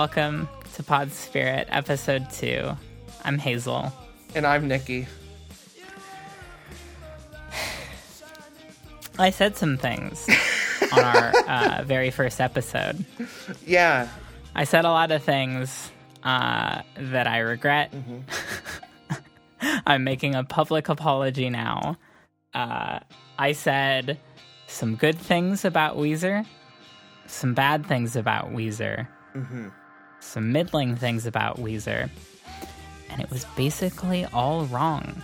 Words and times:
Welcome 0.00 0.48
to 0.76 0.82
Pod 0.82 1.12
Spirit, 1.12 1.68
episode 1.70 2.30
two. 2.30 2.70
I'm 3.22 3.36
Hazel. 3.36 3.92
And 4.34 4.46
I'm 4.46 4.66
Nikki. 4.66 5.06
I 9.18 9.28
said 9.28 9.58
some 9.58 9.76
things 9.76 10.26
on 10.90 11.00
our 11.00 11.32
uh, 11.46 11.82
very 11.84 12.10
first 12.10 12.40
episode. 12.40 13.04
Yeah. 13.66 14.08
I 14.54 14.64
said 14.64 14.86
a 14.86 14.90
lot 14.90 15.10
of 15.10 15.22
things 15.22 15.90
uh, 16.24 16.80
that 16.96 17.26
I 17.26 17.40
regret. 17.40 17.92
I'm 19.60 20.02
making 20.02 20.34
a 20.34 20.44
public 20.44 20.88
apology 20.88 21.50
now. 21.50 21.98
Uh, 22.54 23.00
I 23.38 23.52
said 23.52 24.18
some 24.66 24.96
good 24.96 25.18
things 25.18 25.66
about 25.66 25.98
Weezer, 25.98 26.46
some 27.26 27.52
bad 27.52 27.84
things 27.84 28.16
about 28.16 28.50
Weezer, 28.50 29.06
some 30.20 30.52
middling 30.52 30.96
things 30.96 31.26
about 31.26 31.58
Weezer, 31.58 32.08
and 33.08 33.20
it 33.20 33.30
was 33.30 33.44
basically 33.56 34.24
all 34.26 34.66
wrong. 34.66 35.22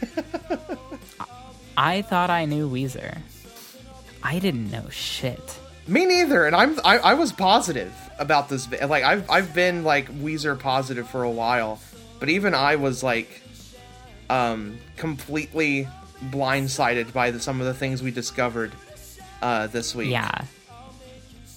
I 1.76 2.02
thought 2.02 2.30
I 2.30 2.44
knew 2.44 2.68
Weezer. 2.68 3.18
I 4.22 4.38
didn't 4.38 4.70
know 4.70 4.88
shit. 4.90 5.58
Me 5.86 6.06
neither. 6.06 6.46
And 6.46 6.54
I'm 6.54 6.78
I, 6.84 6.98
I 6.98 7.14
was 7.14 7.32
positive 7.32 7.92
about 8.18 8.48
this. 8.48 8.70
Like 8.70 9.02
I've 9.02 9.28
I've 9.30 9.54
been 9.54 9.82
like 9.82 10.08
Weezer 10.20 10.58
positive 10.58 11.08
for 11.08 11.22
a 11.22 11.30
while, 11.30 11.80
but 12.18 12.28
even 12.28 12.54
I 12.54 12.76
was 12.76 13.02
like, 13.02 13.42
um, 14.28 14.78
completely 14.96 15.88
blindsided 16.26 17.12
by 17.12 17.30
the, 17.30 17.40
some 17.40 17.60
of 17.60 17.66
the 17.66 17.74
things 17.74 18.02
we 18.02 18.10
discovered 18.10 18.72
uh, 19.42 19.66
this 19.68 19.94
week. 19.94 20.10
Yeah. 20.10 20.44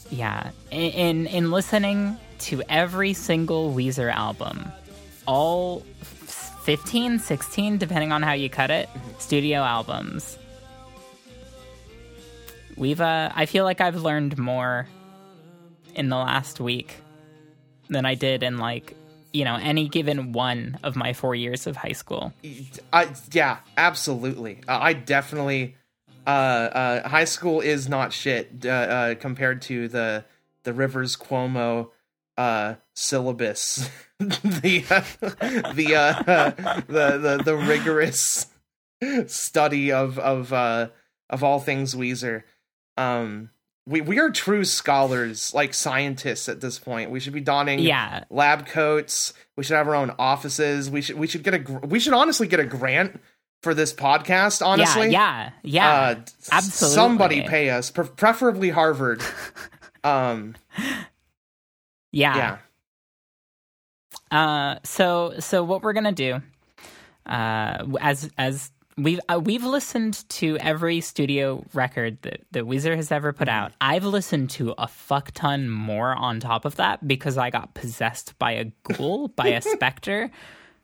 Yeah. 0.09 0.51
In, 0.71 0.91
in 0.91 1.27
in 1.27 1.51
listening 1.51 2.17
to 2.43 2.61
every 2.67 3.13
single 3.13 3.73
Weezer 3.73 4.13
album, 4.13 4.69
all 5.25 5.79
15, 6.59 7.19
16, 7.19 7.77
depending 7.77 8.11
on 8.11 8.21
how 8.21 8.33
you 8.33 8.49
cut 8.49 8.69
it, 8.69 8.89
studio 9.19 9.59
albums. 9.59 10.37
We've 12.75 12.99
uh 12.99 13.31
I 13.33 13.45
feel 13.45 13.63
like 13.63 13.81
I've 13.81 14.01
learned 14.01 14.37
more 14.37 14.87
in 15.95 16.09
the 16.09 16.17
last 16.17 16.59
week 16.59 16.95
than 17.89 18.05
I 18.05 18.15
did 18.15 18.43
in 18.43 18.57
like, 18.57 18.95
you 19.31 19.45
know, 19.45 19.55
any 19.55 19.87
given 19.87 20.31
one 20.33 20.79
of 20.83 20.95
my 20.95 21.13
4 21.13 21.35
years 21.35 21.67
of 21.67 21.77
high 21.77 21.91
school. 21.91 22.33
I 22.91 23.09
yeah, 23.31 23.59
absolutely. 23.77 24.61
Uh, 24.67 24.79
I 24.81 24.93
definitely. 24.93 25.75
Uh, 26.25 26.29
uh, 26.29 27.09
high 27.09 27.25
school 27.25 27.59
is 27.59 27.89
not 27.89 28.13
shit 28.13 28.65
uh, 28.65 28.69
uh, 28.69 29.15
compared 29.15 29.61
to 29.63 29.87
the 29.87 30.23
the 30.63 30.73
Rivers 30.73 31.15
Cuomo 31.17 31.89
uh, 32.37 32.75
syllabus, 32.95 33.89
the 34.19 34.83
uh, 34.89 35.71
the, 35.73 35.95
uh, 35.95 36.81
the 36.87 37.17
the 37.17 37.41
the 37.43 37.55
rigorous 37.55 38.47
study 39.27 39.91
of 39.91 40.17
of 40.19 40.53
uh, 40.53 40.87
of 41.29 41.43
all 41.43 41.59
things 41.59 41.95
Weezer. 41.95 42.43
Um, 42.97 43.49
we 43.85 44.01
we 44.01 44.19
are 44.19 44.29
true 44.29 44.63
scholars, 44.63 45.53
like 45.53 45.73
scientists 45.73 46.47
at 46.47 46.61
this 46.61 46.79
point. 46.79 47.11
We 47.11 47.19
should 47.19 47.33
be 47.33 47.41
donning 47.41 47.79
Yeah. 47.79 48.23
lab 48.29 48.65
coats. 48.67 49.33
We 49.57 49.63
should 49.63 49.75
have 49.75 49.87
our 49.87 49.95
own 49.95 50.13
offices. 50.17 50.89
We 50.89 51.01
should 51.01 51.17
we 51.17 51.27
should 51.27 51.43
get 51.43 51.53
a 51.53 51.59
gr- 51.59 51.79
we 51.85 51.99
should 51.99 52.13
honestly 52.13 52.47
get 52.47 52.59
a 52.59 52.65
grant 52.65 53.19
for 53.61 53.73
this 53.73 53.93
podcast. 53.93 54.65
Honestly, 54.65 55.09
Yeah, 55.09 55.51
yeah. 55.63 56.11
Yeah. 56.11 56.17
uh, 56.19 56.21
absolutely. 56.51 56.95
Somebody 56.95 57.41
pay 57.47 57.69
us, 57.69 57.91
pre- 57.91 58.07
preferably 58.07 58.69
Harvard. 58.69 59.21
um, 60.03 60.55
yeah. 62.13 62.37
yeah, 62.37 62.57
Uh, 64.31 64.79
so 64.83 65.33
so 65.39 65.63
what 65.63 65.81
we're 65.83 65.93
gonna 65.93 66.11
do, 66.13 66.41
uh, 67.25 67.83
as 67.99 68.29
as 68.37 68.71
we've 68.97 69.19
uh, 69.27 69.39
we've 69.43 69.63
listened 69.63 70.27
to 70.29 70.57
every 70.59 71.01
studio 71.01 71.65
record 71.73 72.17
that 72.21 72.41
that 72.51 72.63
Weezer 72.65 72.95
has 72.95 73.11
ever 73.11 73.33
put 73.33 73.49
out. 73.49 73.73
I've 73.81 74.05
listened 74.05 74.49
to 74.51 74.73
a 74.77 74.87
fuck 74.87 75.31
ton 75.31 75.69
more 75.69 76.13
on 76.13 76.39
top 76.39 76.65
of 76.65 76.75
that 76.77 77.05
because 77.07 77.37
I 77.37 77.49
got 77.49 77.73
possessed 77.73 78.37
by 78.39 78.53
a 78.53 78.65
ghoul, 78.83 79.27
by 79.29 79.47
a 79.47 79.61
specter. 79.75 80.31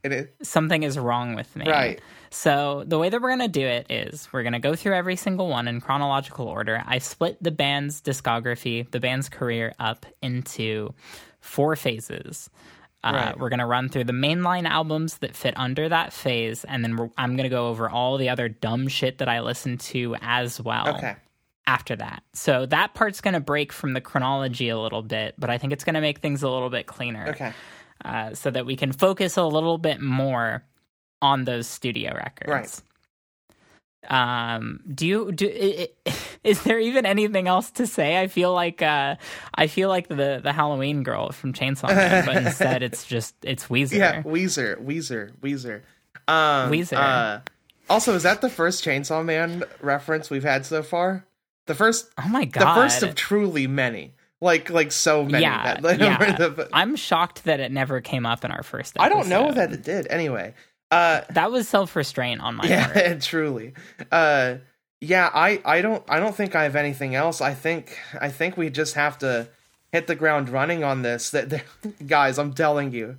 it 0.03 0.11
is 0.11 0.27
Something 0.43 0.83
is 0.83 0.97
wrong 0.97 1.35
with 1.35 1.55
me. 1.55 1.65
right. 1.69 2.01
So 2.31 2.83
the 2.85 2.97
way 2.99 3.09
that 3.09 3.21
we're 3.21 3.29
gonna 3.29 3.47
do 3.47 3.65
it 3.65 3.87
is 3.89 4.27
we're 4.31 4.43
gonna 4.43 4.59
go 4.59 4.75
through 4.75 4.93
every 4.95 5.15
single 5.15 5.47
one 5.47 5.67
in 5.67 5.81
chronological 5.81 6.47
order. 6.47 6.83
I 6.85 6.99
split 6.99 7.41
the 7.41 7.51
band's 7.51 8.01
discography, 8.01 8.89
the 8.91 8.99
band's 8.99 9.29
career 9.29 9.73
up 9.79 10.05
into 10.21 10.93
four 11.41 11.75
phases. 11.75 12.49
Uh, 13.03 13.11
Right. 13.13 13.39
We're 13.39 13.49
gonna 13.49 13.65
run 13.67 13.89
through 13.89 14.03
the 14.03 14.13
mainline 14.13 14.67
albums 14.67 15.19
that 15.19 15.35
fit 15.35 15.53
under 15.57 15.87
that 15.89 16.11
phase, 16.13 16.65
and 16.65 16.83
then 16.83 16.97
we're, 16.97 17.09
I'm 17.17 17.35
gonna 17.37 17.49
go 17.49 17.69
over 17.69 17.89
all 17.89 18.17
the 18.17 18.29
other 18.29 18.49
dumb 18.49 18.87
shit 18.89 19.19
that 19.19 19.29
I 19.29 19.39
listened 19.39 19.79
to 19.81 20.15
as 20.21 20.59
well 20.61 20.97
Okay, 20.97 21.15
after 21.65 21.95
that. 21.95 22.23
So 22.33 22.65
that 22.65 22.93
part's 22.93 23.21
gonna 23.21 23.39
break 23.39 23.71
from 23.71 23.93
the 23.93 24.01
chronology 24.01 24.67
a 24.69 24.77
little 24.77 25.01
bit, 25.01 25.35
but 25.37 25.49
I 25.49 25.57
think 25.57 25.71
it's 25.71 25.85
gonna 25.85 26.01
make 26.01 26.19
things 26.19 26.43
a 26.43 26.49
little 26.49 26.69
bit 26.69 26.87
cleaner 26.87 27.29
okay, 27.29 27.53
uh, 28.03 28.33
so 28.33 28.51
that 28.51 28.65
we 28.65 28.75
can 28.75 28.91
focus 28.91 29.37
a 29.37 29.43
little 29.45 29.77
bit 29.77 30.01
more 30.01 30.63
on 31.21 31.45
those 31.45 31.67
studio 31.67 32.13
records. 32.15 32.81
Um, 34.07 34.79
do 34.93 35.05
you 35.05 35.31
do? 35.31 35.45
i- 35.47 35.89
i- 36.07 36.13
Is 36.43 36.63
there 36.63 36.79
even 36.79 37.05
anything 37.05 37.49
else 37.49 37.69
to 37.71 37.85
say? 37.85 38.19
I 38.19 38.27
feel 38.27 38.53
like 38.53 38.81
uh, 38.81 39.17
I 39.53 39.67
feel 39.67 39.89
like 39.89 40.07
the 40.07 40.39
the 40.41 40.53
Halloween 40.53 41.03
girl 41.03 41.31
from 41.33 41.51
Chainsaw 41.51 41.89
Man, 41.93 42.25
but 42.25 42.37
instead 42.37 42.81
it's 42.81 43.05
just 43.05 43.35
it's 43.43 43.67
Weezer. 43.67 43.97
yeah. 43.97 44.23
Weezer, 44.23 44.77
Weezer, 44.81 45.33
Weezer. 45.41 45.81
Um, 46.29 46.71
Weezer. 46.71 46.95
Uh, 46.97 47.39
also, 47.89 48.15
is 48.15 48.23
that 48.23 48.39
the 48.39 48.49
first 48.49 48.85
Chainsaw 48.85 49.23
Man 49.25 49.63
reference 49.81 50.29
we've 50.29 50.43
had 50.43 50.65
so 50.65 50.81
far? 50.81 51.25
The 51.67 51.75
first, 51.75 52.09
Oh 52.17 52.29
my 52.29 52.45
god! 52.45 52.61
the 52.77 52.81
first 52.81 53.03
of 53.03 53.15
truly 53.15 53.67
many. 53.67 54.13
Like, 54.41 54.69
like 54.69 54.93
so 54.93 55.25
many. 55.25 55.43
yeah, 55.43 55.81
that- 55.81 55.99
yeah. 55.99 56.37
the- 56.37 56.69
I'm 56.71 56.95
shocked 56.95 57.43
that 57.43 57.59
it 57.59 57.73
never 57.73 57.99
came 57.99 58.25
up 58.25 58.45
in 58.45 58.51
our 58.51 58.63
first. 58.63 58.95
I 58.97 59.09
don't 59.09 59.27
know 59.27 59.51
that 59.51 59.73
it 59.73 59.83
did. 59.83 60.07
Anyway, 60.09 60.53
uh, 60.91 61.21
that 61.31 61.51
was 61.51 61.67
self 61.67 61.95
restraint 61.95 62.41
on 62.41 62.55
my 62.55 62.67
part. 62.67 62.95
yeah, 62.95 63.13
truly. 63.21 63.73
Uh, 64.11 64.55
yeah, 65.01 65.29
I, 65.33 65.61
I 65.63 65.81
don't, 65.81 66.03
I 66.09 66.19
don't 66.19 66.35
think 66.35 66.55
I 66.55 66.63
have 66.63 66.75
anything 66.75 67.15
else. 67.15 67.39
I 67.41 67.53
think, 67.53 67.97
I 68.19 68.29
think 68.29 68.57
we 68.57 68.69
just 68.69 68.95
have 68.95 69.17
to 69.19 69.47
hit 69.91 70.07
the 70.07 70.15
ground 70.15 70.49
running 70.49 70.83
on 70.83 71.01
this. 71.03 71.29
That, 71.29 71.63
guys, 72.07 72.37
I'm 72.37 72.53
telling 72.53 72.91
you, 72.91 73.17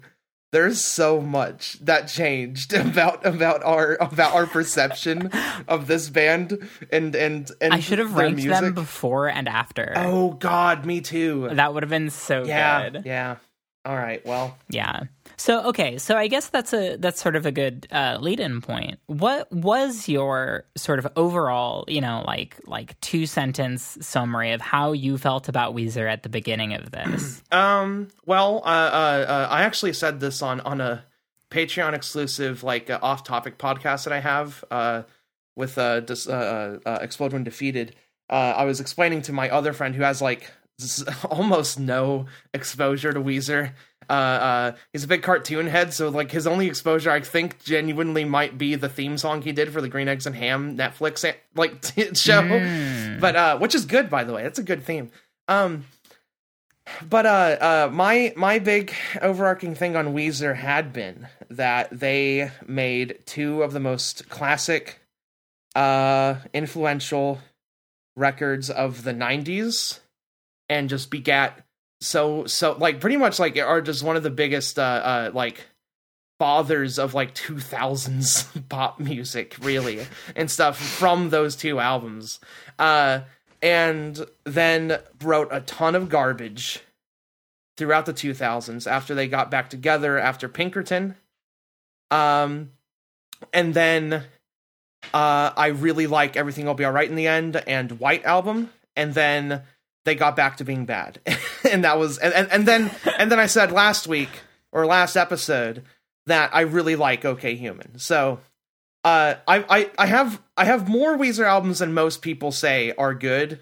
there's 0.52 0.84
so 0.84 1.20
much 1.20 1.78
that 1.80 2.08
changed 2.08 2.72
about 2.74 3.24
about 3.24 3.62
our 3.62 3.96
about 4.00 4.34
our 4.34 4.46
perception 4.46 5.30
of 5.68 5.86
this 5.86 6.10
band 6.10 6.68
and 6.92 7.14
and 7.14 7.50
and 7.60 7.72
I 7.72 7.78
should 7.80 8.00
have 8.00 8.14
ranked 8.14 8.42
music. 8.42 8.60
them 8.60 8.74
before 8.74 9.28
and 9.28 9.48
after. 9.48 9.92
Oh 9.96 10.30
God, 10.32 10.84
me 10.84 11.00
too. 11.00 11.48
That 11.52 11.72
would 11.72 11.84
have 11.84 11.90
been 11.90 12.10
so 12.10 12.44
yeah, 12.44 12.90
good. 12.90 13.02
yeah. 13.06 13.36
All 13.84 13.96
right, 13.96 14.24
well, 14.26 14.58
Yeah. 14.68 15.04
So 15.40 15.62
okay, 15.68 15.96
so 15.96 16.18
I 16.18 16.26
guess 16.26 16.48
that's 16.50 16.74
a 16.74 16.96
that's 16.96 17.18
sort 17.18 17.34
of 17.34 17.46
a 17.46 17.50
good 17.50 17.88
uh, 17.90 18.18
lead-in 18.20 18.60
point. 18.60 18.98
What 19.06 19.50
was 19.50 20.06
your 20.06 20.66
sort 20.76 20.98
of 20.98 21.08
overall, 21.16 21.86
you 21.88 22.02
know, 22.02 22.22
like 22.26 22.60
like 22.66 23.00
two 23.00 23.24
sentence 23.24 23.96
summary 24.02 24.52
of 24.52 24.60
how 24.60 24.92
you 24.92 25.16
felt 25.16 25.48
about 25.48 25.74
Weezer 25.74 26.12
at 26.12 26.24
the 26.24 26.28
beginning 26.28 26.74
of 26.74 26.90
this? 26.90 27.42
Um. 27.52 28.08
Well, 28.26 28.60
uh, 28.66 28.68
uh, 28.68 29.24
uh, 29.28 29.48
I 29.50 29.62
actually 29.62 29.94
said 29.94 30.20
this 30.20 30.42
on 30.42 30.60
on 30.60 30.82
a 30.82 31.06
Patreon 31.50 31.94
exclusive, 31.94 32.62
like 32.62 32.90
uh, 32.90 32.98
off 33.00 33.24
topic 33.24 33.56
podcast 33.56 34.04
that 34.04 34.12
I 34.12 34.20
have 34.20 34.62
uh, 34.70 35.02
with 35.56 35.78
uh, 35.78 36.00
dis- 36.00 36.28
Explode 36.28 37.32
When 37.32 37.44
Defeated. 37.44 37.96
I 38.28 38.64
was 38.64 38.78
explaining 38.78 39.22
to 39.22 39.32
my 39.32 39.48
other 39.48 39.72
friend 39.72 39.94
who 39.94 40.02
has 40.02 40.20
like 40.20 40.50
almost 41.30 41.80
no 41.80 42.26
exposure 42.52 43.14
to 43.14 43.20
Weezer. 43.20 43.72
Uh, 44.10 44.12
uh, 44.12 44.72
he's 44.92 45.04
a 45.04 45.06
big 45.06 45.22
cartoon 45.22 45.68
head, 45.68 45.94
so 45.94 46.08
like 46.08 46.32
his 46.32 46.44
only 46.44 46.66
exposure, 46.66 47.12
I 47.12 47.20
think, 47.20 47.62
genuinely 47.62 48.24
might 48.24 48.58
be 48.58 48.74
the 48.74 48.88
theme 48.88 49.16
song 49.16 49.40
he 49.42 49.52
did 49.52 49.72
for 49.72 49.80
the 49.80 49.88
Green 49.88 50.08
Eggs 50.08 50.26
and 50.26 50.34
Ham 50.34 50.76
Netflix 50.76 51.24
eh, 51.24 51.34
like 51.54 51.80
show, 52.16 53.16
but 53.20 53.36
uh, 53.36 53.58
which 53.58 53.76
is 53.76 53.84
good 53.84 54.10
by 54.10 54.24
the 54.24 54.32
way. 54.32 54.42
That's 54.42 54.58
a 54.58 54.64
good 54.64 54.82
theme. 54.82 55.12
Um, 55.46 55.84
but 57.08 57.24
uh, 57.24 57.56
uh, 57.60 57.90
my 57.92 58.32
my 58.34 58.58
big 58.58 58.92
overarching 59.22 59.76
thing 59.76 59.94
on 59.94 60.12
Weezer 60.12 60.56
had 60.56 60.92
been 60.92 61.28
that 61.48 61.96
they 61.96 62.50
made 62.66 63.20
two 63.26 63.62
of 63.62 63.72
the 63.72 63.78
most 63.78 64.28
classic, 64.28 64.98
uh, 65.76 66.34
influential 66.52 67.38
records 68.16 68.70
of 68.70 69.04
the 69.04 69.14
'90s, 69.14 70.00
and 70.68 70.88
just 70.88 71.12
begat 71.12 71.64
so 72.00 72.46
so 72.46 72.72
like 72.78 73.00
pretty 73.00 73.16
much 73.16 73.38
like 73.38 73.58
are 73.58 73.80
just 73.80 74.02
one 74.02 74.16
of 74.16 74.22
the 74.22 74.30
biggest 74.30 74.78
uh, 74.78 74.82
uh 74.82 75.30
like 75.34 75.66
fathers 76.38 76.98
of 76.98 77.12
like 77.12 77.34
2000s 77.34 78.46
pop 78.68 78.98
music 78.98 79.56
really 79.60 80.06
and 80.34 80.50
stuff 80.50 80.78
from 80.78 81.28
those 81.28 81.54
two 81.54 81.78
albums 81.78 82.40
uh 82.78 83.20
and 83.62 84.26
then 84.44 84.98
wrote 85.22 85.48
a 85.50 85.60
ton 85.60 85.94
of 85.94 86.08
garbage 86.08 86.80
throughout 87.76 88.06
the 88.06 88.12
2000s 88.12 88.86
after 88.90 89.14
they 89.14 89.26
got 89.26 89.50
back 89.50 89.70
together 89.70 90.18
after 90.18 90.48
Pinkerton. 90.48 91.16
Um, 92.10 92.72
and 93.54 93.72
then 93.72 94.12
uh, 95.14 95.50
I 95.56 95.68
really 95.68 96.06
like 96.06 96.36
Everything 96.36 96.66
Will 96.66 96.74
Be 96.74 96.84
Alright 96.84 97.08
in 97.08 97.16
the 97.16 97.26
End 97.26 97.56
and 97.56 97.98
White 97.98 98.24
Album. 98.24 98.70
And 98.96 99.14
then 99.14 99.62
they 100.04 100.14
got 100.14 100.36
back 100.36 100.56
to 100.58 100.64
being 100.64 100.86
bad. 100.86 101.20
and 101.70 101.84
that 101.84 101.98
was, 101.98 102.18
and, 102.18 102.32
and, 102.32 102.50
and 102.50 102.66
then, 102.66 102.90
and 103.18 103.30
then 103.30 103.38
I 103.38 103.46
said 103.46 103.72
last 103.72 104.06
week 104.06 104.30
or 104.72 104.86
last 104.86 105.16
episode 105.16 105.84
that 106.26 106.54
I 106.54 106.62
really 106.62 106.96
like 106.96 107.24
OK 107.24 107.54
Human. 107.54 107.98
So, 107.98 108.40
uh, 109.04 109.34
I, 109.46 109.64
I, 109.68 109.90
I 109.98 110.06
have, 110.06 110.42
I 110.56 110.64
have 110.66 110.88
more 110.88 111.16
Weezer 111.16 111.46
albums 111.46 111.78
than 111.78 111.94
most 111.94 112.22
people 112.22 112.52
say 112.52 112.92
are 112.96 113.14
good, 113.14 113.60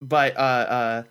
but, 0.00 0.36
uh, 0.36 0.40
uh, 0.40 1.02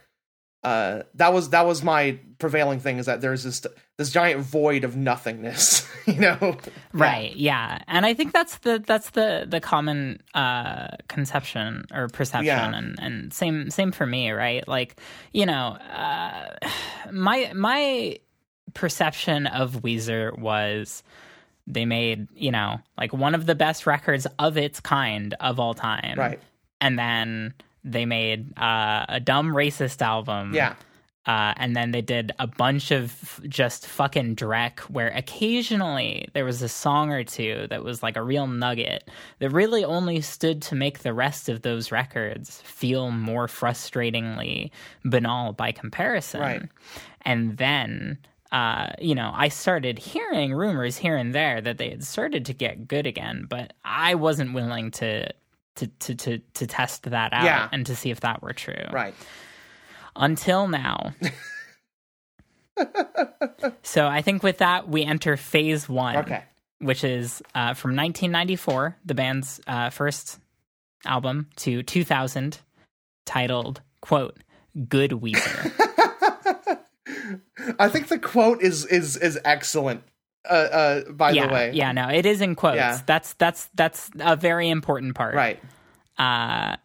uh, 0.63 1.04
that 1.16 1.34
was 1.34 1.50
that 1.50 1.66
was 1.66 1.84
my 1.84 2.19
prevailing 2.38 2.80
thing 2.80 2.98
is 2.98 3.08
that 3.08 3.22
there's 3.22 3.44
this 3.44 3.66
this 3.98 4.12
giant 4.12 4.42
void 4.42 4.84
of 4.84 4.96
nothingness, 4.96 5.88
you 6.06 6.19
know. 6.19 6.58
Right. 6.94 7.36
Yeah. 7.36 7.80
And 7.88 8.06
I 8.06 8.13
think 8.13 8.31
that's 8.31 8.60
the 8.60 8.84
that's 8.86 9.12
the 9.12 9.46
the 9.48 9.60
common 9.60 10.22
uh 10.36 10.88
conception 11.08 11.86
or 11.92 12.10
perception 12.10 12.46
yeah. 12.46 12.75
and 12.75 13.00
and 13.00 13.34
same 13.34 13.72
same 13.72 13.92
for 13.92 14.06
me, 14.06 14.31
right? 14.31 14.68
Like, 14.68 15.00
you 15.34 15.48
know, 15.48 15.78
uh 15.94 16.50
my 17.12 17.52
my 17.56 18.19
perception 18.75 19.48
of 19.48 19.81
Weezer 19.81 20.38
was 20.38 21.02
they 21.66 21.86
made, 21.86 22.28
you 22.36 22.52
know, 22.52 22.80
like 22.98 23.13
one 23.13 23.34
of 23.34 23.48
the 23.48 23.56
best 23.56 23.88
records 23.88 24.28
of 24.38 24.58
its 24.58 24.80
kind 24.80 25.34
of 25.40 25.60
all 25.60 25.74
time. 25.74 26.19
Right. 26.19 26.40
And 26.80 27.00
then 27.00 27.54
they 27.83 28.06
made 28.06 28.57
uh, 28.57 29.06
a 29.10 29.19
dumb 29.19 29.54
racist 29.54 30.01
album. 30.01 30.54
Yeah. 30.54 30.75
Uh, 31.28 31.54
and 31.57 31.75
then 31.75 31.92
they 31.92 32.01
did 32.01 32.31
a 32.39 32.48
bunch 32.48 32.89
of 32.89 33.39
just 33.48 33.86
fucking 33.86 34.36
dreck 34.36 34.80
where 34.81 35.10
occasionally 35.10 36.28
there 36.33 36.44
was 36.44 36.63
a 36.63 36.68
song 36.68 37.12
or 37.12 37.24
two 37.24 37.68
that 37.69 37.83
was 37.83 38.01
like 38.01 38.18
a 38.18 38.24
real 38.24 38.48
nugget 38.48 39.07
that 39.38 39.51
really 39.51 39.86
only 39.86 40.19
stood 40.19 40.63
to 40.63 40.74
make 40.74 41.00
the 41.00 41.13
rest 41.13 41.48
of 41.48 41.62
those 41.62 41.92
records 41.92 42.60
feel 42.62 43.12
more 43.12 43.45
frustratingly 43.45 44.72
banal 45.06 45.54
by 45.54 45.72
comparison. 45.72 46.42
Right. 46.42 46.63
And 47.22 47.57
then 47.57 48.18
uh, 48.51 48.88
you 49.00 49.16
know, 49.16 49.31
I 49.34 49.48
started 49.48 49.98
hearing 49.98 50.54
rumors 50.54 50.98
here 50.98 51.16
and 51.16 51.34
there 51.34 51.62
that 51.62 51.77
they 51.77 51.89
had 51.89 52.04
started 52.04 52.45
to 52.48 52.54
get 52.54 52.88
good 52.88 53.07
again, 53.07 53.45
but 53.50 53.74
I 53.86 54.16
wasn't 54.16 54.54
willing 54.54 54.92
to 54.92 55.31
to 55.76 55.88
to 55.88 56.16
to, 56.16 56.38
to 56.40 56.68
test 56.68 57.04
that 57.04 57.34
out 57.34 57.44
yeah. 57.44 57.70
and 57.72 57.86
to 57.86 57.96
see 57.96 58.12
if 58.12 58.22
that 58.22 58.42
were 58.42 58.54
true. 58.54 58.74
Right. 58.92 59.14
Until 60.16 60.68
now. 60.68 61.14
so 63.84 64.08
I 64.08 64.22
think 64.22 64.44
with 64.44 64.60
that 64.60 64.88
we 64.88 65.04
enter 65.04 65.38
phase 65.38 65.88
one. 65.88 66.18
Okay. 66.18 66.44
Which 66.80 67.04
is 67.04 67.44
uh, 67.54 67.76
from 67.76 67.92
1994, 67.92 68.98
the 69.06 69.14
band's 69.14 69.62
uh, 69.68 69.92
first 69.92 70.40
album, 71.06 71.48
to 71.58 71.84
2000, 71.84 72.58
titled 73.24 73.82
"quote 74.02 74.38
Good 74.90 75.12
Weezer." 75.12 75.72
I 77.80 77.88
think 77.88 78.08
the 78.08 78.18
quote 78.18 78.64
is 78.64 78.86
is 78.86 79.16
is 79.16 79.40
excellent 79.46 80.04
uh, 80.50 80.54
uh, 80.54 81.12
by 81.12 81.32
yeah, 81.32 81.48
the 81.48 81.54
way. 81.54 81.72
Yeah, 81.74 81.92
no, 81.92 82.10
it 82.10 82.26
is 82.26 82.42
in 82.42 82.56
quotes. 82.56 82.76
Yeah. 82.78 83.00
That's 83.06 83.34
that's 83.34 83.70
that's 83.76 84.10
a 84.20 84.36
very 84.36 84.70
important 84.70 85.16
part. 85.16 85.36
Right. 85.36 85.60
Uh 86.18 86.78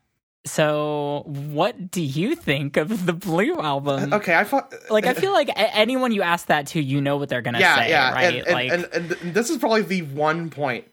so 0.45 1.25
what 1.27 1.91
do 1.91 2.01
you 2.01 2.37
think 2.37 2.77
of 2.77 3.05
the 3.05 3.13
Blue 3.13 3.57
album? 3.61 4.13
Okay, 4.13 4.35
I 4.35 4.45
thought 4.45 4.73
like 4.91 5.05
I 5.07 5.15
feel 5.15 5.33
like 5.33 5.51
anyone 5.57 6.13
you 6.13 6.23
ask 6.23 6.47
that 6.47 6.69
to, 6.69 6.81
you 6.81 7.01
know 7.01 7.17
what 7.17 7.29
they're 7.29 7.43
gonna 7.43 7.59
yeah, 7.59 7.77
say, 7.77 7.91
yeah, 7.91 8.13
right? 8.13 8.25
And, 8.25 8.47
and, 8.47 8.53
like, 8.53 8.73
and, 8.73 9.13
and 9.23 9.35
this 9.35 9.51
is 9.51 9.59
probably 9.59 9.83
the 9.83 10.03
one 10.03 10.49
point 10.51 10.85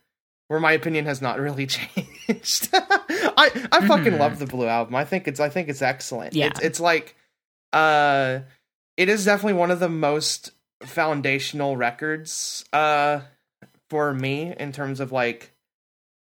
where 0.48 0.60
my 0.60 0.72
opinion 0.72 1.06
has 1.06 1.22
not 1.22 1.40
really 1.40 1.68
changed. 1.68 2.70
I 2.74 3.68
I 3.72 3.88
fucking 3.88 4.14
Mhm. 4.14 4.20
love 4.20 4.40
the 4.40 4.48
Blue 4.48 4.68
album. 4.68 4.96
I 4.96 5.06
think 5.06 5.28
it's 5.28 5.40
I 5.40 5.50
think 5.50 5.70
it's 5.70 5.82
excellent. 5.84 6.34
Yeah. 6.34 6.48
It's 6.48 6.60
it's 6.60 6.80
like 6.80 7.16
uh 7.72 8.40
it 8.98 9.08
is 9.10 9.24
definitely 9.26 9.54
one 9.54 9.70
of 9.72 9.80
the 9.80 9.90
most 9.90 10.52
foundational 10.86 11.78
records 11.78 12.66
uh 12.74 13.22
for 13.90 14.14
me 14.14 14.54
in 14.58 14.72
terms 14.72 15.00
of 15.00 15.12
like 15.12 15.52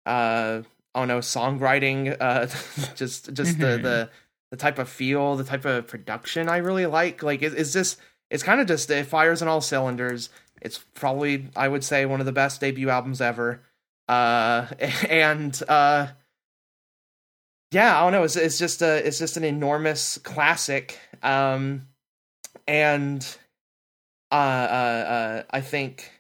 uh 0.07 0.63
I 0.95 0.99
don't 1.01 1.09
know 1.09 1.19
songwriting 1.19 2.17
uh 2.19 2.47
just 2.95 3.33
just 3.33 3.59
the 3.59 3.79
the 3.79 4.11
the 4.51 4.57
type 4.57 4.79
of 4.79 4.89
feel 4.89 5.37
the 5.37 5.45
type 5.45 5.65
of 5.65 5.87
production 5.87 6.49
I 6.49 6.59
really 6.59 6.87
like. 6.87 7.23
Like 7.23 7.43
it, 7.43 7.55
it's 7.55 7.73
just 7.73 7.99
it's 8.31 8.43
kind 8.43 8.61
of 8.61 8.67
just 8.67 8.91
it 8.91 9.07
fires 9.07 9.43
on 9.43 9.49
all 9.49 9.61
cylinders. 9.61 10.31
It's 10.61 10.79
probably 10.95 11.49
I 11.57 11.69
would 11.69 11.85
say 11.85 12.07
one 12.07 12.21
of 12.21 12.27
the 12.27 12.33
best 12.33 12.61
debut 12.61 12.89
albums 12.89 13.21
ever. 13.21 13.63
Uh 14.09 14.67
and 15.09 15.61
uh 15.69 16.09
yeah 17.71 17.99
I 17.99 18.03
don't 18.03 18.13
know 18.13 18.23
it's 18.23 18.37
it's 18.37 18.59
just 18.59 18.83
a 18.83 19.07
it's 19.07 19.19
just 19.19 19.37
an 19.37 19.45
enormous 19.45 20.19
classic. 20.19 20.99
Um 21.23 21.89
and 22.67 23.27
uh, 24.31 24.35
uh, 24.35 24.37
uh, 24.37 25.43
I 25.51 25.61
think, 25.61 26.11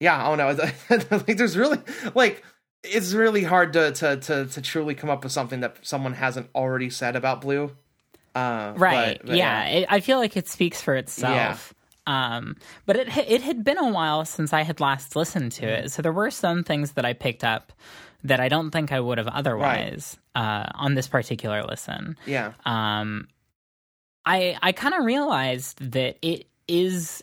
yeah, 0.00 0.28
I 0.28 0.36
don't 0.36 0.58
know. 0.58 0.96
like, 1.16 1.36
there's 1.36 1.56
really 1.56 1.78
like 2.14 2.42
it's 2.82 3.12
really 3.12 3.42
hard 3.42 3.72
to, 3.74 3.92
to 3.92 4.16
to 4.16 4.46
to 4.46 4.62
truly 4.62 4.94
come 4.94 5.10
up 5.10 5.22
with 5.24 5.32
something 5.32 5.60
that 5.60 5.76
someone 5.82 6.14
hasn't 6.14 6.48
already 6.54 6.90
said 6.90 7.16
about 7.16 7.40
Blue. 7.40 7.74
Uh, 8.34 8.74
right? 8.76 9.18
but- 9.20 9.28
but 9.28 9.36
yeah, 9.36 9.64
It, 9.66 9.86
I 9.88 10.00
feel 10.00 10.18
like 10.18 10.36
it 10.36 10.46
speaks 10.48 10.80
for 10.82 10.94
itself. 10.94 11.34
Um, 12.06 12.56
but 12.84 12.96
it 12.96 13.08
it 13.16 13.42
had 13.42 13.64
been 13.64 13.78
a 13.78 13.88
while 13.90 14.24
since 14.24 14.52
I 14.52 14.62
had 14.62 14.78
last 14.78 15.16
listened 15.16 15.52
to 15.52 15.66
it, 15.66 15.90
so 15.90 16.02
there 16.02 16.12
were 16.12 16.30
some 16.30 16.62
things 16.62 16.92
that 16.92 17.04
I 17.04 17.14
picked 17.14 17.42
up 17.42 17.72
that 18.22 18.38
I 18.38 18.48
don't 18.48 18.70
think 18.70 18.92
I 18.92 19.00
would 19.00 19.18
have 19.18 19.26
otherwise 19.28 20.16
uh, 20.34 20.66
on 20.74 20.94
this 20.94 21.08
particular 21.08 21.64
listen. 21.64 22.16
yeah, 22.26 22.52
um, 22.64 23.26
I 24.24 24.56
I 24.62 24.70
kind 24.72 24.94
of 24.94 25.04
realized 25.04 25.92
that 25.92 26.18
it 26.22 26.46
is 26.68 27.22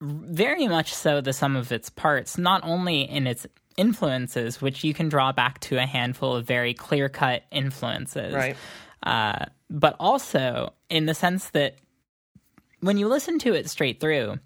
very 0.00 0.66
much 0.66 0.92
so 0.92 1.20
the 1.20 1.32
sum 1.32 1.56
of 1.56 1.70
its 1.70 1.88
parts, 1.88 2.36
not 2.36 2.62
only 2.64 3.02
in 3.02 3.26
its 3.26 3.46
influences, 3.76 4.60
which 4.60 4.84
you 4.84 4.92
can 4.92 5.08
draw 5.08 5.32
back 5.32 5.60
to 5.60 5.76
a 5.76 5.86
handful 5.86 6.36
of 6.36 6.46
very 6.46 6.74
clear 6.74 7.08
cut 7.08 7.44
influences, 7.50 8.34
right. 8.34 8.56
uh, 9.02 9.46
but 9.70 9.96
also 9.98 10.72
in 10.90 11.06
the 11.06 11.14
sense 11.14 11.50
that 11.50 11.76
when 12.80 12.98
you 12.98 13.08
listen 13.08 13.38
to 13.38 13.54
it 13.54 13.70
straight 13.70 14.00
through, 14.00 14.38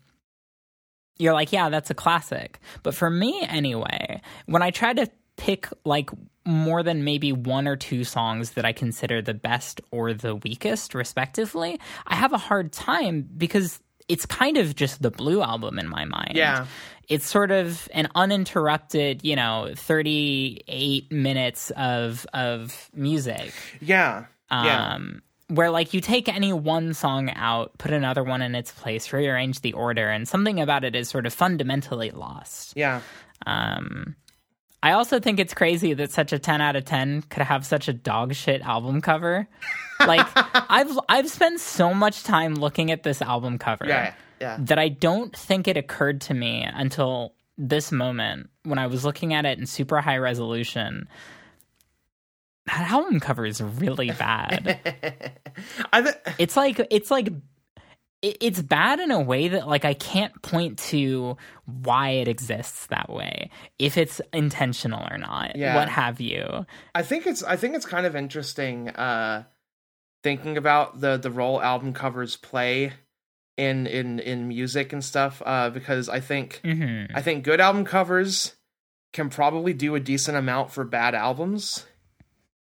you're 1.19 1.33
like, 1.33 1.53
yeah, 1.53 1.71
that's 1.71 1.91
a 1.91 1.95
classic. 1.95 2.61
But 2.83 2.95
for 2.95 3.09
me, 3.09 3.43
anyway, 3.49 4.21
when 4.45 4.63
I 4.63 4.71
try 4.71 4.93
to 4.93 5.11
pick 5.37 5.69
like 5.85 6.11
more 6.45 6.83
than 6.83 7.05
maybe 7.05 7.33
one 7.33 7.67
or 7.67 7.77
two 7.77 8.05
songs 8.05 8.53
that 8.53 8.65
I 8.65 8.73
consider 8.73 9.23
the 9.23 9.35
best 9.35 9.81
or 9.91 10.13
the 10.13 10.37
weakest, 10.37 10.95
respectively, 10.95 11.81
I 12.07 12.15
have 12.17 12.33
a 12.33 12.39
hard 12.39 12.73
time 12.73 13.27
because 13.37 13.81
it's 14.09 14.27
kind 14.27 14.57
of 14.57 14.75
just 14.75 15.03
the 15.03 15.11
Blue 15.11 15.43
album 15.43 15.79
in 15.79 15.89
my 15.89 16.05
mind. 16.05 16.33
Yeah, 16.35 16.67
It's 17.09 17.29
sort 17.29 17.51
of 17.51 17.89
an 17.93 18.09
uninterrupted, 18.15 19.25
you 19.25 19.37
know, 19.37 19.73
38 19.77 21.11
minutes 21.13 21.71
of 21.77 22.27
of 22.33 22.91
music 22.95 23.53
yeah, 23.81 24.27
yeah, 24.51 24.95
um, 24.95 25.23
where 25.49 25.71
like 25.71 25.95
you 25.95 26.01
take 26.01 26.29
any 26.29 26.53
one 26.53 26.95
song 26.95 27.31
out, 27.31 27.77
put 27.79 27.93
another 27.93 28.25
one 28.25 28.43
in 28.43 28.55
its 28.55 28.73
place, 28.73 29.13
rearrange 29.13 29.61
the 29.61 29.73
order, 29.73 30.09
and 30.09 30.27
something 30.29 30.61
about 30.61 30.85
it 30.85 30.95
is 30.95 31.09
sort 31.09 31.27
of 31.27 31.35
fundamentally 31.35 32.11
lost. 32.11 32.75
yeah. 32.77 33.01
Um, 33.47 34.17
I 34.87 34.93
also 34.93 35.19
think 35.19 35.41
it's 35.41 35.53
crazy 35.53 35.95
that 35.95 36.13
such 36.13 36.33
a 36.33 36.39
ten 36.39 36.61
out 36.61 36.77
of 36.77 36.85
ten 36.85 37.23
could 37.23 37.43
have 37.43 37.67
such 37.67 37.89
a 37.89 37.93
dog 37.93 38.35
shit 38.35 38.63
album 38.63 39.01
cover. 39.01 39.49
Like 39.99 40.25
I've 40.37 40.97
I've 41.09 41.29
spent 41.29 41.59
so 41.59 41.93
much 41.93 42.23
time 42.23 42.55
looking 42.55 42.93
at 42.93 43.03
this 43.03 43.21
album 43.21 43.59
cover 43.59 43.85
Yeah, 43.85 44.15
yeah. 44.41 44.57
that 44.61 44.79
I 44.79 44.89
don't 44.89 45.37
think 45.37 45.67
it 45.67 45.77
occurred 45.77 46.21
to 46.23 46.35
me 46.35 46.63
until 46.73 47.35
this 47.59 47.91
moment 47.91 48.49
when 48.63 48.79
I 48.79 48.87
was 48.87 49.05
looking 49.05 49.35
at 49.35 49.45
it 49.45 49.59
in 49.59 49.67
super 49.67 50.01
high 50.01 50.19
resolution. 50.19 51.09
That 52.67 52.89
album 52.89 53.19
cover 53.19 53.45
is 53.45 53.61
really 53.61 54.13
bad. 54.13 54.79
I 55.93 56.03
th- 56.03 56.15
it's 56.39 56.57
like 56.57 56.87
it's 56.93 57.11
like 57.11 57.31
it's 58.41 58.61
bad 58.63 59.01
in 59.01 59.11
a 59.11 59.21
way 59.21 59.49
that 59.49 59.69
like 59.69 59.85
I 59.85 59.95
can't 59.95 60.41
point 60.43 60.79
to 60.91 61.37
why 61.65 62.11
it 62.11 62.29
exists 62.29 62.87
that 62.87 63.09
way, 63.11 63.51
if 63.79 63.97
it's 63.97 64.21
intentional 64.33 65.07
or 65.11 65.19
not, 65.19 65.57
Yeah. 65.57 65.75
what 65.75 65.89
have 65.89 66.21
you. 66.21 66.67
I 66.95 67.03
think 67.03 67.27
it's 67.27 67.43
I 67.43 67.57
think 67.57 67.75
it's 67.75 67.87
kind 67.87 68.07
of 68.07 68.17
interesting 68.17 68.89
uh 68.91 69.45
thinking 70.23 70.57
about 70.57 71.01
the 71.01 71.17
the 71.17 71.31
role 71.31 71.61
album 71.63 71.93
covers 71.93 72.37
play 72.37 72.93
in 73.57 73.87
in 73.87 74.19
in 74.19 74.49
music 74.49 74.93
and 74.93 75.03
stuff 75.05 75.41
uh 75.47 75.71
because 75.71 76.09
I 76.09 76.21
think 76.21 76.61
hmm 76.65 77.05
I 77.15 77.23
think 77.23 77.45
good 77.45 77.61
album 77.61 77.85
covers 77.85 78.55
can 79.13 79.31
probably 79.31 79.73
do 79.73 79.95
a 79.95 80.01
decent 80.01 80.37
amount 80.37 80.71
for 80.73 80.85
bad 80.85 81.15
albums. 81.15 81.87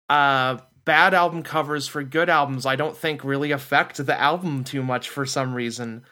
Uh 0.08 0.58
bad 0.86 1.12
album 1.12 1.42
covers 1.42 1.86
for 1.86 2.02
good 2.02 2.30
albums 2.30 2.64
I 2.64 2.76
don't 2.76 2.96
think 2.96 3.22
really 3.22 3.50
affect 3.50 3.98
the 3.98 4.18
album 4.18 4.64
too 4.64 4.82
much 4.82 5.10
for 5.10 5.26
some 5.26 5.52
reason. 5.52 6.04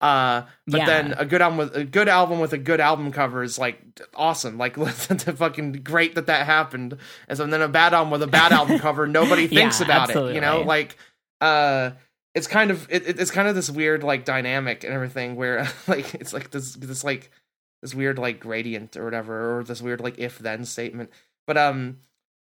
Uh, 0.00 0.44
but 0.66 0.78
yeah. 0.78 0.86
then 0.86 1.12
a 1.18 1.26
good 1.26 1.42
album 1.42 1.58
with 1.58 1.76
a 1.76 1.84
good 1.84 2.08
album 2.08 2.40
with 2.40 2.54
a 2.54 2.58
good 2.58 2.80
album 2.80 3.12
cover 3.12 3.42
is 3.42 3.58
like 3.58 3.78
awesome. 4.14 4.56
Like 4.56 4.78
listen 4.78 5.18
to 5.18 5.34
fucking 5.34 5.72
great 5.84 6.14
that 6.14 6.26
that 6.28 6.46
happened. 6.46 6.96
And 7.28 7.36
so 7.36 7.46
then 7.46 7.60
a 7.60 7.68
bad 7.68 7.92
album 7.92 8.10
with 8.10 8.22
a 8.22 8.26
bad 8.26 8.52
album 8.52 8.78
cover, 8.80 9.06
nobody 9.06 9.46
thinks 9.46 9.80
yeah, 9.80 9.86
about 9.86 10.08
absolutely. 10.08 10.32
it. 10.32 10.34
You 10.36 10.40
know, 10.40 10.62
like 10.62 10.96
uh, 11.42 11.90
it's 12.34 12.46
kind 12.46 12.70
of 12.70 12.86
it, 12.88 13.20
it's 13.20 13.30
kind 13.30 13.48
of 13.48 13.54
this 13.54 13.68
weird 13.68 14.02
like 14.02 14.24
dynamic 14.24 14.84
and 14.84 14.94
everything 14.94 15.36
where 15.36 15.68
like 15.86 16.14
it's 16.14 16.32
like 16.32 16.50
this 16.50 16.76
this 16.76 17.04
like 17.04 17.30
this 17.82 17.94
weird 17.94 18.18
like 18.18 18.40
gradient 18.40 18.96
or 18.96 19.04
whatever 19.04 19.58
or 19.58 19.64
this 19.64 19.82
weird 19.82 20.00
like 20.00 20.18
if 20.18 20.38
then 20.38 20.64
statement. 20.64 21.10
But 21.46 21.58
um 21.58 21.98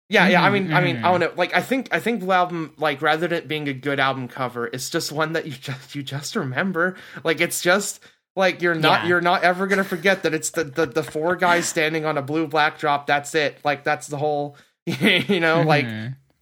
yeah, 0.09 0.27
yeah. 0.29 0.43
I 0.43 0.49
mean, 0.49 0.65
mm-hmm. 0.65 0.73
I 0.73 0.81
mean, 0.81 0.97
I 0.97 1.11
don't 1.11 1.19
know. 1.19 1.33
Like, 1.35 1.53
I 1.53 1.61
think, 1.61 1.89
I 1.91 1.99
think 1.99 2.21
the 2.21 2.31
album, 2.31 2.73
like, 2.77 3.01
rather 3.01 3.27
than 3.27 3.37
it 3.37 3.47
being 3.47 3.67
a 3.67 3.73
good 3.73 3.99
album 3.99 4.27
cover, 4.29 4.67
it's 4.67 4.89
just 4.89 5.11
one 5.11 5.33
that 5.33 5.45
you 5.45 5.51
just, 5.51 5.95
you 5.95 6.03
just 6.03 6.35
remember. 6.35 6.95
Like, 7.23 7.41
it's 7.41 7.61
just 7.61 7.99
like 8.35 8.61
you're 8.61 8.75
not, 8.75 9.03
yeah. 9.03 9.09
you're 9.09 9.21
not 9.21 9.43
ever 9.43 9.67
gonna 9.67 9.83
forget 9.83 10.23
that 10.23 10.33
it's 10.33 10.51
the, 10.51 10.63
the 10.63 10.85
the 10.85 11.03
four 11.03 11.35
guys 11.35 11.67
standing 11.67 12.05
on 12.05 12.17
a 12.17 12.21
blue 12.21 12.47
backdrop. 12.47 13.07
That's 13.07 13.35
it. 13.35 13.59
Like, 13.65 13.83
that's 13.83 14.07
the 14.07 14.17
whole, 14.17 14.55
you 14.85 14.95
know, 15.39 15.57
mm-hmm. 15.57 15.67
like. 15.67 15.87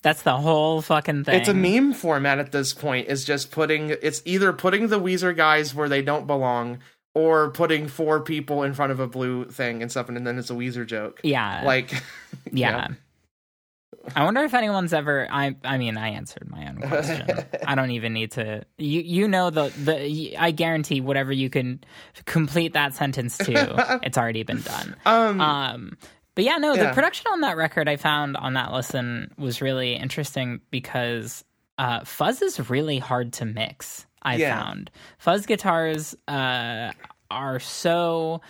That's 0.04 0.22
the 0.22 0.38
whole 0.38 0.84
fucking 0.84 1.24
thing. 1.24 1.40
It's 1.40 1.50
a 1.50 1.54
meme 1.56 1.94
format 1.94 2.38
at 2.38 2.52
this 2.52 2.76
point. 2.76 3.08
Is 3.08 3.26
just 3.26 3.50
putting. 3.50 3.90
It's 3.90 4.22
either 4.26 4.54
putting 4.54 4.90
the 4.90 5.00
Weezer 5.00 5.36
guys 5.36 5.74
where 5.74 5.90
they 5.90 6.04
don't 6.04 6.28
belong, 6.28 6.78
or 7.16 7.50
putting 7.50 7.88
four 7.88 8.22
people 8.22 8.62
in 8.62 8.76
front 8.76 8.92
of 8.92 9.00
a 9.00 9.08
blue 9.08 9.46
thing 9.46 9.82
and 9.82 9.90
stuff, 9.90 10.08
and 10.08 10.28
then 10.28 10.38
it's 10.38 10.52
a 10.52 10.54
Weezer 10.54 10.86
joke. 10.86 11.22
Yeah, 11.24 11.64
like 11.66 11.92
yeah. 12.52 12.90
I 14.16 14.24
wonder 14.24 14.42
if 14.44 14.54
anyone's 14.54 14.94
ever. 14.94 15.28
I. 15.30 15.56
I 15.64 15.78
mean, 15.78 15.98
I 15.98 16.10
answered 16.10 16.50
my 16.50 16.68
own 16.68 16.78
question. 16.78 17.28
I 17.68 17.76
don't 17.76 17.92
even 17.92 18.14
need 18.14 18.32
to. 18.34 18.64
You. 18.78 19.02
You 19.02 19.28
know 19.28 19.50
the 19.50 19.70
the. 19.70 20.38
I 20.38 20.52
guarantee 20.52 21.02
whatever 21.02 21.32
you 21.32 21.50
can 21.50 21.84
complete 22.26 22.74
that 22.74 22.94
sentence 22.94 23.38
to, 23.40 24.00
it's 24.04 24.18
already 24.18 24.44
been 24.44 24.62
done. 24.62 24.96
Um. 25.06 25.42
um 25.42 25.98
but 26.36 26.44
yeah, 26.44 26.58
no, 26.58 26.74
yeah. 26.74 26.88
the 26.88 26.94
production 26.94 27.28
on 27.32 27.42
that 27.42 27.56
record 27.56 27.88
I 27.88 27.96
found 27.96 28.36
on 28.36 28.56
that 28.56 28.74
listen 28.74 29.34
was 29.38 29.62
really 29.62 29.96
interesting 29.96 30.60
because 30.70 31.46
uh, 31.78 32.04
fuzz 32.04 32.42
is 32.42 32.70
really 32.70 33.00
hard 33.00 33.34
to 33.34 33.46
mix. 33.46 34.06
I 34.22 34.36
yeah. 34.36 34.60
found 34.60 34.92
fuzz 35.18 35.46
guitars 35.46 36.14
uh, 36.28 36.92
are 37.32 37.60
so 37.60 38.42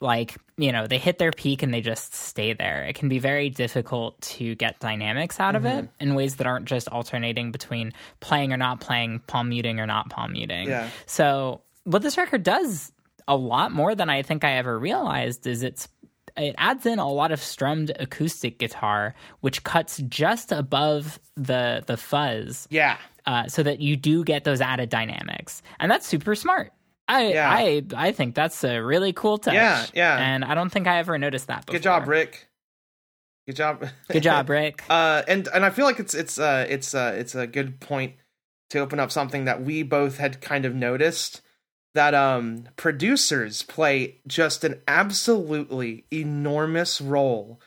like 0.00 0.36
you 0.56 0.72
know 0.72 0.86
they 0.86 0.98
hit 0.98 1.18
their 1.18 1.30
peak 1.30 1.62
and 1.62 1.72
they 1.72 1.80
just 1.80 2.14
stay 2.14 2.52
there 2.52 2.84
it 2.84 2.94
can 2.94 3.08
be 3.08 3.18
very 3.18 3.50
difficult 3.50 4.20
to 4.20 4.54
get 4.54 4.80
dynamics 4.80 5.38
out 5.38 5.54
mm-hmm. 5.54 5.66
of 5.66 5.72
it 5.72 5.84
mm-hmm. 5.84 6.08
in 6.08 6.14
ways 6.14 6.36
that 6.36 6.46
aren't 6.46 6.64
just 6.64 6.88
alternating 6.88 7.52
between 7.52 7.92
playing 8.20 8.52
or 8.52 8.56
not 8.56 8.80
playing 8.80 9.20
palm 9.26 9.50
muting 9.50 9.78
or 9.78 9.86
not 9.86 10.08
palm 10.10 10.32
muting 10.32 10.68
yeah. 10.68 10.88
so 11.06 11.60
what 11.84 12.02
this 12.02 12.16
record 12.16 12.42
does 12.42 12.92
a 13.28 13.36
lot 13.36 13.72
more 13.72 13.94
than 13.94 14.08
i 14.08 14.22
think 14.22 14.42
i 14.42 14.52
ever 14.52 14.78
realized 14.78 15.46
is 15.46 15.62
it's 15.62 15.88
it 16.36 16.54
adds 16.58 16.86
in 16.86 16.98
a 16.98 17.08
lot 17.08 17.32
of 17.32 17.42
strummed 17.42 17.92
acoustic 17.98 18.58
guitar 18.58 19.14
which 19.40 19.62
cuts 19.64 19.98
just 20.08 20.52
above 20.52 21.20
the 21.36 21.82
the 21.86 21.96
fuzz 21.96 22.66
yeah 22.70 22.96
uh, 23.26 23.46
so 23.46 23.62
that 23.62 23.80
you 23.80 23.96
do 23.96 24.24
get 24.24 24.44
those 24.44 24.62
added 24.62 24.88
dynamics 24.88 25.62
and 25.78 25.90
that's 25.90 26.06
super 26.06 26.34
smart 26.34 26.72
I 27.10 27.32
yeah. 27.32 27.50
I 27.50 27.82
I 27.96 28.12
think 28.12 28.34
that's 28.34 28.62
a 28.62 28.78
really 28.78 29.12
cool 29.12 29.38
touch. 29.38 29.54
Yeah, 29.54 29.84
yeah. 29.94 30.16
And 30.16 30.44
I 30.44 30.54
don't 30.54 30.70
think 30.70 30.86
I 30.86 30.98
ever 30.98 31.18
noticed 31.18 31.48
that. 31.48 31.66
Before. 31.66 31.72
Good 31.72 31.82
job, 31.82 32.06
Rick. 32.06 32.48
Good 33.46 33.56
job. 33.56 33.84
Good 34.08 34.22
job, 34.22 34.48
Rick. 34.48 34.84
uh, 34.88 35.22
and 35.26 35.48
and 35.52 35.64
I 35.64 35.70
feel 35.70 35.86
like 35.86 35.98
it's 35.98 36.14
it's 36.14 36.38
uh 36.38 36.66
it's 36.68 36.94
uh 36.94 37.14
it's 37.16 37.34
a 37.34 37.46
good 37.46 37.80
point 37.80 38.14
to 38.70 38.78
open 38.78 39.00
up 39.00 39.10
something 39.10 39.44
that 39.46 39.62
we 39.62 39.82
both 39.82 40.18
had 40.18 40.40
kind 40.40 40.64
of 40.64 40.74
noticed 40.74 41.42
that 41.94 42.14
um 42.14 42.68
producers 42.76 43.62
play 43.64 44.20
just 44.28 44.62
an 44.62 44.80
absolutely 44.86 46.04
enormous 46.12 47.00
role 47.00 47.60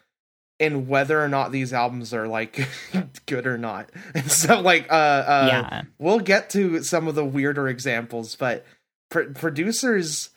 in 0.58 0.88
whether 0.88 1.22
or 1.22 1.28
not 1.28 1.52
these 1.52 1.74
albums 1.74 2.14
are 2.14 2.30
like 2.30 2.66
good 3.26 3.46
or 3.46 3.58
not. 3.58 3.90
And 4.16 4.32
so 4.32 4.62
like 4.62 4.90
uh 4.90 4.96
uh 4.96 5.48
yeah. 5.50 5.82
we'll 6.00 6.20
get 6.20 6.50
to 6.52 6.82
some 6.84 7.10
of 7.10 7.16
the 7.16 7.26
weirder 7.26 7.68
examples, 7.68 8.38
but 8.38 8.66
pr- 9.14 9.32
producers 9.34 10.32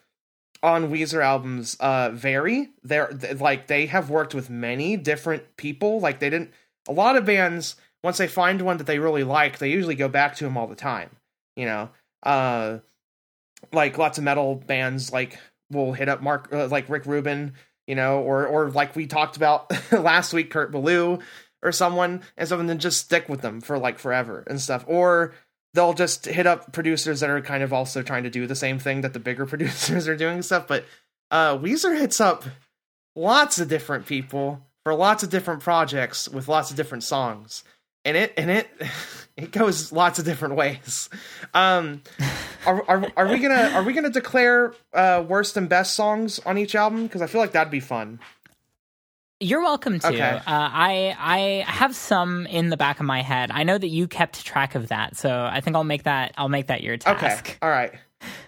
on 0.62 0.90
Weezer 0.90 1.22
albums 1.22 1.76
uh 1.80 2.10
vary. 2.10 2.70
They're 2.84 3.10
like 3.38 3.66
they 3.66 3.86
have 3.86 4.10
worked 4.10 4.34
with 4.34 4.48
many 4.48 4.96
different 4.96 5.56
people. 5.56 6.00
Like 6.00 6.20
they 6.20 6.30
didn't 6.30 6.52
a 6.88 6.92
lot 6.92 7.16
of 7.16 7.24
bands 7.24 7.74
once 8.04 8.18
they 8.18 8.28
find 8.28 8.62
one 8.62 8.76
that 8.76 8.86
they 8.86 9.00
really 9.00 9.24
like, 9.24 9.58
they 9.58 9.70
usually 9.70 9.96
go 9.96 10.08
back 10.08 10.36
to 10.36 10.44
them 10.44 10.56
all 10.56 10.68
the 10.68 10.76
time. 10.76 11.10
You 11.56 11.66
know, 11.66 11.90
uh, 12.22 12.78
like 13.72 13.98
lots 13.98 14.18
of 14.18 14.24
metal 14.24 14.54
bands 14.54 15.12
like 15.12 15.38
will 15.70 15.92
hit 15.92 16.08
up 16.08 16.22
Mark 16.22 16.48
uh, 16.52 16.68
like 16.68 16.88
Rick 16.88 17.06
Rubin, 17.06 17.54
you 17.86 17.94
know, 17.94 18.20
or 18.20 18.46
or 18.46 18.70
like 18.70 18.94
we 18.94 19.06
talked 19.06 19.36
about 19.36 19.72
last 19.92 20.32
week, 20.32 20.50
Kurt 20.50 20.70
Ballou 20.70 21.18
or 21.62 21.72
someone, 21.72 22.22
and 22.36 22.48
something 22.48 22.66
then 22.66 22.78
just 22.78 23.00
stick 23.00 23.28
with 23.28 23.40
them 23.40 23.60
for 23.60 23.78
like 23.78 23.98
forever 23.98 24.44
and 24.46 24.60
stuff. 24.60 24.84
Or 24.86 25.34
they'll 25.76 25.94
just 25.94 26.24
hit 26.24 26.46
up 26.46 26.72
producers 26.72 27.20
that 27.20 27.30
are 27.30 27.40
kind 27.40 27.62
of 27.62 27.72
also 27.72 28.02
trying 28.02 28.24
to 28.24 28.30
do 28.30 28.46
the 28.46 28.56
same 28.56 28.78
thing 28.78 29.02
that 29.02 29.12
the 29.12 29.20
bigger 29.20 29.46
producers 29.52 30.08
are 30.08 30.16
doing 30.16 30.42
stuff. 30.42 30.66
But 30.66 30.84
uh, 31.30 31.56
Weezer 31.58 31.96
hits 31.96 32.20
up 32.20 32.44
lots 33.14 33.60
of 33.60 33.68
different 33.68 34.06
people 34.06 34.62
for 34.82 34.94
lots 34.94 35.22
of 35.22 35.30
different 35.30 35.62
projects 35.62 36.28
with 36.28 36.48
lots 36.48 36.70
of 36.70 36.76
different 36.76 37.04
songs, 37.04 37.62
and 38.04 38.16
it 38.16 38.32
and 38.36 38.50
it 38.50 38.68
it 39.36 39.52
goes 39.52 39.92
lots 39.92 40.18
of 40.18 40.24
different 40.24 40.56
ways. 40.56 41.10
Um, 41.54 42.02
are, 42.66 42.82
are 42.88 43.12
are 43.16 43.28
we 43.28 43.38
gonna 43.38 43.70
are 43.74 43.82
we 43.82 43.92
gonna 43.92 44.10
declare 44.10 44.74
uh, 44.92 45.24
worst 45.28 45.56
and 45.56 45.68
best 45.68 45.94
songs 45.94 46.40
on 46.40 46.58
each 46.58 46.74
album? 46.74 47.04
Because 47.04 47.22
I 47.22 47.26
feel 47.26 47.40
like 47.40 47.52
that'd 47.52 47.70
be 47.70 47.80
fun. 47.80 48.18
You're 49.38 49.60
welcome 49.60 49.98
to. 49.98 50.08
Okay. 50.08 50.20
Uh, 50.20 50.40
I 50.46 51.14
I 51.18 51.64
have 51.70 51.94
some 51.94 52.46
in 52.46 52.70
the 52.70 52.76
back 52.76 53.00
of 53.00 53.06
my 53.06 53.20
head. 53.20 53.50
I 53.50 53.64
know 53.64 53.76
that 53.76 53.88
you 53.88 54.08
kept 54.08 54.44
track 54.46 54.74
of 54.74 54.88
that, 54.88 55.16
so 55.16 55.30
I 55.44 55.60
think 55.60 55.76
I'll 55.76 55.84
make 55.84 56.04
that 56.04 56.32
I'll 56.38 56.48
make 56.48 56.68
that 56.68 56.82
your 56.82 56.96
task. 56.96 57.46
Okay. 57.46 57.56
All 57.60 57.68
right. 57.68 57.92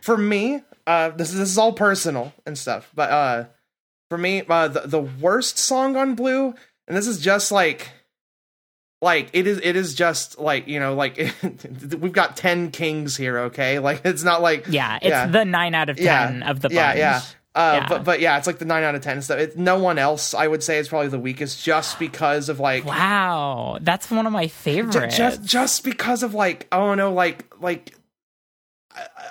For 0.00 0.16
me, 0.16 0.62
uh, 0.86 1.10
this 1.10 1.30
this 1.32 1.50
is 1.50 1.58
all 1.58 1.74
personal 1.74 2.32
and 2.46 2.56
stuff, 2.56 2.90
but 2.94 3.10
uh, 3.10 3.44
for 4.08 4.16
me, 4.16 4.42
uh, 4.48 4.68
the 4.68 4.80
the 4.86 5.00
worst 5.00 5.58
song 5.58 5.94
on 5.96 6.14
Blue, 6.14 6.54
and 6.86 6.96
this 6.96 7.06
is 7.06 7.20
just 7.20 7.52
like 7.52 7.90
like 9.02 9.28
it 9.32 9.46
is 9.46 9.60
it 9.62 9.76
is 9.76 9.94
just 9.94 10.38
like 10.38 10.68
you 10.68 10.80
know 10.80 10.94
like 10.94 11.16
we've 12.00 12.12
got 12.12 12.36
10 12.36 12.72
kings 12.72 13.16
here 13.16 13.38
okay 13.38 13.78
like 13.78 14.00
it's 14.04 14.24
not 14.24 14.42
like 14.42 14.66
yeah 14.68 14.96
it's 14.96 15.08
yeah. 15.08 15.26
the 15.28 15.44
9 15.44 15.74
out 15.74 15.88
of 15.88 15.96
10 15.96 16.04
yeah, 16.04 16.50
of 16.50 16.60
the 16.60 16.68
bunch. 16.68 16.74
yeah 16.74 16.94
yeah 16.94 17.22
uh, 17.58 17.80
yeah. 17.80 17.88
But 17.88 18.04
but 18.04 18.20
yeah, 18.20 18.38
it's 18.38 18.46
like 18.46 18.60
the 18.60 18.64
nine 18.64 18.84
out 18.84 18.94
of 18.94 19.02
ten 19.02 19.20
stuff. 19.20 19.40
It, 19.40 19.58
no 19.58 19.80
one 19.80 19.98
else, 19.98 20.32
I 20.32 20.46
would 20.46 20.62
say, 20.62 20.78
is 20.78 20.88
probably 20.88 21.08
the 21.08 21.18
weakest, 21.18 21.64
just 21.64 21.98
because 21.98 22.48
of 22.48 22.60
like. 22.60 22.84
Wow, 22.84 23.78
that's 23.80 24.08
one 24.12 24.28
of 24.28 24.32
my 24.32 24.46
favorites. 24.46 25.16
Just 25.16 25.42
just 25.42 25.82
because 25.82 26.22
of 26.22 26.34
like, 26.34 26.68
oh 26.70 26.94
no, 26.94 27.12
like 27.12 27.52
like. 27.60 27.96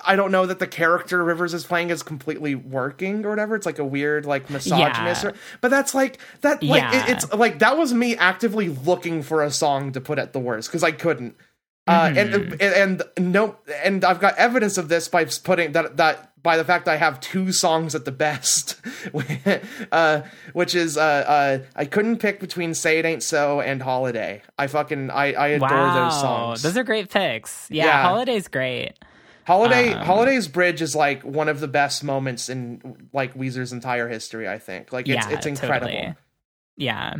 I, 0.05 0.15
don't 0.15 0.31
know 0.31 0.45
that 0.45 0.59
the 0.59 0.67
character 0.67 1.21
Rivers 1.21 1.53
is 1.53 1.65
playing 1.65 1.89
is 1.89 2.01
completely 2.01 2.55
working 2.55 3.25
or 3.25 3.29
whatever. 3.31 3.53
It's 3.53 3.65
like 3.65 3.79
a 3.79 3.85
weird 3.85 4.25
like 4.25 4.49
misogynist, 4.49 5.23
yeah. 5.23 5.29
or, 5.29 5.33
but 5.59 5.71
that's 5.71 5.93
like 5.93 6.19
that. 6.39 6.63
Like 6.63 6.83
yeah. 6.83 7.05
it, 7.05 7.09
it's 7.09 7.33
like 7.33 7.59
that 7.59 7.77
was 7.77 7.93
me 7.93 8.15
actively 8.15 8.69
looking 8.69 9.23
for 9.23 9.43
a 9.43 9.51
song 9.51 9.91
to 9.91 9.99
put 9.99 10.19
at 10.19 10.31
the 10.31 10.39
worst 10.39 10.69
because 10.69 10.83
I 10.83 10.91
couldn't. 10.91 11.35
Uh, 11.85 12.07
mm-hmm. 12.07 12.17
and, 12.17 12.61
and 12.61 13.03
and 13.17 13.33
no, 13.33 13.57
and 13.83 14.05
I've 14.05 14.19
got 14.19 14.37
evidence 14.37 14.77
of 14.77 14.87
this 14.87 15.09
by 15.09 15.25
putting 15.25 15.73
that 15.73 15.97
that 15.97 16.31
by 16.47 16.55
the 16.55 16.63
fact 16.63 16.87
I 16.87 16.95
have 16.95 17.19
two 17.19 17.51
songs 17.51 17.93
at 17.93 18.05
the 18.05 18.11
best, 18.13 18.79
uh, 19.91 20.21
which 20.53 20.75
is 20.75 20.95
uh, 20.95 21.01
uh, 21.01 21.59
I 21.75 21.83
couldn't 21.83 22.19
pick 22.19 22.39
between 22.39 22.73
"Say 22.73 22.99
It 22.99 23.05
Ain't 23.05 23.21
So" 23.21 23.59
and 23.59 23.81
"Holiday." 23.81 24.43
I 24.57 24.67
fucking 24.67 25.09
I 25.09 25.33
I 25.33 25.47
adore 25.49 25.67
wow. 25.67 26.05
those 26.05 26.21
songs. 26.21 26.61
Those 26.61 26.77
are 26.77 26.85
great 26.85 27.09
picks. 27.09 27.67
Yeah, 27.69 27.87
yeah. 27.87 28.03
"Holiday's" 28.03 28.47
great. 28.47 28.93
Holiday 29.45 29.91
um, 29.91 30.05
Holiday's 30.05 30.47
bridge 30.47 30.81
is 30.81 30.95
like 30.95 31.21
one 31.23 31.49
of 31.49 31.59
the 31.59 31.67
best 31.67 32.01
moments 32.01 32.47
in 32.47 33.09
like 33.11 33.33
Weezer's 33.33 33.73
entire 33.73 34.07
history. 34.07 34.47
I 34.47 34.57
think 34.57 34.93
like 34.93 35.09
it's 35.09 35.27
yeah, 35.27 35.35
it's 35.35 35.45
incredible. 35.45 35.91
Totally. 35.91 36.15
Yeah. 36.77 37.15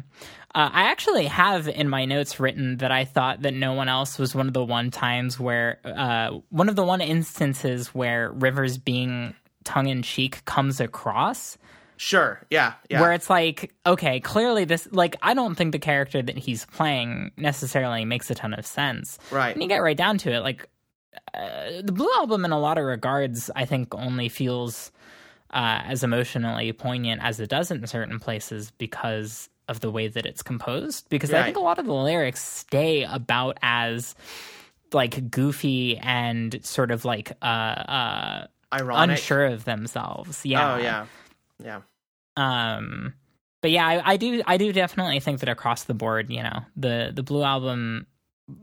Uh, 0.56 0.70
I 0.72 0.84
actually 0.84 1.26
have 1.26 1.68
in 1.68 1.90
my 1.90 2.06
notes 2.06 2.40
written 2.40 2.78
that 2.78 2.92
I 2.92 3.06
thought 3.06 3.42
that 3.44 3.54
no 3.54 3.74
one 3.74 3.90
else 3.90 4.18
was 4.18 4.34
one 4.34 4.48
of 4.48 4.54
the 4.54 4.64
one 4.64 4.92
times 4.92 5.40
where, 5.40 5.80
uh, 5.84 6.40
one 6.50 6.70
of 6.70 6.76
the 6.76 6.84
one 6.84 7.02
instances 7.02 7.90
where 7.90 8.32
Rivers 8.32 8.78
being 8.78 9.36
tongue 9.66 9.88
in 9.88 10.02
cheek 10.02 10.44
comes 10.46 10.80
across. 10.80 11.58
Sure. 11.98 12.42
Yeah. 12.50 12.74
Yeah. 12.90 13.02
Where 13.02 13.12
it's 13.12 13.30
like, 13.30 13.74
okay, 13.86 14.20
clearly 14.20 14.66
this, 14.66 14.88
like, 14.92 15.16
I 15.22 15.34
don't 15.34 15.56
think 15.56 15.74
the 15.74 15.80
character 15.80 16.22
that 16.22 16.38
he's 16.38 16.66
playing 16.66 17.32
necessarily 17.38 18.06
makes 18.06 18.30
a 18.32 18.36
ton 18.36 18.54
of 18.54 18.66
sense. 18.66 19.20
Right. 19.32 19.54
And 19.54 19.62
you 19.62 19.68
get 19.68 19.80
right 19.82 19.98
down 19.98 20.18
to 20.20 20.32
it. 20.32 20.40
Like, 20.40 20.70
uh, 21.34 21.82
the 21.84 21.92
Blue 21.92 22.10
Album, 22.16 22.46
in 22.46 22.52
a 22.52 22.60
lot 22.60 22.78
of 22.78 22.86
regards, 22.86 23.52
I 23.56 23.66
think 23.66 23.94
only 23.94 24.30
feels 24.30 24.92
uh, 25.52 25.82
as 25.86 26.04
emotionally 26.04 26.72
poignant 26.72 27.22
as 27.24 27.40
it 27.40 27.50
does 27.50 27.72
in 27.72 27.86
certain 27.88 28.20
places 28.20 28.72
because 28.78 29.50
of 29.68 29.80
the 29.82 29.92
way 29.92 30.08
that 30.08 30.26
it's 30.26 30.42
composed 30.44 31.10
because 31.10 31.32
Right. 31.32 31.42
I 31.42 31.44
think 31.46 31.58
a 31.58 31.62
lot 31.62 31.80
of 31.80 31.86
the 31.86 31.94
lyrics 31.94 32.44
stay 32.44 33.04
about 33.04 33.58
as 33.62 34.16
like 34.94 35.30
goofy 35.30 35.98
and 35.98 36.60
sort 36.66 36.92
of 36.92 37.04
like 37.06 37.32
uh 37.42 37.46
uh 37.46 38.48
Ironic. 38.74 39.18
unsure 39.18 39.46
of 39.46 39.66
themselves. 39.66 40.46
Yeah. 40.46 40.74
Oh 40.74 40.78
yeah, 40.78 41.06
yeah. 41.64 41.82
Um, 42.36 43.14
but 43.62 43.72
yeah, 43.72 43.86
I, 43.88 44.14
I 44.14 44.18
do 44.18 44.42
I 44.46 44.58
do 44.58 44.72
definitely 44.72 45.20
think 45.20 45.40
that 45.40 45.50
across 45.50 45.86
the 45.86 45.94
board, 45.94 46.30
you 46.30 46.44
know, 46.44 46.60
the 46.76 47.12
the 47.14 47.24
Blue 47.24 47.44
album, 47.44 48.08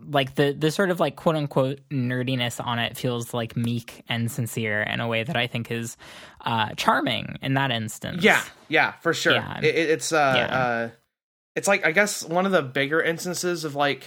like 0.09 0.35
the 0.37 0.53
the 0.53 0.71
sort 0.71 0.91
of 0.91 0.99
like 1.01 1.17
quote 1.17 1.37
unquote 1.37 1.81
nerdiness 1.91 2.65
on 2.65 2.79
it 2.79 2.97
feels 2.97 3.35
like 3.35 3.57
meek 3.57 4.03
and 4.09 4.31
sincere 4.31 4.83
in 4.83 5.01
a 5.01 5.07
way 5.09 5.23
that 5.25 5.37
I 5.37 5.47
think 5.47 5.71
is 5.71 5.97
uh, 6.45 6.71
charming 6.77 7.39
in 7.43 7.55
that 7.55 7.71
instance. 7.71 8.23
Yeah, 8.23 8.43
yeah, 8.69 8.93
for 9.03 9.13
sure. 9.13 9.35
Yeah. 9.35 9.59
It, 9.59 9.65
it- 9.75 9.91
it's 9.91 10.13
uh, 10.13 10.35
Yeah. 10.37 10.57
uh, 10.59 10.91
it's 11.55 11.69
like 11.69 11.85
I 11.85 11.93
guess 11.93 12.25
one 12.25 12.47
of 12.47 12.53
the 12.53 12.63
bigger 12.63 13.01
instances 13.03 13.65
of 13.65 13.75
like 13.75 14.07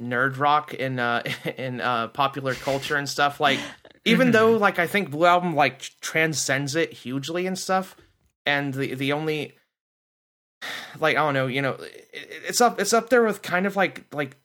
nerd 0.00 0.38
rock 0.38 0.74
in 0.74 0.98
uh 0.98 1.22
in 1.56 1.80
uh 1.80 2.08
popular 2.08 2.54
culture 2.54 2.96
and 2.96 3.08
stuff. 3.08 3.38
Like 3.40 3.60
even 4.04 4.28
Mhm. 4.28 4.32
though 4.32 4.52
like 4.56 4.78
I 4.78 4.86
think 4.88 5.10
Blue 5.10 5.24
Album 5.26 5.54
like 5.54 5.80
transcends 6.00 6.74
it 6.74 6.92
hugely 6.92 7.46
and 7.46 7.56
stuff, 7.58 7.96
and 8.44 8.74
the 8.74 8.94
the 8.94 9.12
only 9.12 9.54
like 10.98 11.16
I 11.16 11.20
don't 11.20 11.34
know, 11.34 11.46
you 11.46 11.62
know, 11.62 11.72
it, 11.74 12.08
it's 12.48 12.60
up 12.60 12.80
it's 12.80 12.92
up 12.92 13.08
there 13.10 13.22
with 13.22 13.42
kind 13.42 13.66
of 13.66 13.76
like 13.76 14.04
like 14.12 14.36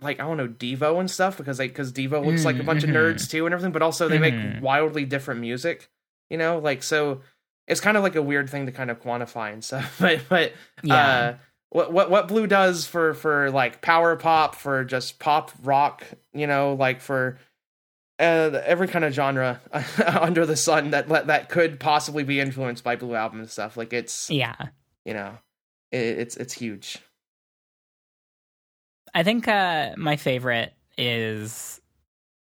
like 0.00 0.20
I 0.20 0.24
don't 0.24 0.36
know 0.36 0.48
Devo 0.48 1.00
and 1.00 1.10
stuff 1.10 1.36
because 1.38 1.58
like 1.58 1.70
because 1.70 1.92
Devo 1.92 2.24
looks 2.24 2.44
like 2.44 2.58
a 2.58 2.62
bunch 2.62 2.82
Mhm. 2.82 2.90
of 2.90 2.94
nerds 2.96 3.30
too 3.30 3.46
and 3.46 3.52
everything, 3.54 3.72
but 3.72 3.82
also 3.82 4.08
they 4.08 4.18
Mhm. 4.18 4.54
make 4.54 4.62
wildly 4.62 5.04
different 5.04 5.40
music, 5.40 5.88
you 6.30 6.36
know, 6.38 6.58
like 6.58 6.82
so 6.82 7.22
it's 7.66 7.80
kind 7.80 7.96
of 7.96 8.02
like 8.02 8.14
a 8.14 8.22
weird 8.22 8.48
thing 8.48 8.66
to 8.66 8.72
kind 8.72 8.90
of 8.90 9.00
quantify 9.02 9.52
and 9.52 9.64
stuff. 9.64 9.96
But 10.00 10.20
but 10.28 10.52
Yeah. 10.82 10.96
uh, 10.96 11.34
what 11.70 11.92
what 11.92 12.10
what 12.10 12.28
Blue 12.28 12.46
does 12.46 12.86
for 12.86 13.14
for 13.14 13.50
like 13.50 13.80
power 13.82 14.16
pop 14.16 14.54
for 14.54 14.84
just 14.84 15.18
pop 15.18 15.50
rock, 15.62 16.04
you 16.32 16.46
know, 16.46 16.74
like 16.74 17.00
for 17.00 17.38
uh, 18.18 18.62
every 18.64 18.88
kind 18.88 19.04
of 19.04 19.12
genre 19.12 19.60
under 20.06 20.46
the 20.46 20.56
sun 20.56 20.90
that 20.90 21.08
that 21.08 21.48
could 21.48 21.78
possibly 21.80 22.22
be 22.24 22.40
influenced 22.40 22.82
by 22.84 22.96
Blue 22.96 23.14
Album 23.14 23.40
and 23.40 23.50
stuff. 23.50 23.76
Like 23.76 23.92
it's 23.92 24.30
yeah. 24.30 24.56
you 25.04 25.12
know, 25.14 25.36
it, 25.92 25.98
it's 26.18 26.36
it's 26.36 26.54
huge. 26.54 26.98
I 29.14 29.22
think 29.22 29.48
uh, 29.48 29.92
my 29.96 30.16
favorite 30.16 30.72
is 30.98 31.80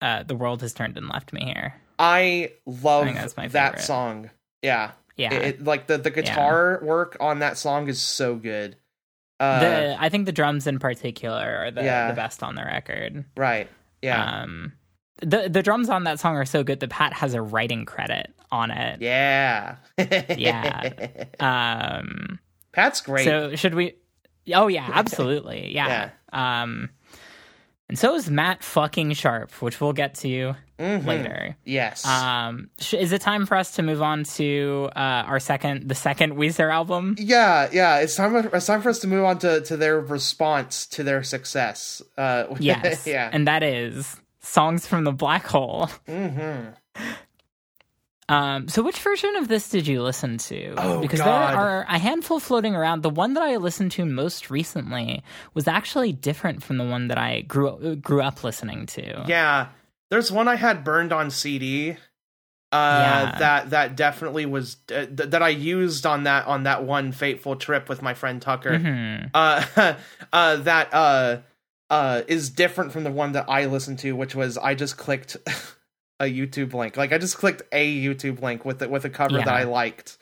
uh, 0.01 0.23
"The 0.23 0.35
World 0.35 0.61
Has 0.61 0.73
Turned 0.73 0.97
and 0.97 1.07
Left 1.09 1.33
Me 1.33 1.45
Here." 1.45 1.73
I 1.99 2.53
love 2.65 3.05
my 3.37 3.47
that 3.49 3.71
favorite. 3.73 3.81
song. 3.81 4.29
Yeah, 4.63 4.91
Yeah, 5.17 5.33
It, 5.33 5.41
it- 5.43 5.63
like 5.63 5.87
the 5.87 5.97
the 5.97 6.09
guitar 6.11 6.79
work 6.83 7.17
on 7.19 7.39
that 7.39 7.57
song 7.57 7.87
is 7.87 8.01
so 8.01 8.35
good. 8.35 8.75
Uh, 9.39 9.59
the 9.59 9.97
I 9.99 10.09
think 10.09 10.25
the 10.27 10.31
drums 10.31 10.67
in 10.67 10.77
particular 10.79 11.57
are 11.65 11.71
the, 11.71 11.83
Yeah. 11.83 12.09
the 12.09 12.13
best 12.15 12.43
on 12.43 12.55
the 12.55 12.63
record. 12.63 13.25
right. 13.35 13.67
Yeah. 14.01 14.41
Um, 14.43 14.73
the 15.21 15.47
the 15.49 15.61
drums 15.63 15.89
on 15.89 16.03
that 16.05 16.19
song 16.19 16.35
are 16.35 16.45
so 16.45 16.63
good 16.63 16.79
that 16.79 16.89
Pat 16.89 17.13
has 17.13 17.33
a 17.35 17.41
writing 17.41 17.85
credit 17.85 18.31
on 18.51 18.71
it. 18.71 19.01
yeah. 19.01 19.75
Yeah. 19.97 21.25
Um, 21.39 22.39
Pat's 22.71 23.01
great. 23.01 23.25
so 23.25 23.55
should 23.55 23.75
we? 23.75 23.93
Oh 24.53 24.67
yeah, 24.67 24.89
absolutely. 24.93 25.73
Yeah. 25.73 26.09
Um, 26.33 26.89
and 27.89 27.99
so 27.99 28.15
is 28.15 28.29
Matt 28.29 28.63
fucking 28.63 29.13
Sharp, 29.13 29.51
which 29.61 29.81
we'll 29.81 29.91
get 29.93 30.15
to 30.15 30.55
Mhm. 30.79 31.05
later. 31.05 31.57
Yes. 31.65 32.05
Um, 32.05 32.69
sh- 32.79 32.93
is 32.95 33.11
it 33.11 33.21
time 33.21 33.45
for 33.45 33.55
us 33.57 33.71
to 33.73 33.83
move 33.83 34.01
on 34.01 34.23
to 34.35 34.89
uh, 34.95 34.99
our 35.27 35.39
second, 35.39 35.89
the 35.89 35.93
second 35.95 36.33
Weezer 36.37 36.71
album? 36.71 37.15
yeah, 37.19 37.67
yeah. 37.71 37.97
It's 37.99 38.15
time. 38.15 38.35
It's 38.35 38.65
time 38.65 38.81
for 38.81 38.89
us 38.89 38.99
to 38.99 39.07
move 39.07 39.25
on 39.25 39.37
to, 39.39 39.61
to 39.61 39.75
their 39.77 39.99
response 39.99 40.85
to 40.87 41.03
their 41.03 41.21
success. 41.21 42.01
Uh, 42.17 42.45
Yes. 42.59 43.05
yeah. 43.05 43.29
And 43.31 43.45
that 43.47 43.61
is 43.61 44.15
songs 44.39 44.87
from 44.87 45.03
the 45.03 45.11
black 45.11 45.45
hole. 45.45 45.87
hmm 46.07 46.67
Um, 48.31 48.67
so 48.69 48.81
which 48.81 48.97
version 48.99 49.35
of 49.35 49.47
this 49.47 49.67
did 49.69 49.87
you 49.87 50.01
listen 50.01 50.37
to? 50.37 50.73
Oh, 50.77 51.01
because 51.01 51.19
God. 51.19 51.51
there 51.51 51.59
are 51.59 51.81
a 51.89 51.99
handful 51.99 52.39
floating 52.39 52.75
around. 52.75 53.01
The 53.01 53.09
one 53.09 53.33
that 53.33 53.43
I 53.43 53.57
listened 53.57 53.91
to 53.93 54.05
most 54.05 54.49
recently 54.49 55.21
was 55.53 55.67
actually 55.67 56.13
different 56.13 56.63
from 56.63 56.77
the 56.77 56.85
one 56.85 57.09
that 57.09 57.17
I 57.17 57.41
grew 57.41 57.95
grew 57.97 58.21
up 58.21 58.43
listening 58.43 58.85
to. 58.87 59.25
Yeah. 59.27 59.67
There's 60.09 60.31
one 60.31 60.47
I 60.47 60.55
had 60.55 60.83
burned 60.83 61.11
on 61.13 61.29
CD. 61.29 61.97
Uh, 62.73 62.73
Yeah. 62.73 63.35
that 63.39 63.69
that 63.71 63.95
definitely 63.97 64.45
was 64.45 64.77
uh, 64.95 65.05
th- 65.05 65.29
that 65.31 65.43
I 65.43 65.49
used 65.49 66.05
on 66.05 66.23
that 66.23 66.47
on 66.47 66.63
that 66.63 66.85
one 66.85 67.11
fateful 67.11 67.57
trip 67.57 67.89
with 67.89 68.01
my 68.01 68.13
friend 68.13 68.41
Tucker. 68.41 68.71
Mhm. 68.79 69.29
uh, 69.33 69.93
uh, 70.33 70.55
that 70.55 70.93
uh, 70.93 71.37
uh, 71.89 72.21
is 72.29 72.49
different 72.49 72.93
from 72.93 73.03
the 73.03 73.11
one 73.11 73.33
that 73.33 73.49
I 73.49 73.65
listened 73.65 73.99
to, 73.99 74.13
which 74.15 74.35
was 74.35 74.57
I 74.57 74.75
just 74.75 74.95
clicked 74.95 75.35
a 76.21 76.25
YouTube 76.25 76.73
link. 76.73 76.95
Like 76.95 77.11
I 77.11 77.17
just 77.17 77.37
clicked 77.37 77.63
a 77.71 78.05
YouTube 78.05 78.41
link 78.41 78.63
with 78.63 78.81
it 78.81 78.89
with 78.89 79.03
a 79.05 79.09
cover 79.09 79.39
Yeah. 79.39 79.45
that 79.45 79.53
I 79.53 79.63
liked. 79.63 80.17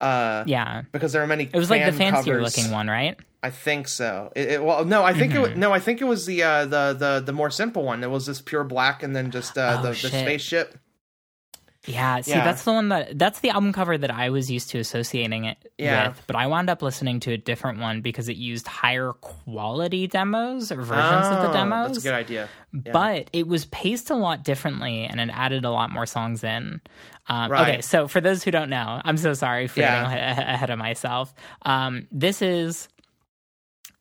Uh, 0.00 0.44
Yeah, 0.46 0.82
because 0.92 1.12
there 1.12 1.22
are 1.22 1.26
many. 1.26 1.44
it 1.44 1.54
was 1.54 1.68
like 1.70 1.84
the 1.84 1.92
fancier 1.92 2.36
covers. 2.38 2.56
looking 2.56 2.70
one, 2.72 2.88
right? 2.88 3.18
I 3.42 3.50
think 3.50 3.88
so. 3.88 4.32
It, 4.36 4.48
it- 4.52 4.64
well, 4.64 4.84
no, 4.84 5.02
I 5.02 5.12
think 5.14 5.34
it. 5.34 5.38
wa- 5.40 5.48
Mhm. 5.48 5.56
No, 5.56 5.72
I 5.72 5.78
think 5.80 6.00
it 6.00 6.04
was 6.04 6.26
the 6.26 6.42
uh, 6.42 6.64
the 6.66 6.94
the 6.98 7.22
the 7.26 7.32
more 7.32 7.50
simple 7.50 7.82
one. 7.84 8.02
It 8.04 8.10
was 8.10 8.26
just 8.26 8.44
pure 8.46 8.64
black 8.64 9.02
and 9.02 9.14
then 9.16 9.30
just 9.30 9.56
uh, 9.58 9.76
Oh, 9.78 9.82
the, 9.82 9.88
the 9.90 9.94
spaceship. 10.08 10.78
Yeah, 11.86 12.20
see, 12.20 12.32
Yeah. 12.32 12.44
that's 12.44 12.64
the 12.64 12.72
one 12.72 12.90
that 12.90 13.18
that's 13.18 13.40
the 13.40 13.48
album 13.50 13.72
cover 13.72 13.96
that 13.96 14.10
I 14.10 14.28
was 14.28 14.50
used 14.50 14.68
to 14.70 14.78
associating 14.78 15.44
it 15.46 15.56
Yeah. 15.78 16.08
with, 16.08 16.22
but 16.26 16.36
I 16.36 16.46
wound 16.46 16.68
up 16.68 16.82
listening 16.82 17.20
to 17.20 17.32
a 17.32 17.38
different 17.38 17.78
one 17.78 18.02
because 18.02 18.28
it 18.28 18.36
used 18.36 18.66
higher 18.66 19.14
quality 19.14 20.06
demos 20.06 20.70
or 20.70 20.82
versions 20.82 21.26
of 21.28 21.42
the 21.42 21.48
Oh, 21.48 21.52
demos. 21.54 21.88
That's 21.92 21.98
a 22.04 22.08
good 22.08 22.14
idea. 22.14 22.48
Yeah. 22.84 22.92
But 22.92 23.30
it 23.32 23.48
was 23.48 23.64
paced 23.66 24.10
a 24.10 24.14
lot 24.14 24.44
differently 24.44 25.04
and 25.04 25.18
it 25.20 25.30
added 25.32 25.64
a 25.64 25.70
lot 25.70 25.90
more 25.90 26.04
songs 26.04 26.44
in. 26.44 26.82
Um, 27.28 27.50
Right. 27.50 27.68
Okay, 27.68 27.80
so 27.80 28.06
for 28.08 28.20
those 28.20 28.44
who 28.44 28.50
don't 28.50 28.68
know, 28.68 29.00
I'm 29.02 29.16
so 29.16 29.32
sorry 29.32 29.66
for 29.66 29.80
getting 29.80 30.04
ahead 30.12 30.68
of 30.68 30.78
myself. 30.78 31.32
Um, 31.62 32.06
this 32.12 32.42
is 32.42 32.88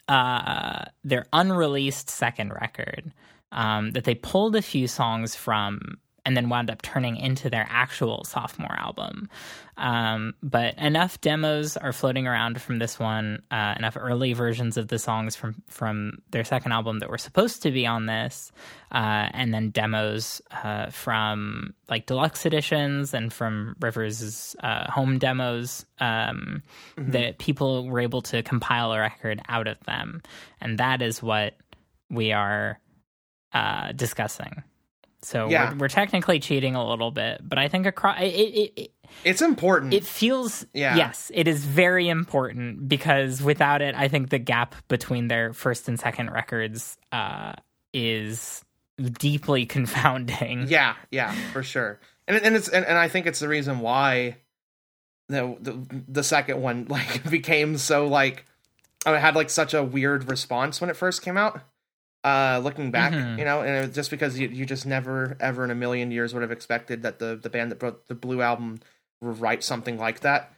uh, 0.10 0.86
their 1.04 1.26
unreleased 1.32 2.10
second 2.10 2.52
record 2.54 3.14
um, 3.52 3.92
that 3.92 4.04
they 4.04 4.16
pulled 4.16 4.56
a 4.56 4.62
few 4.62 4.88
songs 4.88 5.36
from 5.36 5.98
and 6.30 6.38
then 6.38 6.48
wound 6.48 6.70
up 6.70 6.84
turning 6.84 7.18
into 7.18 7.50
their 7.50 7.66
actual 7.72 8.24
sophomore 8.24 8.78
album. 8.78 9.28
Um, 9.78 10.36
but 10.44 10.78
enough 10.78 11.20
demos 11.22 11.76
are 11.76 11.92
floating 11.92 12.28
around 12.28 12.62
from 12.62 12.78
this 12.78 13.00
one, 13.00 13.42
uh, 13.50 13.74
enough 13.76 13.98
early 14.00 14.34
versions 14.34 14.78
of 14.78 14.90
the 14.90 15.00
songs 15.00 15.36
from 15.36 15.56
from 15.66 16.20
their 16.30 16.44
second 16.44 16.72
album 16.72 17.00
that 17.00 17.10
were 17.10 17.18
supposed 17.18 17.64
to 17.64 17.72
be 17.72 17.88
on 17.88 18.06
this, 18.06 18.52
uh, 18.92 19.30
and 19.34 19.52
then 19.52 19.72
demos 19.72 20.40
uh, 20.52 20.92
from 20.92 21.74
like 21.90 22.06
deluxe 22.06 22.46
editions 22.46 23.16
and 23.16 23.34
from 23.34 23.76
Rivers' 23.82 24.56
uh, 24.62 24.92
home 24.92 25.18
demos 25.18 25.84
um, 26.00 26.62
that 26.96 27.40
people 27.40 27.88
were 27.88 28.02
able 28.02 28.22
to 28.22 28.44
compile 28.44 28.92
a 28.92 29.00
record 29.00 29.42
out 29.50 29.66
of 29.66 29.80
them, 29.86 30.22
and 30.62 30.78
that 30.78 31.02
is 31.02 31.24
what 31.24 31.56
we 32.12 32.34
are 32.34 32.80
uh, 33.52 33.94
discussing. 33.94 34.62
So 35.22 35.50
Yeah. 35.50 35.72
we're, 35.74 35.78
we're 35.80 35.88
technically 35.90 36.40
cheating 36.40 36.76
a 36.76 36.88
little 36.88 37.12
bit, 37.12 37.42
but 37.44 37.58
I 37.58 37.68
think 37.68 37.86
across 37.86 38.22
it, 38.22 38.26
it, 38.26 38.74
it, 38.82 38.92
It's 39.26 39.42
important. 39.42 39.94
it 39.94 40.06
feels 40.06 40.66
Yeah. 40.74 40.96
yes, 40.96 41.32
it 41.34 41.48
is 41.48 41.66
very 41.66 42.08
important 42.10 42.88
because 42.88 43.42
without 43.42 43.82
it, 43.82 43.96
I 43.96 44.08
think 44.08 44.30
the 44.30 44.40
gap 44.40 44.76
between 44.88 45.28
their 45.28 45.54
first 45.54 45.88
and 45.88 46.00
second 46.00 46.32
records 46.32 46.98
uh, 47.12 47.54
is 47.94 48.64
deeply 49.02 49.66
confounding. 49.76 50.68
Yeah, 50.68 50.96
yeah, 51.12 51.32
for 51.52 51.64
sure. 51.64 52.00
And 52.28 52.38
and 52.38 52.56
it's 52.56 52.68
and, 52.70 52.86
and 52.86 52.98
I 52.98 53.08
think 53.08 53.26
it's 53.26 53.40
the 53.40 53.48
reason 53.48 53.80
why 53.80 54.38
the 55.28 55.58
the, 55.60 56.04
the 56.08 56.24
second 56.24 56.62
one 56.62 56.86
like 56.90 57.30
became 57.30 57.78
so 57.78 58.08
like 58.08 58.46
I 59.06 59.18
had 59.18 59.36
like 59.36 59.50
such 59.50 59.74
a 59.74 59.82
weird 59.84 60.30
response 60.30 60.80
when 60.82 60.90
it 60.90 60.96
first 60.96 61.22
came 61.22 61.38
out. 61.38 61.62
Uh, 62.24 62.60
looking 62.62 62.92
back, 62.92 63.14
Mhm. 63.14 63.40
you 63.40 63.46
know, 63.46 63.62
and 63.62 63.70
it 63.78 63.88
was 63.88 63.96
just 63.96 64.12
because 64.12 64.38
you 64.38 64.50
you 64.50 64.66
just 64.66 64.86
never 64.86 65.38
ever 65.40 65.64
in 65.64 65.72
a 65.72 65.76
million 65.76 66.12
years 66.12 66.34
would 66.34 66.42
have 66.42 66.52
expected 66.52 67.02
that 67.04 67.20
the 67.20 67.38
the 67.42 67.50
band 67.50 67.72
that 67.72 67.80
brought 67.80 68.08
the 68.08 68.16
Blue 68.16 68.42
album 68.42 68.80
would 69.22 69.40
write 69.40 69.64
something 69.64 69.98
like 69.98 70.20
that. 70.20 70.52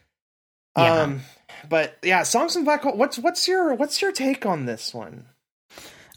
Yeah. 0.76 1.02
Um, 1.02 1.20
but 1.68 1.98
yeah, 2.02 2.24
songs 2.24 2.54
from 2.54 2.64
Black 2.64 2.82
Hole. 2.82 2.96
What's 2.96 3.16
what's 3.18 3.46
your 3.46 3.74
what's 3.74 4.02
your 4.02 4.10
take 4.10 4.44
on 4.44 4.66
this 4.66 4.92
one? 4.92 5.26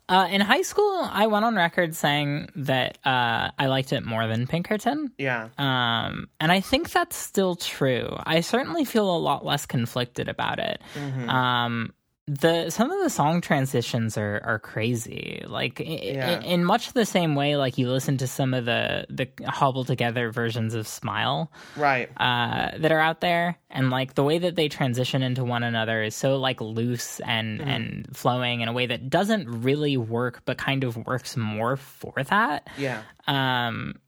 Uh, 0.08 0.28
in 0.30 0.40
high 0.42 0.62
school, 0.62 1.08
I 1.12 1.26
went 1.28 1.46
on 1.46 1.56
record 1.56 1.96
saying 1.96 2.50
that 2.58 3.00
uh, 3.06 3.50
I 3.58 3.66
liked 3.68 3.92
it 3.92 4.06
more 4.06 4.28
than 4.28 4.46
Pinkerton. 4.46 5.12
Yeah, 5.18 5.50
Um, 5.58 6.28
and 6.40 6.52
I 6.52 6.60
think 6.60 6.92
that's 6.92 7.16
still 7.16 7.56
true. 7.56 8.16
I 8.24 8.42
certainly 8.42 8.86
feel 8.86 9.10
a 9.10 9.18
lot 9.18 9.44
less 9.44 9.66
conflicted 9.66 10.30
about 10.30 10.60
it. 10.60 10.80
Mhm. 10.94 11.28
Um, 11.28 11.94
the 12.28 12.72
some 12.72 12.90
of 12.90 13.04
the 13.04 13.10
song 13.10 13.40
transitions 13.40 14.18
are 14.18 14.42
are 14.44 14.58
crazy 14.58 15.44
like 15.46 15.80
Yeah. 15.80 16.38
in, 16.40 16.42
in 16.44 16.66
much 16.66 16.94
the 16.94 17.06
same 17.06 17.36
way 17.36 17.56
like 17.56 17.78
you 17.78 17.88
listen 17.88 18.18
to 18.18 18.26
some 18.26 18.56
of 18.56 18.66
the 18.66 19.06
the 19.10 19.30
hobbled 19.48 19.86
together 19.86 20.32
versions 20.32 20.74
of 20.74 20.88
smile 20.88 21.52
Right. 21.76 22.10
uh 22.18 22.72
that 22.80 22.92
are 22.92 23.00
out 23.00 23.22
there 23.22 23.58
and 23.70 23.92
like 23.92 24.16
the 24.16 24.24
way 24.24 24.40
that 24.40 24.56
they 24.56 24.70
transition 24.70 25.22
into 25.22 25.44
one 25.44 25.62
another 25.62 26.02
is 26.02 26.16
so 26.16 26.38
like 26.38 26.62
loose 26.62 27.20
and 27.20 27.60
Mm-hmm. 27.60 27.70
and 27.70 28.18
flowing 28.18 28.62
in 28.62 28.70
a 28.70 28.74
way 28.74 28.88
that 28.88 29.08
doesn't 29.08 29.48
really 29.62 29.96
work 29.96 30.42
but 30.46 30.58
kind 30.58 30.84
of 30.84 30.98
works 31.06 31.38
more 31.38 31.78
for 31.78 32.14
that 32.30 32.68
Yeah. 32.76 33.04
um 33.28 34.00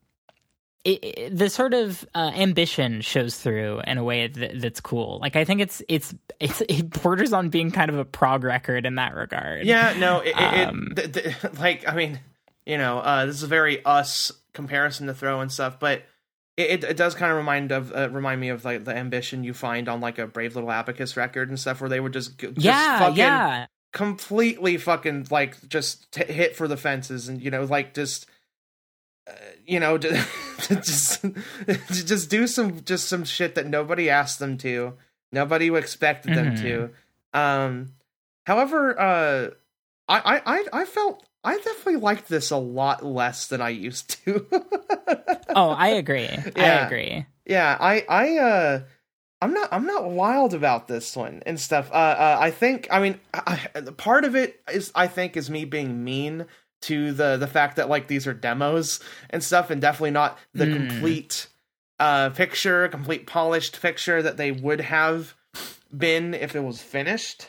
it, 0.84 1.04
it- 1.04 1.36
the 1.36 1.50
sort 1.50 1.74
of 1.74 2.06
uh, 2.14 2.30
ambition 2.34 3.00
shows 3.00 3.36
through 3.38 3.80
in 3.86 3.98
a 3.98 4.04
way 4.04 4.26
that, 4.28 4.60
that's 4.60 4.80
cool. 4.80 5.18
Like 5.20 5.36
I 5.36 5.44
think 5.44 5.60
it's 5.60 5.82
it's 5.88 6.14
it's 6.40 6.60
it 6.68 6.88
borders 7.02 7.32
on 7.32 7.48
being 7.50 7.70
kind 7.70 7.90
of 7.90 7.98
a 7.98 8.04
prog 8.04 8.44
record 8.44 8.86
in 8.86 8.94
that 8.96 9.14
regard. 9.14 9.66
Yeah, 9.66 9.94
no, 9.98 10.20
it, 10.20 10.32
Um, 10.32 10.94
it 10.96 11.12
th- 11.12 11.24
th- 11.40 11.58
like 11.58 11.86
I 11.88 11.94
mean, 11.94 12.20
you 12.64 12.78
know, 12.78 12.98
uh, 12.98 13.26
this 13.26 13.36
is 13.36 13.42
a 13.42 13.48
very 13.48 13.84
us 13.84 14.32
comparison 14.52 15.06
to 15.08 15.14
throw 15.14 15.40
and 15.40 15.50
stuff, 15.52 15.78
but 15.78 16.02
it, 16.56 16.82
it, 16.82 16.96
does 16.96 17.14
kind 17.14 17.30
of 17.30 17.38
remind 17.38 17.70
of 17.70 17.92
uh, 17.94 18.08
remind 18.10 18.40
me 18.40 18.48
of 18.48 18.64
like 18.64 18.84
the 18.84 18.96
ambition 18.96 19.44
you 19.44 19.54
find 19.54 19.88
on 19.88 20.00
like 20.00 20.18
a 20.18 20.26
Brave 20.26 20.54
Little 20.56 20.70
Abacus 20.72 21.16
record 21.16 21.48
and 21.48 21.58
stuff, 21.58 21.80
where 21.80 21.88
they 21.88 22.00
would 22.00 22.12
just, 22.12 22.36
just 22.38 22.58
yeah, 22.58 22.98
fucking 22.98 23.16
yeah. 23.16 23.66
completely 23.92 24.76
fucking 24.76 25.28
like 25.30 25.68
just 25.68 26.10
t- 26.12 26.32
hit 26.32 26.56
for 26.56 26.66
the 26.66 26.76
fences 26.76 27.28
and 27.28 27.40
you 27.42 27.50
know 27.50 27.64
like 27.64 27.94
just. 27.94 28.26
Uh, 29.28 29.32
you 29.66 29.78
know, 29.80 29.98
to 29.98 30.10
just 30.68 31.24
just 31.90 32.30
do 32.30 32.46
some 32.46 32.82
just 32.84 33.08
some 33.08 33.24
shit 33.24 33.54
that 33.56 33.66
nobody 33.66 34.08
asked 34.08 34.38
them 34.38 34.56
to, 34.58 34.94
nobody 35.32 35.68
expected 35.74 36.34
them 36.34 36.52
Mhm. 36.54 36.60
to. 36.62 36.90
Um, 37.38 37.92
however, 38.46 38.98
uh, 38.98 39.50
I, 40.08 40.40
I, 40.46 40.64
I, 40.72 40.84
felt 40.86 41.22
I 41.44 41.58
definitely 41.58 41.96
liked 41.96 42.28
this 42.28 42.50
a 42.50 42.56
lot 42.56 43.04
less 43.04 43.46
than 43.48 43.60
I 43.60 43.68
used 43.70 44.24
to. 44.24 44.46
Oh, 45.54 45.70
I 45.70 45.88
agree. 45.88 46.28
I 46.56 46.84
agree. 46.86 47.26
yeah, 47.46 47.76
I, 47.80 48.04
I, 48.08 48.36
uh, 48.38 48.80
I'm 49.40 49.54
not, 49.54 49.68
I'm 49.72 49.86
not 49.86 50.08
wild 50.10 50.52
about 50.54 50.88
this 50.88 51.16
one 51.16 51.42
and 51.46 51.58
stuff. 51.58 51.90
Uh, 51.90 51.94
uh 51.94 52.36
I 52.38 52.50
think, 52.50 52.86
I 52.90 53.00
mean, 53.00 53.18
I- 53.34 53.68
part 53.96 54.24
of 54.24 54.36
it 54.36 54.60
is, 54.72 54.92
I 54.94 55.06
think, 55.08 55.36
is 55.36 55.48
me 55.50 55.64
being 55.64 56.04
mean 56.04 56.46
to 56.82 57.12
the 57.12 57.36
the 57.36 57.46
fact 57.46 57.76
that 57.76 57.88
like 57.88 58.06
these 58.08 58.26
are 58.26 58.34
demos 58.34 59.00
and 59.30 59.42
stuff, 59.42 59.70
and 59.70 59.80
definitely 59.80 60.10
not 60.12 60.38
the 60.54 60.66
Mm. 60.66 60.72
complete 60.72 61.48
uh 62.00 62.30
picture, 62.30 62.86
complete 62.88 63.26
polished 63.26 63.80
picture 63.82 64.22
that 64.22 64.36
they 64.36 64.52
would 64.52 64.80
have 64.80 65.34
been 65.96 66.34
if 66.34 66.54
it 66.54 66.60
was 66.60 66.80
finished. 66.82 67.48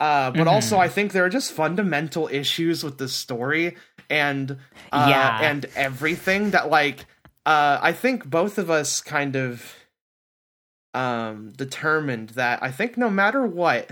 Uh, 0.00 0.30
but 0.32 0.48
also, 0.48 0.76
Mhm. 0.76 0.80
I 0.80 0.88
think 0.88 1.12
there 1.12 1.24
are 1.24 1.28
just 1.30 1.52
fundamental 1.52 2.28
issues 2.32 2.82
with 2.82 2.98
the 2.98 3.08
story 3.08 3.76
and 4.10 4.58
uh, 4.92 5.06
Yeah. 5.08 5.38
and 5.40 5.66
everything 5.76 6.50
that 6.50 6.68
like 6.68 7.06
uh, 7.46 7.78
I 7.80 7.92
think 7.92 8.24
both 8.28 8.58
of 8.58 8.70
us 8.70 9.00
kind 9.00 9.36
of 9.36 9.74
um, 10.94 11.52
determined 11.56 12.30
that 12.30 12.62
I 12.62 12.70
think 12.70 12.96
no 12.96 13.10
matter 13.10 13.46
what, 13.46 13.90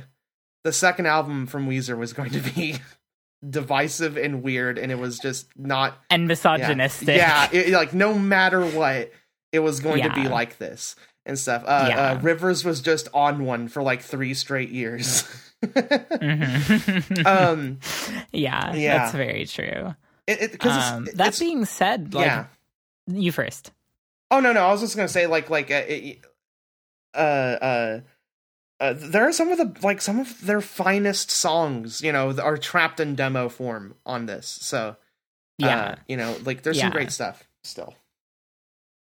the 0.64 0.72
second 0.72 1.06
album 1.06 1.46
from 1.46 1.68
Weezer 1.68 1.96
was 1.98 2.12
going 2.12 2.30
to 2.30 2.40
be 2.40 2.76
divisive 3.48 4.16
and 4.16 4.42
weird, 4.42 4.78
and 4.78 4.92
it 4.92 4.98
was 4.98 5.18
just 5.18 5.46
not 5.56 5.98
And 6.10 6.28
misogynistic. 6.28 7.16
Yeah, 7.16 7.48
it- 7.52 7.72
like 7.72 7.92
no 7.94 8.18
matter 8.18 8.64
what, 8.64 9.10
it 9.52 9.58
was 9.60 9.80
going 9.80 10.02
to 10.02 10.10
be 10.14 10.28
like 10.28 10.58
this 10.58 10.96
and 11.26 11.38
stuff. 11.38 11.62
Uh, 11.66 11.86
Yeah. 11.88 12.10
uh, 12.12 12.20
Rivers 12.20 12.64
was 12.64 12.80
just 12.80 13.08
on 13.12 13.44
one 13.44 13.68
for 13.68 13.82
like 13.82 14.02
three 14.02 14.34
straight 14.34 14.70
years. 14.70 15.24
Mhm. 15.62 17.26
um, 17.26 17.78
yeah, 18.32 18.74
yeah. 18.74 18.98
that's 18.98 19.12
very 19.14 19.46
true. 19.46 19.94
it, 20.26 20.42
it, 20.42 20.66
Um, 20.66 21.06
it's, 21.06 21.16
that 21.16 21.28
it's, 21.28 21.38
being 21.38 21.64
said, 21.64 22.14
like 22.14 22.26
yeah. 22.26 22.46
you 23.06 23.30
first. 23.32 23.70
Oh 24.30 24.40
no, 24.40 24.52
no, 24.52 24.66
I 24.66 24.72
was 24.72 24.80
just 24.80 24.96
gonna 24.96 25.08
say 25.08 25.26
like 25.26 25.50
like 25.50 25.70
uh, 25.70 25.82
it, 25.86 26.18
uh 27.14 28.00
uh. 28.82 28.86
Uh, 28.86 28.94
there 28.98 29.28
are 29.28 29.32
some 29.32 29.48
of 29.50 29.58
the 29.58 29.74
like 29.86 30.00
some 30.02 30.18
of 30.20 30.44
their 30.44 30.60
finest 30.60 31.30
songs, 31.30 32.00
you 32.02 32.12
know, 32.12 32.36
are 32.38 32.56
trapped 32.56 33.00
in 33.00 33.14
demo 33.14 33.48
form 33.48 33.94
on 34.04 34.26
this. 34.26 34.46
So, 34.46 34.96
Yeah. 35.58 35.80
uh, 35.80 35.94
you 36.08 36.16
know, 36.16 36.36
like 36.44 36.62
there's 36.62 36.80
some 36.80 36.90
great 36.90 37.12
stuff 37.12 37.42
still. 37.62 37.94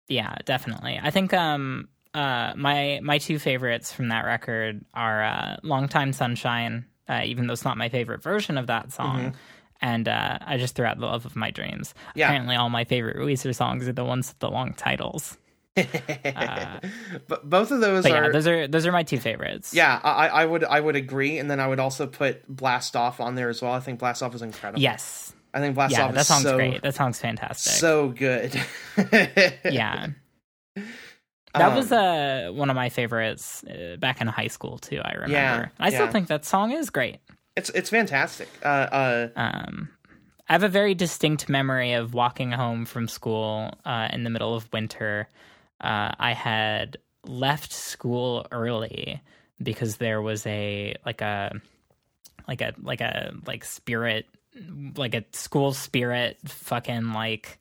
Yeah, 0.07 0.35
definitely. 0.45 0.99
I 1.01 1.11
think 1.11 1.33
um 1.33 1.89
uh 2.13 2.53
my 2.55 2.99
my 3.03 3.17
two 3.17 3.39
favorites 3.39 3.91
from 3.91 4.09
that 4.09 4.25
record 4.25 4.85
are 4.93 5.23
uh 5.23 5.57
Long 5.63 5.87
Time 5.87 6.13
Sunshine, 6.13 6.85
uh, 7.09 7.21
even 7.25 7.47
though 7.47 7.53
it's 7.53 7.65
not 7.65 7.77
my 7.77 7.89
favorite 7.89 8.21
version 8.23 8.57
of 8.57 8.67
that 8.67 8.93
song. 8.93 9.35
And 9.81 10.07
uh, 10.07 10.39
I 10.41 10.57
just 10.57 10.73
threw 10.75 10.85
out 10.85 10.97
the 10.99 11.05
love 11.05 11.25
of 11.25 11.35
my 11.35 11.51
dreams. 11.51 11.89
Mm-hmm. 11.89 12.19
Yeah. 12.19 12.27
Apparently, 12.27 12.55
all 12.55 12.69
my 12.69 12.85
favorite 12.85 13.17
Weezer 13.17 13.53
songs 13.53 13.87
are 13.89 13.93
the 13.93 14.05
ones 14.05 14.29
with 14.29 14.39
the 14.39 14.49
long 14.49 14.73
titles. 14.73 15.37
but 17.27 17.49
both 17.49 17.71
of 17.71 17.81
those 17.81 18.05
are 18.05 18.09
yeah, 18.09 18.29
those 18.29 18.47
are 18.47 18.67
those 18.67 18.85
are 18.85 18.91
my 18.91 19.03
two 19.03 19.19
favorites. 19.19 19.73
Yeah, 19.73 19.99
I, 20.03 20.27
I 20.27 20.45
would 20.45 20.63
I 20.63 20.79
would 20.79 20.95
agree, 20.95 21.37
and 21.37 21.49
then 21.49 21.59
I 21.59 21.67
would 21.67 21.79
also 21.79 22.07
put 22.07 22.47
Blast 22.47 22.95
Off 22.95 23.19
on 23.19 23.35
there 23.35 23.49
as 23.49 23.61
well. 23.61 23.73
I 23.73 23.79
think 23.79 23.99
Blast 23.99 24.23
Off 24.23 24.33
is 24.35 24.41
incredible. 24.41 24.81
Yes. 24.81 25.33
I 25.53 25.59
think 25.59 25.75
Blast 25.75 25.93
off. 25.93 25.99
Yeah, 25.99 26.05
Off 26.07 26.13
that 26.15 26.25
song's 26.25 26.43
so 26.43 26.55
great. 26.57 26.81
That 26.81 26.95
song's 26.95 27.19
fantastic. 27.19 27.71
so 27.73 28.09
good. 28.09 28.53
yeah. 29.63 30.07
That 30.75 31.69
Um, 31.69 31.75
was 31.75 31.91
uh, 31.91 32.49
one 32.53 32.69
of 32.69 32.75
my 32.75 32.89
favorites 32.89 33.63
uh, 33.63 33.95
back 33.97 34.19
in 34.19 34.27
high 34.27 34.47
school 34.47 34.77
too. 34.79 34.99
I 35.03 35.13
remember. 35.13 35.31
Yeah, 35.33 35.67
I 35.79 35.89
still 35.91 36.05
yeah. 36.07 36.11
think 36.11 36.27
that 36.27 36.43
song 36.43 36.71
is 36.71 36.89
great. 36.89 37.19
it's 37.55 37.69
it's 37.69 37.89
fantastic. 37.89 38.49
Uh, 38.63 38.67
uh, 38.67 39.27
Um, 39.37 39.89
I 40.49 40.53
have 40.53 40.63
a 40.63 40.67
very 40.69 40.93
distinct 40.93 41.47
memory 41.47 41.93
of 41.93 42.13
walking 42.13 42.51
home 42.51 42.85
from 42.85 43.07
school 43.07 43.73
uh, 43.85 44.09
in 44.11 44.25
the 44.25 44.29
middle 44.29 44.53
of 44.55 44.71
winter. 44.73 45.29
Uh, 45.81 46.11
I 46.17 46.33
had 46.33 46.97
left 47.25 47.71
school 47.71 48.45
early 48.51 49.21
because 49.61 49.97
there 49.97 50.21
was 50.21 50.45
a 50.45 50.95
like 51.05 51.21
a 51.21 51.59
like 52.47 52.61
a 52.61 52.73
like 52.81 53.01
a 53.01 53.33
like 53.45 53.63
spirit 53.63 54.25
like 54.95 55.13
a 55.13 55.23
school 55.33 55.73
spirit 55.73 56.37
fucking 56.45 57.11
like 57.11 57.59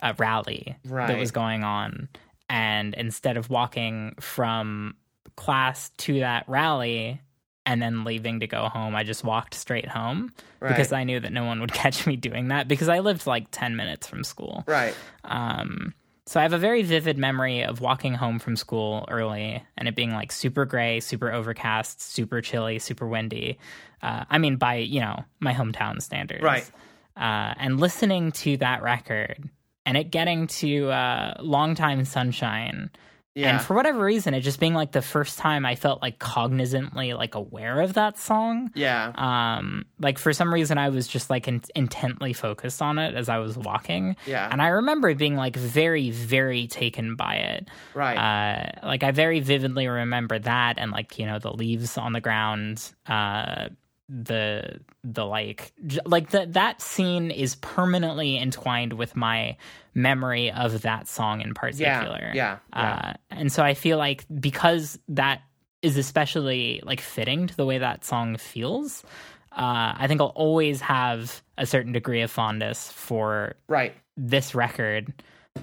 a 0.00 0.14
rally 0.14 0.76
that 1.08 1.18
was 1.18 1.30
going 1.30 1.64
on. 1.64 2.08
And 2.50 2.94
instead 2.94 3.36
of 3.36 3.50
walking 3.50 4.14
from 4.20 4.94
class 5.36 5.90
to 5.98 6.20
that 6.20 6.44
rally 6.48 7.20
and 7.64 7.80
then 7.82 8.02
leaving 8.02 8.40
to 8.40 8.46
go 8.48 8.68
home 8.68 8.96
i 8.96 9.04
just 9.04 9.22
walked 9.22 9.54
straight 9.54 9.86
home 9.86 10.32
right, 10.58 10.68
because 10.70 10.90
I 10.92 11.04
knew 11.04 11.20
that 11.20 11.32
no 11.32 11.44
one 11.44 11.60
would 11.60 11.72
catch 11.82 12.06
me 12.06 12.16
doing 12.16 12.48
that 12.48 12.66
because 12.66 12.88
I 12.88 13.00
lived 13.00 13.26
like 13.26 13.46
10 13.52 13.76
minutes 13.76 14.08
from 14.08 14.24
school. 14.24 14.64
right, 14.66 14.94
Um, 15.24 15.94
so 16.28 16.38
I 16.38 16.42
have 16.42 16.52
a 16.52 16.58
very 16.58 16.82
vivid 16.82 17.16
memory 17.16 17.62
of 17.62 17.80
walking 17.80 18.12
home 18.12 18.38
from 18.38 18.54
school 18.54 19.06
early 19.08 19.64
and 19.78 19.88
it 19.88 19.96
being 19.96 20.12
like 20.12 20.30
super 20.30 20.66
gray, 20.66 21.00
super 21.00 21.32
overcast, 21.32 22.02
super 22.02 22.42
chilly, 22.42 22.78
super 22.78 23.08
windy. 23.08 23.58
Uh, 24.02 24.26
I 24.28 24.36
mean, 24.36 24.56
by, 24.56 24.74
you 24.74 25.00
know, 25.00 25.24
my 25.40 25.54
hometown 25.54 26.02
standards. 26.02 26.42
Right. 26.42 26.70
Uh, 27.16 27.54
and 27.56 27.80
listening 27.80 28.32
to 28.32 28.58
that 28.58 28.82
record 28.82 29.48
and 29.86 29.96
it 29.96 30.10
getting 30.10 30.48
to 30.48 30.90
uh, 30.90 31.38
Long 31.40 31.74
Time 31.74 32.04
Sunshine. 32.04 32.90
Yeah, 33.34 33.50
And 33.56 33.60
for 33.64 33.74
whatever 33.74 34.00
reason, 34.04 34.34
it 34.34 34.40
just 34.40 34.58
being 34.58 34.74
like 34.74 34.92
the 34.92 35.02
first 35.02 35.38
time 35.38 35.64
I 35.64 35.76
felt 35.76 36.02
like 36.02 36.18
cognizantly 36.18 37.16
like 37.16 37.34
aware 37.36 37.80
of 37.80 37.94
that 37.94 38.18
song 38.18 38.70
yeah, 38.74 39.12
um 39.14 39.84
like 40.00 40.18
for 40.18 40.32
some 40.32 40.52
reason 40.52 40.78
i 40.78 40.88
was 40.88 41.06
just 41.06 41.30
like 41.30 41.46
in- 41.46 41.62
intently 41.76 42.32
focused 42.32 42.82
on 42.82 42.98
it 42.98 43.14
as 43.14 43.28
i 43.28 43.38
was 43.38 43.56
walking. 43.56 44.16
Yeah, 44.26 44.48
and 44.50 44.60
i 44.60 44.68
remember 44.68 45.14
being 45.14 45.36
like 45.36 45.56
very 45.56 46.10
very 46.10 46.66
taken 46.66 47.14
by 47.16 47.34
it. 47.36 47.68
Right, 47.94 48.16
uh 48.16 48.86
like 48.86 49.02
i 49.04 49.10
very 49.12 49.40
vividly 49.40 49.86
remember 49.88 50.38
that 50.38 50.78
and 50.78 50.90
like 50.90 51.18
you 51.18 51.26
know 51.26 51.38
the 51.38 51.52
leaves 51.52 51.96
on 51.98 52.12
the 52.12 52.20
ground 52.20 52.92
uh 53.06 53.68
the 54.08 54.80
the 55.04 55.24
like 55.24 55.72
j- 55.86 56.00
like 56.06 56.30
that 56.30 56.54
that 56.54 56.80
scene 56.80 57.30
is 57.30 57.56
permanently 57.56 58.38
entwined 58.38 58.94
with 58.94 59.14
my 59.14 59.56
memory 59.94 60.50
of 60.50 60.80
that 60.82 61.06
song 61.06 61.42
in 61.42 61.52
particular 61.52 62.32
yeah, 62.32 62.58
yeah. 62.72 62.94
uh, 62.94 63.12
and 63.30 63.52
so 63.52 63.62
I 63.62 63.74
feel 63.74 63.98
like 63.98 64.24
because 64.40 64.98
that 65.08 65.42
is 65.82 65.96
especially 65.96 66.80
like 66.84 67.00
fitting 67.00 67.46
to 67.46 67.56
the 67.56 67.64
way 67.64 67.78
that 67.78 68.04
song 68.04 68.36
feels, 68.36 69.04
uh, 69.52 69.94
I 69.96 70.06
think 70.06 70.20
I'll 70.20 70.28
always 70.28 70.80
have 70.80 71.42
a 71.56 71.66
certain 71.66 71.92
degree 71.92 72.22
of 72.22 72.30
fondness 72.30 72.90
for 72.90 73.54
right, 73.68 73.94
this 74.16 74.54
record 74.54 75.12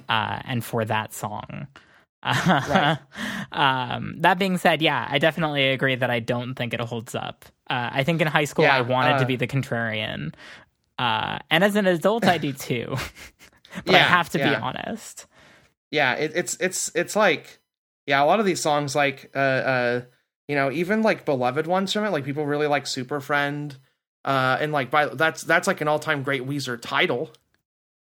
uh, 0.08 0.40
and 0.46 0.64
for 0.64 0.86
that 0.86 1.14
song. 1.14 1.68
Right. 2.24 2.98
um, 3.52 4.16
that 4.22 4.40
being 4.40 4.58
said, 4.58 4.82
yeah, 4.82 5.06
I 5.10 5.20
definitely 5.20 5.70
agree 5.70 5.96
that 5.96 6.10
I 6.10 6.20
don't 6.20 6.56
think 6.56 6.74
it 6.74 6.80
holds 6.80 7.14
up. 7.14 7.46
Uh, 7.70 7.90
I 7.92 8.04
think 8.04 8.22
in 8.22 8.28
high 8.28 8.46
school 8.46 8.66
Yeah, 8.66 8.76
I 8.76 8.82
wanted 8.82 9.14
uh, 9.14 9.20
to 9.20 9.26
be 9.26 9.36
the 9.36 9.48
contrarian, 9.48 10.34
uh, 11.00 11.40
and 11.50 11.64
as 11.64 11.76
an 11.76 11.88
adult 11.88 12.26
I 12.26 12.38
do 12.38 12.54
too. 12.54 12.96
but 13.86 13.96
I 13.96 14.00
have 14.00 14.30
to 14.30 14.38
be 14.38 14.44
honest. 14.46 15.26
yeah. 15.92 16.14
It, 16.14 16.32
it's 16.36 16.58
it's 16.60 16.92
it's 16.96 17.16
like 17.16 17.60
yeah, 18.06 18.24
a 18.24 18.26
lot 18.26 18.40
of 18.40 18.46
these 18.46 18.62
songs 18.62 18.96
like 18.96 19.32
uh 19.36 19.40
uh 19.40 20.02
You 20.48 20.56
know, 20.56 20.72
even 20.72 21.02
like 21.02 21.26
beloved 21.26 21.66
ones 21.66 21.92
from 21.92 22.06
it, 22.06 22.12
like 22.12 22.24
people 22.24 22.46
really 22.46 22.68
like 22.68 22.86
Super 22.86 23.20
Friend, 23.20 23.76
uh, 24.24 24.58
and 24.62 24.72
like 24.72 24.92
by 24.92 25.08
that's 25.08 25.42
that's 25.42 25.68
like 25.68 25.82
an 25.82 25.88
all 25.88 25.98
time 26.00 26.22
great 26.22 26.46
Weezer 26.46 26.80
title 26.80 27.32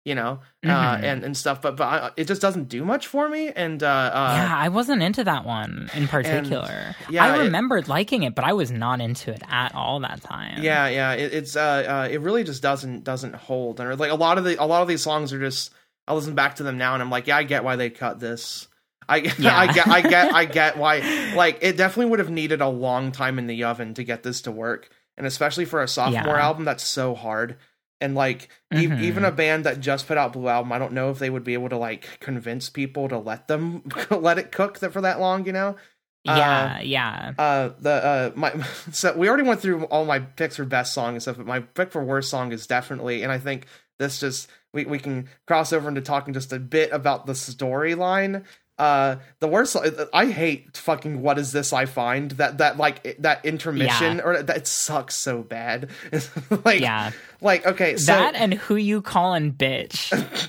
you 0.04 0.14
know, 0.14 0.40
uh, 0.64 0.66
mm-hmm. 0.66 0.70
uh, 0.70 1.06
and 1.06 1.24
and 1.24 1.36
stuff. 1.36 1.60
But 1.62 1.76
but 1.76 1.84
I, 1.84 2.10
it 2.16 2.26
just 2.26 2.40
doesn't 2.40 2.68
do 2.68 2.84
much 2.84 3.06
for 3.06 3.28
me. 3.28 3.48
And 3.48 3.82
uh, 3.82 3.86
uh, 3.86 4.32
yeah, 4.36 4.56
I 4.56 4.68
wasn't 4.68 5.02
into 5.02 5.24
that 5.24 5.44
one 5.44 5.90
in 5.94 6.08
particular. 6.08 6.94
yeah, 7.10 7.24
I 7.24 7.38
remembered 7.38 7.84
it, 7.84 7.88
liking 7.88 8.22
it, 8.22 8.34
but 8.34 8.44
I 8.44 8.52
was 8.52 8.70
not 8.70 9.00
into 9.00 9.30
it 9.30 9.42
at 9.48 9.74
all 9.74 10.00
that 10.00 10.22
time. 10.22 10.62
Yeah, 10.62 10.88
yeah, 10.88 11.12
it, 11.12 11.32
it's 11.32 11.56
uh, 11.56 11.60
uh, 11.60 12.08
it 12.10 12.20
really 12.20 12.44
just 12.44 12.62
doesn't 12.62 13.04
doesn't 13.04 13.34
hold. 13.34 13.80
And 13.80 13.98
like 13.98 14.10
a 14.10 14.16
lot 14.16 14.38
of 14.38 14.44
the 14.44 14.62
a 14.62 14.66
lot 14.66 14.82
of 14.82 14.88
these 14.88 15.02
songs 15.02 15.32
are 15.32 15.40
just. 15.40 15.72
I 16.08 16.14
listen 16.14 16.34
back 16.34 16.56
to 16.56 16.64
them 16.64 16.76
now, 16.76 16.94
and 16.94 17.02
I'm 17.02 17.10
like, 17.10 17.28
yeah, 17.28 17.36
I 17.36 17.44
get 17.44 17.62
why 17.62 17.76
they 17.76 17.88
cut 17.88 18.18
this. 18.18 18.66
I, 19.10 19.16
yeah. 19.38 19.58
I 19.58 19.72
get 19.72 19.88
I 19.88 20.00
get 20.00 20.34
I 20.34 20.44
get 20.44 20.76
why 20.76 21.32
like 21.36 21.58
it 21.62 21.76
definitely 21.76 22.10
would 22.10 22.20
have 22.20 22.30
needed 22.30 22.60
a 22.60 22.68
long 22.68 23.12
time 23.12 23.38
in 23.38 23.46
the 23.46 23.64
oven 23.64 23.94
to 23.94 24.04
get 24.04 24.22
this 24.22 24.42
to 24.42 24.52
work 24.52 24.88
and 25.16 25.26
especially 25.26 25.64
for 25.64 25.82
a 25.82 25.88
sophomore 25.88 26.36
yeah. 26.36 26.44
album 26.44 26.64
that's 26.64 26.84
so 26.84 27.14
hard 27.14 27.56
and 28.00 28.14
like 28.14 28.48
mm-hmm. 28.72 29.02
e- 29.02 29.06
even 29.06 29.24
a 29.24 29.32
band 29.32 29.64
that 29.64 29.80
just 29.80 30.06
put 30.06 30.18
out 30.18 30.32
blue 30.32 30.48
album 30.48 30.72
i 30.72 30.78
don't 30.78 30.92
know 30.92 31.10
if 31.10 31.18
they 31.18 31.30
would 31.30 31.44
be 31.44 31.54
able 31.54 31.68
to 31.68 31.76
like 31.76 32.18
convince 32.20 32.70
people 32.70 33.08
to 33.08 33.18
let 33.18 33.48
them 33.48 33.82
let 34.10 34.38
it 34.38 34.52
cook 34.52 34.78
that 34.78 34.92
for 34.92 35.00
that 35.00 35.20
long 35.20 35.46
you 35.46 35.52
know 35.52 35.76
yeah 36.24 36.76
uh, 36.76 36.82
yeah 36.82 37.32
uh 37.38 37.70
the 37.78 37.90
uh 37.90 38.30
my 38.34 38.52
so 38.92 39.16
we 39.16 39.28
already 39.28 39.42
went 39.42 39.60
through 39.60 39.84
all 39.84 40.04
my 40.04 40.18
picks 40.18 40.56
for 40.56 40.64
best 40.64 40.92
song 40.92 41.14
and 41.14 41.22
stuff 41.22 41.36
but 41.36 41.46
my 41.46 41.60
pick 41.60 41.90
for 41.90 42.04
worst 42.04 42.30
song 42.30 42.52
is 42.52 42.66
definitely 42.66 43.22
and 43.22 43.32
i 43.32 43.38
think 43.38 43.66
this 43.98 44.20
just 44.20 44.48
we, 44.72 44.84
we 44.84 44.98
can 44.98 45.28
cross 45.46 45.72
over 45.72 45.88
into 45.88 46.00
talking 46.00 46.32
just 46.32 46.52
a 46.52 46.58
bit 46.58 46.90
about 46.92 47.26
the 47.26 47.32
storyline 47.32 48.44
uh 48.81 49.16
the 49.40 49.49
worst 49.49 49.77
i 50.12 50.27
hate 50.27 50.77
fucking 50.77 51.21
what 51.21 51.38
is 51.38 51.53
this 51.53 51.73
i 51.73 51.85
find 51.85 52.33
that 52.33 52.59
that 52.59 52.79
like 52.79 53.16
that 53.19 53.45
intermission 53.45 54.16
yeah. 54.16 54.23
or 54.25 54.43
that 54.43 54.57
it 54.57 54.66
sucks 54.66 55.16
so 55.16 55.43
bad. 55.43 55.90
Like 56.64 56.81
yeah. 56.81 57.12
like 57.40 57.66
okay 57.66 57.97
so, 57.97 58.12
that 58.12 58.35
and 58.35 58.55
who 58.55 58.77
you 58.77 59.03
calling 59.03 59.53
bitch. 59.53 60.49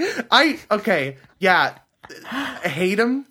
I 0.30 0.58
okay 0.70 1.16
yeah 1.38 1.78
I 2.30 2.68
hate 2.68 2.98
him 2.98 3.26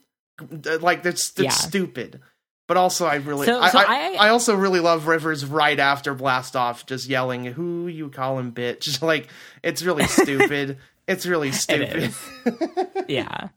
like 0.79 1.03
that's 1.03 1.31
that's 1.31 1.43
yeah. 1.43 1.49
stupid. 1.51 2.21
But 2.67 2.77
also 2.77 3.05
I 3.05 3.15
really 3.15 3.47
so, 3.47 3.65
so 3.67 3.79
I, 3.79 3.83
I, 3.83 4.27
I, 4.27 4.29
also 4.29 4.55
really 4.55 4.79
love 4.79 5.05
Rivers 5.07 5.45
right 5.45 5.77
after 5.77 6.13
Blast 6.13 6.55
Off 6.55 6.85
just 6.85 7.09
yelling 7.09 7.43
who 7.43 7.87
you 7.87 8.09
call 8.09 8.39
him 8.39 8.53
bitch? 8.53 9.01
Like 9.11 9.27
it's 9.61 9.81
really 9.81 10.05
stupid. 10.05 10.77
It's 11.07 11.25
really 11.25 11.51
stupid. 11.51 12.13
It 12.45 13.05
yeah 13.09 13.49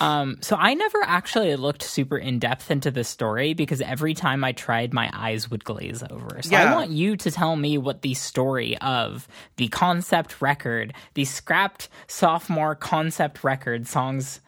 um, 0.00 0.38
so 0.40 0.56
I 0.56 0.74
never 0.74 0.98
actually 1.02 1.54
looked 1.56 1.82
super 1.82 2.16
in 2.16 2.38
depth 2.38 2.70
into 2.70 2.90
the 2.90 3.04
story 3.04 3.54
because 3.54 3.80
every 3.80 4.14
time 4.14 4.44
I 4.44 4.52
tried, 4.52 4.92
my 4.92 5.10
eyes 5.12 5.50
would 5.50 5.64
glaze 5.64 6.02
over. 6.08 6.40
So 6.42 6.50
yeah. 6.50 6.72
I 6.72 6.74
want 6.74 6.90
you 6.90 7.16
to 7.16 7.30
tell 7.30 7.56
me 7.56 7.78
what 7.78 8.02
the 8.02 8.14
story 8.14 8.76
of 8.78 9.28
the 9.56 9.68
concept 9.68 10.40
record, 10.40 10.94
the 11.14 11.24
scrapped 11.24 11.88
sophomore 12.06 12.74
concept 12.74 13.44
record 13.44 13.86
songs 13.86 14.40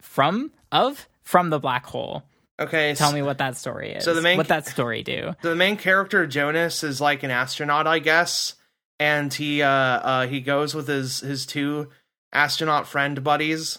from 0.00 0.52
of 0.72 1.08
from 1.22 1.50
the 1.50 1.58
black 1.58 1.86
hole. 1.86 2.24
Okay, 2.58 2.94
tell 2.94 3.10
so, 3.10 3.14
me 3.14 3.22
what 3.22 3.38
that 3.38 3.56
story 3.56 3.92
is. 3.92 4.04
So 4.04 4.12
the 4.14 4.20
main 4.20 4.36
what 4.36 4.48
that 4.48 4.66
story 4.66 5.02
do? 5.02 5.34
So 5.40 5.48
the 5.48 5.56
main 5.56 5.76
character 5.76 6.26
Jonas 6.26 6.84
is 6.84 7.00
like 7.00 7.22
an 7.22 7.30
astronaut, 7.30 7.86
I 7.86 8.00
guess, 8.00 8.54
and 8.98 9.32
he 9.32 9.62
uh, 9.62 9.68
uh 9.68 10.26
he 10.26 10.40
goes 10.40 10.74
with 10.74 10.86
his 10.86 11.20
his 11.20 11.46
two 11.46 11.88
astronaut 12.32 12.86
friend 12.86 13.24
buddies 13.24 13.78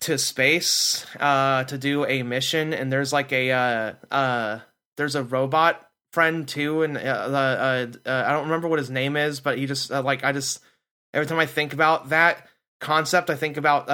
to 0.00 0.16
space 0.16 1.06
uh, 1.18 1.64
to 1.64 1.78
do 1.78 2.06
a 2.06 2.22
mission, 2.22 2.72
and 2.72 2.92
there's 2.92 3.12
like 3.12 3.32
a 3.32 3.52
uh, 3.52 3.92
uh, 4.10 4.60
there's 4.96 5.14
a 5.14 5.22
robot 5.22 5.86
friend 6.12 6.48
too, 6.48 6.82
and 6.82 6.96
uh, 6.96 7.00
uh, 7.00 7.86
uh, 8.06 8.24
I 8.26 8.32
don't 8.32 8.44
remember 8.44 8.68
what 8.68 8.78
his 8.78 8.90
name 8.90 9.16
is, 9.16 9.40
but 9.40 9.58
he 9.58 9.66
just 9.66 9.90
like 9.90 10.24
I 10.24 10.32
just 10.32 10.60
every 11.12 11.26
time 11.26 11.38
I 11.38 11.46
think 11.46 11.72
about 11.72 12.08
that 12.08 12.48
concept, 12.80 13.28
I 13.30 13.36
think 13.36 13.56
about 13.56 13.88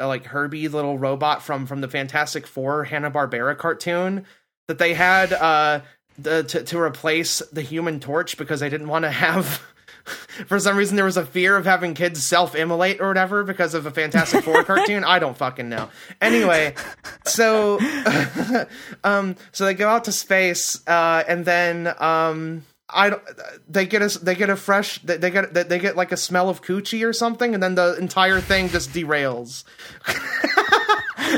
like 0.00 0.26
Herbie, 0.26 0.68
little 0.68 0.98
robot 0.98 1.42
from 1.42 1.66
from 1.66 1.80
the 1.80 1.88
Fantastic 1.88 2.46
Four 2.46 2.84
Hanna 2.84 3.10
Barbera 3.10 3.56
cartoon 3.56 4.26
that 4.68 4.78
they 4.78 4.94
had 4.94 5.30
the, 6.18 6.42
to 6.42 6.64
to 6.64 6.80
replace 6.80 7.38
the 7.52 7.62
Human 7.62 8.00
Torch 8.00 8.36
because 8.36 8.60
they 8.60 8.68
didn't 8.68 8.88
want 8.88 9.04
to 9.04 9.10
have 9.12 9.62
for 10.46 10.58
some 10.58 10.76
reason 10.76 10.96
there 10.96 11.04
was 11.04 11.16
a 11.16 11.26
fear 11.26 11.56
of 11.56 11.64
having 11.64 11.94
kids 11.94 12.24
self-immolate 12.24 13.00
or 13.00 13.08
whatever 13.08 13.44
because 13.44 13.74
of 13.74 13.86
a 13.86 13.90
Fantastic 13.90 14.44
Four 14.44 14.62
cartoon. 14.64 15.04
I 15.04 15.18
don't 15.18 15.36
fucking 15.36 15.68
know. 15.68 15.88
Anyway, 16.20 16.74
so 17.24 17.78
um, 19.04 19.36
so 19.52 19.64
they 19.64 19.74
go 19.74 19.88
out 19.88 20.04
to 20.04 20.12
space, 20.12 20.86
uh, 20.86 21.24
and 21.26 21.44
then 21.44 21.92
um, 21.98 22.64
I 22.88 23.16
they 23.68 23.86
get 23.86 24.02
a 24.02 24.18
they 24.18 24.34
get 24.34 24.50
a 24.50 24.56
fresh 24.56 25.00
they, 25.00 25.16
they 25.16 25.30
get 25.30 25.68
they 25.68 25.78
get 25.78 25.96
like 25.96 26.12
a 26.12 26.16
smell 26.16 26.48
of 26.48 26.62
coochie 26.62 27.06
or 27.06 27.12
something, 27.12 27.54
and 27.54 27.62
then 27.62 27.74
the 27.74 27.96
entire 27.96 28.40
thing 28.40 28.68
just 28.68 28.90
derails. 28.90 29.64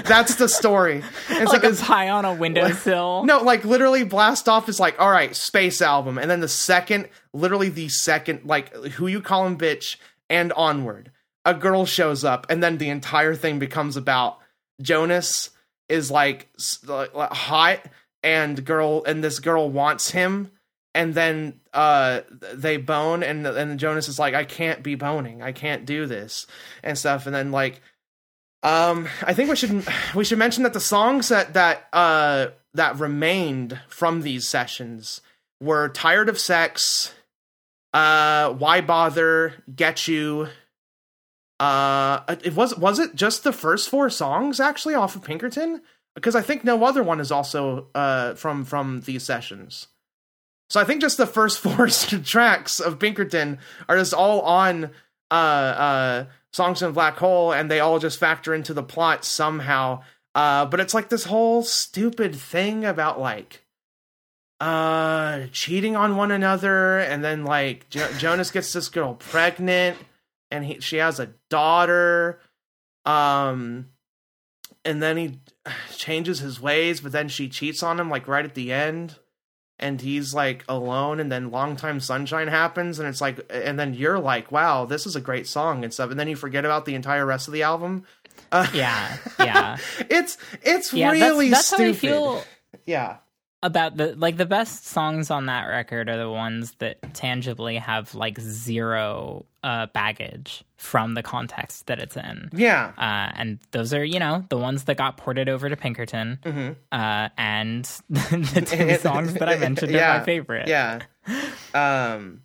That's 0.04 0.36
the 0.36 0.48
story. 0.48 1.02
It's 1.28 1.52
like, 1.52 1.62
like 1.62 1.72
a 1.72 1.76
pie 1.76 2.08
on 2.08 2.24
a 2.24 2.34
windowsill. 2.34 3.24
No, 3.28 3.42
like 3.42 3.64
literally, 3.64 4.04
Blast 4.04 4.48
Off 4.48 4.68
is 4.68 4.80
like, 4.80 5.00
all 5.00 5.10
right, 5.10 5.34
space 5.34 5.82
album, 5.82 6.18
and 6.18 6.30
then 6.30 6.40
the 6.40 6.48
second, 6.48 7.08
literally 7.32 7.68
the 7.68 7.88
second, 7.88 8.44
like 8.44 8.74
who 8.74 9.06
you 9.06 9.20
call 9.20 9.46
him, 9.46 9.58
bitch, 9.58 9.96
and 10.30 10.52
onward, 10.52 11.10
a 11.44 11.54
girl 11.54 11.84
shows 11.86 12.24
up, 12.24 12.46
and 12.48 12.62
then 12.62 12.78
the 12.78 12.88
entire 12.88 13.34
thing 13.34 13.58
becomes 13.58 13.96
about 13.96 14.38
Jonas 14.80 15.50
is 15.88 16.10
like, 16.10 16.48
like 16.86 17.32
hot, 17.32 17.80
and 18.22 18.64
girl, 18.64 19.02
and 19.04 19.22
this 19.22 19.38
girl 19.38 19.70
wants 19.70 20.10
him, 20.10 20.50
and 20.94 21.14
then 21.14 21.60
uh 21.74 22.20
they 22.54 22.76
bone, 22.76 23.22
and 23.22 23.46
and 23.46 23.78
Jonas 23.78 24.08
is 24.08 24.18
like, 24.18 24.34
I 24.34 24.44
can't 24.44 24.82
be 24.82 24.94
boning, 24.94 25.42
I 25.42 25.52
can't 25.52 25.84
do 25.84 26.06
this, 26.06 26.46
and 26.82 26.96
stuff, 26.96 27.26
and 27.26 27.34
then 27.34 27.50
like 27.52 27.80
um, 28.62 29.08
I 29.22 29.34
think 29.34 29.50
we 29.50 29.56
should 29.56 29.86
we 30.14 30.24
should 30.24 30.38
mention 30.38 30.64
that 30.64 30.72
the 30.72 30.80
songs 30.80 31.28
that 31.28 31.54
that 31.54 31.88
uh 31.92 32.48
that 32.74 32.98
remained 32.98 33.80
from 33.88 34.22
these 34.22 34.48
sessions 34.48 35.20
were 35.60 35.88
"Tired 35.88 36.28
of 36.28 36.38
Sex," 36.38 37.14
uh, 37.92 38.50
"Why 38.50 38.80
Bother," 38.80 39.62
"Get 39.74 40.08
You." 40.08 40.48
Uh, 41.60 42.22
it 42.42 42.54
was 42.54 42.76
was 42.76 42.98
it 42.98 43.14
just 43.14 43.44
the 43.44 43.52
first 43.52 43.88
four 43.88 44.10
songs 44.10 44.58
actually 44.60 44.94
off 44.94 45.14
of 45.14 45.22
Pinkerton? 45.22 45.82
Because 46.14 46.34
I 46.34 46.42
think 46.42 46.64
no 46.64 46.84
other 46.84 47.02
one 47.02 47.20
is 47.20 47.30
also 47.30 47.86
uh 47.94 48.34
from 48.34 48.64
from 48.64 49.02
these 49.02 49.22
sessions. 49.22 49.86
So 50.68 50.80
I 50.80 50.84
think 50.84 51.00
just 51.00 51.16
the 51.16 51.26
first 51.26 51.58
four 51.60 51.86
tracks 51.88 52.80
of 52.80 52.98
Pinkerton 52.98 53.58
are 53.88 53.96
just 53.96 54.14
all 54.14 54.40
on 54.40 54.90
uh 55.30 55.34
uh 55.34 56.24
songs 56.52 56.82
in 56.82 56.92
black 56.92 57.16
hole 57.16 57.52
and 57.52 57.70
they 57.70 57.80
all 57.80 57.98
just 57.98 58.18
factor 58.18 58.54
into 58.54 58.74
the 58.74 58.82
plot 58.82 59.24
somehow. 59.24 60.02
Uh 60.34 60.66
but 60.66 60.80
it's 60.80 60.94
like 60.94 61.08
this 61.08 61.24
whole 61.24 61.62
stupid 61.62 62.34
thing 62.34 62.84
about 62.84 63.20
like 63.20 63.64
uh 64.60 65.46
cheating 65.52 65.94
on 65.94 66.16
one 66.16 66.32
another 66.32 66.98
and 66.98 67.22
then 67.22 67.44
like 67.44 67.88
jo- 67.90 68.10
jonas 68.18 68.50
gets 68.50 68.72
this 68.72 68.88
girl 68.88 69.14
pregnant 69.14 69.96
and 70.50 70.64
he 70.64 70.80
she 70.80 70.96
has 70.96 71.20
a 71.20 71.32
daughter 71.48 72.40
um 73.04 73.86
and 74.84 75.00
then 75.00 75.16
he 75.16 75.38
changes 75.96 76.40
his 76.40 76.60
ways 76.60 77.00
but 77.00 77.12
then 77.12 77.28
she 77.28 77.48
cheats 77.48 77.84
on 77.84 78.00
him 78.00 78.10
like 78.10 78.26
right 78.26 78.44
at 78.44 78.56
the 78.56 78.72
end 78.72 79.16
and 79.78 80.00
he's 80.00 80.34
like 80.34 80.64
alone 80.68 81.20
and 81.20 81.30
then 81.30 81.50
long 81.50 81.76
time 81.76 82.00
sunshine 82.00 82.48
happens 82.48 82.98
and 82.98 83.08
it's 83.08 83.20
like 83.20 83.40
and 83.50 83.78
then 83.78 83.94
you're 83.94 84.18
like 84.18 84.50
wow 84.50 84.84
this 84.84 85.06
is 85.06 85.14
a 85.16 85.20
great 85.20 85.46
song 85.46 85.84
and 85.84 85.92
stuff 85.92 86.10
and 86.10 86.18
then 86.18 86.28
you 86.28 86.36
forget 86.36 86.64
about 86.64 86.84
the 86.84 86.94
entire 86.94 87.24
rest 87.26 87.48
of 87.48 87.54
the 87.54 87.62
album? 87.62 88.04
Uh, 88.50 88.66
yeah 88.72 89.16
yeah. 89.38 89.76
It's 90.10 90.38
it's 90.62 90.92
yeah, 90.92 91.10
really 91.10 91.50
that's, 91.50 91.70
that's 91.70 91.98
stupid. 91.98 92.08
how 92.10 92.30
i 92.30 92.38
feel 92.40 92.44
yeah 92.86 93.16
about 93.62 93.96
the 93.96 94.14
like 94.16 94.36
the 94.36 94.46
best 94.46 94.86
songs 94.86 95.30
on 95.30 95.46
that 95.46 95.66
record 95.66 96.08
are 96.08 96.16
the 96.16 96.30
ones 96.30 96.74
that 96.78 97.12
tangibly 97.12 97.76
have 97.76 98.14
like 98.14 98.40
zero 98.40 99.46
uh 99.64 99.86
baggage 99.86 100.64
from 100.76 101.14
the 101.14 101.22
context 101.22 101.86
that 101.88 101.98
it's 101.98 102.16
in. 102.16 102.50
Yeah. 102.52 102.92
Uh 102.96 103.32
and 103.34 103.58
those 103.72 103.92
are 103.92 104.04
you 104.04 104.20
know 104.20 104.44
the 104.48 104.56
ones 104.56 104.84
that 104.84 104.96
got 104.96 105.16
ported 105.16 105.48
over 105.48 105.68
to 105.68 105.76
pinkerton. 105.76 106.38
Mm-hmm. 106.44 106.72
uh 106.92 107.30
and 107.36 107.84
the 108.10 108.64
two 108.66 108.96
songs 108.98 109.34
that 109.34 109.48
i 109.48 109.56
mentioned 109.56 109.92
yeah, 109.92 110.16
are 110.16 110.18
my 110.20 110.24
favorite. 110.24 110.68
Yeah. 110.68 111.00
Um 111.74 112.42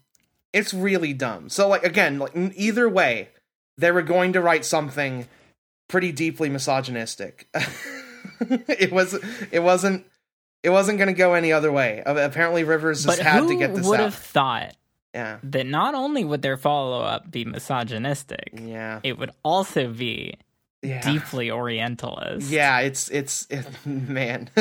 it's 0.52 0.74
really 0.74 1.14
dumb. 1.14 1.50
So 1.50 1.68
like 1.68 1.84
again 1.84 2.18
like 2.18 2.32
either 2.36 2.90
way 2.90 3.30
they 3.78 3.92
were 3.92 4.02
going 4.02 4.34
to 4.34 4.42
write 4.42 4.66
something 4.66 5.28
pretty 5.88 6.12
deeply 6.12 6.50
misogynistic. 6.50 7.48
It 8.50 8.92
was 8.92 9.18
it 9.52 9.60
wasn't 9.60 10.06
it 10.64 10.70
wasn't 10.70 10.98
going 10.98 11.10
to 11.10 11.14
go 11.14 11.34
any 11.34 11.52
other 11.52 11.72
way. 11.72 12.02
Apparently, 12.06 12.64
Rivers 12.64 13.04
just 13.04 13.20
but 13.20 13.26
had 13.26 13.48
to 13.48 13.56
get 13.56 13.72
this 13.76 13.80
out. 13.80 13.84
Who 13.84 13.90
would 13.90 14.00
out. 14.00 14.06
have 14.06 14.16
thought 14.16 14.76
yeah. 15.14 15.38
that 15.44 15.68
not 15.68 15.94
only 15.94 16.24
would 16.24 16.42
their 16.42 16.58
follow 16.58 17.02
up 17.02 17.30
be 17.30 17.46
misogynistic, 17.46 18.54
yeah, 18.54 19.02
it 19.04 19.18
would 19.18 19.32
also 19.44 19.92
be 19.92 20.36
yeah. 20.82 21.02
deeply 21.02 21.52
Orientalist. 21.52 22.50
Yeah, 22.50 22.80
it's 22.80 23.10
it's 23.10 23.46
it, 23.50 23.68
man. 23.86 24.50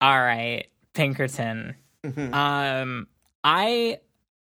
All 0.00 0.20
right, 0.20 0.66
Pinkerton. 0.94 1.74
Mm-hmm. 2.04 2.32
Um, 2.32 3.08
I 3.42 3.98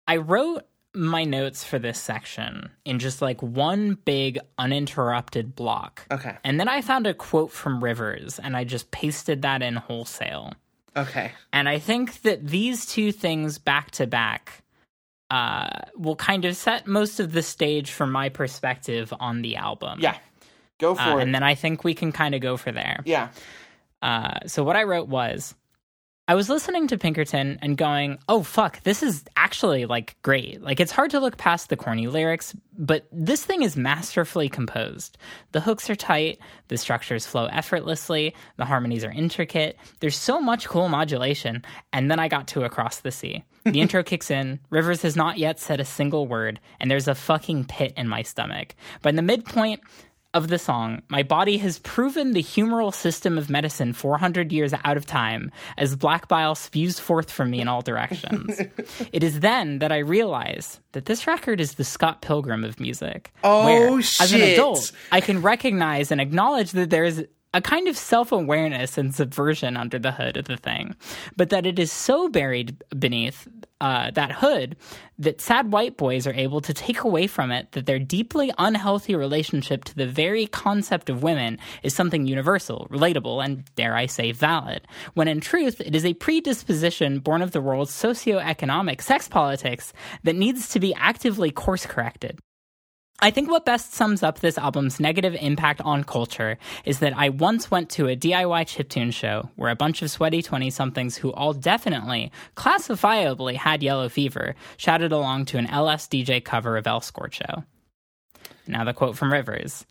I 0.06 0.16
wrote 0.16 0.66
my 0.98 1.22
notes 1.24 1.62
for 1.62 1.78
this 1.78 2.00
section 2.00 2.70
in 2.84 2.98
just 2.98 3.22
like 3.22 3.40
one 3.40 3.94
big 4.04 4.38
uninterrupted 4.58 5.54
block. 5.54 6.04
Okay. 6.10 6.36
And 6.42 6.58
then 6.58 6.68
I 6.68 6.82
found 6.82 7.06
a 7.06 7.14
quote 7.14 7.52
from 7.52 7.82
Rivers 7.82 8.38
and 8.38 8.56
I 8.56 8.64
just 8.64 8.90
pasted 8.90 9.42
that 9.42 9.62
in 9.62 9.76
wholesale. 9.76 10.54
Okay. 10.96 11.30
And 11.52 11.68
I 11.68 11.78
think 11.78 12.22
that 12.22 12.46
these 12.46 12.84
two 12.84 13.12
things 13.12 13.58
back 13.58 13.92
to 13.92 14.06
back 14.08 14.64
uh, 15.30 15.68
will 15.96 16.16
kind 16.16 16.44
of 16.44 16.56
set 16.56 16.86
most 16.86 17.20
of 17.20 17.32
the 17.32 17.42
stage 17.42 17.92
from 17.92 18.10
my 18.10 18.28
perspective 18.28 19.14
on 19.20 19.42
the 19.42 19.56
album. 19.56 20.00
Yeah. 20.00 20.16
Go 20.78 20.96
for 20.96 21.00
uh, 21.00 21.16
it. 21.18 21.22
And 21.22 21.34
then 21.34 21.44
I 21.44 21.54
think 21.54 21.84
we 21.84 21.94
can 21.94 22.10
kind 22.10 22.34
of 22.34 22.40
go 22.40 22.56
for 22.56 22.72
there. 22.72 23.02
Yeah. 23.04 23.28
Uh, 24.02 24.40
so 24.46 24.64
what 24.64 24.74
I 24.74 24.82
wrote 24.82 25.08
was 25.08 25.54
I 26.30 26.34
was 26.34 26.50
listening 26.50 26.88
to 26.88 26.98
Pinkerton 26.98 27.58
and 27.62 27.74
going, 27.74 28.18
oh, 28.28 28.42
fuck, 28.42 28.82
this 28.82 29.02
is 29.02 29.24
actually 29.34 29.86
like 29.86 30.14
great. 30.20 30.60
Like, 30.60 30.78
it's 30.78 30.92
hard 30.92 31.10
to 31.12 31.20
look 31.20 31.38
past 31.38 31.70
the 31.70 31.76
corny 31.76 32.06
lyrics, 32.06 32.54
but 32.76 33.06
this 33.10 33.42
thing 33.42 33.62
is 33.62 33.78
masterfully 33.78 34.50
composed. 34.50 35.16
The 35.52 35.62
hooks 35.62 35.88
are 35.88 35.96
tight, 35.96 36.38
the 36.68 36.76
structures 36.76 37.26
flow 37.26 37.46
effortlessly, 37.46 38.34
the 38.58 38.66
harmonies 38.66 39.04
are 39.04 39.10
intricate. 39.10 39.78
There's 40.00 40.18
so 40.18 40.38
much 40.38 40.68
cool 40.68 40.90
modulation. 40.90 41.64
And 41.94 42.10
then 42.10 42.18
I 42.18 42.28
got 42.28 42.46
to 42.48 42.62
Across 42.62 43.00
the 43.00 43.10
Sea. 43.10 43.42
The 43.64 43.80
intro 43.80 44.02
kicks 44.02 44.30
in, 44.30 44.60
Rivers 44.68 45.00
has 45.02 45.16
not 45.16 45.38
yet 45.38 45.58
said 45.58 45.80
a 45.80 45.84
single 45.86 46.26
word, 46.26 46.60
and 46.78 46.90
there's 46.90 47.08
a 47.08 47.14
fucking 47.14 47.64
pit 47.64 47.94
in 47.96 48.06
my 48.06 48.20
stomach. 48.20 48.74
But 49.00 49.10
in 49.10 49.16
the 49.16 49.22
midpoint, 49.22 49.80
of 50.34 50.48
the 50.48 50.58
song, 50.58 51.02
my 51.08 51.22
body 51.22 51.56
has 51.58 51.78
proven 51.78 52.32
the 52.32 52.42
humoral 52.42 52.92
system 52.92 53.38
of 53.38 53.48
medicine 53.48 53.92
400 53.92 54.52
years 54.52 54.74
out 54.84 54.96
of 54.96 55.06
time 55.06 55.50
as 55.78 55.96
black 55.96 56.28
bile 56.28 56.54
spews 56.54 56.98
forth 56.98 57.30
from 57.30 57.50
me 57.50 57.60
in 57.60 57.68
all 57.68 57.80
directions. 57.80 58.60
it 59.12 59.24
is 59.24 59.40
then 59.40 59.78
that 59.78 59.90
I 59.90 59.98
realize 59.98 60.80
that 60.92 61.06
this 61.06 61.26
record 61.26 61.60
is 61.60 61.74
the 61.74 61.84
Scott 61.84 62.20
Pilgrim 62.20 62.62
of 62.62 62.78
music. 62.78 63.32
Oh, 63.42 63.64
where, 63.64 64.02
shit. 64.02 64.20
As 64.20 64.32
an 64.32 64.42
adult, 64.42 64.92
I 65.10 65.20
can 65.20 65.40
recognize 65.40 66.10
and 66.10 66.20
acknowledge 66.20 66.72
that 66.72 66.90
there 66.90 67.04
is 67.04 67.26
a 67.54 67.62
kind 67.62 67.88
of 67.88 67.96
self 67.96 68.30
awareness 68.30 68.98
and 68.98 69.14
subversion 69.14 69.76
under 69.76 69.98
the 69.98 70.12
hood 70.12 70.36
of 70.36 70.44
the 70.44 70.56
thing, 70.56 70.94
but 71.36 71.50
that 71.50 71.66
it 71.66 71.78
is 71.78 71.90
so 71.90 72.28
buried 72.28 72.82
beneath 72.98 73.48
uh, 73.80 74.10
that 74.12 74.32
hood 74.32 74.76
that 75.18 75.40
sad 75.40 75.72
white 75.72 75.96
boys 75.96 76.26
are 76.26 76.32
able 76.34 76.60
to 76.60 76.72
take 76.72 77.02
away 77.02 77.26
from 77.26 77.50
it 77.50 77.72
that 77.72 77.86
their 77.86 77.98
deeply 77.98 78.52
unhealthy 78.58 79.14
relationship 79.14 79.84
to 79.84 79.94
the 79.94 80.06
very 80.06 80.46
concept 80.46 81.10
of 81.10 81.22
women 81.22 81.58
is 81.82 81.94
something 81.94 82.26
universal, 82.26 82.86
relatable, 82.90 83.44
and 83.44 83.64
dare 83.74 83.96
I 83.96 84.06
say 84.06 84.32
valid, 84.32 84.86
when 85.14 85.28
in 85.28 85.40
truth 85.40 85.80
it 85.80 85.94
is 85.94 86.04
a 86.04 86.14
predisposition 86.14 87.18
born 87.18 87.42
of 87.42 87.52
the 87.52 87.60
world's 87.60 87.92
socio-economic 87.92 89.02
sex 89.02 89.28
politics 89.28 89.92
that 90.22 90.36
needs 90.36 90.68
to 90.70 90.80
be 90.80 90.94
actively 90.94 91.50
course 91.50 91.86
corrected. 91.86 92.38
I 93.20 93.32
think 93.32 93.50
what 93.50 93.64
best 93.64 93.94
sums 93.94 94.22
up 94.22 94.38
this 94.38 94.56
album's 94.58 95.00
negative 95.00 95.34
impact 95.40 95.80
on 95.80 96.04
culture 96.04 96.56
is 96.84 97.00
that 97.00 97.16
I 97.16 97.30
once 97.30 97.68
went 97.68 97.90
to 97.90 98.06
a 98.06 98.14
DIY 98.14 98.62
chiptune 98.66 99.12
show 99.12 99.50
where 99.56 99.72
a 99.72 99.76
bunch 99.76 100.02
of 100.02 100.10
sweaty 100.10 100.40
20 100.40 100.70
somethings 100.70 101.16
who 101.16 101.32
all 101.32 101.52
definitely, 101.52 102.30
classifiably 102.54 103.56
had 103.56 103.82
yellow 103.82 104.08
fever 104.08 104.54
shouted 104.76 105.10
along 105.10 105.46
to 105.46 105.58
an 105.58 105.66
LSDJ 105.66 106.44
cover 106.44 106.76
of 106.76 106.86
El 106.86 107.00
Scorcho. 107.00 107.64
Now, 108.68 108.84
the 108.84 108.94
quote 108.94 109.16
from 109.16 109.32
Rivers 109.32 109.84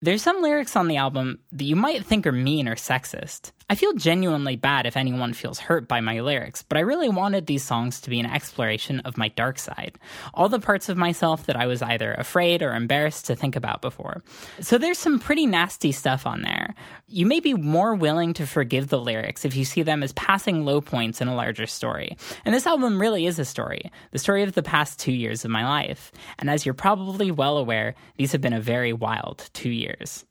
There's 0.00 0.22
some 0.22 0.40
lyrics 0.40 0.76
on 0.76 0.86
the 0.86 0.98
album 0.98 1.40
that 1.50 1.64
you 1.64 1.74
might 1.74 2.04
think 2.04 2.24
are 2.24 2.30
mean 2.30 2.68
or 2.68 2.76
sexist. 2.76 3.50
I 3.70 3.74
feel 3.74 3.92
genuinely 3.92 4.56
bad 4.56 4.86
if 4.86 4.96
anyone 4.96 5.34
feels 5.34 5.58
hurt 5.58 5.86
by 5.86 6.00
my 6.00 6.20
lyrics, 6.20 6.62
but 6.62 6.78
I 6.78 6.80
really 6.80 7.10
wanted 7.10 7.46
these 7.46 7.62
songs 7.62 8.00
to 8.00 8.08
be 8.08 8.18
an 8.18 8.24
exploration 8.24 9.00
of 9.00 9.18
my 9.18 9.28
dark 9.28 9.58
side, 9.58 9.98
all 10.32 10.48
the 10.48 10.58
parts 10.58 10.88
of 10.88 10.96
myself 10.96 11.44
that 11.44 11.56
I 11.56 11.66
was 11.66 11.82
either 11.82 12.14
afraid 12.14 12.62
or 12.62 12.72
embarrassed 12.72 13.26
to 13.26 13.36
think 13.36 13.56
about 13.56 13.82
before. 13.82 14.22
So 14.60 14.78
there's 14.78 14.96
some 14.96 15.18
pretty 15.18 15.44
nasty 15.44 15.92
stuff 15.92 16.26
on 16.26 16.40
there. 16.40 16.74
You 17.08 17.26
may 17.26 17.40
be 17.40 17.52
more 17.52 17.94
willing 17.94 18.32
to 18.34 18.46
forgive 18.46 18.88
the 18.88 18.98
lyrics 18.98 19.44
if 19.44 19.54
you 19.54 19.66
see 19.66 19.82
them 19.82 20.02
as 20.02 20.14
passing 20.14 20.64
low 20.64 20.80
points 20.80 21.20
in 21.20 21.28
a 21.28 21.36
larger 21.36 21.66
story. 21.66 22.16
And 22.46 22.54
this 22.54 22.66
album 22.66 22.98
really 22.98 23.26
is 23.26 23.38
a 23.38 23.44
story, 23.44 23.92
the 24.12 24.18
story 24.18 24.44
of 24.44 24.54
the 24.54 24.62
past 24.62 24.98
two 24.98 25.12
years 25.12 25.44
of 25.44 25.50
my 25.50 25.66
life. 25.66 26.10
And 26.38 26.48
as 26.48 26.64
you're 26.64 26.72
probably 26.72 27.30
well 27.30 27.58
aware, 27.58 27.96
these 28.16 28.32
have 28.32 28.40
been 28.40 28.54
a 28.54 28.62
very 28.62 28.94
wild 28.94 29.50
two 29.52 29.70
years. 29.70 30.24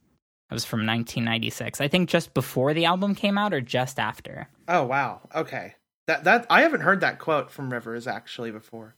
It 0.49 0.53
was 0.53 0.63
from 0.63 0.79
1996. 0.85 1.81
I 1.81 1.87
think 1.89 2.09
just 2.09 2.33
before 2.33 2.73
the 2.73 2.85
album 2.85 3.15
came 3.15 3.37
out 3.37 3.53
or 3.53 3.59
just 3.59 3.99
after. 3.99 4.47
Oh 4.67 4.83
wow. 4.85 5.21
Okay. 5.35 5.75
That 6.07 6.23
that 6.23 6.45
I 6.49 6.61
haven't 6.61 6.81
heard 6.81 7.01
that 7.01 7.19
quote 7.19 7.51
from 7.51 7.71
Rivers 7.71 8.07
actually 8.07 8.51
before. 8.51 8.95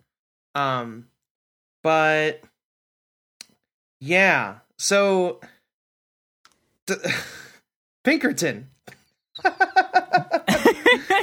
Um 0.54 1.08
but 1.82 2.42
yeah. 4.00 4.60
So 4.78 5.40
d- 6.86 6.96
Pinkerton. 8.04 8.70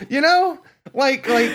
you 0.08 0.20
know, 0.20 0.58
like 0.92 1.28
like 1.28 1.52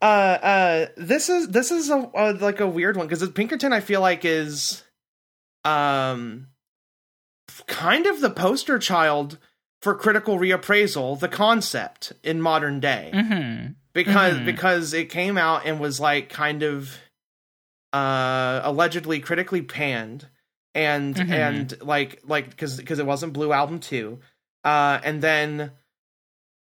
uh 0.00 0.04
uh 0.04 0.86
this 0.96 1.28
is 1.28 1.48
this 1.48 1.72
is 1.72 1.90
a, 1.90 2.10
a 2.14 2.32
like 2.34 2.60
a 2.60 2.68
weird 2.68 2.96
one 2.96 3.08
cuz 3.08 3.28
Pinkerton 3.30 3.72
I 3.72 3.80
feel 3.80 4.00
like 4.00 4.24
is 4.24 4.84
um 5.64 6.46
kind 7.66 8.06
of 8.06 8.20
the 8.20 8.30
poster 8.30 8.78
child 8.78 9.38
for 9.80 9.94
critical 9.94 10.38
reappraisal, 10.38 11.20
the 11.20 11.28
concept 11.28 12.12
in 12.22 12.40
modern 12.40 12.80
day. 12.80 13.10
Mm-hmm. 13.12 13.72
Because 13.92 14.34
mm-hmm. 14.34 14.46
because 14.46 14.94
it 14.94 15.10
came 15.10 15.38
out 15.38 15.66
and 15.66 15.78
was 15.78 16.00
like 16.00 16.28
kind 16.28 16.62
of 16.62 16.96
uh 17.92 18.60
allegedly 18.64 19.20
critically 19.20 19.62
panned 19.62 20.26
and 20.74 21.14
mm-hmm. 21.14 21.32
and 21.32 21.80
like 21.82 22.20
like 22.24 22.50
because 22.50 22.76
because 22.76 22.98
it 22.98 23.06
wasn't 23.06 23.32
blue 23.32 23.52
album 23.52 23.78
2 23.78 24.18
uh 24.64 24.98
and 25.04 25.22
then 25.22 25.70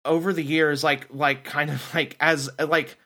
over 0.06 0.32
the 0.32 0.43
years 0.43 0.86
like 0.86 1.08
like 1.12 1.43
kind 1.43 1.69
of 1.69 1.93
like 1.93 2.15
as 2.21 2.50
like 2.60 2.97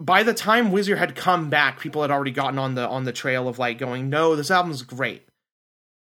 by 0.00 0.24
the 0.24 0.34
time 0.34 0.72
Weezer 0.72 0.98
had 0.98 1.14
come 1.14 1.50
back 1.50 1.78
people 1.78 2.02
had 2.02 2.10
already 2.10 2.32
gotten 2.32 2.58
on 2.58 2.74
the 2.74 2.88
on 2.88 3.04
the 3.04 3.12
trail 3.12 3.46
of 3.46 3.60
like 3.60 3.78
going 3.78 4.10
no 4.10 4.34
this 4.34 4.50
album's 4.50 4.82
great 4.82 5.28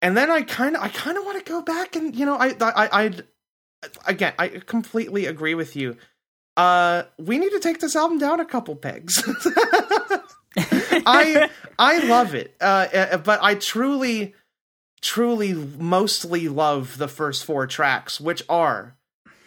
and 0.02 0.16
then 0.16 0.30
I 0.30 0.42
kind 0.42 0.76
of 0.76 0.82
I 0.82 0.88
kind 0.88 1.16
of 1.16 1.24
want 1.24 1.42
to 1.42 1.50
go 1.50 1.62
back 1.62 1.96
and 1.96 2.14
you 2.14 2.26
know 2.26 2.36
I 2.36 2.48
I 2.60 3.04
I 3.04 3.10
again 4.06 4.34
I 4.38 4.48
completely 4.48 5.26
agree 5.26 5.54
with 5.54 5.76
you. 5.76 5.96
Uh, 6.54 7.04
we 7.18 7.38
need 7.38 7.50
to 7.50 7.60
take 7.60 7.80
this 7.80 7.96
album 7.96 8.18
down 8.18 8.40
a 8.40 8.44
couple 8.44 8.76
pegs. 8.76 9.22
I 10.56 11.48
I 11.78 11.98
love 12.06 12.34
it, 12.34 12.54
uh, 12.60 12.88
uh, 12.92 13.16
but 13.18 13.42
I 13.42 13.54
truly 13.54 14.34
truly 15.00 15.54
mostly 15.54 16.48
love 16.48 16.98
the 16.98 17.08
first 17.08 17.44
four 17.44 17.66
tracks, 17.66 18.20
which 18.20 18.42
are 18.50 18.96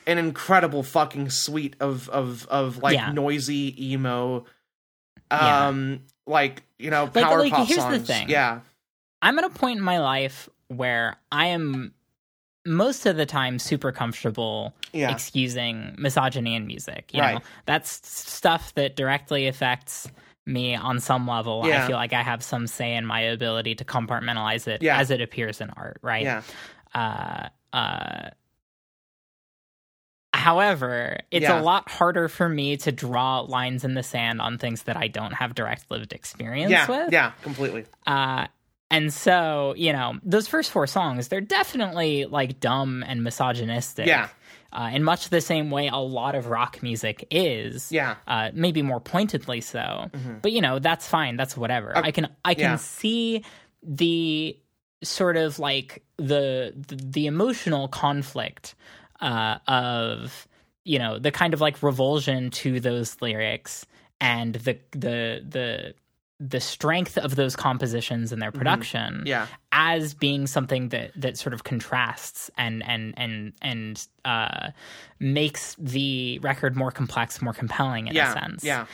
an 0.07 0.17
incredible 0.17 0.83
fucking 0.83 1.29
suite 1.29 1.75
of 1.79 2.09
of 2.09 2.47
of 2.47 2.81
like 2.81 2.95
yeah. 2.95 3.11
noisy 3.11 3.91
emo, 3.91 4.45
um, 5.29 5.91
yeah. 5.91 5.97
like 6.25 6.63
you 6.79 6.89
know 6.89 7.07
power 7.07 7.39
like, 7.39 7.53
pop 7.53 7.67
here's 7.67 7.81
songs. 7.81 7.99
The 7.99 8.05
thing. 8.05 8.29
Yeah, 8.29 8.61
I'm 9.25 9.39
at 9.39 9.43
a 9.43 9.49
point 9.49 9.79
in 9.79 9.83
my 9.83 9.97
life 9.97 10.47
where 10.67 11.17
I 11.31 11.47
am 11.47 11.95
most 12.63 13.07
of 13.07 13.17
the 13.17 13.25
time 13.25 13.57
super 13.57 13.91
comfortable 13.91 14.75
yeah. 14.93 15.09
excusing 15.09 15.95
misogyny 15.97 16.53
in 16.53 16.67
music. 16.67 17.09
You 17.11 17.21
right. 17.21 17.33
know, 17.33 17.41
that's 17.65 18.07
stuff 18.07 18.75
that 18.75 18.95
directly 18.95 19.47
affects 19.47 20.07
me 20.45 20.75
on 20.75 20.99
some 20.99 21.27
level. 21.27 21.63
Yeah. 21.65 21.83
I 21.83 21.87
feel 21.87 21.95
like 21.95 22.13
I 22.13 22.21
have 22.21 22.43
some 22.43 22.67
say 22.67 22.93
in 22.93 23.07
my 23.07 23.21
ability 23.21 23.73
to 23.75 23.83
compartmentalize 23.83 24.67
it 24.67 24.83
yeah. 24.83 24.99
as 24.99 25.09
it 25.09 25.21
appears 25.21 25.59
in 25.59 25.71
art, 25.71 25.97
right? 26.03 26.21
Yeah. 26.23 26.43
Uh, 26.93 27.49
uh, 27.75 28.29
However, 30.35 31.17
it's 31.31 31.49
a 31.49 31.61
lot 31.61 31.89
harder 31.89 32.27
for 32.27 32.47
me 32.47 32.77
to 32.77 32.91
draw 32.91 33.39
lines 33.39 33.83
in 33.83 33.95
the 33.95 34.03
sand 34.03 34.41
on 34.41 34.59
things 34.59 34.83
that 34.83 34.97
I 34.97 35.07
don't 35.07 35.33
have 35.33 35.55
direct 35.55 35.89
lived 35.89 36.13
experience 36.13 36.69
yeah, 36.69 36.87
with. 36.87 37.11
Yeah, 37.11 37.31
completely. 37.41 37.85
Uh, 38.05 38.47
and 38.95 39.13
so, 39.13 39.73
you 39.75 39.91
know, 39.91 40.13
those 40.23 40.47
first 40.47 40.71
four 40.71 40.87
songs, 40.87 41.27
they're 41.27 41.41
definitely 41.41 42.23
like 42.23 42.61
dumb 42.61 43.03
and 43.05 43.23
misogynistic. 43.23 44.07
Yeah. 44.07 44.29
Uh, 44.71 44.91
in 44.93 45.03
much 45.03 45.29
the 45.29 45.41
same 45.41 45.69
way 45.69 45.89
a 45.89 45.97
lot 45.97 46.33
of 46.33 46.47
rock 46.47 46.81
music 46.81 47.27
is. 47.29 47.91
Yeah. 47.91 48.15
Uh, 48.25 48.51
maybe 48.53 48.81
more 48.81 49.01
pointedly 49.01 49.59
so. 49.59 49.79
Mm-hmm. 49.79 50.35
But 50.41 50.53
you 50.53 50.61
know, 50.61 50.79
that's 50.79 51.05
fine. 51.05 51.35
That's 51.35 51.57
whatever. 51.57 51.97
Uh, 51.97 52.03
I 52.05 52.11
can 52.11 52.29
I 52.45 52.53
can 52.53 52.71
yeah. 52.71 52.75
see 52.77 53.43
the 53.83 54.57
sort 55.03 55.35
of 55.35 55.59
like 55.59 56.03
the 56.15 56.73
the, 56.87 56.95
the 56.95 57.25
emotional 57.27 57.89
conflict 57.89 58.75
uh, 59.19 59.57
of 59.67 60.47
you 60.85 60.99
know 60.99 61.19
the 61.19 61.31
kind 61.31 61.53
of 61.53 61.59
like 61.59 61.83
revulsion 61.83 62.49
to 62.51 62.79
those 62.79 63.17
lyrics 63.21 63.85
and 64.21 64.55
the 64.55 64.79
the 64.91 65.43
the 65.47 65.95
the 66.39 66.59
strength 66.59 67.17
of 67.17 67.35
those 67.35 67.55
compositions 67.55 68.31
and 68.33 68.41
their 68.41 68.51
production 68.51 69.13
Mm-hmm. 69.19 69.27
yeah 69.27 69.47
as 69.71 70.13
being 70.13 70.47
something 70.47 70.89
that 70.89 71.11
that 71.15 71.37
sort 71.37 71.53
of 71.53 71.63
contrasts 71.63 72.51
and 72.57 72.83
and 72.85 73.13
and 73.17 73.53
and 73.61 74.07
uh, 74.25 74.69
makes 75.19 75.75
the 75.79 76.39
record 76.39 76.75
more 76.75 76.91
complex, 76.91 77.41
more 77.41 77.53
compelling 77.53 78.07
in 78.07 78.15
yeah 78.15 78.31
a 78.31 78.33
sense. 78.33 78.63
yeah 78.63 78.85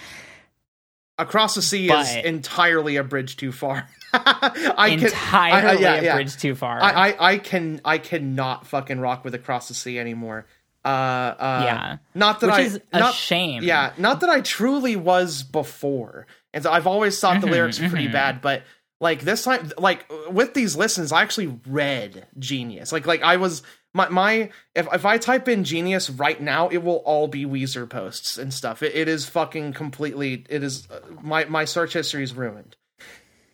across 1.17 1.55
the 1.55 1.61
sea 1.61 1.89
is 1.91 2.15
entirely 2.25 2.95
a 2.95 3.03
bridge 3.03 3.37
too 3.37 3.51
far 3.51 3.87
I 4.13 4.89
can- 4.97 5.05
entirely 5.05 5.67
I- 5.67 5.71
I- 5.71 5.79
yeah, 5.79 5.93
a 5.95 6.03
yeah. 6.03 6.15
bridge 6.15 6.35
too 6.37 6.53
far. 6.55 6.81
I, 6.81 7.11
I 7.11 7.31
I 7.33 7.37
can 7.37 7.79
I 7.85 7.97
cannot 7.97 8.67
fucking 8.67 8.99
rock 8.99 9.23
with 9.23 9.33
across 9.35 9.67
the 9.69 9.73
sea 9.73 9.97
anymore. 9.99 10.45
Uh, 10.83 10.87
uh 10.89 11.61
Yeah. 11.65 11.97
Not 12.13 12.39
that 12.41 12.47
Which 12.47 12.55
I 12.55 12.61
is 12.61 12.79
a 12.91 12.99
not, 12.99 13.13
shame. 13.13 13.63
Yeah, 13.63 13.93
not 13.97 14.19
that 14.21 14.29
I 14.29 14.41
truly 14.41 14.95
was 14.97 15.43
before. 15.43 16.27
And 16.53 16.63
so 16.63 16.71
I've 16.71 16.87
always 16.87 17.19
thought 17.19 17.41
the 17.41 17.47
Mhm, 17.47 17.51
lyrics 17.51 17.79
were 17.79 17.89
pretty 17.89 18.07
mhm. 18.09 18.13
bad, 18.13 18.41
but 18.41 18.63
like 18.99 19.21
this 19.21 19.43
time 19.43 19.71
like 19.77 20.05
with 20.29 20.53
these 20.53 20.75
listens, 20.75 21.11
I 21.11 21.21
actually 21.21 21.59
read 21.67 22.27
Genius. 22.37 22.91
Like 22.91 23.07
like 23.07 23.23
I 23.23 23.37
was 23.37 23.63
my 23.93 24.09
my 24.09 24.49
if 24.75 24.87
if 24.93 25.05
I 25.05 25.17
type 25.17 25.47
in 25.47 25.63
Genius 25.63 26.09
right 26.09 26.39
now, 26.39 26.67
it 26.69 26.83
will 26.83 26.97
all 27.05 27.27
be 27.27 27.45
Weezer 27.45 27.89
posts 27.89 28.37
and 28.37 28.53
stuff. 28.53 28.83
It, 28.83 28.93
it 28.95 29.07
is 29.07 29.27
fucking 29.27 29.73
completely 29.73 30.45
it 30.49 30.61
is 30.63 30.87
uh, 30.91 30.99
my 31.21 31.45
my 31.45 31.65
search 31.65 31.93
history 31.93 32.23
is 32.23 32.33
ruined. 32.35 32.75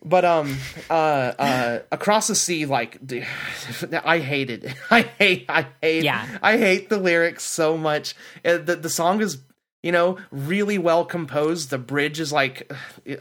But 0.03 0.25
um 0.25 0.57
uh 0.89 0.93
uh 1.39 1.79
across 1.91 2.27
the 2.27 2.35
sea 2.35 2.65
like 2.65 3.05
dude, 3.05 3.25
I 4.05 4.19
hate 4.19 4.49
it. 4.49 4.65
I 4.91 5.01
hate 5.01 5.45
I 5.49 5.67
hate 5.81 6.03
Yeah. 6.03 6.25
I 6.41 6.57
hate 6.57 6.89
the 6.89 6.97
lyrics 6.97 7.43
so 7.43 7.77
much. 7.77 8.15
The 8.43 8.77
the 8.79 8.89
song 8.89 9.21
is 9.21 9.37
you 9.87 9.93
know 9.93 10.17
really 10.31 10.77
well 10.77 11.05
composed. 11.05 11.69
The 11.69 11.77
bridge 11.77 12.19
is 12.19 12.31
like 12.33 12.69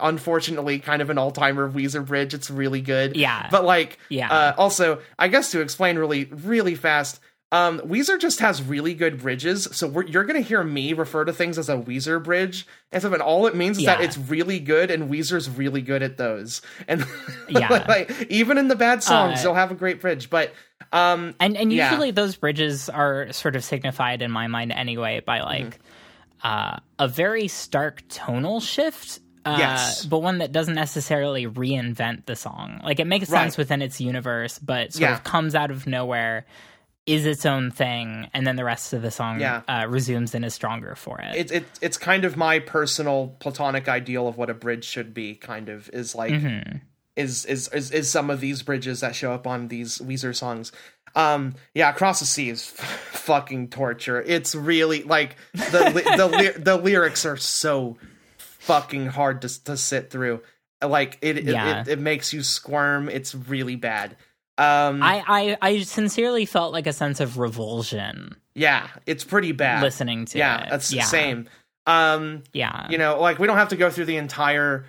unfortunately 0.01 0.79
kind 0.79 1.03
of 1.03 1.11
an 1.11 1.19
all-timer 1.19 1.71
Weezer 1.71 2.05
bridge. 2.05 2.35
It's 2.35 2.51
really 2.51 2.81
good. 2.81 3.17
Yeah. 3.17 3.49
But 3.51 3.65
like 3.65 3.99
Yeah. 4.09 4.31
uh 4.33 4.55
also 4.59 5.01
I 5.19 5.29
guess 5.29 5.51
to 5.53 5.61
explain 5.61 5.97
really 5.99 6.25
really 6.27 6.75
fast 6.75 7.21
um, 7.53 7.79
Weezer 7.83 8.21
just 8.21 8.41
has 8.41 8.61
really 8.61 8.93
good 8.93 9.23
bridges, 9.23 9.69
so 9.71 9.87
we're, 9.87 10.05
you're 10.05 10.25
gonna 10.25 10.41
hear 10.41 10.65
me 10.65 10.93
refer 10.95 11.25
to 11.25 11.33
things 11.33 11.59
as 11.59 11.69
a 11.69 11.77
Weezer 11.77 12.23
bridge 12.23 12.67
and 12.91 13.01
stuff, 13.01 13.13
and 13.13 13.23
all 13.23 13.47
it 13.47 13.55
means 13.55 13.79
is 13.79 13.85
that 13.85 14.01
it's 14.01 14.19
really 14.19 14.59
good, 14.59 14.91
and 14.91 15.09
Weezer's 15.09 15.49
really 15.49 15.81
good 15.81 16.03
at 16.03 16.17
those. 16.17 16.61
And 16.89 17.07
Yeah. 17.49 17.85
like 17.89 18.11
even 18.31 18.59
in 18.59 18.67
the 18.67 18.75
bad 18.75 19.05
songs, 19.05 19.39
Uh, 19.39 19.43
they'll 19.45 19.55
have 19.55 19.71
a 19.71 19.77
great 19.77 20.01
bridge. 20.01 20.29
But 20.29 20.53
um, 20.93 21.37
and 21.39 21.57
and 21.57 21.73
Yeah. 21.73 21.89
usually 21.91 22.11
those 22.11 22.35
bridges 22.35 22.89
are 22.89 23.33
sort 23.33 23.55
of 23.55 23.63
signified 23.63 24.23
in 24.23 24.33
my 24.33 24.49
mind 24.49 24.73
anyway 24.73 25.21
by 25.25 25.39
Mm-hmm. 25.39 25.69
Uh, 26.43 26.79
a 26.99 27.09
very 27.09 27.49
stark 27.49 28.03
tonal 28.09 28.61
shift. 28.61 29.21
Uh, 29.45 29.57
Yes. 29.59 30.05
but 30.05 30.19
one 30.19 30.39
that 30.39 30.51
doesn't 30.51 30.75
necessarily 30.75 31.47
reinvent 31.47 32.27
the 32.27 32.35
song. 32.35 32.81
Like 32.83 32.99
it 32.99 33.07
makes 33.07 33.29
sense 33.29 33.57
within 33.57 33.81
its 33.81 34.01
universe, 34.01 34.59
but 34.59 34.93
sort 34.93 35.03
Yeah. 35.03 35.13
of 35.15 35.23
comes 35.23 35.55
out 35.55 35.71
of 35.71 35.87
nowhere, 35.87 36.47
is 37.07 37.25
its 37.25 37.47
own 37.47 37.71
thing, 37.71 38.29
and 38.35 38.45
then 38.45 38.57
the 38.57 38.65
rest 38.65 38.93
of 38.93 39.03
the 39.03 39.13
song 39.13 39.39
Yeah. 39.39 39.63
uh, 39.69 39.87
resumes 39.89 40.35
and 40.35 40.45
is 40.45 40.53
stronger 40.53 40.97
for 40.97 41.21
it. 41.21 41.37
it, 41.37 41.53
it 41.53 41.65
it's 41.81 41.97
kind 41.97 42.25
of 42.25 42.37
my 42.37 42.59
personal 42.59 43.37
platonic 43.39 43.87
ideal 43.89 44.27
of 44.27 44.37
what 44.37 44.51
a 44.51 44.55
bridge 44.55 44.85
should 44.85 45.15
be. 45.15 45.37
Kind 45.37 45.69
of 45.69 45.89
is 45.93 46.17
like 46.17 46.33
Mm-hmm. 46.33 46.79
Is, 47.17 47.45
is 47.47 47.69
is 47.69 47.91
is 47.91 48.11
some 48.11 48.31
of 48.31 48.41
these 48.41 48.63
bridges 48.63 49.01
that 49.01 49.15
show 49.15 49.33
up 49.33 49.47
on 49.47 49.69
these 49.69 49.99
Weezer 49.99 50.35
songs. 50.35 50.71
Um, 51.15 51.55
yeah, 51.75 51.89
across 51.91 52.21
the 52.21 52.27
sea 52.27 52.51
is 52.51 52.67
fucking 53.13 53.69
torture. 53.69 54.21
It's 54.23 54.55
really 54.55 55.03
like 55.03 55.37
the 55.55 55.91
li- 55.95 56.17
the 56.17 56.27
ly- 56.33 56.59
the 56.63 56.77
lyrics 56.77 57.25
are 57.25 57.37
so 57.39 57.97
fucking 58.39 59.07
hard 59.07 59.43
to 59.43 59.65
to 59.65 59.77
sit 59.77 60.11
through. 60.11 60.43
Like 60.85 61.19
it 61.23 61.39
it, 61.39 61.45
Yeah. 61.47 61.81
it, 61.83 61.89
it 61.89 61.99
makes 61.99 62.33
you 62.33 62.43
squirm. 62.43 63.09
It's 63.09 63.35
really 63.35 63.77
bad. 63.77 64.17
Um, 64.59 65.03
I, 65.03 65.23
I 65.27 65.59
I 65.61 65.81
sincerely 65.83 66.47
felt 66.47 66.73
like 66.73 66.87
a 66.87 66.93
sense 66.93 67.21
of 67.21 67.39
revulsion 67.39 68.37
yeah, 68.55 68.89
it's 69.05 69.23
pretty 69.23 69.53
bad. 69.53 69.83
listening 69.83 70.25
to 70.27 70.39
yeah, 70.39 70.65
it. 70.65 70.71
that's 70.71 70.91
yeah. 70.91 71.03
the 71.03 71.09
same. 71.09 71.49
Um, 71.87 72.43
Yeah, 72.55 72.89
you 72.91 72.97
know 72.97 73.21
like 73.21 73.39
we 73.39 73.47
don't 73.47 73.59
have 73.59 73.69
to 73.69 73.77
go 73.77 73.91
through 73.91 74.07
the 74.07 74.17
entire 74.17 74.87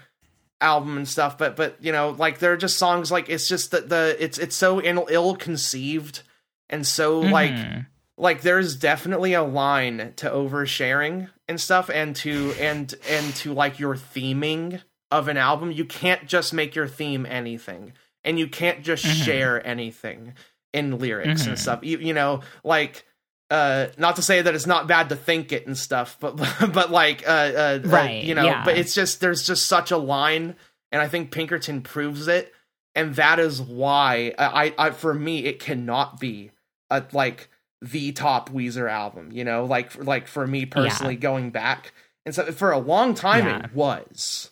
album 0.59 0.97
and 0.97 1.07
stuff 1.07 1.37
but 1.37 1.55
but 1.55 1.75
you 1.79 1.91
know 1.91 2.09
like 2.11 2.39
there 2.39 2.51
are 2.53 2.57
just 2.57 2.77
songs 2.77 3.11
like 3.11 3.29
it's 3.29 3.47
just 3.47 3.71
that 3.71 3.89
the 3.89 4.15
it's 4.19 4.37
it's 4.39 4.55
so 4.55 4.81
ill 4.81 5.35
conceived 5.35 6.21
and 6.69 6.85
so 6.87 7.19
like 7.19 7.51
Mhm. 7.51 7.85
like 8.17 8.41
there's 8.41 8.75
definitely 8.75 9.33
a 9.33 9.43
line 9.43 10.13
to 10.15 10.27
oversharing 10.29 11.29
and 11.47 11.61
stuff 11.61 11.89
and 11.89 12.15
to 12.17 12.53
and 12.59 12.93
and 13.07 13.35
to 13.37 13.53
like 13.53 13.77
your 13.79 13.95
theming 13.95 14.81
of 15.11 15.27
an 15.27 15.37
album 15.37 15.71
you 15.71 15.85
can't 15.85 16.25
just 16.25 16.53
make 16.53 16.73
your 16.75 16.87
theme 16.87 17.25
anything 17.27 17.93
and 18.23 18.39
you 18.39 18.47
can't 18.47 18.83
just 18.83 19.05
Mhm. 19.05 19.25
share 19.25 19.67
anything 19.67 20.33
in 20.73 20.97
lyrics 20.97 21.45
and 21.45 21.55
Mhm. 21.55 21.59
stuff 21.59 21.79
you, 21.83 21.99
you 21.99 22.13
know 22.13 22.41
like 22.63 23.05
uh 23.49 23.87
not 23.97 24.15
to 24.17 24.21
say 24.21 24.41
that 24.41 24.53
it's 24.55 24.67
not 24.67 24.87
bad 24.87 25.09
to 25.09 25.15
think 25.15 25.51
it 25.51 25.65
and 25.67 25.77
stuff 25.77 26.17
but 26.19 26.35
but 26.73 26.91
like 26.91 27.27
uh, 27.27 27.31
uh 27.31 27.79
uh, 27.83 27.87
Right, 27.87 28.23
you 28.23 28.35
know 28.35 28.43
yeah. 28.43 28.65
but 28.65 28.77
it's 28.77 28.93
just 28.93 29.21
there's 29.21 29.45
just 29.45 29.67
such 29.67 29.91
a 29.91 29.97
line 29.97 30.55
and 30.91 31.01
i 31.01 31.07
think 31.07 31.31
pinkerton 31.31 31.81
proves 31.81 32.27
it 32.27 32.53
and 32.95 33.15
that 33.15 33.39
is 33.39 33.61
why 33.61 34.33
I, 34.37 34.65
I, 34.77 34.87
I 34.87 34.89
for 34.91 35.13
me 35.13 35.45
it 35.45 35.59
cannot 35.59 36.19
be 36.19 36.51
a 36.89 37.03
like 37.13 37.49
the 37.79 38.11
top 38.11 38.49
Weezer 38.49 38.89
album. 38.89 39.29
You 39.31 39.43
know, 39.43 39.65
like 39.65 40.03
like 40.03 40.27
for 40.27 40.47
me 40.47 40.65
personally, 40.65 41.15
going 41.15 41.51
back 41.51 41.93
and 42.25 42.33
so 42.33 42.51
for 42.51 42.71
a 42.71 42.79
long 42.79 43.13
time 43.13 43.45
Yeah. 43.45 43.65
it 43.65 43.73
was 43.73 44.49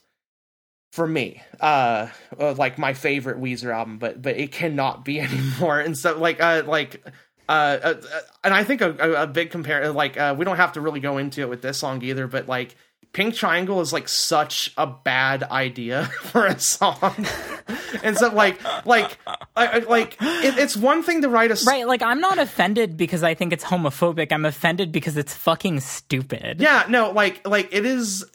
for 0.91 1.07
me 1.07 1.41
uh, 1.59 2.07
uh 2.39 2.53
like 2.53 2.77
my 2.77 2.93
favorite 2.93 3.41
Weezer 3.41 3.73
album, 3.73 3.97
but 3.97 4.21
but 4.21 4.37
it 4.37 4.51
cannot 4.51 5.03
be 5.03 5.19
anymore. 5.21 5.79
And 5.79 5.97
so 5.97 6.17
like 6.17 6.41
uh 6.41 6.63
like. 6.67 7.03
Uh, 7.47 7.51
uh, 7.83 7.93
and 8.43 8.53
I 8.53 8.63
think 8.63 8.81
a, 8.81 9.23
a, 9.23 9.27
big 9.27 9.51
compare 9.51 9.91
like 9.91 10.17
uh, 10.17 10.35
we 10.37 10.45
don't 10.45 10.57
have 10.57 10.73
to 10.73 10.81
really 10.81 10.99
go 10.99 11.17
into 11.17 11.41
it 11.41 11.49
with 11.49 11.61
this 11.61 11.77
song 11.77 12.01
either, 12.03 12.27
but 12.27 12.47
like 12.47 12.75
Pink 13.13 13.35
Triangle 13.35 13.79
is 13.81 13.93
like 13.93 14.09
such 14.09 14.73
a 14.77 14.85
bad 14.87 15.43
idea 15.43 16.05
for 16.21 16.45
a 16.45 16.59
song, 16.59 17.25
and 18.03 18.17
so 18.17 18.29
like 18.29 18.59
like 18.85 19.17
I, 19.55 19.67
I- 19.67 19.77
like 19.79 20.17
it, 20.21 20.57
it's 20.57 20.75
one 20.75 21.03
thing 21.03 21.21
to 21.21 21.29
write 21.29 21.49
a 21.51 21.53
s- 21.53 21.65
Right, 21.65 21.87
like 21.87 22.01
I'm 22.01 22.19
not 22.19 22.39
offended 22.39 22.97
because 22.97 23.23
I 23.23 23.33
think 23.35 23.53
it's 23.53 23.63
homophobic. 23.63 24.31
I'm 24.31 24.45
offended 24.45 24.91
because 24.91 25.15
it's 25.15 25.33
fucking 25.33 25.79
stupid. 25.81 26.59
Yeah, 26.59 26.85
no, 26.89 27.11
like 27.11 27.47
like 27.47 27.69
it 27.71 27.85
is 27.85 28.25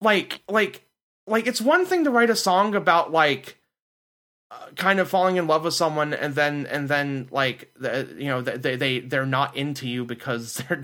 like 0.00 0.42
like 0.48 0.84
like 1.26 1.46
it's 1.46 1.60
one 1.60 1.86
thing 1.86 2.04
to 2.04 2.10
write 2.10 2.30
a 2.30 2.36
song 2.36 2.74
about 2.74 3.10
like 3.10 3.58
kind 4.76 4.98
of 4.98 5.08
falling 5.08 5.36
in 5.36 5.46
love 5.46 5.64
with 5.64 5.74
someone 5.74 6.12
and 6.12 6.34
then 6.34 6.66
and 6.66 6.88
then 6.88 7.28
like 7.30 7.72
you 7.80 8.26
know 8.26 8.42
they 8.42 8.76
they 8.76 9.00
they're 9.00 9.26
not 9.26 9.56
into 9.56 9.88
you 9.88 10.04
because 10.04 10.54
they're 10.68 10.82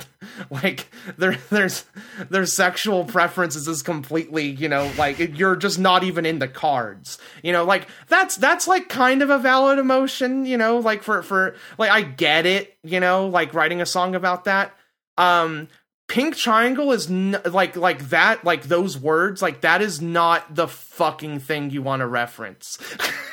like 0.50 0.90
their 1.16 1.36
there's 1.50 1.84
their 2.28 2.46
sexual 2.46 3.04
preferences 3.04 3.66
is 3.66 3.82
completely 3.82 4.46
you 4.46 4.68
know 4.68 4.90
like 4.96 5.18
you're 5.38 5.56
just 5.56 5.78
not 5.78 6.04
even 6.04 6.24
in 6.24 6.38
the 6.38 6.48
cards. 6.48 7.18
You 7.42 7.52
know 7.52 7.64
like 7.64 7.88
that's 8.08 8.36
that's 8.36 8.68
like 8.68 8.88
kind 8.88 9.22
of 9.22 9.30
a 9.30 9.38
valid 9.38 9.78
emotion 9.78 10.44
you 10.46 10.56
know 10.56 10.78
like 10.78 11.02
for 11.02 11.22
for 11.22 11.56
like 11.78 11.90
I 11.90 12.02
get 12.02 12.46
it 12.46 12.76
you 12.82 13.00
know 13.00 13.26
like 13.26 13.54
writing 13.54 13.80
a 13.80 13.86
song 13.86 14.14
about 14.14 14.44
that. 14.44 14.74
Um 15.18 15.68
pink 16.11 16.36
triangle 16.36 16.90
is 16.92 17.08
n- 17.08 17.40
like 17.44 17.76
like 17.76 18.08
that 18.11 18.44
like 18.44 18.64
those 18.64 18.98
words 18.98 19.40
like 19.40 19.61
that 19.61 19.80
is 19.80 20.00
not 20.02 20.52
the 20.54 20.66
fucking 20.66 21.38
thing 21.38 21.70
you 21.70 21.80
want 21.82 22.00
to 22.00 22.06
reference 22.06 22.76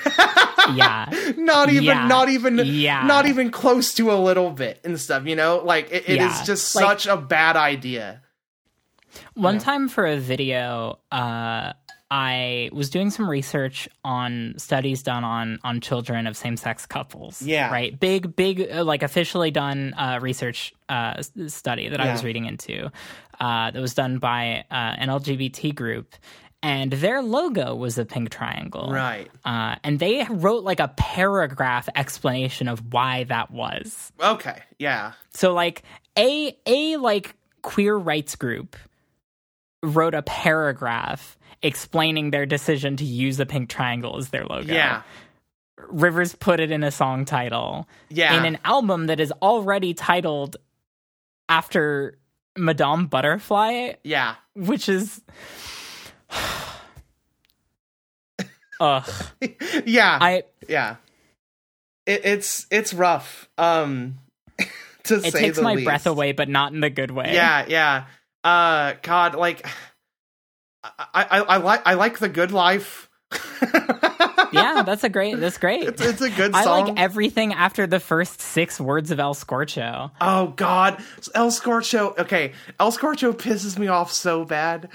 Yeah. 0.75 1.05
not 1.37 1.69
even 1.69 1.83
Yeah. 1.83 2.07
not 2.07 2.29
even 2.29 2.59
Yeah. 2.63 3.03
not 3.05 3.25
even 3.25 3.49
close 3.51 3.93
to 3.95 4.11
a 4.11 4.19
little 4.19 4.51
bit 4.51 4.79
and 4.83 4.99
stuff 4.99 5.25
you 5.25 5.35
know 5.35 5.57
like 5.63 5.87
it, 5.91 6.03
it 6.07 6.21
is 6.21 6.37
Yeah. 6.37 6.43
just 6.43 6.75
Like- 6.75 6.85
such 6.85 7.07
a 7.07 7.17
bad 7.17 7.55
idea 7.57 8.21
One 9.33 9.57
time 9.59 9.89
for 9.89 10.05
a 10.05 10.17
video, 10.17 10.99
uh, 11.11 11.73
I 12.09 12.69
was 12.71 12.89
doing 12.89 13.09
some 13.09 13.29
research 13.29 13.89
on 14.03 14.53
studies 14.57 15.03
done 15.03 15.23
on 15.25 15.59
on 15.63 15.81
children 15.81 16.25
of 16.27 16.37
same 16.37 16.55
sex 16.55 16.85
couples. 16.85 17.41
Yeah. 17.41 17.69
right. 17.69 17.97
Big, 17.99 18.35
big, 18.35 18.69
uh, 18.71 18.83
like 18.85 19.03
officially 19.03 19.51
done 19.51 19.93
uh, 19.97 20.19
research 20.21 20.73
uh, 20.87 21.21
study 21.47 21.89
that 21.89 21.99
I 21.99 22.11
was 22.13 22.23
reading 22.23 22.45
into. 22.45 22.89
Uh, 23.39 23.71
that 23.71 23.81
was 23.81 23.93
done 23.93 24.17
by 24.19 24.63
uh, 24.71 24.73
an 24.73 25.09
LGBT 25.09 25.75
group, 25.75 26.15
and 26.63 26.91
their 26.91 27.21
logo 27.21 27.75
was 27.75 27.97
a 27.99 28.05
pink 28.05 28.29
triangle. 28.29 28.89
right 28.91 29.29
Uh, 29.45 29.75
and 29.83 29.99
they 29.99 30.25
wrote 30.29 30.63
like 30.63 30.79
a 30.79 30.87
paragraph 30.87 31.87
explanation 31.95 32.67
of 32.67 32.93
why 32.93 33.25
that 33.25 33.51
was. 33.51 34.11
okay 34.19 34.61
yeah 34.79 35.11
So 35.35 35.53
like 35.53 35.83
a 36.17 36.57
a 36.65 36.97
like 36.97 37.35
queer 37.61 37.95
rights 37.95 38.35
group 38.35 38.75
wrote 39.83 40.15
a 40.15 40.23
paragraph 40.23 41.36
explaining 41.61 42.31
their 42.31 42.45
decision 42.45 42.95
to 42.97 43.05
use 43.05 43.37
the 43.37 43.45
pink 43.45 43.69
triangle 43.69 44.17
as 44.17 44.29
their 44.29 44.45
logo. 44.45 44.73
yeah 44.73 45.01
Rivers 45.89 46.33
put 46.35 46.59
it 46.59 46.71
in 46.71 46.83
a 46.83 46.91
song 46.91 47.25
title 47.25 47.87
yeah 48.09 48.37
in 48.37 48.45
an 48.45 48.57
album 48.65 49.07
that 49.07 49.19
is 49.19 49.31
already 49.41 49.93
titled 49.93 50.57
after 51.49 52.17
Madame 52.57 53.07
Butterfly, 53.07 53.93
yeah 54.03 54.35
which 54.55 54.89
is 54.89 55.21
Ugh. 58.79 59.09
yeah, 59.85 60.17
I 60.21 60.43
yeah. 60.67 60.97
It, 62.05 62.21
it's 62.25 62.67
it's 62.69 62.93
rough. 62.93 63.49
Um, 63.57 64.19
to 65.03 65.15
it 65.15 65.31
say 65.31 65.39
takes 65.39 65.59
my 65.59 65.73
least. 65.75 65.85
breath 65.85 66.05
away, 66.05 66.31
but 66.31 66.47
not 66.49 66.73
in 66.73 66.79
the 66.81 66.89
good 66.89 67.11
way. 67.11 67.33
Yeah, 67.33 67.65
yeah. 67.67 68.05
Uh, 68.43 68.93
God, 69.01 69.35
like, 69.35 69.65
I, 71.13 71.23
I, 71.23 71.39
I 71.39 71.57
like, 71.57 71.81
I 71.85 71.93
like 71.95 72.19
the 72.19 72.29
good 72.29 72.51
life. 72.51 73.09
yeah, 74.53 74.83
that's 74.85 75.03
a 75.03 75.09
great. 75.09 75.39
That's 75.39 75.57
great. 75.57 75.83
It's, 75.83 76.01
it's 76.01 76.21
a 76.21 76.29
good 76.29 76.53
Song. 76.53 76.63
I 76.63 76.81
like 76.81 76.99
everything 76.99 77.53
after 77.53 77.87
the 77.87 77.99
first 77.99 78.41
six 78.41 78.79
words 78.79 79.11
of 79.11 79.19
El 79.19 79.35
Scorcho. 79.35 80.11
Oh 80.21 80.47
God, 80.55 81.03
El 81.35 81.51
Scorcho. 81.51 82.17
Okay, 82.17 82.53
El 82.79 82.91
Scorcho 82.91 83.33
pisses 83.33 83.77
me 83.77 83.87
off 83.87 84.11
so 84.11 84.45
bad 84.45 84.89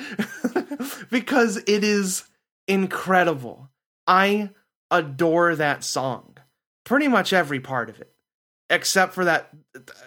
because 1.11 1.59
it 1.59 1.85
is 1.85 2.25
incredible. 2.67 3.69
I 4.07 4.51
adore 4.91 5.55
that 5.57 5.85
song, 5.85 6.37
pretty 6.85 7.09
much 7.09 7.33
every 7.33 7.61
part 7.61 7.91
of 7.91 8.01
it, 8.01 8.13
except 8.71 9.15
for 9.15 9.25
that 9.25 9.51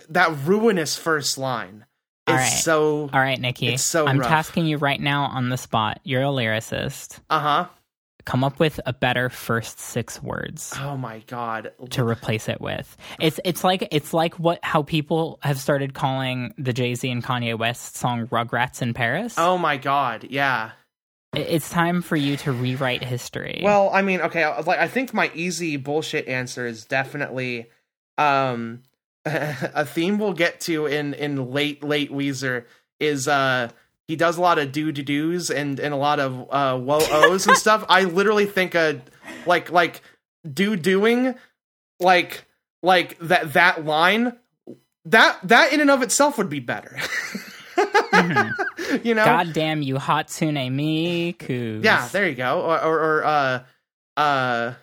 that 0.10 0.36
ruinous 0.46 0.98
first 0.98 1.38
line. 1.38 1.86
It's 2.28 2.32
All 2.32 2.36
right. 2.38 2.48
so 2.48 3.10
All 3.14 3.20
right, 3.20 3.40
Nikki. 3.40 3.68
It's 3.68 3.84
so 3.84 4.08
I'm 4.08 4.20
rough. 4.20 4.30
tasking 4.30 4.66
you 4.66 4.78
right 4.78 5.00
now 5.00 5.26
on 5.26 5.50
the 5.50 5.58
spot. 5.58 6.00
You're 6.04 6.24
a 6.24 6.26
lyricist. 6.28 7.20
uh 7.30 7.40
huh. 7.40 7.66
Come 8.26 8.44
up 8.44 8.60
with 8.60 8.80
a 8.88 8.94
better 8.94 9.30
first 9.30 9.78
six 9.78 10.24
words 10.24 10.74
Oh 10.80 10.98
my 10.98 11.20
God. 11.28 11.72
to 11.92 12.04
replace 12.04 12.50
it 12.50 12.60
with. 12.60 12.98
It's 13.20 13.40
it's 13.46 13.64
like 13.64 13.88
it's 13.92 14.12
like 14.16 14.34
what 14.40 14.58
how 14.64 14.82
people 14.82 15.38
have 15.44 15.60
started 15.60 15.94
calling 15.94 16.52
the 16.58 16.74
Jay 16.74 16.96
Z 16.96 17.08
and 17.08 17.24
Kanye 17.24 17.56
West 17.56 17.96
song 17.98 18.26
"Rugrats 18.26 18.82
in 18.82 18.96
Paris." 18.96 19.36
Oh 19.38 19.60
my 19.60 19.78
God. 19.78 20.26
Yeah. 20.32 20.72
It's 21.36 21.70
time 21.70 22.02
for 22.02 22.16
you 22.16 22.38
to 22.38 22.52
rewrite 22.52 23.04
history. 23.04 23.60
Well, 23.62 23.92
I 23.94 24.02
mean, 24.02 24.22
okay, 24.22 24.48
like 24.48 24.80
I 24.80 24.88
think 24.88 25.14
my 25.14 25.30
easy 25.36 25.78
bullshit 25.78 26.28
answer 26.28 26.66
is 26.66 26.86
definitely 26.86 27.68
um 28.18 28.82
a 29.26 29.86
theme 29.86 30.20
we'll 30.20 30.34
get 30.34 30.60
to 30.62 30.86
in 30.86 31.14
in 31.14 31.52
late 31.52 31.84
late 31.84 32.12
Weezer 32.12 32.66
is 33.00 33.28
uh 33.28 33.70
he 34.08 34.16
does 34.16 34.38
a 34.38 34.42
lot 34.42 34.60
of 34.60 34.72
do 34.72 34.92
to 34.92 35.04
do's 35.04 35.50
and 35.50 35.80
and 35.80 35.94
a 35.94 35.98
lot 35.98 36.20
of 36.20 36.48
uh 36.52 36.78
whoa 36.78 37.00
ohs 37.00 37.48
and 37.48 37.58
stuff. 37.66 37.84
I 37.90 38.04
literally 38.04 38.46
think 38.46 38.76
a 38.76 39.02
like 39.46 39.72
like 39.72 40.02
do 40.52 40.76
doing 40.76 41.36
like 42.00 42.46
like 42.84 43.18
that 43.20 43.54
that 43.54 43.84
line 43.86 44.38
that 45.06 45.40
that 45.44 45.74
in 45.74 45.82
and 45.82 45.90
of 45.90 46.04
itself 46.04 46.38
would 46.38 46.50
be 46.50 46.60
better. 46.60 46.98
you 49.04 49.16
know? 49.16 49.26
God 49.26 49.54
damn 49.54 49.82
you, 49.82 49.96
Hatsune 49.96 50.70
Miku. 50.72 51.84
Yeah, 51.84 52.08
there 52.10 52.28
you 52.28 52.36
go. 52.36 52.62
Or 52.62 52.80
or, 52.80 53.00
or 53.00 53.26
uh 53.26 53.64
uh 54.18 54.74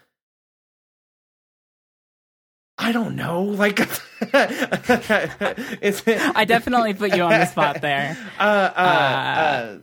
I 2.79 2.93
don't 2.93 3.17
know. 3.17 3.43
Like 3.43 3.79
it's 5.81 6.03
I 6.07 6.45
definitely 6.45 6.95
put 6.95 7.15
you 7.15 7.23
on 7.23 7.31
the 7.33 7.47
spot 7.47 7.81
there. 7.81 8.17
Uh 8.39 8.43
uh, 8.43 8.79
uh 8.79 9.79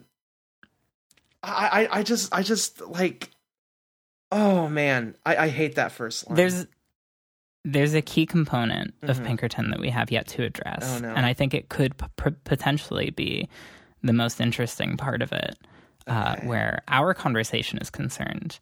I, 1.42 1.84
I 1.84 2.00
I 2.00 2.04
just 2.04 2.34
I 2.34 2.42
just 2.44 2.82
like 2.82 3.30
oh 4.32 4.68
man, 4.68 5.16
I, 5.26 5.36
I 5.38 5.48
hate 5.50 5.76
that 5.76 5.92
first 5.92 6.28
line. 6.28 6.36
There's 6.36 6.66
there's 7.66 7.94
a 7.94 8.02
key 8.02 8.26
component 8.26 8.94
of 9.04 9.20
Mhm. 9.20 9.26
Pinkerton 9.26 9.70
that 9.72 9.80
we 9.80 9.90
have 9.90 10.12
yet 10.12 10.28
to 10.30 10.44
address, 10.44 10.84
Oh, 10.98 11.00
no. 11.00 11.10
and 11.14 11.26
I 11.26 11.34
think 11.34 11.54
it 11.54 11.70
could 11.70 11.98
p- 11.98 12.06
p- 12.18 12.36
potentially 12.46 13.10
be 13.12 13.48
the 14.02 14.14
most 14.14 14.40
interesting 14.40 14.96
part 14.98 15.22
of 15.22 15.32
it, 15.34 15.58
uh, 16.08 16.36
Okay. 16.38 16.48
where 16.48 16.82
our 16.88 17.14
conversation 17.14 17.78
is 17.80 17.90
concerned, 17.90 18.60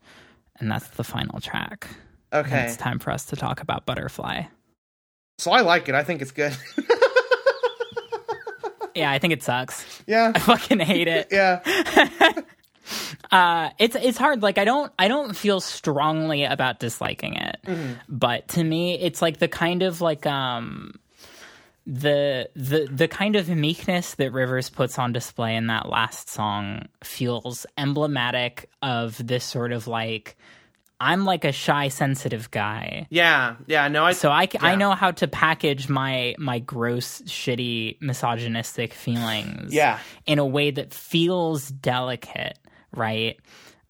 and 0.60 0.70
that's 0.72 0.88
the 0.90 1.04
final 1.04 1.40
track. 1.40 1.88
And 2.32 2.46
okay. 2.46 2.66
it's 2.66 2.78
time 2.78 3.00
for 3.00 3.12
us 3.12 3.26
to 3.26 3.36
talk 3.36 3.62
about 3.62 3.86
Butterfly. 3.86 4.44
So 5.40 5.52
I 5.52 5.62
like 5.62 5.88
it. 5.90 5.96
I 5.96 6.04
think 6.04 6.22
it's 6.22 6.32
good. 6.32 6.56
Yeah, 8.96 9.12
I 9.12 9.20
think 9.20 9.32
it 9.32 9.44
sucks. 9.44 10.02
yeah. 10.08 10.32
I 10.34 10.40
fucking 10.40 10.80
hate 10.80 11.08
it. 11.08 11.28
Yeah. 11.32 11.62
uh 13.32 13.70
it's 13.78 13.96
it's 13.98 14.18
hard 14.18 14.42
like 14.42 14.58
i 14.58 14.64
don't 14.64 14.94
i 14.98 15.10
don't 15.10 15.36
feel 15.36 15.60
strongly 15.60 16.46
about 16.46 16.80
disliking 16.80 17.36
it 17.36 17.58
Mm-hmm. 17.66 17.94
but 18.08 18.48
to 18.50 18.64
me 18.64 18.98
it's 18.98 19.22
like 19.22 19.40
the 19.40 19.50
kind 19.50 19.84
of 19.84 20.00
like 20.00 20.26
um 20.26 20.98
the 21.86 22.50
the 22.56 22.88
the 22.90 23.10
kind 23.10 23.36
of 23.36 23.50
meekness 23.50 24.16
that 24.16 24.32
rivers 24.32 24.70
puts 24.70 24.98
on 24.98 25.12
display 25.12 25.58
in 25.58 25.68
that 25.68 25.90
last 25.90 26.30
song 26.30 26.88
feels 27.04 27.66
emblematic 27.78 28.70
of 28.82 29.18
this 29.28 29.44
sort 29.44 29.74
of 29.74 29.88
like 29.88 30.38
i'm 31.00 31.26
like 31.26 31.46
a 31.46 31.52
shy 31.52 31.88
sensitive 31.90 32.50
guy 32.52 33.06
Yeah. 33.10 33.56
Yeah. 33.68 33.88
No, 33.88 34.04
I 34.06 34.14
so 34.14 34.32
I, 34.32 34.46
c- 34.48 34.58
I 34.60 34.72
Yeah. 34.72 34.76
know 34.78 34.92
how 34.92 35.12
to 35.12 35.28
package 35.28 35.90
my 35.90 36.36
my 36.40 36.60
gross 36.60 37.22
shitty 37.22 38.02
misogynistic 38.02 38.94
feelings 38.94 39.74
Yeah. 39.74 40.00
in 40.26 40.40
a 40.40 40.46
way 40.46 40.72
that 40.72 40.94
feels 40.94 41.70
delicate 41.70 42.58
right 42.96 43.40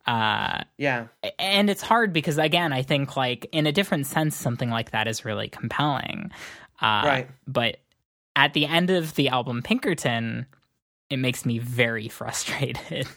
uh 0.05 0.63
yeah. 0.77 1.07
and 1.39 1.69
it's 1.69 1.81
hard 1.81 2.13
because 2.13 2.37
again 2.37 2.71
i 2.73 2.81
think 2.81 3.15
like 3.17 3.47
in 3.51 3.67
a 3.67 3.71
different 3.71 4.05
sense 4.07 4.35
something 4.35 4.69
like 4.69 4.91
that 4.91 5.07
is 5.07 5.23
really 5.25 5.47
compelling 5.49 6.31
uh 6.81 7.01
Right. 7.05 7.27
but 7.47 7.77
at 8.35 8.53
the 8.53 8.65
end 8.65 8.89
of 8.89 9.15
the 9.15 9.29
album 9.29 9.61
pinkerton 9.63 10.45
it 11.09 11.17
makes 11.17 11.45
me 11.45 11.59
very 11.59 12.07
frustrated 12.19 13.07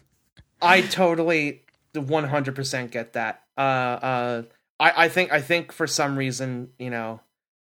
I 0.63 0.83
totally 0.83 1.63
100% 1.95 2.91
get 2.91 3.15
that. 3.15 3.43
Uh, 3.61 3.63
uh, 3.63 4.43
I, 4.79 5.05
I 5.05 5.09
think, 5.09 5.33
I 5.33 5.43
think 5.43 5.73
for 5.73 5.87
some 5.87 6.17
reason, 6.17 6.71
you 6.79 6.89
know, 6.89 7.21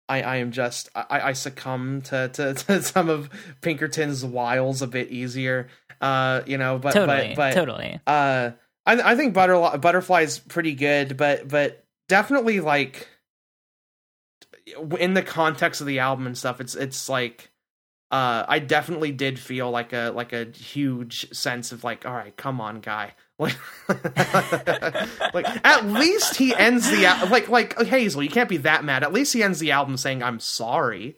I, 0.07 0.21
I 0.21 0.35
am 0.37 0.51
just, 0.51 0.87
I, 0.95 1.19
I 1.21 1.33
succumb 1.33 2.01
to, 2.03 2.29
to, 2.29 2.53
to 2.53 2.81
some 2.81 3.09
of 3.09 3.29
Pinkerton's 3.61 4.23
wiles 4.23 4.81
a 4.81 4.87
bit 4.87 5.11
easier. 5.11 5.67
Uh, 5.99 6.41
you 6.45 6.57
know, 6.57 6.77
but, 6.77 6.93
totally 6.93 7.33
but, 7.35 7.35
but, 7.35 7.53
totally 7.53 7.99
uh, 8.07 8.51
I, 8.85 9.11
I 9.11 9.15
think 9.15 9.33
Butterfly, 9.33 9.77
Butterfly's 9.77 10.39
pretty 10.39 10.73
good, 10.73 11.17
but, 11.17 11.47
but 11.47 11.85
definitely 12.07 12.59
like 12.61 13.07
in 14.99 15.13
the 15.13 15.21
context 15.21 15.81
of 15.81 15.87
the 15.87 15.99
album 15.99 16.27
and 16.27 16.37
stuff, 16.37 16.61
it's, 16.61 16.75
it's 16.75 17.09
like, 17.09 17.51
uh, 18.13 18.45
I 18.47 18.59
definitely 18.59 19.11
did 19.11 19.39
feel 19.39 19.71
like 19.71 19.91
a 19.91 20.11
like 20.15 20.33
a 20.33 20.45
huge 20.45 21.33
sense 21.33 21.71
of 21.71 21.83
like, 21.83 22.05
all 22.05 22.13
right, 22.13 22.35
come 22.37 22.61
on, 22.61 22.79
guy. 22.79 23.13
Like, 23.39 23.57
like 25.33 25.65
at 25.65 25.85
least 25.87 26.35
he 26.35 26.55
ends 26.55 26.89
the 26.89 27.05
al- 27.07 27.27
like 27.29 27.49
like 27.49 27.77
Hazel. 27.81 28.21
You 28.23 28.29
can't 28.29 28.47
be 28.49 28.57
that 28.57 28.83
mad. 28.85 29.03
At 29.03 29.11
least 29.11 29.33
he 29.33 29.41
ends 29.43 29.59
the 29.59 29.71
album 29.71 29.97
saying, 29.97 30.21
"I'm 30.23 30.39
sorry." 30.39 31.17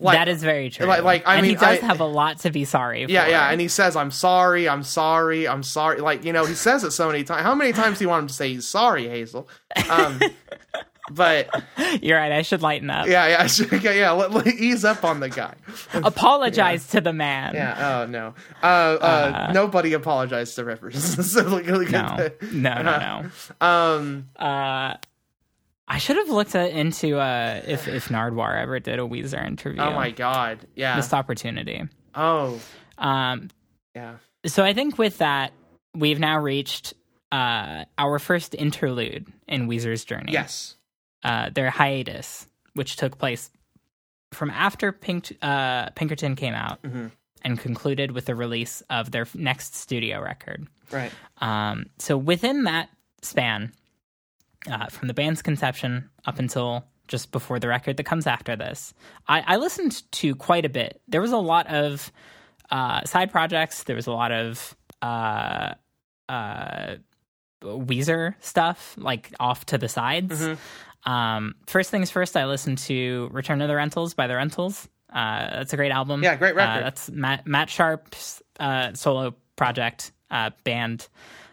Like, 0.00 0.16
that 0.16 0.28
is 0.28 0.42
very 0.42 0.70
true 0.70 0.86
like- 0.86 1.02
like, 1.02 1.26
I 1.26 1.36
and 1.36 1.44
he 1.44 1.52
mean, 1.52 1.60
does 1.60 1.82
I- 1.82 1.86
have 1.86 2.00
a 2.00 2.04
lot 2.06 2.38
to 2.40 2.50
be 2.50 2.64
sorry 2.64 3.04
yeah, 3.08 3.24
for. 3.24 3.30
yeah, 3.30 3.50
and 3.50 3.60
he 3.60 3.68
says, 3.68 3.94
"I'm 3.96 4.10
sorry, 4.10 4.68
I'm 4.68 4.82
sorry, 4.84 5.46
I'm 5.46 5.62
sorry." 5.62 6.00
Like 6.00 6.24
you 6.24 6.32
know, 6.32 6.44
he 6.46 6.54
says 6.54 6.84
it 6.84 6.92
so 6.92 7.08
many 7.08 7.24
times. 7.24 7.42
How 7.42 7.54
many 7.54 7.72
times 7.72 7.98
do 7.98 8.04
you 8.04 8.08
want 8.08 8.22
him 8.22 8.28
to 8.28 8.34
say 8.34 8.48
he's 8.54 8.66
sorry, 8.66 9.08
Hazel? 9.08 9.48
Um, 9.90 10.20
but 11.10 11.48
you're 12.02 12.16
right 12.18 12.32
i 12.32 12.42
should 12.42 12.62
lighten 12.62 12.90
up 12.90 13.06
yeah, 13.06 13.26
yeah, 13.46 13.48
yeah, 13.80 13.90
yeah. 13.92 14.10
Let, 14.10 14.32
let- 14.32 14.46
ease 14.48 14.84
up 14.84 15.04
on 15.04 15.20
the 15.20 15.28
guy. 15.28 15.54
apologize 15.94 16.86
to 16.88 17.00
the 17.00 17.12
man 17.12 17.54
Yeah. 17.54 18.02
Oh 18.02 18.06
no. 18.06 18.34
Uh, 18.62 18.66
uh, 18.66 19.50
nobody 19.54 19.92
apologized 19.92 20.56
to 20.56 20.64
Rivers. 20.64 21.30
so, 21.32 21.42
no 21.42 21.58
no 21.60 22.82
no 22.82 22.82
no 22.82 23.30
Um. 23.66 24.28
Uh, 24.38 24.94
I 25.90 25.96
should 25.98 26.16
have 26.16 26.28
looked 26.28 26.54
at, 26.54 26.70
into 26.70 27.18
uh, 27.18 27.62
if 27.66 27.88
if 27.88 28.08
Nardwuar 28.08 28.60
ever 28.60 28.78
did 28.78 28.98
a 28.98 29.02
Weezer 29.02 29.44
interview. 29.44 29.80
Oh 29.80 29.92
my 29.92 30.10
God. 30.10 30.58
Yeah. 30.74 30.96
Missed 30.96 31.14
opportunity. 31.14 31.82
Oh. 32.14 32.60
Um, 32.98 33.48
Yeah. 33.94 34.16
so 34.44 34.64
I 34.64 34.74
think 34.74 34.98
with 34.98 35.18
that, 35.18 35.52
we've 35.94 36.20
now 36.20 36.38
reached 36.40 36.92
uh, 37.32 37.84
our 37.96 38.18
first 38.18 38.54
interlude 38.54 39.26
in 39.46 39.66
Weezer's 39.68 40.04
journey. 40.04 40.32
Yes. 40.32 40.76
Uh, 41.24 41.50
their 41.50 41.70
hiatus, 41.70 42.46
which 42.74 42.96
took 42.96 43.18
place 43.18 43.50
from 44.32 44.50
after 44.50 44.92
Pink, 44.92 45.36
uh, 45.42 45.90
Pinkerton 45.90 46.36
came 46.36 46.54
out 46.54 46.80
Mhm. 46.82 47.10
and 47.42 47.58
concluded 47.58 48.12
with 48.12 48.26
the 48.26 48.34
release 48.34 48.82
of 48.90 49.10
their 49.10 49.26
next 49.34 49.74
studio 49.74 50.20
record. 50.22 50.68
Right. 50.92 51.10
Um, 51.38 51.86
so 51.98 52.16
within 52.16 52.64
that 52.64 52.88
span, 53.22 53.72
uh, 54.70 54.86
from 54.86 55.08
the 55.08 55.14
band's 55.14 55.42
conception 55.42 56.10
up 56.26 56.38
until 56.38 56.84
just 57.08 57.32
before 57.32 57.58
the 57.58 57.68
record 57.68 57.96
that 57.96 58.04
comes 58.04 58.26
after 58.26 58.54
this, 58.54 58.92
I, 59.26 59.40
I 59.46 59.56
listened 59.56 60.02
to 60.12 60.34
quite 60.36 60.64
a 60.66 60.68
bit. 60.68 61.00
There 61.08 61.22
was 61.22 61.32
a 61.32 61.38
lot 61.38 61.66
of 61.68 62.12
uh, 62.70 63.02
side 63.04 63.32
projects. 63.32 63.84
There 63.84 63.96
was 63.96 64.06
a 64.06 64.12
lot 64.12 64.30
of 64.30 64.76
uh, 65.00 65.72
uh, 66.28 66.96
Weezer 67.62 68.34
stuff, 68.40 68.94
like 68.98 69.32
off 69.40 69.64
to 69.66 69.78
the 69.78 69.88
sides. 69.88 70.46
Um, 71.04 71.54
first 71.66 71.90
things 71.90 72.10
first, 72.10 72.36
I 72.36 72.46
listened 72.46 72.78
to 72.78 73.28
"Return 73.32 73.60
of 73.62 73.68
the 73.68 73.76
Rentals" 73.76 74.14
by 74.14 74.26
the 74.26 74.34
Rentals. 74.36 74.88
Uh, 75.12 75.48
that's 75.56 75.72
a 75.72 75.76
great 75.76 75.92
album. 75.92 76.22
Yeah, 76.22 76.36
great 76.36 76.54
record. 76.54 76.80
Uh, 76.80 76.84
that's 76.84 77.10
Matt 77.10 77.46
Matt 77.46 77.70
Sharp's 77.70 78.42
uh, 78.60 78.92
solo 78.94 79.34
project 79.56 80.12
uh, 80.30 80.50
band. 80.64 81.08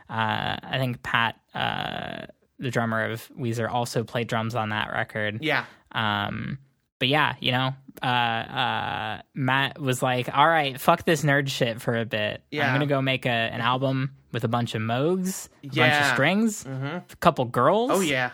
Uh, 0.10 0.58
I 0.62 0.78
think 0.78 1.02
Pat, 1.04 1.40
uh, 1.54 2.26
the 2.60 2.70
drummer 2.70 3.12
of 3.12 3.28
Weezer, 3.40 3.70
also 3.72 4.04
played 4.04 4.28
drums 4.28 4.56
on 4.56 4.70
that 4.70 4.92
record. 4.92 5.44
Yeah. 5.44 5.66
Um, 5.94 6.60
but 7.00 7.08
yeah, 7.08 7.36
you 7.40 7.52
know, 7.52 7.74
uh, 8.04 8.06
uh, 8.06 9.22
Matt 9.34 9.80
was 9.80 10.02
like, 10.04 10.30
"All 10.36 10.48
right, 10.48 10.80
fuck 10.80 11.06
this 11.06 11.24
nerd 11.24 11.48
shit 11.50 11.82
for 11.82 11.96
a 11.98 12.06
bit. 12.06 12.44
Yeah. 12.52 12.68
I'm 12.68 12.74
gonna 12.76 12.86
go 12.88 13.02
make 13.02 13.26
a 13.26 13.30
an 13.30 13.62
album 13.62 14.12
with 14.32 14.44
a 14.44 14.48
bunch 14.50 14.76
of 14.76 14.82
Moogs, 14.82 15.48
a 15.64 15.68
bunch 15.68 15.72
of 15.74 15.78
Yeah. 15.78 16.14
strings, 16.14 16.64
hmm 16.64 16.86
a 16.86 17.04
couple 17.22 17.46
girls. 17.46 17.92
Oh 17.94 18.02
yeah. 18.02 18.32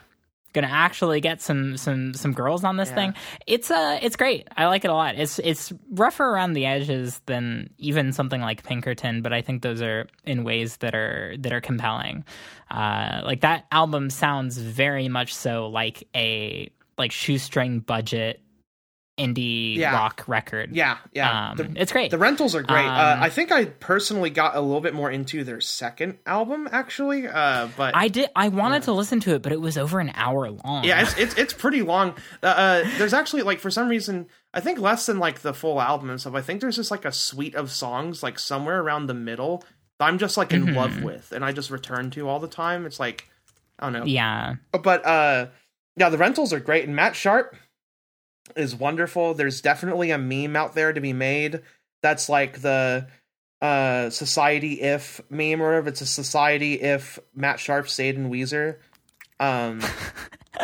Gonna 0.54 0.68
actually 0.70 1.22
get 1.22 1.42
some 1.42 1.78
some 1.78 2.14
some 2.14 2.34
girls 2.34 2.64
on 2.64 2.78
this 2.78 2.90
Yeah. 2.90 2.96
thing. 2.96 3.14
It's 3.48 3.72
uh, 3.72 4.00
it's 4.02 4.16
great. 4.16 4.48
I 4.58 4.66
like 4.68 4.84
it 4.86 4.90
a 4.92 4.94
lot. 4.94 5.16
It's 5.16 5.40
it's 5.40 5.72
rougher 5.92 6.26
around 6.26 6.54
the 6.54 6.66
edges 6.66 7.22
than 7.26 7.70
even 7.78 8.12
something 8.14 8.42
like 8.42 8.64
Pinkerton, 8.64 9.22
but 9.22 9.34
I 9.34 9.42
think 9.42 9.62
those 9.62 9.82
are 9.82 10.08
in 10.26 10.44
ways 10.44 10.78
that 10.78 10.94
are 10.96 11.36
that 11.40 11.54
are 11.54 11.62
compelling. 11.62 12.26
Uh, 12.70 13.22
like 13.26 13.42
that 13.42 13.66
album 13.72 14.10
sounds 14.10 14.58
very 14.58 15.08
much 15.08 15.34
so 15.34 15.68
like 15.68 16.08
a 16.16 16.70
like 16.98 17.12
shoestring 17.12 17.80
budget 17.80 18.42
indie 19.20 19.76
Yeah. 19.78 19.94
rock 19.94 20.24
record. 20.28 20.76
Yeah. 20.76 20.98
Yeah. 21.14 21.50
Um, 21.52 21.58
the, 21.58 21.72
it's 21.76 21.92
great. 21.92 22.10
the 22.12 22.18
rentals 22.18 22.56
are 22.56 22.64
great. 22.64 22.86
uh, 22.86 23.16
Um, 23.18 23.24
I 23.24 23.30
think 23.30 23.52
I 23.52 23.66
personally 23.66 24.30
got 24.30 24.56
a 24.56 24.62
little 24.62 24.82
bit 24.82 24.94
more 24.94 25.12
into 25.12 25.44
their 25.44 25.62
second 25.62 26.18
album, 26.26 26.68
actually. 26.72 27.28
Uh, 27.28 27.68
but 27.78 27.96
I 27.96 28.08
did. 28.08 28.30
I 28.36 28.48
wanted 28.48 28.84
to 28.84 28.94
listen 28.94 29.20
to 29.22 29.36
it, 29.36 29.42
but 29.42 29.52
it 29.52 29.62
was 29.62 29.78
over 29.78 30.00
an 30.00 30.12
hour 30.16 30.50
long. 30.50 30.84
yeah, 30.84 31.02
it's 31.02 31.18
it's 31.18 31.38
it's 31.38 31.54
pretty 31.54 31.82
long. 31.82 32.16
Uh, 32.42 32.48
uh, 32.48 32.84
there's 32.98 33.14
actually 33.14 33.44
like 33.44 33.60
for 33.60 33.70
some 33.70 33.90
reason, 33.90 34.28
I 34.54 34.60
think 34.62 34.80
less 34.80 35.06
than 35.06 35.20
like 35.20 35.42
the 35.42 35.54
full 35.54 35.80
album 35.82 36.10
and 36.10 36.20
stuff. 36.20 36.34
I 36.34 36.42
think 36.42 36.62
there's 36.62 36.78
just 36.78 36.90
like 36.92 37.06
a 37.06 37.12
suite 37.12 37.56
of 37.56 37.70
songs 37.70 38.24
like 38.24 38.40
somewhere 38.40 38.82
around 38.82 39.08
the 39.08 39.14
middle 39.14 39.64
that 40.00 40.06
I'm 40.08 40.18
just 40.18 40.38
like 40.38 40.52
in 40.54 40.68
Mhm. 40.68 40.76
love 40.76 41.04
with, 41.04 41.32
and 41.32 41.46
I 41.46 41.52
just 41.52 41.70
return 41.70 42.10
to 42.12 42.28
all 42.28 42.40
the 42.40 42.48
time. 42.48 42.86
It's 42.86 43.00
like 43.00 43.28
I 43.78 43.86
don't 43.90 43.94
know. 43.94 44.06
yeah. 44.06 44.56
but 44.72 45.06
uh 45.06 45.48
yeah 45.98 46.10
the 46.10 46.18
rentals 46.18 46.54
are 46.54 46.60
great 46.60 46.86
and 46.86 46.96
matt 46.96 47.16
sharp 47.16 47.56
is 48.56 48.76
wonderful. 48.76 49.34
There's 49.34 49.62
definitely 49.62 50.12
a 50.12 50.18
meme 50.18 50.56
out 50.56 50.76
there 50.76 50.94
to 50.94 51.02
be 51.02 51.14
made 51.14 51.62
that's 52.02 52.30
like 52.30 52.62
the 52.62 53.08
uh 53.62 54.10
society 54.10 54.82
if 54.82 55.22
meme 55.30 55.62
or 55.62 55.78
if 55.78 55.86
it's 55.86 56.02
a 56.02 56.06
society 56.06 56.82
if 56.82 57.20
matt 57.36 57.60
sharp 57.60 57.88
stayed 57.88 58.16
in 58.16 58.32
weezer. 58.32 58.78
Um 59.40 59.82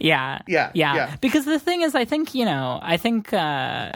yeah. 0.00 0.40
yeah 0.46 0.70
yeah. 0.74 0.94
yeah. 0.94 1.16
Because 1.20 1.44
the 1.44 1.58
thing 1.58 1.82
is, 1.82 1.94
I 1.94 2.04
think, 2.04 2.34
you 2.34 2.44
know, 2.44 2.78
I 2.82 2.96
think 2.96 3.32
uh, 3.32 3.92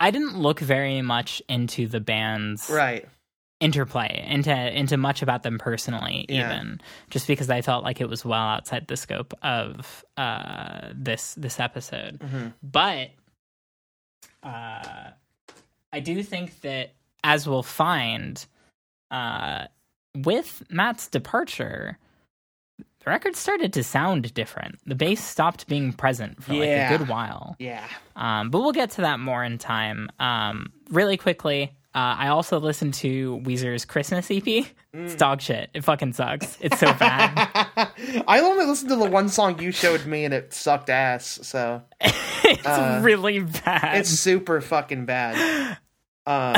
I 0.00 0.10
didn't 0.10 0.38
look 0.38 0.60
very 0.60 1.02
much 1.02 1.42
into 1.48 1.88
the 1.88 2.00
band's 2.00 2.70
right 2.70 3.06
interplay, 3.60 4.24
into 4.28 4.52
into 4.78 4.96
much 4.96 5.20
about 5.22 5.42
them 5.42 5.58
personally, 5.58 6.26
Yeah. 6.28 6.54
even 6.56 6.80
just 7.10 7.26
because 7.26 7.50
I 7.50 7.60
felt 7.60 7.82
like 7.84 8.00
it 8.00 8.08
was 8.08 8.24
well 8.24 8.40
outside 8.40 8.86
the 8.86 8.96
scope 8.96 9.34
of 9.42 10.04
uh, 10.16 10.90
this 10.94 11.34
this 11.34 11.58
episode. 11.58 12.18
Mhm. 12.20 12.52
But 12.62 13.10
uh, 14.42 15.10
I 15.92 16.00
do 16.00 16.22
think 16.22 16.60
that, 16.60 16.92
as 17.24 17.48
we'll 17.48 17.62
find, 17.62 18.44
uh, 19.10 19.66
with 20.16 20.62
Matt's 20.70 21.08
departure, 21.08 21.98
the 22.78 23.10
record 23.10 23.36
started 23.36 23.72
to 23.74 23.82
sound 23.84 24.32
different. 24.34 24.76
The 24.86 24.94
bass 24.94 25.22
stopped 25.24 25.66
being 25.66 25.92
present 25.92 26.42
for 26.42 26.52
like 26.54 26.62
Yeah. 26.68 26.92
a 26.92 26.98
good 26.98 27.08
while. 27.08 27.56
yeah 27.58 27.86
Um, 28.16 28.50
but 28.50 28.60
we'll 28.60 28.72
get 28.72 28.90
to 28.92 29.00
that 29.02 29.18
more 29.20 29.42
in 29.44 29.58
time. 29.58 30.10
Um, 30.18 30.72
really 30.90 31.16
quickly, 31.16 31.72
uh, 31.98 32.14
I 32.18 32.28
also 32.28 32.60
listened 32.60 32.94
to 32.94 33.38
Weezer's 33.44 33.84
Christmas 33.84 34.30
EP. 34.30 34.66
It's 34.92 35.14
dog 35.16 35.40
shit. 35.40 35.70
It 35.74 35.82
fucking 35.84 36.12
sucks. 36.12 36.56
It's 36.60 36.78
so 36.78 36.92
bad. 36.94 37.90
i 38.28 38.40
only 38.40 38.64
listened 38.66 38.90
to 38.90 38.96
the 38.96 39.04
one 39.10 39.28
song 39.28 39.60
you 39.60 39.72
showed 39.72 40.06
me 40.06 40.24
and 40.24 40.32
it 40.32 40.54
sucked 40.54 40.88
ass 40.90 41.40
so 41.42 41.82
it's 42.00 42.64
Uh, 42.66 43.00
really 43.02 43.40
bad. 43.40 43.98
it's 43.98 44.10
super 44.10 44.60
fucking 44.60 45.04
bad 45.06 45.76
um 46.26 46.54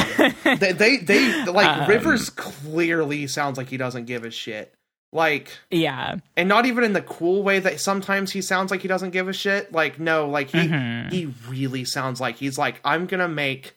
they 0.59 0.73
they, 0.73 0.97
they 0.99 1.45
like 1.47 1.67
Um, 1.83 1.89
rivers 1.89 2.29
clearly 2.31 3.27
sounds 3.27 3.57
like 3.59 3.69
he 3.69 3.77
doesn't 3.79 4.05
give 4.07 4.25
a 4.25 4.31
shit 4.31 4.75
like 5.13 5.51
yeah. 5.71 6.17
and 6.37 6.49
not 6.49 6.67
even 6.67 6.85
in 6.85 6.93
the 6.93 7.03
cool 7.03 7.43
way 7.43 7.59
that 7.59 7.81
sometimes 7.81 8.31
he 8.33 8.43
sounds 8.43 8.71
like 8.71 8.81
he 8.83 8.89
doesn't 8.89 9.11
give 9.11 9.29
a 9.29 9.33
shit 9.33 9.73
like 9.73 9.99
no 9.99 10.29
like 10.29 10.51
he 10.51 10.59
Mhm. 10.69 11.11
he 11.13 11.33
really 11.49 11.85
sounds 11.85 12.21
like 12.21 12.37
he's 12.37 12.59
like 12.59 12.81
i'm 12.85 13.07
gonna 13.07 13.29
make 13.29 13.75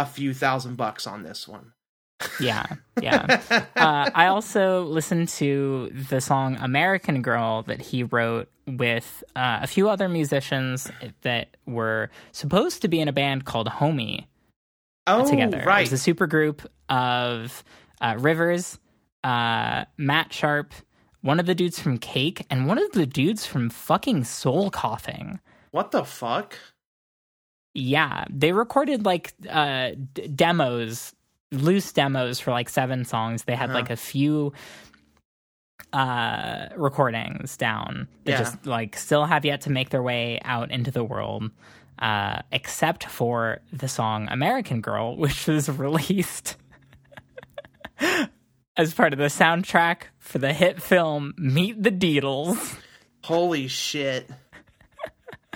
a 0.00 0.06
few 0.06 0.32
thousand 0.34 0.76
bucks 0.76 1.06
on 1.06 1.22
this 1.22 1.46
one 1.48 1.72
Yeah. 2.40 2.66
Yeah. 3.00 3.40
uh, 3.76 4.10
I 4.14 4.26
also 4.26 4.82
listened 4.84 5.28
to 5.40 5.90
the 6.10 6.20
song 6.20 6.56
American 6.60 7.22
Girl 7.22 7.62
that 7.62 7.80
he 7.80 8.02
wrote 8.02 8.48
with 8.66 9.24
uh, 9.34 9.60
a 9.62 9.66
few 9.66 9.88
other 9.88 10.06
musicians 10.08 10.90
that 11.22 11.56
were 11.66 12.10
supposed 12.32 12.82
to 12.82 12.88
be 12.88 13.00
in 13.00 13.08
a 13.08 13.12
band 13.12 13.46
called 13.46 13.68
Homie. 13.68 14.26
oh 15.06 15.28
together. 15.28 15.62
right 15.66 15.80
It 15.80 15.90
was 15.90 15.92
a 15.94 16.02
super 16.02 16.26
group 16.26 16.68
of 16.90 17.64
uh, 18.02 18.16
Rivers, 18.18 18.78
uh, 19.24 19.86
Matt 19.96 20.32
Sharp, 20.32 20.74
one 21.22 21.40
of 21.40 21.46
the 21.46 21.54
dudes 21.54 21.78
from 21.80 21.96
Cake, 21.96 22.44
and 22.50 22.66
one 22.66 22.76
of 22.78 22.92
the 22.92 23.06
dudes 23.06 23.46
from 23.46 23.70
fucking 23.70 24.24
Soul 24.24 24.70
Coughing. 24.70 25.40
what 25.70 25.90
the 25.90 26.04
fuck 26.04 26.58
Yeah, 27.74 28.24
they 28.30 28.52
recorded 28.52 29.04
like 29.04 29.32
uh, 29.48 29.90
d- 30.14 30.26
demos, 30.28 31.14
loose 31.52 31.92
demos 31.92 32.40
for 32.40 32.50
like 32.50 32.68
seven 32.68 33.04
songs. 33.04 33.44
They 33.44 33.54
had 33.54 33.70
Uh-huh. 33.70 33.78
like 33.78 33.90
a 33.90 33.96
few 33.96 34.52
uh 35.92 36.68
recordings 36.76 37.56
down 37.56 38.06
that 38.24 38.30
Yeah. 38.32 38.38
just 38.38 38.66
like 38.66 38.96
still 38.96 39.24
have 39.24 39.44
yet 39.44 39.62
to 39.62 39.70
make 39.70 39.90
their 39.90 40.02
way 40.02 40.38
out 40.44 40.70
into 40.70 40.90
the 40.92 41.02
world 41.02 41.50
uh 41.98 42.42
except 42.52 43.06
for 43.06 43.60
the 43.72 43.88
song 43.88 44.28
American 44.30 44.82
Girl 44.82 45.16
which 45.24 45.46
was 45.48 45.68
released 45.68 46.56
as 48.76 48.94
part 48.94 49.12
of 49.12 49.18
the 49.18 49.24
soundtrack 49.26 50.02
for 50.18 50.38
the 50.38 50.52
hit 50.52 50.80
film 50.80 51.34
Meet 51.38 51.82
the 51.82 51.90
Deedles. 51.90 52.78
holy 53.24 53.66
shit 53.66 54.30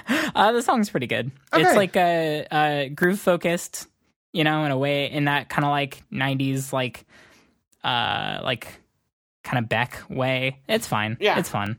Uh, 0.35 0.51
the 0.53 0.63
song's 0.63 0.91
pretty 0.91 1.07
good. 1.07 1.31
It's 1.53 1.77
like 1.77 1.97
a, 1.97 2.47
a 2.51 2.89
groove 2.89 3.21
focused, 3.21 3.87
you 4.33 4.43
know, 4.43 4.65
in 4.65 4.73
a 4.73 4.77
way, 4.79 5.09
in 5.11 5.27
that 5.27 5.49
kind 5.49 5.65
of 5.65 5.71
like 5.71 6.03
'90s, 6.13 6.73
like, 6.73 7.07
uh, 7.85 8.41
like 8.43 8.67
kind 9.45 9.63
of 9.63 9.69
Beck 9.69 10.03
way. 10.09 10.59
It's 10.69 10.87
fine. 10.89 11.17
Yeah. 11.21 11.39
it's 11.39 11.49
fun. 11.49 11.79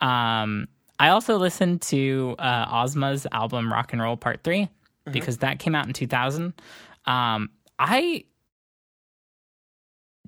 Um, 0.00 0.68
I 0.98 1.08
also 1.08 1.38
listened 1.38 1.82
to 1.82 2.36
uh, 2.38 2.66
Ozma's 2.84 3.26
album 3.32 3.72
Rock 3.72 3.92
and 3.92 4.00
Roll 4.02 4.16
Part 4.16 4.42
3 4.44 4.68
Mm-hmm. 5.04 5.12
because 5.12 5.38
that 5.38 5.58
came 5.58 5.74
out 5.74 5.88
in 5.88 5.92
2000. 5.92 6.54
Um, 7.06 7.50
I 7.76 8.24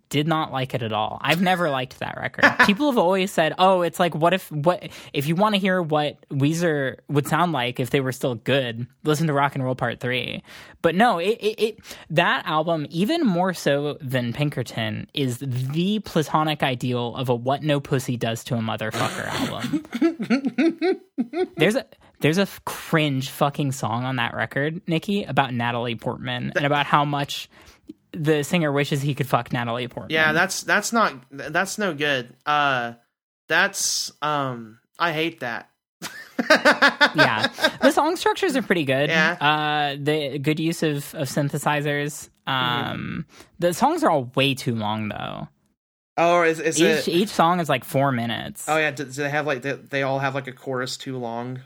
did 0.09 0.29
not 0.29 0.53
like 0.53 0.75
it 0.75 0.83
at 0.83 0.93
all. 0.93 1.19
I've 1.21 1.43
never 1.43 1.71
liked 1.71 1.99
that 1.99 2.17
record. 2.17 2.45
People 2.67 2.91
have 2.91 2.99
always 2.99 3.31
said, 3.33 3.55
"Oh, 3.59 3.83
it's 3.83 3.99
like 3.99 4.15
what 4.15 4.33
if 4.33 4.51
what 4.51 4.89
if 5.13 5.27
you 5.27 5.35
want 5.35 5.55
to 5.55 5.61
hear 5.61 5.83
what 5.83 6.19
Weezer 6.31 6.99
would 7.09 7.27
sound 7.27 7.53
like 7.53 7.81
if 7.81 7.91
they 7.91 8.01
were 8.01 8.13
still 8.13 8.35
good, 8.35 8.87
listen 9.05 9.27
to 9.27 9.33
Rock 9.33 9.55
and 9.55 9.65
Roll 9.65 9.75
Part 9.75 10.01
3." 10.01 10.43
But 10.83 10.95
no, 10.95 11.19
it, 11.19 11.39
it, 11.41 11.61
it 11.61 11.79
that 12.11 12.47
album 12.47 12.87
even 12.91 13.27
more 13.27 13.55
so 13.55 13.99
than 14.01 14.33
Pinkerton 14.33 15.09
is 15.15 15.39
the 15.39 16.01
platonic 16.01 16.63
ideal 16.63 17.17
of 17.17 17.29
a 17.29 17.35
what 17.35 17.63
no 17.63 17.81
pussy 17.81 18.17
does 18.17 18.45
to 18.45 18.55
a 18.55 18.59
motherfucker 18.59 19.27
album. 19.27 21.01
There's 21.57 21.77
a 21.77 21.87
there's 22.21 22.39
a 22.39 22.49
cringe 22.65 23.29
fucking 23.29 23.73
song 23.73 24.05
on 24.05 24.17
that 24.17 24.35
record, 24.35 24.81
Nikki, 24.87 25.25
about 25.25 25.53
Natalie 25.53 25.95
Portman 25.95 26.53
and 26.57 26.65
about 26.65 26.87
how 26.87 27.05
much 27.05 27.51
the 28.17 28.43
singer 28.45 28.73
wishes 28.73 29.03
he 29.03 29.15
could 29.15 29.27
fuck 29.29 29.53
Natalie 29.53 29.89
Portman. 29.89 30.11
yeah 30.15 30.33
that's 30.33 30.63
that's 30.63 30.93
not 30.93 31.15
that's 31.31 31.79
no 31.79 31.95
good 31.95 32.35
uh 32.47 32.95
that's 33.49 34.13
um 34.23 34.79
i 34.99 35.13
hate 35.13 35.41
that 35.41 35.71
yeah. 36.51 37.47
The 37.81 37.91
song 37.93 38.17
structures 38.17 38.57
are 38.57 38.63
pretty 38.63 38.85
good. 38.85 39.09
Yeah. 39.09 39.33
Uh, 39.41 39.97
the 39.99 40.39
good 40.39 40.59
use 40.61 40.83
of, 40.83 41.15
of 41.15 41.29
synthesizers. 41.29 42.29
Um, 42.47 43.25
the 43.59 43.73
songs 43.73 44.03
are 44.05 44.11
all 44.11 44.31
way 44.35 44.55
too 44.55 44.75
long 44.75 45.09
though. 45.09 45.49
oh 46.19 46.43
is, 46.43 46.61
is 46.61 46.79
Each 46.81 47.09
it 47.09 47.09
each 47.09 47.29
song 47.31 47.61
is 47.61 47.69
like 47.69 47.85
four 47.85 48.13
minutes. 48.13 48.67
oh 48.69 48.77
yeah 48.77 48.91
do, 48.91 49.05
do 49.05 49.11
they 49.11 49.31
have 49.31 49.47
like 49.47 49.63
they, 49.63 49.73
they 49.73 50.03
all 50.03 50.19
have 50.19 50.35
like 50.35 50.47
a 50.49 50.53
chorus 50.53 50.97
too 50.99 51.17
long 51.17 51.61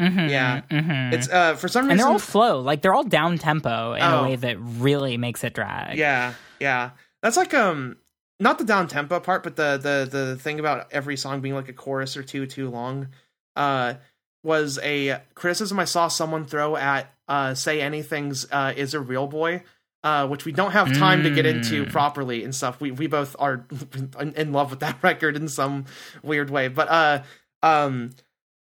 Mhm, 0.00 0.30
yeah. 0.30 0.60
mhm. 0.70 1.12
it's 1.12 1.28
uh 1.28 1.54
for 1.56 1.66
some 1.68 1.86
reason 1.86 1.90
and 1.92 1.98
reason 1.98 2.06
they're 2.06 2.12
all 2.12 2.18
slow. 2.18 2.60
Like 2.60 2.82
they're 2.82 2.94
all 2.94 3.02
down 3.04 3.36
tempo 3.38 3.94
in 3.94 4.02
Oh. 4.02 4.20
a 4.20 4.22
way 4.22 4.36
that 4.36 4.56
really 4.60 5.16
makes 5.16 5.42
it 5.44 5.54
drag. 5.54 5.98
Yeah, 5.98 6.34
yeah. 6.60 6.90
That's 7.22 7.36
like 7.36 7.52
um 7.54 7.96
not 8.40 8.58
the 8.58 8.64
down 8.64 8.86
tempo 8.86 9.18
part, 9.20 9.42
but 9.42 9.56
the 9.56 9.76
the 9.76 10.08
the 10.10 10.36
thing 10.36 10.60
about 10.60 10.86
every 10.92 11.16
song 11.16 11.40
being 11.40 11.54
like 11.54 11.68
a 11.68 11.72
chorus 11.72 12.16
or 12.16 12.22
two 12.22 12.46
too 12.46 12.70
long 12.70 13.08
uh 13.56 13.94
was 14.44 14.78
a 14.84 15.20
criticism 15.34 15.80
I 15.80 15.84
saw 15.84 16.06
someone 16.08 16.44
throw 16.44 16.76
at 16.76 17.12
uh 17.26 17.54
say 17.54 17.80
anything's 17.80 18.46
uh 18.52 18.72
is 18.76 18.94
a 18.94 19.00
real 19.00 19.26
boy 19.26 19.62
uh, 20.04 20.28
which 20.28 20.44
we 20.44 20.52
don't 20.52 20.70
have 20.70 20.96
time 20.96 21.20
mm. 21.20 21.22
to 21.24 21.30
get 21.30 21.44
into 21.44 21.84
Mm. 21.84 21.90
properly 21.90 22.44
and 22.44 22.54
stuff. 22.54 22.80
We 22.80 22.92
we 22.92 23.08
both 23.08 23.34
are 23.40 23.66
in 24.20 24.32
in 24.34 24.52
love 24.52 24.70
with 24.70 24.78
that 24.80 24.96
record 25.02 25.34
in 25.34 25.48
some 25.48 25.86
weird 26.22 26.50
way, 26.50 26.68
but 26.68 26.88
uh, 26.88 27.22
um, 27.64 28.10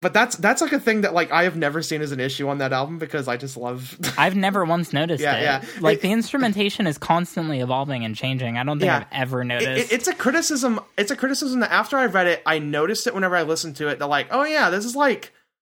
but 0.03 0.12
that's 0.12 0.36
that's 0.36 0.61
like 0.62 0.72
a 0.72 0.78
thing 0.80 1.01
that 1.01 1.14
like 1.14 1.32
I 1.32 1.44
have 1.44 1.57
never 1.57 1.80
seen 1.82 2.03
as 2.03 2.12
an 2.12 2.20
issue 2.20 2.49
on 2.49 2.59
that 2.59 2.72
album 2.72 2.99
because 2.99 3.28
I 3.28 3.36
just 3.36 3.57
love. 3.57 3.99
I've 4.18 4.36
never 4.36 4.64
once 4.64 4.92
noticed 4.92 5.22
Yeah, 5.22 5.36
it. 5.36 5.42
yeah. 5.42 5.64
Like 5.80 5.99
It- 5.99 6.03
the 6.03 6.12
instrumentation 6.12 6.86
is 6.86 6.99
constantly 6.99 7.61
evolving 7.61 8.05
and 8.05 8.14
changing. 8.14 8.59
I 8.59 8.64
don't 8.64 8.78
think 8.78 8.88
Yeah. 8.88 8.99
I've 8.99 9.07
ever 9.12 9.42
noticed. 9.44 9.90
it- 9.90 9.94
it's 9.94 10.09
a 10.09 10.14
criticism. 10.14 10.80
It's 10.99 11.11
a 11.11 11.16
criticism 11.16 11.61
that 11.61 11.72
after 11.72 11.97
I 11.97 12.07
read 12.07 12.26
it, 12.26 12.42
I 12.47 12.59
noticed 12.59 13.07
it 13.07 13.14
whenever 13.14 13.36
I 13.36 13.42
listened 13.42 13.76
to 13.76 13.88
it. 13.88 13.99
They're 13.99 14.07
like, 14.09 14.28
"Oh 14.30 14.44
yeah, 14.44 14.70
this 14.70 14.84
is 14.84 14.94
like 14.94 15.32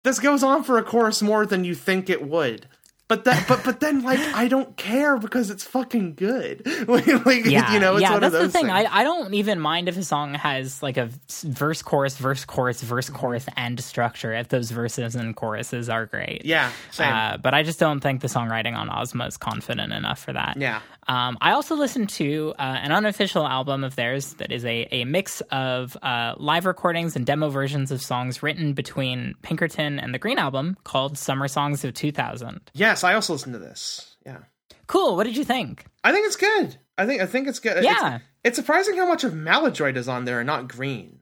this 0.04 0.18
goes 0.18 0.42
on 0.42 0.62
for 0.64 0.78
a 0.78 0.82
chorus 0.82 1.22
more 1.22 1.46
than 1.46 1.64
you 1.64 1.74
think 1.74 2.10
it 2.10 2.26
would." 2.26 2.66
But 3.08 3.24
that, 3.24 3.48
but 3.48 3.64
but 3.64 3.80
then 3.80 4.02
like 4.02 4.18
I 4.18 4.48
don't 4.48 4.76
care 4.76 5.16
because 5.16 5.50
it's 5.50 5.64
fucking 5.64 6.14
good. 6.14 6.66
like, 6.88 7.06
like, 7.24 7.46
yeah, 7.46 7.72
you 7.72 7.80
know, 7.80 7.94
it's 7.94 8.02
yeah. 8.02 8.12
one 8.12 8.20
That's 8.20 8.34
of 8.34 8.40
those 8.40 8.52
the 8.52 8.58
thing. 8.58 8.66
things. 8.66 8.86
I 8.86 9.00
I 9.00 9.02
don't 9.02 9.32
even 9.32 9.60
mind 9.60 9.88
if 9.88 9.96
a 9.96 10.02
song 10.02 10.34
has 10.34 10.82
like 10.82 10.98
a 10.98 11.08
verse, 11.42 11.80
chorus, 11.80 12.18
verse, 12.18 12.44
chorus, 12.44 12.82
verse, 12.82 13.08
chorus, 13.08 13.46
and 13.56 13.82
structure. 13.82 14.34
If 14.34 14.48
those 14.48 14.70
verses 14.70 15.14
and 15.14 15.34
choruses 15.34 15.88
are 15.88 16.04
great. 16.04 16.44
yeah, 16.44 16.70
same. 16.90 17.10
Uh, 17.10 17.38
but 17.38 17.54
I 17.54 17.62
just 17.62 17.80
don't 17.80 18.00
think 18.00 18.20
the 18.20 18.28
songwriting 18.28 18.76
on 18.76 18.90
Ozma 18.90 19.26
is 19.26 19.38
confident 19.38 19.90
enough 19.94 20.18
for 20.22 20.34
that. 20.34 20.58
yeah, 20.58 20.82
Um, 21.08 21.38
I 21.40 21.52
also 21.52 21.74
listened 21.74 22.10
to 22.10 22.52
uh, 22.58 22.62
an 22.62 22.92
unofficial 22.92 23.46
album 23.46 23.82
of 23.82 23.96
theirs 23.96 24.34
that 24.34 24.52
is 24.52 24.64
a, 24.64 24.86
a 24.92 25.04
mix 25.06 25.40
of 25.50 25.96
uh, 26.02 26.34
live 26.36 26.66
recordings 26.66 27.16
and 27.16 27.24
demo 27.24 27.48
versions 27.48 27.90
of 27.90 28.02
songs 28.02 28.42
written 28.42 28.74
between 28.74 29.34
Pinkerton 29.42 29.98
and 29.98 30.12
the 30.12 30.18
Green 30.18 30.38
Album 30.38 30.76
called 30.84 31.16
Summer 31.16 31.48
Songs 31.48 31.82
of 31.84 31.94
2000. 31.94 32.60
yes. 32.74 33.04
I 33.04 33.14
also 33.14 33.32
listened 33.32 33.54
to 33.54 33.58
this. 33.58 34.16
Yeah, 34.26 34.38
Cool. 34.86 35.16
What 35.16 35.24
did 35.24 35.36
you 35.36 35.44
think? 35.44 35.84
I 36.04 36.12
think 36.12 36.26
it's 36.26 36.36
good. 36.36 36.76
I 36.98 37.06
think 37.06 37.22
I 37.22 37.26
think 37.26 37.48
it's 37.48 37.58
good. 37.58 37.82
Yeah. 37.84 38.16
it's, 38.16 38.24
it's 38.44 38.56
surprising 38.56 38.96
how 38.96 39.06
much 39.06 39.24
of 39.24 39.32
Maladroit 39.34 39.96
is 39.96 40.08
on 40.08 40.24
there 40.26 40.40
and 40.40 40.46
not 40.46 40.68
Green. 40.68 41.20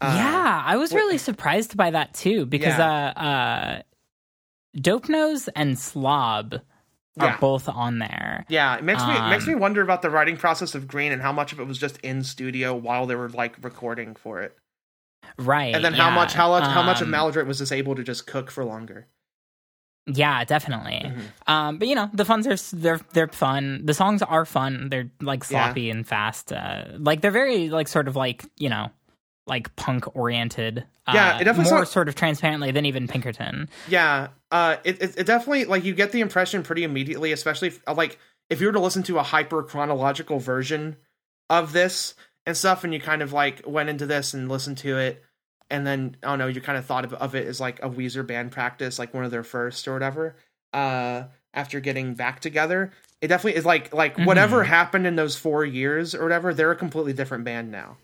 Uh, 0.00 0.14
yeah, 0.16 0.62
I 0.64 0.76
was 0.76 0.92
really 0.94 1.18
surprised 1.18 1.76
by 1.76 1.90
that 1.90 2.14
too 2.14 2.46
because 2.46 2.76
Yeah. 2.78 3.12
uh, 3.16 3.20
uh, 3.20 3.82
Dope 4.76 5.08
Nose 5.08 5.48
and 5.48 5.78
Slob 5.78 6.56
are 7.20 7.26
Yeah. 7.28 7.36
both 7.38 7.68
on 7.68 7.98
there. 7.98 8.44
Yeah, 8.48 8.76
it 8.76 8.82
makes 8.84 9.04
me 9.06 9.12
it 9.16 9.28
makes 9.28 9.44
Um, 9.44 9.50
me 9.50 9.54
wonder 9.54 9.82
about 9.82 10.02
the 10.02 10.10
writing 10.10 10.36
process 10.36 10.74
of 10.74 10.88
Green 10.88 11.12
and 11.12 11.22
how 11.22 11.32
much 11.32 11.52
of 11.52 11.60
it 11.60 11.66
was 11.66 11.78
just 11.78 11.98
in 11.98 12.22
studio 12.24 12.74
while 12.74 13.06
they 13.06 13.14
were 13.14 13.28
like 13.28 13.56
recording 13.62 14.14
for 14.14 14.40
it, 14.42 14.56
Right. 15.38 15.74
and 15.74 15.84
then 15.84 15.94
how 15.94 16.08
yeah. 16.08 16.14
much 16.14 16.34
how 16.34 16.48
much 16.50 16.64
how 16.64 16.82
much 16.82 17.00
of 17.00 17.06
Um, 17.06 17.10
Maladroit 17.12 17.46
was 17.46 17.58
just 17.58 17.72
able 17.72 17.94
to 17.94 18.02
just 18.02 18.26
cook 18.26 18.50
for 18.50 18.64
longer. 18.64 19.06
Yeah, 20.06 20.44
definitely. 20.44 21.00
Mhm. 21.02 21.50
Um, 21.50 21.78
but 21.78 21.88
you 21.88 21.94
know, 21.94 22.10
the 22.12 22.24
funs 22.26 22.46
are 22.46 22.56
they're 22.76 23.00
they're 23.14 23.28
fun. 23.28 23.86
The 23.86 23.94
songs 23.94 24.20
are 24.20 24.44
fun. 24.44 24.88
They're 24.90 25.10
like 25.22 25.42
Yeah. 25.48 25.64
sloppy 25.66 25.88
and 25.90 26.06
fast. 26.06 26.52
Uh, 26.52 26.84
like 26.98 27.22
they're 27.22 27.30
very 27.30 27.70
like 27.70 27.88
sort 27.88 28.06
of 28.06 28.14
like 28.16 28.44
you 28.58 28.68
know, 28.68 28.90
like 29.46 29.74
punk 29.76 30.14
oriented. 30.14 30.84
Uh, 31.06 31.12
Yeah, 31.14 31.36
it 31.38 31.44
definitely 31.44 31.70
more 31.70 31.80
sound- 31.84 31.88
sort 31.88 32.08
of 32.08 32.14
transparently 32.16 32.70
than 32.70 32.84
even 32.86 33.08
Pinkerton. 33.08 33.68
Yeah, 33.88 34.28
uh, 34.54 34.76
it, 34.84 35.02
it 35.02 35.18
it 35.18 35.26
definitely 35.26 35.64
like 35.64 35.84
you 35.84 35.92
get 35.94 36.12
the 36.12 36.20
impression 36.20 36.62
pretty 36.62 36.84
immediately, 36.84 37.32
especially 37.32 37.68
if, 37.68 37.82
uh, 37.88 37.94
like 37.94 38.20
if 38.48 38.60
you 38.60 38.68
were 38.68 38.72
to 38.72 38.78
listen 38.78 39.02
to 39.02 39.18
a 39.18 39.22
hyper 39.24 39.64
chronological 39.64 40.38
version 40.38 40.96
of 41.50 41.72
this 41.72 42.14
and 42.46 42.56
stuff, 42.56 42.84
and 42.84 42.94
you 42.94 43.00
kind 43.00 43.20
of 43.20 43.32
like 43.32 43.62
went 43.66 43.88
into 43.88 44.06
this 44.06 44.32
and 44.32 44.48
listened 44.48 44.78
to 44.78 44.96
it, 44.96 45.24
and 45.70 45.84
then 45.84 46.16
I 46.22 46.28
don't 46.28 46.38
know, 46.38 46.46
you 46.46 46.60
kind 46.60 46.78
of 46.78 46.86
thought 46.86 47.04
of, 47.04 47.14
of 47.14 47.34
it 47.34 47.48
as 47.48 47.60
like 47.60 47.82
a 47.82 47.90
Weezer 47.90 48.24
band 48.24 48.52
practice, 48.52 48.96
like 48.96 49.12
one 49.12 49.24
of 49.24 49.32
their 49.32 49.42
first 49.42 49.88
or 49.88 49.92
whatever. 49.92 50.36
Uh, 50.72 51.24
after 51.52 51.80
getting 51.80 52.14
back 52.14 52.38
together, 52.38 52.92
it 53.20 53.28
definitely 53.28 53.58
is 53.58 53.64
like 53.64 53.92
like 53.92 54.16
whatever 54.18 54.62
Mhm. 54.62 54.68
happened 54.68 55.06
in 55.08 55.16
those 55.16 55.36
four 55.36 55.64
years 55.64 56.14
or 56.14 56.22
whatever, 56.22 56.54
they're 56.54 56.70
a 56.70 56.76
completely 56.76 57.12
different 57.12 57.42
band 57.44 57.72
now, 57.72 57.96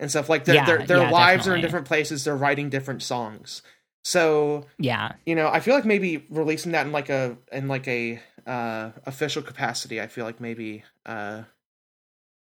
and 0.00 0.10
stuff 0.10 0.28
like 0.28 0.46
their 0.46 0.56
Yeah, 0.56 0.66
their, 0.66 0.86
their 0.86 0.98
yeah, 0.98 1.10
lives 1.12 1.46
are 1.46 1.54
in 1.54 1.60
different 1.60 1.86
places, 1.86 2.24
they're 2.24 2.36
writing 2.36 2.70
different 2.70 3.02
songs. 3.04 3.62
So 4.04 4.66
Yeah, 4.78 5.12
you 5.26 5.34
know, 5.34 5.48
I 5.48 5.60
feel 5.60 5.74
like 5.74 5.84
maybe 5.84 6.26
releasing 6.30 6.72
that 6.72 6.86
in 6.86 6.92
like 6.92 7.08
a 7.08 7.36
in 7.52 7.68
like 7.68 7.86
a 7.88 8.20
uh 8.46 8.90
official 9.06 9.42
capacity, 9.42 10.00
I 10.00 10.06
feel 10.08 10.24
like 10.24 10.40
maybe 10.40 10.82
uh 11.06 11.42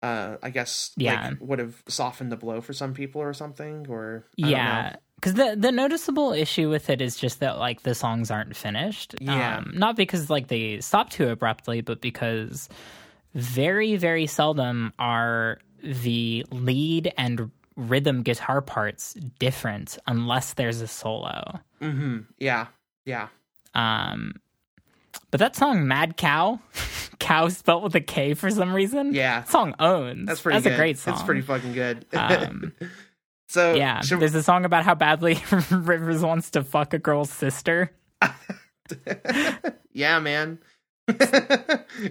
uh 0.03 0.38
I 0.43 0.49
guess 0.49 0.91
Yeah. 0.97 1.30
like 1.30 1.38
would 1.39 1.60
have 1.60 1.82
softened 1.88 2.32
the 2.32 2.38
blow 2.38 2.62
for 2.62 2.74
some 2.74 2.93
people 2.93 3.22
or 3.22 3.34
something 3.34 3.88
or 3.89 4.26
I 4.38 4.41
don't 4.41 4.51
yeah. 4.51 4.95
Because 5.16 5.36
the 5.36 5.56
the 5.58 5.72
noticeable 5.72 6.34
issue 6.34 6.70
with 6.70 6.89
it 6.89 7.01
is 7.01 7.16
just 7.16 7.39
that 7.39 7.58
like 7.58 7.84
the 7.84 7.95
songs 7.95 8.30
aren't 8.30 8.56
finished. 8.56 9.16
Yeah. 9.22 9.58
Um, 9.58 9.72
not 9.74 9.95
because 9.95 10.30
like 10.30 10.47
they 10.49 10.82
stop 10.82 11.10
too 11.10 11.30
abruptly, 11.30 11.82
but 11.82 12.01
because 12.01 12.68
very 13.34 13.95
very 13.95 14.28
seldom 14.28 14.93
are 14.99 15.60
the 15.82 16.45
lead 16.51 17.14
and 17.18 17.49
rhythm 17.76 18.24
guitar 18.24 18.62
parts 18.62 19.14
different 19.40 19.98
unless 20.08 20.54
there's 20.54 20.82
a 20.82 20.88
solo. 20.88 21.60
Mhm. 21.82 22.26
Yeah. 22.40 22.68
Yeah. 23.06 23.28
Um, 23.74 24.36
but 25.32 25.40
that 25.40 25.56
song 25.56 25.88
"Mad 25.88 26.18
Cow," 26.18 26.60
cow 27.20 27.48
spelled 27.50 27.84
with 27.84 27.96
a 27.96 28.02
K 28.02 28.34
for 28.34 28.50
some 28.50 28.74
reason. 28.74 29.14
Yeah. 29.14 29.42
that 29.42 29.50
song 29.50 29.76
owns. 29.80 30.28
That's 30.28 30.42
pretty 30.42 30.56
That's 30.58 30.66
good. 30.66 30.74
a 30.74 30.78
great 30.78 30.98
song. 30.98 31.14
It's 31.16 31.24
pretty 31.24 31.42
fucking 31.42 31.74
good. 31.74 32.06
Um, 32.14 32.74
so 33.48 33.74
yeah, 33.76 34.02
should- 34.02 34.20
there's 34.20 34.36
a 34.36 34.44
song 34.44 34.66
about 34.66 34.84
how 34.86 34.96
badly 34.96 35.38
Rivers 35.72 36.22
wants 36.22 36.50
to 36.52 36.64
fuck 36.64 36.94
a 36.94 37.00
girl's 37.00 37.30
sister. 37.30 37.92
yeah, 39.94 40.20
man. 40.20 40.60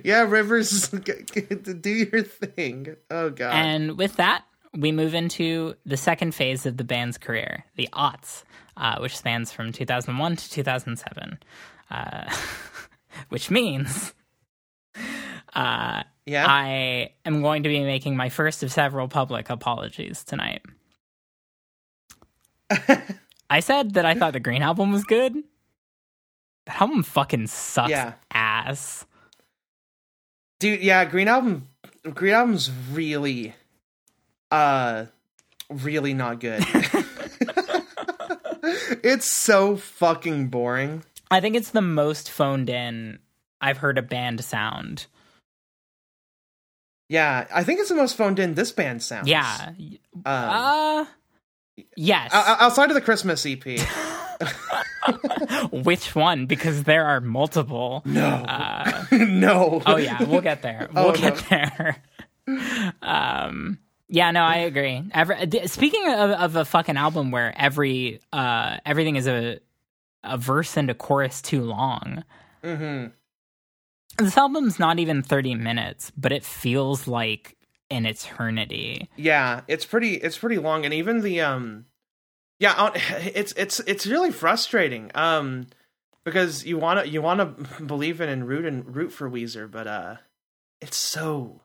yeah, 0.05 0.23
Rivers 0.23 0.89
do 0.91 1.91
your 1.91 2.23
thing. 2.23 2.95
Oh 3.11 3.31
god. 3.31 3.53
And 3.55 3.99
with 3.99 4.17
that, 4.17 4.45
we 4.77 4.93
move 4.93 5.15
into 5.15 5.75
the 5.87 5.97
second 5.97 6.35
phase 6.35 6.67
of 6.67 6.77
the 6.77 6.85
band's 6.85 7.19
career, 7.19 7.65
the 7.77 7.89
aughts, 7.93 8.43
uh, 8.77 8.99
which 8.99 9.17
spans 9.17 9.53
from 9.53 9.73
2001 9.73 10.37
to 10.37 10.51
2007, 10.51 11.39
uh, 11.91 12.35
which 13.29 13.51
means 13.51 14.13
uh, 15.55 16.03
yeah. 16.27 16.47
I 16.49 17.13
am 17.25 17.43
going 17.43 17.63
to 17.63 17.69
be 17.69 17.81
making 17.85 18.17
my 18.17 18.29
first 18.29 18.63
of 18.63 18.73
several 18.73 19.09
public 19.09 19.51
apologies 19.51 20.25
tonight. 20.25 20.63
I 23.51 23.61
said 23.61 23.95
that 23.95 24.05
I 24.07 24.15
thought 24.15 24.33
the 24.33 24.41
Green 24.41 24.63
Album 24.63 24.91
was 24.93 25.05
good. 25.05 25.35
The 26.67 26.83
album 26.83 27.03
fucking 27.03 27.47
sucks 27.49 27.91
Yeah. 27.91 28.15
ass. 28.33 29.05
dude 30.59 30.81
yeah 30.81 31.05
green 31.05 31.29
album 31.29 31.69
green 32.15 32.33
album's 32.33 32.71
really 32.91 33.55
uh 34.55 35.07
really 35.71 36.15
not 36.15 36.41
good 36.41 36.65
it's 39.03 39.27
so 39.27 39.77
fucking 39.77 40.49
boring 40.49 41.03
I 41.31 41.41
think 41.41 41.57
it's 41.57 41.71
the 41.71 41.83
most 41.83 42.31
phoned 42.31 42.71
in 42.71 43.19
I've 43.61 43.79
heard 43.79 43.99
a 43.99 44.03
band 44.03 44.45
sound. 44.45 45.07
yeah 47.09 47.47
i 47.53 47.65
think 47.65 47.81
it's 47.81 47.89
the 47.89 47.95
most 47.95 48.17
phoned 48.17 48.39
in 48.39 48.55
this 48.55 48.73
band 48.73 49.03
sounds 49.03 49.29
Yeah. 49.29 49.71
um, 49.71 50.23
Uh 50.25 51.05
yes. 51.97 52.31
outside 52.33 52.91
of 52.91 52.95
the 52.95 53.01
christmas 53.01 53.45
ep 53.47 53.65
Which 55.71 56.15
one? 56.15 56.47
Because 56.47 56.85
there 56.85 57.05
are 57.05 57.21
multiple. 57.21 58.03
no 58.07 58.25
Uh, 58.27 59.05
no 59.13 59.83
oh 59.85 59.97
yeah, 59.97 60.23
we'll 60.25 60.41
get 60.41 60.63
there. 60.63 60.89
We'll 60.93 61.09
Oh, 61.09 61.13
get 61.13 61.37
no. 61.37 61.43
there. 61.51 61.97
Um 63.03 63.79
yeah, 64.09 64.31
no, 64.31 64.43
I 64.43 64.57
agree. 64.59 65.03
Every, 65.13 65.47
th- 65.47 65.69
speaking 65.69 66.07
of, 66.09 66.31
of 66.31 66.57
a 66.57 66.65
fucking 66.65 66.97
album 66.97 67.31
where 67.31 67.53
every 67.57 68.21
uh 68.33 68.79
everything 68.85 69.17
is 69.17 69.27
a 69.27 69.61
a 70.23 70.39
verse 70.39 70.77
and 70.77 70.89
a 70.91 70.95
chorus 70.95 71.43
too 71.43 71.63
long. 71.63 72.25
hmm 72.63 73.07
This 74.19 74.37
album's 74.37 74.79
not 74.79 74.99
even 74.99 75.23
30 75.23 75.55
minutes, 75.57 76.13
but 76.17 76.33
it 76.33 76.45
feels 76.45 77.07
like 77.09 77.57
an 77.91 78.07
eternity. 78.07 79.09
yeah 79.17 79.61
it's 79.69 79.85
pretty 79.85 80.15
it's 80.15 80.39
pretty 80.39 80.57
long 80.59 80.85
and 80.87 80.95
even 80.95 81.21
the 81.21 81.41
um 81.43 81.85
yeah 82.59 82.91
it's 83.35 83.53
it's 83.57 83.79
it's 83.81 84.07
really 84.07 84.31
frustrating 84.33 85.11
um 85.15 85.67
because 86.25 86.65
you 86.65 86.79
want 86.79 86.99
to 87.01 87.09
you 87.09 87.21
want 87.21 87.41
to 87.41 87.83
believe 87.85 88.21
in 88.23 88.29
and 88.31 88.49
root 88.49 88.65
and 88.65 88.97
root 88.97 89.13
for 89.13 89.29
Weezer 89.31 89.71
but 89.71 89.87
uh 89.87 90.17
it's 90.81 90.97
so 90.97 91.61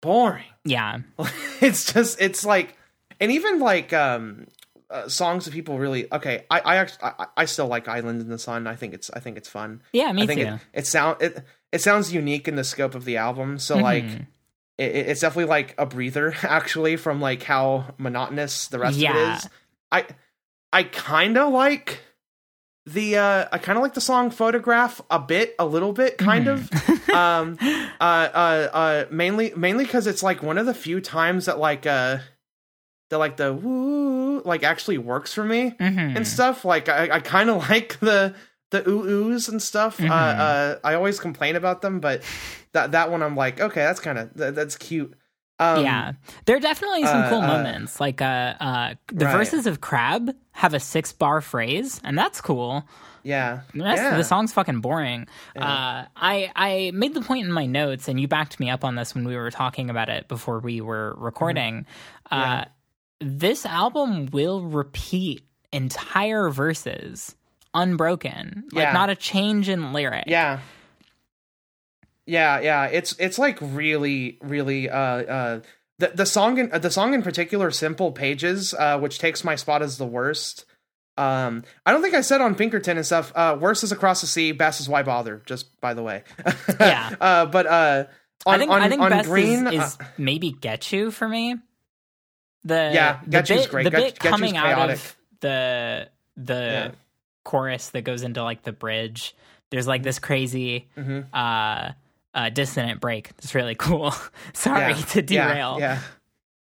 boring 0.00 0.44
Yeah. 0.64 0.98
it's 1.60 1.92
just 1.92 2.20
it's 2.20 2.44
like 2.44 2.76
and 3.20 3.30
even 3.32 3.58
like 3.60 3.92
um 3.92 4.46
uh, 4.90 5.08
songs 5.08 5.44
that 5.44 5.52
people 5.54 5.78
really 5.78 6.12
okay 6.12 6.46
I 6.50 6.60
I 6.60 6.76
actually 6.76 7.04
I, 7.04 7.26
I 7.36 7.44
still 7.44 7.68
like 7.68 7.86
Island 7.86 8.20
in 8.20 8.28
the 8.28 8.38
Sun 8.38 8.66
I 8.66 8.74
think 8.74 8.92
it's 8.94 9.10
I 9.10 9.20
think 9.20 9.36
it's 9.36 9.48
fun 9.48 9.82
Yeah, 9.92 10.10
me 10.12 10.22
I 10.24 10.26
think 10.26 10.40
too. 10.40 10.46
it 10.54 10.60
it 10.80 10.86
sound 10.86 11.22
it 11.22 11.44
it 11.70 11.80
sounds 11.80 12.12
unique 12.12 12.48
in 12.48 12.56
the 12.56 12.64
scope 12.64 12.94
of 12.96 13.04
the 13.04 13.16
album 13.18 13.58
so 13.58 13.78
like 13.78 14.04
Mhm. 14.04 14.26
it, 14.78 14.90
it- 14.96 15.08
it's 15.10 15.20
definitely 15.20 15.44
like 15.50 15.74
a 15.78 15.86
breather 15.86 16.34
actually 16.42 16.96
from 16.96 17.20
like 17.20 17.42
how 17.44 17.94
monotonous 17.98 18.66
the 18.68 18.78
rest 18.80 18.96
of 18.96 19.02
it 19.16 19.28
is 19.36 19.48
i 19.92 20.06
i 20.72 20.82
kind 20.82 21.36
of 21.38 21.52
like 21.52 22.00
the 22.86 23.16
uh 23.16 23.46
I 23.52 23.58
kind 23.58 23.76
of 23.78 23.82
like 23.82 23.94
the 23.94 24.00
song 24.00 24.30
Photograph 24.30 25.00
a 25.10 25.18
bit, 25.18 25.54
a 25.58 25.66
little 25.66 25.92
bit 25.92 26.18
kind 26.18 26.46
Mm-hmm. 26.46 27.08
of. 27.10 27.10
um 27.14 27.58
uh 27.60 28.04
uh 28.04 28.68
uh 28.72 29.04
mainly 29.10 29.52
mainly 29.56 29.84
cuz 29.86 30.06
it's 30.06 30.22
like 30.22 30.42
one 30.42 30.58
of 30.58 30.66
the 30.66 30.74
few 30.74 31.00
times 31.00 31.46
that 31.46 31.58
like 31.58 31.86
uh 31.86 32.18
that 33.10 33.18
like 33.18 33.36
the 33.36 33.52
woo 33.52 34.40
like 34.44 34.62
actually 34.62 34.98
works 34.98 35.32
for 35.34 35.44
me 35.44 35.72
Mhm. 35.80 36.16
and 36.16 36.26
stuff. 36.26 36.64
Like 36.64 36.88
I 36.88 37.16
I 37.16 37.20
kind 37.20 37.50
of 37.50 37.56
like 37.68 37.98
the 38.00 38.34
the 38.70 38.88
ooh 38.88 39.02
oohs 39.32 39.48
and 39.48 39.60
stuff. 39.60 39.98
Mhm. 39.98 40.08
Uh 40.10 40.14
uh 40.14 40.78
I 40.84 40.94
always 40.94 41.18
complain 41.20 41.56
about 41.56 41.82
them, 41.82 42.00
but 42.00 42.22
that 42.72 42.92
that 42.92 43.10
one 43.10 43.22
I'm 43.22 43.36
like, 43.36 43.60
okay, 43.60 43.80
that's 43.82 44.00
kind 44.00 44.18
of 44.18 44.32
that, 44.34 44.54
that's 44.54 44.76
cute. 44.76 45.14
Um 45.60 45.84
yeah, 45.84 46.12
there 46.46 46.56
are 46.56 46.60
definitely 46.60 47.04
some 47.04 47.22
uh, 47.22 47.28
cool 47.28 47.42
uh, 47.42 47.46
moments. 47.46 48.00
Like, 48.00 48.20
uh, 48.22 48.54
uh, 48.58 48.94
the 49.12 49.26
Right. 49.26 49.36
verses 49.36 49.66
of 49.66 49.80
Crab 49.80 50.34
have 50.52 50.74
a 50.74 50.80
six 50.80 51.12
bar 51.12 51.40
phrase, 51.40 52.00
and 52.02 52.16
that's 52.18 52.40
cool. 52.40 52.84
yeah. 53.22 53.60
The 53.74 53.84
rest 53.84 54.02
yeah. 54.02 54.16
the 54.16 54.24
song's 54.24 54.52
fucking 54.52 54.80
boring. 54.80 55.26
Yeah. 55.54 55.62
Uh, 55.64 56.04
I 56.16 56.50
I 56.56 56.90
made 56.94 57.12
the 57.14 57.20
point 57.20 57.44
in 57.46 57.52
my 57.52 57.66
notes, 57.66 58.08
and 58.08 58.18
you 58.18 58.26
backed 58.26 58.58
me 58.58 58.70
up 58.70 58.82
on 58.84 58.94
this 58.96 59.14
when 59.14 59.24
we 59.28 59.36
were 59.36 59.50
talking 59.50 59.90
about 59.90 60.08
it 60.08 60.26
before 60.28 60.58
we 60.60 60.80
were 60.80 61.14
recording. 61.18 61.86
Mm-hmm. 62.32 62.34
Yeah. 62.40 62.60
Uh, 62.60 62.64
this 63.20 63.66
album 63.66 64.26
will 64.32 64.62
repeat 64.62 65.44
entire 65.72 66.48
verses 66.48 67.36
unbroken, 67.74 68.64
like 68.72 68.84
Yeah. 68.86 68.92
not 68.92 69.10
a 69.10 69.14
change 69.14 69.68
in 69.68 69.92
lyric. 69.92 70.24
Yeah. 70.26 70.60
Yeah, 72.30 72.60
yeah, 72.60 72.84
it's 72.86 73.14
it's 73.18 73.38
like 73.38 73.58
really, 73.60 74.38
really 74.40 74.88
uh 74.88 74.96
uh 74.96 75.60
the 75.98 76.08
the 76.14 76.26
song 76.26 76.58
in 76.58 76.68
the 76.70 76.90
song 76.90 77.12
in 77.12 77.22
particular, 77.22 77.70
"Simple 77.72 78.12
Pages," 78.12 78.72
uh, 78.72 78.98
which 79.00 79.18
takes 79.18 79.42
my 79.42 79.56
spot 79.56 79.82
as 79.82 79.98
the 79.98 80.06
worst. 80.06 80.64
Um, 81.18 81.64
I 81.84 81.92
don't 81.92 82.02
think 82.02 82.14
I 82.14 82.20
said 82.20 82.40
on 82.40 82.54
Pinkerton 82.54 82.96
and 82.96 83.04
stuff. 83.04 83.32
Uh, 83.34 83.58
worst 83.60 83.82
is 83.82 83.90
across 83.92 84.20
the 84.20 84.26
sea, 84.28 84.52
best 84.52 84.80
is 84.80 84.88
why 84.88 85.02
bother. 85.02 85.42
Just 85.44 85.80
by 85.80 85.92
the 85.94 86.02
way, 86.02 86.22
Yeah. 86.80 87.14
Uh, 87.20 87.46
but 87.46 87.66
uh, 87.66 88.04
on 88.46 88.54
I 88.54 88.58
think 88.58 88.70
on, 88.70 88.80
I 88.80 88.88
think 88.88 89.02
on 89.02 89.22
green, 89.24 89.66
is, 89.66 89.80
uh, 89.80 89.84
is 89.84 89.98
maybe 90.16 90.52
Getchoo 90.52 91.12
for 91.12 91.28
me. 91.28 91.56
The 92.64 92.90
Yeah, 92.94 93.20
Get 93.28 93.48
bit, 93.48 93.70
great. 93.70 93.84
the 93.84 93.90
Get- 93.90 94.00
bit 94.00 94.18
Get 94.20 94.30
coming 94.30 94.56
out 94.56 94.90
of 94.90 95.16
the 95.40 96.08
the 96.36 96.54
Yeah. 96.54 96.90
chorus 97.44 97.88
that 97.90 98.02
goes 98.02 98.22
into 98.22 98.42
like 98.42 98.62
the 98.62 98.72
bridge. 98.72 99.34
There's 99.70 99.86
like 99.86 100.02
this 100.02 100.18
crazy 100.18 100.88
mhm. 100.96 101.26
uh, 101.32 101.92
uh 102.34 102.48
dissonant 102.50 103.00
break. 103.00 103.30
It's 103.38 103.54
really 103.54 103.74
cool. 103.74 104.14
Sorry 104.52 104.92
Yeah, 104.92 104.94
to 104.94 105.22
derail. 105.22 105.76
Yeah. 105.78 106.00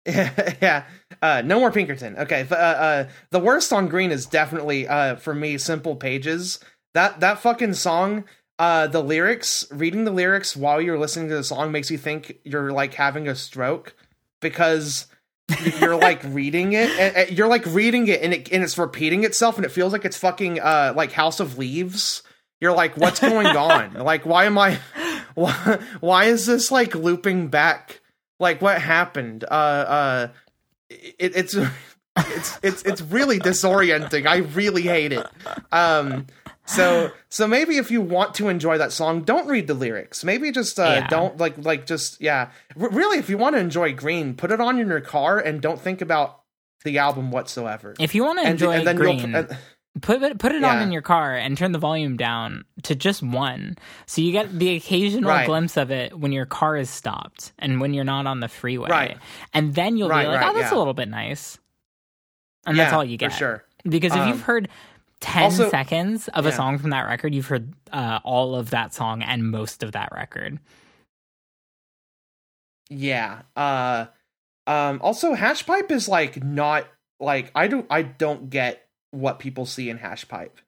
Yeah. 0.07 0.55
yeah. 0.61 0.84
Uh, 1.20 1.42
no 1.44 1.61
more 1.61 1.70
Pinkerton. 1.70 2.16
Okay. 2.18 2.46
Uh, 2.50 2.55
uh, 2.57 3.09
the 3.30 3.38
worst 3.38 3.72
on 3.72 3.86
Green 3.88 4.11
is 4.11 4.26
definitely 4.26 4.88
uh, 4.88 5.16
for 5.16 5.34
me 5.34 5.59
Simple 5.59 5.94
Pages. 5.96 6.59
That 6.94 7.20
that 7.20 7.38
fucking 7.38 7.74
song. 7.74 8.24
Uh, 8.59 8.86
the 8.86 9.03
lyrics, 9.03 9.66
reading 9.72 10.05
the 10.05 10.11
lyrics 10.11 10.55
while 10.57 10.80
you're 10.80 10.98
listening 10.98 11.28
to 11.28 11.34
the 11.34 11.42
song 11.42 11.72
makes 11.72 11.90
you 11.90 11.98
think 11.98 12.38
you're 12.44 12.70
like 12.70 12.94
having 12.94 13.26
a 13.26 13.34
stroke 13.34 13.94
because 14.40 15.07
you're 15.80 15.96
like 15.96 16.20
reading 16.24 16.72
it. 16.74 16.90
And, 16.90 17.16
and 17.16 17.38
you're 17.38 17.48
like 17.48 17.64
reading 17.66 18.09
it 18.09 18.22
and 18.22 18.34
it 18.34 18.53
and 18.53 18.62
it's 18.62 18.78
repeating 18.78 19.24
itself 19.24 19.57
and 19.57 19.64
it 19.64 19.70
feels 19.72 19.92
like 19.92 20.05
it's 20.05 20.16
fucking 20.18 20.61
uh 20.61 20.94
like 20.96 21.12
House 21.12 21.40
of 21.40 21.59
Leaves. 21.59 22.22
You're 22.61 22.74
like, 22.74 22.96
what's 22.96 23.18
going 23.20 23.46
on? 23.48 23.94
like, 23.94 24.24
why 24.26 24.44
am 24.44 24.59
I? 24.59 24.78
Why, 25.35 25.78
why 26.01 26.24
is 26.26 26.47
this 26.47 26.70
like 26.70 26.95
looping 26.95 27.49
back? 27.49 28.01
Like, 28.41 28.61
what 28.61 28.80
happened? 28.80 29.45
Uh, 29.45 29.55
uh, 29.55 30.28
it, 30.91 31.37
it's 31.37 31.57
it's 32.16 32.59
it's 32.62 32.83
it's 32.83 33.01
really 33.03 33.39
disorienting. 33.39 34.26
I 34.26 34.39
really 34.39 34.83
hate 34.83 35.12
it. 35.12 35.26
Um, 35.70 36.26
so 36.64 37.11
so 37.28 37.47
maybe 37.47 37.78
if 37.78 37.91
you 37.91 38.01
want 38.01 38.35
to 38.37 38.49
enjoy 38.49 38.78
that 38.78 38.93
song, 38.93 39.22
don't 39.22 39.47
read 39.49 39.66
the 39.66 39.74
lyrics. 39.74 40.22
Maybe 40.24 40.51
just 40.53 40.78
uh, 40.78 40.83
Yeah. 41.01 41.07
don't 41.09 41.39
like 41.39 41.55
like 41.64 41.87
just 41.87 42.20
yeah. 42.20 42.51
R- 42.80 42.89
really, 42.91 43.18
if 43.18 43.28
you 43.30 43.39
want 43.39 43.55
to 43.57 43.61
enjoy 43.61 43.93
Green, 43.95 44.35
put 44.35 44.51
it 44.53 44.61
on 44.61 44.78
in 44.78 44.89
your 44.89 45.01
car 45.01 45.39
and 45.39 45.61
don't 45.61 45.80
think 45.80 46.01
about 46.01 46.41
the 46.85 46.99
album 46.99 47.30
whatsoever. 47.30 47.95
If 48.01 48.14
you 48.14 48.24
want 48.24 48.39
to 48.41 48.45
And, 48.45 48.53
enjoy 48.53 48.72
and 48.72 48.87
then 48.87 48.97
Green, 48.97 49.18
you'll 49.20 49.37
and- 49.37 49.57
put 50.01 50.22
it 50.22 50.38
put 50.38 50.53
it 50.53 50.64
on 50.64 50.80
in 50.80 50.90
your 50.90 51.03
car 51.03 51.36
and 51.36 51.57
turn 51.59 51.72
the 51.72 51.78
volume 51.78 52.16
down 52.16 52.64
to 52.84 52.95
just 52.95 53.22
one, 53.22 53.76
so 54.07 54.20
you 54.22 54.32
get 54.32 54.59
the 54.59 54.74
occasional 54.76 55.28
Right. 55.30 55.47
glimpse 55.47 55.76
of 55.76 55.90
it 55.90 56.18
when 56.18 56.32
your 56.32 56.47
car 56.47 56.76
is 56.76 56.88
stopped 56.88 57.53
and 57.59 57.80
when 57.80 57.93
you're 57.95 58.05
not 58.05 58.26
on 58.26 58.40
the 58.40 58.49
freeway. 58.49 58.88
Right. 58.88 59.18
And 59.53 59.74
then 59.74 59.97
you'll 59.97 60.09
Right, 60.09 60.24
be 60.24 60.28
like, 60.32 60.47
"Oh, 60.47 60.55
that's 60.55 60.72
yeah. 60.72 60.76
a 60.76 60.78
little 60.78 60.95
bit 60.95 61.09
nice," 61.09 61.59
and 62.66 62.78
that's 62.78 62.93
all 62.93 63.05
you 63.05 63.16
get. 63.18 63.32
for 63.32 63.38
sure. 63.38 63.64
Because 63.84 64.12
if 64.12 64.18
Um, 64.20 64.28
you've 64.28 64.43
heard 64.43 64.68
10 65.20 65.43
also- 65.45 65.68
seconds 65.70 66.28
of 66.28 66.47
a 66.47 66.53
song 66.53 66.78
from 66.78 66.90
that 66.90 67.03
record, 67.07 67.34
you've 67.34 67.47
heard 67.49 67.74
uh, 67.93 68.20
all 68.24 68.55
of 68.55 68.70
that 68.70 68.95
song 68.95 69.22
and 69.22 69.51
most 69.51 69.82
of 69.82 69.93
that 69.93 70.09
record. 70.12 70.59
Yeah. 72.88 73.43
Uh 73.57 74.07
um 74.66 75.01
also 75.03 75.34
Hashpipe 75.34 75.90
is 75.90 76.09
like 76.09 76.43
not 76.43 76.86
like 77.20 77.51
I 77.55 77.66
don't 77.68 77.86
I 77.90 78.03
don't 78.03 78.51
get 78.51 78.86
what 79.12 79.38
people 79.38 79.64
see 79.64 79.88
in 79.88 79.98
Hashpipe. 79.98 80.58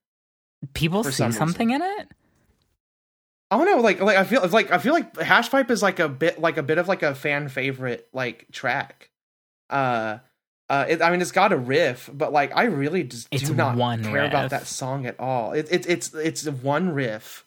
People 0.72 1.02
see 1.04 1.10
some 1.10 1.26
reason. 1.28 1.38
something 1.38 1.70
in 1.70 1.82
it? 1.82 2.08
I 3.50 3.56
don't 3.58 3.66
know, 3.66 3.80
like 3.82 4.00
like 4.00 4.16
I 4.16 4.24
feel 4.24 4.46
like 4.48 4.70
I 4.70 4.78
feel 4.78 4.94
like 4.94 5.12
Hashpipe 5.14 5.70
is 5.70 5.82
like 5.82 5.98
a 5.98 6.08
bit 6.08 6.40
like 6.40 6.56
a 6.56 6.62
bit 6.62 6.78
of 6.78 6.86
like 6.88 7.02
a 7.02 7.14
fan 7.14 7.48
favorite 7.48 8.08
like 8.12 8.46
track. 8.52 9.10
Uh 9.68 10.18
uh, 10.70 10.86
it, 10.88 11.02
I 11.02 11.10
mean, 11.10 11.20
it's 11.20 11.30
got 11.30 11.52
a 11.52 11.58
riff, 11.58 12.08
but 12.10 12.32
like, 12.32 12.50
I 12.56 12.64
really 12.64 13.04
just 13.04 13.28
It's 13.30 13.42
do 13.44 13.54
not 13.54 13.76
care 14.02 14.24
about 14.24 14.48
that 14.48 14.66
song 14.66 15.04
at 15.04 15.20
all. 15.20 15.52
It, 15.52 15.68
it, 15.70 15.86
it's 15.86 16.14
it's 16.14 16.46
one 16.48 16.88
riff. 16.94 17.44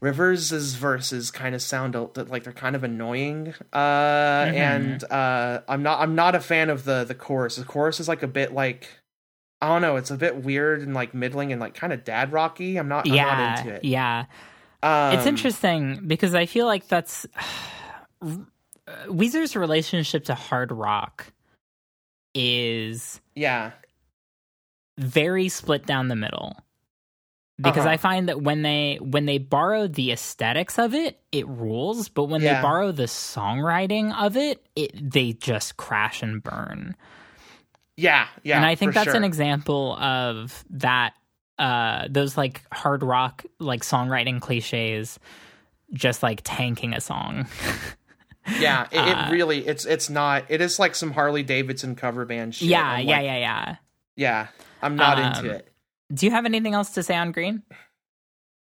Rivers' 0.00 0.74
verses 0.74 1.30
kind 1.30 1.54
of 1.54 1.62
sound 1.62 1.94
like 2.28 2.42
they're 2.44 2.52
kind 2.52 2.74
of 2.76 2.82
annoying, 2.84 3.54
uh, 3.72 3.78
Mhm. 4.46 4.54
and 4.54 5.04
uh, 5.12 5.60
I'm 5.68 5.82
not 5.84 6.00
I'm 6.00 6.14
not 6.16 6.34
a 6.34 6.40
fan 6.40 6.70
of 6.70 6.84
the 6.84 7.04
the 7.04 7.14
chorus. 7.14 7.54
The 7.56 7.64
chorus 7.64 7.98
is 8.00 8.08
like 8.08 8.22
a 8.24 8.28
bit 8.28 8.52
like 8.52 8.88
I 9.60 9.68
don't 9.68 9.82
know, 9.82 9.96
it's 9.96 10.10
a 10.10 10.16
bit 10.16 10.36
weird 10.44 10.82
and 10.82 10.94
like 10.94 11.14
middling 11.14 11.52
and 11.52 11.60
like 11.60 11.74
kind 11.74 11.92
of 11.92 12.04
dad 12.04 12.32
rocky. 12.32 12.76
I'm 12.76 12.88
not 12.88 13.06
I'm 13.08 13.14
yeah. 13.14 13.24
not 13.24 13.58
into 13.58 13.74
it. 13.74 13.84
Yeah. 13.84 14.26
Um, 14.82 15.14
it's 15.14 15.26
interesting 15.26 16.04
because 16.06 16.34
I 16.34 16.46
feel 16.46 16.66
like 16.66 16.86
that's 16.88 17.26
Weezer's 19.08 19.56
relationship 19.56 20.24
to 20.26 20.34
hard 20.34 20.70
rock 20.72 21.32
is 22.34 23.20
Yeah, 23.34 23.72
very 24.98 25.48
split 25.48 25.86
down 25.86 26.08
the 26.08 26.16
middle. 26.16 26.56
Because 27.60 27.86
Uh-huh. 27.86 27.94
I 27.94 27.96
find 27.96 28.28
that 28.28 28.40
when 28.40 28.62
they 28.62 28.98
when 29.00 29.26
they 29.26 29.38
borrow 29.38 29.88
the 29.88 30.12
aesthetics 30.12 30.78
of 30.78 30.94
it, 30.94 31.20
it 31.32 31.48
rules, 31.48 32.08
but 32.08 32.26
when 32.26 32.40
they 32.40 32.52
borrow 32.62 32.92
the 32.92 33.04
songwriting 33.04 34.14
of 34.16 34.36
it, 34.36 34.64
it 34.76 35.10
they 35.10 35.32
just 35.32 35.76
crash 35.76 36.22
and 36.22 36.40
burn. 36.40 36.94
Yeah, 37.98 38.28
yeah. 38.44 38.56
and 38.56 38.64
I 38.64 38.74
think 38.76 38.94
that's 38.94 39.06
sure. 39.08 39.16
an 39.16 39.24
example 39.24 39.94
of 39.96 40.64
that 40.70 41.12
uh 41.58 42.06
those 42.08 42.36
like 42.36 42.62
hard 42.72 43.02
rock 43.02 43.44
like 43.58 43.82
songwriting 43.82 44.40
cliches 44.40 45.18
just 45.92 46.22
like 46.22 46.40
tanking 46.44 46.94
a 46.94 47.00
song. 47.00 47.46
Yeah, 48.58 48.86
it, 48.90 48.96
Uh, 48.98 49.26
it 49.28 49.32
really 49.32 49.58
it's 49.66 49.84
it's 49.84 50.08
not. 50.08 50.44
It 50.48 50.62
is 50.62 50.78
like 50.78 50.94
some 50.94 51.10
Harley 51.10 51.42
Davidson 51.42 51.94
cover 51.96 52.24
band 52.24 52.54
shit. 52.54 52.68
yeah, 52.68 52.82
I'm 52.92 53.06
yeah, 53.06 53.20
yeah, 53.20 53.36
yeah. 53.38 53.76
yeah. 54.16 54.46
I'm 54.80 54.96
not 54.96 55.18
Um, 55.18 55.24
into 55.44 55.50
it. 55.54 55.68
Do 56.14 56.24
you 56.24 56.32
have 56.32 56.46
anything 56.46 56.72
else 56.72 56.90
to 56.92 57.02
say 57.02 57.14
on 57.14 57.30
Green? 57.32 57.62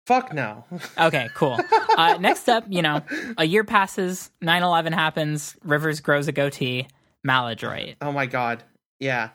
Fuck 0.06 0.34
no. 0.34 0.64
Okay, 0.98 1.28
cool. 1.34 1.58
uh, 1.96 2.18
next 2.20 2.50
up, 2.50 2.64
you 2.68 2.82
know, 2.82 3.00
a 3.38 3.44
year 3.46 3.64
passes, 3.64 4.30
9 4.42 4.62
11 4.62 4.92
happens, 4.92 5.56
Rivers 5.64 6.00
grows 6.00 6.28
a 6.28 6.32
goatee, 6.32 6.88
Maladroit. 7.24 7.94
oh 8.02 8.12
my 8.12 8.26
god. 8.26 8.62
Yeah, 9.02 9.30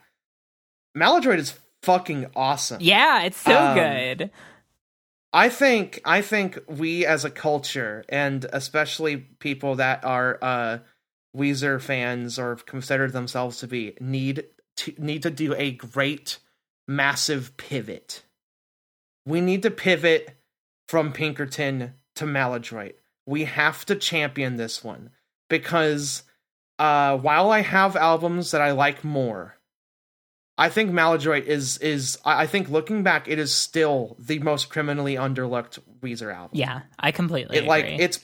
Maladroit 0.95 1.39
is 1.39 1.53
fucking 1.83 2.27
awesome. 2.35 2.79
Yeah, 2.81 3.23
it's 3.23 3.37
so 3.37 3.55
Um, 3.55 3.75
good. 3.75 4.31
I 5.33 5.49
think 5.49 6.01
I 6.05 6.21
think 6.21 6.57
we 6.67 7.05
as 7.05 7.25
a 7.25 7.29
culture 7.29 8.03
and 8.09 8.45
especially 8.53 9.17
people 9.17 9.75
that 9.75 10.03
are 10.03 10.39
uh 10.41 10.79
Weezer 11.35 11.79
fans 11.81 12.39
or 12.39 12.55
consider 12.55 13.09
themselves 13.11 13.59
to 13.59 13.67
be 13.67 13.95
need 13.99 14.45
to 14.77 14.93
need 14.97 15.23
to 15.23 15.29
do 15.29 15.53
a 15.53 15.71
great 15.71 16.39
massive 16.87 17.57
pivot. 17.57 18.23
We 19.25 19.41
need 19.41 19.61
to 19.63 19.69
pivot 19.71 20.37
from 20.87 21.11
Pinkerton 21.11 21.93
to 22.15 22.25
Maladroit. 22.25 22.95
We 23.25 23.43
have 23.43 23.85
to 23.85 23.95
champion 23.95 24.55
this 24.55 24.83
one 24.83 25.11
because 25.49 26.23
uh 26.79 27.17
while 27.17 27.51
I 27.51 27.61
have 27.61 27.95
albums 27.95 28.51
that 28.51 28.61
I 28.61 28.71
like 28.71 29.03
more, 29.03 29.56
I 30.57 30.69
think 30.69 30.91
Maladroit 30.91 31.45
is 31.45 31.77
is 31.79 32.17
I 32.25 32.47
think 32.47 32.69
looking 32.69 33.03
back, 33.03 33.27
it 33.27 33.37
is 33.39 33.53
still 33.53 34.15
the 34.19 34.39
most 34.39 34.69
criminally 34.69 35.15
underlooked 35.15 35.79
Weezer 36.01 36.33
album. 36.33 36.57
Yeah, 36.57 36.81
I 36.99 37.11
completely 37.11 37.57
it 37.57 37.65
like 37.65 37.85
agree. 37.85 37.97
it's 38.03 38.19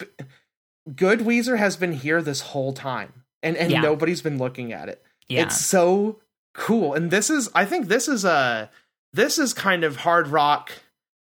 good. 0.96 1.20
Weezer 1.20 1.58
has 1.58 1.78
been 1.78 1.94
here 1.94 2.22
this 2.22 2.42
whole 2.42 2.74
time, 2.74 3.14
and 3.44 3.56
and 3.56 3.72
Yeah. 3.72 3.82
nobody's 3.82 4.22
been 4.22 4.38
looking 4.38 4.74
at 4.74 4.90
it. 4.90 5.04
yeah. 5.28 5.44
It's 5.44 5.64
so 5.64 6.22
cool, 6.54 6.94
and 6.94 7.12
this 7.12 7.30
is 7.30 7.50
I 7.54 7.66
think 7.66 7.88
this 7.88 8.08
is 8.08 8.26
a 8.26 8.70
this 9.14 9.38
is 9.38 9.54
kind 9.54 9.84
of 9.84 9.98
hard 9.98 10.28
rock, 10.28 10.72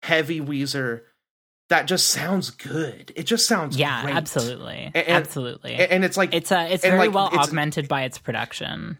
heavy 0.04 0.39
Weezer 0.39 1.02
that 1.70 1.88
just 1.88 2.10
sounds 2.10 2.49
good. 2.52 3.12
It 3.16 3.24
just 3.24 3.47
sounds 3.47 3.78
yeah, 3.78 4.04
great. 4.04 4.14
absolutely, 4.16 4.91
And- 4.93 5.08
absolutely. 5.08 5.74
And, 5.74 5.91
and 5.91 6.06
it's 6.06 6.18
like 6.18 6.34
it's 6.36 6.52
a 6.52 6.72
it's 6.74 6.84
very 6.84 6.97
like, 7.08 7.14
well 7.14 7.28
it's- 7.28 7.47
augmented 7.47 7.88
by 7.88 8.04
its 8.04 8.18
production. 8.20 8.97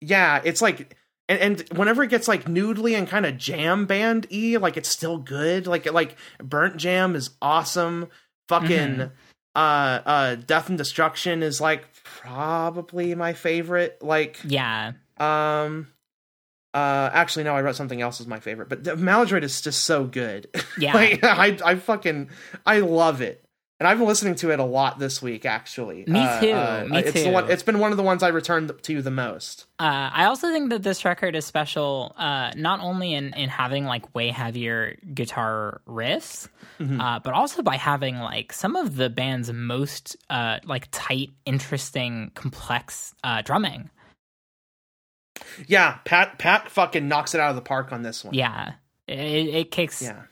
yeah, 0.00 0.40
it's 0.44 0.62
like 0.62 0.94
and, 1.28 1.38
and 1.40 1.78
whenever 1.78 2.02
it 2.02 2.10
gets 2.10 2.28
like 2.28 2.44
noodly 2.46 2.96
and 2.96 3.06
kind 3.08 3.26
of 3.26 3.36
jam 3.36 3.86
band 3.86 4.26
y, 4.30 4.56
like 4.60 4.76
it's 4.76 4.88
still 4.88 5.18
good. 5.18 5.66
Like 5.66 5.90
like 5.92 6.16
Burndt 6.42 6.76
Jamb 6.76 7.14
is 7.14 7.30
awesome. 7.42 8.08
Fucking 8.48 8.96
Mhm. 8.96 9.10
uh 9.54 9.58
uh 9.58 10.34
death 10.36 10.68
and 10.68 10.78
destruction 10.78 11.42
is 11.42 11.60
like 11.60 11.84
probably 12.04 13.14
my 13.14 13.32
favorite. 13.32 13.98
Like 14.02 14.38
Yeah, 14.44 14.92
um 15.18 15.88
uh 16.74 17.10
actually 17.12 17.44
no, 17.44 17.54
I 17.54 17.62
wrote 17.62 17.76
something 17.76 18.00
else 18.00 18.20
as 18.20 18.26
my 18.26 18.40
favorite, 18.40 18.68
but 18.68 18.84
the 18.84 18.96
Maladroit 18.96 19.42
is 19.44 19.60
just 19.60 19.84
so 19.84 20.04
good. 20.04 20.48
yeah, 20.78 20.94
like 20.94 21.24
I 21.24 21.58
I 21.64 21.74
fucking 21.76 22.30
I 22.66 22.80
love 22.80 23.20
it. 23.20 23.44
And 23.80 23.86
I've 23.86 23.98
been 23.98 24.08
listening 24.08 24.34
to 24.36 24.50
it 24.50 24.58
a 24.58 24.64
lot 24.64 24.98
this 24.98 25.22
week 25.22 25.46
actually. 25.46 26.04
Me 26.08 26.18
Uh, 26.18 26.40
too, 26.40 26.52
uh, 26.52 26.86
me 26.90 26.98
it's 26.98 27.12
The 27.12 27.24
too. 27.26 27.30
one, 27.30 27.48
it's 27.48 27.62
been 27.62 27.78
one 27.78 27.92
of 27.92 27.96
the 27.96 28.02
ones 28.02 28.24
I 28.24 28.28
returned 28.28 28.72
to 28.82 29.02
the 29.02 29.10
most. 29.12 29.66
Uh, 29.78 30.10
I 30.12 30.24
also 30.24 30.50
think 30.50 30.70
that 30.70 30.82
this 30.82 31.04
record 31.04 31.36
is 31.36 31.46
special, 31.46 32.12
uh, 32.18 32.50
not 32.56 32.80
only 32.80 33.14
in, 33.14 33.32
in 33.34 33.48
having 33.48 33.84
like 33.84 34.12
way 34.16 34.30
heavier 34.30 34.96
guitar 35.14 35.80
riffs, 35.86 36.48
Mhm. 36.80 37.00
uh, 37.00 37.20
but 37.20 37.34
also 37.34 37.62
by 37.62 37.76
having 37.76 38.16
like 38.18 38.52
some 38.52 38.74
of 38.74 38.96
the 38.96 39.08
band's 39.10 39.52
most 39.52 40.16
uh, 40.28 40.58
like 40.64 40.88
tight, 40.90 41.30
interesting, 41.46 42.32
complex 42.34 43.14
uh, 43.22 43.42
drumming. 43.42 43.90
Yeah, 45.68 45.98
Pat 46.04 46.38
Pat 46.38 46.68
fucking 46.68 47.06
knocks 47.06 47.32
it 47.34 47.40
out 47.40 47.50
of 47.50 47.56
the 47.56 47.62
park 47.62 47.92
on 47.92 48.02
this 48.02 48.24
one. 48.24 48.34
Yeah, 48.34 48.72
it, 49.06 49.18
it 49.54 49.70
kicks 49.70 50.02
Yeah. 50.02 50.22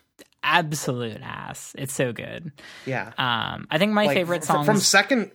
Absolute 0.47 1.21
ass. 1.21 1.75
It's 1.77 1.93
so 1.93 2.13
good. 2.13 2.51
Yeah. 2.85 3.07
Um, 3.17 3.67
I 3.69 3.77
think 3.77 3.91
my 3.91 4.05
Like, 4.05 4.15
favorite 4.17 4.43
songs 4.43 4.65
from 4.65 4.77
second 4.77 5.31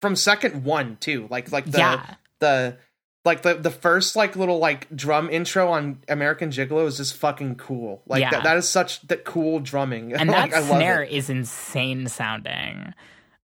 from 0.00 0.16
second 0.16 0.64
one 0.64 0.96
too. 1.00 1.26
Like 1.30 1.50
like 1.52 1.64
the 1.66 1.78
yeah, 1.78 2.14
the 2.38 2.78
like 3.24 3.42
the 3.42 3.54
the 3.54 3.70
first 3.70 4.16
like 4.16 4.36
little 4.36 4.58
like 4.58 4.88
drum 4.94 5.28
intro 5.30 5.70
on 5.72 5.98
American 6.08 6.50
Gigolo 6.50 6.86
is 6.86 6.98
just 6.98 7.16
fucking 7.16 7.56
cool. 7.56 8.02
Like 8.06 8.20
Yeah. 8.20 8.30
that, 8.30 8.44
that 8.44 8.56
is 8.58 8.68
such 8.68 9.00
that 9.08 9.24
cool 9.24 9.60
drumming. 9.60 10.12
and 10.12 10.30
like, 10.30 10.50
that 10.52 10.64
snare 10.64 11.02
it. 11.02 11.10
is 11.12 11.30
insane 11.30 12.06
sounding. 12.06 12.94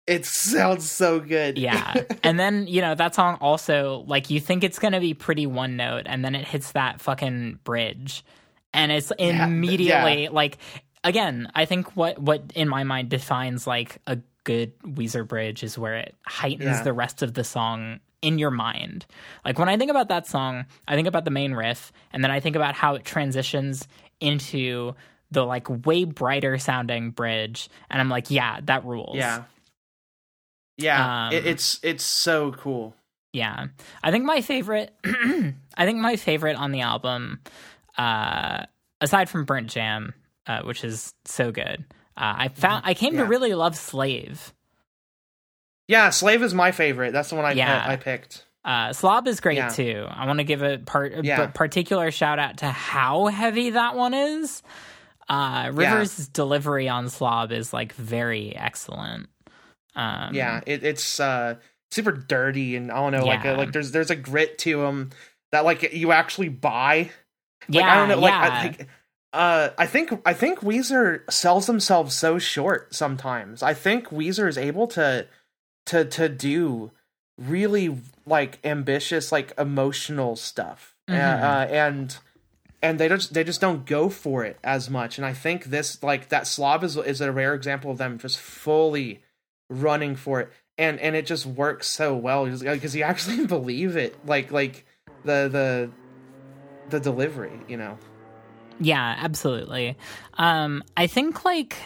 It 0.08 0.26
sounds 0.26 0.90
so 0.90 1.20
good. 1.20 1.58
Yeah. 1.58 1.96
and 2.24 2.40
then, 2.40 2.68
you 2.68 2.80
know, 2.80 2.94
that 2.94 3.16
song 3.16 3.40
also, 3.42 4.04
like, 4.08 4.30
you 4.30 4.40
think 4.40 4.64
it's 4.64 4.78
going 4.78 4.94
to 4.94 5.00
be 5.00 5.16
pretty 5.16 5.48
one 5.48 5.78
note, 5.78 6.04
and 6.06 6.24
then 6.24 6.36
it 6.36 6.46
hits 6.48 6.74
that 6.74 7.02
fucking 7.02 7.58
bridge. 7.64 8.24
And 8.72 8.92
it's 8.92 9.12
Yeah, 9.18 9.48
immediately, 9.48 10.28
like, 10.28 10.60
again, 11.06 11.50
I 11.56 11.64
think 11.64 11.96
what, 11.96 12.20
what 12.20 12.44
in 12.56 12.68
my 12.68 12.84
mind 12.84 13.08
defines, 13.10 13.66
like, 13.66 14.02
a 14.08 14.18
good 14.44 14.78
Weezer 14.82 15.26
bridge 15.28 15.64
is 15.64 15.78
where 15.78 15.96
it 15.96 16.16
heightens 16.26 16.66
Yeah. 16.78 16.84
the 16.84 16.92
rest 16.94 17.22
of 17.22 17.34
the 17.34 17.44
song 17.46 18.00
in 18.22 18.38
your 18.40 18.52
mind. 18.52 19.06
Like, 19.46 19.58
when 19.58 19.70
I 19.70 19.78
think 19.78 19.90
about 19.92 20.10
that 20.10 20.28
song, 20.28 20.66
I 20.88 20.96
think 20.96 21.08
about 21.08 21.24
the 21.26 21.32
main 21.32 21.54
riff, 21.54 21.94
and 22.12 22.24
then 22.24 22.32
I 22.32 22.40
think 22.42 22.56
about 22.58 22.76
how 22.76 22.96
it 22.96 23.06
transitions 23.06 23.88
into 24.20 24.94
the, 25.32 25.46
like, 25.46 25.68
way 25.86 26.04
brighter 26.04 26.58
sounding 26.58 27.12
bridge. 27.12 27.70
And 27.90 28.02
I'm 28.02 28.10
like, 28.10 28.30
yeah, 28.30 28.60
that 28.66 28.84
rules. 28.86 29.16
Yeah. 29.16 29.44
Yeah. 30.78 31.28
Um, 31.28 31.34
it, 31.34 31.46
it's 31.48 31.80
it's 31.84 32.04
so 32.04 32.52
cool. 32.52 32.96
Yeah. 33.32 33.68
I 34.04 34.12
think 34.12 34.26
my 34.26 34.42
favorite 34.42 34.94
I 35.06 35.86
think 35.86 36.00
my 36.00 36.18
favorite 36.18 36.58
on 36.58 36.72
the 36.72 36.82
album, 36.82 37.40
uh 37.98 38.66
aside 39.00 39.30
from 39.30 39.46
Burndt 39.46 39.70
Jamb, 39.70 40.14
uh, 40.48 40.62
which 40.64 40.84
is 40.84 41.14
so 41.26 41.52
good. 41.52 41.86
Uh, 42.18 42.34
I 42.38 42.48
found 42.50 42.84
I 42.86 42.94
came 42.94 43.18
to 43.18 43.26
really 43.26 43.54
love 43.54 43.76
Slave. 43.76 44.54
Yeah, 45.88 46.10
Slave 46.10 46.42
is 46.42 46.54
my 46.54 46.72
favorite. 46.72 47.14
That's 47.14 47.30
the 47.30 47.36
one 47.36 47.46
I 47.46 47.52
Yeah. 47.52 47.84
I, 47.86 47.94
I 47.94 47.96
picked. 47.98 48.46
Uh, 48.64 48.94
Slob 48.94 49.28
is 49.28 49.40
great 49.42 49.58
Yeah. 49.58 49.70
too. 49.70 50.08
I 50.10 50.26
want 50.26 50.40
to 50.40 50.44
give 50.44 50.64
a 50.64 50.80
part 50.80 51.14
a 51.14 51.24
Yeah. 51.24 51.48
particular 51.48 52.10
shout 52.10 52.40
out 52.40 52.58
to 52.58 52.68
how 52.68 53.28
heavy 53.28 53.72
that 53.72 53.96
one 53.96 54.14
is. 54.16 54.64
Uh, 55.30 55.72
Rivers' 55.74 56.28
delivery 56.30 56.90
on 56.90 57.10
Slob 57.10 57.52
is 57.52 57.74
like 57.74 57.94
very 57.94 58.56
excellent. 58.56 59.28
Um, 59.96 60.34
yeah, 60.34 60.62
it, 60.66 60.84
it's 60.84 61.20
uh 61.20 61.56
super 61.92 62.12
dirty 62.12 62.76
and 62.76 62.92
I 62.92 62.96
don't 62.96 63.12
know, 63.12 63.26
like 63.26 63.46
a, 63.46 63.54
like 63.54 63.72
there's 63.72 63.92
there's 63.92 64.10
a 64.10 64.16
grit 64.16 64.58
to 64.60 64.82
them 64.82 65.12
that 65.52 65.64
like 65.64 65.94
you 65.94 66.12
actually 66.12 66.50
buy. 66.50 67.12
Like, 67.68 67.82
yeah, 67.84 67.92
I 67.92 67.96
don't 67.96 68.10
know, 68.10 68.20
like 68.20 68.32
yeah. 68.34 68.50
I 68.52 68.62
think 68.70 68.90
uh 69.36 69.70
I 69.78 69.86
think 69.86 70.22
I 70.26 70.34
think 70.34 70.60
Weezer 70.60 71.30
sells 71.32 71.68
themselves 71.68 72.16
so 72.16 72.40
short 72.40 72.96
sometimes. 72.96 73.62
I 73.62 73.74
think 73.74 74.08
Weezer 74.10 74.48
is 74.48 74.58
able 74.58 74.88
to 74.88 75.28
to 75.88 76.06
to 76.06 76.30
do 76.30 76.92
really 77.38 78.02
like 78.26 78.60
ambitious 78.64 79.32
like 79.32 79.54
emotional 79.58 80.36
stuff. 80.36 80.96
Mhm. 81.10 81.14
uh, 81.44 81.68
and 81.70 82.18
and 82.82 83.00
they 83.00 83.08
just 83.10 83.34
they 83.34 83.44
just 83.44 83.62
don't 83.62 83.86
go 83.86 84.10
for 84.10 84.44
it 84.46 84.58
as 84.64 84.90
much. 84.90 85.18
And 85.18 85.26
I 85.26 85.34
think 85.34 85.66
this 85.66 86.02
like 86.02 86.30
that 86.30 86.48
slob 86.48 86.84
is 86.84 86.96
is 86.98 87.22
a 87.22 87.32
rare 87.32 87.54
example 87.54 87.92
of 87.92 87.98
them 87.98 88.18
just 88.18 88.40
fully 88.40 89.22
running 89.70 90.16
for 90.16 90.40
it. 90.42 90.50
And 90.78 91.00
and 91.00 91.16
it 91.16 91.26
just 91.26 91.46
works 91.46 91.88
so 91.88 92.16
well 92.16 92.46
because 92.46 92.96
you 92.96 93.04
actually 93.04 93.46
believe 93.58 93.96
it. 93.98 94.16
Like 94.26 94.52
like 94.52 94.86
the 95.24 95.50
the 95.52 95.90
the 96.90 97.00
delivery, 97.00 97.60
you 97.68 97.78
know. 97.78 97.98
Yeah, 98.80 99.16
absolutely. 99.18 99.98
Um, 100.36 100.84
I 100.98 101.08
think 101.08 101.46
like, 101.46 101.78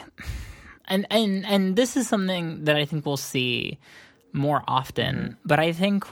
and 0.86 1.06
and 1.10 1.46
and 1.46 1.76
this 1.76 1.96
is 1.96 2.08
something 2.08 2.66
that 2.66 2.76
I 2.76 2.86
think 2.86 3.06
we'll 3.06 3.18
see 3.18 3.80
more 4.34 4.64
often. 4.68 5.16
Mm-hmm. 5.16 5.34
But 5.46 5.60
I 5.60 5.72
think 5.72 6.06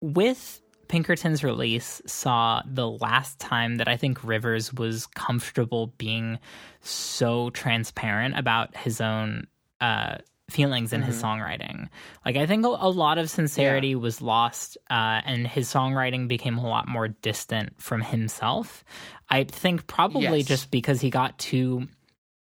with 0.00 0.60
Pinkerton's 0.88 1.44
release, 1.44 2.02
saw 2.06 2.62
the 2.66 2.88
last 2.88 3.38
time 3.38 3.76
that 3.76 3.88
I 3.88 3.96
think 3.96 4.24
Rivers 4.24 4.74
was 4.74 5.06
comfortable 5.06 5.88
being 5.98 6.38
so 6.80 7.50
transparent 7.50 8.36
about 8.38 8.76
his 8.76 9.00
own 9.00 9.46
uh, 9.80 10.18
feelings 10.52 10.92
in 10.92 11.02
his 11.02 11.20
songwriting. 11.22 11.88
Like 12.24 12.36
I 12.36 12.46
think 12.46 12.64
a, 12.64 12.68
a 12.68 12.88
lot 12.90 13.18
of 13.18 13.30
sincerity 13.30 13.94
was 13.94 14.20
lost, 14.20 14.76
uh, 14.90 15.20
and 15.24 15.46
his 15.46 15.68
songwriting 15.72 16.28
became 16.28 16.58
a 16.58 16.66
lot 16.68 16.88
more 16.88 17.08
distant 17.08 17.80
from 17.80 18.00
himself. 18.02 18.84
I 19.28 19.44
think 19.44 19.86
probably 19.86 20.38
Yes. 20.40 20.46
just 20.46 20.70
because 20.70 21.00
he 21.00 21.10
got 21.10 21.38
too, 21.38 21.86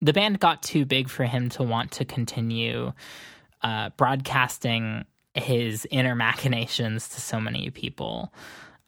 the 0.00 0.12
band 0.12 0.40
got 0.40 0.62
too 0.62 0.84
big 0.84 1.08
for 1.08 1.24
him 1.24 1.48
to 1.50 1.62
want 1.62 1.92
to 1.92 2.04
continue 2.04 2.92
uh, 3.62 3.90
broadcasting 3.96 5.04
his 5.34 5.86
inner 5.90 6.14
machinations 6.14 7.08
to 7.10 7.20
so 7.20 7.40
many 7.40 7.70
people. 7.70 8.32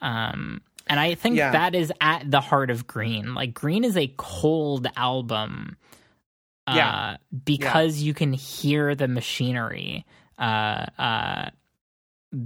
Um, 0.01 0.63
and 0.87 0.99
I 0.99 1.15
think 1.15 1.37
Yeah. 1.37 1.53
that 1.53 1.75
is 1.75 1.93
at 2.01 2.29
the 2.31 2.41
heart 2.41 2.71
of 2.71 2.87
Green. 2.87 3.35
Like 3.35 3.55
Green 3.55 3.85
is 3.85 3.97
a 3.97 4.13
cold 4.17 4.87
album. 4.97 5.77
Uh, 6.71 6.75
Yeah. 6.77 7.17
because 7.45 8.01
you 8.03 8.15
can 8.15 8.33
hear 8.33 8.95
the 8.95 9.09
machinery. 9.09 10.07
Uh, 10.39 10.87
uh, 10.99 11.51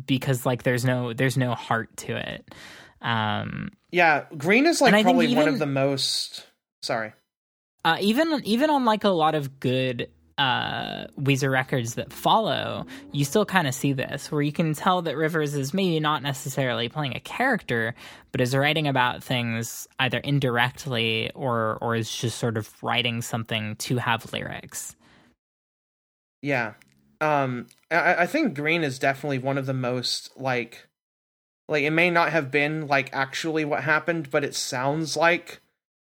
because 0.06 0.46
like 0.46 0.62
there's 0.62 0.84
no 0.84 1.12
there's 1.12 1.36
no 1.36 1.54
heart 1.54 1.94
to 1.98 2.16
it. 2.16 2.54
Um, 3.02 3.70
Yeah, 3.90 4.24
Green 4.36 4.66
is 4.66 4.80
like 4.80 4.88
And 4.88 4.96
I 4.96 5.02
think 5.02 5.16
probably 5.16 5.34
one 5.34 5.48
of 5.48 5.58
the 5.58 5.66
most 5.66 6.46
sorry. 6.82 7.12
uh, 7.84 7.98
even 8.00 8.40
even 8.44 8.70
on 8.70 8.84
like 8.84 9.04
a 9.04 9.10
lot 9.10 9.34
of 9.34 9.60
good 9.60 10.08
uh 10.38 11.06
Weezer 11.20 11.50
records 11.50 11.94
that 11.94 12.12
follow, 12.12 12.86
you 13.12 13.24
still 13.24 13.44
kind 13.44 13.68
of 13.68 13.74
see 13.74 13.92
this 13.92 14.32
where 14.32 14.42
you 14.42 14.52
can 14.52 14.74
tell 14.74 15.02
that 15.02 15.16
Rivers 15.16 15.54
is 15.54 15.72
maybe 15.72 16.00
not 16.00 16.22
necessarily 16.22 16.88
playing 16.88 17.14
a 17.14 17.20
character, 17.20 17.94
but 18.32 18.40
is 18.40 18.54
writing 18.54 18.88
about 18.88 19.22
things 19.22 19.86
either 19.98 20.18
indirectly 20.18 21.30
or 21.34 21.78
or 21.80 21.94
is 21.94 22.10
just 22.14 22.38
sort 22.38 22.56
of 22.56 22.82
writing 22.82 23.22
something 23.22 23.76
to 23.76 23.98
have 23.98 24.32
lyrics. 24.32 24.96
Yeah. 26.42 26.74
Um 27.20 27.68
I, 27.90 28.14
I 28.14 28.26
think 28.26 28.54
Green 28.54 28.82
is 28.82 28.98
definitely 28.98 29.38
one 29.38 29.58
of 29.58 29.66
the 29.66 29.74
most 29.74 30.30
like 30.36 30.88
like 31.68 31.84
it 31.84 31.90
may 31.90 32.10
not 32.10 32.30
have 32.32 32.50
been 32.50 32.86
like 32.86 33.10
actually 33.12 33.64
what 33.64 33.84
happened, 33.84 34.30
but 34.30 34.44
it 34.44 34.54
sounds 34.54 35.16
like 35.16 35.60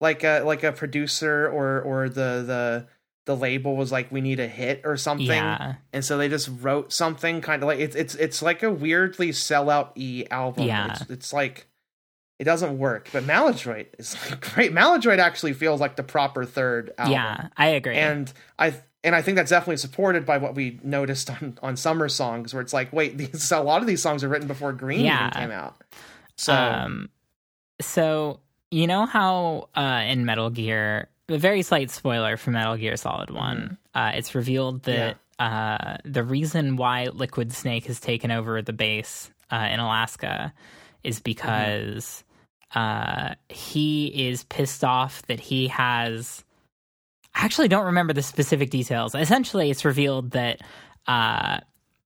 like 0.00 0.24
a 0.24 0.40
like 0.40 0.62
a 0.62 0.72
producer 0.72 1.48
or 1.48 1.80
or 1.80 2.08
the 2.08 2.42
the 2.46 2.86
the 3.26 3.36
label 3.36 3.76
was 3.76 3.92
like 3.92 4.10
we 4.10 4.20
need 4.20 4.40
a 4.40 4.48
hit 4.48 4.80
or 4.84 4.96
something 4.96 5.26
Yeah. 5.26 5.74
and 5.92 6.04
so 6.04 6.16
they 6.18 6.28
just 6.28 6.48
wrote 6.60 6.92
something 6.92 7.40
kind 7.40 7.62
of 7.62 7.66
like 7.66 7.78
it's 7.80 7.94
it's 7.94 8.14
it's 8.16 8.40
like 8.42 8.62
a 8.62 8.70
weirdly 8.70 9.30
sellout 9.30 9.90
e 9.96 10.24
album 10.30 10.66
Yeah. 10.66 10.92
it's, 10.92 11.10
it's 11.10 11.32
like 11.32 11.66
it 12.38 12.44
doesn't 12.44 12.78
work 12.78 13.08
but 13.12 13.24
maladroit 13.24 13.86
is 13.98 14.16
like 14.30 14.40
great 14.54 14.72
maladroit 14.72 15.18
actually 15.18 15.52
feels 15.52 15.80
like 15.80 15.96
the 15.96 16.02
proper 16.02 16.44
third 16.44 16.92
album 16.98 17.12
Yeah, 17.12 17.48
I 17.56 17.66
agree. 17.68 17.96
and 17.96 18.32
I 18.58 18.74
and 19.04 19.14
I 19.14 19.22
think 19.22 19.36
that's 19.36 19.50
definitely 19.50 19.76
supported 19.76 20.26
by 20.26 20.38
what 20.38 20.54
we 20.56 20.80
noticed 20.82 21.30
on 21.30 21.56
on 21.62 21.76
summer 21.76 22.08
songs, 22.08 22.52
where 22.52 22.60
it's 22.60 22.72
like, 22.72 22.92
wait, 22.92 23.16
these 23.18 23.52
a 23.52 23.60
lot 23.60 23.80
of 23.80 23.86
these 23.86 24.02
songs 24.02 24.24
are 24.24 24.28
written 24.28 24.48
before 24.48 24.72
Green 24.72 25.04
Yeah. 25.04 25.28
even 25.28 25.40
came 25.42 25.50
out. 25.52 25.76
So 26.36 26.52
um 26.54 27.08
so 27.80 28.40
you 28.70 28.86
know 28.86 29.06
how 29.06 29.68
uh, 29.76 30.02
in 30.06 30.24
Metal 30.24 30.50
Gear, 30.50 31.08
a 31.28 31.38
very 31.38 31.62
slight 31.62 31.90
spoiler 31.90 32.36
for 32.36 32.50
Metal 32.50 32.76
Gear 32.76 32.96
Solid 32.96 33.30
One, 33.30 33.78
mm-hmm. 33.94 33.98
uh, 33.98 34.10
it's 34.16 34.34
revealed 34.34 34.82
that 34.84 35.18
uh, 35.38 35.98
the 36.04 36.22
reason 36.22 36.76
why 36.76 37.08
Liquid 37.12 37.52
Snake 37.52 37.86
has 37.86 38.00
taken 38.00 38.30
over 38.30 38.62
the 38.62 38.72
base 38.72 39.30
uh, 39.50 39.68
in 39.70 39.80
Alaska 39.80 40.52
is 41.02 41.20
because 41.20 42.24
mm-hmm. 42.74 43.32
he 43.48 44.28
is 44.28 44.44
pissed 44.44 44.84
off 44.84 45.22
that 45.26 45.40
he 45.40 45.68
has. 45.68 46.44
I 47.34 47.44
actually 47.44 47.68
don't 47.68 47.86
remember 47.86 48.12
the 48.12 48.22
specific 48.22 48.70
details. 48.70 49.14
Essentially, 49.14 49.70
it's 49.70 49.84
revealed 49.84 50.30
that 50.30 50.60
uh, 51.06 51.60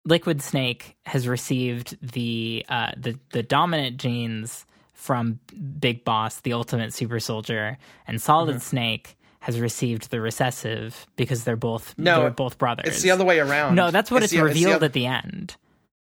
Liquid 0.04 0.42
Snake 0.42 0.96
has 1.04 1.28
received 1.28 1.96
the 2.02 2.64
uh, 2.68 2.92
the 2.96 3.18
the 3.32 3.42
dominant 3.42 3.98
genes 3.98 4.66
from 5.00 5.40
Big 5.78 6.04
Boss, 6.04 6.40
the 6.40 6.52
Ultimate 6.52 6.92
Super 6.92 7.20
Soldier, 7.20 7.78
and 8.06 8.20
Solid 8.20 8.50
mm-hmm. 8.50 8.58
Snake 8.58 9.16
has 9.40 9.58
received 9.58 10.10
the 10.10 10.20
recessive 10.20 11.06
because 11.16 11.44
they're 11.44 11.56
both 11.56 11.94
no, 11.96 12.20
they're 12.20 12.30
both 12.30 12.58
brothers. 12.58 12.86
It's 12.86 13.02
the 13.02 13.10
other 13.10 13.24
way 13.24 13.40
around. 13.40 13.74
No, 13.74 13.90
that's 13.90 14.10
what 14.10 14.22
it's, 14.22 14.32
it's 14.32 14.38
the, 14.38 14.44
revealed 14.44 14.72
it's 14.74 14.80
the, 14.80 14.86
at 14.86 14.92
the 14.92 15.06
end. 15.06 15.56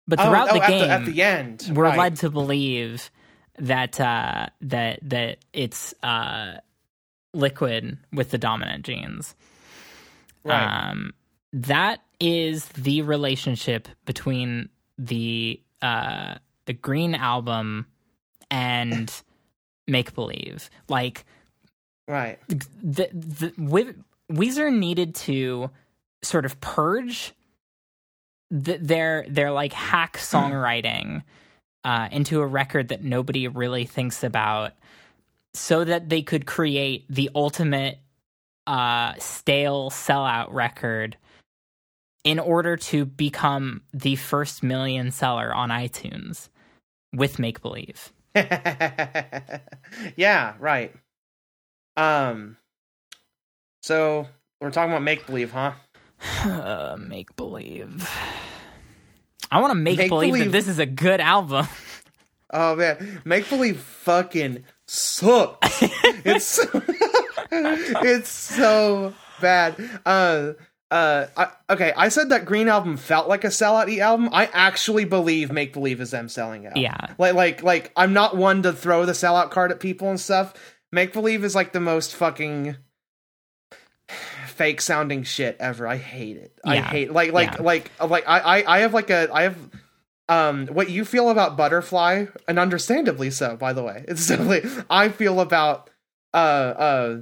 But 0.07 0.19
throughout 0.19 0.47
oh, 0.47 0.55
oh, 0.55 0.59
the 0.59 0.67
game, 0.67 0.89
at 0.89 1.05
the, 1.05 1.09
at 1.09 1.13
the, 1.13 1.21
end, 1.21 1.71
we're 1.73 1.83
right. 1.83 1.97
led 1.97 2.15
to 2.17 2.29
believe 2.31 3.11
that 3.59 3.99
uh, 3.99 4.47
that 4.61 4.99
that 5.03 5.37
it's 5.53 5.93
uh, 6.01 6.55
liquid 7.33 7.99
with 8.11 8.31
the 8.31 8.39
dominant 8.39 8.85
genes. 8.85 9.35
Right. 10.43 10.89
Um, 10.89 11.13
that 11.53 11.99
is 12.19 12.65
the 12.69 13.03
relationship 13.03 13.87
between 14.05 14.69
the 14.97 15.61
uh, 15.83 16.35
the 16.65 16.73
Green 16.73 17.13
album 17.13 17.85
and 18.49 19.11
Make 19.87 20.13
Believe. 20.13 20.69
Like, 20.89 21.25
right? 22.07 22.39
The 22.47 23.09
the 23.13 23.95
Weezer 24.31 24.73
needed 24.73 25.15
to 25.15 25.69
sort 26.21 26.45
of 26.45 26.59
purge 26.59 27.33
the, 28.49 28.77
their 28.77 29.25
their 29.29 29.51
like 29.51 29.73
hack 29.73 30.17
songwriting 30.17 31.23
uh, 31.83 32.09
into 32.11 32.41
a 32.41 32.47
record 32.47 32.89
that 32.89 33.03
nobody 33.03 33.47
really 33.47 33.85
thinks 33.85 34.23
about, 34.23 34.73
so 35.53 35.83
that 35.83 36.09
they 36.09 36.21
could 36.21 36.45
create 36.45 37.05
the 37.09 37.29
ultimate 37.35 37.99
uh, 38.65 39.13
stale 39.19 39.89
sellout 39.89 40.51
record 40.51 41.17
in 42.23 42.39
order 42.39 42.75
to 42.75 43.05
become 43.05 43.81
the 43.93 44.17
first 44.17 44.61
million 44.61 45.11
seller 45.11 45.53
on 45.53 45.69
iTunes 45.69 46.49
with 47.13 47.39
Make 47.39 47.61
Believe. 47.61 48.11
yeah, 50.15 50.53
right. 50.59 50.93
Um 51.95 52.57
so 53.81 54.27
we're 54.59 54.71
talking 54.71 54.91
about 54.91 55.03
Make 55.03 55.25
Believe, 55.25 55.51
huh? 55.51 55.73
Uh, 56.43 56.97
make 56.99 57.35
Believe. 57.35 58.09
I 59.51 59.61
want 59.61 59.71
to 59.71 59.75
make, 59.75 59.97
make 59.97 60.09
believe, 60.09 60.33
believe 60.33 60.45
that 60.45 60.51
this 60.51 60.67
is 60.67 60.79
a 60.79 60.85
good 60.85 61.21
album. 61.21 61.67
Oh 62.49 62.77
man, 62.77 63.21
Make 63.25 63.49
Believe 63.49 63.77
fucking 63.77 64.63
sucks. 64.87 65.79
it's 65.81 66.45
so, 66.45 66.81
it's 67.51 68.29
so 68.29 69.13
bad. 69.41 69.75
Uh 70.05 70.53
uh 70.89 71.25
I, 71.35 71.47
okay 71.69 71.91
i 71.97 72.07
said 72.07 72.29
that 72.29 72.45
green 72.45 72.69
album 72.69 72.95
felt 72.95 73.27
like 73.27 73.43
a 73.43 73.47
sellout 73.47 73.89
e 73.89 73.99
album. 73.99 74.29
I 74.31 74.45
actually 74.53 75.03
believe 75.03 75.51
make 75.51 75.73
believe 75.73 75.99
is 75.99 76.11
them 76.11 76.29
selling 76.29 76.65
out. 76.65 76.77
Yeah. 76.77 76.95
Like 77.17 77.33
like 77.33 77.63
like 77.63 77.91
i'm 77.97 78.13
not 78.13 78.37
one 78.37 78.63
to 78.63 78.71
throw 78.71 79.05
the 79.05 79.11
sellout 79.11 79.51
card 79.51 79.71
at 79.71 79.79
people 79.81 80.09
and 80.09 80.19
stuff. 80.19 80.53
Make 80.91 81.11
believe 81.11 81.43
is 81.43 81.55
like 81.55 81.73
the 81.73 81.81
most 81.81 82.15
fucking 82.15 82.77
fake 84.47 84.79
sounding 84.79 85.23
shit 85.23 85.57
ever. 85.59 85.85
I 85.85 85.97
hate 85.97 86.37
it. 86.37 86.57
Yeah. 86.63 86.71
i 86.71 86.77
hate 86.77 87.11
like 87.11 87.33
like 87.33 87.55
yeah. 87.55 87.61
like 87.63 87.91
like 88.09 88.23
I, 88.25 88.39
I 88.39 88.77
i 88.77 88.79
have 88.79 88.93
like 88.93 89.09
a 89.09 89.29
i 89.33 89.43
have 89.43 89.57
um 90.29 90.67
what 90.67 90.89
you 90.89 91.03
feel 91.03 91.29
about 91.29 91.57
butterfly 91.57 92.25
and 92.47 92.57
understandably 92.57 93.29
so 93.29 93.57
by 93.57 93.73
the 93.73 93.83
way. 93.83 94.05
It's 94.07 94.23
simply 94.23 94.63
i 94.89 95.09
feel 95.09 95.41
about 95.41 95.89
uh 96.33 96.37
uh 96.37 97.17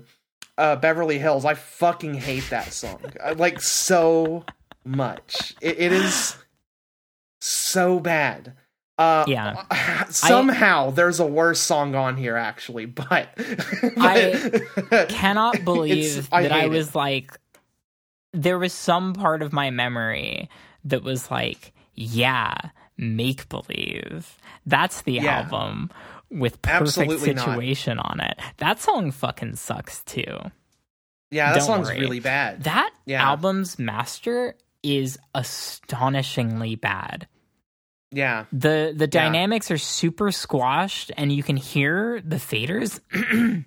uh, 0.58 0.76
Beverly 0.78 1.20
Hills. 1.20 1.46
I 1.46 1.54
fucking 1.54 2.16
hate 2.16 2.50
that 2.50 2.74
song. 2.74 3.02
like 3.36 3.62
so 3.62 4.46
much. 4.84 5.56
It, 5.62 5.80
it 5.80 5.92
is 5.92 6.36
so 7.42 8.00
bad. 8.00 8.54
Uh, 8.98 9.26
yeah. 9.28 10.06
Somehow 10.10 10.88
I, 10.88 10.92
there's 10.92 11.20
a 11.20 11.26
worse 11.26 11.60
song 11.60 11.96
on 11.96 12.16
here, 12.16 12.38
actually, 12.38 12.86
but, 12.86 13.30
but 13.36 13.98
I 13.98 15.06
cannot 15.10 15.64
believe 15.66 16.30
I 16.32 16.44
that 16.44 16.52
I 16.52 16.68
was 16.68 16.90
it. 16.90 16.96
like, 16.96 17.40
there 18.32 18.60
was 18.60 18.74
some 18.74 19.14
part 19.14 19.42
of 19.42 19.54
my 19.54 19.70
memory 19.70 20.50
that 20.86 21.04
was 21.04 21.30
like, 21.30 21.74
yeah, 21.94 22.56
make 22.98 23.50
believe. 23.50 24.38
That's 24.66 25.02
the 25.02 25.14
yeah. 25.14 25.40
album 25.40 25.90
with 26.36 26.62
perfect 26.62 26.98
Absolutely 26.98 27.36
situation 27.36 27.98
not. 27.98 28.12
on 28.12 28.20
it. 28.20 28.40
That 28.58 28.82
song 28.82 29.12
fucking 29.12 29.56
sucks 29.56 30.04
too. 30.04 30.38
Yeah, 31.32 31.54
that 31.54 31.60
Don't 31.60 31.68
song's 31.68 31.88
worry. 31.88 32.00
really 32.00 32.20
bad. 32.20 32.64
That 32.64 32.92
yeah. 33.06 33.28
album's 33.28 33.80
master 33.80 34.56
is 34.84 35.18
astonishingly 35.34 36.76
bad. 36.76 37.28
Yeah. 38.12 38.46
The 38.54 38.94
the 38.96 39.08
dynamics 39.08 39.70
yeah. 39.70 39.76
are 39.76 39.80
super 39.80 40.32
squashed 40.32 41.12
and 41.18 41.32
you 41.32 41.44
can 41.44 41.58
hear 41.58 42.22
the 42.22 42.38
faders 42.38 43.00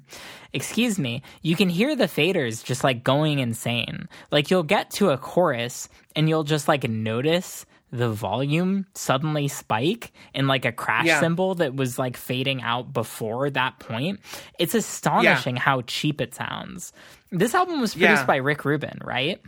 excuse 0.52 0.98
me, 0.98 1.22
you 1.42 1.56
can 1.56 1.68
hear 1.68 1.94
the 1.94 2.04
faders 2.04 2.64
just 2.64 2.84
like 2.84 3.04
going 3.04 3.38
insane. 3.38 4.08
Like 4.30 4.50
you'll 4.50 4.62
get 4.62 4.90
to 4.92 5.10
a 5.10 5.18
chorus 5.18 5.88
and 6.16 6.28
you'll 6.28 6.44
just 6.44 6.68
like 6.68 6.88
notice 6.88 7.66
the 7.90 8.10
volume 8.10 8.86
suddenly 8.94 9.48
spike 9.48 10.12
in 10.34 10.46
like 10.46 10.64
a 10.64 10.72
crash 10.72 11.06
yeah. 11.06 11.20
cymbal 11.20 11.54
that 11.56 11.74
was 11.74 11.98
like 11.98 12.16
fading 12.16 12.62
out 12.62 12.92
before 12.92 13.50
that 13.50 13.78
point. 13.78 14.20
It's 14.58 14.74
astonishing 14.74 15.56
yeah. 15.56 15.62
how 15.62 15.82
cheap 15.82 16.20
it 16.20 16.34
sounds. 16.34 16.92
This 17.30 17.54
album 17.54 17.80
was 17.80 17.94
produced 17.94 18.22
yeah. 18.22 18.26
by 18.26 18.36
Rick 18.36 18.64
Rubin, 18.64 18.98
right? 19.02 19.40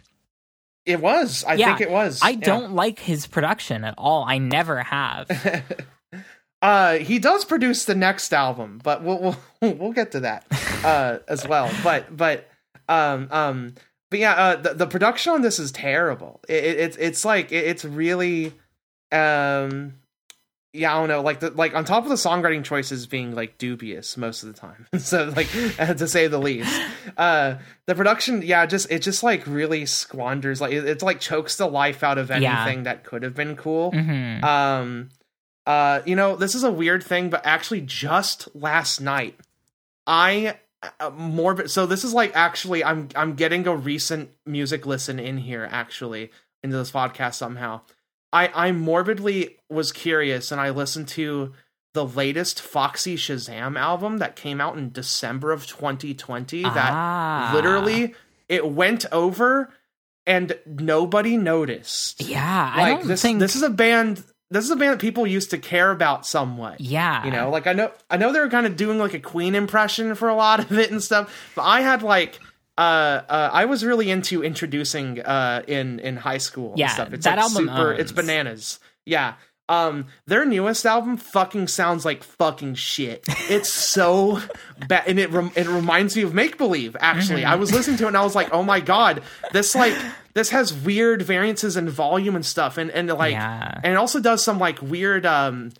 It 0.87 1.01
was. 1.01 1.45
I 1.45 1.57
think 1.57 1.81
it 1.81 1.91
was. 1.91 2.21
I 2.23 2.35
don't 2.35 2.73
like 2.73 2.99
his 2.99 3.27
production 3.27 3.85
at 3.85 3.95
all. 3.99 4.25
I 4.25 4.39
never 4.39 4.83
have. 4.83 5.31
uh 6.63 6.95
he 6.95 7.19
does 7.19 7.45
produce 7.45 7.85
the 7.85 7.95
next 7.95 8.33
album, 8.33 8.81
but 8.83 9.03
we'll 9.03 9.37
we'll, 9.61 9.75
we'll 9.75 9.93
get 9.93 10.13
to 10.13 10.21
that 10.21 10.47
uh 10.85 11.19
as 11.29 11.47
well. 11.47 11.71
But 11.85 12.17
but 12.17 12.49
um 12.89 13.29
um 13.31 13.75
but 14.11 14.19
yeah, 14.19 14.33
uh, 14.33 14.57
the, 14.57 14.75
the 14.75 14.87
production 14.87 15.33
on 15.33 15.43
this 15.43 15.59
is 15.59 15.71
terrible. 15.71 16.41
It, 16.49 16.65
it, 16.65 16.79
it's 16.79 16.97
it's 16.97 17.25
like 17.25 17.53
it, 17.53 17.65
it's 17.65 17.85
really, 17.85 18.53
um, 19.13 19.95
yeah, 20.73 20.95
I 20.95 20.99
don't 20.99 21.09
know, 21.09 21.23
like 21.23 21.39
the 21.39 21.51
like 21.51 21.77
on 21.77 21.85
top 21.85 22.03
of 22.03 22.09
the 22.09 22.17
songwriting 22.17 22.65
choices 22.65 23.07
being 23.07 23.37
like 23.37 23.57
dubious 23.57 24.17
most 24.17 24.43
of 24.43 24.53
the 24.53 24.59
time, 24.59 24.89
so 24.99 25.33
like 25.37 25.49
to 25.77 26.09
say 26.09 26.27
the 26.27 26.39
least, 26.41 26.81
uh, 27.17 27.55
the 27.87 27.95
production, 27.95 28.43
yeah, 28.43 28.67
just 28.67 28.91
it 28.91 29.01
just 29.01 29.23
like 29.23 29.47
really 29.47 29.87
squanders, 29.87 30.61
like 30.61 30.73
it, 30.73 30.85
it's 30.85 31.05
like 31.05 31.21
chokes 31.21 31.57
the 31.57 31.67
life 31.67 32.03
out 32.03 32.19
of 32.19 32.33
anything 32.33 32.79
yeah. 32.79 32.85
that 32.85 33.05
could 33.05 33.23
have 33.23 33.37
been 33.37 33.55
cool. 33.55 33.93
Mm-hmm. 33.93 34.45
Um, 34.45 35.09
uh, 35.67 36.03
you 36.05 36.17
know, 36.17 36.35
this 36.35 36.57
is 36.57 36.65
a 36.65 36.73
weird 36.73 37.05
thing, 37.05 37.31
but 37.31 37.47
actually, 37.47 37.83
just 37.83 38.49
last 38.57 39.01
night, 39.01 39.39
I 40.05 40.57
uh, 40.99 41.11
more 41.11 41.67
so 41.69 41.85
this 41.85 42.05
is 42.05 42.15
like 42.15 42.35
actually 42.35 42.83
i'm 42.83 43.09
i'm 43.15 43.35
getting 43.35 43.67
a 43.67 43.77
recent 43.77 44.31
music 44.47 44.87
listen 44.87 45.19
in 45.19 45.37
here 45.37 45.69
actually 45.71 46.31
into 46.63 46.77
this 46.77 46.91
podcast 46.91 47.35
somehow 47.35 47.81
i 48.33 48.49
i 48.55 48.73
morbidly 48.73 49.57
was 49.69 49.93
curious 49.93 50.51
and 50.51 50.61
i 50.61 50.71
listened 50.71 51.07
to 51.07 51.53
the 51.93 52.07
latest 52.07 52.63
foxy 52.63 53.17
shazam 53.17 53.79
album 53.79 54.19
that 54.19 54.37
came 54.37 54.59
out 54.59 54.79
in 54.79 54.91
december 54.91 55.53
of 55.53 55.67
2020 55.67 56.63
that 56.63 56.75
ah. 56.77 57.51
literally 57.55 58.15
it 58.49 58.67
went 58.67 59.05
over 59.13 59.71
and 60.27 60.59
nobody 60.65 61.37
noticed 61.37 62.23
yeah 62.23 62.73
like 62.75 62.87
I 62.87 62.91
don't 62.95 63.07
this 63.07 63.21
think... 63.21 63.39
this 63.39 63.55
is 63.55 63.63
a 63.63 63.71
band 63.71 64.25
this 64.51 64.65
is 64.65 64.71
a 64.71 64.77
band 64.77 64.95
that 64.95 65.01
people 65.01 65.27
used 65.27 65.51
to 65.51 65.59
care 65.59 65.91
about 65.91 66.27
somewhat. 66.27 66.81
Yeah. 66.81 67.25
You 67.25 67.31
know, 67.31 67.51
like 67.51 67.67
I 67.67 67.73
know 67.73 67.93
I 68.11 68.17
know 68.17 68.33
they 68.33 68.41
were 68.41 68.49
kind 68.49 68.67
of 68.67 68.77
doing 68.77 68.99
like 68.99 69.15
a 69.15 69.21
Queen 69.21 69.55
impression 69.55 70.15
for 70.15 70.29
a 70.29 70.35
lot 70.35 70.61
of 70.61 70.73
it 70.73 70.91
and 70.91 71.03
stuff, 71.03 71.53
but 71.55 71.63
I 71.63 71.81
had 71.83 72.03
like 72.03 72.41
uh, 72.77 73.23
uh, 73.29 73.51
I 73.53 73.67
was 73.67 73.85
really 73.85 74.11
into 74.11 74.43
introducing 74.43 75.21
uh, 75.21 75.63
in 75.69 76.01
in 76.01 76.17
high 76.17 76.39
school. 76.39 76.75
Yeah, 76.77 76.89
stuff. 76.89 77.13
It's 77.13 77.25
that 77.25 77.37
like 77.37 77.45
album 77.45 77.67
super. 77.69 77.93
owns. 77.93 78.01
It's 78.01 78.13
bananas. 78.13 78.81
Yeah. 79.05 79.35
Um, 79.71 80.07
their 80.27 80.45
newest 80.45 80.85
album 80.85 81.17
fucking 81.17 81.69
sounds 81.69 82.05
like 82.05 82.25
fucking 82.25 82.75
shit. 82.75 83.25
It's 83.49 83.69
so 83.69 84.41
bad, 84.89 85.05
and 85.07 85.19
it 85.21 85.31
rem- 85.31 85.53
it 85.55 85.69
reminds 85.69 86.17
me 86.17 86.23
of 86.23 86.35
Make 86.35 86.59
Believe. 86.59 86.97
Actually, 86.99 87.45
I 87.45 87.55
was 87.55 87.73
listening 87.73 87.97
to 87.99 88.05
it 88.05 88.09
and 88.09 88.17
I 88.17 88.25
was 88.25 88.35
like, 88.35 88.53
oh 88.53 88.65
my 88.65 88.81
god, 88.81 89.23
this 89.53 89.77
like 89.77 89.95
this 90.35 90.51
has 90.51 90.75
weird 90.75 91.23
variances 91.23 91.77
in 91.77 91.89
volume 91.89 92.35
and 92.35 92.45
stuff, 92.45 92.79
and 92.79 92.91
and 92.91 93.09
like, 93.09 93.33
yeah. 93.33 93.81
and 93.85 93.93
it 93.93 93.97
also 93.97 94.19
does 94.21 94.43
some 94.43 94.59
like 94.59 94.83
weird 94.83 95.25
um 95.25 95.71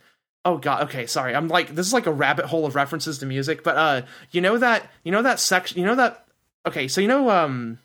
oh 0.43 0.57
god 0.57 0.85
okay 0.85 1.05
sorry 1.05 1.35
i'm 1.35 1.47
like 1.47 1.75
this 1.75 1.85
is 1.85 1.93
like 1.93 2.07
a 2.07 2.11
rabbit 2.11 2.45
hole 2.45 2.65
of 2.65 2.73
references 2.73 3.19
to 3.19 3.27
music 3.27 3.63
but 3.63 3.77
uh 3.77 4.01
you 4.31 4.41
know 4.41 4.57
that 4.57 4.89
you 5.03 5.11
know 5.11 5.21
that 5.21 5.39
section 5.39 5.79
you 5.79 5.85
know 5.85 5.93
that 5.93 6.25
okay 6.65 6.87
so 6.87 6.99
you 6.99 7.07
know 7.07 7.29
um 7.29 7.77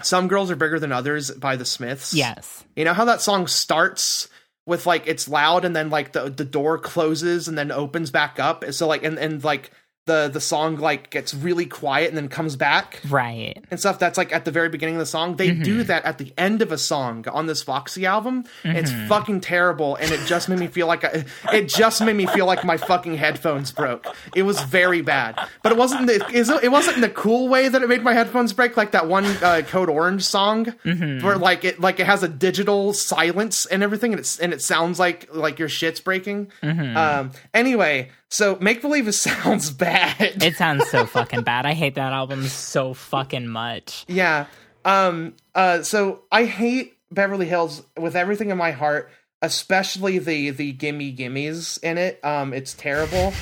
some 0.00 0.26
girls 0.26 0.50
are 0.50 0.56
bigger 0.56 0.78
than 0.80 0.90
others 0.90 1.30
by 1.32 1.54
the 1.54 1.66
smiths 1.66 2.14
Yes. 2.14 2.64
you 2.76 2.86
know 2.86 2.94
how 2.94 3.04
that 3.04 3.20
song 3.20 3.46
starts 3.46 4.30
with 4.66 4.86
like 4.86 5.06
it's 5.06 5.28
loud 5.28 5.64
and 5.64 5.74
then 5.74 5.90
like 5.90 6.12
the 6.12 6.30
the 6.30 6.44
door 6.44 6.78
closes 6.78 7.48
and 7.48 7.58
then 7.58 7.72
opens 7.72 8.10
back 8.10 8.38
up. 8.38 8.64
So 8.72 8.86
like 8.86 9.02
and 9.02 9.18
and 9.18 9.42
like 9.42 9.70
the 10.06 10.28
the 10.32 10.40
song 10.40 10.76
like 10.78 11.10
gets 11.10 11.32
really 11.32 11.64
quiet 11.66 12.08
and 12.08 12.16
then 12.16 12.28
comes 12.28 12.56
back 12.56 13.00
Right. 13.08 13.62
and 13.70 13.78
stuff 13.78 14.00
that's 14.00 14.18
like 14.18 14.32
at 14.32 14.44
the 14.44 14.50
very 14.50 14.68
beginning 14.68 14.96
of 14.96 14.98
the 14.98 15.06
song. 15.06 15.36
They 15.36 15.52
do 15.52 15.84
that 15.84 16.04
at 16.04 16.18
the 16.18 16.32
end 16.36 16.60
of 16.60 16.72
a 16.72 16.78
song 16.78 17.24
on 17.32 17.46
this 17.46 17.62
foxy 17.62 18.04
album. 18.04 18.44
It's 18.64 18.90
fucking 19.08 19.42
terrible 19.42 19.94
and 19.94 20.10
it 20.10 20.18
just 20.26 20.48
made 20.48 20.58
me 20.58 20.66
feel 20.66 20.88
like 20.88 21.04
I, 21.04 21.24
it 21.52 21.68
just 21.68 22.02
made 22.02 22.16
me 22.16 22.26
feel 22.26 22.46
like 22.46 22.64
my 22.64 22.76
fucking 22.78 23.16
headphones 23.16 23.70
broke. 23.70 24.06
It 24.34 24.42
was 24.42 24.60
very 24.62 25.02
bad. 25.02 25.38
But 25.62 25.70
it 25.70 25.78
wasn't 25.78 26.08
the, 26.08 26.24
it 26.62 26.70
wasn't 26.72 26.96
in 26.96 27.00
the 27.02 27.08
cool 27.08 27.48
way 27.48 27.68
that 27.68 27.80
it 27.80 27.88
made 27.88 28.02
my 28.02 28.12
headphones 28.14 28.52
break 28.52 28.76
like 28.76 28.90
that 28.92 29.06
one 29.06 29.24
uh, 29.24 29.62
code 29.68 29.88
orange 29.88 30.24
song 30.24 30.64
where 30.84 31.38
like 31.38 31.64
it 31.64 31.78
like 31.80 32.00
it 32.00 32.06
has 32.06 32.24
a 32.24 32.28
digital 32.28 32.92
silence 32.92 33.66
and 33.66 33.84
everything 33.84 34.12
and 34.12 34.18
it's 34.18 34.40
and 34.40 34.52
it 34.52 34.62
sounds 34.62 34.98
like 34.98 35.32
like 35.32 35.60
your 35.60 35.68
shit's 35.68 36.00
breaking. 36.00 36.50
Um 36.62 37.30
anyway 37.54 38.10
so 38.32 38.56
make 38.60 38.80
believe 38.80 39.12
sounds 39.14 39.70
bad 39.70 40.42
It 40.42 40.56
sounds 40.56 40.88
so 40.88 41.06
fucking 41.06 41.42
bad. 41.42 41.66
I 41.66 41.74
hate 41.74 41.94
that 41.96 42.12
album 42.12 42.44
so 42.46 42.94
fucking 42.94 43.46
much. 43.46 44.04
Yeah. 44.08 44.46
Um 44.84 45.34
uh 45.54 45.82
so 45.82 46.22
I 46.32 46.44
hate 46.46 46.94
Beverly 47.10 47.46
Hills 47.46 47.84
with 47.98 48.16
everything 48.16 48.50
in 48.50 48.56
my 48.56 48.70
heart, 48.72 49.10
especially 49.42 50.18
the 50.18 50.50
the 50.50 50.72
gimme 50.72 51.14
gimmies 51.14 51.78
in 51.82 51.98
it. 51.98 52.18
Um 52.24 52.52
it's 52.52 52.74
terrible. 52.74 53.32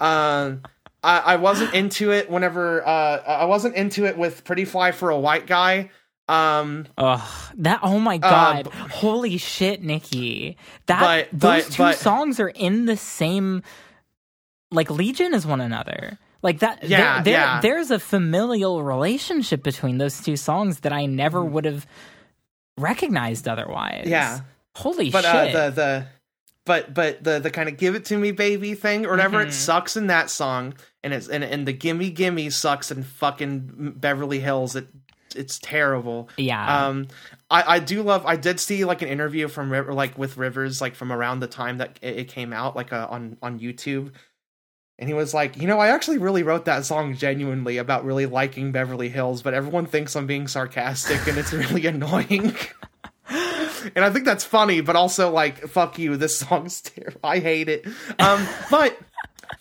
um 0.00 0.62
I, 1.04 1.18
I 1.18 1.36
wasn't 1.36 1.74
into 1.74 2.10
it 2.10 2.28
whenever 2.30 2.86
uh 2.86 3.22
I 3.26 3.44
wasn't 3.44 3.76
into 3.76 4.06
it 4.06 4.16
with 4.18 4.44
Pretty 4.44 4.64
Fly 4.64 4.92
for 4.92 5.10
a 5.10 5.18
White 5.18 5.46
Guy. 5.46 5.90
Um 6.28 6.86
Ugh, 6.98 7.20
that 7.58 7.80
oh 7.82 7.98
my 7.98 8.18
god. 8.18 8.66
Holy 8.66 9.36
shit, 9.38 9.82
Nikki. 9.82 10.56
That 10.86 11.00
But- 11.30 11.38
those 11.38 11.64
but- 11.66 11.72
two 11.72 11.82
but- 11.84 11.96
songs 11.98 12.40
are 12.40 12.48
in 12.48 12.86
the 12.86 12.96
same 12.96 13.62
like 14.70 14.90
legion 14.90 15.34
is 15.34 15.46
one 15.46 15.60
another. 15.60 16.18
Like 16.42 16.60
that 16.60 16.84
Yeah, 16.84 17.14
there, 17.14 17.22
there- 17.24 17.32
yeah. 17.40 17.60
there's 17.60 17.90
a 17.90 17.98
familial 17.98 18.82
relationship 18.82 19.62
between 19.62 19.98
those 19.98 20.20
two 20.22 20.36
songs 20.36 20.80
that 20.80 20.92
I 20.92 21.06
never 21.06 21.40
Mm. 21.40 21.50
would 21.50 21.64
have 21.64 21.86
recognized 22.78 23.48
otherwise. 23.48 24.04
Yeah. 24.06 24.40
Holy 24.76 25.10
but 25.10 25.24
shit. 25.24 25.54
uh 25.54 25.70
the 25.70 25.74
the 25.74 26.06
but 26.64 26.94
but 26.94 27.24
the 27.24 27.40
the 27.40 27.50
kind 27.50 27.68
of 27.68 27.76
give 27.76 27.94
it 27.96 28.04
to 28.06 28.16
me 28.16 28.30
baby 28.30 28.74
thing 28.74 29.06
or 29.06 29.10
whatever 29.10 29.38
Mm-hmm. 29.38 29.48
it 29.48 29.52
sucks 29.52 29.96
in 29.96 30.06
that 30.08 30.30
song 30.30 30.74
and 31.02 31.12
it's 31.12 31.28
and, 31.28 31.42
and 31.42 31.66
the 31.66 31.72
gimme 31.72 32.10
gimme 32.10 32.50
sucks 32.50 32.90
in 32.92 33.02
fucking 33.02 33.94
Beverly 33.96 34.38
Hills 34.38 34.76
it 34.76 34.86
it's 35.34 35.58
terrible 35.58 36.28
yeah. 36.36 36.86
Um, 36.86 37.08
I, 37.50 37.76
I 37.76 37.78
do 37.80 38.02
love. 38.02 38.24
I 38.26 38.36
did 38.36 38.58
see 38.60 38.84
like 38.86 39.02
an 39.02 39.08
interview 39.08 39.46
from 39.48 39.70
River, 39.70 39.92
like 39.92 40.16
with 40.18 40.36
Rivers, 40.38 40.80
like 40.80 40.94
from 40.94 41.12
around 41.12 41.40
the 41.40 41.46
time 41.46 41.78
that 41.78 41.98
it, 42.02 42.16
it 42.20 42.28
came 42.28 42.52
out, 42.52 42.74
like 42.76 42.92
uh, 42.94 43.06
on 43.10 43.36
on 43.42 43.58
YouTube, 43.60 44.12
and 44.98 45.08
he 45.08 45.14
was 45.14 45.32
like, 45.32 45.56
you 45.56 45.66
know, 45.68 45.78
I 45.78 45.88
actually 45.88 46.18
really 46.18 46.42
wrote 46.42 46.64
that 46.64 46.84
song 46.84 47.14
genuinely 47.14 47.76
about 47.78 48.04
really 48.04 48.26
liking 48.26 48.72
Beverly 48.72 49.08
Hills, 49.08 49.42
but 49.42 49.54
everyone 49.54 49.86
thinks 49.86 50.16
I'm 50.16 50.26
being 50.26 50.48
sarcastic, 50.48 51.26
and 51.28 51.38
it's 51.38 51.52
really 51.52 51.86
annoying. 51.92 52.54
and 53.28 54.04
I 54.04 54.10
think 54.10 54.24
that's 54.24 54.44
funny, 54.44 54.80
but 54.80 54.96
also 54.96 55.30
like, 55.30 55.68
fuck 55.68 55.98
you, 55.98 56.16
this 56.16 56.38
song's 56.38 56.80
terrible. 56.82 57.20
I 57.22 57.38
hate 57.38 57.68
it. 57.68 57.86
Um, 58.18 58.46
but 58.70 58.98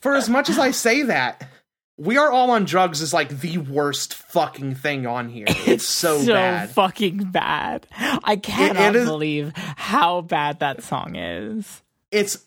for 0.01 0.15
as 0.15 0.29
much 0.29 0.49
as 0.49 0.57
I 0.59 0.71
say 0.71 1.03
that. 1.03 1.47
We 1.99 2.17
are 2.17 2.31
all 2.31 2.51
on 2.51 2.65
drugs 2.65 3.01
is 3.01 3.11
like 3.11 3.29
the 3.29 3.57
worst 3.57 4.13
fucking 4.13 4.75
thing 4.75 5.07
on 5.07 5.29
here. 5.29 5.45
It's, 5.47 5.87
so, 5.87 6.19
so 6.21 6.31
bad. 6.33 6.69
fucking 6.69 7.31
bad. 7.31 7.87
I 7.97 8.35
cannot 8.35 8.95
is- 8.95 9.07
believe 9.07 9.51
how 9.55 10.21
bad 10.21 10.59
that 10.59 10.83
song 10.83 11.15
is. 11.15 11.81
it's 12.11 12.37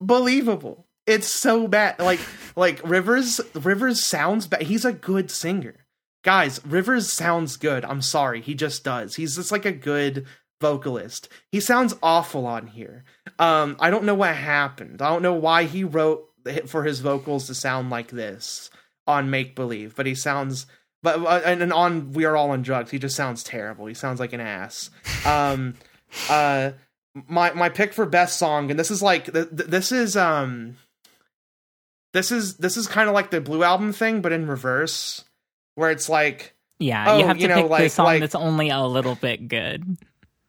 unbelievable. 0.00 0.86
It's 1.08 1.26
so 1.26 1.66
bad. 1.66 1.98
Like 1.98 2.20
like 2.54 2.86
Rivers 2.86 3.40
Rivers 3.54 4.04
sounds 4.04 4.46
bad. 4.46 4.62
He's 4.62 4.84
a 4.84 4.92
good 4.92 5.30
singer. 5.30 5.86
Guys, 6.22 6.60
Rivers 6.66 7.10
sounds 7.10 7.56
good. 7.56 7.82
I'm 7.86 8.02
sorry. 8.02 8.42
He 8.42 8.54
just 8.54 8.84
does. 8.84 9.14
He's 9.14 9.36
just 9.36 9.50
like 9.50 9.64
a 9.64 9.72
good 9.72 10.26
vocalist. 10.60 11.30
He 11.50 11.60
sounds 11.60 11.94
awful 12.02 12.46
on 12.46 12.66
here. 12.66 13.04
Um 13.38 13.76
I 13.80 13.88
don't 13.88 14.04
know 14.04 14.14
what 14.14 14.36
happened. 14.36 15.00
I 15.00 15.08
don't 15.08 15.22
know 15.22 15.32
why 15.32 15.64
he 15.64 15.82
wrote 15.82 16.28
for 16.66 16.84
his 16.84 17.00
vocals 17.00 17.46
to 17.46 17.54
sound 17.54 17.88
like 17.88 18.10
this 18.10 18.70
on 19.06 19.30
Make 19.30 19.56
Believe, 19.56 19.96
but 19.96 20.04
he 20.04 20.14
sounds 20.14 20.66
but 21.02 21.20
uh, 21.24 21.40
and, 21.44 21.72
on 21.72 22.12
We 22.12 22.26
Are 22.26 22.36
All 22.36 22.50
on 22.50 22.60
Drugs, 22.60 22.90
he 22.90 22.98
just 22.98 23.16
sounds 23.16 23.42
terrible. 23.42 23.86
He 23.86 23.94
sounds 23.94 24.20
like 24.20 24.34
an 24.34 24.40
ass. 24.40 24.90
Um 25.24 25.74
uh 26.28 26.72
my 27.26 27.52
my 27.54 27.70
pick 27.70 27.94
for 27.94 28.04
best 28.04 28.38
song 28.38 28.70
and 28.70 28.78
this 28.78 28.90
is 28.90 29.00
like 29.00 29.32
th- 29.32 29.48
th- 29.48 29.70
this 29.70 29.90
is 29.90 30.14
um 30.14 30.76
this 32.12 32.30
is 32.32 32.56
this 32.56 32.76
is 32.76 32.86
kind 32.86 33.08
of 33.08 33.14
like 33.14 33.30
the 33.30 33.40
blue 33.40 33.62
album 33.62 33.92
thing 33.92 34.20
but 34.20 34.32
in 34.32 34.46
reverse 34.46 35.24
where 35.74 35.90
it's 35.90 36.08
like 36.08 36.54
Yeah, 36.78 37.04
Oh, 37.08 37.18
you 37.18 37.26
have 37.26 37.36
to 37.36 37.42
you 37.42 37.48
know, 37.48 37.54
pick 37.56 37.64
the 37.64 37.70
like- 37.70 37.90
song 37.90 38.06
like- 38.06 38.20
that's 38.20 38.34
only 38.34 38.70
a 38.70 38.80
little 38.82 39.14
bit 39.14 39.48
good. 39.48 39.84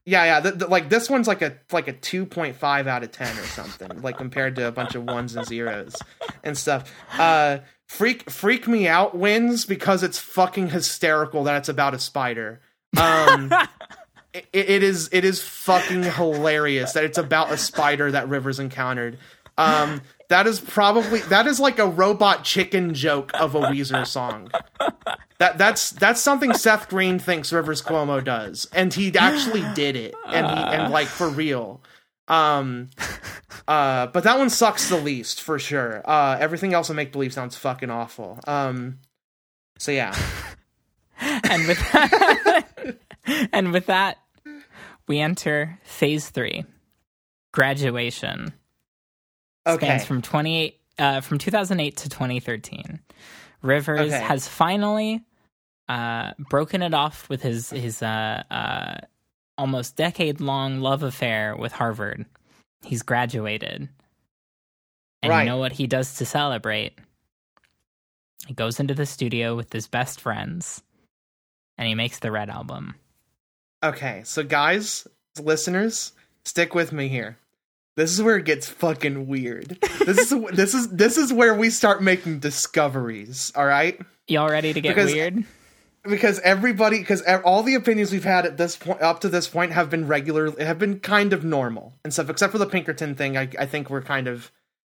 yeah 0.05 0.23
yeah 0.25 0.39
th- 0.41 0.57
th- 0.59 0.69
like 0.69 0.89
this 0.89 1.09
one's 1.09 1.27
like 1.27 1.41
a 1.41 1.57
like 1.71 1.87
a 1.87 1.93
2.5 1.93 2.87
out 2.87 3.03
of 3.03 3.11
10 3.11 3.37
or 3.37 3.43
something 3.43 4.01
like 4.01 4.17
compared 4.17 4.55
to 4.55 4.67
a 4.67 4.71
bunch 4.71 4.95
of 4.95 5.03
ones 5.03 5.35
and 5.35 5.45
zeros 5.45 5.95
and 6.43 6.57
stuff 6.57 6.91
uh 7.17 7.59
freak 7.87 8.29
freak 8.29 8.67
me 8.67 8.87
out 8.87 9.15
wins 9.17 9.65
because 9.65 10.01
it's 10.03 10.17
fucking 10.19 10.69
hysterical 10.69 11.43
that 11.43 11.57
it's 11.57 11.69
about 11.69 11.93
a 11.93 11.99
spider 11.99 12.61
um 12.97 13.51
it, 14.33 14.45
it 14.53 14.83
is 14.83 15.09
it 15.11 15.25
is 15.25 15.41
fucking 15.43 16.03
hilarious 16.03 16.93
that 16.93 17.03
it's 17.03 17.17
about 17.17 17.51
a 17.51 17.57
spider 17.57 18.11
that 18.11 18.29
Rivers 18.29 18.59
encountered. 18.59 19.17
Um, 19.57 20.01
that 20.29 20.47
is 20.47 20.59
probably 20.59 21.19
that 21.21 21.47
is 21.47 21.59
like 21.59 21.79
a 21.79 21.87
robot 21.87 22.43
chicken 22.43 22.93
joke 22.93 23.31
of 23.33 23.55
a 23.55 23.61
Weezer 23.61 24.05
song. 24.07 24.49
That 25.39 25.57
that's 25.57 25.91
that's 25.91 26.21
something 26.21 26.53
Seth 26.53 26.89
Green 26.89 27.19
thinks 27.19 27.51
Rivers 27.53 27.81
Cuomo 27.81 28.23
does, 28.23 28.67
and 28.73 28.93
he 28.93 29.15
actually 29.17 29.63
did 29.73 29.95
it, 29.95 30.13
and 30.27 30.47
he 30.47 30.63
and 30.63 30.91
like 30.91 31.07
for 31.07 31.29
real. 31.29 31.81
Um, 32.27 32.91
uh, 33.67 34.07
but 34.07 34.23
that 34.23 34.37
one 34.37 34.49
sucks 34.49 34.89
the 34.89 34.97
least 34.97 35.41
for 35.41 35.57
sure. 35.57 36.01
Uh, 36.07 36.37
everything 36.39 36.73
else 36.73 36.89
in 36.89 36.95
Make 36.95 37.11
Believe 37.11 37.33
sounds 37.33 37.55
fucking 37.55 37.89
awful. 37.89 38.39
Um, 38.45 38.99
so 39.79 39.91
yeah, 39.91 40.15
And 41.21 41.67
with 41.67 41.91
that, 41.91 42.97
and 43.51 43.73
with 43.73 43.85
that, 43.87 44.17
we 45.07 45.19
enter 45.19 45.79
phase 45.83 46.29
three, 46.29 46.65
graduation. 47.51 48.53
Okay. 49.75 49.85
Spans 49.87 50.05
from 50.05 50.21
twenty 50.21 50.77
uh, 50.97 51.21
from 51.21 51.37
two 51.37 51.51
thousand 51.51 51.79
eight 51.79 51.97
to 51.97 52.09
twenty 52.09 52.39
thirteen. 52.39 52.99
Rivers 53.61 54.13
Okay. 54.13 54.19
has 54.23 54.47
finally 54.47 55.23
uh, 55.87 56.31
broken 56.49 56.81
it 56.81 56.93
off 56.93 57.27
with 57.29 57.41
his 57.41 57.69
his 57.69 58.01
uh, 58.01 58.43
uh, 58.49 58.95
almost 59.57 59.95
decade 59.95 60.39
long 60.41 60.79
love 60.81 61.03
affair 61.03 61.55
with 61.57 61.71
Harvard. 61.71 62.25
He's 62.83 63.01
graduated, 63.01 63.89
and 65.21 65.29
Right. 65.29 65.41
you 65.43 65.49
know 65.49 65.57
what 65.57 65.73
he 65.73 65.87
does 65.87 66.15
to 66.15 66.25
celebrate? 66.25 66.97
He 68.47 68.53
goes 68.53 68.79
into 68.79 68.93
the 68.93 69.05
studio 69.05 69.55
with 69.55 69.73
his 69.73 69.87
best 69.87 70.21
friends, 70.21 70.81
and 71.77 71.87
he 71.87 71.95
makes 71.95 72.19
the 72.19 72.31
Red 72.31 72.49
album. 72.49 72.95
Okay, 73.83 74.21
so 74.25 74.43
guys, 74.43 75.07
listeners, 75.41 76.13
stick 76.45 76.73
with 76.73 76.91
me 76.93 77.09
here. 77.09 77.37
This 77.95 78.11
is 78.13 78.21
where 78.21 78.37
it 78.37 78.45
gets 78.45 78.67
fucking 78.69 79.27
weird. 79.27 79.77
This 80.05 80.31
is 80.31 80.41
this 80.53 80.73
is 80.73 80.87
this 80.89 81.17
is 81.17 81.33
where 81.33 81.53
we 81.53 81.69
start 81.69 82.01
making 82.01 82.39
discoveries. 82.39 83.51
All 83.55 83.65
right, 83.65 83.99
Y'all 84.27 84.49
ready 84.49 84.73
to 84.73 84.81
get 84.81 84.95
Because- 84.95 85.13
weird? 85.13 85.43
because 86.09 86.39
everybody, 86.39 86.99
because 86.99 87.21
all 87.43 87.61
the 87.61 87.75
opinions 87.75 88.11
we've 88.13 88.23
had 88.23 88.45
at 88.45 88.55
this 88.57 88.77
point, 88.77 89.01
up 89.01 89.19
to 89.19 89.27
this 89.29 89.49
point, 89.49 89.73
have 89.73 89.89
been 89.89 90.07
regular, 90.07 90.49
have 90.63 90.79
been 90.79 90.99
kind 91.01 91.33
of 91.33 91.43
normal 91.43 91.93
and 92.05 92.13
stuff. 92.13 92.29
Except 92.29 92.53
for 92.53 92.57
the 92.57 92.65
Pinkerton 92.65 93.15
thing, 93.15 93.37
I, 93.37 93.49
I 93.59 93.65
think 93.65 93.89
we're 93.89 94.01
kind 94.01 94.27
of 94.27 94.49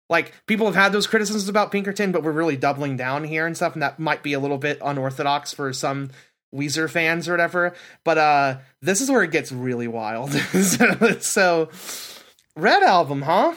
like 0.09 0.33
people 0.45 0.65
have 0.65 0.75
had 0.75 0.91
those 0.91 1.07
criticisms 1.07 1.47
about 1.47 1.71
Pinkerton, 1.71 2.11
but 2.11 2.21
we're 2.21 2.33
really 2.33 2.57
doubling 2.57 2.97
down 2.97 3.23
here 3.23 3.47
and 3.47 3.55
stuff, 3.55 3.73
and 3.73 3.81
that 3.81 3.97
might 3.97 4.23
be 4.23 4.33
a 4.33 4.39
little 4.39 4.57
bit 4.57 4.77
unorthodox 4.83 5.53
for 5.53 5.71
some 5.71 6.09
Weezer 6.53 6.89
fans 6.89 7.29
or 7.29 7.31
whatever. 7.31 7.73
But 8.03 8.17
uh 8.17 8.57
this 8.81 8.99
is 8.99 9.09
where 9.09 9.23
it 9.23 9.31
gets 9.31 9.53
really 9.53 9.87
wild. 9.87 10.33
so, 11.21 11.69
Red 12.55 12.83
album, 12.83 13.21
huh? 13.21 13.55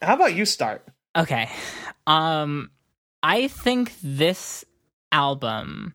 How 0.00 0.14
about 0.14 0.34
you 0.34 0.44
start? 0.44 0.84
Okay. 1.16 1.50
Um 2.06 2.70
I 3.22 3.48
think 3.48 3.94
this 4.02 4.64
album 5.12 5.94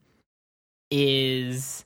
is 0.89 1.85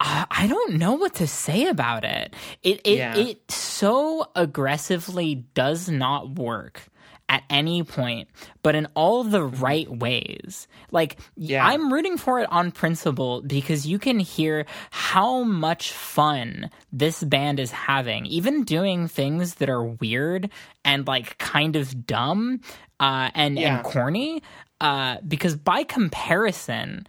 I 0.00 0.46
don't 0.48 0.74
know 0.74 0.94
what 0.94 1.14
to 1.14 1.26
say 1.26 1.66
about 1.66 2.04
it. 2.04 2.34
It 2.62 2.80
it, 2.84 2.98
yeah. 2.98 3.16
it 3.16 3.50
so 3.50 4.30
aggressively 4.36 5.46
does 5.54 5.88
not 5.88 6.30
work 6.38 6.82
at 7.28 7.42
any 7.48 7.82
point, 7.82 8.28
but 8.62 8.74
in 8.74 8.86
all 8.94 9.24
the 9.24 9.40
mm-hmm. 9.40 9.62
right 9.62 9.90
ways. 9.90 10.68
Like, 10.90 11.18
yeah. 11.36 11.66
I'm 11.66 11.92
rooting 11.92 12.18
for 12.18 12.40
it 12.40 12.50
on 12.52 12.70
principle 12.70 13.42
because 13.42 13.86
you 13.86 13.98
can 13.98 14.18
hear 14.18 14.66
how 14.90 15.42
much 15.42 15.92
fun 15.92 16.70
this 16.92 17.22
band 17.22 17.60
is 17.60 17.70
having, 17.70 18.26
even 18.26 18.64
doing 18.64 19.08
things 19.08 19.54
that 19.56 19.68
are 19.68 19.84
weird 19.84 20.50
and 20.84 21.06
like 21.06 21.38
kind 21.38 21.76
of 21.76 22.06
dumb 22.06 22.60
uh, 23.00 23.30
and, 23.34 23.58
yeah. 23.58 23.76
and 23.76 23.84
corny. 23.84 24.42
Uh, 24.80 25.16
because 25.26 25.56
by 25.56 25.82
comparison, 25.82 27.06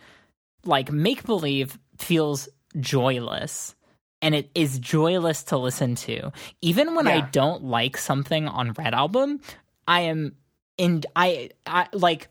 like 0.64 0.92
make 0.92 1.24
believe 1.24 1.78
feels 1.98 2.48
joyless 2.80 3.76
and 4.22 4.34
it 4.34 4.50
is 4.56 4.80
joyless 4.80 5.44
to 5.44 5.58
listen 5.58 5.96
to. 5.96 6.32
Even 6.62 6.96
when 6.96 7.06
yeah. 7.06 7.18
I 7.18 7.22
don't 7.30 7.66
like 7.66 7.98
something 7.98 8.48
on 8.48 8.74
Red 8.74 8.94
Album, 8.94 9.40
I 9.88 10.02
am 10.02 10.36
in 10.78 11.04
I 11.16 11.52
I 11.66 11.88
like 11.94 12.30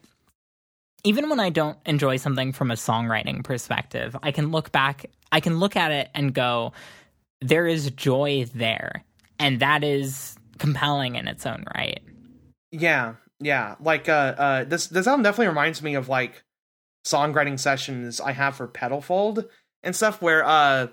even 1.05 1.29
when 1.29 1.39
I 1.39 1.51
don't 1.51 1.79
enjoy 1.85 2.17
something 2.17 2.53
from 2.53 2.71
a 2.71 2.75
songwriting 2.75 3.45
perspective, 3.45 4.17
I 4.23 4.33
can 4.33 4.51
look 4.51 4.73
back, 4.73 5.11
I 5.31 5.41
can 5.41 5.61
look 5.61 5.77
at 5.77 5.93
it 5.93 6.09
and 6.15 6.33
go, 6.33 6.73
there 7.43 7.67
is 7.67 7.91
joy 7.91 8.47
there. 8.55 9.05
And 9.39 9.61
that 9.61 9.85
is 9.85 10.37
compelling 10.59 11.17
in 11.17 11.29
its 11.29 11.45
own 11.45 11.65
right. 11.75 12.01
Yeah. 12.73 13.15
Yeah. 13.41 13.75
Like 13.81 14.09
uh 14.09 14.35
uh 14.39 14.65
this 14.65 14.87
this 14.87 15.07
album 15.07 15.23
definitely 15.23 15.49
reminds 15.49 15.83
me 15.83 15.95
of 15.95 16.09
like 16.09 16.43
songwriting 17.07 17.61
sessions 17.61 18.21
I 18.21 18.33
have 18.33 18.57
for 18.57 18.67
Pedalfold 18.67 19.47
and 19.83 19.95
stuff 19.95 20.23
where 20.23 20.45
uh 20.45 20.87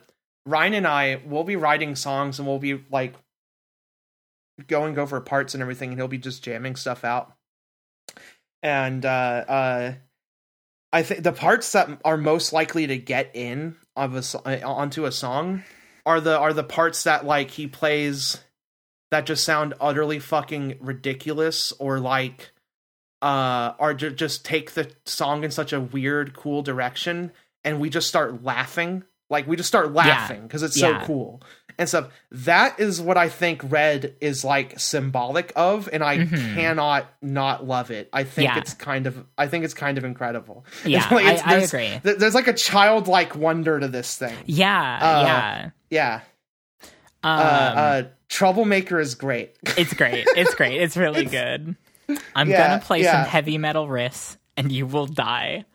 Ryan 0.46 0.74
and 0.74 0.88
I 0.88 1.22
will 1.26 1.44
be 1.44 1.56
writing 1.56 1.96
songs 1.96 2.40
and 2.40 2.48
we'll 2.48 2.60
be 2.60 2.84
like 2.92 3.14
going 4.68 4.98
over 4.98 5.20
parts 5.22 5.54
and 5.54 5.62
everything, 5.62 5.92
and 5.92 6.00
he'll 6.00 6.08
be 6.08 6.18
just 6.18 6.44
jamming 6.44 6.76
stuff 6.76 7.04
out. 7.04 7.34
And 8.64 9.06
uh, 9.06 9.10
uh, 9.48 9.94
I 10.94 11.04
think 11.04 11.24
the 11.24 11.32
parts 11.32 11.72
that 11.72 11.90
are 12.04 12.18
most 12.18 12.54
likely 12.54 12.88
to 12.88 12.98
get 12.98 13.32
in 13.34 13.76
of 13.96 14.16
a 14.16 14.64
uh, 14.64 14.70
onto 14.70 15.06
a 15.06 15.12
song 15.12 15.64
are 16.06 16.22
the 16.22 16.38
are 16.38 16.54
the 16.54 16.64
parts 16.64 17.04
that 17.04 17.26
like 17.26 17.52
he 17.52 17.68
plays 17.68 18.40
that 19.12 19.26
just 19.26 19.44
sound 19.44 19.74
utterly 19.80 20.20
fucking 20.20 20.78
ridiculous 20.80 21.74
or 21.74 22.00
like 22.00 22.52
uh 23.22 23.74
are 23.80 23.94
ju- 23.94 24.12
just 24.12 24.46
take 24.46 24.72
the 24.72 24.92
song 25.06 25.44
in 25.44 25.52
such 25.52 25.74
a 25.74 25.82
weird 25.82 26.34
cool 26.34 26.62
direction 26.62 27.32
and 27.64 27.80
we 27.80 27.90
just 27.90 28.08
start 28.08 28.44
laughing 28.44 29.04
like 29.30 29.48
we 29.48 29.56
just 29.56 29.68
start 29.68 29.94
laughing 29.94 30.42
because 30.44 30.62
yeah. 30.62 30.66
it's 30.66 30.80
so 30.80 31.00
cool 31.06 31.42
and 31.82 31.90
stuff. 31.90 32.10
That 32.30 32.80
is 32.80 33.02
what 33.02 33.18
I 33.18 33.28
think 33.28 33.62
Red 33.64 34.16
is 34.22 34.46
like 34.46 34.80
symbolic 34.80 35.52
of, 35.56 35.90
and 35.92 36.04
I 36.04 36.20
mm-hmm. 36.20 36.56
cannot 36.56 37.12
not 37.24 37.66
love 37.66 37.90
it. 37.90 38.08
I 38.14 38.24
think 38.24 38.50
yeah. 38.50 38.60
it's 38.60 38.76
kind 38.76 39.08
of, 39.08 39.26
I 39.36 39.48
think 39.48 39.66
it's 39.66 39.74
kind 39.74 39.98
of 39.98 40.06
incredible. 40.06 40.66
Yeah, 40.86 41.08
like, 41.12 41.26
I, 41.46 41.56
I, 41.56 41.58
agree. 41.58 42.00
There's 42.04 42.34
like 42.34 42.48
a 42.48 42.54
childlike 42.54 43.36
wonder 43.36 43.80
to 43.80 43.88
this 43.88 44.18
thing. 44.18 44.36
Yeah, 44.46 45.00
uh, 45.02 45.24
yeah, 45.24 45.70
yeah. 45.90 46.22
Uh, 47.24 47.28
um, 47.28 47.40
uh, 47.40 47.82
uh, 47.82 48.04
Troublemaker 48.30 49.00
is 49.00 49.16
great. 49.16 49.56
it's 49.78 49.94
great. 49.94 50.26
It's 50.36 50.54
great. 50.56 50.82
It's 50.82 50.98
really 50.98 51.22
it's, 51.22 51.32
good. 51.32 51.76
I'm 52.36 52.50
yeah, 52.50 52.68
gonna 52.68 52.82
play 52.82 53.04
yeah. 53.04 53.24
some 53.24 53.30
heavy 53.30 53.58
metal 53.58 53.88
riffs, 53.88 54.38
and 54.58 54.72
you 54.72 54.86
will 54.86 55.08
die. 55.08 55.66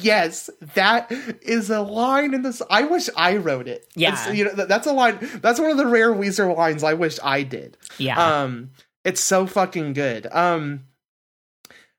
Yes, 0.00 0.50
that 0.74 1.10
is 1.42 1.70
a 1.70 1.80
line 1.80 2.34
in 2.34 2.42
this. 2.42 2.60
I 2.68 2.82
wish 2.82 3.08
I 3.16 3.36
wrote 3.36 3.68
it. 3.68 3.86
Yeah, 3.94 4.12
it's, 4.12 4.36
you 4.36 4.44
know 4.44 4.52
that's 4.52 4.86
a 4.86 4.92
line. 4.92 5.18
That's 5.40 5.60
one 5.60 5.70
of 5.70 5.76
the 5.76 5.86
rare 5.86 6.12
Weezer 6.12 6.54
lines 6.56 6.82
I 6.82 6.94
wish 6.94 7.18
I 7.22 7.44
did. 7.44 7.76
Yeah, 7.98 8.42
um, 8.42 8.70
it's 9.04 9.20
so 9.20 9.46
fucking 9.46 9.92
good. 9.92 10.26
Um, 10.32 10.86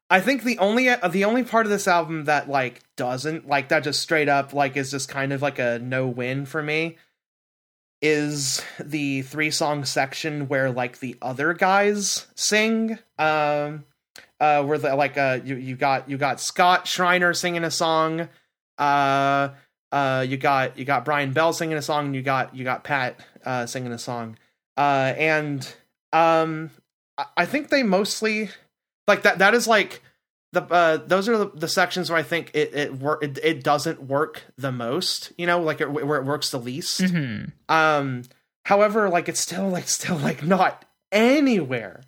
I 0.10 0.22
think 0.22 0.44
the 0.44 0.58
only 0.60 0.94
the 1.10 1.26
only 1.26 1.44
part 1.44 1.66
of 1.66 1.70
this 1.70 1.88
album 1.88 2.26
that 2.26 2.50
like 2.50 2.82
doesn't 2.96 3.48
like 3.48 3.70
that 3.70 3.84
just 3.84 4.02
straight 4.02 4.30
up 4.30 4.54
like 4.54 4.78
is 4.78 4.92
just 4.92 5.10
kind 5.10 5.32
of 5.34 5.42
like 5.42 5.60
a 5.60 5.80
no 5.80 6.08
win 6.08 6.46
for 6.46 6.62
me 6.62 6.98
is 8.02 8.62
the 8.80 9.24
three 9.24 9.52
song 9.52 9.84
section 9.84 10.48
where 10.48 10.72
like 10.72 11.00
the 11.00 11.16
other 11.22 11.54
guys 11.54 12.28
sing. 12.36 13.00
Um 13.18 13.86
uh, 14.40 14.64
where 14.64 14.78
the 14.78 14.96
like 14.96 15.18
uh 15.18 15.40
you 15.44 15.56
you 15.56 15.76
got 15.76 16.10
you 16.10 16.18
got 16.18 16.40
Scott 16.40 16.88
Shriner 16.88 17.34
singing 17.34 17.64
a 17.64 17.72
song, 17.72 18.30
uh 18.78 19.50
uh 19.92 20.26
you 20.28 20.38
got 20.38 20.78
you 20.78 20.86
got 20.86 21.06
Brian 21.06 21.34
Bell 21.34 21.54
singing 21.54 21.78
a 21.78 21.82
song, 21.82 22.08
and 22.08 22.16
you 22.16 22.22
got 22.22 22.56
you 22.56 22.64
got 22.64 22.84
Pat 22.84 23.20
uh 23.46 23.66
singing 23.66 23.92
a 23.92 24.00
song, 24.00 24.38
uh 24.76 25.14
and 25.18 25.76
um 26.14 26.72
I 27.36 27.46
think 27.46 27.70
they 27.70 27.84
mostly 27.84 28.50
like 29.08 29.24
that 29.24 29.40
that 29.40 29.56
is 29.56 29.68
like 29.68 30.04
the 30.54 30.62
uh 30.64 30.98
those 30.98 31.28
are 31.28 31.38
the, 31.38 31.52
the 31.56 31.68
sections 31.68 32.10
where 32.10 32.20
I 32.20 32.24
think 32.24 32.52
it 32.54 32.76
it 32.76 32.96
work 32.96 33.24
it, 33.24 33.40
it, 33.42 33.64
doesn't 33.64 34.04
work 34.04 34.44
the 34.58 34.72
most, 34.72 35.32
you 35.38 35.48
know, 35.48 35.62
like 35.62 35.82
it, 35.82 35.92
where 35.92 36.20
it 36.20 36.26
works 36.26 36.52
the 36.52 36.60
least. 36.60 37.02
Mm-hmm. 37.02 37.50
Um 37.74 38.24
however 38.66 39.10
like 39.10 39.30
it's 39.30 39.40
still 39.40 39.68
like 39.70 39.88
still 39.90 40.18
like 40.18 40.44
not 40.44 40.86
anywhere 41.12 42.02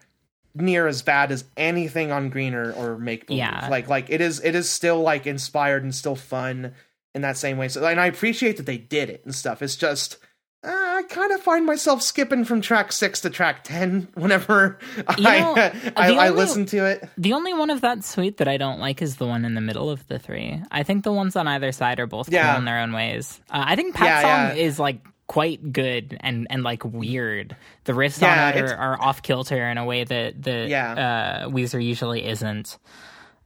near 0.56 0.88
as 0.88 1.02
bad 1.02 1.32
as 1.32 1.46
anything 1.58 2.12
on 2.12 2.30
Greener 2.30 2.74
or 2.74 2.98
Make 2.98 3.28
Believe. 3.28 3.40
Yeah. 3.40 3.68
Like 3.70 3.88
like 3.88 4.10
it 4.10 4.22
is 4.22 4.44
it 4.44 4.56
is 4.56 4.70
still 4.70 5.02
like 5.02 5.28
inspired 5.28 5.84
and 5.84 5.94
still 5.94 6.16
fun 6.16 6.74
in 7.14 7.22
that 7.22 7.38
same 7.38 7.58
way. 7.58 7.68
So 7.68 7.86
and 7.86 8.00
I 8.00 8.08
appreciate 8.08 8.58
that 8.58 8.66
they 8.66 8.78
did 8.78 9.10
it 9.10 9.22
and 9.26 9.34
stuff. 9.34 9.62
It's 9.62 9.76
just 9.76 10.18
uh, 10.62 10.70
I 10.72 11.04
kind 11.04 11.32
of 11.32 11.42
find 11.42 11.66
myself 11.66 12.02
skipping 12.02 12.44
from 12.44 12.60
track 12.60 12.92
six 12.92 13.22
to 13.22 13.30
track 13.30 13.64
ten 13.64 14.10
whenever 14.16 14.78
I, 15.08 15.40
know, 15.40 15.54
I, 15.58 15.92
I, 15.96 16.28
only, 16.28 16.30
listen 16.42 16.66
to 16.68 16.86
it. 16.86 17.08
The 17.18 17.34
only 17.34 17.54
one 17.54 17.70
of 17.70 17.82
that 17.82 18.04
suite 18.04 18.38
that 18.38 18.48
I 18.48 18.58
don't 18.58 18.80
like 18.80 19.02
is 19.02 19.18
the 19.18 19.26
one 19.26 19.46
in 19.46 19.56
the 19.56 19.62
middle 19.62 19.90
of 19.90 20.06
the 20.08 20.20
three. 20.20 20.62
I 20.72 20.84
think 20.84 21.06
the 21.06 21.14
ones 21.14 21.36
on 21.36 21.48
either 21.48 21.72
side 21.72 22.00
are 22.00 22.08
both 22.08 22.30
yeah. 22.30 22.52
cool 22.52 22.60
in 22.60 22.66
their 22.66 22.80
own 22.80 22.92
ways. 22.92 23.40
Uh, 23.50 23.64
I 23.68 23.76
think 23.78 23.96
Pat 23.96 24.08
yeah, 24.08 24.22
song 24.22 24.58
yeah. 24.58 24.64
is 24.64 24.80
like 24.80 25.06
quite 25.30 25.72
good 25.72 26.18
and 26.20 26.48
and 26.50 26.64
like 26.64 26.84
weird. 26.84 27.56
The 27.86 27.94
riffs 27.94 28.22
yeah, 28.22 28.48
on 28.48 28.58
it 28.58 28.72
are, 28.72 28.76
are, 28.76 29.02
off 29.02 29.22
kilter 29.22 29.70
in 29.70 29.78
a 29.78 29.86
way 29.86 30.04
that 30.04 30.42
the 30.42 30.68
yeah. 30.68 31.44
uh, 31.46 31.50
Weezer 31.50 31.82
usually 31.82 32.26
isn't. 32.26 32.78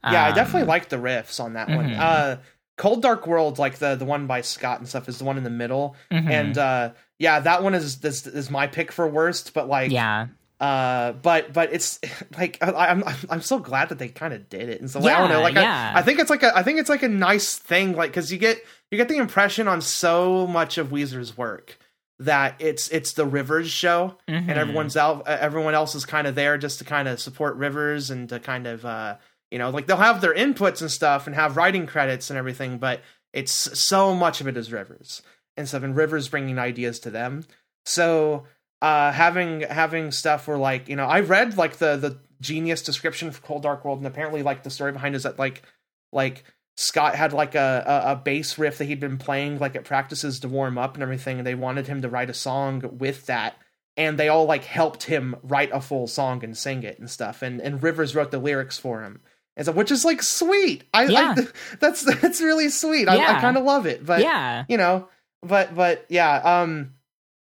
Yeah, 0.02 0.26
um, 0.26 0.32
I 0.32 0.34
definitely 0.34 0.66
like 0.66 0.88
the 0.88 0.96
riffs 0.96 1.38
on 1.38 1.52
that 1.52 1.68
mm-hmm. 1.68 1.76
one. 1.76 1.92
Uh, 1.92 2.40
Cold 2.76 3.02
Dark 3.02 3.26
World, 3.26 3.58
like 3.58 3.76
the 3.76 3.94
the 3.94 4.06
one 4.06 4.26
by 4.26 4.40
Scott 4.40 4.80
and 4.80 4.88
stuff, 4.88 5.08
is 5.08 5.18
the 5.18 5.24
one 5.24 5.36
in 5.36 5.44
the 5.44 5.50
middle, 5.50 5.94
mm-hmm. 6.10 6.28
and 6.28 6.58
uh, 6.58 6.90
yeah, 7.18 7.38
that 7.40 7.62
one 7.62 7.74
is, 7.74 8.00
this 8.00 8.26
is 8.26 8.50
my 8.50 8.66
pick 8.66 8.90
for 8.90 9.06
worst. 9.06 9.54
But 9.54 9.68
like, 9.68 9.92
yeah, 9.92 10.28
uh 10.60 11.12
but 11.12 11.52
but 11.52 11.72
it's 11.72 12.00
like 12.38 12.58
I, 12.62 12.88
am 12.88 13.04
I'm, 13.04 13.16
I'm 13.28 13.40
so 13.42 13.58
glad 13.58 13.90
that 13.90 13.98
they 13.98 14.08
kind 14.08 14.32
of 14.32 14.48
did 14.48 14.68
it 14.68 14.80
and 14.80 14.88
so 14.88 15.00
like, 15.00 15.10
yeah, 15.10 15.16
i 15.16 15.20
don't 15.20 15.30
know 15.30 15.40
like 15.42 15.54
yeah. 15.54 15.92
I, 15.94 15.98
I 15.98 16.02
think 16.02 16.20
it's 16.20 16.30
like 16.30 16.44
a 16.44 16.56
i 16.56 16.62
think 16.62 16.78
it's 16.78 16.88
like 16.88 17.02
a 17.02 17.08
nice 17.08 17.58
thing 17.58 17.96
like 17.96 18.10
because 18.10 18.32
you 18.32 18.38
get 18.38 18.64
you 18.94 18.98
get 18.98 19.08
the 19.08 19.18
impression 19.18 19.68
on 19.68 19.80
so 19.80 20.46
much 20.46 20.78
of 20.78 20.88
weezer's 20.88 21.36
work 21.36 21.78
that 22.20 22.54
it's 22.60 22.88
it's 22.88 23.12
the 23.12 23.26
rivers 23.26 23.70
show 23.70 24.16
mm-hmm. 24.28 24.48
and 24.48 24.58
everyone's 24.58 24.96
out 24.96 25.26
everyone 25.26 25.74
else 25.74 25.94
is 25.94 26.04
kind 26.04 26.26
of 26.26 26.34
there 26.34 26.56
just 26.56 26.78
to 26.78 26.84
kind 26.84 27.08
of 27.08 27.20
support 27.20 27.56
rivers 27.56 28.10
and 28.10 28.28
to 28.28 28.38
kind 28.38 28.66
of 28.66 28.84
uh 28.84 29.16
you 29.50 29.58
know 29.58 29.70
like 29.70 29.86
they'll 29.86 29.96
have 29.96 30.20
their 30.20 30.34
inputs 30.34 30.80
and 30.80 30.90
stuff 30.90 31.26
and 31.26 31.34
have 31.34 31.56
writing 31.56 31.86
credits 31.86 32.30
and 32.30 32.38
everything 32.38 32.78
but 32.78 33.00
it's 33.32 33.52
so 33.52 34.14
much 34.14 34.40
of 34.40 34.46
it 34.46 34.56
is 34.56 34.70
rivers 34.70 35.22
and 35.56 35.68
stuff 35.68 35.82
and 35.82 35.96
rivers 35.96 36.28
bringing 36.28 36.58
ideas 36.58 37.00
to 37.00 37.10
them 37.10 37.44
so 37.84 38.44
uh, 38.84 39.12
having 39.12 39.62
having 39.62 40.10
stuff 40.10 40.46
where 40.46 40.58
like 40.58 40.90
you 40.90 40.96
know 40.96 41.06
I 41.06 41.20
read 41.20 41.56
like 41.56 41.78
the 41.78 41.96
the 41.96 42.18
genius 42.42 42.82
description 42.82 43.30
for 43.30 43.40
Cold 43.40 43.62
Dark 43.62 43.82
World, 43.82 43.98
and 43.98 44.06
apparently 44.06 44.42
like 44.42 44.62
the 44.62 44.68
story 44.68 44.92
behind 44.92 45.14
is 45.14 45.22
that 45.22 45.38
like 45.38 45.62
like 46.12 46.44
Scott 46.76 47.14
had 47.14 47.32
like 47.32 47.54
a, 47.54 47.84
a, 47.86 48.12
a 48.12 48.16
bass 48.16 48.58
riff 48.58 48.78
that 48.78 48.86
he'd 48.86 49.00
been 49.00 49.18
playing 49.18 49.58
like 49.58 49.76
at 49.76 49.84
practices 49.84 50.40
to 50.40 50.48
warm 50.48 50.76
up 50.76 50.94
and 50.94 51.02
everything, 51.02 51.38
and 51.38 51.46
they 51.46 51.54
wanted 51.54 51.86
him 51.86 52.02
to 52.02 52.08
write 52.08 52.30
a 52.30 52.34
song 52.34 52.82
with 52.98 53.26
that, 53.26 53.56
and 53.96 54.18
they 54.18 54.28
all 54.28 54.46
like 54.46 54.64
helped 54.64 55.04
him 55.04 55.36
write 55.42 55.70
a 55.72 55.80
full 55.80 56.06
song 56.06 56.42
and 56.42 56.56
sing 56.56 56.82
it 56.82 56.98
and 56.98 57.08
stuff, 57.08 57.42
and 57.42 57.60
and 57.60 57.82
Rivers 57.82 58.14
wrote 58.14 58.30
the 58.30 58.38
lyrics 58.38 58.78
for 58.78 59.02
him. 59.02 59.20
And 59.56 59.66
so, 59.66 59.72
which 59.72 59.92
is 59.92 60.04
like 60.04 60.20
sweet. 60.20 60.82
I, 60.92 61.04
yeah. 61.04 61.34
I 61.38 61.46
that's 61.78 62.02
that's 62.02 62.40
really 62.40 62.70
sweet. 62.70 63.06
Yeah. 63.06 63.14
I, 63.14 63.38
I 63.38 63.40
kind 63.40 63.56
of 63.56 63.64
love 63.64 63.86
it. 63.86 64.04
But 64.04 64.20
yeah, 64.20 64.64
you 64.68 64.76
know, 64.76 65.08
but 65.42 65.74
but 65.76 66.06
yeah. 66.08 66.34
Um, 66.62 66.93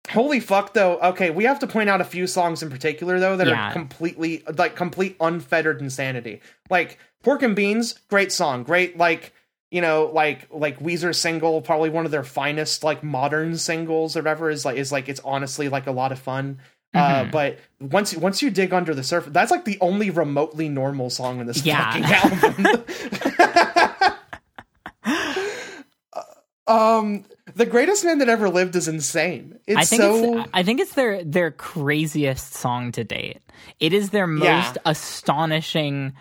Holy 0.10 0.40
fuck 0.40 0.74
though. 0.74 0.98
Okay, 1.00 1.30
we 1.30 1.44
have 1.46 1.60
to 1.60 1.68
point 1.68 1.90
out 1.90 2.02
a 2.02 2.06
few 2.06 2.28
songs 2.28 2.64
in 2.64 2.70
particular 2.70 3.20
though 3.20 3.38
that 3.38 3.48
yeah. 3.48 3.70
are 3.70 3.74
completely 3.74 4.44
like 4.58 4.76
complete 4.76 5.16
unfettered 5.20 5.82
insanity. 5.82 6.42
Like 6.70 6.98
Pork 7.24 7.44
and 7.44 7.56
Beans, 7.56 8.00
great 8.10 8.32
song. 8.32 8.64
Great 8.64 8.98
like, 8.98 9.34
you 9.70 9.82
know, 9.82 10.10
like 10.14 10.48
like 10.50 10.80
Weezer 10.80 11.14
single, 11.14 11.62
probably 11.62 11.90
one 11.90 12.06
of 12.06 12.12
their 12.12 12.24
finest 12.24 12.84
like 12.84 13.04
modern 13.04 13.58
singles 13.58 14.16
or 14.16 14.22
whatever 14.22 14.50
is 14.50 14.64
like 14.64 14.78
is 14.78 14.92
like 14.92 15.10
it's 15.10 15.22
honestly 15.26 15.70
like 15.70 15.88
a 15.88 15.92
lot 15.92 16.12
of 16.12 16.20
fun. 16.20 16.60
Uh, 16.94 17.00
mm-hmm. 17.00 17.28
Uh, 17.28 17.32
but 17.32 17.60
once 17.82 18.16
once 18.16 18.42
you 18.42 18.50
dig 18.50 18.74
under 18.74 18.96
the 18.96 19.04
surface, 19.04 19.34
that's 19.34 19.52
like 19.52 19.66
the 19.66 19.78
only 19.82 20.10
remotely 20.10 20.70
normal 20.70 21.10
song 21.10 21.40
in 21.40 21.48
this 21.48 21.66
yeah. 21.66 21.92
fucking 21.92 22.66
album. 22.66 22.84
Um, 26.68 27.24
the 27.56 27.66
greatest 27.66 28.04
man 28.04 28.18
that 28.20 28.28
ever 28.30 28.50
lived 28.50 28.76
is 28.76 28.88
insane. 28.88 29.58
It's 29.68 29.78
I 29.78 29.84
think 29.86 30.02
so. 30.02 30.40
it's, 30.40 30.50
I 30.54 30.64
think 30.64 30.80
it's 30.82 30.94
their 30.94 31.24
their 31.24 31.52
craziest 31.52 32.54
song 32.54 32.92
to 32.94 33.04
date. 33.04 33.40
It 33.80 33.94
is 33.94 34.10
their 34.10 34.28
most 34.28 34.46
Yeah. 34.76 34.82
astonishing 34.86 36.14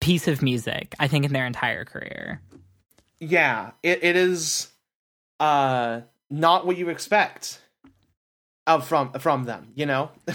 piece 0.00 0.26
of 0.28 0.42
music. 0.42 0.94
I 0.98 1.06
think 1.08 1.24
in 1.24 1.32
their 1.32 1.46
entire 1.46 1.84
career. 1.84 2.40
yeah, 3.20 3.70
it, 3.82 4.02
it 4.02 4.16
is. 4.16 4.68
Uh, 5.38 6.00
not 6.30 6.66
what 6.66 6.76
you 6.76 6.88
expect. 6.88 7.60
Of 8.66 8.86
from 8.86 9.12
from 9.14 9.44
them, 9.44 9.72
you 9.74 9.86
know. 9.86 10.10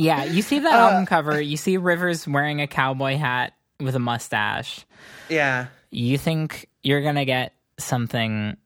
Yeah, 0.00 0.22
you 0.22 0.42
see 0.42 0.60
that 0.60 0.72
Uh, 0.72 0.78
album 0.90 1.06
cover. 1.06 1.40
You 1.40 1.56
see 1.56 1.76
Rivers 1.76 2.28
wearing 2.28 2.60
a 2.60 2.68
cowboy 2.68 3.16
hat 3.16 3.54
with 3.80 3.96
a 3.96 3.98
mustache. 3.98 4.86
yeah, 5.28 5.66
You 5.90 6.18
think 6.18 6.68
you're 6.82 7.02
gonna 7.02 7.24
get 7.24 7.54
something 7.78 8.56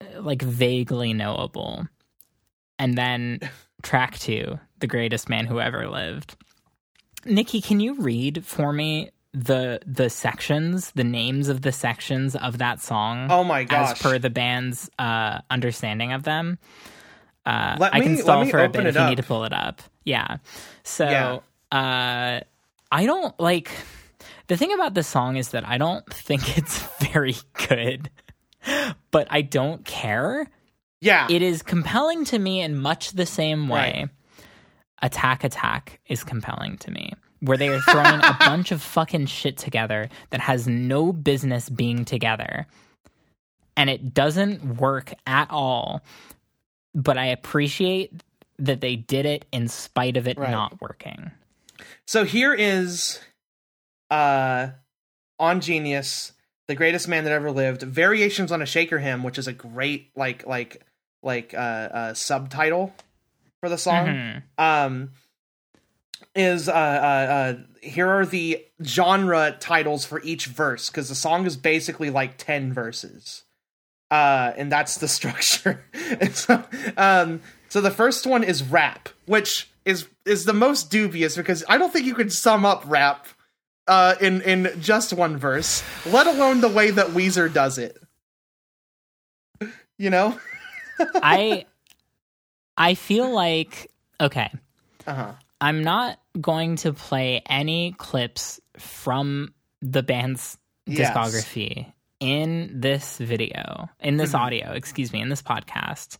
uh, 0.00 0.20
like 0.22 0.42
vaguely 0.42 1.12
knowable, 1.12 1.86
and 2.78 2.96
then 2.96 3.40
track 3.82 4.18
two, 4.18 4.58
the 4.78 4.86
greatest 4.86 5.28
man 5.28 5.46
who 5.46 5.60
ever 5.60 5.88
lived. 5.88 6.36
Nikki, 7.24 7.60
can 7.60 7.80
you 7.80 7.94
read 8.00 8.44
for 8.44 8.72
me 8.72 9.10
the 9.32 9.80
the 9.86 10.08
sections, 10.10 10.90
the 10.92 11.04
names 11.04 11.48
of 11.48 11.62
the 11.62 11.72
sections 11.72 12.34
of 12.36 12.58
that 12.58 12.80
song? 12.80 13.28
Oh 13.30 13.44
my 13.44 13.64
gosh. 13.64 13.92
As 13.92 13.98
per 14.02 14.18
the 14.18 14.30
band's 14.30 14.90
uh, 14.98 15.40
understanding 15.50 16.12
of 16.12 16.22
them. 16.22 16.58
Uh, 17.46 17.76
Let 17.80 17.94
I 17.94 18.00
can 18.00 18.12
me- 18.16 18.20
stall 18.20 18.44
for 18.46 18.62
a 18.62 18.68
bit 18.68 18.86
if 18.86 18.94
it 18.96 19.00
you 19.00 19.06
need 19.06 19.16
to 19.16 19.22
pull 19.22 19.44
it 19.44 19.52
up. 19.52 19.82
Yeah. 20.04 20.36
So 20.82 21.04
Yeah. 21.08 21.38
uh, 21.76 22.40
I 22.92 23.06
don't 23.06 23.38
like 23.40 23.70
the 24.50 24.56
thing 24.56 24.72
about 24.74 24.94
this 24.94 25.06
song 25.06 25.36
is 25.36 25.50
that 25.50 25.64
I 25.66 25.78
don't 25.78 26.04
think 26.12 26.58
it's 26.58 26.78
very 27.12 27.36
good, 27.68 28.10
but 29.12 29.28
I 29.30 29.42
don't 29.42 29.84
care. 29.84 30.46
yeah, 31.00 31.26
It 31.30 31.40
is 31.40 31.62
compelling 31.62 32.24
to 32.26 32.38
me 32.38 32.60
in 32.60 32.76
much 32.76 33.12
the 33.12 33.26
same 33.26 33.68
way. 33.68 33.78
Right. 34.02 34.08
Attack 35.02 35.44
Attack 35.44 36.00
is 36.08 36.24
compelling 36.24 36.76
to 36.78 36.90
me, 36.90 37.12
where 37.40 37.56
they 37.56 37.68
are 37.68 37.80
throwing 37.80 38.20
a 38.20 38.36
bunch 38.40 38.70
of 38.72 38.82
fucking 38.82 39.26
shit 39.26 39.56
together 39.56 40.08
that 40.30 40.40
has 40.40 40.66
no 40.68 41.12
business 41.12 41.68
being 41.70 42.04
together. 42.04 42.66
And 43.76 43.88
it 43.88 44.12
doesn't 44.12 44.76
work 44.78 45.14
at 45.26 45.48
all. 45.50 46.02
But 46.94 47.16
I 47.16 47.26
appreciate 47.26 48.22
that 48.58 48.80
they 48.82 48.96
did 48.96 49.24
it 49.24 49.46
in 49.52 49.68
spite 49.68 50.16
of 50.18 50.26
it 50.28 50.36
Right. 50.36 50.50
not 50.50 50.82
working. 50.82 51.30
So 52.04 52.24
here 52.24 52.52
is 52.52 53.20
uh 54.10 54.68
on 55.38 55.60
Genius, 55.60 56.32
the 56.68 56.74
greatest 56.74 57.08
man 57.08 57.24
that 57.24 57.32
ever 57.32 57.50
lived, 57.50 57.82
Variations 57.82 58.52
on 58.52 58.60
a 58.60 58.66
Shaker 58.66 58.98
Hymn, 58.98 59.22
which 59.22 59.38
is 59.38 59.46
a 59.48 59.52
great 59.52 60.10
like 60.16 60.46
like 60.46 60.82
like 61.22 61.54
uh, 61.54 61.56
uh 61.56 62.14
subtitle 62.14 62.94
for 63.60 63.68
the 63.68 63.78
song. 63.78 64.06
Mhm. 64.06 64.42
Um 64.58 65.10
is 66.34 66.68
uh, 66.68 66.72
uh 66.72 66.74
uh 66.74 67.54
here 67.82 68.08
are 68.08 68.26
the 68.26 68.64
genre 68.84 69.56
titles 69.58 70.04
for 70.04 70.22
each 70.22 70.46
verse 70.46 70.90
because 70.90 71.08
the 71.08 71.14
song 71.14 71.46
is 71.46 71.56
basically 71.56 72.10
like 72.10 72.36
10 72.38 72.72
verses. 72.72 73.42
Uh 74.10 74.52
and 74.56 74.70
that's 74.70 74.98
the 74.98 75.08
structure. 75.18 75.84
so 76.32 76.62
um 76.96 77.40
so 77.68 77.80
the 77.80 77.90
first 77.90 78.26
one 78.26 78.44
is 78.44 78.62
rap, 78.62 79.08
which 79.26 79.70
is 79.84 80.06
is 80.24 80.44
the 80.44 80.52
most 80.52 80.90
dubious 80.90 81.36
because 81.36 81.64
I 81.68 81.78
don't 81.78 81.92
think 81.92 82.06
you 82.06 82.14
could 82.14 82.32
sum 82.32 82.64
up 82.64 82.84
rap 82.86 83.26
uh, 83.90 84.14
in 84.20 84.40
in 84.42 84.70
just 84.80 85.12
one 85.12 85.36
verse, 85.36 85.82
let 86.06 86.26
alone 86.28 86.60
the 86.62 86.68
way 86.68 86.92
that 86.92 87.08
Weezer 87.08 87.52
does 87.52 87.76
it. 87.76 87.98
You 89.98 90.10
know? 90.10 90.38
I 91.22 91.66
I 92.76 92.94
feel 92.94 93.30
like 93.34 93.90
okay. 94.20 94.50
Uh 95.06 95.14
huh. 95.14 95.32
I'm 95.60 95.82
not 95.84 96.18
going 96.40 96.76
to 96.76 96.92
play 96.94 97.42
any 97.46 97.92
clips 97.98 98.60
from 98.78 99.52
the 99.82 100.02
band's 100.02 100.56
Yes. 100.86 101.14
discography 101.14 101.92
in 102.18 102.80
this 102.80 103.18
video, 103.18 103.88
in 104.00 104.16
this 104.16 104.30
Mm-hmm. 104.32 104.42
audio, 104.44 104.72
excuse 104.72 105.12
me, 105.12 105.20
in 105.20 105.28
this 105.28 105.42
podcast. 105.42 106.16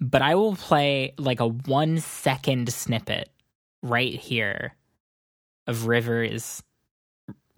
But 0.00 0.22
I 0.22 0.34
will 0.34 0.56
play 0.56 1.12
like 1.18 1.40
a 1.40 1.46
one 1.46 1.98
second 1.98 2.72
snippet 2.72 3.28
right 3.82 4.14
here 4.14 4.74
of 5.66 5.86
Rivers, 5.86 6.62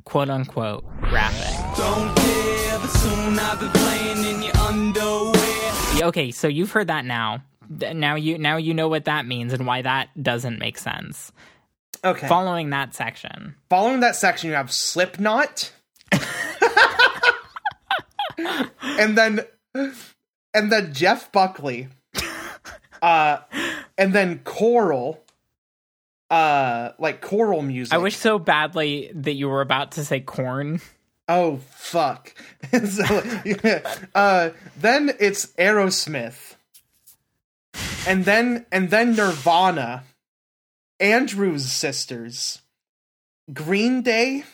quote 0.04 0.30
unquote, 0.30 0.84
rapping. 1.10 1.58
Don't 1.76 2.16
care, 2.16 2.78
soon 2.88 3.38
I'll 3.38 3.56
be 3.56 3.68
playing 3.68 4.24
in 4.24 4.42
your 4.42 4.56
underwear. 4.56 6.08
Okay, 6.08 6.30
so 6.30 6.48
you've 6.48 6.72
heard 6.72 6.88
that 6.88 7.04
now. 7.04 7.42
Now 7.68 8.16
you 8.16 8.38
now 8.38 8.56
you 8.56 8.74
know 8.74 8.88
what 8.88 9.04
that 9.06 9.26
means 9.26 9.52
and 9.52 9.66
why 9.66 9.82
that 9.82 10.08
doesn't 10.20 10.58
make 10.58 10.78
sense. 10.78 11.32
Okay. 12.04 12.26
Following 12.26 12.70
that 12.70 12.94
section. 12.94 13.54
Following 13.70 14.00
that 14.00 14.16
section, 14.16 14.50
you 14.50 14.56
have 14.56 14.72
Slipknot, 14.72 15.72
and 18.82 19.16
then 19.16 19.40
and 19.74 20.72
then 20.72 20.92
Jeff 20.92 21.30
Buckley, 21.32 21.88
uh, 23.00 23.38
and 23.96 24.12
then 24.12 24.40
choral, 24.44 25.22
uh, 26.32 26.94
like 26.98 27.20
choral 27.20 27.60
music. 27.60 27.92
I 27.92 27.98
wish 27.98 28.16
so 28.16 28.38
badly 28.38 29.12
that 29.14 29.34
you 29.34 29.48
were 29.48 29.60
about 29.60 29.92
to 29.92 30.04
say 30.04 30.20
Korn. 30.20 30.80
Oh 31.28 31.59
fuck! 31.76 32.34
so, 32.88 33.22
yeah, 33.44 33.96
uh, 34.14 34.50
then 34.80 35.12
it's 35.20 35.46
Aerosmith, 35.59 36.54
and 38.09 38.24
then 38.24 38.64
and 38.72 38.88
then 38.88 39.14
Nirvana, 39.14 40.04
Andrews 40.98 41.70
Sisters, 41.70 42.62
Green 43.52 44.00
Day, 44.00 44.44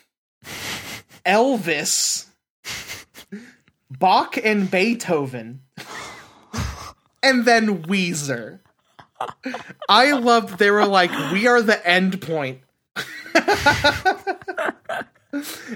Elvis, 1.25 2.27
Bach 3.89 4.37
and 4.37 4.69
Beethoven, 4.69 5.63
and 7.23 7.45
then 7.45 7.85
Weezer. 7.85 8.59
I 9.89 10.13
loved 10.13 10.59
they 10.59 10.71
were 10.71 10.87
like, 10.87 11.11
we 11.33 11.47
are 11.47 11.61
the 11.63 11.85
end 11.89 12.21
point. 12.23 12.61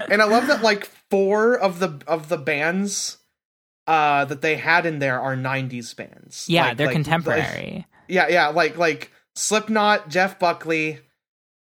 and 0.09 0.21
I 0.21 0.25
love 0.25 0.47
that 0.47 0.61
like 0.61 0.85
four 1.09 1.57
of 1.57 1.79
the 1.79 2.01
of 2.07 2.29
the 2.29 2.37
bands 2.37 3.17
uh 3.87 4.25
that 4.25 4.41
they 4.41 4.55
had 4.55 4.85
in 4.85 4.99
there 4.99 5.19
are 5.21 5.35
90s 5.35 5.95
bands. 5.95 6.45
Yeah, 6.49 6.67
Like- 6.69 6.77
they're 6.77 6.87
like- 6.87 6.93
contemporary. 6.95 7.75
like- 7.75 7.85
yeah, 8.07 8.27
yeah, 8.27 8.47
like 8.47 8.77
like 8.77 9.11
Slipknot, 9.35 10.09
Jeff 10.09 10.37
Buckley, 10.39 10.99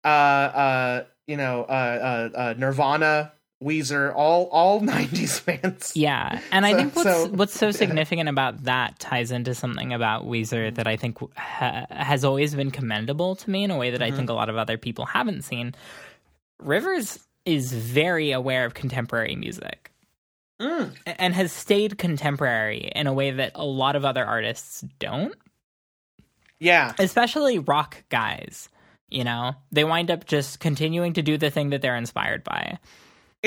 uh 0.03 0.07
uh 0.07 1.03
you 1.27 1.37
know, 1.37 1.63
uh 1.63 2.29
uh, 2.33 2.37
uh 2.37 2.53
Nirvana, 2.57 3.33
Weezer, 3.63 4.13
all 4.15 4.45
all 4.51 4.81
90s 4.81 5.43
bands. 5.43 5.93
yeah, 5.95 6.39
and 6.51 6.65
I 6.65 6.73
think 6.75 6.95
what's 6.95 7.09
so- 7.09 7.27
what's 7.29 7.57
so 7.59 7.71
significant 7.71 8.29
about 8.29 8.63
that 8.65 8.99
ties 8.99 9.31
into 9.31 9.55
something 9.55 9.93
about 9.93 10.25
Weezer 10.27 10.73
that 10.75 10.87
I 10.87 10.95
think 10.97 11.17
ha- 11.37 11.85
has 11.89 12.23
always 12.23 12.53
been 12.53 12.69
commendable 12.71 13.35
to 13.37 13.49
me 13.49 13.63
in 13.63 13.71
a 13.71 13.77
way 13.77 13.91
that 13.91 14.01
I 14.03 14.07
Mm-hmm. 14.09 14.17
think 14.17 14.29
a 14.29 14.33
lot 14.33 14.49
of 14.49 14.57
other 14.57 14.77
people 14.77 15.05
haven't 15.05 15.43
seen. 15.43 15.73
Rivers 16.59 17.19
is 17.45 17.71
very 17.73 18.31
aware 18.31 18.65
of 18.65 18.73
contemporary 18.73 19.35
music. 19.35 19.91
Mm. 20.59 20.95
And 21.05 21.35
has 21.35 21.51
stayed 21.51 21.99
contemporary 21.99 22.91
in 22.95 23.05
a 23.05 23.13
way 23.13 23.29
that 23.29 23.51
a 23.53 23.63
lot 23.63 23.95
of 23.95 24.05
other 24.05 24.25
artists 24.25 24.83
don't. 24.97 25.35
Yeah. 26.59 26.93
especially 26.97 27.59
rock 27.59 28.03
guys 28.09 28.67
you 29.09 29.23
know 29.23 29.53
they 29.71 29.83
wind 29.83 30.09
up 30.09 30.25
just 30.25 30.59
continuing 30.59 31.13
to 31.13 31.21
do 31.21 31.37
the 31.37 31.51
thing 31.51 31.69
that 31.69 31.81
they're 31.83 31.95
inspired 31.95 32.43
by 32.43 32.79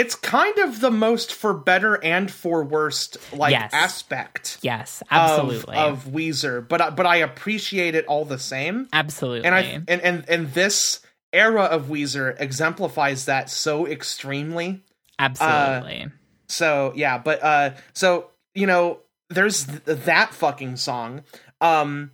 It's 0.00 0.14
kind 0.14 0.56
of 0.58 0.80
the 0.80 0.90
most 0.90 1.32
for 1.32 1.52
better 1.54 2.02
and 2.02 2.30
for 2.30 2.64
worst 2.64 3.16
like 3.32 3.52
Yes. 3.52 3.70
aspect 3.74 4.58
yes 4.62 5.02
absolutely 5.10 5.76
of 5.76 6.04
Weezer, 6.06 6.66
but 6.66 6.80
I- 6.80 6.90
but 6.90 7.06
I 7.06 7.16
appreciate 7.16 7.94
it 7.94 8.06
all 8.06 8.24
the 8.24 8.38
same. 8.38 8.88
absolutely 8.92 9.46
and 9.46 9.54
I 9.54 9.60
and, 9.88 10.00
and 10.00 10.24
and 10.28 10.52
this 10.54 11.00
era 11.32 11.64
of 11.64 11.86
Weezer 11.86 12.34
exemplifies 12.40 13.26
that 13.26 13.50
so 13.50 13.86
extremely. 13.86 14.82
absolutely 15.18 16.08
So 16.48 16.92
yeah, 16.96 17.18
but 17.18 17.42
uh, 17.42 17.70
so 17.92 18.30
you 18.54 18.66
know, 18.66 18.98
there's 19.28 19.64
th- 19.66 19.82
that 20.06 20.34
fucking 20.34 20.74
song. 20.76 21.22
Um, 21.60 22.10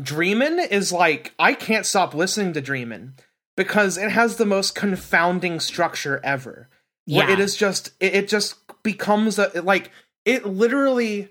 Dreamin' 0.00 0.58
is 0.58 0.92
like 0.92 1.34
I 1.38 1.52
can't 1.54 1.84
stop 1.86 2.14
listening 2.14 2.52
to 2.54 2.60
Dreamin' 2.60 3.14
because 3.56 3.98
it 3.98 4.10
has 4.10 4.36
the 4.36 4.46
most 4.46 4.74
confounding 4.74 5.60
structure 5.60 6.20
ever. 6.24 6.68
Yeah. 7.08 7.30
it 7.30 7.40
is 7.40 7.56
just 7.56 7.92
it, 8.00 8.14
it 8.14 8.28
just 8.28 8.56
becomes 8.82 9.38
a 9.38 9.62
like 9.62 9.90
it 10.24 10.46
literally 10.46 11.30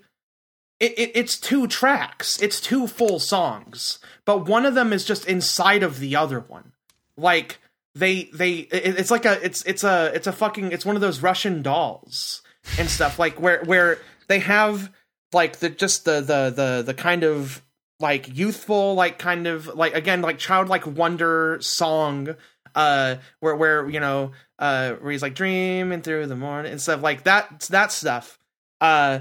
it, 0.79 0.97
it, 0.97 1.11
it's 1.15 1.39
two 1.39 1.67
tracks. 1.67 2.41
It's 2.41 2.59
two 2.59 2.87
full 2.87 3.19
songs. 3.19 3.99
But 4.25 4.47
one 4.47 4.65
of 4.65 4.75
them 4.75 4.93
is 4.93 5.05
just 5.05 5.25
inside 5.25 5.83
of 5.83 5.99
the 5.99 6.15
other 6.15 6.39
one. 6.39 6.73
Like 7.15 7.59
they 7.95 8.29
they 8.33 8.53
it, 8.59 8.99
it's 8.99 9.11
like 9.11 9.25
a 9.25 9.43
it's 9.43 9.63
it's 9.63 9.83
a 9.83 10.11
it's 10.13 10.27
a 10.27 10.31
fucking 10.31 10.71
it's 10.71 10.85
one 10.85 10.95
of 10.95 11.01
those 11.01 11.21
russian 11.21 11.61
dolls 11.61 12.41
and 12.77 12.89
stuff 12.89 13.17
like 13.17 13.39
where 13.39 13.63
where 13.63 13.97
they 14.27 14.39
have 14.39 14.91
like 15.33 15.57
the 15.57 15.69
just 15.69 16.05
the 16.05 16.21
the 16.21 16.53
the 16.55 16.83
the 16.85 16.93
kind 16.93 17.23
of 17.23 17.63
like 17.99 18.35
youthful 18.37 18.93
like 18.93 19.17
kind 19.17 19.47
of 19.47 19.67
like 19.67 19.95
again 19.95 20.21
like 20.21 20.37
childlike 20.37 20.85
wonder 20.85 21.57
song 21.61 22.35
uh 22.77 23.17
where 23.39 23.55
where 23.55 23.89
you 23.89 23.99
know 23.99 24.31
uh 24.59 24.93
where 24.93 25.11
he's 25.11 25.21
like 25.21 25.35
dreaming 25.35 26.01
through 26.01 26.27
the 26.27 26.35
morning 26.35 26.71
and 26.71 26.81
stuff 26.81 27.01
like 27.01 27.23
that 27.23 27.61
that 27.71 27.91
stuff. 27.91 28.39
Uh 28.79 29.19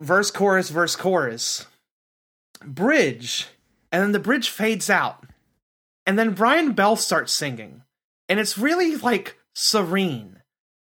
verse 0.00 0.30
chorus 0.30 0.68
verse 0.70 0.94
chorus. 0.94 1.66
Bridge. 2.64 3.48
And 3.90 4.02
then 4.02 4.12
the 4.12 4.20
bridge 4.20 4.50
fades 4.50 4.88
out. 4.88 5.24
And 6.06 6.18
then 6.18 6.34
Brian 6.34 6.72
Bell 6.72 6.94
starts 6.94 7.32
singing. 7.32 7.82
And 8.28 8.38
it's 8.38 8.58
really 8.58 8.96
like 8.96 9.38
serene. 9.54 10.42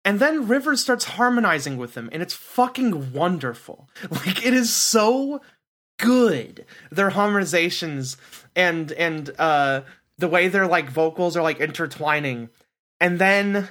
And 0.04 0.20
then 0.20 0.48
Rivers 0.48 0.80
starts 0.80 1.04
harmonizing 1.04 1.76
with 1.76 1.96
him, 1.96 2.08
and 2.12 2.22
it's 2.22 2.34
fucking 2.34 3.12
wonderful. 3.12 3.88
Like 4.10 4.44
it 4.44 4.52
is 4.52 4.74
so 4.74 5.40
good. 5.98 6.66
Their 6.90 7.10
harmonizations. 7.10 8.16
And 8.54 8.92
and 8.92 9.30
uh 9.38 9.82
the 10.18 10.28
way 10.28 10.48
their 10.48 10.66
like 10.66 10.90
vocals 10.90 11.36
are 11.36 11.42
like 11.42 11.60
intertwining. 11.60 12.48
And 13.00 13.18
then 13.18 13.68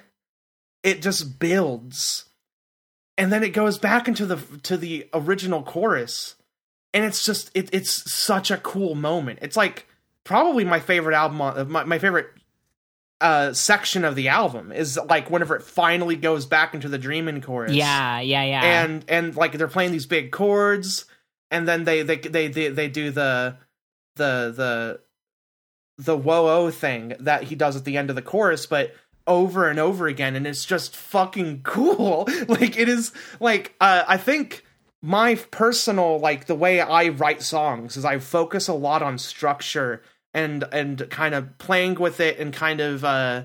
it 0.84 1.02
just 1.02 1.40
builds. 1.40 2.26
And 3.18 3.32
then 3.32 3.44
it 3.44 3.50
goes 3.50 3.78
back 3.78 4.08
into 4.08 4.26
the 4.26 4.38
to 4.64 4.78
the 4.78 5.08
original 5.14 5.64
chorus. 5.64 6.36
And 6.94 7.06
it's 7.06 7.24
just 7.24 7.52
it, 7.54 7.70
it's 7.72 8.12
such 8.12 8.52
a 8.52 8.58
cool 8.58 8.96
moment. 8.96 9.40
It's 9.42 9.58
like 9.58 9.88
probably 10.24 10.66
my 10.66 10.80
favorite 10.80 11.16
album 11.16 11.42
on 11.42 11.72
my, 11.72 11.84
my 11.84 12.00
favorite 12.00 12.28
uh, 13.22 13.54
section 13.54 14.04
of 14.04 14.16
the 14.16 14.30
album 14.30 14.72
is 14.72 15.00
like 15.08 15.30
whenever 15.30 15.56
it 15.56 15.62
finally 15.62 16.16
goes 16.16 16.46
back 16.48 16.74
into 16.74 16.90
the 16.90 16.98
dreaming 16.98 17.40
chorus. 17.42 17.72
Yeah, 17.72 18.20
yeah, 18.20 18.44
yeah. 18.44 18.84
And 18.84 19.06
and 19.08 19.36
like 19.36 19.54
they're 19.54 19.68
playing 19.68 19.92
these 19.92 20.08
big 20.08 20.32
chords, 20.32 21.06
and 21.52 21.68
then 21.68 21.84
they 21.84 22.02
they 22.02 22.18
they 22.18 22.48
they, 22.48 22.70
they 22.70 22.88
do 22.88 23.12
the 23.12 23.58
the 24.16 24.54
the 24.56 25.00
the 25.98 26.18
whoa 26.18 26.48
oh 26.48 26.72
thing 26.72 27.14
that 27.20 27.44
he 27.44 27.56
does 27.56 27.76
at 27.76 27.86
the 27.86 27.98
end 27.98 28.10
of 28.10 28.16
the 28.16 28.22
chorus, 28.22 28.66
but 28.66 28.96
over 29.28 29.70
and 29.70 29.80
over 29.80 30.08
again, 30.08 30.36
and 30.36 30.48
it's 30.48 30.66
just 30.66 30.96
fucking 30.96 31.62
cool. 31.64 32.28
like 32.48 32.78
it 32.78 32.90
is 32.90 33.12
like 33.40 33.76
uh, 33.80 34.04
I 34.08 34.18
think 34.18 34.64
my 35.02 35.36
personal 35.36 36.20
like 36.20 36.46
the 36.46 36.56
way 36.56 36.80
I 36.80 37.10
write 37.10 37.42
songs 37.42 37.98
is 37.98 38.06
I 38.06 38.20
focus 38.20 38.68
a 38.68 38.74
lot 38.74 39.02
on 39.02 39.18
structure 39.18 40.04
and 40.34 40.64
and 40.72 41.10
kind 41.10 41.34
of 41.34 41.58
playing 41.58 41.96
with 41.96 42.20
it 42.20 42.40
and 42.40 42.54
kind 42.54 42.80
of 42.80 43.04
uh 43.04 43.44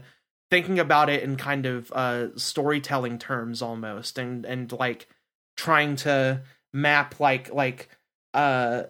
thinking 0.50 0.78
about 0.78 1.08
it 1.08 1.22
in 1.22 1.36
kind 1.36 1.66
of 1.66 1.90
uh 1.92 2.36
storytelling 2.36 3.18
terms 3.18 3.62
almost 3.62 4.18
and 4.18 4.44
and 4.44 4.70
like 4.72 5.08
trying 5.56 5.96
to 5.96 6.42
map 6.72 7.18
like 7.18 7.52
like 7.52 7.88
uh 8.34 8.84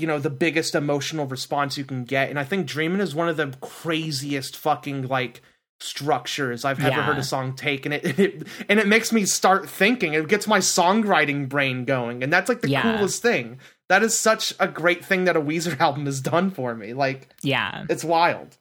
you 0.00 0.06
know 0.06 0.18
the 0.18 0.30
biggest 0.30 0.74
emotional 0.74 1.26
response 1.26 1.76
you 1.78 1.84
can 1.84 2.04
get 2.04 2.30
and 2.30 2.38
i 2.38 2.44
think 2.44 2.66
dreamin' 2.66 3.00
is 3.00 3.14
one 3.14 3.28
of 3.28 3.36
the 3.36 3.48
craziest 3.60 4.56
fucking 4.56 5.06
like 5.08 5.42
structures 5.80 6.64
i've 6.64 6.78
ever 6.80 6.88
Yeah. 6.88 7.02
heard 7.04 7.18
a 7.18 7.22
song 7.22 7.54
take 7.54 7.86
and 7.86 7.94
it, 7.94 8.04
and 8.08 8.18
it 8.20 8.46
and 8.68 8.78
it 8.80 8.86
makes 8.86 9.12
me 9.12 9.24
start 9.24 9.68
thinking 9.68 10.14
it 10.14 10.28
gets 10.28 10.46
my 10.46 10.58
songwriting 10.58 11.48
brain 11.48 11.84
going 11.84 12.22
and 12.22 12.32
that's 12.32 12.48
like 12.48 12.60
the 12.60 12.68
Yeah. 12.70 12.82
coolest 12.82 13.22
thing 13.22 13.58
that 13.88 14.02
is 14.02 14.16
such 14.18 14.54
a 14.60 14.68
great 14.68 15.04
thing 15.04 15.24
that 15.24 15.36
a 15.36 15.40
weezer 15.40 15.78
album 15.86 16.06
has 16.06 16.20
done 16.20 16.50
for 16.50 16.74
me 16.74 16.92
like 16.94 17.28
yeah. 17.42 17.84
it's 17.88 18.04
wild 18.04 18.56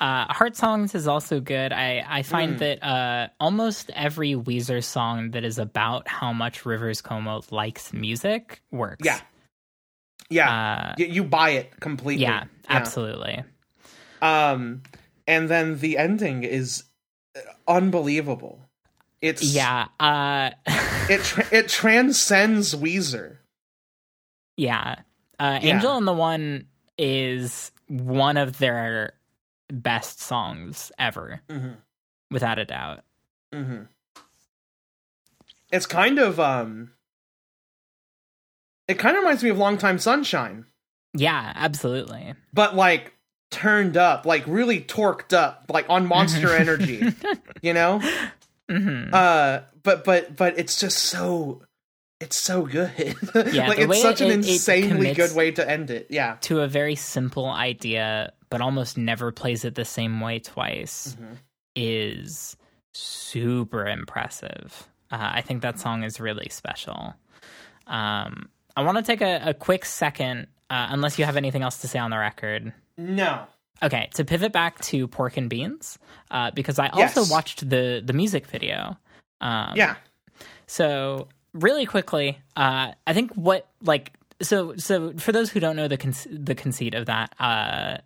Uh, 0.00 0.32
Heart 0.32 0.54
Songs 0.54 0.94
is 0.94 1.08
also 1.08 1.40
good. 1.40 1.72
I, 1.72 2.04
I 2.08 2.22
find 2.22 2.54
Mm. 2.54 2.58
that 2.60 2.84
uh, 2.86 3.28
almost 3.40 3.90
every 3.96 4.34
Weezer 4.34 4.80
song 4.84 5.32
that 5.32 5.42
is 5.42 5.58
about 5.58 6.06
how 6.06 6.32
much 6.32 6.64
Rivers 6.64 7.02
Cuomo 7.02 7.42
likes 7.50 7.92
music 7.92 8.62
works. 8.70 9.04
yeah 9.04 9.18
yeah 10.30 10.50
Uh, 10.50 10.94
Y- 10.98 11.06
you 11.06 11.24
buy 11.24 11.50
it 11.50 11.78
completely 11.80 12.22
yeah, 12.24 12.44
absolutely. 12.68 13.42
um 14.22 14.82
and 15.26 15.48
then 15.48 15.78
the 15.78 15.98
ending 15.98 16.42
is 16.44 16.84
uh, 17.36 17.40
unbelievable 17.66 18.60
it's 19.20 19.42
Yeah. 19.42 19.88
Uh, 19.98 20.50
it 21.10 21.22
tra- 21.24 21.48
it 21.50 21.68
transcends 21.68 22.74
weezer 22.74 23.38
yeah. 24.56 24.96
Uh, 25.38 25.58
Yeah. 25.62 25.74
Angel 25.76 25.96
and 25.96 26.06
the 26.06 26.12
One 26.12 26.66
is 26.98 27.70
one 27.86 28.36
of 28.36 28.58
their 28.58 29.12
best 29.72 30.20
songs 30.20 30.90
ever, 30.98 31.40
mm-hmm. 31.48 31.74
without 32.30 32.58
a 32.58 32.64
doubt. 32.64 33.04
Mm-hmm. 33.54 33.82
it's 35.70 35.86
kind 35.86 36.18
of 36.18 36.38
um 36.40 36.90
it 38.88 38.98
kind 38.98 39.16
of 39.16 39.22
reminds 39.22 39.44
me 39.44 39.50
of 39.50 39.58
long 39.58 39.78
time 39.78 39.98
sunshine 39.98 40.64
Yeah, 41.14 41.52
absolutely. 41.54 42.34
but 42.52 42.74
like 42.74 43.14
turned 43.50 43.96
up 43.96 44.26
like 44.26 44.44
really 44.46 44.80
torqued 44.80 45.32
up 45.32 45.66
like 45.72 45.86
on 45.88 46.06
monster 46.06 46.54
energy 46.54 47.12
you 47.62 47.72
know 47.72 48.00
hmm 48.70 49.04
uh 49.14 49.60
but 49.82 50.04
but 50.04 50.36
but 50.36 50.58
it's 50.58 50.78
just 50.78 50.98
so 50.98 51.62
it's 52.20 52.36
so 52.36 52.66
good 52.66 52.90
Yeah, 53.52 53.68
like 53.68 53.78
it's 53.78 54.00
such 54.02 54.20
an 54.20 54.28
it- 54.28 54.32
it 54.32 54.38
insanely 54.48 55.14
good 55.14 55.34
way 55.34 55.50
to 55.52 55.70
end 55.70 55.90
it 55.90 56.08
yeah 56.10 56.36
to 56.42 56.60
a 56.60 56.68
very 56.68 56.94
simple 56.96 57.46
idea, 57.46 58.32
but 58.50 58.60
almost 58.60 58.98
never 58.98 59.30
plays 59.32 59.64
it 59.64 59.74
the 59.76 59.84
same 59.84 60.20
way 60.20 60.40
twice, 60.40 61.16
Mm-hmm. 61.18 61.34
is 61.76 62.56
super 62.92 63.86
impressive. 63.86 64.88
Uh, 65.10 65.30
I 65.34 65.40
think 65.42 65.62
that 65.62 65.78
song 65.78 66.02
is 66.02 66.18
really 66.20 66.48
special. 66.50 67.14
Um, 67.86 68.48
I 68.78 68.82
want 68.82 68.96
to 68.98 69.02
take 69.02 69.20
a, 69.20 69.50
a 69.50 69.54
quick 69.54 69.84
second, 69.84 70.46
uh, 70.70 70.86
unless 70.90 71.18
you 71.18 71.24
have 71.24 71.36
anything 71.36 71.62
else 71.62 71.78
to 71.82 71.88
say 71.88 71.98
on 71.98 72.10
the 72.10 72.18
record. 72.18 72.72
no 72.96 73.44
Okay, 73.82 74.08
to 74.14 74.24
pivot 74.24 74.52
back 74.52 74.80
to 74.90 75.06
Pork 75.08 75.36
and 75.36 75.48
Beans, 75.48 75.98
uh, 76.30 76.50
because 76.52 76.78
I 76.78 76.88
also 76.88 77.20
Yes. 77.22 77.30
watched 77.30 77.68
the 77.68 78.02
the 78.04 78.12
music 78.12 78.46
video. 78.46 78.96
Um, 79.40 79.72
yeah 79.76 79.96
so 80.66 81.28
really 81.54 81.86
quickly, 81.86 82.38
uh, 82.56 82.92
I 83.06 83.12
think 83.14 83.32
what 83.34 83.66
like 83.82 84.12
so 84.42 84.74
so 84.76 85.12
for 85.18 85.32
those 85.32 85.50
who 85.50 85.60
don't 85.60 85.76
know 85.76 85.88
the 85.88 85.96
con- 85.96 86.14
the 86.30 86.54
conceit 86.54 86.94
of 86.94 87.06
that 87.06 87.34
uh, 87.40 87.98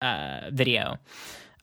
uh, 0.00 0.50
video, 0.52 0.98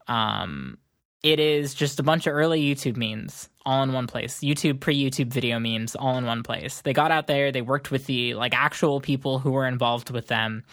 um, 0.08 0.78
it 1.24 1.40
is 1.40 1.74
just 1.74 2.00
a 2.00 2.04
bunch 2.04 2.28
of 2.28 2.34
early 2.34 2.62
YouTube 2.64 2.96
memes 2.98 3.50
all 3.66 3.84
in 3.84 3.92
one 3.94 4.08
place. 4.08 4.40
YouTube 4.40 4.80
pre 4.80 4.98
YouTube 4.98 5.28
video 5.34 5.60
memes 5.60 5.96
all 5.96 6.18
in 6.18 6.26
one 6.26 6.44
place. 6.44 6.82
They 6.82 6.94
got 6.94 7.12
out 7.12 7.28
there. 7.28 7.52
They 7.52 7.62
worked 7.62 7.92
with 7.92 8.06
the 8.06 8.34
like 8.36 8.54
actual 8.56 9.02
people 9.02 9.40
who 9.40 9.52
were 9.52 9.68
involved 9.68 10.10
with 10.12 10.28
them. 10.28 10.64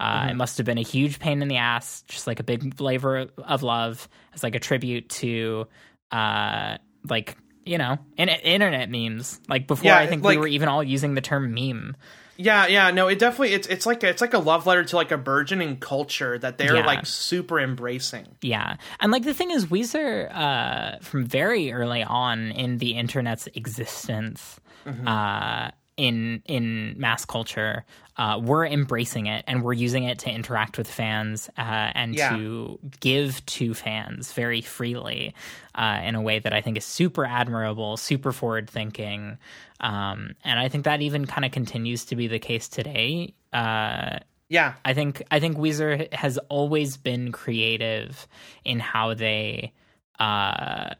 Uh, 0.00 0.28
It 0.30 0.34
must 0.34 0.56
have 0.58 0.66
been 0.66 0.78
a 0.78 0.82
huge 0.82 1.20
pain 1.20 1.40
in 1.42 1.48
the 1.48 1.58
ass, 1.58 2.02
just 2.08 2.26
like 2.26 2.40
a 2.40 2.42
big 2.42 2.74
flavor 2.76 3.26
of 3.38 3.62
love 3.62 4.08
as 4.34 4.42
like 4.42 4.56
a 4.56 4.60
tribute 4.60 5.08
to, 5.10 5.68
uh, 6.10 6.78
like 7.08 7.36
you 7.64 7.78
know, 7.78 7.96
in- 8.16 8.28
internet 8.28 8.90
memes. 8.90 9.40
Like 9.48 9.68
before, 9.68 9.84
Yeah, 9.86 9.98
I 9.98 10.08
think 10.08 10.24
like- 10.24 10.34
we 10.34 10.38
were 10.40 10.48
even 10.48 10.68
all 10.68 10.82
using 10.82 11.14
the 11.14 11.20
term 11.20 11.54
meme. 11.54 11.94
Yeah, 12.36 12.66
yeah, 12.66 12.90
no, 12.90 13.08
it 13.08 13.18
definitely 13.18 13.52
it's 13.54 13.66
it's 13.68 13.84
like 13.86 14.02
a, 14.02 14.08
it's 14.08 14.20
like 14.20 14.32
a 14.34 14.38
love 14.38 14.66
letter 14.66 14.82
to 14.84 14.96
like 14.96 15.10
a 15.12 15.18
burgeoning 15.18 15.76
culture 15.78 16.38
that 16.38 16.58
they're 16.58 16.76
Yeah. 16.76 16.86
like 16.86 17.04
super 17.06 17.60
embracing. 17.60 18.26
Yeah. 18.40 18.76
And 19.00 19.12
like 19.12 19.24
the 19.24 19.34
thing 19.34 19.50
is, 19.50 19.66
Weezer, 19.66 20.34
uh, 20.34 20.98
from 21.00 21.26
very 21.26 21.72
early 21.72 22.02
on 22.02 22.50
in 22.52 22.78
the 22.78 22.92
internet's 22.92 23.48
existence, 23.54 24.58
Mm-hmm. 24.86 25.06
uh, 25.06 25.70
in 26.08 26.42
in 26.46 26.94
mass 26.98 27.24
culture, 27.24 27.84
uh, 28.16 28.40
we're 28.42 28.66
embracing 28.66 29.26
it 29.26 29.44
and 29.46 29.62
we're 29.62 29.72
using 29.86 30.04
it 30.04 30.18
to 30.24 30.30
interact 30.30 30.76
with 30.78 30.88
fans 30.90 31.48
uh, 31.56 31.60
and 31.94 32.14
Yeah. 32.14 32.30
to 32.36 32.78
give 33.00 33.44
to 33.46 33.72
fans 33.74 34.32
very 34.32 34.62
freely 34.62 35.34
uh, 35.74 36.00
in 36.04 36.14
a 36.14 36.20
way 36.20 36.38
that 36.40 36.52
I 36.52 36.60
think 36.60 36.76
is 36.76 36.84
super 36.84 37.24
admirable, 37.24 37.96
super 37.96 38.32
forward 38.32 38.68
thinking, 38.68 39.38
um, 39.80 40.34
and 40.44 40.58
I 40.58 40.68
think 40.68 40.84
that 40.84 41.00
even 41.02 41.26
kind 41.26 41.44
of 41.44 41.52
continues 41.52 42.04
to 42.06 42.16
be 42.16 42.26
the 42.26 42.38
case 42.40 42.68
today. 42.68 43.34
Uh, 43.52 44.18
Yeah, 44.48 44.74
I 44.84 44.92
think 44.94 45.22
I 45.30 45.38
think 45.40 45.56
Weezer 45.56 46.12
has 46.12 46.36
always 46.48 46.96
been 46.98 47.32
creative 47.32 48.26
in 48.64 48.80
how 48.80 49.14
they 49.14 49.72
uh, 50.18 50.94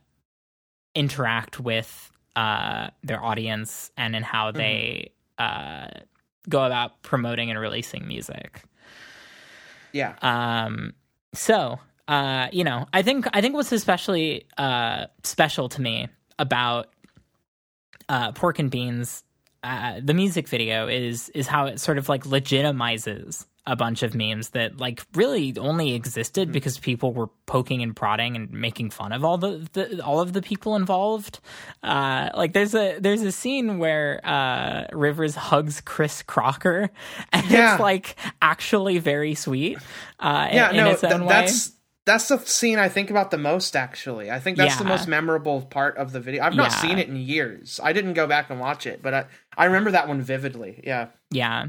interact 0.94 1.58
with 1.60 2.11
uh, 2.36 2.88
their 3.02 3.22
audience 3.22 3.90
and 3.96 4.16
in 4.16 4.22
how 4.22 4.50
they 4.52 5.12
uh, 5.38 5.88
go 6.48 6.64
about 6.64 7.02
promoting 7.02 7.50
and 7.50 7.58
releasing 7.58 8.06
music. 8.06 8.62
yeah, 9.92 10.14
Um, 10.22 10.94
so 11.34 11.78
uh, 12.08 12.48
you 12.52 12.64
know, 12.64 12.86
I 12.92 13.02
think 13.02 13.26
I 13.32 13.40
think 13.40 13.54
what's 13.54 13.72
especially 13.72 14.46
uh, 14.58 15.06
special 15.22 15.68
to 15.70 15.80
me 15.80 16.08
about 16.38 16.88
uh, 18.08 18.32
Pork 18.32 18.58
and 18.58 18.70
Beans, 18.70 19.22
uh, 19.62 20.00
the 20.02 20.14
music 20.14 20.48
video 20.48 20.88
is 20.88 21.28
is 21.30 21.46
how 21.46 21.66
it 21.66 21.80
sort 21.80 21.98
of 21.98 22.08
like 22.08 22.24
legitimizes 22.24 23.46
a 23.64 23.76
bunch 23.76 24.02
of 24.02 24.12
memes 24.14 24.50
that 24.50 24.78
like 24.78 25.02
really 25.14 25.54
only 25.58 25.94
existed 25.94 26.48
Mm-hmm. 26.48 26.52
because 26.52 26.78
people 26.78 27.12
were 27.12 27.28
poking 27.46 27.80
and 27.82 27.94
prodding 27.94 28.34
and 28.34 28.50
making 28.50 28.90
fun 28.90 29.12
of 29.12 29.24
all 29.24 29.38
the, 29.38 29.68
the 29.72 30.04
all 30.04 30.18
of 30.20 30.32
the 30.32 30.42
people 30.42 30.74
involved. 30.74 31.38
Uh, 31.82 32.30
like 32.34 32.52
there's 32.54 32.74
a 32.74 32.98
there's 32.98 33.22
a 33.22 33.30
scene 33.30 33.78
where 33.78 34.20
uh, 34.24 34.86
Rivers 34.92 35.34
hugs 35.36 35.80
Chris 35.80 36.22
Crocker, 36.22 36.90
and 37.32 37.50
Yeah. 37.50 37.74
it's 37.74 37.80
like 37.80 38.16
actually 38.40 38.98
very 38.98 39.34
sweet. 39.34 39.78
Uh, 40.18 40.48
yeah, 40.52 40.70
in, 40.70 40.76
no, 40.76 40.86
in 40.86 40.92
its 40.92 41.00
th- 41.02 41.12
that's 41.28 41.72
that's 42.04 42.28
the 42.28 42.38
scene 42.38 42.78
I 42.78 42.88
think 42.88 43.10
about 43.10 43.30
the 43.30 43.38
most. 43.38 43.76
Actually, 43.76 44.30
I 44.30 44.38
think 44.40 44.56
that's 44.56 44.76
the 44.76 44.84
most 44.84 45.06
memorable 45.08 45.62
part 45.62 45.96
of 45.96 46.12
the 46.12 46.20
video. 46.20 46.42
I've 46.42 46.54
not 46.56 46.70
Yeah. 46.72 46.76
seen 46.76 46.98
it 46.98 47.08
in 47.08 47.16
years. 47.16 47.78
I 47.82 47.92
didn't 47.92 48.14
go 48.14 48.26
back 48.26 48.50
and 48.50 48.58
watch 48.60 48.86
it, 48.86 49.02
but 49.02 49.14
I 49.14 49.24
I 49.56 49.64
remember 49.66 49.90
that 49.92 50.08
one 50.08 50.20
vividly. 50.22 50.80
Yeah, 50.84 51.08
Yeah. 51.30 51.66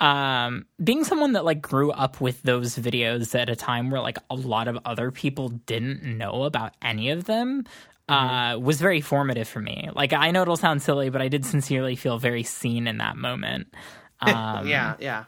Um, 0.00 0.64
being 0.82 1.04
someone 1.04 1.32
that 1.34 1.44
like 1.44 1.60
grew 1.60 1.90
up 1.92 2.20
with 2.22 2.42
those 2.42 2.76
videos 2.76 3.38
at 3.38 3.48
a 3.50 3.56
time 3.56 3.90
where 3.90 4.00
like 4.00 4.16
a 4.30 4.34
lot 4.34 4.66
of 4.66 4.78
other 4.86 5.10
people 5.10 5.50
didn't 5.50 6.02
know 6.02 6.44
about 6.44 6.74
any 6.80 7.10
of 7.10 7.24
them 7.24 7.64
uh, 8.08 8.58
was 8.60 8.80
very 8.80 9.00
formative 9.00 9.46
for 9.46 9.60
me. 9.60 9.88
Like 9.94 10.12
I 10.12 10.30
know 10.30 10.42
it'll 10.42 10.56
sound 10.56 10.82
silly, 10.82 11.10
but 11.10 11.20
I 11.22 11.28
did 11.28 11.44
sincerely 11.44 11.96
feel 11.96 12.18
very 12.18 12.42
seen 12.42 12.86
in 12.86 12.98
that 12.98 13.16
moment. 13.16 13.74
Um, 14.22 14.68
yeah, 14.68 14.96
yeah, 15.00 15.24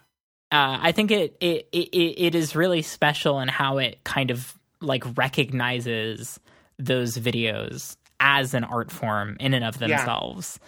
uh, 0.53 0.79
I 0.83 0.93
think 0.93 1.11
it, 1.11 1.37
it 1.41 1.69
it 1.73 1.79
it 1.97 2.35
is 2.35 2.55
really 2.55 2.83
special 2.83 3.41
in 3.41 3.49
how 3.49 3.79
it 3.79 4.05
kind 4.05 4.31
of 4.31 4.57
like 4.81 5.05
recognizes 5.17 6.39
those 6.79 7.17
videos 7.17 7.97
as 8.21 8.53
an 8.53 8.65
art 8.65 8.91
form 8.91 9.37
in 9.41 9.55
and 9.55 9.65
of 9.65 9.79
themselves. 9.79 10.61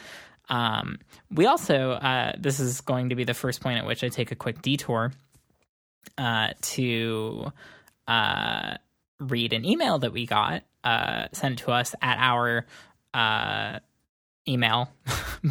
Um, 0.48 0.98
we 1.31 1.47
also 1.47 1.90
uh, 1.93 2.32
this 2.39 2.61
is 2.61 2.81
going 2.81 3.11
to 3.11 3.15
be 3.15 3.24
the 3.24 3.35
first 3.35 3.61
point 3.61 3.78
at 3.78 3.86
which 3.86 4.02
I 4.02 4.09
take 4.09 4.32
a 4.32 4.35
quick 4.35 4.62
detour 4.62 5.12
uh, 6.16 6.48
to 6.62 7.52
uh, 8.09 8.77
read 9.20 9.52
an 9.52 9.66
email 9.66 9.98
that 9.98 10.12
we 10.12 10.24
got 10.24 10.62
uh, 10.82 11.27
sent 11.32 11.59
to 11.61 11.73
us 11.73 11.94
at 12.01 12.16
our 12.19 12.66
uh, 13.12 13.81
email 14.48 14.90
uh, 15.06 15.12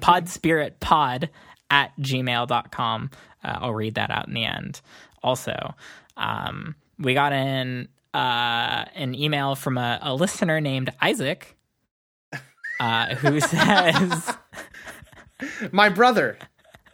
podspiritpod 0.00 1.28
at 1.74 1.96
gmail.com. 1.98 3.10
Uh, 3.42 3.58
I'll 3.60 3.74
read 3.74 3.96
that 3.96 4.12
out 4.12 4.28
in 4.28 4.34
the 4.34 4.44
end. 4.44 4.80
Also, 5.24 5.74
um, 6.16 6.76
we 7.00 7.14
got 7.14 7.32
in 7.32 7.88
uh, 8.14 8.84
an 8.94 9.16
email 9.16 9.56
from 9.56 9.76
a, 9.76 9.98
a 10.00 10.14
listener 10.14 10.60
named 10.60 10.90
Isaac 11.02 11.56
uh, 12.78 13.16
who 13.16 13.40
says, 13.40 14.36
my 15.72 15.88
brother. 15.88 16.38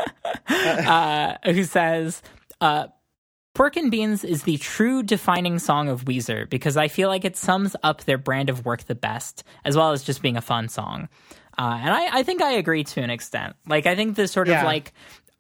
uh, 0.49 1.35
who 1.45 1.63
says, 1.65 2.23
uh, 2.63 2.87
Pork 3.53 3.77
and 3.77 3.91
Beans 3.91 4.25
is 4.25 4.45
the 4.45 4.57
true 4.57 5.03
defining 5.03 5.59
song 5.59 5.91
of 5.91 6.07
Weezer 6.07 6.49
because 6.49 6.79
I 6.79 6.89
feel 6.89 7.11
like 7.11 7.27
it 7.27 7.37
sums 7.37 7.77
up 7.83 8.05
their 8.05 8.17
brand 8.17 8.49
of 8.49 8.65
work 8.65 8.85
the 8.85 8.95
best, 8.95 9.45
as 9.63 9.77
well 9.77 9.93
as 9.93 10.03
just 10.03 10.23
being 10.23 10.39
a 10.39 10.41
fun 10.41 10.69
song. 10.69 11.11
Uh, 11.59 11.79
and 11.83 11.91
I, 11.91 12.19
I 12.19 12.23
think 12.23 12.43
I 12.43 12.53
agree 12.53 12.85
to 12.85 13.01
an 13.03 13.11
extent. 13.11 13.57
Like, 13.67 13.87
I 13.87 13.95
think 13.97 14.17
the 14.17 14.27
sort 14.29 14.49
Yeah. 14.49 14.61
of 14.61 14.65
like 14.67 14.93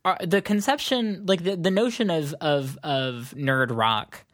uh, 0.05 0.16
the 0.27 0.41
conception, 0.43 1.24
like 1.27 1.43
the, 1.45 1.57
the 1.57 1.70
notion 1.70 2.11
of 2.11 2.35
of 2.41 2.78
of 2.82 3.35
nerd 3.37 3.74
rock, 3.77 4.24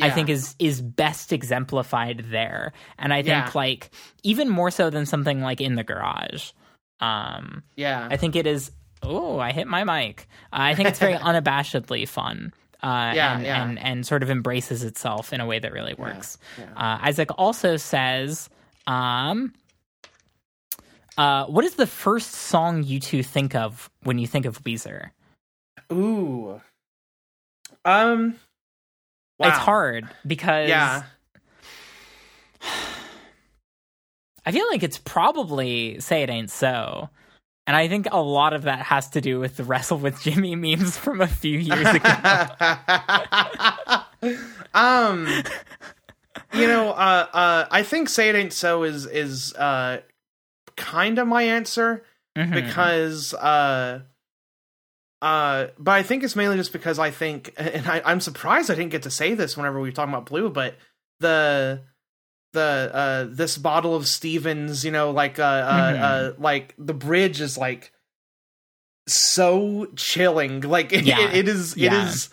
I 0.00 0.10
think 0.10 0.28
is 0.28 0.54
is 0.58 0.80
best 0.82 1.32
exemplified 1.32 2.26
there. 2.30 2.72
And 2.98 3.12
I 3.12 3.18
think 3.18 3.28
Yeah. 3.46 3.50
like 3.54 3.90
even 4.22 4.48
more 4.48 4.70
so 4.70 4.90
than 4.90 5.06
something 5.06 5.40
like 5.40 5.60
in 5.60 5.74
the 5.76 5.84
garage. 5.84 6.52
Um, 7.00 7.62
yeah, 7.76 8.08
I 8.10 8.16
think 8.16 8.36
it 8.36 8.46
is. 8.46 8.70
Oh, 9.02 9.38
I 9.38 9.52
hit 9.52 9.66
my 9.66 9.84
mic. 9.84 10.26
Uh, 10.52 10.56
I 10.72 10.74
think 10.74 10.88
it's 10.88 10.98
very 10.98 11.14
unabashedly 11.30 12.08
fun. 12.08 12.54
Uh, 12.82 13.12
Yeah, 13.14 13.34
and, 13.36 13.44
yeah. 13.44 13.62
and 13.64 13.78
and 13.78 14.06
sort 14.06 14.22
of 14.22 14.30
embraces 14.30 14.82
itself 14.84 15.32
in 15.32 15.40
a 15.40 15.46
way 15.46 15.58
that 15.58 15.72
really 15.72 15.94
works. 15.94 16.38
yeah. 16.58 16.64
Uh, 16.76 16.98
Isaac 17.02 17.28
also 17.38 17.76
says, 17.76 18.48
um, 18.86 19.52
uh, 21.16 21.46
"What 21.46 21.64
is 21.64 21.74
the 21.74 21.86
first 21.86 22.32
song 22.32 22.82
you 22.82 23.00
two 23.00 23.22
think 23.22 23.54
of 23.54 23.90
when 24.02 24.18
you 24.18 24.26
think 24.26 24.46
of 24.46 24.62
Weezer?" 24.62 25.10
Ooh, 25.92 26.60
um, 27.84 28.36
wow. 29.38 29.48
It's 29.48 29.58
hard 29.58 30.08
because 30.26 30.68
Yeah, 30.68 31.02
I 34.46 34.52
feel 34.52 34.66
like 34.68 34.82
it's 34.82 34.98
probably 34.98 36.00
"Say 36.00 36.22
It 36.22 36.30
Ain't 36.30 36.50
So." 36.50 37.08
And 37.66 37.74
I 37.74 37.88
think 37.88 38.08
a 38.10 38.20
lot 38.20 38.52
of 38.52 38.64
that 38.64 38.80
has 38.80 39.08
to 39.10 39.22
do 39.22 39.40
with 39.40 39.56
the 39.56 39.64
Wrestle 39.64 39.98
with 39.98 40.20
Jimmy 40.20 40.54
memes 40.56 40.98
from 40.98 41.22
a 41.22 41.26
few 41.26 41.58
years 41.58 41.94
ago. 41.94 42.04
um, 44.74 45.26
you 46.52 46.66
know, 46.66 46.90
uh, 46.90 47.26
uh, 47.32 47.66
I 47.70 47.82
think 47.82 48.10
"Say 48.10 48.28
It 48.28 48.36
Ain't 48.36 48.52
So" 48.52 48.82
is 48.82 49.06
is 49.06 49.54
uh, 49.54 50.02
kind 50.76 51.18
of 51.18 51.26
my 51.28 51.42
answer 51.42 52.04
Mhm. 52.36 52.52
because 52.54 53.32
uh, 53.34 54.00
uh, 55.22 55.68
but 55.78 55.92
I 55.92 56.02
think 56.02 56.22
it's 56.22 56.36
mainly 56.36 56.56
just 56.56 56.72
because 56.72 56.98
I 56.98 57.10
think, 57.10 57.54
and 57.56 57.86
I, 57.86 58.02
I'm 58.04 58.20
surprised 58.20 58.70
I 58.70 58.74
didn't 58.74 58.90
get 58.90 59.04
to 59.04 59.10
say 59.10 59.34
this 59.34 59.56
whenever 59.56 59.80
we 59.80 59.88
were 59.88 59.92
talking 59.94 60.12
about 60.12 60.26
Blue, 60.26 60.50
but 60.50 60.76
the 61.20 61.82
the 62.52 62.90
uh 62.92 63.26
this 63.30 63.56
bottle 63.58 63.96
of 63.96 64.06
Stevens, 64.06 64.84
you 64.84 64.90
know, 64.90 65.10
like 65.10 65.38
uh, 65.38 65.42
uh, 65.42 65.92
Mhm. 65.94 66.00
uh 66.02 66.32
like 66.38 66.74
the 66.78 66.94
bridge 66.94 67.40
is 67.40 67.56
like 67.56 67.90
so 69.06 69.86
chilling. 69.96 70.60
Like 70.60 70.92
it, 70.92 71.04
Yeah. 71.04 71.20
it, 71.30 71.34
it 71.36 71.48
is 71.48 71.72
it 71.74 71.80
Yeah. 71.80 72.06
is 72.08 72.30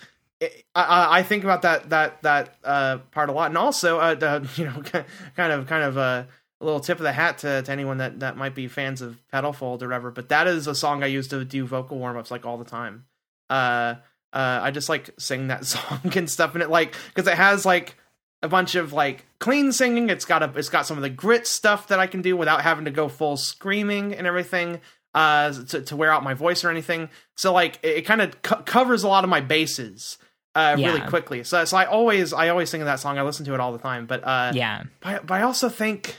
I, 0.75 1.19
I 1.19 1.23
think 1.23 1.43
about 1.43 1.61
that 1.63 1.89
that 1.91 2.21
that 2.23 2.55
uh 2.63 2.97
part 3.11 3.29
a 3.29 3.31
lot 3.31 3.49
and 3.51 3.57
also 3.57 3.99
uh 3.99 4.15
the, 4.15 4.49
you 4.55 4.65
know 4.65 4.81
kind 5.35 5.53
of 5.53 5.67
kind 5.67 5.83
of 5.83 5.97
uh, 5.97 6.23
a 6.61 6.65
little 6.65 6.79
tip 6.79 6.99
of 6.99 7.03
the 7.03 7.11
hat 7.11 7.39
to, 7.39 7.61
to 7.63 7.71
anyone 7.71 7.97
that 7.97 8.19
that 8.19 8.37
might 8.37 8.55
be 8.55 8.67
fans 8.67 9.01
of 9.01 9.19
Pedalfold 9.33 9.81
or 9.81 9.87
whatever 9.87 10.11
but 10.11 10.29
that 10.29 10.47
is 10.47 10.67
a 10.67 10.75
song 10.75 11.03
I 11.03 11.07
use 11.07 11.27
to 11.29 11.43
do 11.43 11.65
vocal 11.65 11.97
warm-ups 11.97 12.31
like 12.31 12.45
all 12.45 12.57
the 12.57 12.65
time. 12.65 13.05
Uh 13.49 13.95
uh 14.33 14.59
I 14.61 14.71
just 14.71 14.89
like 14.89 15.09
sing 15.17 15.47
that 15.47 15.65
song 15.65 15.99
and 16.15 16.29
stuff 16.29 16.53
and 16.53 16.63
it 16.63 16.69
like 16.69 16.95
because 17.13 17.27
it 17.27 17.37
has 17.37 17.65
like 17.65 17.97
a 18.43 18.47
bunch 18.47 18.75
of 18.75 18.93
like 18.93 19.25
clean 19.39 19.71
singing. 19.71 20.09
It's 20.09 20.25
got 20.25 20.43
a 20.43 20.51
it's 20.57 20.69
got 20.69 20.85
some 20.85 20.97
of 20.97 21.03
the 21.03 21.09
grit 21.09 21.47
stuff 21.47 21.87
that 21.87 21.99
I 21.99 22.07
can 22.07 22.21
do 22.21 22.35
without 22.37 22.61
having 22.61 22.85
to 22.85 22.91
go 22.91 23.07
full 23.07 23.37
screaming 23.37 24.13
and 24.13 24.25
everything 24.27 24.81
uh 25.13 25.51
to, 25.51 25.81
to 25.81 25.95
wear 25.95 26.11
out 26.11 26.23
my 26.23 26.33
voice 26.33 26.63
or 26.63 26.69
anything. 26.69 27.09
So 27.35 27.53
like 27.53 27.79
it, 27.83 27.97
it 27.97 28.01
kind 28.05 28.21
of 28.21 28.41
co- 28.41 28.61
covers 28.63 29.03
a 29.03 29.07
lot 29.07 29.23
of 29.23 29.29
my 29.29 29.41
bases 29.41 30.17
uh 30.55 30.75
really 30.77 31.01
quickly. 31.01 31.43
So 31.43 31.65
so 31.65 31.77
I 31.77 31.85
always 31.85 32.33
I 32.33 32.49
always 32.49 32.69
sing 32.69 32.83
that 32.83 32.99
song. 32.99 33.17
I 33.17 33.23
listen 33.23 33.45
to 33.45 33.53
it 33.53 33.59
all 33.59 33.71
the 33.71 33.79
time 33.79 34.05
but 34.05 34.23
uh 34.23 34.51
yeah. 34.53 34.83
but, 35.01 35.25
but 35.25 35.35
I 35.35 35.41
also 35.43 35.69
think 35.69 36.15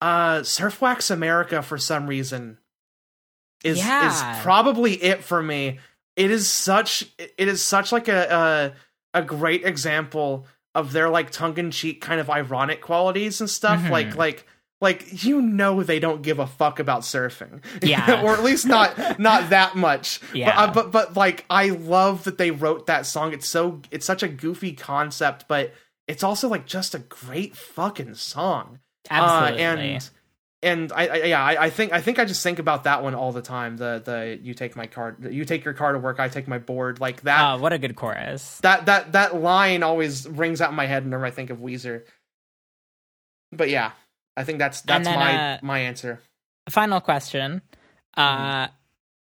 uh 0.00 0.40
Surfwax 0.40 1.10
America 1.10 1.62
for 1.62 1.78
some 1.78 2.06
reason 2.06 2.58
is 3.62 3.78
Yeah. 3.78 4.08
is 4.36 4.42
probably 4.42 4.94
it 5.02 5.24
for 5.24 5.42
me. 5.42 5.78
It 6.16 6.30
is 6.30 6.50
such 6.50 7.08
it 7.18 7.48
is 7.48 7.62
such 7.62 7.92
like 7.92 8.08
a 8.08 8.72
a, 9.14 9.20
a 9.20 9.22
great 9.22 9.64
example 9.64 10.46
of 10.74 10.92
their 10.92 11.08
like 11.08 11.30
tongue 11.30 11.56
in 11.58 11.70
cheek 11.70 12.00
kind 12.00 12.20
of 12.20 12.28
ironic 12.30 12.80
qualities 12.82 13.40
and 13.40 13.48
stuff. 13.48 13.80
Mhm. 13.80 13.90
Like 13.90 14.16
like 14.16 14.46
like 14.80 15.24
you 15.24 15.40
know 15.40 15.82
they 15.82 15.98
don't 16.00 16.20
give 16.22 16.38
a 16.40 16.46
fuck 16.46 16.78
about 16.78 17.02
surfing, 17.02 17.62
Yeah. 17.82 18.22
or 18.24 18.32
at 18.34 18.42
least 18.44 18.66
not 18.66 19.18
not 19.18 19.50
that 19.50 19.76
much. 19.76 20.20
Yeah. 20.34 20.54
But, 20.54 20.68
uh, 20.68 20.72
but 20.74 20.92
but 20.92 21.16
like 21.16 21.44
I 21.48 21.70
love 21.70 22.24
that 22.24 22.36
they 22.38 22.50
wrote 22.50 22.86
that 22.86 23.06
song. 23.06 23.32
It's 23.32 23.48
so 23.48 23.80
it's 23.90 24.04
such 24.04 24.22
a 24.22 24.28
goofy 24.28 24.72
concept, 24.72 25.46
but 25.48 25.72
it's 26.06 26.22
also 26.22 26.48
like 26.48 26.66
just 26.66 26.94
a 26.94 26.98
great 26.98 27.56
fucking 27.56 28.14
song. 28.16 28.80
Absolutely. 29.10 29.64
Uh, 29.64 29.70
and 29.70 30.10
and 30.62 30.92
I, 30.92 31.06
I 31.06 31.16
yeah 31.24 31.44
I, 31.44 31.64
I 31.64 31.70
think 31.70 31.92
I 31.92 32.00
think 32.00 32.18
I 32.18 32.24
just 32.24 32.42
think 32.42 32.58
about 32.58 32.84
that 32.84 33.02
one 33.02 33.14
all 33.14 33.32
the 33.32 33.42
time. 33.42 33.76
The 33.76 34.02
the 34.04 34.38
you 34.42 34.54
take 34.54 34.76
my 34.76 34.86
card, 34.86 35.32
you 35.32 35.44
take 35.44 35.64
your 35.64 35.74
car 35.74 35.92
to 35.92 35.98
work 35.98 36.18
I 36.18 36.28
take 36.28 36.48
my 36.48 36.58
board 36.58 37.00
like 37.00 37.22
that 37.22 37.54
oh, 37.54 37.58
what 37.58 37.72
a 37.72 37.78
good 37.78 37.96
chorus. 37.96 38.58
that 38.62 38.86
that 38.86 39.12
that 39.12 39.36
line 39.36 39.82
always 39.82 40.28
rings 40.28 40.60
out 40.60 40.70
in 40.70 40.76
my 40.76 40.86
head 40.86 41.04
whenever 41.04 41.24
I 41.24 41.30
think 41.30 41.50
of 41.50 41.58
Weezer. 41.58 42.04
But 43.52 43.68
yeah, 43.68 43.92
I 44.36 44.44
think 44.44 44.58
that's 44.58 44.80
that's 44.80 45.06
then, 45.06 45.18
my 45.18 45.54
uh, 45.54 45.58
my 45.62 45.80
answer. 45.80 46.20
Final 46.68 47.00
question. 47.00 47.60
Uh, 48.16 48.68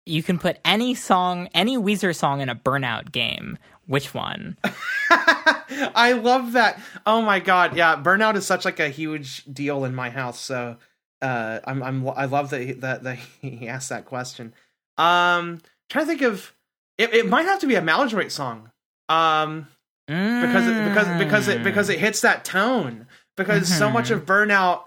you 0.07 0.23
can 0.23 0.39
put 0.39 0.59
any 0.65 0.95
song, 0.95 1.49
any 1.53 1.77
Weezer 1.77 2.15
song 2.15 2.41
in 2.41 2.49
a 2.49 2.55
Burnout 2.55 3.13
game. 3.13 3.59
Which 3.87 4.13
one? 4.15 4.57
I 5.11 6.13
love 6.21 6.53
that. 6.53 6.81
Oh 7.07 7.23
my 7.23 7.41
god, 7.41 7.77
yeah, 7.77 7.97
Burnout 7.97 8.37
is 8.37 8.47
such 8.47 8.65
like 8.65 8.81
a 8.81 8.89
huge 8.89 9.45
deal 9.45 9.85
in 9.85 9.95
my 9.95 10.11
house. 10.11 10.41
So 10.41 10.77
uh, 11.23 11.61
I'm 11.65 11.83
I'm 11.83 12.09
I 12.11 12.25
love 12.27 12.51
that 12.51 12.61
he, 12.63 12.73
that 12.73 13.03
that 13.05 13.19
he 13.41 13.69
asked 13.69 13.89
that 13.91 14.05
question. 14.07 14.53
Um, 14.99 15.61
trying 15.89 16.05
to 16.05 16.09
think 16.09 16.23
of 16.23 16.53
it. 16.99 17.13
It 17.15 17.29
might 17.29 17.47
have 17.47 17.61
to 17.61 17.67
be 17.67 17.75
a 17.77 17.83
Maladroit 17.83 18.33
song. 18.33 18.71
Um, 19.09 19.69
because 20.07 20.67
it, 20.67 20.89
because 20.89 21.19
because 21.19 21.49
it 21.49 21.63
because 21.65 21.89
it 21.89 21.99
hits 21.99 22.21
that 22.23 22.45
tone 22.45 23.07
because 23.37 23.69
so 23.69 23.91
much 23.91 24.11
of 24.11 24.25
burnout 24.25 24.85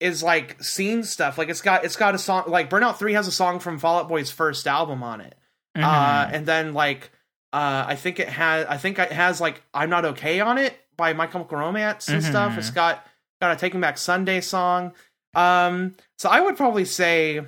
is 0.00 0.22
like 0.22 0.62
scene 0.62 1.04
stuff 1.04 1.36
like 1.38 1.48
it's 1.50 1.60
got 1.60 1.84
it's 1.84 1.94
got 1.96 2.14
a 2.14 2.18
song 2.18 2.44
like 2.48 2.68
burnout 2.70 2.96
3 2.96 3.12
has 3.12 3.28
a 3.28 3.32
song 3.32 3.60
from 3.60 3.78
fall 3.78 3.98
out 3.98 4.08
boy's 4.08 4.30
first 4.30 4.66
album 4.66 5.02
on 5.02 5.20
it 5.20 5.34
uh 5.76 6.26
Mhm. 6.26 6.32
and 6.32 6.46
then 6.46 6.72
like 6.74 7.10
Uh, 7.52 7.84
I 7.88 7.96
think 7.96 8.18
it 8.18 8.28
has. 8.28 8.66
I 8.66 8.76
think 8.78 8.98
it 8.98 9.12
has 9.12 9.40
like 9.40 9.62
"I'm 9.74 9.90
Not 9.90 10.04
Okay" 10.04 10.40
on 10.40 10.56
it 10.58 10.74
by 10.96 11.12
My 11.12 11.26
Chemical 11.26 11.58
Romance 11.58 12.08
and 12.08 12.22
stuff. 12.24 12.52
Mhm. 12.54 12.58
It's 12.58 12.70
got 12.70 13.06
got 13.40 13.52
a 13.54 13.56
Taking 13.58 13.80
Back 13.80 13.98
Sunday 13.98 14.40
song. 14.40 14.92
Um, 15.34 15.94
so 16.18 16.28
I 16.30 16.40
would 16.40 16.56
probably 16.56 16.84
say 16.84 17.40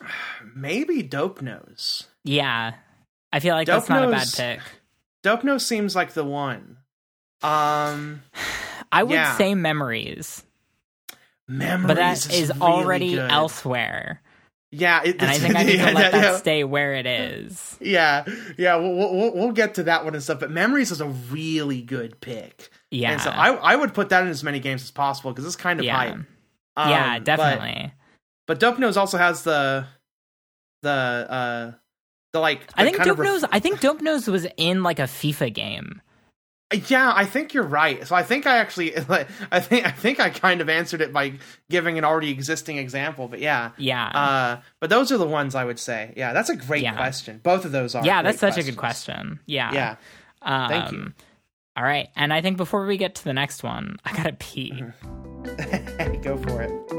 maybe 0.54 1.02
Dope 1.02 1.42
Nose. 1.42 2.06
Yeah. 2.24 2.74
I 3.32 3.40
feel 3.40 3.54
like 3.54 3.66
Dope 3.66 3.80
that's 3.80 3.88
not 3.88 4.04
a 4.04 4.10
bad 4.10 4.18
Nose- 4.18 4.34
pick. 4.34 4.60
Dope 5.22 5.44
Nose 5.44 5.66
seems 5.66 5.94
like 5.94 6.12
the 6.12 6.24
one. 6.24 6.78
Um, 7.42 8.22
I 8.92 9.02
would 9.02 9.12
Yeah. 9.12 9.36
say 9.36 9.54
memories, 9.54 10.42
memories, 11.46 11.86
but 11.86 11.96
that 11.96 12.32
is 12.32 12.48
really 12.48 12.60
already 12.62 13.14
good. 13.14 13.30
elsewhere. 13.30 14.22
Yeah, 14.70 15.00
it, 15.02 15.20
And 15.20 15.30
I 15.30 15.38
think 15.38 15.56
I 15.56 15.62
need 15.64 15.76
yeah, 15.76 15.90
to 15.90 15.94
let 15.94 16.12
that 16.12 16.22
yeah. 16.22 16.36
stay 16.36 16.64
where 16.64 16.94
it 16.94 17.06
is. 17.06 17.76
Yeah, 17.80 18.26
yeah, 18.58 18.76
we'll, 18.76 18.94
we'll 18.94 19.34
we'll 19.34 19.52
get 19.52 19.74
to 19.74 19.84
that 19.84 20.04
one 20.04 20.14
and 20.14 20.22
stuff. 20.22 20.40
But 20.40 20.50
memories 20.50 20.90
is 20.90 21.00
a 21.00 21.06
really 21.06 21.80
good 21.80 22.20
pick. 22.20 22.68
Yeah. 22.90 23.12
and 23.12 23.20
so 23.20 23.30
I 23.30 23.52
I 23.52 23.76
would 23.76 23.94
put 23.94 24.10
that 24.10 24.24
in 24.24 24.28
as 24.28 24.44
many 24.44 24.60
games 24.60 24.82
as 24.82 24.90
possible 24.90 25.32
because 25.32 25.46
it's 25.46 25.56
kind 25.56 25.78
of 25.78 25.86
yeah. 25.86 25.96
hype. 25.96 26.14
Um, 26.76 26.90
yeah, 26.90 27.18
definitely. 27.18 27.92
But, 28.46 28.60
Dope 28.60 28.78
Nose 28.78 28.96
also 28.96 29.18
has 29.18 29.42
the 29.42 29.86
the 30.82 30.90
uh 30.90 31.72
the 32.32 32.40
like. 32.40 32.68
I 32.74 32.84
think 32.84 33.02
Dope 33.02 33.18
ref- 33.18 33.26
Nose 33.26 33.44
I 33.50 33.60
think 33.60 33.80
Dope 33.80 34.00
Nose 34.02 34.28
was 34.28 34.46
in 34.56 34.82
like 34.82 34.98
a 34.98 35.04
FIFA 35.04 35.52
game. 35.52 36.02
Yeah, 36.88 37.12
I 37.16 37.24
think 37.24 37.54
you're 37.54 37.62
right. 37.64 38.06
So 38.06 38.14
I 38.14 38.22
think 38.22 38.46
I 38.46 38.58
actually, 38.58 38.94
I 39.50 39.60
think 39.60 39.86
I 39.86 39.90
think 39.90 40.20
I 40.20 40.28
kind 40.28 40.60
of 40.60 40.68
answered 40.68 41.00
it 41.00 41.12
by 41.14 41.34
giving 41.70 41.96
an 41.96 42.04
already 42.04 42.30
existing 42.30 42.76
example. 42.76 43.26
But 43.26 43.40
yeah, 43.40 43.70
Yeah. 43.78 44.06
uh, 44.08 44.60
but 44.78 44.90
those 44.90 45.10
are 45.10 45.16
the 45.16 45.26
ones 45.26 45.54
I 45.54 45.64
would 45.64 45.78
say. 45.78 46.12
Yeah, 46.16 46.34
that's 46.34 46.50
a 46.50 46.56
great 46.56 46.82
Yeah. 46.82 46.94
question. 46.94 47.40
Both 47.42 47.64
of 47.64 47.72
those 47.72 47.94
are. 47.94 48.04
yeah, 48.04 48.20
that's 48.22 48.38
such 48.38 48.58
a 48.58 48.62
good 48.62 48.76
question. 48.76 49.40
Yeah. 49.46 49.72
Yeah, 49.72 49.96
Um, 50.42 50.68
Thank 50.68 50.92
you. 50.92 51.12
All 51.76 51.84
right. 51.84 52.08
And 52.16 52.32
I 52.32 52.42
think 52.42 52.56
before 52.58 52.84
we 52.86 52.96
get 52.98 53.14
to 53.14 53.24
the 53.24 53.32
next 53.32 53.62
one, 53.62 53.96
I 54.04 54.14
got 54.14 54.24
to 54.24 54.32
pee. 54.32 54.72
Go 56.22 56.36
for 56.36 56.60
it. 56.62 56.97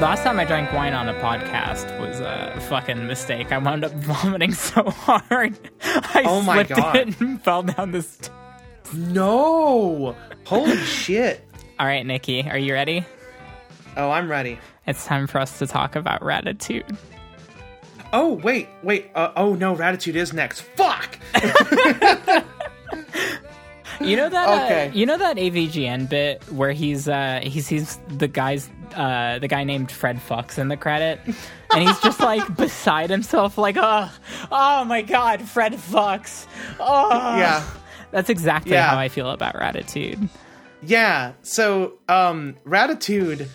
Last 0.00 0.22
time 0.22 0.38
I 0.38 0.44
drank 0.44 0.72
wine 0.72 0.94
on 0.94 1.08
a 1.08 1.14
podcast 1.14 1.98
was 2.00 2.20
a 2.20 2.56
fucking 2.68 3.08
mistake. 3.08 3.50
I 3.50 3.58
wound 3.58 3.84
up 3.84 3.90
vomiting 3.94 4.52
so 4.54 4.84
hard. 4.90 5.58
I 5.82 6.22
Oh 6.24 6.40
my 6.40 6.62
slipped 6.64 6.70
God. 6.80 6.96
it 6.96 7.20
and 7.20 7.42
fell 7.44 7.64
down 7.64 7.90
the 7.90 8.02
st- 8.02 8.30
No, 8.94 10.14
holy 10.46 10.76
shit! 10.76 11.44
All 11.80 11.86
right, 11.86 12.06
Nikki, 12.06 12.48
are 12.48 12.56
you 12.58 12.74
ready? 12.74 13.04
Oh, 13.96 14.10
I'm 14.12 14.30
ready. 14.30 14.58
It's 14.86 15.04
time 15.04 15.26
for 15.26 15.40
us 15.40 15.58
to 15.58 15.66
talk 15.66 15.96
about 15.96 16.22
Ratitude. 16.22 16.96
Oh 18.12 18.34
wait, 18.34 18.68
wait. 18.84 19.10
Uh, 19.16 19.32
oh 19.34 19.54
no, 19.54 19.74
Ratitude 19.74 20.14
is 20.14 20.32
next. 20.32 20.60
Fuck. 20.60 21.18
You 24.00 24.16
know 24.16 24.28
that 24.28 24.64
Okay. 24.64 24.88
uh, 24.88 24.92
you 24.92 25.06
know 25.06 25.16
that 25.18 25.36
AVGN 25.36 26.08
bit 26.08 26.42
where 26.52 26.72
he's 26.72 27.08
uh 27.08 27.40
he 27.42 27.60
sees 27.60 27.98
the 28.08 28.28
guys 28.28 28.70
uh 28.94 29.38
the 29.38 29.48
guy 29.48 29.64
named 29.64 29.90
Fred 29.90 30.20
Fox 30.22 30.56
in 30.58 30.68
the 30.68 30.76
credit 30.76 31.20
and 31.26 31.82
he's 31.82 31.98
just 32.00 32.20
like 32.20 32.56
beside 32.56 33.10
himself 33.10 33.58
like 33.58 33.76
oh 33.78 34.10
oh 34.52 34.84
my 34.84 35.02
god 35.02 35.42
Fred 35.42 35.74
Fox 35.78 36.46
oh 36.80 37.08
Yeah. 37.38 37.64
that's 38.12 38.30
exactly 38.30 38.72
Yeah. 38.72 38.88
how 38.88 38.98
I 38.98 39.08
feel 39.08 39.30
about 39.30 39.54
Ratitude 39.56 40.28
Yeah. 40.80 41.32
So, 41.42 41.94
um, 42.08 42.54
Ratitude, 42.64 43.48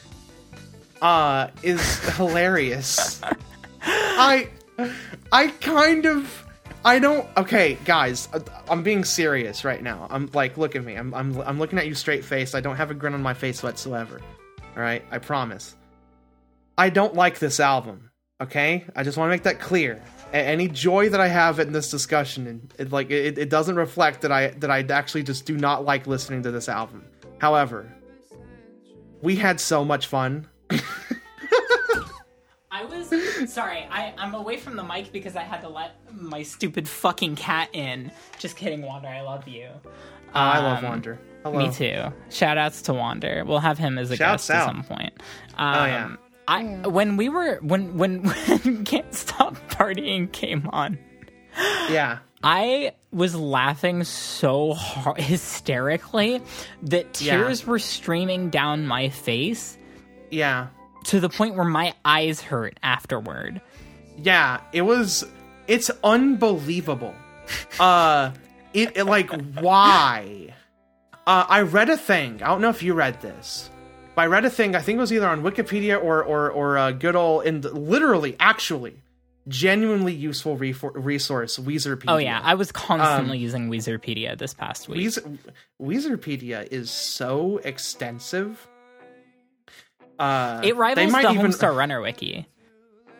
uh, 1.01 1.47
is 1.63 1.99
hilarious. 2.17 3.21
I, 3.81 4.49
I 5.31 5.47
kind 5.61 6.05
of, 6.05 6.42
I 6.85 6.99
don't. 6.99 7.27
Okay, 7.37 7.77
guys, 7.85 8.27
I- 8.33 8.41
I'm 8.71 8.83
being 8.83 9.03
serious 9.05 9.63
right 9.63 9.81
now. 9.81 10.07
I'm 10.09 10.29
like, 10.33 10.57
look 10.57 10.75
at 10.75 10.83
me. 10.83 10.95
I'm, 10.95 11.13
I'm, 11.13 11.39
I'm 11.41 11.59
looking 11.59 11.79
at 11.79 11.87
you 11.87 11.95
straight 11.95 12.25
face. 12.25 12.53
I 12.55 12.59
don't 12.61 12.75
have 12.75 12.91
a 12.91 12.93
grin 12.93 13.13
on 13.13 13.21
my 13.21 13.33
face 13.33 13.63
whatsoever. 13.63 14.19
All 14.75 14.81
right, 14.81 15.03
I 15.11 15.19
promise. 15.19 15.75
I 16.77 16.89
don't 16.89 17.13
like 17.15 17.39
this 17.39 17.59
album. 17.59 18.09
Okay, 18.41 18.83
I 18.95 19.03
just 19.03 19.17
want 19.17 19.29
to 19.29 19.33
make 19.33 19.43
that 19.43 19.59
clear. 19.61 20.01
A- 20.33 20.37
any 20.37 20.67
joy 20.67 21.09
that 21.09 21.21
I 21.21 21.27
have 21.27 21.59
in 21.59 21.71
this 21.71 21.89
discussion, 21.89 22.47
and 22.47 22.73
it, 22.77 22.91
like 22.91 23.09
it, 23.11 23.37
it 23.37 23.49
doesn't 23.49 23.75
reflect 23.75 24.21
that 24.21 24.31
I 24.31 24.47
that 24.47 24.69
I 24.71 24.79
actually 24.89 25.23
just 25.23 25.45
do 25.45 25.55
not 25.55 25.85
like 25.85 26.07
listening 26.07 26.43
to 26.43 26.51
this 26.51 26.67
album. 26.67 27.05
However, 27.37 27.89
we 29.21 29.35
had 29.37 29.59
so 29.61 29.85
much 29.85 30.07
fun. 30.07 30.47
I 32.83 32.97
was 32.97 33.53
sorry 33.53 33.87
I 33.89 34.13
I'm 34.17 34.33
away 34.33 34.57
from 34.57 34.75
the 34.75 34.83
mic 34.83 35.11
because 35.11 35.35
I 35.35 35.43
had 35.43 35.61
to 35.61 35.69
let 35.69 35.95
my 36.11 36.43
stupid 36.43 36.87
fucking 36.87 37.35
cat 37.35 37.69
in 37.73 38.11
just 38.39 38.57
kidding 38.57 38.81
Wander 38.81 39.07
I 39.07 39.21
love 39.21 39.47
you 39.47 39.69
I 40.33 40.59
love 40.59 40.79
Um, 40.79 40.89
Wander. 40.89 41.19
Hello. 41.43 41.59
Me 41.59 41.71
too. 41.71 42.11
Shout 42.31 42.57
outs 42.57 42.81
to 42.83 42.93
Wander. 42.93 43.43
We'll 43.45 43.59
have 43.59 43.77
him 43.77 43.97
as 43.99 44.09
a 44.09 44.15
Shouts 44.15 44.47
guest 44.47 44.49
at 44.51 44.65
some 44.65 44.83
point. 44.83 45.13
Um, 45.57 45.75
Oh, 45.75 45.85
yeah. 45.85 46.15
I 46.47 46.63
when 46.87 47.17
we 47.17 47.29
were 47.29 47.57
when 47.61 47.97
when 47.97 48.23
when 48.63 48.83
Can't 48.85 49.13
Stop 49.13 49.55
Partying 49.69 50.31
came 50.31 50.67
on, 50.73 50.97
Yeah. 51.89 52.19
I 52.43 52.93
was 53.11 53.35
laughing 53.35 54.03
so 54.05 54.73
hard, 54.73 55.19
hysterically 55.19 56.41
that 56.83 57.21
Yeah. 57.21 57.37
tears 57.37 57.65
were 57.67 57.79
streaming 57.79 58.49
down 58.49 58.87
my 58.87 59.09
face 59.09 59.77
Yeah. 60.31 60.67
To 61.05 61.19
the 61.19 61.29
point 61.29 61.55
where 61.55 61.65
my 61.65 61.93
eyes 62.05 62.41
hurt 62.41 62.77
afterward. 62.83 63.61
Yeah. 64.17 64.61
It 64.71 64.81
was 64.83 65.25
it's 65.67 65.89
unbelievable. 66.03 67.15
Uh 67.79 68.31
it, 68.73 68.97
it 68.97 69.03
like 69.05 69.29
why? 69.59 70.53
Uh 71.27 71.45
I 71.47 71.61
read 71.61 71.89
a 71.89 71.97
thing. 71.97 72.41
I 72.43 72.47
don't 72.47 72.61
know 72.61 72.69
if 72.69 72.83
you 72.83 72.93
read 72.93 73.21
this. 73.21 73.69
But 74.15 74.21
I 74.23 74.25
read 74.27 74.45
a 74.45 74.49
thing, 74.49 74.75
I 74.75 74.79
think 74.81 74.97
it 74.97 74.99
was 75.01 75.11
either 75.11 75.27
on 75.27 75.41
Wikipedia 75.41 76.01
or 76.01 76.23
or 76.23 76.51
or 76.51 76.77
uh, 76.77 76.91
good 76.91 77.15
old 77.15 77.45
and 77.47 77.63
literally 77.65 78.35
actually 78.39 78.95
genuinely 79.47 80.13
useful 80.13 80.55
refor- 80.57 80.91
resource 80.93 81.57
Weezerpedia. 81.57 82.05
Oh 82.09 82.17
yeah, 82.17 82.39
I 82.43 82.53
was 82.53 82.71
constantly 82.71 83.37
Um, 83.37 83.41
using 83.43 83.69
Weezerpedia 83.69 84.37
this 84.37 84.53
past 84.53 84.87
week. 84.87 84.99
Weezer- 84.99 85.37
Weezerpedia 85.81 86.67
is 86.71 86.91
so 86.91 87.57
extensive. 87.63 88.67
Uh, 90.19 90.61
it 90.63 90.75
rivals 90.75 91.05
they 91.05 91.11
might 91.11 91.23
the 91.23 91.31
even, 91.31 91.51
Homestar 91.51 91.75
Runner 91.77 92.01
wiki. 92.01 92.47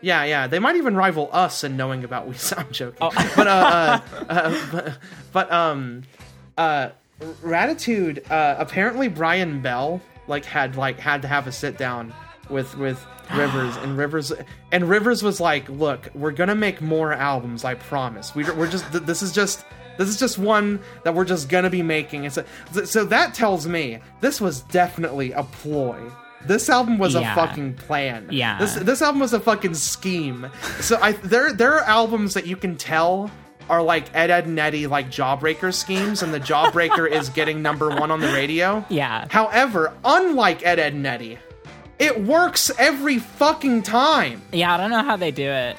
Yeah, 0.01 0.25
yeah, 0.25 0.47
they 0.47 0.59
might 0.59 0.75
even 0.75 0.95
rival 0.95 1.29
us 1.31 1.63
in 1.63 1.77
knowing 1.77 2.03
about 2.03 2.29
Weezer. 2.29 2.57
I'm 2.65 2.71
joking, 2.71 2.97
Oh. 3.01 3.11
but 3.35 3.47
uh, 3.47 4.01
uh, 4.13 4.23
uh, 4.29 4.65
but, 4.71 4.97
but 5.31 5.51
um, 5.51 6.03
uh, 6.57 6.89
Ratitude. 7.41 8.29
Uh, 8.29 8.55
apparently, 8.59 9.07
Brian 9.07 9.61
Bell 9.61 10.01
like 10.27 10.45
had 10.45 10.75
like 10.75 10.99
had 10.99 11.21
to 11.21 11.27
have 11.27 11.47
a 11.47 11.51
sit 11.51 11.77
down 11.77 12.13
with 12.49 12.77
with 12.77 13.05
Rivers, 13.33 13.75
and 13.77 13.97
Rivers 13.97 14.33
and 14.71 14.89
Rivers 14.89 15.23
was 15.23 15.39
like, 15.39 15.67
"Look, 15.69 16.09
we're 16.13 16.31
gonna 16.31 16.55
make 16.55 16.81
more 16.81 17.13
albums. 17.13 17.63
I 17.63 17.75
promise. 17.75 18.35
We, 18.35 18.43
we're 18.51 18.67
just 18.69 18.89
th- 18.91 19.03
this 19.05 19.21
is 19.21 19.31
just." 19.31 19.65
This 19.95 20.09
is 20.09 20.17
just 20.17 20.39
one 20.39 20.79
that 21.03 21.13
we're 21.13 21.23
just 21.23 21.49
gonna 21.49 21.69
be 21.69 21.83
making. 21.83 22.23
It's 22.23 22.37
a, 22.37 22.45
so 22.87 23.05
that 23.05 23.35
tells 23.35 23.67
me 23.67 23.99
this 24.21 24.41
was 24.41 24.61
definitely 24.61 25.33
a 25.33 25.43
ploy. 25.43 26.01
This 26.45 26.69
album 26.69 26.97
was 26.97 27.13
Yeah. 27.13 27.31
a 27.31 27.35
fucking 27.35 27.75
plan. 27.75 28.27
Yeah. 28.31 28.57
This 28.59 28.75
this 28.75 29.01
album 29.01 29.21
was 29.21 29.33
a 29.33 29.39
fucking 29.39 29.73
scheme. 29.75 30.47
So 30.81 30.97
I 31.01 31.13
there 31.13 31.53
there 31.53 31.73
are 31.75 31.83
albums 31.83 32.33
that 32.33 32.45
you 32.45 32.55
can 32.55 32.75
tell 32.77 33.31
are 33.69 33.81
like 33.81 34.13
Ed 34.13 34.29
Edd 34.29 34.45
n 34.45 34.59
Eddy 34.59 34.87
like 34.87 35.09
Jawbreaker 35.09 35.73
schemes, 35.73 36.21
and 36.21 36.33
the 36.33 36.39
Jawbreaker 36.39 37.09
is 37.09 37.29
getting 37.29 37.61
number 37.61 37.89
one 37.89 38.11
on 38.11 38.19
the 38.19 38.27
radio. 38.33 38.83
Yeah. 38.89 39.25
However, 39.29 39.93
unlike 40.03 40.65
Ed 40.65 40.79
Edd 40.79 40.93
n 40.93 41.05
Eddy, 41.05 41.37
it 41.97 42.21
works 42.23 42.69
every 42.77 43.19
fucking 43.19 43.83
time. 43.83 44.41
Yeah, 44.51 44.73
I 44.73 44.77
don't 44.77 44.91
know 44.91 45.03
how 45.03 45.15
they 45.15 45.31
do 45.31 45.47
it. 45.49 45.77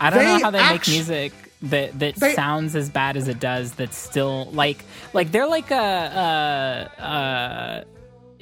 I 0.00 0.08
don't 0.08 0.18
They 0.20 0.24
know 0.24 0.38
how 0.44 0.50
they 0.50 0.62
make 0.70 0.88
music 0.88 1.32
that 1.62 1.98
that 1.98 2.14
They- 2.16 2.32
sounds 2.34 2.74
as 2.74 2.88
bad 2.88 3.18
as 3.18 3.28
it 3.28 3.38
does. 3.38 3.72
That's 3.72 3.98
still 3.98 4.48
like 4.52 4.82
like 5.12 5.30
they're 5.30 5.46
like 5.46 5.70
a 5.70 6.88
uh 6.98 7.02
uh 7.02 7.84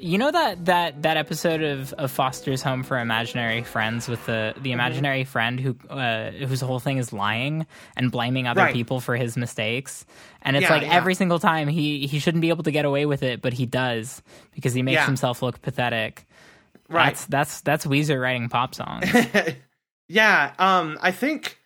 You 0.00 0.18
know 0.18 0.30
that 0.30 0.64
that 0.66 1.02
that 1.02 1.16
episode 1.16 1.62
of, 1.62 1.92
of 1.94 2.12
Foster's 2.12 2.62
Home 2.62 2.82
for 2.84 2.98
Imaginary 2.98 3.62
Friends 3.64 4.08
with 4.08 4.24
the 4.26 4.54
the 4.60 4.72
imaginary 4.72 5.24
friend 5.24 5.58
who 5.58 5.76
uh, 5.90 6.30
whose 6.30 6.60
whole 6.60 6.78
thing 6.78 6.98
is 6.98 7.12
lying 7.12 7.66
and 7.96 8.12
blaming 8.12 8.46
other 8.46 8.60
Right. 8.62 8.72
people 8.74 9.00
for 9.00 9.16
his 9.16 9.36
mistakes, 9.36 10.06
and 10.42 10.56
it's 10.56 10.62
Yeah, 10.64 10.72
like 10.72 10.82
yeah. 10.82 10.94
every 10.94 11.14
single 11.14 11.38
time 11.38 11.66
he 11.68 12.06
he 12.06 12.18
shouldn't 12.20 12.42
be 12.42 12.48
able 12.50 12.62
to 12.64 12.70
get 12.70 12.84
away 12.84 13.06
with 13.06 13.22
it, 13.22 13.42
but 13.42 13.52
he 13.52 13.66
does 13.66 14.22
because 14.54 14.72
he 14.72 14.82
makes 14.82 14.94
Yeah. 14.96 15.06
himself 15.06 15.42
look 15.42 15.60
pathetic. 15.62 16.26
Right. 16.88 17.06
That's 17.08 17.26
that's 17.26 17.60
that's 17.62 17.86
Weezer 17.86 18.20
writing 18.22 18.48
pop 18.48 18.74
songs. 18.74 19.10
yeah. 20.08 20.52
Um. 20.58 20.98
I 21.02 21.10
think. 21.10 21.58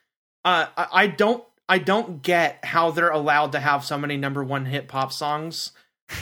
Uh. 0.44 0.66
I, 0.76 0.86
I 0.92 1.06
don't. 1.06 1.44
I 1.68 1.78
don't 1.78 2.22
get 2.22 2.64
how 2.64 2.90
they're 2.90 3.10
allowed 3.10 3.52
to 3.52 3.60
have 3.60 3.84
so 3.84 3.96
many 3.98 4.16
number 4.16 4.42
one 4.42 4.64
hit 4.66 4.88
pop 4.88 5.12
songs. 5.12 5.72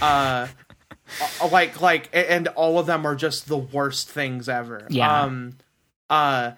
Uh. 0.03 0.49
Uh, 1.41 1.49
like 1.49 1.81
like 1.81 2.09
and 2.13 2.49
all 2.49 2.79
of 2.79 2.87
them 2.87 3.07
are 3.07 3.15
just 3.17 3.49
the 3.49 3.57
worst 3.59 4.09
things 4.11 4.49
ever. 4.49 4.87
Yeah. 4.91 5.23
Um. 5.23 5.55
Uh. 6.09 6.53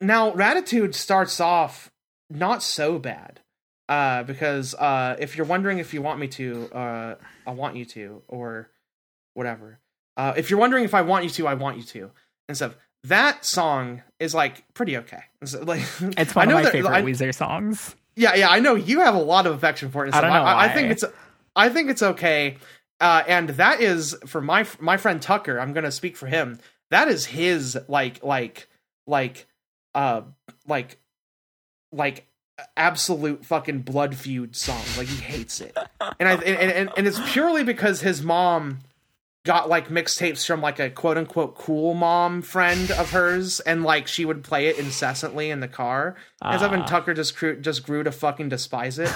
Now, 0.00 0.32
Ratitude 0.32 0.94
starts 0.94 1.40
off 1.40 1.90
not 2.30 2.62
so 2.62 2.98
bad. 2.98 3.40
Uh, 3.88 4.22
because 4.22 4.74
uh, 4.74 5.16
if 5.18 5.34
you're 5.34 5.46
wondering 5.46 5.78
if 5.78 5.94
you 5.94 6.02
want 6.02 6.18
me 6.20 6.28
to, 6.28 6.68
uh, 6.74 7.14
I 7.46 7.50
want 7.52 7.74
you 7.76 7.86
to, 7.86 8.22
or 8.28 8.68
whatever. 9.32 9.78
Uh, 10.14 10.34
if 10.36 10.50
you're 10.50 10.60
wondering 10.60 10.84
if 10.84 10.92
I 10.92 11.00
want 11.00 11.24
you 11.24 11.30
to, 11.30 11.46
I 11.46 11.54
want 11.54 11.78
you 11.78 11.82
to, 11.84 12.10
and 12.48 12.56
stuff. 12.56 12.76
That 13.04 13.46
song 13.46 14.02
is 14.20 14.34
like 14.34 14.62
pretty 14.74 14.98
okay. 14.98 15.22
It's 15.40 15.54
like 15.54 15.80
It's 16.00 16.36
I 16.36 16.40
one 16.40 16.48
of 16.48 16.54
my 16.56 16.62
that- 16.64 16.72
favorite 16.72 16.90
I- 16.92 17.02
Weezer 17.02 17.34
songs. 17.34 17.96
yeah, 18.14 18.34
yeah, 18.34 18.50
I 18.50 18.60
know 18.60 18.74
you 18.74 19.00
have 19.00 19.14
a 19.14 19.18
lot 19.22 19.46
of 19.46 19.54
affection 19.54 19.90
for 19.90 20.04
it. 20.04 20.08
And 20.08 20.16
I 20.16 20.20
don't 20.20 20.30
know 20.34 20.42
I, 20.42 20.64
I 20.64 20.68
think 20.68 20.90
it's, 20.90 21.04
I 21.56 21.70
think 21.70 21.88
it's 21.88 22.02
okay. 22.02 22.58
Uh, 23.00 23.22
and 23.28 23.50
that 23.50 23.80
is 23.80 24.16
for 24.26 24.40
my 24.40 24.66
my 24.80 24.96
friend 24.96 25.20
Tucker. 25.22 25.58
I'm 25.60 25.72
gonna 25.72 25.92
speak 25.92 26.16
for 26.16 26.26
him. 26.26 26.58
That 26.90 27.08
is 27.08 27.26
his 27.26 27.78
like 27.88 28.22
like 28.24 28.68
like 29.06 29.46
uh 29.94 30.22
like 30.66 30.98
like 31.92 32.26
absolute 32.76 33.44
fucking 33.46 33.80
blood 33.80 34.14
feud 34.14 34.56
song. 34.56 34.82
Like 34.96 35.06
he 35.06 35.16
hates 35.22 35.60
it, 35.60 35.76
and 36.18 36.28
I 36.28 36.34
and, 36.34 36.72
and 36.72 36.90
and 36.96 37.06
it's 37.06 37.20
purely 37.32 37.62
because 37.64 38.00
his 38.00 38.22
mom 38.22 38.80
got 39.44 39.68
like 39.68 39.88
mixtapes 39.88 40.44
from 40.46 40.60
like 40.60 40.78
a 40.80 40.90
quote 40.90 41.16
unquote 41.16 41.54
cool 41.56 41.94
mom 41.94 42.42
friend 42.42 42.90
of 42.90 43.10
hers, 43.12 43.60
and 43.60 43.84
like 43.84 44.08
she 44.08 44.24
would 44.24 44.42
play 44.42 44.66
it 44.66 44.78
incessantly 44.78 45.50
in 45.50 45.60
the 45.60 45.68
car. 45.68 46.16
As 46.42 46.62
Evan 46.62 46.80
Ah. 46.82 46.86
Tucker 46.86 47.14
just 47.14 47.36
grew, 47.36 47.60
just 47.60 47.84
grew 47.86 48.02
to 48.02 48.10
fucking 48.12 48.48
despise 48.48 48.98
it. 48.98 49.08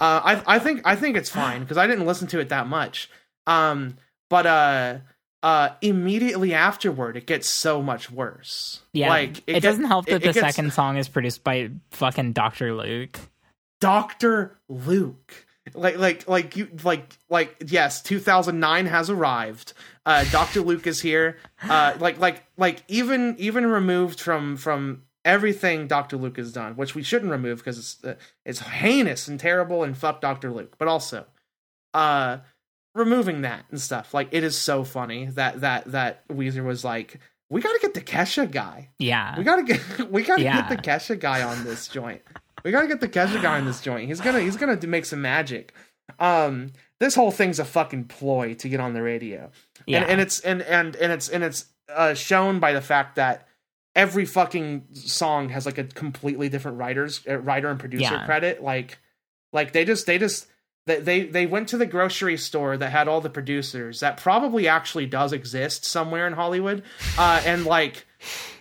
uh, 0.00 0.20
I 0.24 0.42
I 0.46 0.58
think 0.58 0.82
I 0.84 0.96
think 0.96 1.16
it's 1.16 1.30
fine 1.30 1.60
because 1.60 1.76
I 1.76 1.86
didn't 1.86 2.06
listen 2.06 2.26
to 2.28 2.40
it 2.40 2.48
that 2.48 2.66
much. 2.66 3.08
Um, 3.48 3.96
but 4.30 4.46
uh, 4.46 4.98
uh, 5.42 5.70
immediately 5.80 6.52
afterward, 6.54 7.16
it 7.16 7.26
gets 7.26 7.48
so 7.50 7.82
much 7.82 8.10
worse. 8.10 8.82
Yeah, 8.92 9.08
like 9.08 9.38
it, 9.38 9.54
get- 9.54 9.62
doesn't 9.62 9.84
help 9.86 10.06
that 10.06 10.16
it- 10.16 10.22
the 10.22 10.28
it 10.30 10.34
gets- 10.34 10.54
second 10.54 10.72
song 10.72 10.96
is 10.96 11.08
produced 11.08 11.42
by 11.42 11.70
fucking 11.90 12.32
Doctor 12.34 12.74
Luke. 12.74 13.18
Doctor 13.80 14.58
Luke. 14.68 15.46
Like 15.74 15.98
like 15.98 16.26
like 16.26 16.56
you 16.56 16.68
like 16.82 17.18
like 17.28 17.54
yes, 17.66 18.00
2009 18.02 18.86
has 18.86 19.10
arrived. 19.10 19.74
Uh 20.06 20.24
Dr. 20.32 20.62
Luke 20.62 20.86
is 20.86 21.02
here. 21.02 21.36
Uh 21.62 21.94
like 22.00 22.18
like 22.18 22.42
like 22.56 22.82
even 22.88 23.36
even 23.38 23.66
removed 23.66 24.18
from 24.18 24.56
from 24.56 25.02
everything 25.26 25.86
Dr. 25.86 26.16
Luke 26.16 26.38
has 26.38 26.52
done, 26.54 26.74
which 26.76 26.94
we 26.94 27.02
shouldn't 27.02 27.30
remove 27.30 27.58
because 27.58 27.78
it's 27.78 28.02
uh, 28.02 28.14
it's 28.46 28.60
heinous 28.60 29.28
and 29.28 29.38
terrible 29.38 29.82
and 29.82 29.94
fuck 29.96 30.22
Dr. 30.22 30.50
Luke. 30.50 30.74
But 30.78 30.88
also 30.88 31.26
uh 31.92 32.38
removing 32.98 33.42
that 33.42 33.64
and 33.70 33.80
stuff. 33.80 34.12
Like 34.12 34.28
it 34.32 34.44
is 34.44 34.56
so 34.56 34.84
funny 34.84 35.26
that 35.26 35.60
that 35.62 35.86
that 35.92 36.26
Weezer 36.28 36.64
was 36.64 36.84
like 36.84 37.18
we 37.50 37.60
got 37.62 37.72
to 37.72 37.78
get 37.80 37.94
the 37.94 38.02
Kesha 38.02 38.50
guy. 38.50 38.90
Yeah, 38.98 39.38
We 39.38 39.44
gotta 39.44 39.62
get 39.62 39.80
we 40.10 40.22
gotta 40.22 40.42
Yeah. 40.42 40.60
get 40.60 40.68
the 40.68 40.90
Kesha 40.90 41.18
guy 41.18 41.42
on 41.42 41.64
this 41.64 41.88
joint. 41.88 42.22
We 42.64 42.70
gotta 42.72 42.88
get 42.88 43.00
the 43.00 43.08
Kesha 43.08 43.40
guy 43.40 43.58
on 43.58 43.64
this 43.64 43.80
joint. 43.80 44.08
He's 44.08 44.20
gonna 44.20 44.40
he's 44.40 44.56
gonna 44.56 44.78
make 44.86 45.04
some 45.06 45.22
magic. 45.22 45.72
Um, 46.18 46.72
this 47.00 47.14
whole 47.14 47.30
thing's 47.30 47.58
a 47.58 47.64
fucking 47.64 48.04
ploy 48.04 48.54
to 48.54 48.68
get 48.68 48.80
on 48.80 48.92
the 48.94 49.02
radio, 49.02 49.50
yeah. 49.86 50.00
and 50.00 50.10
and 50.10 50.20
it's 50.20 50.40
and 50.40 50.62
and 50.62 50.96
and 50.96 51.12
it's 51.12 51.28
and 51.28 51.44
it's 51.44 51.66
uh, 51.94 52.14
shown 52.14 52.58
by 52.60 52.72
the 52.72 52.80
fact 52.80 53.16
that 53.16 53.46
every 53.94 54.24
fucking 54.24 54.84
song 54.94 55.48
has 55.50 55.64
like 55.66 55.78
a 55.78 55.84
completely 55.84 56.48
different 56.48 56.78
writers 56.78 57.20
uh, 57.28 57.38
writer 57.38 57.68
and 57.70 57.78
producer 57.78 58.14
Yeah. 58.14 58.24
credit. 58.26 58.62
Like 58.62 58.98
like 59.52 59.72
they 59.72 59.84
just 59.84 60.06
they 60.06 60.18
just. 60.18 60.46
They, 60.88 61.24
they 61.24 61.46
went 61.46 61.68
to 61.68 61.76
the 61.76 61.86
grocery 61.86 62.36
store 62.36 62.76
that 62.76 62.90
had 62.90 63.06
all 63.08 63.20
the 63.20 63.30
producers 63.30 64.00
that 64.00 64.16
probably 64.16 64.66
actually 64.68 65.06
does 65.06 65.32
exist 65.32 65.84
somewhere 65.84 66.26
in 66.26 66.32
Hollywood, 66.32 66.82
uh, 67.16 67.42
and 67.44 67.64
like 67.64 68.06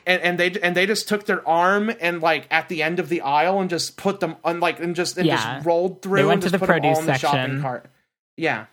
and, 0.05 0.21
and 0.21 0.39
they 0.39 0.51
and 0.61 0.75
they 0.75 0.85
just 0.85 1.07
took 1.07 1.25
their 1.25 1.47
arm 1.47 1.91
and 1.99 2.21
like 2.21 2.47
at 2.51 2.69
the 2.69 2.83
end 2.83 2.99
of 2.99 3.09
the 3.09 3.21
aisle 3.21 3.59
and 3.61 3.69
just 3.69 3.97
put 3.97 4.19
them 4.19 4.35
on 4.43 4.59
like 4.59 4.79
and 4.79 4.95
just 4.95 5.17
and 5.17 5.25
Yeah. 5.25 5.55
just 5.55 5.65
rolled 5.65 6.01
through 6.01 6.17
they 6.17 6.25
went 6.25 6.43
and 6.43 6.51
to 6.53 6.57
the 6.57 6.59
put 6.59 6.67
them 6.67 6.75
all 6.85 6.93
produce 6.95 6.99
in 6.99 7.05
the 7.07 7.17
shopping 7.17 7.39
section. 7.41 7.61
cart. 7.61 7.89
Yeah, 8.37 8.65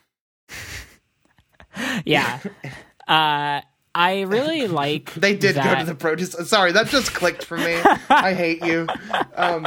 yeah. 2.04 2.40
Uh, 3.06 3.60
I 3.94 4.22
really 4.22 4.66
like. 4.82 5.14
they 5.14 5.36
did 5.36 5.54
go 5.54 5.74
to 5.74 5.84
the 5.84 5.94
produce. 5.94 6.32
Sorry, 6.48 6.72
that 6.72 6.88
just 6.88 7.14
clicked 7.14 7.44
for 7.44 7.56
me. 7.56 7.80
I 8.10 8.34
hate 8.34 8.64
you. 8.64 8.86
Um, 9.34 9.66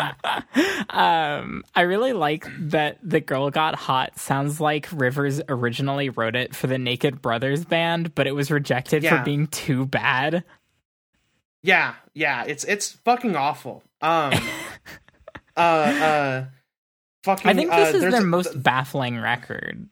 Um, 0.90 1.64
I 1.76 1.82
really 1.82 2.14
like 2.14 2.48
that 2.70 2.98
the 3.04 3.20
girl 3.20 3.50
got 3.50 3.76
hot. 3.76 4.18
Sounds 4.20 4.60
like 4.60 4.88
Rivers 4.92 5.42
originally 5.50 6.10
wrote 6.10 6.36
it 6.36 6.56
for 6.56 6.68
the 6.68 6.78
Naked 6.78 7.22
Brothers 7.22 7.66
band, 7.66 8.16
but 8.16 8.28
it 8.28 8.34
was 8.36 8.50
rejected 8.52 9.04
Yeah. 9.04 9.18
for 9.20 9.24
being 9.24 9.48
too 9.48 9.86
bad. 9.86 10.44
yeah, 11.64 11.96
yeah. 12.14 12.44
It's 12.46 12.64
it's 12.64 12.92
fucking 12.92 13.36
awful. 13.36 13.84
Um, 14.02 14.34
uh, 15.58 15.60
uh, 15.60 16.46
fucking. 17.24 17.50
I 17.50 17.54
think 17.54 17.72
this 17.72 17.94
uh, 17.94 17.98
is 17.98 18.12
their 18.12 18.22
most 18.22 18.62
baffling 18.62 19.20
record, 19.20 19.88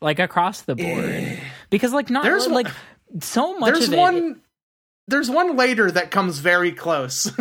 like 0.00 0.18
across 0.18 0.62
the 0.62 0.74
board, 0.76 1.38
because 1.70 1.92
like 1.92 2.08
not 2.10 2.24
There's 2.24 2.46
like 2.48 2.68
so 3.20 3.58
much 3.58 3.74
There's 3.74 3.88
of 3.88 3.94
it. 3.94 3.98
one. 3.98 4.40
There's 5.06 5.30
one 5.30 5.56
later 5.56 5.90
that 5.90 6.10
comes 6.10 6.38
very 6.38 6.70
close 6.72 7.24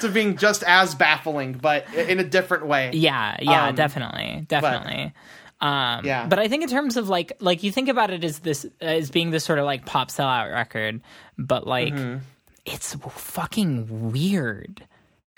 to 0.00 0.10
being 0.12 0.36
just 0.36 0.62
as 0.64 0.94
baffling, 0.94 1.52
but 1.54 1.92
in 1.94 2.18
a 2.18 2.24
different 2.24 2.66
way. 2.66 2.90
Yeah, 2.92 3.36
yeah, 3.40 3.68
Um, 3.68 3.74
definitely, 3.74 4.44
definitely. 4.48 5.12
um, 5.60 6.04
Yeah. 6.04 6.26
but 6.26 6.38
I 6.38 6.48
think 6.48 6.64
in 6.64 6.68
terms 6.68 6.96
of 6.96 7.08
like, 7.08 7.32
like 7.40 7.62
you 7.62 7.70
think 7.72 7.88
about 7.88 8.10
it 8.10 8.24
as 8.24 8.40
this 8.40 8.66
as 8.80 9.10
being 9.10 9.30
this 9.30 9.44
sort 9.44 9.58
of 9.58 9.64
like 9.64 9.86
pop 9.86 10.08
sellout 10.08 10.52
record, 10.52 11.00
but 11.38 11.66
like 11.68 11.94
Mm-hmm. 11.94 12.18
it's 12.64 12.94
fucking 13.08 14.10
weird. 14.12 14.84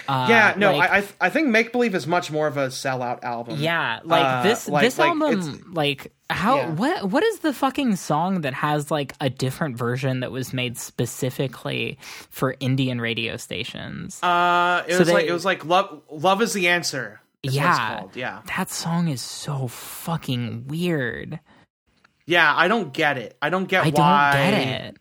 Uh, 0.06 0.26
yeah, 0.28 0.54
no, 0.56 0.76
like- 0.76 0.90
I 0.90 0.98
I, 0.98 1.04
I 1.22 1.30
think 1.30 1.48
Make 1.48 1.72
Believe 1.72 1.94
is 1.94 2.06
much 2.06 2.30
more 2.30 2.46
of 2.46 2.56
a 2.56 2.68
sellout 2.68 3.24
album. 3.24 3.58
Yeah, 3.58 4.00
like 4.04 4.24
Uh, 4.24 4.42
this 4.44 4.68
like- 4.68 4.82
this 4.82 4.98
like, 4.98 5.08
album 5.08 5.72
like 5.74 6.12
how 6.30 6.56
Yeah. 6.58 6.70
what 6.74 7.10
what 7.10 7.22
is 7.24 7.40
the 7.40 7.52
fucking 7.52 7.96
song 7.96 8.42
that 8.42 8.54
has 8.54 8.90
like 8.90 9.14
a 9.20 9.28
different 9.28 9.76
version 9.76 10.20
that 10.20 10.30
was 10.30 10.52
made 10.52 10.78
specifically 10.78 11.98
for 12.30 12.54
Indian 12.60 13.00
radio 13.00 13.36
stations? 13.36 14.22
Uh, 14.22 14.84
it 14.86 14.92
So 14.92 14.98
was 15.00 15.10
like 15.10 15.26
it 15.26 15.32
was 15.32 15.44
like 15.44 15.64
love. 15.64 16.02
Love 16.10 16.42
is 16.42 16.52
the 16.52 16.68
answer. 16.68 17.20
is 17.42 17.54
yeah. 17.54 17.98
called. 17.98 18.16
yeah, 18.16 18.42
That 18.56 18.70
song 18.70 19.08
is 19.08 19.20
so 19.20 19.68
fucking 19.68 20.66
weird. 20.68 21.40
yeah. 22.26 22.52
I 22.54 22.68
don't 22.68 22.92
get 22.92 23.16
it. 23.18 23.36
I 23.42 23.48
don't 23.50 23.66
get 23.68 23.84
I 23.84 23.90
why. 23.90 24.32
don't 24.32 24.50
get 24.64 24.84
it. 24.84 24.96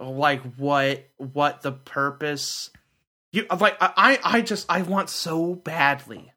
Like 0.00 0.42
what? 0.56 1.08
What 1.16 1.62
the 1.62 1.72
purpose? 1.72 2.70
You 3.32 3.46
like? 3.58 3.76
I 3.80 4.18
I 4.22 4.40
just 4.42 4.66
I 4.68 4.82
want 4.82 5.08
so 5.08 5.54
badly 5.54 6.32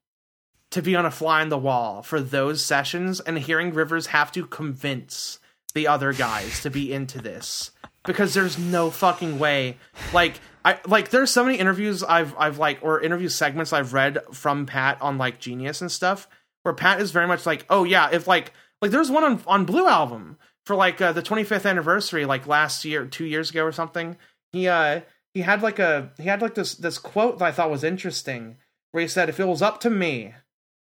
to 0.71 0.81
be 0.81 0.95
on 0.95 1.05
a 1.05 1.11
fly 1.11 1.41
on 1.41 1.49
the 1.49 1.57
wall 1.57 2.01
for 2.01 2.19
those 2.21 2.63
sessions 2.63 3.19
and 3.19 3.37
hearing 3.37 3.73
Rivers 3.73 4.07
have 4.07 4.31
to 4.33 4.45
convince 4.45 5.39
the 5.73 5.87
other 5.87 6.13
guys 6.13 6.61
to 6.61 6.69
be 6.69 6.91
into 6.91 7.21
this 7.21 7.71
because 8.05 8.33
there's 8.33 8.57
no 8.57 8.89
fucking 8.89 9.39
way. 9.39 9.77
Like 10.13 10.39
I 10.63 10.79
like 10.87 11.09
there's 11.09 11.31
so 11.31 11.43
many 11.43 11.57
interviews 11.57 12.01
I've 12.01 12.33
I've 12.37 12.57
like 12.57 12.79
or 12.81 13.01
interview 13.01 13.29
segments 13.29 13.73
I've 13.73 13.93
read 13.93 14.19
from 14.33 14.65
Pat 14.65 15.01
on 15.01 15.17
like 15.17 15.39
Genius 15.39 15.81
and 15.81 15.91
stuff 15.91 16.27
where 16.63 16.73
Pat 16.73 16.99
is 16.99 17.11
very 17.11 17.27
much 17.27 17.45
like, 17.45 17.65
"Oh 17.69 17.83
yeah, 17.83 18.09
if 18.11 18.27
like 18.27 18.53
like 18.81 18.91
there's 18.91 19.11
one 19.11 19.23
on 19.23 19.41
on 19.45 19.65
Blue 19.65 19.87
album 19.87 20.37
for 20.65 20.75
like 20.75 20.99
uh, 20.99 21.11
the 21.11 21.21
25th 21.21 21.69
anniversary 21.69 22.25
like 22.25 22.47
last 22.47 22.85
year, 22.85 23.05
2 23.05 23.25
years 23.25 23.51
ago 23.51 23.63
or 23.63 23.71
something. 23.71 24.17
He 24.51 24.67
uh 24.67 25.01
he 25.35 25.41
had 25.41 25.61
like 25.61 25.77
a 25.79 26.11
he 26.17 26.23
had 26.23 26.41
like 26.41 26.55
this 26.55 26.73
this 26.73 26.97
quote 26.97 27.37
that 27.37 27.45
I 27.45 27.51
thought 27.51 27.69
was 27.69 27.83
interesting 27.83 28.55
where 28.91 29.01
he 29.01 29.07
said 29.07 29.27
if 29.27 29.39
it 29.39 29.47
was 29.47 29.61
up 29.61 29.81
to 29.81 29.89
me, 29.89 30.33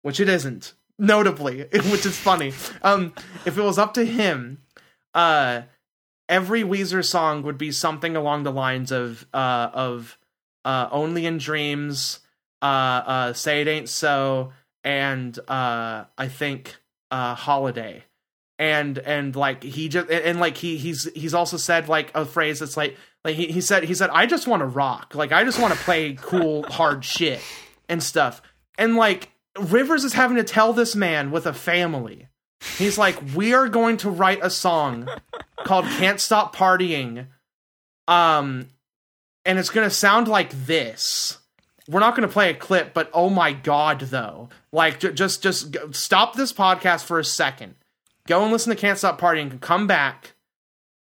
which 0.01 0.19
it 0.19 0.31
isn't, 0.31 0.73
notably, 0.99 1.61
which 1.73 2.07
is 2.07 2.17
funny. 2.17 2.55
Um 2.83 3.12
if 3.45 3.59
it 3.59 3.62
was 3.62 3.79
up 3.79 3.93
to 3.95 4.05
him, 4.05 4.62
uh 5.15 5.62
every 6.29 6.62
Weezer 6.62 7.05
song 7.05 7.43
would 7.43 7.59
be 7.59 7.71
something 7.71 8.17
along 8.17 8.45
the 8.45 8.51
lines 8.51 8.91
of 8.91 9.27
uh 9.35 9.71
of 9.75 10.19
uh 10.65 10.89
Only 10.91 11.27
in 11.27 11.37
Dreams, 11.37 12.21
uh 12.62 12.65
uh 12.65 13.33
Say 13.35 13.61
It 13.61 13.69
Ain't 13.69 13.91
So 13.91 14.53
and 14.83 15.39
uh 15.49 16.07
I 16.17 16.29
think 16.29 16.77
uh 17.11 17.35
Holiday. 17.35 18.05
And 18.61 18.99
and 18.99 19.35
like 19.35 19.62
he 19.62 19.89
just 19.89 20.11
and, 20.11 20.39
like 20.39 20.59
he 20.59 20.77
he's 20.77 21.11
he's 21.15 21.32
also 21.32 21.57
said 21.57 21.89
like 21.89 22.12
a 22.15 22.27
phrase 22.27 22.59
that's 22.59 22.77
like 22.77 22.95
like 23.24 23.35
he, 23.35 23.47
he 23.47 23.62
said 23.62 23.85
he 23.85 23.95
said 23.95 24.11
I 24.11 24.27
just 24.27 24.47
want 24.47 24.61
to 24.61 24.66
rock. 24.66 25.15
Like 25.15 25.32
I 25.32 25.45
just 25.45 25.59
want 25.59 25.73
to 25.73 25.81
play 25.81 26.15
cool 26.20 26.62
hard 26.70 27.03
shit 27.03 27.41
and 27.89 28.03
stuff. 28.03 28.43
And 28.77 28.97
like 28.97 29.31
Rivers 29.59 30.05
is 30.05 30.12
having 30.12 30.37
to 30.37 30.45
tell 30.45 30.74
this 30.74 30.95
man 30.95 31.31
with 31.31 31.47
a 31.47 31.55
family. 31.55 32.28
He's 32.77 32.99
like 32.99 33.19
we 33.35 33.55
are 33.55 33.66
going 33.66 33.97
to 33.99 34.11
write 34.11 34.41
a 34.43 34.51
song 34.51 35.09
called 35.65 35.87
Can't 35.87 36.20
Stop 36.20 36.55
Partying 36.55 37.28
um 38.09 38.69
and 39.47 39.59
it's 39.59 39.70
going 39.70 39.89
to 39.89 39.95
sound 39.95 40.28
like 40.28 40.51
this. 40.66 41.39
We're 41.89 42.01
not 42.01 42.15
going 42.15 42.28
to 42.28 42.32
play 42.32 42.51
a 42.51 42.55
clip 42.55 42.93
but 42.93 43.11
oh 43.15 43.31
my 43.31 43.55
god 43.55 44.01
though. 44.01 44.51
Like 44.70 45.01
j- 45.01 45.15
just 45.15 45.43
just 45.43 45.74
stop 45.93 46.37
this 46.37 46.53
podcast 46.53 47.05
for 47.05 47.19
a 47.19 47.24
second 47.24 47.77
go 48.31 48.44
and 48.44 48.52
listen 48.52 48.70
to 48.70 48.81
Can't 48.81 48.97
Stop 48.97 49.20
Partying, 49.20 49.61
come 49.61 49.86
back, 49.86 50.35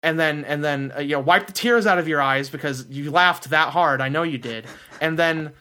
and 0.02 0.20
then 0.20 0.46
and 0.46 0.64
then 0.64 0.94
uh, 0.96 1.02
you 1.02 1.12
know 1.12 1.20
wipe 1.20 1.46
the 1.46 1.54
tears 1.54 1.86
out 1.86 2.00
of 2.00 2.08
your 2.08 2.22
eyes 2.22 2.50
because 2.50 2.88
you 2.90 3.12
laughed 3.12 3.52
that 3.52 3.70
hard. 3.70 4.02
I 4.02 4.10
know 4.10 4.24
you 4.24 4.40
did, 4.40 4.66
and 5.00 5.20
then. 5.20 5.54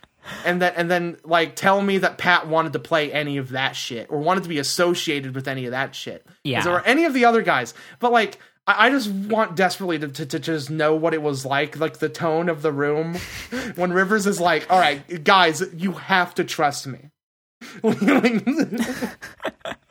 And 0.44 0.60
then, 0.60 0.72
and 0.74 0.90
then, 0.90 1.18
like, 1.22 1.54
tell 1.54 1.80
me 1.80 1.98
that 1.98 2.18
Pat 2.18 2.48
wanted 2.48 2.72
to 2.72 2.80
play 2.80 3.12
any 3.12 3.36
of 3.36 3.50
that 3.50 3.76
shit 3.76 4.08
or 4.10 4.18
wanted 4.18 4.42
to 4.42 4.48
be 4.48 4.58
associated 4.58 5.36
with 5.36 5.46
any 5.46 5.66
of 5.66 5.70
that 5.70 5.94
shit. 5.94 6.26
Yeah. 6.42 6.68
Or 6.68 6.84
any 6.84 7.04
of 7.04 7.14
the 7.14 7.24
other 7.24 7.42
guys. 7.42 7.74
But, 8.00 8.10
like, 8.10 8.40
I, 8.66 8.86
I 8.86 8.90
just 8.90 9.08
want 9.08 9.54
desperately 9.54 10.00
to, 10.00 10.08
to, 10.08 10.26
to 10.26 10.40
just 10.40 10.68
know 10.68 10.96
what 10.96 11.14
it 11.14 11.22
was 11.22 11.46
like, 11.46 11.78
like 11.78 11.98
the 11.98 12.08
tone 12.08 12.48
of 12.48 12.62
the 12.62 12.72
room 12.72 13.14
when 13.76 13.92
Rivers 13.92 14.26
is 14.26 14.40
like, 14.40 14.68
all 14.68 14.80
right, 14.80 15.22
guys, 15.22 15.62
you 15.72 15.92
have 15.92 16.34
to 16.34 16.42
trust 16.42 16.88
me. 16.88 17.10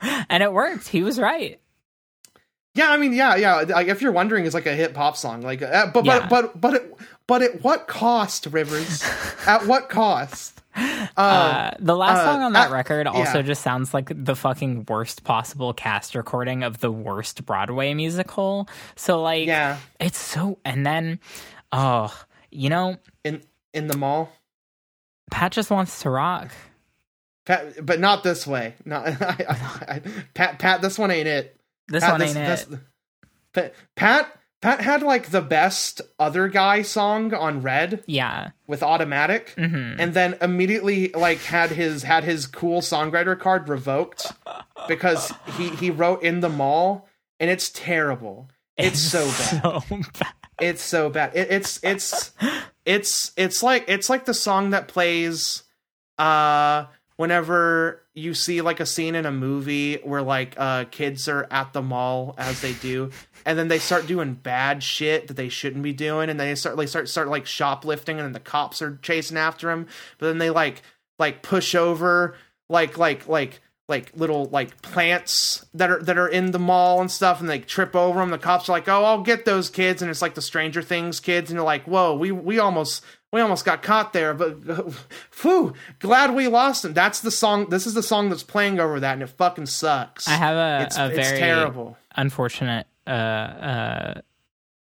and 0.28 0.42
it 0.42 0.52
worked. 0.52 0.88
He 0.88 1.02
was 1.02 1.18
right. 1.18 1.60
Yeah, 2.74 2.90
I 2.90 2.98
mean, 2.98 3.12
yeah, 3.12 3.34
yeah. 3.34 3.64
Like, 3.68 3.88
if 3.88 4.00
you're 4.00 4.12
wondering, 4.12 4.44
it's 4.46 4.54
like 4.54 4.66
a 4.66 4.74
hip 4.74 4.96
hop 4.96 5.16
song. 5.16 5.40
Like, 5.42 5.60
uh, 5.60 5.90
but 5.92 6.04
Yeah. 6.04 6.26
but 6.28 6.60
but 6.60 6.60
but 6.60 6.74
it, 6.74 6.96
but 7.26 7.42
at 7.42 7.62
what 7.62 7.88
cost, 7.88 8.46
Rivers? 8.46 9.02
at 9.46 9.66
what 9.66 9.88
cost? 9.88 10.56
Uh, 11.16 11.72
the 11.80 11.96
last 11.96 12.20
uh, 12.20 12.24
song 12.32 12.42
on 12.42 12.52
that 12.52 12.70
uh, 12.70 12.72
record 12.72 13.08
also 13.08 13.38
yeah. 13.38 13.42
just 13.42 13.60
sounds 13.60 13.92
like 13.92 14.12
the 14.14 14.36
fucking 14.36 14.86
worst 14.88 15.24
possible 15.24 15.74
cast 15.74 16.14
recording 16.14 16.62
of 16.62 16.78
the 16.78 16.92
worst 16.92 17.44
Broadway 17.44 17.92
musical. 17.92 18.68
So 18.94 19.20
like, 19.20 19.48
Yeah, 19.48 19.78
it's 19.98 20.16
so. 20.16 20.58
And 20.64 20.86
then, 20.86 21.18
oh, 21.72 22.16
you 22.52 22.70
know, 22.70 22.96
in 23.24 23.42
in 23.74 23.88
the 23.88 23.96
mall. 23.96 24.32
Pat 25.32 25.50
just 25.50 25.70
wants 25.70 26.02
to 26.02 26.10
rock. 26.10 26.52
Pat, 27.50 27.84
but 27.86 28.00
not 28.00 28.22
this 28.22 28.46
way. 28.46 28.74
Not 28.84 29.06
I, 29.22 29.36
I, 29.48 29.94
I, 29.94 30.02
Pat. 30.34 30.58
Pat, 30.58 30.82
this 30.82 30.98
one 30.98 31.10
ain't 31.10 31.26
it. 31.28 31.56
This 31.88 32.04
Pat, 32.04 32.12
one 32.12 32.22
ain't 32.22 32.36
it. 32.36 32.68
Pat, 33.52 33.74
Pat 33.96 34.36
Pat 34.62 34.80
had 34.82 35.02
like 35.02 35.30
the 35.30 35.40
best 35.40 36.02
other 36.18 36.46
guy 36.48 36.82
song 36.82 37.32
on 37.32 37.62
Red 37.62 38.04
Yeah. 38.06 38.50
with 38.66 38.82
Automatic, 38.82 39.54
hmm 39.56 39.94
and 39.98 40.12
then 40.14 40.36
immediately 40.40 41.08
like 41.08 41.38
had 41.38 41.70
his 41.70 42.02
had 42.02 42.24
his 42.24 42.46
cool 42.46 42.80
songwriter 42.82 43.38
card 43.38 43.68
revoked 43.68 44.30
because 44.86 45.32
he 45.56 45.70
he 45.70 45.90
wrote 45.90 46.22
in 46.22 46.40
the 46.40 46.48
mall, 46.50 47.08
and 47.40 47.50
it's 47.50 47.70
terrible. 47.70 48.48
It's 48.76 49.00
so 49.00 49.24
bad. 49.26 49.62
So 49.62 49.80
bad. 50.18 50.32
It's 50.60 50.82
so 50.82 51.10
bad. 51.10 51.34
It, 51.34 51.50
it's 51.50 51.80
it's 51.82 52.32
it's 52.84 53.32
it's 53.36 53.62
like 53.62 53.84
it's 53.88 54.08
like 54.10 54.26
the 54.26 54.34
song 54.34 54.70
that 54.70 54.88
plays 54.88 55.62
uh 56.18 56.84
whenever 57.20 58.00
you 58.14 58.32
see 58.32 58.62
like 58.62 58.80
a 58.80 58.86
scene 58.86 59.14
in 59.14 59.26
a 59.26 59.30
movie 59.30 59.96
where 59.96 60.22
like 60.22 60.54
uh 60.56 60.84
kids 60.90 61.28
are 61.28 61.46
at 61.50 61.70
the 61.74 61.82
mall 61.82 62.34
as 62.38 62.62
they 62.62 62.72
do 62.72 63.10
and 63.44 63.58
then 63.58 63.68
they 63.68 63.78
start 63.78 64.06
doing 64.06 64.32
bad 64.32 64.82
shit 64.82 65.28
that 65.28 65.36
they 65.36 65.50
shouldn't 65.50 65.82
be 65.82 65.92
doing 65.92 66.30
and 66.30 66.40
they 66.40 66.54
start 66.54 66.78
like 66.78 66.88
start 66.88 67.10
start 67.10 67.28
like 67.28 67.44
shoplifting 67.44 68.16
and 68.16 68.24
then 68.24 68.32
the 68.32 68.40
cops 68.40 68.80
are 68.80 68.98
chasing 69.02 69.36
after 69.36 69.66
them 69.66 69.86
but 70.16 70.28
then 70.28 70.38
they 70.38 70.48
like 70.48 70.80
like 71.18 71.42
push 71.42 71.74
over 71.74 72.34
like 72.70 72.96
like 72.96 73.28
like 73.28 73.60
like 73.86 74.10
little 74.16 74.46
like 74.46 74.80
plants 74.80 75.66
that 75.74 75.90
are 75.90 76.02
that 76.02 76.16
are 76.16 76.28
in 76.28 76.52
the 76.52 76.58
mall 76.58 77.02
and 77.02 77.10
stuff 77.10 77.38
and 77.38 77.50
they 77.50 77.58
trip 77.58 77.94
over 77.94 78.20
them 78.20 78.30
the 78.30 78.38
cops 78.38 78.66
are 78.66 78.72
like 78.72 78.88
oh 78.88 79.04
i'll 79.04 79.20
get 79.20 79.44
those 79.44 79.68
kids 79.68 80.00
and 80.00 80.10
it's 80.10 80.22
like 80.22 80.34
the 80.34 80.40
stranger 80.40 80.80
things 80.80 81.20
kids 81.20 81.50
and 81.50 81.58
you're 81.58 81.64
like 81.66 81.84
whoa 81.84 82.14
we 82.14 82.32
we 82.32 82.58
almost 82.58 83.04
we 83.32 83.40
almost 83.40 83.64
got 83.64 83.82
caught 83.82 84.12
there 84.12 84.34
but 84.34 84.56
phew 85.30 85.72
glad 85.98 86.34
we 86.34 86.48
lost 86.48 86.82
them 86.82 86.92
that's 86.92 87.20
the 87.20 87.30
song 87.30 87.68
this 87.70 87.86
is 87.86 87.94
the 87.94 88.02
song 88.02 88.28
that's 88.28 88.42
playing 88.42 88.78
over 88.80 89.00
that 89.00 89.14
and 89.14 89.22
it 89.22 89.28
fucking 89.28 89.66
sucks 89.66 90.26
I 90.28 90.32
have 90.32 90.56
a, 90.56 90.84
it's, 90.86 90.98
a 90.98 91.06
it's 91.06 91.28
very 91.28 91.38
terrible 91.38 91.96
unfortunate 92.16 92.86
uh, 93.06 93.10
uh, 93.10 94.20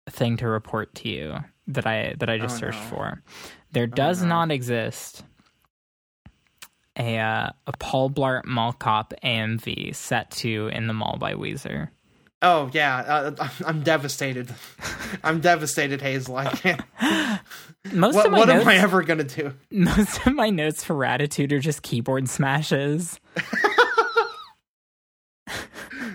thing 0.09 0.37
to 0.37 0.47
report 0.47 0.93
to 0.95 1.09
you 1.09 1.35
that 1.67 1.85
I 1.87 2.15
that 2.19 2.29
I 2.29 2.37
just 2.37 2.55
Oh, 2.57 2.59
searched 2.59 2.81
no. 2.83 2.89
for. 2.89 3.23
There 3.71 3.87
does 3.87 4.21
no. 4.21 4.27
not 4.29 4.51
exist 4.51 5.23
a 6.97 7.17
uh, 7.19 7.49
a 7.67 7.71
Paul 7.79 8.09
Blart 8.09 8.43
Mall 8.45 8.73
Cop 8.73 9.13
AMV 9.23 9.95
set 9.95 10.31
to 10.31 10.67
in 10.73 10.87
the 10.87 10.93
mall 10.93 11.17
by 11.17 11.33
Weezer. 11.35 11.89
Oh 12.41 12.69
yeah 12.73 12.97
uh, 12.97 13.47
i'm 13.65 13.83
devastated. 13.83 14.53
I'm 15.23 15.41
devastated 15.41 16.01
hazel. 16.01 16.37
I 16.37 16.49
can't. 16.49 16.81
Most 17.93 18.15
what, 18.15 18.27
of 18.27 18.31
my 18.31 18.39
what 18.39 18.47
notes, 18.47 18.61
am 18.61 18.67
i 18.67 18.75
ever 18.75 19.03
gonna 19.03 19.23
do? 19.23 19.53
Most 19.71 20.25
of 20.25 20.33
my 20.33 20.49
notes 20.49 20.83
for 20.83 20.95
Ratitude 20.95 21.51
are 21.51 21.59
just 21.59 21.81
keyboard 21.81 22.29
smashes. 22.29 23.19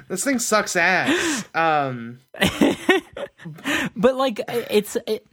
this 0.09 0.25
thing 0.25 0.39
sucks 0.39 0.77
ass. 0.77 1.45
Um 1.55 2.21
but 3.97 4.17
like 4.17 4.41
it's 4.49 4.97
it, 5.07 5.27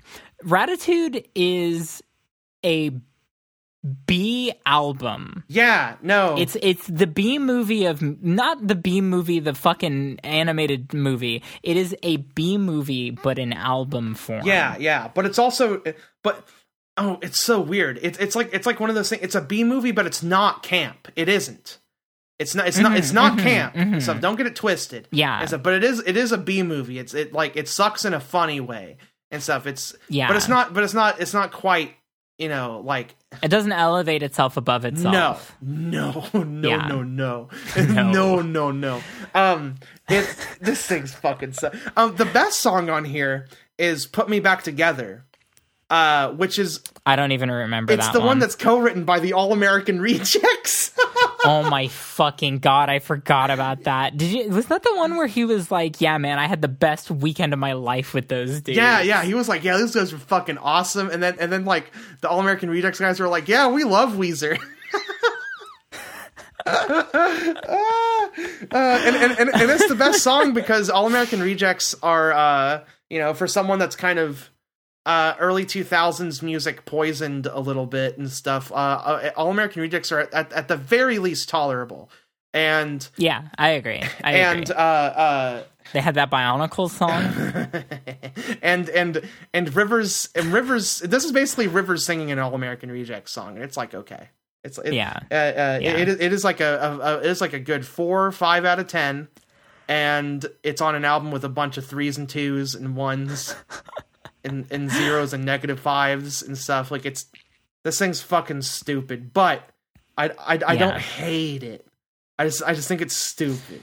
Ratitude 0.44 1.26
is 1.36 2.02
a 2.66 2.92
B 4.06 4.54
album. 4.66 5.44
yeah 5.48 5.96
no 6.02 6.36
It's 6.38 6.56
it's 6.62 6.88
the 6.88 7.08
B 7.08 7.38
movie 7.38 7.86
of 7.86 8.02
not 8.02 8.66
the 8.66 8.76
B 8.76 9.02
movie, 9.02 9.40
the 9.40 9.54
fucking 9.54 10.20
animated 10.24 10.94
movie. 10.94 11.44
It 11.62 11.78
is 11.78 11.96
a 12.04 12.18
B 12.18 12.58
movie, 12.58 13.12
but 13.12 13.38
in 13.38 13.54
album 13.54 14.16
form. 14.16 14.46
Yeah, 14.46 14.78
yeah, 14.78 15.10
but 15.14 15.26
it's 15.26 15.38
also, 15.38 15.82
but 16.24 16.48
oh, 16.98 17.20
it's 17.22 17.40
so 17.40 17.60
weird. 17.60 18.00
It's 18.02 18.18
it's 18.20 18.36
like 18.36 18.54
it's 18.54 18.66
like 18.66 18.80
one 18.80 18.90
of 18.90 18.96
those 18.96 19.10
things. 19.10 19.22
It's 19.22 19.36
a 19.36 19.42
B 19.42 19.64
movie, 19.64 19.92
but 19.92 20.06
it's 20.06 20.24
not 20.24 20.64
camp. 20.64 21.12
It 21.16 21.30
isn't. 21.30 21.80
It's 22.40 22.56
not. 22.56 22.68
It's 22.68 22.78
not. 22.78 22.90
Mm-hmm, 22.90 22.98
it's 22.98 23.14
not 23.14 23.32
mm-hmm, 23.34 23.44
camp. 23.44 23.76
Mm-hmm. 23.76 24.00
So 24.00 24.14
don't 24.16 24.36
get 24.36 24.48
it 24.48 24.56
twisted. 24.56 25.08
Yeah. 25.12 25.46
Stuff, 25.46 25.64
but 25.64 25.74
it 25.74 25.84
is. 25.84 26.00
It 26.06 26.18
is 26.18 26.32
a 26.32 26.38
B 26.38 26.64
movie. 26.64 27.00
It's 27.00 27.14
it 27.14 27.34
like 27.34 27.56
it 27.56 27.68
sucks 27.68 28.06
in 28.06 28.14
a 28.14 28.20
funny 28.20 28.60
way 28.60 28.98
and 29.32 29.42
stuff. 29.42 29.68
It's 29.68 29.96
Yeah. 30.10 30.28
But 30.28 30.38
it's 30.38 30.48
not. 30.48 30.74
But 30.74 30.84
it's 30.84 30.94
not. 30.94 31.20
It's 31.20 31.34
not 31.34 31.52
quite. 31.52 31.96
You 32.44 32.50
know, 32.50 32.82
like 32.84 33.16
It 33.42 33.48
doesn't 33.48 33.72
elevate 33.72 34.22
itself 34.22 34.58
above 34.58 34.84
itself. 34.84 35.56
no, 35.62 36.22
no, 36.34 36.44
no, 36.44 36.70
Yeah. 36.70 36.88
no, 36.88 37.02
no, 37.02 37.48
No. 37.78 38.12
no, 38.12 38.42
no, 38.42 38.72
no. 38.72 39.02
Um, 39.34 39.76
it 40.10 40.28
this 40.60 40.86
thing's 40.86 41.14
fucking. 41.14 41.54
Su- 41.54 41.72
um, 41.96 42.18
the 42.18 42.26
best 42.26 42.60
song 42.60 42.90
on 42.90 43.06
here 43.06 43.48
is 43.78 44.06
"Put 44.08 44.28
Me 44.28 44.42
Back 44.42 44.64
Together," 44.64 45.24
uh, 45.90 46.32
which 46.32 46.60
is 46.60 46.82
I 47.06 47.16
don't 47.16 47.32
even 47.32 47.50
remember 47.50 47.94
it's 47.94 48.10
the 48.10 48.20
one. 48.20 48.28
one 48.28 48.40
that's 48.40 48.56
co-written 48.56 49.06
by 49.06 49.20
the 49.22 49.32
All 49.34 49.54
American 49.54 50.02
Rejects. 50.02 50.92
oh 51.46 51.70
my 51.70 51.88
fucking 51.88 52.60
god, 52.60 52.90
I 52.90 53.00
forgot 53.00 53.52
about 53.52 53.84
that. 53.84 54.18
Did 54.18 54.32
you 54.32 54.50
was 54.50 54.68
that 54.68 54.84
the 54.84 54.96
one 54.96 55.16
where 55.18 55.28
he 55.28 55.46
was 55.46 55.70
like, 55.72 56.02
Yeah, 56.02 56.18
man, 56.18 56.40
I 56.40 56.48
had 56.48 56.62
the 56.62 56.68
best 56.68 57.10
weekend 57.12 57.54
of 57.54 57.60
my 57.60 57.74
life 57.74 58.14
with 58.14 58.28
those 58.28 58.62
dudes. 58.62 58.78
yeah, 58.78 59.02
yeah. 59.02 59.24
He 59.24 59.34
was 59.34 59.48
like, 59.50 59.64
"Yeah, 59.64 59.78
these 59.78 59.94
guys 59.96 60.12
were 60.14 60.20
fucking 60.20 60.58
awesome," 60.58 61.10
and 61.10 61.22
then 61.22 61.36
and 61.40 61.52
then 61.52 61.66
like 61.66 61.92
the 62.22 62.30
All 62.30 62.40
American 62.40 62.70
Rejects 62.70 63.00
guys 63.00 63.20
were 63.20 63.28
like, 63.28 63.48
"Yeah, 63.48 63.68
we 63.70 63.84
love 63.84 64.14
Weezer." 64.14 64.58
Uh, 68.72 69.00
and, 69.06 69.16
and, 69.16 69.40
and, 69.40 69.50
and 69.50 69.70
it's 69.72 69.88
the 69.88 69.96
best 69.96 70.24
song 70.24 70.54
because 70.54 70.90
All 70.90 71.06
American 71.06 71.42
Rejects 71.42 71.94
are, 72.02 72.32
uh, 72.32 72.84
you 73.10 73.20
know, 73.20 73.34
for 73.34 73.48
someone 73.48 73.78
that's 73.80 73.96
kind 73.96 74.18
of 74.18 74.50
uh, 75.06 75.34
early 75.40 75.66
2000s 75.66 76.42
music 76.42 76.86
poisoned 76.86 77.46
a 77.46 77.60
little 77.60 77.86
bit 77.86 78.18
and 78.18 78.30
stuff, 78.30 78.72
uh, 78.72 78.76
uh, 78.76 79.32
All 79.36 79.50
American 79.52 79.82
Rejects 79.82 80.12
are 80.12 80.20
at, 80.20 80.34
at, 80.34 80.54
at 80.54 80.68
the 80.68 80.78
very 80.78 81.20
least 81.20 81.50
tolerable. 81.50 82.10
And 82.54 83.08
Yeah, 83.18 83.48
I 83.58 83.70
agree. 83.70 84.02
I 84.24 84.32
and 84.34 84.64
agree. 84.64 84.76
uh, 84.76 84.80
uh, 84.80 85.64
They 85.92 86.02
had 86.02 86.16
that 86.16 86.30
Bionicle 86.32 86.90
song. 86.90 87.24
and 88.62 88.90
and 88.90 89.22
and 89.54 89.76
Rivers 89.76 90.30
and 90.36 90.54
Rivers. 90.54 91.00
This 91.00 91.26
is 91.26 91.32
basically 91.32 91.68
Rivers 91.68 92.06
singing 92.06 92.32
an 92.32 92.40
All 92.40 92.54
American 92.54 92.92
Rejects 92.92 93.32
song. 93.32 93.58
It's 93.58 93.76
like 93.76 93.94
okay, 93.96 94.30
it's 94.64 94.78
it, 94.78 94.94
Yeah. 94.94 95.20
Uh, 95.32 95.34
uh, 95.34 95.80
Yeah. 95.82 95.98
It, 95.98 96.10
it 96.10 96.32
is 96.32 96.44
like 96.44 96.60
a, 96.62 96.78
a, 97.02 97.16
a 97.16 97.18
it 97.22 97.26
is 97.26 97.42
like 97.42 97.54
a 97.54 97.60
good 97.60 97.86
four 97.88 98.32
five 98.32 98.66
out 98.66 98.80
of 98.80 98.88
ten, 98.88 99.28
and 99.88 100.46
it's 100.62 100.80
on 100.80 100.94
an 100.96 101.06
album 101.06 101.32
with 101.32 101.44
a 101.44 101.50
bunch 101.50 101.78
of 101.78 101.86
threes 101.88 102.18
and 102.20 102.30
twos 102.30 102.76
and 102.76 102.96
ones, 102.96 103.56
and 104.44 104.66
and 104.72 104.90
zeros 104.90 105.34
and 105.34 105.44
negative 105.46 105.80
fives 105.80 106.42
and 106.42 106.58
stuff. 106.58 106.92
Like 106.92 107.06
it's 107.06 107.26
this 107.84 108.00
thing's 108.00 108.22
fucking 108.22 108.62
stupid, 108.64 109.34
but 109.34 109.68
I 110.18 110.30
I, 110.30 110.60
I 110.68 110.74
Yeah. 110.74 110.80
don't 110.80 111.00
hate 111.00 111.64
it. 111.64 111.86
I 112.40 112.46
just 112.46 112.64
I 112.64 112.74
just 112.74 112.88
think 112.88 113.02
it's 113.02 113.16
stupid. 113.16 113.82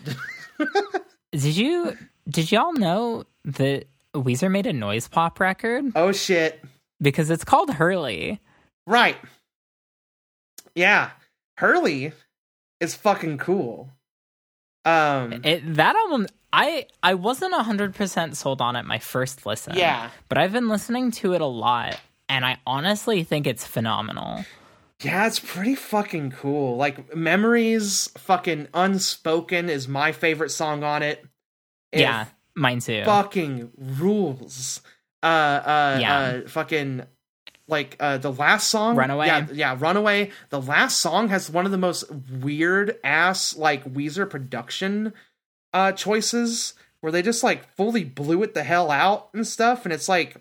Did 1.33 1.57
you 1.57 1.97
did 2.29 2.51
y'all 2.53 2.73
know 2.75 3.25
that 3.45 3.85
Weezer 4.15 4.51
made 4.51 4.67
a 4.67 4.73
noise 4.73 5.07
pop 5.09 5.39
record 5.41 5.93
Oh 5.95 6.11
shit. 6.13 6.61
because 7.01 7.31
it's 7.31 7.45
called 7.45 7.71
Hurley? 7.71 8.41
Right. 8.87 9.17
Yeah. 10.75 11.11
Hurley 11.57 12.13
is 12.81 12.95
fucking 12.95 13.39
cool. 13.39 13.91
Um 14.85 15.41
It, 15.45 15.75
that 15.75 15.95
album, 15.97 16.27
I 16.53 16.87
I 17.03 17.15
wasn't 17.15 17.55
hundred 17.55 17.95
percent 17.95 18.37
sold 18.37 18.61
on 18.61 18.77
it 18.77 18.85
my 18.85 18.99
first 18.99 19.47
listen. 19.47 19.75
Yeah. 19.77 20.11
but 20.29 20.39
I've 20.39 20.53
been 20.53 20.69
listening 20.69 21.11
to 21.13 21.35
it 21.35 21.41
a 21.41 21.47
lot, 21.47 21.99
and 22.29 22.45
I 22.45 22.59
honestly 22.67 23.23
think 23.25 23.47
it's 23.47 23.67
phenomenal. 23.67 24.45
Yeah, 25.03 25.27
it's 25.27 25.39
pretty 25.41 25.77
fucking 25.77 26.33
cool. 26.33 26.77
Like 26.77 27.15
Memories 27.17 28.09
fucking 28.19 28.69
Unspoken 28.75 29.71
is 29.71 29.89
my 29.89 30.13
favorite 30.13 30.51
song 30.51 30.83
on 30.85 31.03
it. 31.03 31.25
It 31.93 32.01
yeah, 32.01 32.27
mine 32.55 32.81
too. 32.81 33.03
fucking 33.05 33.71
rules. 33.79 34.83
Uh 35.23 35.27
uh 35.27 35.99
Yeah. 36.01 36.19
uh 36.45 36.49
fucking 36.49 37.03
like 37.69 37.97
uh 38.01 38.19
the 38.19 38.33
last 38.33 38.69
song 38.71 38.97
Runaway? 38.97 39.27
Yeah, 39.27 39.47
yeah, 39.53 39.77
Runaway. 39.79 40.33
The 40.51 40.61
last 40.61 40.99
song 41.01 41.29
has 41.29 41.49
one 41.49 41.65
of 41.65 41.73
the 41.73 41.79
most 41.79 42.05
weird 42.11 42.97
ass 43.05 43.57
like 43.57 43.85
Weezer 43.85 44.29
production 44.29 45.13
uh 45.73 45.93
choices 45.93 46.75
where 47.01 47.13
they 47.13 47.23
just 47.23 47.43
like 47.43 47.69
fully 47.77 48.05
blew 48.05 48.43
it 48.43 48.55
the 48.55 48.63
hell 48.65 48.91
out 48.91 49.29
and 49.33 49.47
stuff 49.47 49.85
and 49.85 49.93
it's 49.93 50.09
like 50.09 50.37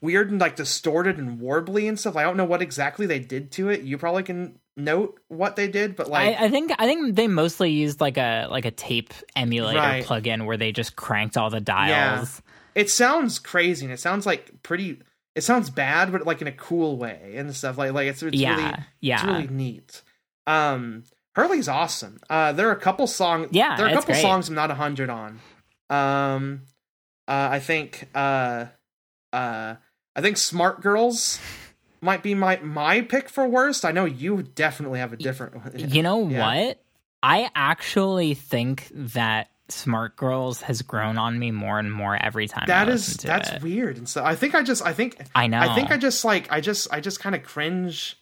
weird 0.00 0.30
and 0.30 0.40
like 0.40 0.56
distorted 0.56 1.18
and 1.18 1.40
warbly 1.40 1.88
and 1.88 1.98
stuff. 1.98 2.16
I 2.16 2.22
don't 2.22 2.36
know 2.36 2.44
what 2.44 2.62
exactly 2.62 3.06
they 3.06 3.18
did 3.18 3.50
to 3.52 3.70
it. 3.70 3.82
You 3.82 3.96
probably 3.98 4.22
can 4.22 4.58
note 4.76 5.18
what 5.28 5.56
they 5.56 5.68
did, 5.68 5.96
but 5.96 6.08
like 6.10 6.36
I, 6.38 6.46
I 6.46 6.48
think 6.50 6.72
I 6.78 6.86
think 6.86 7.14
they 7.16 7.28
mostly 7.28 7.70
used 7.70 8.00
like 8.00 8.18
a 8.18 8.46
like 8.50 8.64
a 8.64 8.70
tape 8.70 9.14
emulator 9.36 9.78
Right. 9.78 10.04
plugin 10.04 10.46
where 10.46 10.56
they 10.56 10.72
just 10.72 10.96
cranked 10.96 11.36
all 11.36 11.50
the 11.50 11.60
dials. 11.60 12.42
it 12.74 12.90
sounds 12.90 13.38
crazy 13.38 13.86
and 13.86 13.92
it 13.94 14.00
sounds 14.00 14.26
like 14.26 14.62
pretty 14.62 15.00
it 15.34 15.42
sounds 15.42 15.70
bad 15.70 16.10
but 16.12 16.26
like 16.26 16.40
in 16.42 16.48
a 16.48 16.52
cool 16.52 16.96
way 16.96 17.34
and 17.36 17.54
stuff 17.54 17.78
like 17.78 17.92
like 17.92 18.08
it's, 18.08 18.22
it's 18.22 18.36
Yeah, 18.36 18.56
really 18.56 18.74
yeah. 19.00 19.14
it's 19.16 19.24
really 19.24 19.46
neat 19.48 20.02
um 20.46 21.04
hurley's 21.36 21.68
awesome 21.68 22.20
uh 22.30 22.52
there 22.52 22.68
are 22.68 22.72
a 22.72 22.80
couple 22.80 23.06
songs 23.06 23.48
Yeah, 23.50 23.76
there 23.76 23.86
are 23.86 23.90
a 23.90 23.92
couple 23.94 24.12
great. 24.14 24.22
songs 24.22 24.48
i'm 24.48 24.54
not 24.54 24.70
a 24.70 24.74
hundred 24.74 25.10
on 25.10 25.40
um 25.90 26.62
uh 27.28 27.48
i 27.52 27.58
think 27.60 28.08
uh 28.14 28.66
uh 29.32 29.74
i 30.16 30.20
think 30.20 30.36
smart 30.36 30.80
girls 30.80 31.40
might 32.00 32.22
be 32.22 32.34
my 32.34 32.56
my 32.58 33.00
pick 33.00 33.28
for 33.28 33.48
worst 33.48 33.84
i 33.84 33.90
know 33.92 34.04
you 34.04 34.42
definitely 34.42 34.98
have 35.00 35.12
a 35.12 35.16
different 35.16 35.56
one 35.56 35.72
You 35.90 36.02
know 36.02 36.28
Yeah. 36.28 36.46
what? 36.46 36.80
I 37.22 37.50
actually 37.54 38.34
think 38.34 38.88
that 38.92 39.48
Smart 39.70 40.14
Girls 40.16 40.60
has 40.60 40.82
grown 40.82 41.16
on 41.16 41.38
me 41.38 41.50
more 41.50 41.78
and 41.78 41.90
more 41.90 42.14
every 42.14 42.46
time. 42.48 42.66
that 42.66 42.86
I 42.90 42.92
is 42.92 43.16
that's 43.16 43.48
it. 43.50 43.62
weird 43.62 43.96
and 43.96 44.06
so 44.06 44.22
i 44.22 44.34
think 44.34 44.54
i 44.54 44.62
just 44.62 44.84
i 44.84 44.92
think 44.92 45.16
I 45.34 45.46
know. 45.46 45.58
I 45.58 45.74
think 45.74 45.90
I 45.90 45.96
just 45.96 46.22
like 46.26 46.52
I 46.52 46.60
just 46.60 46.86
I 46.92 47.00
just 47.00 47.18
kind 47.20 47.34
of 47.34 47.42
cringe 47.42 48.18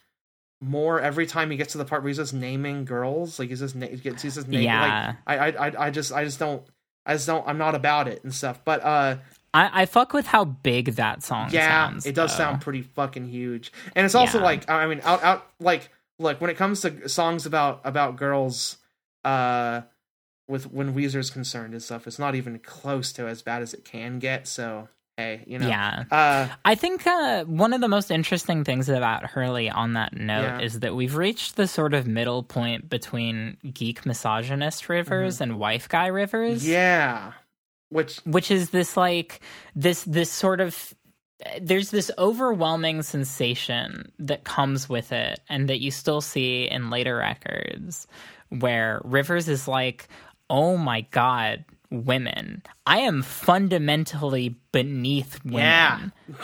more 0.63 0.99
every 1.01 1.25
time 1.25 1.51
he 1.51 1.57
gets 1.57 1.73
to 1.73 1.77
the 1.77 1.85
part 1.85 2.01
where 2.03 2.07
he's 2.09 2.17
just 2.17 2.33
naming 2.33 2.85
girls. 2.85 3.37
Like 3.39 3.49
he's 3.49 3.59
just 3.59 3.75
na- 3.75 3.87
he 3.87 3.97
gets 3.97 4.21
he's 4.21 4.35
just 4.35 4.47
naming. 4.47 4.65
Yeah. 4.65 5.15
Like 5.27 5.39
I, 5.39 5.47
I 5.49 5.67
I 5.67 5.85
I 5.87 5.89
just 5.91 6.11
I 6.11 6.23
just 6.23 6.39
don't 6.39 6.63
I 7.05 7.13
just 7.13 7.27
don't 7.27 7.47
I'm 7.47 7.57
not 7.57 7.75
about 7.75 8.07
it 8.07 8.23
and 8.23 8.33
stuff. 8.33 8.61
But 8.65 8.83
uh 8.83 9.17
I, 9.53 9.83
I 9.83 9.85
fuck 9.85 10.13
with 10.13 10.25
how 10.25 10.45
big 10.45 10.95
that 10.95 11.21
song 11.21 11.49
yeah, 11.51 11.67
sounds. 11.89 12.05
it 12.07 12.15
does 12.15 12.31
though. 12.31 12.37
sound 12.37 12.61
pretty 12.61 12.81
fucking 12.81 13.27
huge. 13.27 13.71
And 13.95 14.05
it's 14.05 14.15
also 14.15 14.39
Yeah. 14.39 14.45
like 14.45 14.69
I 14.69 14.87
mean 14.87 15.01
out 15.03 15.23
out 15.23 15.45
like 15.59 15.89
look 16.19 16.39
when 16.41 16.49
it 16.49 16.57
comes 16.57 16.81
to 16.81 17.07
songs 17.09 17.45
about 17.45 17.81
about 17.83 18.15
girls 18.15 18.77
uh 19.25 19.81
with 20.47 20.71
when 20.71 20.93
Weezer's 20.93 21.29
concerned 21.29 21.73
and 21.73 21.81
stuff, 21.81 22.05
it's 22.07 22.19
not 22.19 22.35
even 22.35 22.59
close 22.59 23.13
to 23.13 23.27
as 23.27 23.41
bad 23.41 23.61
as 23.61 23.73
it 23.73 23.85
can 23.85 24.19
get. 24.19 24.47
So 24.47 24.89
you 25.17 25.59
know. 25.59 25.67
Yeah. 25.67 26.03
Uh 26.09 26.47
I 26.65 26.75
think 26.75 27.05
uh, 27.05 27.43
one 27.45 27.73
of 27.73 27.81
the 27.81 27.87
most 27.87 28.09
interesting 28.11 28.63
things 28.63 28.89
about 28.89 29.25
Hurley 29.25 29.69
on 29.69 29.93
that 29.93 30.13
note 30.13 30.41
Yeah. 30.41 30.59
is 30.61 30.79
that 30.79 30.95
we've 30.95 31.15
reached 31.15 31.55
the 31.55 31.67
sort 31.67 31.93
of 31.93 32.07
middle 32.07 32.41
point 32.43 32.89
between 32.89 33.57
geek 33.73 34.05
misogynist 34.05 34.89
rivers 34.89 35.39
and 35.41 35.59
wife 35.59 35.87
guy 35.87 36.07
rivers. 36.07 36.63
Mm-hmm. 36.63 36.71
yeah. 36.71 37.31
Which 37.89 38.17
which 38.25 38.49
is 38.49 38.71
this 38.71 38.97
like 38.97 39.41
this 39.75 40.03
this 40.05 40.31
sort 40.31 40.59
of 40.61 40.93
there's 41.61 41.91
this 41.91 42.09
overwhelming 42.17 43.01
sensation 43.03 44.11
that 44.17 44.45
comes 44.45 44.87
with 44.89 45.11
it 45.11 45.39
and 45.49 45.67
that 45.69 45.79
you 45.81 45.91
still 45.91 46.21
see 46.21 46.63
in 46.69 46.89
later 46.89 47.17
records 47.17 48.07
where 48.49 49.01
rivers 49.03 49.47
is 49.49 49.67
like 49.67 50.07
oh 50.49 50.77
my 50.77 51.01
god 51.11 51.65
women 51.93 52.61
i 52.85 52.97
am 52.99 53.21
fundamentally 53.21 54.55
beneath 54.71 55.39
women 55.45 55.61
Yeah. 55.61 55.99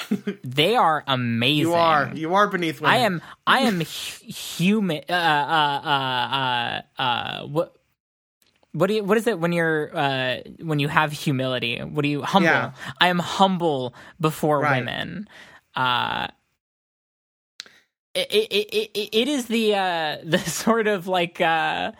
they 0.44 0.76
are 0.76 1.04
amazing 1.08 1.62
you 1.62 1.74
are 1.74 2.12
you 2.14 2.34
are 2.36 2.48
beneath 2.48 2.80
women. 2.82 2.96
I 2.96 2.98
am 3.00 3.22
I 3.48 3.60
am 3.62 3.80
hu- 3.80 4.32
human. 4.32 5.02
Uh, 5.10 5.14
uh, 5.14 5.82
uh, 5.86 6.36
uh, 6.40 7.02
uh, 7.02 7.48
what? 7.48 7.76
What 8.74 8.88
do 8.88 8.94
you? 8.94 9.04
What 9.04 9.18
is 9.18 9.26
it 9.26 9.40
when 9.40 9.52
you're 9.52 9.90
uh, 9.98 10.38
when 10.62 10.78
you 10.80 10.88
have 10.90 11.12
humility? 11.12 11.80
What 11.80 12.04
do 12.04 12.10
you 12.10 12.22
humble? 12.22 12.46
Yeah. 12.52 12.72
I 13.02 13.08
am 13.08 13.18
humble 13.20 13.96
before 14.20 14.60
Right. 14.60 14.78
women. 14.80 15.28
Uh, 15.76 16.28
it, 18.14 18.28
it, 18.32 18.52
it, 18.52 18.92
it, 18.94 19.10
it 19.14 19.28
is 19.28 19.46
the 19.48 19.76
uh, 19.76 20.18
the 20.24 20.38
sort 20.40 20.88
of 20.88 21.08
like 21.08 21.42
uh, 21.42 21.92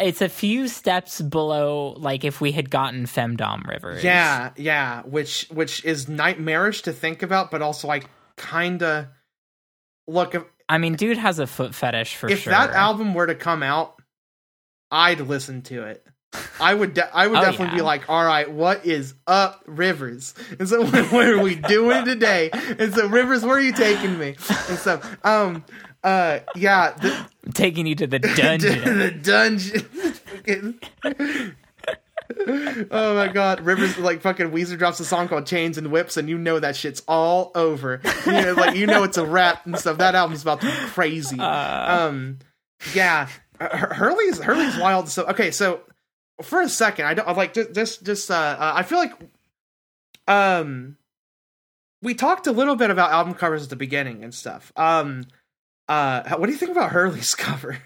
it's 0.00 0.22
a 0.22 0.28
few 0.28 0.68
steps 0.68 1.20
below 1.20 1.94
like 1.98 2.24
if 2.24 2.40
we 2.40 2.52
had 2.52 2.70
gotten 2.70 3.04
femdom 3.06 3.66
rivers. 3.66 4.02
Yeah, 4.02 4.50
yeah, 4.56 5.02
which 5.02 5.46
which 5.50 5.84
is 5.84 6.08
nightmarish 6.08 6.82
to 6.82 6.92
think 6.92 7.22
about, 7.22 7.50
but 7.50 7.62
also 7.62 7.86
like 7.88 8.08
kind 8.36 8.82
of 8.82 9.06
look 10.06 10.34
if, 10.34 10.44
I 10.68 10.78
mean, 10.78 10.94
dude 10.94 11.18
has 11.18 11.38
a 11.38 11.46
foot 11.46 11.74
fetish 11.74 12.16
for 12.16 12.28
sure. 12.28 12.36
if 12.36 12.42
sure. 12.42 12.52
that 12.52 12.70
album 12.70 13.14
were 13.14 13.26
to 13.26 13.34
come 13.34 13.62
out, 13.62 14.00
I'd 14.90 15.20
listen 15.20 15.62
to 15.62 15.84
it. 15.84 16.04
I 16.60 16.72
would 16.72 16.94
de- 16.94 17.16
I 17.16 17.26
would 17.26 17.38
Oh, 17.38 17.42
definitely 17.42 17.78
be 17.78 17.82
like, 17.82 18.08
all 18.08 18.24
right, 18.24 18.48
what 18.48 18.86
is 18.86 19.14
up, 19.26 19.64
Rivers? 19.66 20.32
And 20.60 20.68
so 20.68 20.82
what, 20.82 21.12
what 21.12 21.26
are 21.26 21.42
we 21.42 21.56
doing 21.56 22.04
today? 22.04 22.50
And 22.52 22.94
so 22.94 23.08
Rivers, 23.08 23.44
where 23.44 23.56
are 23.56 23.60
you 23.60 23.72
taking 23.72 24.18
me? 24.18 24.36
And 24.68 24.78
so 24.78 25.00
um 25.24 25.64
uh 26.04 26.40
yeah, 26.56 26.92
the, 26.92 27.26
taking 27.54 27.86
you 27.86 27.94
to 27.96 28.06
the 28.06 28.18
dungeon. 28.36 28.98
the 28.98 29.10
dungeon. 29.10 30.80
Oh 32.92 33.14
my 33.16 33.26
god, 33.28 33.60
Rivers 33.62 33.98
like 33.98 34.20
fucking 34.22 34.50
Weezer 34.52 34.78
drops 34.78 35.00
a 35.00 35.04
song 35.04 35.26
called 35.28 35.46
Chains 35.46 35.76
and 35.78 35.90
Whips, 35.90 36.16
and 36.16 36.28
you 36.28 36.38
know 36.38 36.60
that 36.60 36.76
shit's 36.76 37.02
all 37.08 37.50
over. 37.56 38.00
You 38.24 38.32
know, 38.32 38.52
like 38.52 38.76
you 38.76 38.86
know 38.86 39.02
it's 39.02 39.16
a 39.18 39.26
rap 39.26 39.66
and 39.66 39.76
stuff. 39.76 39.98
That 39.98 40.14
album's 40.14 40.42
about 40.42 40.60
to 40.60 40.68
be 40.68 40.72
crazy. 40.90 41.40
um, 41.40 42.38
yeah, 42.94 43.28
Hur- 43.60 43.94
Hurley's 43.94 44.38
Hurley's 44.38 44.78
wild. 44.78 45.08
So 45.08 45.24
okay, 45.26 45.50
so 45.50 45.80
for 46.40 46.60
a 46.60 46.68
second, 46.68 47.06
I 47.06 47.14
don't 47.14 47.26
I 47.28 47.32
like 47.32 47.52
just 47.52 47.74
just 47.74 48.04
just 48.04 48.30
uh, 48.30 48.34
uh, 48.34 48.72
I 48.76 48.84
feel 48.84 48.98
like 48.98 49.12
um 50.28 50.96
we 52.00 52.14
talked 52.14 52.46
a 52.46 52.52
little 52.52 52.76
bit 52.76 52.90
about 52.90 53.10
album 53.10 53.34
covers 53.34 53.64
at 53.64 53.70
the 53.70 53.76
beginning 53.76 54.22
and 54.22 54.32
stuff. 54.32 54.72
Um, 54.76 55.24
uh, 55.90 56.36
what 56.36 56.46
do 56.46 56.52
you 56.52 56.58
think 56.58 56.70
about 56.72 56.92
Hurley's 56.92 57.34
cover? 57.46 57.76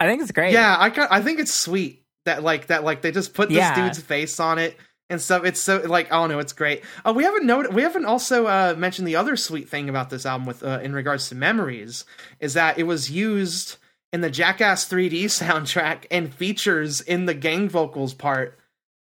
I 0.00 0.06
think 0.06 0.22
it's 0.22 0.32
great. 0.32 0.52
Yeah, 0.52 0.76
I 0.78 0.88
got, 0.88 1.12
I 1.12 1.20
think 1.20 1.38
it's 1.40 1.52
sweet 1.52 2.04
that 2.24 2.42
like 2.42 2.68
that 2.68 2.84
like 2.84 3.02
they 3.02 3.12
just 3.12 3.34
put 3.34 3.48
this 3.50 3.58
Yeah. 3.58 3.74
dude's 3.84 4.00
face 4.00 4.40
on 4.40 4.58
it 4.58 4.76
and 5.10 5.20
stuff. 5.20 5.44
It's 5.44 5.60
so 5.60 5.78
like 5.78 6.06
I 6.10 6.16
don't 6.16 6.30
know, 6.30 6.38
it's 6.38 6.54
great. 6.54 6.82
Uh, 7.04 7.12
we 7.14 7.24
haven't 7.24 7.44
noted, 7.44 7.74
we 7.74 7.82
haven't 7.82 8.06
also 8.06 8.46
uh, 8.46 8.74
mentioned 8.78 9.06
the 9.06 9.16
other 9.16 9.36
sweet 9.36 9.68
thing 9.68 9.88
about 9.90 10.08
this 10.08 10.24
album 10.24 10.46
with 10.46 10.62
uh, 10.62 10.80
in 10.82 10.94
regards 10.94 11.28
to 11.28 11.34
memories 11.34 12.04
is 12.40 12.54
that 12.54 12.78
it 12.78 12.84
was 12.84 13.10
used 13.10 13.76
in 14.12 14.22
the 14.22 14.30
Jackass 14.30 14.88
3D 14.88 15.24
soundtrack 15.26 16.06
and 16.10 16.32
features 16.32 17.00
in 17.02 17.26
the 17.26 17.34
gang 17.34 17.68
vocals 17.68 18.14
part. 18.14 18.58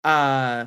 Uh, 0.03 0.65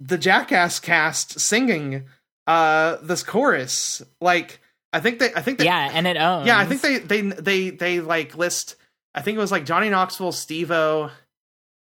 the 0.00 0.18
Jackass 0.18 0.80
cast 0.80 1.40
singing 1.40 2.04
uh 2.46 2.96
this 3.02 3.22
chorus 3.22 4.02
like. 4.20 4.60
I 4.92 5.00
think 5.00 5.18
they. 5.18 5.32
I 5.34 5.40
think 5.40 5.58
they. 5.58 5.64
yeah, 5.64 5.90
and 5.92 6.06
it 6.06 6.16
owns. 6.16 6.46
Yeah, 6.46 6.58
I 6.58 6.66
think 6.66 6.80
they 6.80 6.98
they 6.98 7.20
they 7.20 7.70
they 7.70 8.00
like 8.00 8.36
list. 8.36 8.76
I 9.14 9.22
think 9.22 9.36
it 9.36 9.40
was 9.40 9.52
like 9.52 9.64
Johnny 9.64 9.90
Knoxville, 9.90 10.32
Steve-O, 10.32 11.10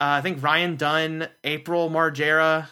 uh, 0.02 0.18
I 0.18 0.22
think 0.22 0.42
Ryan 0.42 0.78
Dunn, 0.78 1.28
April 1.44 1.88
Margera, 1.88 2.68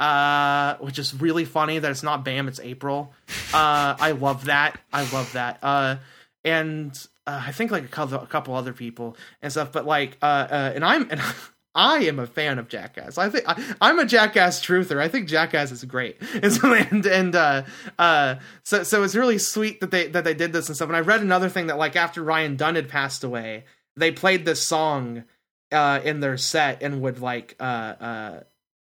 uh, 0.00 0.76
which 0.78 0.98
is 0.98 1.14
really 1.14 1.44
funny 1.44 1.78
that 1.78 1.88
it's 1.92 2.02
not 2.02 2.24
Bam, 2.24 2.48
it's 2.48 2.58
April. 2.58 3.14
Uh, 3.54 3.94
I 4.00 4.12
love 4.12 4.46
that. 4.46 4.80
I 4.92 5.02
love 5.12 5.32
that. 5.34 5.60
Uh, 5.62 5.96
and 6.44 6.92
uh, 7.24 7.40
I 7.46 7.52
think 7.52 7.70
like 7.70 7.84
a 7.84 7.88
couple, 7.88 8.18
a 8.18 8.26
couple 8.26 8.56
other 8.56 8.72
people 8.72 9.16
and 9.40 9.52
stuff. 9.52 9.70
But 9.70 9.86
like, 9.86 10.16
uh, 10.20 10.48
uh 10.50 10.72
and 10.74 10.84
I'm 10.84 11.08
and 11.08 11.20
I 11.74 11.98
am 11.98 12.18
a 12.18 12.26
fan 12.26 12.58
of 12.58 12.68
Jackass. 12.68 13.16
I 13.16 13.28
think 13.28 13.44
I, 13.46 13.74
I'm 13.80 13.98
a 13.98 14.06
Jackass 14.06 14.60
truther. 14.64 14.98
I 15.00 15.08
think 15.08 15.28
Jackass 15.28 15.70
is 15.70 15.84
great. 15.84 16.20
And 16.42 16.52
so, 16.52 16.72
and, 16.72 17.06
and 17.06 17.34
uh, 17.36 17.62
uh, 17.98 18.36
so 18.62 18.82
so 18.82 19.02
it's 19.02 19.14
really 19.14 19.38
sweet 19.38 19.80
that 19.80 19.90
they 19.90 20.08
that 20.08 20.24
they 20.24 20.34
did 20.34 20.52
this 20.52 20.68
and 20.68 20.76
stuff. 20.76 20.88
And 20.88 20.96
I 20.96 21.00
read 21.00 21.20
another 21.20 21.48
thing 21.48 21.68
that 21.68 21.78
like 21.78 21.96
after 21.96 22.22
Ryan 22.22 22.56
Dunn 22.56 22.74
had 22.74 22.88
passed 22.88 23.24
away, 23.24 23.64
they 23.96 24.10
played 24.10 24.44
this 24.44 24.62
song 24.62 25.24
uh, 25.70 26.00
in 26.02 26.20
their 26.20 26.36
set 26.36 26.82
and 26.82 27.02
would 27.02 27.20
like 27.20 27.56
uh, 27.60 27.62
uh, 27.62 28.40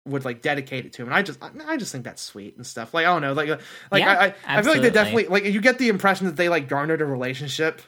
would 0.05 0.23
like 0.25 0.41
dedicate 0.41 0.85
it 0.85 0.93
to 0.93 1.01
him. 1.01 1.09
And 1.09 1.15
I 1.15 1.23
just 1.23 1.41
I, 1.43 1.49
I 1.65 1.77
just 1.77 1.91
think 1.91 2.03
that's 2.03 2.21
sweet 2.21 2.55
and 2.57 2.65
stuff. 2.65 2.93
Like 2.93 3.05
I 3.05 3.09
don't 3.09 3.21
know, 3.21 3.33
like 3.33 3.49
like 3.49 4.03
Yeah, 4.03 4.11
I, 4.11 4.25
I 4.25 4.59
I 4.59 4.61
feel 4.61 4.73
like 4.73 4.81
they 4.81 4.89
definitely 4.89 5.27
like 5.27 5.45
you 5.45 5.61
get 5.61 5.77
the 5.77 5.89
impression 5.89 6.27
that 6.27 6.35
they 6.35 6.49
like 6.49 6.67
garnered 6.67 7.01
a 7.01 7.05
relationship 7.05 7.81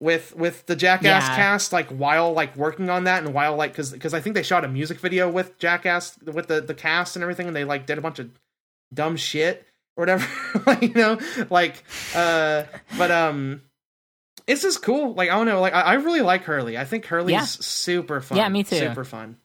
with 0.00 0.34
with 0.36 0.64
the 0.66 0.76
Jackass 0.76 1.28
Yeah. 1.28 1.36
cast 1.36 1.72
like 1.72 1.88
while 1.88 2.32
like 2.32 2.54
working 2.56 2.88
on 2.88 3.04
that 3.04 3.24
and 3.24 3.34
while 3.34 3.56
like 3.56 3.72
because 3.72 3.90
because 3.90 4.14
I 4.14 4.20
think 4.20 4.34
they 4.34 4.42
shot 4.44 4.64
a 4.64 4.68
music 4.68 5.00
video 5.00 5.28
with 5.30 5.58
Jackass 5.58 6.16
with 6.22 6.46
the 6.46 6.60
the 6.60 6.74
cast 6.74 7.16
and 7.16 7.22
everything 7.24 7.48
and 7.48 7.56
they 7.56 7.64
like 7.64 7.86
did 7.86 7.98
a 7.98 8.00
bunch 8.00 8.18
of 8.20 8.30
dumb 8.94 9.16
shit 9.16 9.66
or 9.96 10.02
whatever 10.02 10.26
like 10.66 10.82
you 10.82 10.94
know 10.94 11.18
like 11.50 11.82
uh 12.14 12.62
but 12.96 13.10
um 13.10 13.62
it's 14.46 14.62
just 14.62 14.82
cool 14.82 15.14
like 15.14 15.30
I 15.30 15.34
don't 15.34 15.46
know 15.46 15.60
like 15.60 15.74
I, 15.74 15.80
I 15.80 15.94
really 15.94 16.20
like 16.22 16.44
Hurley 16.44 16.78
I 16.78 16.84
think 16.84 17.04
Hurley's 17.06 17.32
Yeah. 17.32 17.42
super 17.44 18.20
fun 18.20 18.38
Yeah, 18.38 18.48
me 18.48 18.62
too. 18.62 18.76
super 18.76 19.04
fun 19.04 19.36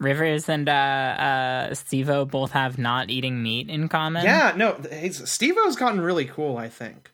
Rivers 0.00 0.48
and 0.48 0.68
uh, 0.68 0.72
uh, 0.72 1.74
Steve-O 1.74 2.24
both 2.24 2.50
have 2.50 2.78
not 2.78 3.10
eating 3.10 3.42
meat 3.42 3.70
in 3.70 3.88
common. 3.88 4.24
yeah 4.24 4.52
no 4.56 4.76
he's 4.92 5.26
Steve-O's 5.30 5.76
gotten 5.76 6.00
really 6.00 6.24
cool 6.24 6.56
I 6.56 6.68
think 6.68 7.10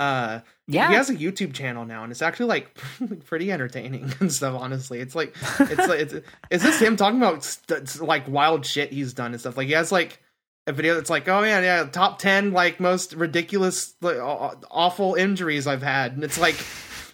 uh 0.00 0.40
yeah. 0.66 0.88
he 0.88 0.94
has 0.94 1.10
a 1.10 1.14
YouTube 1.14 1.52
channel 1.52 1.84
now, 1.84 2.02
and 2.02 2.10
it's 2.10 2.22
actually 2.22 2.46
like 2.46 2.76
pretty 3.26 3.52
entertaining 3.52 4.12
and 4.20 4.32
stuff. 4.32 4.56
Honestly, 4.58 4.98
it's 5.00 5.14
like 5.14 5.36
it's 5.60 5.88
like 5.88 6.00
it's, 6.00 6.14
is 6.50 6.62
this 6.62 6.80
him 6.80 6.96
talking 6.96 7.18
about 7.18 7.44
st- 7.44 8.00
like 8.00 8.26
wild 8.26 8.64
shit 8.64 8.90
he's 8.90 9.12
done 9.12 9.32
and 9.32 9.40
stuff? 9.40 9.56
Like 9.56 9.66
he 9.66 9.74
has 9.74 9.92
like 9.92 10.20
a 10.66 10.72
video 10.72 10.94
that's 10.94 11.10
like, 11.10 11.28
oh 11.28 11.42
yeah, 11.42 11.60
yeah, 11.60 11.84
top 11.84 12.18
ten 12.18 12.52
like 12.52 12.80
most 12.80 13.12
ridiculous, 13.12 13.94
like, 14.00 14.16
awful 14.20 15.14
injuries 15.14 15.66
I've 15.66 15.82
had, 15.82 16.12
and 16.12 16.24
it's 16.24 16.38
like 16.38 16.56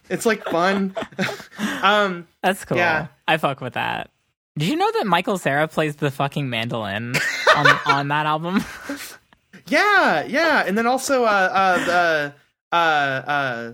it's 0.09 0.25
like 0.25 0.45
fun. 0.45 0.95
um, 1.83 2.29
That's 2.43 2.65
cool. 2.65 2.77
Yeah. 2.77 3.09
I 3.27 3.37
fuck 3.39 3.61
with 3.61 3.75
that. 3.75 4.11
Did 4.57 4.69
you 4.69 4.77
know 4.77 4.91
that 4.93 5.07
Michael 5.07 5.39
Cera 5.39 5.69
plays 5.69 5.97
the 5.97 6.11
fucking 6.11 6.49
mandolin 6.49 7.15
on 7.57 7.67
on 7.87 8.09
that 8.09 8.27
album? 8.27 8.65
yeah, 9.67 10.25
yeah, 10.25 10.65
and 10.67 10.79
then 10.79 10.87
also 10.87 11.25
uh 11.25 11.51
uh 11.53 11.85
the 11.85 12.35
uh 12.77 13.31
uh. 13.31 13.73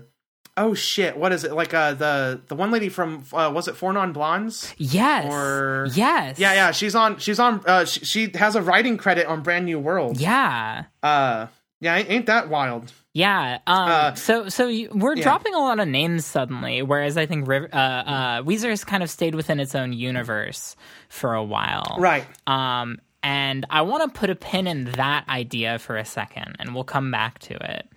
Oh 0.55 0.75
shit! 0.75 1.17
What 1.17 1.31
is 1.31 1.43
it 1.43 1.53
like? 1.53 1.73
Uh, 1.73 1.95
the 1.95 2.39
the 2.47 2.53
one 2.53 2.69
lady 2.69 2.89
from 2.89 3.23
uh, 3.33 3.51
was 3.53 3.67
it 3.67 3.75
Four 3.75 3.91
Non 3.91 4.13
Blondes? 4.13 4.71
yes. 4.77 5.25
Or- 5.33 5.87
yes. 5.95 6.37
Yeah, 6.37 6.53
yeah, 6.53 6.71
she's 6.71 6.93
on. 6.93 7.17
She's 7.17 7.39
on. 7.39 7.63
Uh, 7.65 7.85
she, 7.85 8.05
she 8.05 8.31
has 8.35 8.55
a 8.55 8.61
writing 8.61 8.97
credit 8.97 9.25
on 9.25 9.41
Brand 9.41 9.65
New 9.65 9.79
World. 9.79 10.19
Yeah. 10.19 10.83
Uh, 11.01 11.47
yeah, 11.81 11.95
ain't, 11.97 12.27
that 12.27 12.49
wild? 12.49 12.93
Yeah. 13.13 13.59
Um, 13.65 13.89
Uh, 13.89 14.13
so 14.13 14.47
so 14.47 14.67
you, 14.67 14.89
we're 14.93 15.15
yeah. 15.15 15.23
dropping 15.23 15.55
a 15.55 15.59
lot 15.59 15.79
of 15.79 15.87
names 15.87 16.23
suddenly, 16.23 16.83
whereas 16.83 17.17
I 17.17 17.25
think 17.25 17.47
Riv- 17.47 17.73
uh, 17.73 17.75
uh, 17.75 18.41
Weezer's 18.43 18.83
kind 18.83 19.01
of 19.01 19.09
stayed 19.09 19.33
within 19.33 19.59
its 19.59 19.73
own 19.73 19.91
universe 19.91 20.75
for 21.09 21.33
a 21.33 21.43
while. 21.43 21.97
Right. 21.99 22.25
Um, 22.47 22.99
and 23.23 23.65
I 23.71 23.81
want 23.81 24.03
to 24.13 24.19
put 24.19 24.29
a 24.29 24.35
pin 24.35 24.67
in 24.67 24.85
that 24.91 25.27
idea 25.27 25.79
for 25.79 25.97
a 25.97 26.05
second, 26.05 26.57
and 26.59 26.75
we'll 26.75 26.83
come 26.83 27.09
back 27.09 27.39
to 27.39 27.55
it. 27.55 27.87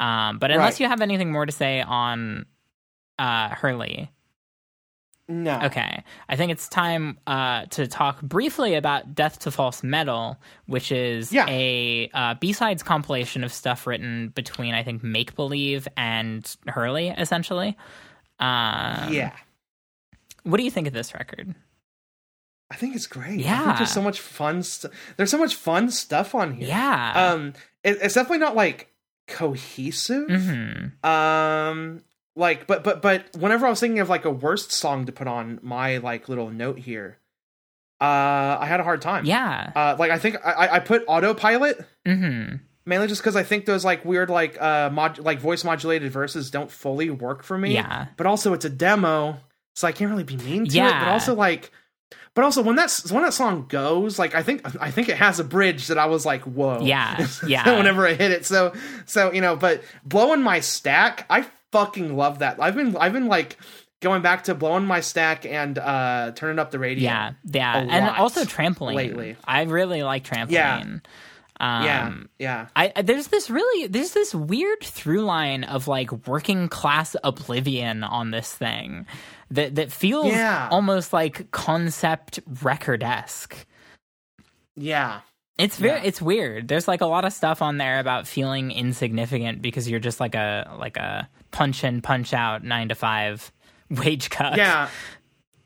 Um, 0.00 0.38
but 0.38 0.50
unless 0.50 0.74
Right. 0.74 0.80
you 0.80 0.88
have 0.88 1.00
anything 1.00 1.32
more 1.32 1.46
to 1.46 1.52
say 1.52 1.80
on 1.82 2.46
uh, 3.18 3.48
Hurley, 3.48 4.10
No. 5.28 5.60
okay, 5.64 6.04
I 6.28 6.36
think 6.36 6.52
it's 6.52 6.68
time 6.68 7.18
uh, 7.26 7.66
to 7.70 7.86
talk 7.88 8.22
briefly 8.22 8.74
about 8.76 9.14
Death 9.14 9.40
to 9.40 9.50
False 9.50 9.82
Metal, 9.82 10.38
which 10.66 10.92
is 10.92 11.32
Yeah. 11.32 11.46
a 11.48 12.08
uh, 12.14 12.34
B-sides 12.34 12.82
compilation 12.82 13.42
of 13.44 13.52
stuff 13.52 13.86
written 13.86 14.28
between, 14.28 14.72
I 14.74 14.82
think, 14.84 15.02
Make 15.02 15.34
Believe 15.34 15.88
and 15.96 16.48
Hurley, 16.68 17.08
essentially. 17.08 17.76
Um, 18.38 19.12
Yeah. 19.12 19.32
What 20.44 20.58
do 20.58 20.62
you 20.62 20.70
think 20.70 20.86
of 20.86 20.92
this 20.94 21.12
record? 21.12 21.54
I 22.70 22.76
think 22.76 22.94
it's 22.94 23.06
great. 23.06 23.40
I 23.40 23.42
Yeah. 23.42 23.64
think 23.64 23.78
there's 23.78 23.92
so 23.92 24.02
much 24.02 24.20
fun. 24.20 24.62
St- 24.62 24.92
there's 25.16 25.30
so 25.30 25.38
much 25.38 25.54
fun 25.56 25.90
stuff 25.90 26.34
on 26.34 26.54
here. 26.54 26.68
Yeah. 26.68 27.32
Um, 27.32 27.54
it, 27.82 27.98
it's 28.00 28.14
definitely 28.14 28.38
not 28.38 28.54
like 28.54 28.92
cohesive. 29.28 30.28
hmm 30.28 31.08
Um, 31.08 32.02
like, 32.34 32.66
but 32.66 32.82
but 32.84 33.02
but 33.02 33.36
whenever 33.36 33.66
I 33.66 33.70
was 33.70 33.80
thinking 33.80 34.00
of 34.00 34.08
like 34.08 34.24
a 34.24 34.30
worst 34.30 34.72
song 34.72 35.06
to 35.06 35.12
put 35.12 35.26
on 35.28 35.58
my 35.62 35.98
like 35.98 36.28
little 36.28 36.50
note 36.50 36.78
here, 36.78 37.18
uh, 38.00 38.58
I 38.60 38.66
had 38.66 38.80
a 38.80 38.84
hard 38.84 39.02
time. 39.02 39.24
Yeah. 39.24 39.72
Uh, 39.74 39.96
like 39.98 40.10
I 40.10 40.18
think 40.18 40.36
I 40.44 40.68
I- 40.76 40.78
put 40.80 41.04
autopilot. 41.06 41.84
hmm 42.06 42.56
mainly 42.86 43.06
just 43.06 43.20
because 43.20 43.36
I 43.36 43.42
think 43.42 43.66
those 43.66 43.84
like 43.84 44.02
weird 44.06 44.30
like 44.30 44.58
uh 44.62 44.88
mod 44.90 45.18
like 45.18 45.40
voice 45.40 45.62
modulated 45.62 46.10
verses 46.10 46.50
don't 46.50 46.70
fully 46.70 47.10
work 47.10 47.42
for 47.42 47.58
me. 47.58 47.74
Yeah. 47.74 48.06
But 48.16 48.26
also 48.26 48.54
it's 48.54 48.64
a 48.64 48.70
demo, 48.70 49.36
so 49.74 49.86
I 49.86 49.92
can't 49.92 50.10
really 50.10 50.24
be 50.24 50.36
mean 50.38 50.64
to 50.64 50.78
it. 50.78 50.90
But 50.90 51.08
also 51.08 51.34
like 51.34 51.70
but 52.38 52.44
also 52.44 52.62
when 52.62 52.76
that's 52.76 53.10
when 53.10 53.24
that 53.24 53.34
song 53.34 53.66
goes, 53.68 54.16
like 54.16 54.36
I 54.36 54.44
think 54.44 54.62
I 54.80 54.92
think 54.92 55.08
it 55.08 55.16
has 55.16 55.40
a 55.40 55.44
bridge 55.44 55.88
that 55.88 55.98
I 55.98 56.06
was 56.06 56.24
like, 56.24 56.42
whoa. 56.42 56.78
Yeah, 56.82 57.26
yeah. 57.48 57.76
whenever 57.76 58.06
I 58.06 58.14
hit 58.14 58.30
it. 58.30 58.46
So 58.46 58.72
so 59.06 59.32
you 59.32 59.40
know, 59.40 59.56
but 59.56 59.82
blowing 60.04 60.40
my 60.40 60.60
stack, 60.60 61.26
I 61.28 61.46
fucking 61.72 62.16
love 62.16 62.38
that. 62.38 62.62
I've 62.62 62.76
been 62.76 62.96
I've 62.96 63.12
been 63.12 63.26
like 63.26 63.58
going 63.98 64.22
back 64.22 64.44
to 64.44 64.54
blowing 64.54 64.84
my 64.86 65.00
stack 65.00 65.46
and 65.46 65.80
uh 65.80 66.30
turning 66.36 66.60
up 66.60 66.70
the 66.70 66.78
radio. 66.78 67.02
Yeah, 67.02 67.32
yeah, 67.44 67.76
and 67.76 68.08
also 68.16 68.44
trampoline. 68.44 68.94
lately. 68.94 69.36
I 69.44 69.62
really 69.62 70.04
like 70.04 70.22
trampoline. 70.22 70.50
Yeah. 70.52 70.76
Um, 71.60 71.84
Yeah. 71.84 72.14
Yeah. 72.38 72.66
I- 72.76 73.02
there's 73.02 73.26
this 73.26 73.50
really 73.50 73.88
there's 73.88 74.12
this 74.12 74.32
weird 74.32 74.78
through 74.84 75.22
line 75.22 75.64
of 75.64 75.88
like 75.88 76.12
working 76.28 76.68
class 76.68 77.16
oblivion 77.24 78.04
on 78.04 78.30
this 78.30 78.52
thing 78.52 79.06
that 79.50 79.74
that 79.76 79.90
feels 79.92 80.26
Yeah. 80.32 80.68
almost 80.70 81.12
like 81.12 81.50
concept 81.50 82.40
record 82.62 83.02
esque. 83.02 83.66
Yeah. 84.76 85.20
It's 85.58 85.76
very 85.76 85.98
Yeah. 85.98 86.04
it's 86.06 86.22
weird. 86.22 86.68
There's 86.68 86.86
like 86.86 87.00
a 87.00 87.06
lot 87.06 87.24
of 87.24 87.32
stuff 87.32 87.62
on 87.62 87.78
there 87.78 87.98
about 87.98 88.26
feeling 88.26 88.70
insignificant 88.70 89.60
because 89.60 89.90
you're 89.90 90.00
just 90.00 90.20
like 90.20 90.34
a 90.34 90.70
like 90.78 90.96
a 90.96 91.28
punch 91.50 91.82
in 91.84 92.00
punch 92.00 92.32
out 92.32 92.62
nine 92.62 92.88
to 92.90 92.94
five 92.94 93.50
wage 93.90 94.30
cut. 94.30 94.56
Yeah. 94.56 94.88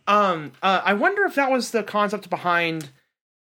Um 0.06 0.52
uh, 0.62 0.80
I 0.84 0.94
wonder 0.94 1.24
if 1.24 1.34
that 1.34 1.50
was 1.50 1.70
the 1.72 1.82
concept 1.82 2.30
behind 2.30 2.90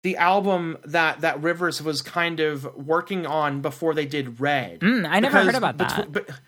the 0.02 0.16
album 0.18 0.78
that 0.84 1.20
that 1.22 1.42
Rivers 1.42 1.82
was 1.82 2.00
kind 2.00 2.38
of 2.38 2.64
working 2.76 3.26
on 3.26 3.60
before 3.60 3.92
they 3.92 4.06
did 4.06 4.40
Red. 4.40 4.80
Mm, 4.80 5.08
I 5.08 5.18
never 5.18 5.32
Because 5.42 5.46
heard 5.46 5.54
about 5.56 5.78
that. 5.78 6.40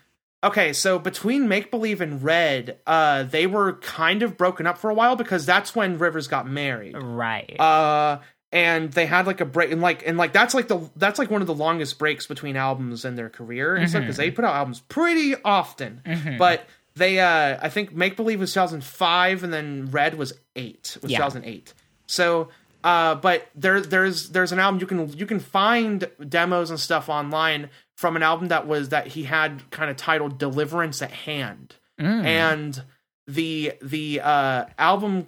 Okay, 0.43 0.73
so 0.73 0.99
between 0.99 1.47
Make 1.47 1.71
Believe 1.71 2.01
and 2.01 2.23
Red, 2.23 2.77
uh 2.87 3.23
they 3.23 3.47
were 3.47 3.73
kind 3.73 4.23
of 4.23 4.37
broken 4.37 4.65
up 4.67 4.77
for 4.77 4.89
a 4.89 4.93
while 4.93 5.15
because 5.15 5.45
that's 5.45 5.75
when 5.75 5.97
Rivers 5.97 6.27
got 6.27 6.47
married. 6.47 6.95
right. 6.97 7.59
Uh 7.59 8.19
and 8.51 8.91
they 8.93 9.05
had 9.05 9.27
like 9.27 9.41
a 9.41 9.45
break 9.45 9.71
and 9.71 9.79
like 9.79 10.01
and 10.07 10.17
like 10.17 10.33
that's 10.33 10.55
like 10.55 10.67
the 10.67 10.89
that's 10.95 11.19
like 11.19 11.29
one 11.29 11.41
of 11.41 11.45
the 11.47 11.53
longest 11.53 11.99
breaks 11.99 12.25
between 12.25 12.55
albums 12.55 13.05
in 13.05 13.15
their 13.15 13.29
career 13.29 13.75
and 13.75 13.87
stuff 13.87 14.01
because 14.01 14.17
they 14.17 14.31
put 14.31 14.43
out 14.43 14.55
albums 14.55 14.79
pretty 14.89 15.35
often 15.45 16.01
but 16.39 16.65
they 16.95 17.19
uh 17.19 17.59
i 17.61 17.69
think 17.69 17.93
make 17.93 18.15
believe 18.15 18.39
was 18.39 18.51
2005 18.51 19.43
and 19.43 19.53
then 19.53 19.89
red 19.91 20.15
was 20.17 20.33
8 20.55 20.97
was 21.03 21.11
Yeah. 21.11 21.17
2008 21.19 21.75
so 22.07 22.49
uh 22.83 23.13
but 23.13 23.47
there 23.53 23.81
there's 23.81 24.29
there's 24.31 24.51
an 24.51 24.57
album 24.57 24.79
you 24.81 24.87
can 24.87 25.13
you 25.15 25.27
can 25.27 25.39
find 25.39 26.09
demos 26.27 26.71
and 26.71 26.79
stuff 26.79 27.07
online 27.07 27.69
from 27.99 28.15
an 28.15 28.23
album 28.23 28.47
that 28.47 28.65
was 28.65 28.89
that 28.89 29.07
he 29.07 29.23
had 29.23 29.61
kind 29.71 29.91
of 29.91 29.97
titled 29.97 30.37
deliverance 30.37 31.01
at 31.01 31.11
hand 31.11 31.75
Mm. 31.99 32.23
and 32.23 32.83
the 33.27 33.73
the 33.81 34.21
uh 34.23 34.63
album 34.77 35.27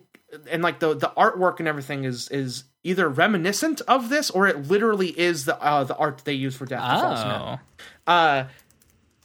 and 0.49 0.63
like 0.63 0.79
the 0.79 0.93
the 0.95 1.11
artwork 1.17 1.59
and 1.59 1.67
everything 1.67 2.05
is 2.05 2.29
is 2.29 2.63
either 2.85 3.09
reminiscent 3.09 3.81
of 3.89 4.07
this 4.07 4.29
or 4.29 4.47
it 4.47 4.69
literally 4.69 5.09
is 5.19 5.43
the 5.43 5.61
uh 5.61 5.83
the 5.83 5.97
art 5.97 6.21
they 6.23 6.31
use 6.31 6.55
for 6.55 6.65
death 6.65 6.79
to 6.79 7.01
false 7.01 7.25
metal 7.25 7.59
oh. 8.07 8.11
uh 8.13 8.47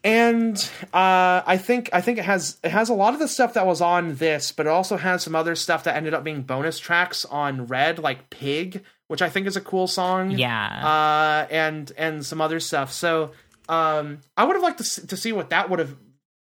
and 0.03 0.71
uh 0.93 1.43
i 1.47 1.57
think 1.57 1.89
i 1.93 2.01
think 2.01 2.19
it 2.19 2.25
has 2.25 2.59
it 2.65 2.71
has 2.73 2.89
a 2.89 2.95
lot 2.95 3.15
of 3.15 3.21
the 3.21 3.29
stuff 3.29 3.55
that 3.55 3.65
was 3.65 3.81
on 3.81 4.17
this 4.17 4.51
but 4.51 4.67
it 4.67 4.71
also 4.71 4.97
has 4.97 5.23
some 5.23 5.37
other 5.37 5.55
stuff 5.55 5.85
that 5.85 5.95
ended 5.97 6.15
up 6.15 6.25
being 6.25 6.43
bonus 6.43 6.81
tracks 6.81 7.25
on 7.27 7.67
red 7.67 8.01
like 8.01 8.29
pig 8.29 8.83
which 9.09 9.23
i 9.23 9.29
think 9.29 9.47
is 9.47 9.57
a 9.57 9.61
cool 9.61 9.87
song 9.87 10.31
Yeah. 10.33 10.67
uh 10.87 11.47
and 11.51 11.91
and 11.97 12.25
some 12.25 12.41
other 12.41 12.61
stuff 12.61 12.93
so 12.93 13.33
um 13.69 14.19
i 14.37 14.45
would 14.45 14.57
have 14.57 14.63
liked 14.63 14.79
to, 14.83 15.07
to 15.07 15.17
see 15.17 15.33
what 15.33 15.51
that 15.51 15.71
would 15.71 15.79
have 15.79 15.95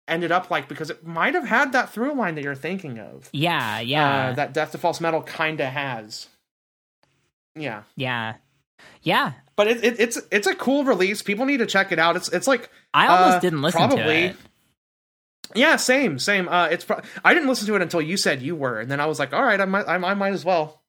ended 0.08 0.30
up 0.30 0.50
like 0.50 0.68
because 0.68 0.88
it 0.90 1.04
might 1.06 1.34
have 1.34 1.44
had 1.46 1.72
that 1.72 1.90
through 1.92 2.14
line 2.14 2.36
that 2.36 2.44
you're 2.44 2.54
thinking 2.54 2.98
of 3.00 3.28
yeah, 3.32 3.80
yeah. 3.80 4.28
uh, 4.28 4.32
that 4.34 4.54
death 4.54 4.70
to 4.72 4.78
false 4.78 5.00
metal 5.00 5.22
kind 5.22 5.60
of 5.60 5.68
has 5.68 6.28
yeah 7.56 7.82
yeah. 7.96 8.34
Yeah. 9.02 9.32
but 9.56 9.66
it, 9.66 9.82
it, 9.84 9.98
it's 10.00 10.20
it's 10.30 10.46
a 10.46 10.54
cool 10.54 10.84
release 10.84 11.22
people 11.22 11.44
need 11.46 11.56
to 11.58 11.66
check 11.66 11.90
it 11.90 11.98
out 11.98 12.14
it's 12.16 12.28
it's 12.28 12.46
like 12.46 12.70
I 12.94 13.06
almost 13.08 13.36
uh, 13.38 13.40
didn't 13.40 13.62
listen 13.62 13.78
probably 13.78 14.04
to 14.04 14.10
it. 14.28 14.36
yeah 15.54 15.76
same 15.76 16.18
same 16.18 16.48
uh 16.48 16.66
it's 16.70 16.84
pro- 16.84 17.00
i 17.24 17.32
didn't 17.34 17.48
listen 17.48 17.66
to 17.66 17.74
it 17.74 17.82
until 17.82 18.02
you 18.02 18.16
said 18.16 18.42
you 18.42 18.54
were 18.54 18.78
and 18.78 18.90
then 18.90 19.00
i 19.00 19.06
was 19.06 19.18
like 19.18 19.32
all 19.32 19.42
right 19.42 19.60
i 19.60 19.64
might 19.64 19.86
i, 19.88 19.94
I 19.94 20.14
might 20.14 20.32
as 20.34 20.44
well 20.44 20.82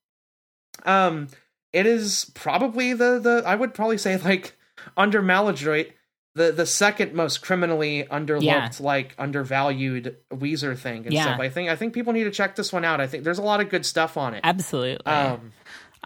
um 0.85 1.27
it 1.73 1.85
is 1.85 2.31
probably 2.33 2.93
the 2.93 3.19
the 3.19 3.43
i 3.45 3.55
would 3.55 3.73
probably 3.73 3.97
say 3.97 4.17
like 4.17 4.55
under 4.95 5.21
maladroit 5.21 5.87
the 6.35 6.51
the 6.51 6.67
second 6.67 7.15
most 7.15 7.41
criminally 7.41 8.05
underlooked, 8.11 8.43
Yeah. 8.43 8.69
like 8.79 9.15
undervalued 9.17 10.17
Weezer 10.31 10.77
thing 10.77 11.05
and 11.05 11.11
Yeah. 11.13 11.23
stuff. 11.23 11.39
I 11.39 11.49
think 11.49 11.67
I 11.71 11.75
think 11.75 11.93
people 11.93 12.13
need 12.13 12.25
to 12.25 12.31
check 12.31 12.55
this 12.55 12.71
one 12.71 12.85
out. 12.85 13.01
I 13.01 13.07
think 13.07 13.23
there's 13.23 13.39
a 13.39 13.43
lot 13.43 13.59
of 13.59 13.69
good 13.69 13.83
stuff 13.87 14.17
on 14.17 14.35
it. 14.35 14.41
Absolutely. 14.43 15.03
Um, 15.07 15.51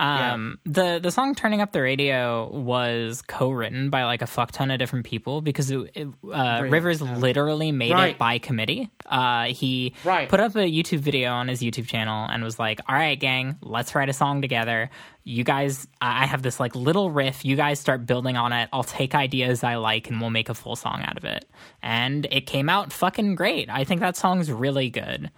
Um, 0.02 0.58
the 0.66 1.00
the 1.02 1.12
song 1.12 1.36
"Turning 1.36 1.62
Up 1.62 1.72
the 1.72 1.82
Radio" 1.82 2.50
was 2.52 3.22
co-written 3.22 3.90
by 3.92 4.06
like 4.06 4.22
a 4.22 4.28
fuck 4.28 4.52
ton 4.52 4.72
of 4.72 4.80
different 4.80 5.06
people 5.06 5.42
because 5.42 5.70
it, 5.70 5.92
it, 5.94 6.08
uh, 6.34 6.64
Rivers 6.68 7.02
literally 7.02 7.72
made 7.72 7.92
Right. 7.92 8.12
it 8.12 8.18
by 8.18 8.40
committee. 8.40 8.90
Uh, 9.06 9.46
he 9.46 9.94
Right. 10.04 10.28
put 10.28 10.40
up 10.40 10.56
a 10.56 10.60
YouTube 10.70 11.00
video 11.00 11.32
on 11.34 11.48
his 11.48 11.62
YouTube 11.62 11.88
channel 11.88 12.28
and 12.30 12.44
was 12.44 12.58
like, 12.58 12.80
"All 12.90 12.96
right, 12.96 13.20
gang, 13.20 13.58
let's 13.62 13.94
write 13.94 14.10
a 14.10 14.14
song 14.14 14.42
together. 14.42 14.90
You 15.24 15.44
guys, 15.44 15.88
I 16.02 16.26
have 16.26 16.42
this 16.42 16.60
like 16.60 16.76
little 16.76 17.12
riff. 17.12 17.46
You 17.46 17.56
guys 17.56 17.80
start 17.80 18.08
building 18.08 18.38
on 18.38 18.54
it. 18.54 18.70
I'll 18.74 18.84
take 18.84 19.14
ideas 19.14 19.64
I 19.64 19.76
like 19.76 20.10
and 20.10 20.20
we'll 20.20 20.32
make 20.32 20.50
a 20.50 20.56
full 20.56 20.76
song 20.76 21.04
out 21.06 21.18
of 21.18 21.26
it." 21.26 21.46
And 21.84 22.26
it 22.32 22.48
came 22.48 22.70
out 22.70 22.92
fucking 22.92 23.36
great. 23.36 23.70
I 23.70 23.84
think 23.84 24.02
that 24.02 24.18
song's 24.18 24.52
really 24.52 24.90
good. 24.90 25.30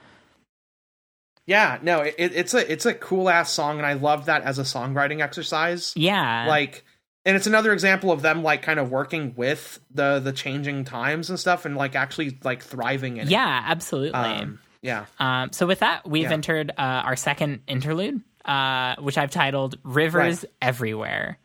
Yeah, 1.46 1.80
no, 1.82 2.02
it, 2.02 2.16
it's 2.18 2.54
a 2.54 2.72
it's 2.72 2.86
a 2.86 2.94
cool 2.94 3.30
ass 3.30 3.52
song, 3.52 3.78
and 3.78 3.86
I 3.86 3.94
love 3.94 4.26
that 4.26 4.44
as 4.44 4.60
a 4.60 4.64
songwriting 4.64 5.22
exercise. 5.22 5.94
Yeah, 5.96 6.46
Like, 6.48 6.84
and 7.26 7.36
it's 7.36 7.48
another 7.48 7.74
example 7.74 8.12
of 8.12 8.22
them 8.22 8.44
like 8.44 8.62
kind 8.62 8.80
of 8.80 8.92
working 8.92 9.34
with 9.36 9.80
the 9.94 10.20
the 10.20 10.32
changing 10.34 10.86
times 10.86 11.30
and 11.30 11.40
stuff, 11.40 11.66
and 11.66 11.76
like 11.76 11.96
actually 11.96 12.38
like 12.44 12.64
thriving 12.64 13.18
in 13.18 13.28
it. 13.28 13.32
yeah, 13.32 13.64
absolutely. 13.66 14.14
Um, 14.20 14.60
yeah. 14.82 15.06
Um, 15.20 15.52
so 15.54 15.66
with 15.66 15.80
that, 15.80 16.08
we've 16.08 16.24
Yeah. 16.24 16.34
entered 16.34 16.72
uh, 16.72 16.82
our 16.82 17.16
second 17.16 17.62
interlude, 17.68 18.22
uh, 18.46 18.96
which 19.00 19.18
I've 19.18 19.32
titled 19.32 19.78
"Rivers 19.84 20.44
Everywhere," 20.62 21.38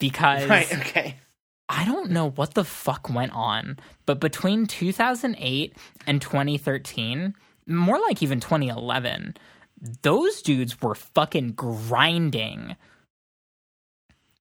because 0.00 0.48
Right. 0.48 0.72
Okay. 0.80 1.16
I 1.68 1.84
don't 1.86 2.10
know 2.10 2.30
what 2.30 2.54
the 2.54 2.64
fuck 2.64 3.08
went 3.08 3.32
on, 3.32 3.78
but 4.04 4.20
between 4.20 4.66
2008 4.66 5.74
and 6.06 6.20
2013, 6.20 7.34
more 7.66 7.98
like 8.00 8.22
even 8.22 8.40
2011, 8.40 9.36
those 10.02 10.42
dudes 10.42 10.80
were 10.80 10.94
fucking 10.94 11.52
grinding 11.52 12.76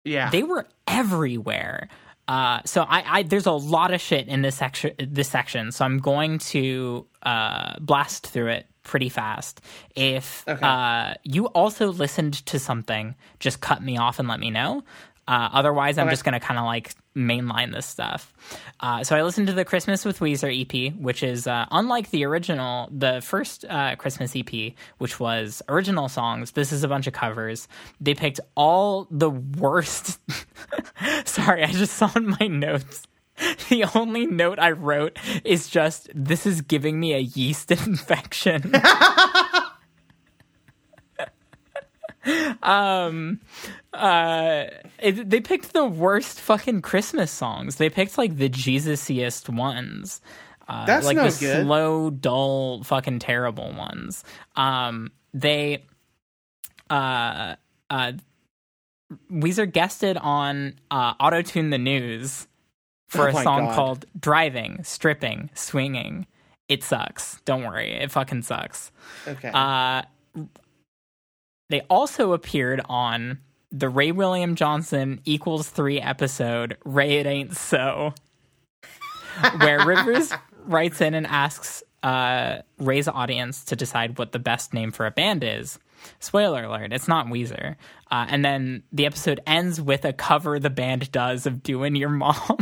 Yeah. 0.03 0.30
they 0.30 0.43
were 0.43 0.68
everywhere. 0.88 1.89
Uh, 2.27 2.61
so 2.65 2.84
I, 2.84 3.19
I 3.19 3.23
there's 3.23 3.45
a 3.48 3.52
lot 3.52 3.93
of 3.93 3.99
shit 3.99 4.27
in 4.27 4.41
this 4.41 4.56
section 4.56 4.91
this 4.99 5.27
section, 5.30 5.72
so 5.72 5.84
I'm 5.84 5.98
going 5.99 6.38
to 6.39 7.06
uh, 7.23 7.73
blast 7.80 8.27
through 8.27 8.48
it 8.48 8.68
pretty 8.84 9.10
fast. 9.10 9.60
If 9.95 10.43
Okay. 10.48 10.65
uh, 10.65 11.15
you 11.23 11.48
also 11.48 11.91
listened 11.91 12.45
to 12.48 12.57
something, 12.60 13.15
just 13.39 13.60
cut 13.61 13.84
me 13.84 13.98
off 13.98 14.18
and 14.19 14.27
let 14.27 14.39
me 14.39 14.49
know. 14.49 14.84
Uh, 15.31 15.47
otherwise, 15.53 15.97
I'm 15.97 16.07
Okay. 16.07 16.13
just 16.13 16.25
gonna 16.25 16.41
kind 16.41 16.59
of 16.59 16.65
like 16.65 16.93
mainline 17.15 17.73
this 17.73 17.85
stuff. 17.85 18.33
Uh, 18.81 19.03
so 19.05 19.15
I 19.15 19.23
listened 19.23 19.47
to 19.47 19.53
the 19.53 19.63
Christmas 19.63 20.03
with 20.03 20.19
Weezer 20.19 20.51
EP, 20.51 20.93
which 20.99 21.23
is 21.23 21.47
uh, 21.47 21.65
unlike 21.71 22.09
the 22.09 22.25
original, 22.25 22.89
the 22.91 23.21
first 23.21 23.63
uh, 23.69 23.95
Christmas 23.95 24.35
EP, 24.35 24.73
which 24.97 25.19
was 25.21 25.61
original 25.69 26.09
songs. 26.09 26.51
This 26.51 26.73
is 26.73 26.83
a 26.83 26.87
bunch 26.89 27.07
of 27.07 27.13
covers. 27.13 27.69
They 28.01 28.13
picked 28.13 28.41
all 28.55 29.07
the 29.09 29.29
worst. 29.29 30.19
Sorry, 31.25 31.63
I 31.63 31.71
just 31.71 31.93
saw 31.93 32.11
in 32.15 32.35
my 32.39 32.47
notes. 32.47 33.03
The 33.69 33.85
only 33.95 34.27
note 34.27 34.59
I 34.59 34.71
wrote 34.71 35.17
is 35.43 35.67
just 35.69 36.09
this 36.13 36.45
is 36.45 36.61
giving 36.61 36.99
me 36.99 37.13
a 37.13 37.19
yeast 37.19 37.71
infection. 37.87 38.71
um 42.64 43.39
uh 43.93 44.65
it, 44.99 45.30
they 45.30 45.39
picked 45.41 45.73
the 45.73 45.85
worst 45.85 46.39
fucking 46.39 46.81
christmas 46.81 47.31
songs 47.31 47.76
they 47.77 47.89
picked 47.89 48.18
like 48.18 48.38
the 48.38 48.49
jesusiest 48.49 49.49
ones 49.49 50.22
uh, 50.68 50.85
That's 50.85 51.06
like 51.06 51.18
no 51.18 51.30
the 51.30 51.39
good. 51.39 51.64
slow 51.65 52.10
dull 52.11 52.84
fucking 52.84 53.19
terrible 53.19 53.73
ones 53.73 54.23
um 54.56 55.11
they 55.34 55.84
uh 56.89 57.56
uh 57.89 58.11
Weezer 59.31 59.69
guested 59.69 60.15
on 60.18 60.76
uh, 60.89 61.15
Auto 61.19 61.41
Tune 61.41 61.69
the 61.69 61.77
News 61.77 62.48
for 63.10 63.27
Oh 63.27 63.38
a 63.38 63.43
song 63.43 63.65
God. 63.65 63.76
called 63.76 64.06
Driving, 64.18 64.84
Stripping, 64.85 65.49
Swinging. 65.53 66.27
It 66.69 66.81
sucks. 66.81 67.41
Don't 67.43 67.64
worry. 67.65 67.91
It 67.91 68.10
fucking 68.10 68.43
sucks. 68.43 68.89
Okay. 69.27 69.52
Uh, 69.53 70.03
they 71.72 71.81
also 71.89 72.34
appeared 72.34 72.81
on 72.89 73.39
the 73.72 73.89
Ray 73.89 74.11
William 74.11 74.56
Johnson 74.56 75.22
equals 75.26 75.69
three 75.69 75.99
episode, 75.99 76.77
Ray 76.84 77.19
It 77.19 77.26
Ain't 77.26 77.56
So, 77.56 78.14
where 79.60 79.85
Rivers 79.85 80.34
writes 80.65 81.02
in 81.02 81.14
and 81.14 81.26
asks 81.26 81.84
uh, 82.03 82.60
Ray's 82.77 83.07
audience 83.07 83.64
to 83.65 83.76
decide 83.76 84.18
what 84.18 84.31
the 84.31 84.39
best 84.39 84.73
name 84.73 84.91
for 84.91 85.06
a 85.06 85.11
band 85.11 85.43
is. 85.43 85.80
Spoiler 86.19 86.64
alert, 86.64 86.91
it's 86.91 87.07
not 87.07 87.27
Weezer. 87.27 87.76
Uh, 88.10 88.26
and 88.27 88.43
then 88.43 88.84
the 88.91 89.06
episode 89.06 89.39
ends 89.45 89.80
with 89.80 90.03
a 90.03 90.11
cover 90.11 90.60
the 90.60 90.69
band 90.69 91.11
does 91.11 91.45
of 91.45 91.64
Doing 91.64 91.95
Your 91.95 92.10
Mom. 92.10 92.57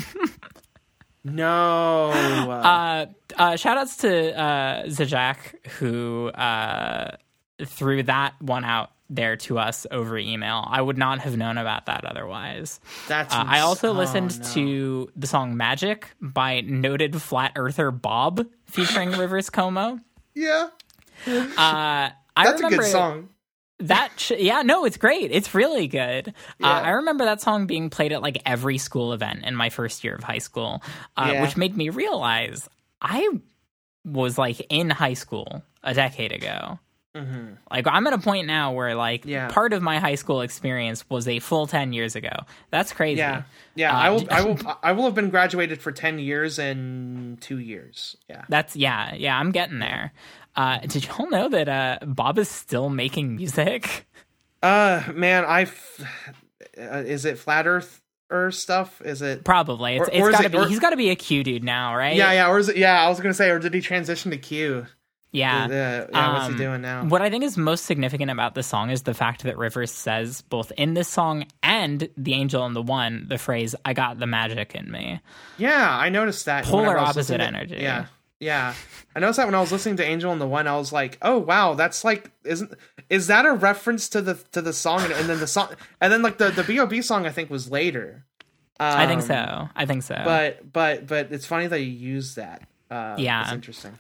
no. 1.24 2.10
uh, 2.12 3.06
uh, 3.38 3.56
shout 3.56 3.78
outs 3.78 3.98
to 3.98 4.38
uh, 4.38 4.84
Zajak, 4.88 5.68
who 5.80 6.28
uh, 6.28 7.16
threw 7.66 8.04
that 8.04 8.40
one 8.42 8.66
out 8.66 8.92
there 9.10 9.36
to 9.38 9.58
us 9.58 9.88
over 9.90 10.18
email. 10.18 10.64
I 10.68 10.82
would 10.82 10.98
not 10.98 11.20
have 11.20 11.36
known 11.38 11.58
about 11.58 11.88
that 11.88 12.06
otherwise. 12.06 12.80
That's. 13.08 13.34
Uh, 13.34 13.44
I 13.48 13.62
also 13.62 13.90
ins- 13.90 13.96
oh, 13.96 14.00
listened 14.00 14.40
no. 14.42 14.48
to 14.54 15.12
the 15.16 15.28
song 15.28 15.58
Magic 15.58 16.08
by 16.22 16.62
noted 16.62 17.20
flat 17.22 17.54
earther 17.56 17.92
Bob 17.92 18.46
featuring 18.66 19.12
Rivers 19.18 19.50
Cuomo. 19.50 20.00
Yeah. 20.36 20.70
Uh, 21.28 21.40
I 21.58 22.12
That's 22.38 22.52
a 22.62 22.64
remember 22.64 22.84
good 22.84 22.92
song. 22.92 23.30
That 23.80 24.12
sh- 24.18 24.32
yeah, 24.38 24.62
no, 24.62 24.84
it's 24.86 24.98
great. 24.98 25.32
It's 25.32 25.54
really 25.56 25.88
good. 25.88 26.34
Uh, 26.62 26.68
I 26.68 26.90
remember 26.92 27.24
that 27.26 27.40
song 27.42 27.66
being 27.66 27.90
played 27.90 28.12
at 28.12 28.22
like 28.22 28.42
every 28.46 28.78
school 28.78 29.14
event 29.14 29.46
in 29.46 29.56
my 29.56 29.70
first 29.70 30.04
year 30.04 30.16
of 30.16 30.24
high 30.24 30.40
school, 30.40 30.84
uh, 31.16 31.30
Yeah. 31.34 31.42
which 31.42 31.56
made 31.56 31.76
me 31.78 31.90
realize 31.90 32.68
I 33.02 33.28
was 34.06 34.38
like 34.38 34.60
in 34.70 34.90
high 34.90 35.14
school 35.14 35.64
a 35.82 35.94
decade 35.94 36.34
ago. 36.34 36.80
Like 37.16 37.88
I'm 37.88 38.06
at 38.08 38.14
a 38.14 38.18
point 38.20 38.48
now 38.48 38.74
where 38.74 38.96
like 38.96 39.22
Mm-hmm. 39.22 39.30
Yeah. 39.30 39.48
part 39.50 39.74
of 39.74 39.82
my 39.82 40.00
high 40.00 40.16
school 40.16 40.42
experience 40.42 41.04
was 41.10 41.28
a 41.28 41.40
full 41.40 41.68
ten 41.68 41.92
years 41.94 42.16
ago. 42.16 42.32
That's 42.72 42.94
crazy. 42.94 43.20
Yeah. 43.20 43.44
Yeah. 43.76 43.94
Uh, 43.96 44.00
I 44.00 44.10
will. 44.10 44.28
I 44.32 44.42
will. 44.44 44.58
I 44.84 44.92
will 44.94 45.04
have 45.06 45.16
been 45.16 45.30
graduated 45.30 45.82
for 45.82 45.92
ten 45.92 46.20
years 46.20 46.60
and 46.60 47.42
two 47.42 47.60
years. 47.60 48.16
Yeah. 48.30 48.46
That's 48.50 48.76
yeah, 48.76 49.14
yeah. 49.16 49.38
I'm 49.38 49.52
getting 49.52 49.80
there. 49.80 50.14
Uh, 50.56 50.80
did 50.80 51.06
y'all 51.06 51.30
know 51.30 51.50
that 51.50 51.68
uh, 51.70 52.00
Bob 52.06 52.38
is 52.38 52.50
still 52.50 52.90
making 52.90 53.36
music? 53.36 54.06
Uh, 54.62 55.02
man, 55.14 55.46
I. 55.46 55.62
f- 55.62 56.02
Uh, 56.78 56.98
is 57.06 57.24
it 57.24 57.38
flat 57.40 57.66
Earth 57.66 58.02
or 58.30 58.52
stuff? 58.52 59.02
Is 59.02 59.22
it? 59.22 59.46
Probably. 59.46 59.96
It's, 59.96 60.10
Or- 60.10 60.12
it's 60.12 60.20
or 60.28 60.32
gotta 60.32 60.46
it- 60.48 60.52
be. 60.52 60.58
or- 60.58 60.68
he's 60.68 60.80
got 60.80 60.90
to 60.90 60.98
be 60.98 61.12
a 61.12 61.16
Q 61.16 61.46
dude 61.46 61.64
now, 61.64 61.96
right? 61.96 62.18
Yeah, 62.18 62.34
yeah. 62.34 62.50
Or 62.50 62.60
is 62.60 62.68
it? 62.68 62.76
Yeah, 62.76 63.02
I 63.02 63.08
was 63.08 63.22
gonna 63.22 63.34
say, 63.34 63.50
or 63.52 63.60
did 63.60 63.74
he 63.74 63.80
transition 63.80 64.32
to 64.32 64.38
Q? 64.38 64.86
Yeah. 65.32 65.68
Yeah. 65.68 66.06
yeah 66.12 66.34
what's 66.34 66.46
he 66.48 66.52
Um, 66.54 66.58
doing 66.58 66.82
now? 66.82 67.06
What 67.06 67.22
I 67.22 67.30
think 67.30 67.44
is 67.44 67.58
most 67.58 67.86
significant 67.86 68.32
about 68.32 68.56
this 68.56 68.68
song 68.68 68.90
is 68.90 69.04
the 69.04 69.14
fact 69.14 69.44
that 69.44 69.58
Rivers 69.58 69.92
says 69.92 70.42
both 70.42 70.72
in 70.78 70.94
this 70.96 71.08
song 71.08 71.46
and 71.64 72.10
The 72.18 72.34
Angel 72.34 72.66
and 72.66 72.76
the 72.76 72.82
One 72.82 73.26
the 73.30 73.38
phrase 73.38 73.76
"I 73.86 73.94
got 73.94 74.20
the 74.20 74.28
magic 74.28 74.74
in 74.76 74.90
me." 74.92 75.20
Yeah, 75.58 75.90
I 75.98 76.10
noticed 76.10 76.46
that. 76.46 76.66
Polar 76.66 76.82
whenever 76.84 76.98
I 77.00 77.02
was 77.04 77.10
opposite 77.18 77.38
to- 77.38 77.44
energy. 77.44 77.78
Yeah, 77.80 78.06
yeah. 78.40 78.74
I 79.16 79.20
noticed 79.20 79.38
that 79.38 79.46
when 79.48 79.56
I 79.56 79.62
was 79.62 79.72
listening 79.72 79.98
to 79.98 80.04
Angel 80.06 80.32
and 80.32 80.40
the 80.42 80.48
One, 80.48 80.68
I 80.68 80.76
was 80.78 80.92
like, 80.94 81.18
"Oh 81.22 81.38
wow, 81.40 81.74
that's 81.74 82.04
like 82.04 82.32
isn't 82.44 82.74
is 83.10 83.28
that 83.28 83.46
a 83.46 83.54
reference 83.54 84.10
to 84.10 84.22
the 84.22 84.36
to 84.52 84.62
the 84.62 84.74
song?" 84.74 85.02
And, 85.04 85.14
and 85.14 85.30
then 85.30 85.40
the 85.40 85.48
song, 85.48 85.70
and 86.02 86.12
then 86.14 86.22
like 86.22 86.38
the 86.38 86.50
the 86.52 86.64
B.O.B. 86.64 87.02
song, 87.02 87.26
I 87.26 87.30
think 87.32 87.50
was 87.50 87.70
later. 87.70 88.26
I 88.82 89.08
think 89.08 89.22
Um, 89.24 89.28
so. 89.28 89.70
I 89.76 89.86
think 89.86 90.04
so. 90.04 90.16
But 90.24 90.72
but 90.72 91.06
but 91.06 91.32
it's 91.34 91.46
funny 91.46 91.68
that 91.68 91.82
you 91.82 91.92
use 91.92 92.36
that. 92.36 92.62
Uh, 92.90 93.16
Yeah. 93.18 93.44
it's 93.44 93.52
interesting. 93.52 94.00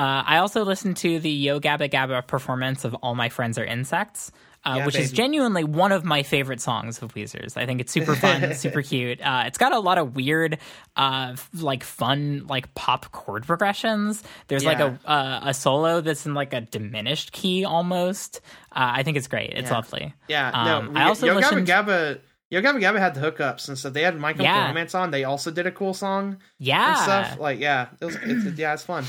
Uh, 0.00 0.22
I 0.26 0.38
also 0.38 0.64
listened 0.64 0.96
to 0.98 1.20
the 1.20 1.28
Yo 1.30 1.60
Gabba 1.60 1.90
Gabba 1.90 2.26
performance 2.26 2.86
of 2.86 2.94
All 2.94 3.14
My 3.14 3.28
Friends 3.28 3.58
Are 3.58 3.64
Insects, 3.64 4.32
uh, 4.64 4.76
Yeah, 4.78 4.86
which 4.86 4.96
is 4.96 5.12
genuinely 5.12 5.62
one 5.62 5.92
of 5.92 6.06
my 6.06 6.22
favorite 6.22 6.62
songs 6.62 7.02
of 7.02 7.12
Weezer's. 7.12 7.54
I 7.58 7.66
think 7.66 7.82
it's 7.82 7.92
super 7.92 8.14
fun, 8.14 8.54
super 8.64 8.80
cute. 8.80 9.20
Uh, 9.20 9.44
it's 9.46 9.58
got 9.58 9.72
a 9.74 9.78
lot 9.78 9.98
of 9.98 10.16
weird, 10.16 10.56
uh, 10.96 11.36
like 11.52 11.84
fun, 11.84 12.46
like 12.46 12.74
pop 12.74 13.12
chord 13.12 13.44
progressions. 13.46 14.22
There's 14.48 14.64
like 14.64 14.80
a 14.80 14.98
uh, 15.04 15.40
a 15.44 15.52
solo 15.52 16.00
that's 16.00 16.24
in 16.24 16.32
like 16.32 16.54
a 16.54 16.62
diminished 16.62 17.32
key 17.32 17.66
almost. 17.66 18.40
Uh, 18.72 18.96
I 18.96 19.02
think 19.02 19.18
it's 19.18 19.28
great. 19.28 19.50
It's 19.50 19.68
Yeah. 19.68 19.76
lovely. 19.76 20.14
Yeah. 20.28 20.48
Um, 20.50 20.94
no, 20.94 21.00
I 21.00 21.04
also 21.08 21.26
Yo 21.26 21.34
listened. 21.34 21.66
Gabba 21.66 21.86
Gabba. 21.86 22.20
Yo 22.48 22.62
Gabba 22.62 22.80
Gabba 22.80 22.98
had 22.98 23.14
the 23.14 23.20
hookups 23.20 23.68
and 23.68 23.78
stuff. 23.78 23.92
They 23.92 24.02
had 24.02 24.18
Michael 24.18 24.44
Yeah. 24.44 24.66
Romance 24.68 24.94
on. 24.94 25.10
They 25.10 25.24
also 25.24 25.50
did 25.50 25.66
a 25.66 25.70
cool 25.70 25.92
song 25.92 26.38
yeah, 26.58 26.88
and 26.88 26.98
stuff. 27.02 27.38
Like 27.38 27.60
yeah, 27.60 27.88
it 28.00 28.04
was 28.06 28.16
it's, 28.16 28.58
yeah, 28.58 28.72
it's 28.72 28.82
fun. 28.82 29.04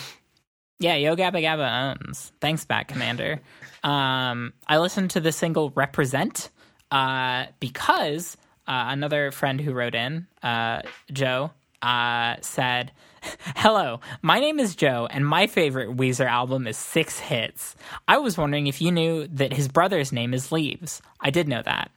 Yeah, 0.81 0.95
Yo 0.95 1.15
Gabba 1.15 1.43
Gabba 1.43 1.91
owns. 1.91 2.31
Thanks, 2.41 2.65
Bat 2.65 2.87
Commander. 2.87 3.39
Um, 3.83 4.51
I 4.65 4.79
listened 4.79 5.11
to 5.11 5.19
the 5.19 5.31
single 5.31 5.69
"Represent" 5.75 6.49
uh, 6.89 7.45
because 7.59 8.35
uh, 8.67 8.85
another 8.87 9.29
friend 9.29 9.61
who 9.61 9.73
wrote 9.73 9.93
in, 9.93 10.25
uh, 10.41 10.81
Joe, 11.13 11.51
uh, 11.83 12.37
said, 12.41 12.91
Hello, 13.55 13.99
my 14.23 14.39
name 14.39 14.59
is 14.59 14.75
Joe, 14.75 15.07
and 15.11 15.23
my 15.25 15.45
favorite 15.45 15.95
Weezer 15.95 16.27
album 16.27 16.65
is 16.65 16.77
Six 16.77 17.19
Hits. 17.19 17.75
I 18.07 18.17
was 18.17 18.35
wondering 18.35 18.65
if 18.65 18.81
you 18.81 18.91
knew 18.91 19.27
that 19.27 19.53
his 19.53 19.67
brother's 19.67 20.11
name 20.11 20.33
is 20.33 20.51
Leaves. 20.51 20.99
I 21.19 21.29
did 21.29 21.47
know 21.47 21.61
that. 21.63 21.91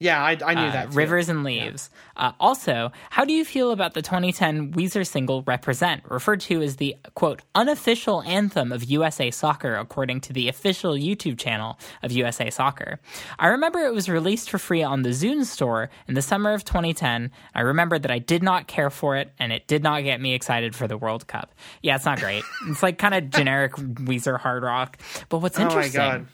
Yeah, 0.00 0.22
I, 0.22 0.38
I 0.44 0.54
knew 0.54 0.60
Uh, 0.60 0.70
that. 0.72 0.90
Too. 0.92 0.96
Rivers 0.96 1.28
and 1.28 1.42
Leaves. 1.42 1.90
Uh, 2.16 2.30
also, 2.38 2.92
how 3.10 3.24
do 3.24 3.32
you 3.32 3.44
feel 3.44 3.72
about 3.72 3.94
the 3.94 4.02
2010 4.02 4.72
Weezer 4.74 5.04
single 5.04 5.42
Represent, 5.42 6.04
referred 6.08 6.38
to 6.42 6.62
as 6.62 6.76
the 6.76 6.94
quote 7.14 7.42
unofficial 7.56 8.22
anthem 8.22 8.70
of 8.70 8.84
USA 8.84 9.32
Soccer, 9.32 9.74
according 9.74 10.20
to 10.20 10.32
the 10.32 10.46
official 10.48 10.92
YouTube 10.92 11.36
channel 11.36 11.80
of 12.04 12.12
USA 12.12 12.48
Soccer? 12.48 13.00
I 13.40 13.48
remember 13.48 13.80
it 13.80 13.92
was 13.92 14.08
released 14.08 14.50
for 14.50 14.58
free 14.58 14.84
on 14.84 15.02
the 15.02 15.08
Zune 15.08 15.44
store 15.44 15.90
in 16.06 16.14
the 16.14 16.22
summer 16.22 16.52
of 16.52 16.62
2010. 16.64 17.32
I 17.56 17.62
remember 17.62 17.98
that 17.98 18.10
I 18.12 18.20
did 18.20 18.44
not 18.44 18.68
care 18.68 18.90
for 18.90 19.16
it, 19.16 19.32
and 19.40 19.52
it 19.52 19.66
did 19.66 19.82
not 19.82 20.04
get 20.04 20.20
me 20.20 20.32
excited 20.32 20.76
for 20.76 20.86
the 20.86 20.96
World 20.96 21.26
Cup. 21.26 21.52
Yeah, 21.82 21.96
it's 21.96 22.04
not 22.04 22.20
great. 22.20 22.44
it's 22.68 22.84
like 22.84 22.98
kind 22.98 23.14
of 23.14 23.30
generic 23.30 23.72
Weezer 23.72 24.38
hard 24.38 24.62
rock. 24.62 24.96
But 25.28 25.38
what's 25.38 25.58
Oh 25.58 25.62
interesting 25.64 26.00
god. 26.00 26.26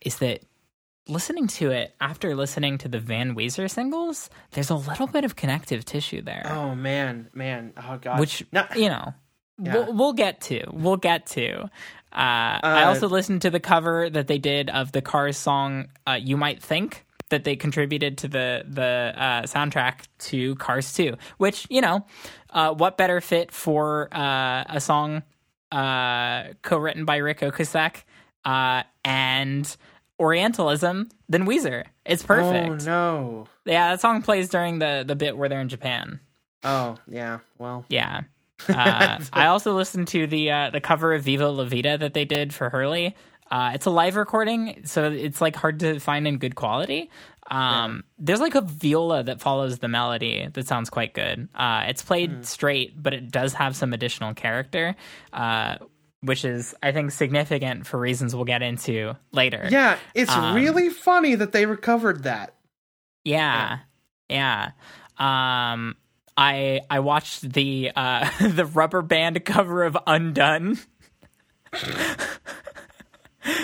is 0.00 0.16
that 0.16 0.40
listening 1.08 1.46
to 1.48 1.70
it 1.70 1.94
after 2.00 2.34
listening 2.36 2.78
to 2.78 2.88
the 2.88 2.98
Van 3.00 3.34
Weezer 3.34 3.70
singles, 3.70 4.30
there's 4.52 4.70
a 4.70 4.74
little 4.76 5.06
bit 5.06 5.24
of 5.24 5.36
connective 5.36 5.84
tissue 5.84 6.22
there, 6.22 6.46
Oh 6.48 6.74
man, 6.74 7.28
man. 7.34 7.72
Oh 7.76 7.98
god. 7.98 8.20
which 8.20 8.44
No, 8.52 8.64
you 8.76 8.88
know 8.88 9.14
Yeah. 9.62 9.74
we'll, 9.74 9.92
we'll 9.94 10.12
get 10.12 10.40
to. 10.42 10.64
We'll 10.72 10.96
get 10.96 11.26
to. 11.28 11.62
Uh, 11.62 11.66
I 12.14 12.82
Uh, 12.84 12.88
also 12.88 13.08
listened 13.08 13.42
to 13.42 13.50
the 13.50 13.60
cover 13.60 14.10
that 14.10 14.26
they 14.26 14.38
did 14.38 14.68
of 14.70 14.92
the 14.92 15.00
Cars 15.02 15.36
song 15.38 15.88
uh, 16.06 16.12
"You 16.20 16.36
Might 16.36 16.62
Think." 16.62 17.04
That 17.30 17.44
they 17.44 17.56
contributed 17.56 18.18
to 18.18 18.28
the 18.28 18.62
the 18.68 19.14
uh, 19.16 19.42
soundtrack 19.44 20.00
to 20.28 20.54
Cars 20.56 20.92
2, 20.92 21.16
which 21.38 21.66
you 21.70 21.80
know, 21.80 22.04
uh, 22.50 22.74
what 22.74 22.98
better 22.98 23.22
fit 23.22 23.50
for 23.52 24.10
uh, 24.14 24.64
a 24.68 24.78
song 24.82 25.22
uh, 25.72 26.52
co-written 26.60 27.06
by 27.06 27.16
Ric 27.16 27.42
uh, 28.44 28.82
and 29.02 29.76
Orientalism 30.22 31.08
than 31.28 31.46
Weezer. 31.46 31.84
It's 32.06 32.22
perfect. 32.22 32.82
Oh 32.82 32.86
no. 32.86 33.46
Yeah, 33.64 33.90
that 33.90 34.00
song 34.00 34.22
plays 34.22 34.48
during 34.48 34.78
the 34.78 35.04
the 35.06 35.16
bit 35.16 35.36
where 35.36 35.48
they're 35.48 35.60
in 35.60 35.68
Japan. 35.68 36.20
Oh 36.64 36.96
yeah. 37.08 37.40
Well. 37.58 37.84
Yeah. 37.88 38.22
Uh, 38.68 39.18
I 39.32 39.46
also 39.46 39.74
listened 39.74 40.06
to 40.08 40.28
the 40.28 40.52
uh, 40.52 40.70
the 40.70 40.80
cover 40.80 41.12
of 41.14 41.24
Viva 41.24 41.48
La 41.48 41.64
Vida 41.64 41.98
that 41.98 42.14
they 42.14 42.24
did 42.24 42.54
for 42.54 42.70
Hurley. 42.70 43.16
Uh, 43.50 43.72
it's 43.74 43.86
a 43.86 43.90
live 43.90 44.14
recording, 44.14 44.82
so 44.84 45.10
it's 45.10 45.40
like 45.40 45.56
hard 45.56 45.80
to 45.80 45.98
find 45.98 46.28
in 46.28 46.38
good 46.38 46.54
quality. 46.54 47.10
Um, 47.50 48.04
There's 48.18 48.38
like 48.40 48.54
a 48.54 48.60
viola 48.60 49.24
that 49.24 49.40
follows 49.40 49.80
the 49.80 49.88
melody 49.88 50.48
that 50.52 50.68
sounds 50.68 50.90
quite 50.90 51.12
good. 51.12 51.48
Uh, 51.56 51.86
it's 51.88 52.02
played 52.02 52.30
Hmm. 52.30 52.42
straight, 52.42 53.02
but 53.02 53.12
it 53.14 53.32
does 53.32 53.52
have 53.54 53.74
some 53.74 53.92
additional 53.92 54.32
character, 54.32 54.94
uh, 55.32 55.78
which 56.22 56.44
is 56.44 56.74
I 56.82 56.92
think 56.92 57.10
significant 57.10 57.86
for 57.86 57.98
reasons 57.98 58.34
we'll 58.34 58.44
get 58.44 58.62
into 58.62 59.14
later. 59.32 59.68
Yeah, 59.70 59.98
it's 60.14 60.30
Um, 60.32 60.54
really 60.54 60.88
funny 60.88 61.34
that 61.34 61.52
they 61.52 61.66
recovered 61.66 62.22
that. 62.24 62.54
Yeah. 63.24 63.78
Yeah. 64.28 64.70
Um 65.18 65.96
I 66.36 66.80
I 66.88 67.00
watched 67.00 67.52
the 67.52 67.90
uh 67.94 68.30
the 68.48 68.64
rubber 68.66 69.02
band 69.02 69.44
cover 69.44 69.82
of 69.84 69.96
Undone. 70.06 70.78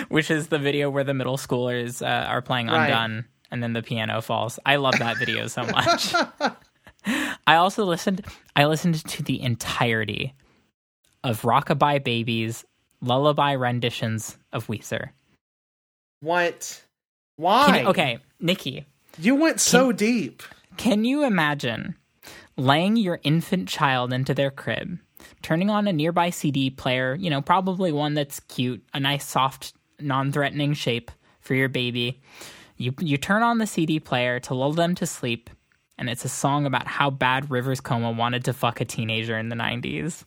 Which 0.09 0.29
is 0.29 0.47
the 0.49 0.59
video 0.59 0.89
where 0.89 1.03
the 1.05 1.13
middle 1.13 1.37
schoolers 1.37 2.01
uh, 2.05 2.25
are 2.27 2.41
playing 2.41 2.67
Right. 2.67 2.85
Undone 2.89 3.25
and 3.51 3.63
then 3.63 3.73
the 3.73 3.81
piano 3.81 4.21
falls. 4.21 4.59
I 4.65 4.75
love 4.75 4.99
that 4.99 5.17
video 5.17 5.47
so 5.47 5.63
much. 5.63 6.13
I 7.47 7.55
also 7.55 7.85
listened 7.85 8.25
I 8.55 8.65
listened 8.65 8.95
to 9.05 9.23
the 9.23 9.41
entirety 9.41 10.33
of 11.23 11.41
Rockabye 11.41 12.03
Babies 12.03 12.65
lullaby 13.01 13.53
renditions 13.53 14.37
of 14.51 14.67
Weezer. 14.67 15.09
What? 16.21 16.83
Why? 17.37 17.81
you- 17.81 17.87
okay, 17.87 18.19
Nikki, 18.39 18.85
You 19.17 19.35
went 19.35 19.59
so 19.59 19.91
deep. 19.91 20.43
Can 20.77 21.03
you 21.05 21.23
imagine 21.23 21.95
laying 22.57 22.95
your 22.97 23.19
infant 23.23 23.67
child 23.67 24.13
into 24.13 24.33
their 24.33 24.51
crib, 24.51 24.99
turning 25.41 25.69
on 25.69 25.87
a 25.87 25.93
nearby 25.93 26.29
CD 26.29 26.69
player, 26.69 27.15
you 27.15 27.29
know, 27.29 27.41
probably 27.41 27.91
one 27.91 28.13
that's 28.13 28.39
cute, 28.41 28.83
a 28.93 28.99
nice, 28.99 29.25
soft, 29.25 29.73
non 29.99 30.31
threatening 30.31 30.73
shape 30.73 31.11
for 31.41 31.53
your 31.53 31.69
baby? 31.69 32.21
You, 32.77 32.93
you 32.99 33.17
turn 33.17 33.43
on 33.43 33.57
the 33.57 33.67
CD 33.67 33.99
player 33.99 34.39
to 34.41 34.53
lull 34.53 34.71
them 34.73 34.95
to 34.95 35.05
sleep, 35.05 35.49
and 35.97 36.09
it's 36.09 36.23
a 36.23 36.29
song 36.29 36.65
about 36.65 36.87
how 36.87 37.09
bad 37.09 37.51
Rivers 37.51 37.81
Cuomo 37.81 38.15
wanted 38.15 38.45
to 38.45 38.53
fuck 38.53 38.79
a 38.79 38.85
teenager 38.85 39.37
in 39.37 39.49
the 39.49 39.55
90s. 39.57 40.23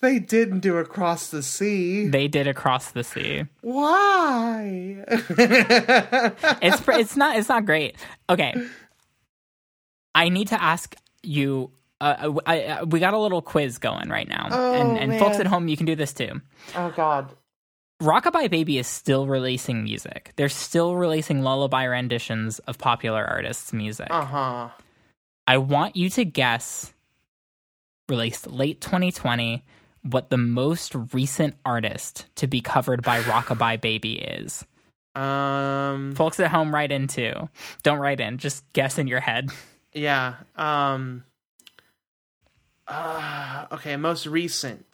They 0.00 0.18
didn't 0.18 0.60
do 0.60 0.76
across 0.76 1.28
the 1.30 1.42
sea. 1.42 2.08
They 2.08 2.28
did 2.28 2.46
Across 2.46 2.90
the 2.90 3.02
Sea. 3.04 3.44
Why? 3.62 5.02
It's, 5.08 6.82
it's, 6.88 7.16
not, 7.16 7.36
it's 7.38 7.48
not 7.48 7.64
great. 7.64 7.96
Okay. 8.28 8.54
I 10.14 10.28
need 10.28 10.48
to 10.48 10.62
ask 10.62 10.94
you. 11.22 11.70
Uh, 12.00 12.34
I, 12.44 12.60
I, 12.64 12.82
we 12.82 13.00
got 13.00 13.14
a 13.14 13.18
little 13.18 13.40
quiz 13.40 13.78
going 13.78 14.08
right 14.10 14.28
now, 14.28 14.48
Oh, 14.50 14.74
and, 14.74 14.98
and 14.98 15.18
folks 15.18 15.38
at 15.38 15.46
home, 15.46 15.68
you 15.68 15.76
can 15.76 15.86
do 15.86 15.94
this 15.96 16.12
too. 16.12 16.40
oh 16.76 16.92
God. 16.94 17.30
Rockabye 18.02 18.50
Baby 18.50 18.76
is 18.78 18.86
still 18.88 19.26
releasing 19.26 19.84
music. 19.84 20.32
They're 20.36 20.48
still 20.50 20.96
releasing 20.96 21.42
lullaby 21.42 21.86
renditions 21.86 22.58
of 22.60 22.76
popular 22.76 23.24
artists' 23.24 23.72
music. 23.72 24.08
Uh 24.10 24.24
huh. 24.24 24.68
I 25.46 25.56
want 25.58 25.96
you 25.96 26.10
to 26.10 26.24
guess, 26.24 26.92
released 28.08 28.46
late 28.50 28.80
2020, 28.80 29.64
what 30.02 30.30
the 30.30 30.36
most 30.36 30.94
recent 31.12 31.56
artist 31.64 32.26
to 32.36 32.46
be 32.46 32.60
covered 32.60 33.02
by 33.02 33.20
Rockabye 33.22 33.80
Baby 33.80 34.14
is. 34.18 34.64
Um. 35.14 36.12
Folks 36.16 36.40
at 36.40 36.50
home, 36.50 36.74
write 36.74 36.90
in 36.90 37.06
too. 37.06 37.48
Don't 37.84 37.98
write 38.00 38.20
in, 38.20 38.38
just 38.38 38.64
guess 38.72 38.98
in 38.98 39.06
your 39.06 39.20
head. 39.20 39.50
Yeah. 39.92 40.34
Um. 40.56 41.24
Uh, 42.88 43.66
okay. 43.72 43.96
Most 43.96 44.26
recent. 44.26 44.84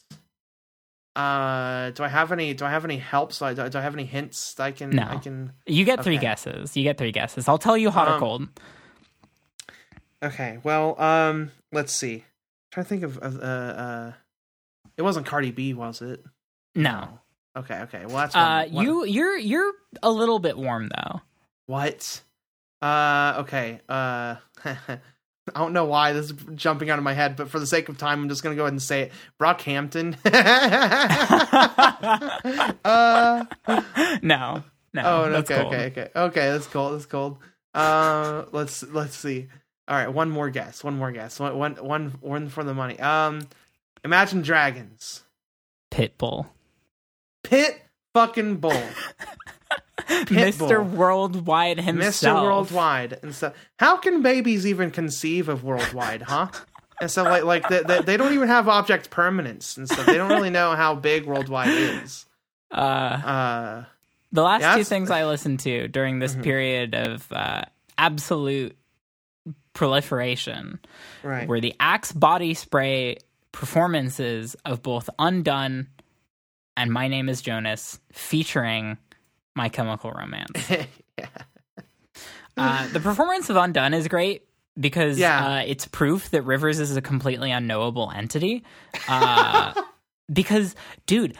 Uh, 1.16 1.90
do 1.90 2.04
I 2.04 2.08
have 2.08 2.30
any? 2.32 2.52
Do 2.54 2.64
I 2.66 2.70
have 2.70 2.84
any 2.84 2.98
help? 2.98 3.32
So 3.32 3.46
I, 3.46 3.54
do, 3.54 3.68
do 3.68 3.78
I 3.78 3.80
have 3.80 3.94
any 3.94 4.04
hints 4.04 4.54
that 4.54 4.62
I 4.64 4.72
can? 4.72 4.90
No. 4.90 5.02
I 5.08 5.16
can. 5.16 5.52
You 5.66 5.84
get 5.86 6.04
three 6.04 6.16
Okay. 6.16 6.22
guesses. 6.22 6.76
You 6.76 6.82
get 6.84 6.98
three 6.98 7.12
guesses. 7.12 7.48
I'll 7.48 7.58
tell 7.58 7.76
you 7.76 7.90
hot 7.90 8.06
or 8.08 8.12
Um, 8.14 8.20
cold. 8.20 8.48
Okay. 10.22 10.58
Well. 10.62 11.00
Um. 11.00 11.50
Let's 11.72 11.94
see. 11.94 12.24
Trying 12.70 12.84
to 12.84 12.88
think 12.88 13.02
of. 13.02 13.18
of 13.18 13.40
uh. 13.40 13.42
uh 13.42 14.12
it 14.96 15.02
wasn't 15.02 15.26
Cardi 15.26 15.50
B, 15.50 15.72
was 15.72 16.02
it? 16.02 16.22
No. 16.74 17.20
Okay. 17.56 17.80
Okay. 17.80 18.06
Well, 18.06 18.16
that's. 18.16 18.36
Uh, 18.36 18.66
one- 18.70 18.84
you 18.84 19.04
you're 19.04 19.36
you're 19.36 19.72
a 20.02 20.10
little 20.10 20.38
bit 20.38 20.56
warm 20.56 20.88
though. 20.88 21.20
What? 21.66 22.22
Uh. 22.82 23.36
Okay. 23.40 23.80
Uh. 23.88 24.36
I 25.54 25.58
don't 25.58 25.72
know 25.72 25.86
why 25.86 26.12
this 26.12 26.30
is 26.30 26.36
jumping 26.54 26.90
out 26.90 26.98
of 26.98 27.04
my 27.04 27.14
head, 27.14 27.36
but 27.36 27.50
for 27.50 27.58
the 27.58 27.66
sake 27.66 27.88
of 27.88 27.98
time, 27.98 28.22
I'm 28.22 28.28
just 28.28 28.42
gonna 28.42 28.54
go 28.54 28.62
ahead 28.62 28.72
and 28.72 28.82
say 28.82 29.02
it. 29.02 29.12
Brockhampton. 29.40 30.16
uh. 32.84 33.44
no, 34.22 34.62
no. 34.92 35.02
Oh, 35.04 35.22
okay, 35.24 35.54
cold. 35.54 35.74
okay, 35.74 35.86
okay, 35.86 36.10
okay. 36.14 36.50
That's 36.50 36.66
cool. 36.66 36.92
That's 36.92 37.06
cold. 37.06 37.38
Uh, 37.74 38.44
let's 38.52 38.82
let's 38.84 39.16
see. 39.16 39.48
All 39.90 39.96
right, 39.96 40.08
one 40.08 40.30
more 40.30 40.48
guess. 40.50 40.82
One 40.84 40.96
more 40.96 41.10
guess. 41.12 41.38
One 41.40 41.56
one 41.58 41.74
one 41.76 42.10
one 42.20 42.48
for 42.48 42.62
the 42.64 42.72
money. 42.72 42.98
Um, 43.00 43.48
Imagine 44.04 44.40
Dragons. 44.40 45.24
Pitbull, 45.90 46.46
Pit 47.42 47.82
fucking 48.14 48.56
Bull. 48.58 48.82
Mr. 50.08 50.88
Worldwide 50.88 51.80
himself. 51.80 52.36
Mr. 52.38 52.42
Worldwide 52.42 53.18
and 53.22 53.34
stuff. 53.34 53.54
How 53.78 53.96
can 53.96 54.22
babies 54.22 54.66
even 54.66 54.90
conceive 54.90 55.48
of 55.48 55.62
worldwide, 55.64 56.22
huh? 56.22 56.48
And 57.00 57.10
so, 57.10 57.22
like, 57.24 57.44
like 57.44 57.68
they, 57.68 57.82
they, 57.82 58.02
they 58.02 58.16
don't 58.16 58.32
even 58.34 58.48
have 58.48 58.68
object 58.68 59.10
permanence 59.10 59.76
and 59.76 59.88
stuff. 59.88 60.06
They 60.06 60.16
don't 60.16 60.30
really 60.30 60.50
know 60.50 60.74
how 60.76 60.94
big 60.94 61.26
worldwide 61.26 61.68
is. 61.68 62.26
Uh, 62.72 62.76
Uh, 62.76 63.84
the 64.30 64.42
last 64.44 64.60
Yeah, 64.60 64.76
two 64.76 64.84
things 64.84 65.10
I 65.10 65.24
listened 65.26 65.58
to 65.60 65.88
during 65.88 66.20
this 66.20 66.36
Mhm. 66.36 66.42
period 66.44 66.94
of 66.94 67.26
uh, 67.32 67.62
absolute 67.98 68.76
proliferation 69.72 70.78
right. 71.22 71.48
were 71.48 71.60
the 71.60 71.74
Axe 71.80 72.12
body 72.12 72.54
spray 72.54 73.16
performances 73.52 74.54
of 74.64 74.82
both 74.82 75.08
Undone 75.18 75.88
and 76.76 76.92
My 76.92 77.08
Name 77.08 77.28
is 77.28 77.42
Jonas 77.42 77.98
featuring 78.12 78.98
My 79.54 79.68
Chemical 79.68 80.10
Romance. 80.12 80.70
yeah. 81.18 81.26
Uh, 82.56 82.88
the 82.88 83.00
performance 83.00 83.48
of 83.50 83.56
Undone 83.56 83.94
is 83.94 84.08
great 84.08 84.42
because 84.78 85.18
Yeah. 85.18 85.46
uh, 85.46 85.62
it's 85.66 85.86
proof 85.86 86.30
that 86.30 86.42
Rivers 86.42 86.78
is 86.78 86.96
a 86.96 87.02
completely 87.02 87.50
unknowable 87.50 88.10
entity. 88.14 88.64
Uh, 89.08 89.72
because, 90.32 90.74
dude, 91.06 91.36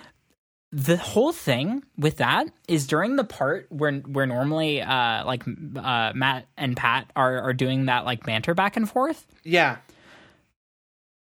the 0.73 0.97
whole 0.97 1.33
thing 1.33 1.83
with 1.99 2.19
that 2.19 2.47
is 2.69 2.87
during 2.87 3.17
the 3.17 3.25
part 3.25 3.67
where 3.71 3.93
where 3.93 4.27
normally 4.27 4.81
uh 4.81 5.25
like 5.25 5.43
uh 5.77 6.13
Matt 6.15 6.47
and 6.57 6.77
Pat 6.77 7.11
are 7.17 7.41
are 7.41 7.53
doing 7.53 7.87
that 7.87 8.05
like 8.05 8.25
banter 8.25 8.55
back 8.55 8.77
and 8.77 8.89
forth. 8.89 9.27
Yeah. 9.43 9.79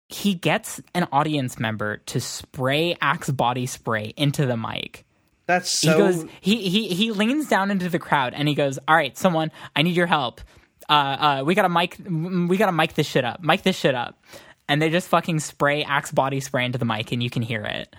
He 0.10 0.34
gets 0.34 0.82
an 0.94 1.08
audience 1.12 1.60
member 1.60 1.98
to 1.98 2.20
spray 2.20 2.98
Axe 3.02 3.30
body 3.30 3.66
spray 3.66 4.14
into 4.18 4.46
the 4.46 4.58
mic. 4.58 5.06
That's 5.46 5.72
so. 5.80 5.92
He 5.92 5.98
goes 5.98 6.26
he 6.42 6.70
he 6.70 6.88
he 6.90 7.12
leans 7.12 7.48
down 7.48 7.72
into 7.72 7.88
the 7.90 8.00
crowd 8.00 8.34
and 8.34 8.50
he 8.50 8.54
goes, 8.54 8.80
"All 8.86 8.96
right, 8.96 9.18
someone, 9.18 9.52
I 9.76 9.82
need 9.82 9.96
your 9.96 10.08
help. 10.08 10.42
Uh 10.90 10.92
uh 10.94 11.44
we 11.46 11.56
got 11.56 11.62
to 11.64 11.70
mic 11.70 11.98
we 12.06 12.58
got 12.58 12.66
to 12.66 12.74
mic 12.74 12.96
this 12.96 13.08
shit 13.08 13.24
up. 13.24 13.42
Mic 13.42 13.64
this 13.64 13.78
shit 13.78 13.96
up." 13.96 14.22
And 14.68 14.82
they 14.82 14.90
just 14.90 15.08
fucking 15.08 15.40
spray 15.40 15.84
Axe 15.86 16.12
body 16.12 16.42
spray 16.42 16.66
into 16.66 16.78
the 16.78 16.84
mic 16.86 17.14
and 17.14 17.24
you 17.24 17.30
can 17.30 17.42
hear 17.42 17.64
it. 17.64 17.96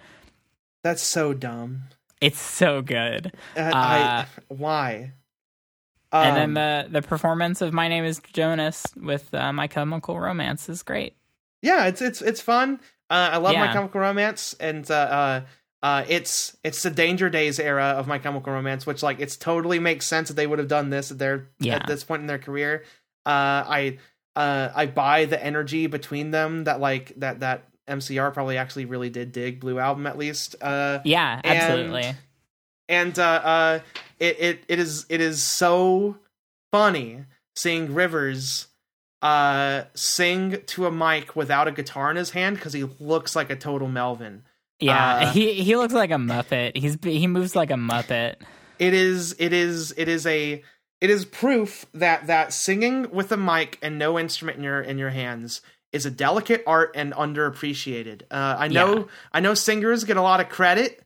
That's 0.85 1.03
so 1.03 1.33
dumb. 1.35 1.83
It's 2.21 2.41
so 2.41 2.83
good. 2.83 3.33
Uh, 3.57 3.61
Uh, 3.61 3.73
I, 3.75 4.27
why? 4.49 5.13
and 6.13 6.31
Um, 6.31 6.35
then 6.35 6.55
the 6.55 7.01
the 7.01 7.07
performance 7.07 7.61
of 7.61 7.73
My 7.73 7.89
Name 7.89 8.05
Is 8.05 8.21
Jonas 8.33 8.85
with 8.97 9.33
uh, 9.35 9.53
My 9.53 9.67
Chemical 9.67 10.19
Romance 10.19 10.69
is 10.69 10.83
great. 10.83 11.15
yeah, 11.63 11.87
it's 11.87 12.01
it's 12.01 12.23
it's 12.23 12.41
fun. 12.41 12.81
Uh, 13.11 13.31
I 13.33 13.37
love 13.39 13.55
My 13.55 13.73
Chemical 13.73 14.01
Romance, 14.01 14.55
and 14.61 14.89
uh, 14.91 14.95
uh, 14.95 15.41
uh, 15.83 16.05
it's 16.09 16.57
it's 16.65 16.83
the 16.83 16.91
Danger 16.91 17.29
Days 17.31 17.59
era 17.61 17.85
of 17.99 18.07
My 18.07 18.19
Chemical 18.19 18.53
Romance, 18.53 18.87
which 18.87 19.03
like 19.03 19.21
it's 19.21 19.37
totally 19.37 19.79
makes 19.79 20.07
sense 20.07 20.29
that 20.29 20.35
they 20.35 20.47
would 20.47 20.59
have 20.59 20.69
done 20.69 20.91
this 20.91 21.11
at 21.11 21.19
their 21.19 21.49
Yeah. 21.61 21.77
at 21.77 21.87
this 21.87 22.05
point 22.05 22.21
in 22.23 22.27
their 22.27 22.39
career. 22.39 22.85
Uh, 23.27 23.63
I 23.69 23.99
uh, 24.35 24.71
I 24.75 24.87
buy 24.87 25.25
the 25.27 25.43
energy 25.43 25.87
between 25.89 26.31
them 26.31 26.65
that 26.65 26.81
like 26.81 27.13
that 27.19 27.41
that 27.41 27.68
MCR 27.89 28.33
probably 28.33 28.57
actually 28.59 28.85
really 28.85 29.11
did 29.11 29.33
dig 29.33 29.61
Blue 29.61 29.79
Album 29.79 30.07
at 30.07 30.17
least. 30.19 30.55
Uh, 30.61 31.01
Yeah, 31.05 31.41
And- 31.43 31.59
absolutely. 31.59 32.15
and 32.89 33.19
uh, 33.19 33.23
uh, 33.23 33.79
it, 34.19 34.37
it 34.41 34.65
it 34.69 34.79
is 34.79 35.07
it 35.09 35.21
is 35.21 35.43
so 35.43 36.17
funny 36.73 37.25
seeing 37.57 37.95
Rivers 37.95 38.67
uh 39.21 39.83
sing 39.95 40.59
to 40.67 40.87
a 40.87 40.93
mic 40.93 41.35
without 41.35 41.67
a 41.67 41.73
guitar 41.73 42.09
in 42.11 42.17
his 42.17 42.31
hand 42.31 42.55
because 42.57 42.73
he 42.73 42.85
looks 43.01 43.35
like 43.35 43.51
a 43.51 43.57
total 43.57 43.89
Melvin. 43.89 44.45
yeah, 44.79 45.15
uh, 45.17 45.33
he 45.33 45.55
he 45.55 45.75
looks 45.77 45.93
like 45.95 46.11
a 46.13 46.15
muppet. 46.15 46.77
He's 46.77 46.97
he 47.03 47.27
moves 47.27 47.57
like 47.57 47.71
a 47.71 47.75
muppet. 47.75 48.37
It 48.79 48.95
is 48.95 49.35
it 49.41 49.53
is 49.53 49.93
it 49.97 50.07
is 50.09 50.25
a 50.25 50.63
it 51.01 51.11
is 51.11 51.25
proof 51.25 51.85
that 51.95 52.29
that 52.29 52.53
singing 52.53 53.11
with 53.11 53.33
a 53.33 53.37
mic 53.37 53.79
and 53.83 53.99
no 53.99 54.19
instrument 54.19 54.59
in 54.59 54.63
your 54.65 54.81
in 54.81 54.99
your 54.99 55.11
hands 55.11 55.63
is 55.93 56.05
a 56.07 56.11
delicate 56.11 56.63
art 56.67 56.93
and 56.95 57.13
underappreciated. 57.15 58.23
Uh, 58.31 58.57
I 58.59 58.69
know 58.69 58.97
Yeah. 58.99 59.05
I 59.33 59.41
know 59.41 59.55
singers 59.55 60.05
get 60.05 60.17
a 60.17 60.23
lot 60.23 60.41
of 60.41 60.49
credit 60.49 61.03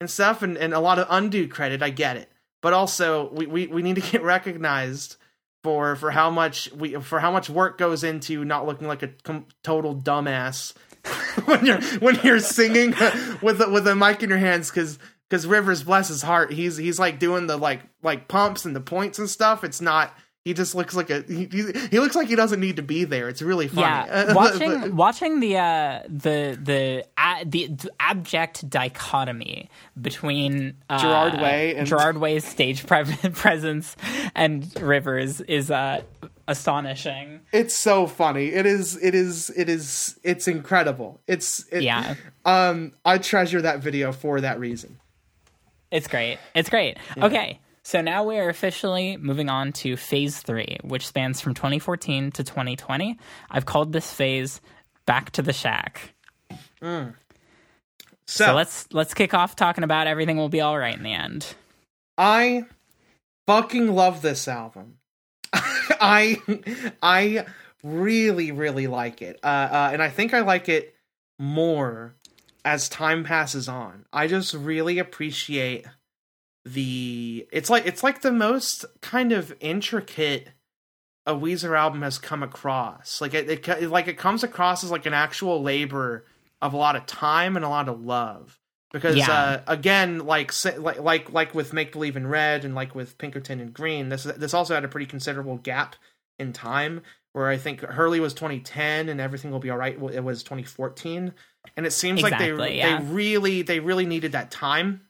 and 0.00 0.10
stuff 0.10 0.42
and, 0.42 0.56
and 0.58 0.74
a 0.74 0.80
lot 0.80 0.98
of 0.98 1.06
undue 1.10 1.48
credit. 1.48 1.82
I 1.82 1.90
get 1.90 2.16
it, 2.16 2.30
but 2.62 2.72
also 2.72 3.30
we, 3.32 3.46
we, 3.46 3.66
we 3.66 3.82
need 3.82 3.96
to 3.96 4.02
get 4.02 4.22
recognized 4.56 5.16
for 5.64 5.96
for 5.96 6.10
how 6.10 6.30
much 6.30 6.70
we 6.72 6.94
for 7.00 7.18
how 7.18 7.32
much 7.32 7.50
work 7.50 7.76
goes 7.78 8.04
into 8.04 8.44
not 8.44 8.66
looking 8.66 8.86
like 8.86 9.02
a 9.02 9.08
com- 9.24 9.46
total 9.64 9.96
dumbass 9.96 10.74
when 11.46 11.66
you're 11.66 11.80
when 11.98 12.14
you're 12.22 12.38
singing 12.38 12.90
with 13.42 13.60
a, 13.60 13.68
with 13.70 13.86
a 13.88 13.96
mic 13.96 14.22
in 14.22 14.28
your 14.28 14.38
hands 14.38 14.70
because 14.70 14.98
because 15.28 15.44
Rivers 15.44 15.82
bless 15.82 16.06
his 16.08 16.22
heart 16.22 16.52
he's 16.52 16.76
he's 16.76 17.00
like 17.00 17.18
doing 17.18 17.48
the 17.48 17.56
like 17.56 17.80
like 18.02 18.28
pumps 18.28 18.64
and 18.64 18.76
the 18.76 18.80
points 18.80 19.18
and 19.18 19.28
stuff. 19.28 19.64
It's 19.64 19.80
not. 19.80 20.16
He 20.46 20.54
just 20.54 20.76
looks 20.76 20.94
like 20.94 21.10
a 21.10 21.22
he, 21.22 21.46
he 21.50 21.72
he 21.90 21.98
looks 21.98 22.14
like 22.14 22.28
he 22.28 22.36
doesn't 22.36 22.60
need 22.60 22.76
to 22.76 22.82
be 22.82 23.02
there. 23.02 23.28
It's 23.28 23.42
really 23.42 23.66
funny. 23.66 23.82
Yeah, 23.82 24.32
watching 24.32 24.94
watching 24.94 25.40
the 25.40 25.56
uh, 25.56 26.02
the 26.08 26.56
the 26.62 27.04
uh, 27.18 27.42
the 27.44 27.66
the 27.66 27.90
abject 27.98 28.70
dichotomy 28.70 29.68
between 30.00 30.76
uh, 30.88 30.98
Gerard 31.00 31.40
Way 31.42 31.74
and- 31.74 31.84
Gerard 31.84 32.18
Way's 32.18 32.44
stage 32.44 32.86
pre- 32.86 33.04
presence 33.32 33.96
and 34.36 34.72
Rivers 34.80 35.40
is 35.40 35.68
uh, 35.68 36.02
astonishing. 36.46 37.40
it's 37.52 37.74
so 37.74 38.06
funny. 38.06 38.52
It 38.52 38.66
is. 38.66 38.96
It 39.02 39.16
is. 39.16 39.50
It 39.56 39.68
is. 39.68 40.16
It's 40.22 40.46
incredible. 40.46 41.20
It's. 41.26 41.66
It, 41.72 41.82
Yeah. 41.82 42.14
Um. 42.44 42.92
I 43.04 43.18
treasure 43.18 43.60
that 43.62 43.80
video 43.80 44.12
for 44.12 44.40
that 44.40 44.60
reason. 44.60 45.00
It's 45.90 46.06
great. 46.06 46.38
It's 46.54 46.68
great. 46.70 46.98
Okay. 47.20 47.58
So 47.86 48.00
now 48.00 48.24
we 48.24 48.36
are 48.38 48.48
officially 48.48 49.16
moving 49.16 49.48
on 49.48 49.72
to 49.74 49.96
phase 49.96 50.42
three, 50.42 50.76
which 50.82 51.06
spans 51.06 51.40
from 51.40 51.54
2014 51.54 52.32
to 52.32 52.42
2020. 52.42 53.16
I've 53.48 53.64
called 53.64 53.92
this 53.92 54.12
phase 54.12 54.60
"Back 55.06 55.30
to 55.30 55.42
the 55.42 55.52
Shack." 55.52 56.12
So, 58.26 58.46
So 58.46 58.54
let's 58.56 58.92
let's 58.92 59.14
kick 59.14 59.34
off 59.34 59.54
talking 59.54 59.84
about 59.84 60.08
everything 60.08 60.36
will 60.36 60.48
be 60.48 60.60
all 60.60 60.76
right 60.76 60.96
in 60.96 61.04
the 61.04 61.12
end. 61.12 61.54
I 62.18 62.64
fucking 63.46 63.94
love 63.94 64.20
this 64.20 64.48
album. 64.48 64.98
I 65.52 66.42
I 67.00 67.46
really 67.84 68.50
really 68.50 68.88
like 68.88 69.22
it. 69.22 69.38
Uh, 69.44 69.46
uh, 69.46 69.90
and 69.92 70.02
I 70.02 70.10
think 70.10 70.34
I 70.34 70.40
like 70.40 70.68
it 70.68 70.96
more 71.38 72.16
as 72.64 72.88
time 72.88 73.22
passes 73.22 73.68
on. 73.68 74.06
I 74.12 74.26
just 74.26 74.54
really 74.54 74.98
appreciate 74.98 75.86
the 76.66 77.46
it's 77.52 77.70
like 77.70 77.86
it's 77.86 78.02
like 78.02 78.22
the 78.22 78.32
most 78.32 78.84
kind 79.00 79.30
of 79.30 79.54
intricate 79.60 80.48
a 81.24 81.34
Weezer 81.34 81.78
album 81.78 82.02
has 82.02 82.18
come 82.18 82.42
across. 82.42 83.20
Like 83.20 83.34
it, 83.34 83.68
it, 83.68 83.88
like 83.90 84.08
it 84.08 84.18
comes 84.18 84.42
across 84.42 84.82
as 84.82 84.90
like 84.90 85.06
an 85.06 85.14
actual 85.14 85.62
labor 85.62 86.24
of 86.60 86.74
a 86.74 86.76
lot 86.76 86.96
of 86.96 87.06
time 87.06 87.56
and 87.56 87.64
a 87.64 87.68
lot 87.68 87.88
of 87.88 88.00
love. 88.00 88.58
Because 88.92 89.16
Yeah. 89.16 89.30
uh, 89.30 89.60
again, 89.66 90.20
like 90.20 90.52
like 90.78 91.00
like 91.00 91.32
like 91.32 91.54
with 91.54 91.72
Make 91.72 91.92
Believe 91.92 92.16
in 92.16 92.26
Red 92.26 92.64
and 92.64 92.74
like 92.74 92.94
with 92.94 93.16
Pinkerton 93.18 93.60
and 93.60 93.72
Green, 93.72 94.08
this 94.08 94.24
this 94.24 94.54
also 94.54 94.74
had 94.74 94.84
a 94.84 94.88
pretty 94.88 95.06
considerable 95.06 95.58
gap 95.58 95.96
in 96.38 96.52
time. 96.52 97.02
Where 97.32 97.48
I 97.48 97.58
think 97.58 97.82
Hurley 97.82 98.18
was 98.18 98.32
2010 98.32 99.10
and 99.10 99.20
Everything 99.20 99.50
Will 99.50 99.58
Be 99.58 99.68
All 99.68 99.76
Right. 99.76 99.92
It 99.92 100.24
was 100.24 100.42
2014, 100.42 101.34
and 101.76 101.86
it 101.86 101.92
seems 101.92 102.22
like 102.22 102.38
they 102.38 102.76
yeah. 102.76 102.98
they 102.98 103.04
really 103.04 103.62
they 103.62 103.78
really 103.78 104.06
needed 104.06 104.32
that 104.32 104.50
time. 104.50 105.05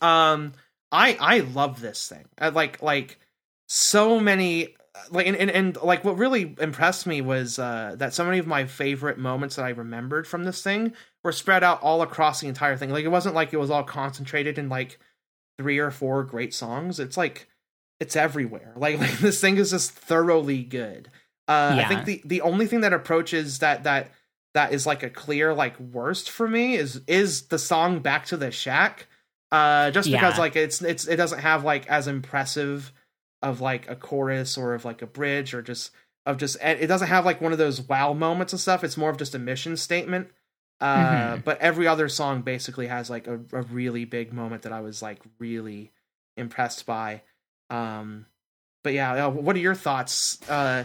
Um, 0.00 0.52
I 0.90 1.16
I 1.20 1.38
love 1.40 1.80
this 1.80 2.08
thing. 2.08 2.26
I 2.38 2.48
like 2.48 2.82
like 2.82 3.18
so 3.66 4.18
many 4.20 4.74
like 5.10 5.26
and, 5.26 5.36
and, 5.36 5.50
and 5.50 5.76
like 5.82 6.04
what 6.04 6.18
really 6.18 6.54
impressed 6.58 7.06
me 7.06 7.20
was 7.20 7.58
uh 7.58 7.94
that 7.98 8.14
so 8.14 8.24
many 8.24 8.38
of 8.38 8.46
my 8.46 8.64
favorite 8.66 9.18
moments 9.18 9.56
that 9.56 9.64
I 9.64 9.70
remembered 9.70 10.26
from 10.26 10.44
this 10.44 10.62
thing 10.62 10.92
were 11.22 11.32
spread 11.32 11.62
out 11.62 11.82
all 11.82 12.02
across 12.02 12.40
the 12.40 12.48
entire 12.48 12.76
thing. 12.76 12.90
Like 12.90 13.04
it 13.04 13.08
wasn't 13.08 13.34
like 13.34 13.52
it 13.52 13.58
was 13.58 13.70
all 13.70 13.84
concentrated 13.84 14.58
in 14.58 14.68
like 14.68 14.98
three 15.58 15.78
or 15.78 15.90
four 15.90 16.24
great 16.24 16.54
songs. 16.54 17.00
It's 17.00 17.16
like 17.16 17.48
it's 18.00 18.16
everywhere. 18.16 18.72
Like 18.76 18.98
like 19.00 19.18
this 19.18 19.40
thing 19.40 19.56
is 19.56 19.70
just 19.70 19.92
thoroughly 19.92 20.62
good. 20.62 21.10
Uh 21.46 21.76
I 21.78 21.88
think 21.88 22.04
the 22.04 22.22
the 22.24 22.40
only 22.42 22.66
thing 22.66 22.80
that 22.80 22.92
approaches 22.92 23.58
that 23.58 23.84
that 23.84 24.10
that 24.54 24.72
is 24.72 24.86
like 24.86 25.02
a 25.02 25.10
clear 25.10 25.54
like 25.54 25.78
worst 25.78 26.30
for 26.30 26.48
me 26.48 26.74
is 26.74 27.02
is 27.06 27.48
the 27.48 27.58
song 27.58 28.00
Back 28.00 28.26
to 28.26 28.36
the 28.36 28.50
Shack. 28.50 29.06
Uh 29.50 29.90
just 29.90 30.10
because 30.10 30.34
Yeah. 30.34 30.40
like 30.40 30.56
it's 30.56 30.82
it's 30.82 31.06
it 31.06 31.16
doesn't 31.16 31.38
have 31.40 31.64
like 31.64 31.86
as 31.88 32.06
impressive 32.06 32.92
of 33.42 33.60
like 33.60 33.88
a 33.88 33.96
chorus 33.96 34.58
or 34.58 34.74
of 34.74 34.84
like 34.84 35.00
a 35.00 35.06
bridge 35.06 35.54
or 35.54 35.62
just 35.62 35.90
of 36.26 36.36
just 36.36 36.56
it 36.62 36.86
doesn't 36.86 37.08
have 37.08 37.24
like 37.24 37.40
one 37.40 37.52
of 37.52 37.58
those 37.58 37.80
wow 37.80 38.12
moments 38.12 38.52
and 38.52 38.60
stuff. 38.60 38.84
It's 38.84 38.96
more 38.96 39.10
of 39.10 39.16
just 39.16 39.34
a 39.34 39.38
mission 39.38 39.76
statement. 39.76 40.28
Uh, 40.80 41.36
Mhm. 41.36 41.44
but 41.44 41.58
every 41.60 41.86
other 41.88 42.08
song 42.08 42.42
basically 42.42 42.86
has 42.86 43.08
like 43.10 43.26
a, 43.26 43.34
a 43.52 43.62
really 43.62 44.04
big 44.04 44.32
moment 44.32 44.62
that 44.62 44.72
I 44.72 44.80
was 44.80 45.02
like 45.02 45.18
really 45.38 45.90
impressed 46.36 46.86
by. 46.86 47.22
Um, 47.70 48.26
but 48.84 48.92
yeah, 48.92 49.26
uh, 49.26 49.30
what 49.30 49.56
are 49.56 49.60
your 49.60 49.74
thoughts 49.74 50.38
uh, 50.48 50.84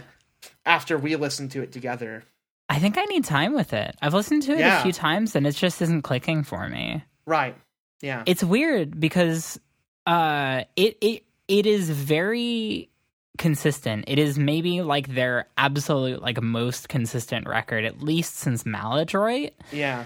after 0.66 0.98
we 0.98 1.14
listened 1.16 1.52
to 1.52 1.62
it 1.62 1.70
together? 1.70 2.24
I 2.68 2.78
think 2.80 2.98
I 2.98 3.04
need 3.04 3.24
time 3.24 3.54
with 3.54 3.72
it. 3.72 3.94
I've 4.02 4.14
listened 4.14 4.42
to 4.44 4.52
it 4.52 4.58
Yeah. 4.60 4.80
a 4.80 4.82
few 4.82 4.92
times 4.92 5.36
and 5.36 5.46
it 5.46 5.52
just 5.52 5.80
isn't 5.82 6.02
clicking 6.02 6.42
for 6.42 6.68
me. 6.68 7.04
Right. 7.26 7.56
Yeah. 8.04 8.22
It's 8.26 8.44
weird 8.44 9.00
because 9.00 9.58
uh 10.06 10.64
it 10.76 10.98
it 11.00 11.24
it 11.48 11.64
is 11.66 11.88
very 11.88 12.90
consistent. 13.38 14.04
It 14.08 14.18
is 14.18 14.38
maybe 14.38 14.82
like 14.82 15.14
their 15.14 15.48
absolute 15.56 16.20
like 16.20 16.40
most 16.42 16.90
consistent 16.90 17.48
record 17.48 17.84
at 17.84 18.02
least 18.02 18.36
since 18.36 18.66
Maladroit. 18.66 19.52
yeah. 19.72 20.04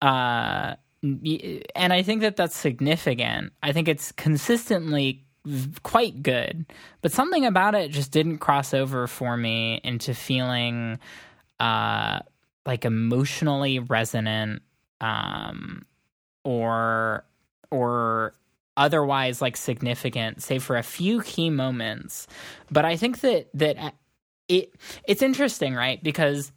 Uh 0.00 0.76
and 1.02 1.92
I 1.92 2.02
think 2.02 2.20
that 2.22 2.36
that's 2.36 2.56
significant. 2.56 3.52
I 3.62 3.72
think 3.72 3.88
it's 3.88 4.12
consistently 4.12 5.24
quite 5.82 6.22
good, 6.22 6.64
but 7.02 7.12
something 7.12 7.44
about 7.44 7.74
it 7.74 7.90
just 7.90 8.10
didn't 8.12 8.38
cross 8.38 8.72
over 8.72 9.06
for 9.08 9.36
me 9.36 9.80
into 9.82 10.14
feeling 10.14 11.00
uh 11.58 12.20
like 12.64 12.84
emotionally 12.84 13.80
resonant 13.80 14.62
um 15.00 15.84
or 16.46 17.24
or 17.72 18.32
otherwise 18.76 19.42
like 19.42 19.56
significant 19.56 20.42
save 20.42 20.62
for 20.62 20.76
a 20.76 20.82
few 20.82 21.20
key 21.22 21.50
moments 21.50 22.28
but 22.70 22.84
i 22.84 22.96
think 22.96 23.20
that 23.20 23.48
that 23.52 23.76
uh, 23.78 23.90
it 24.48 24.72
it's 25.04 25.22
interesting 25.22 25.74
right 25.74 26.02
because 26.04 26.52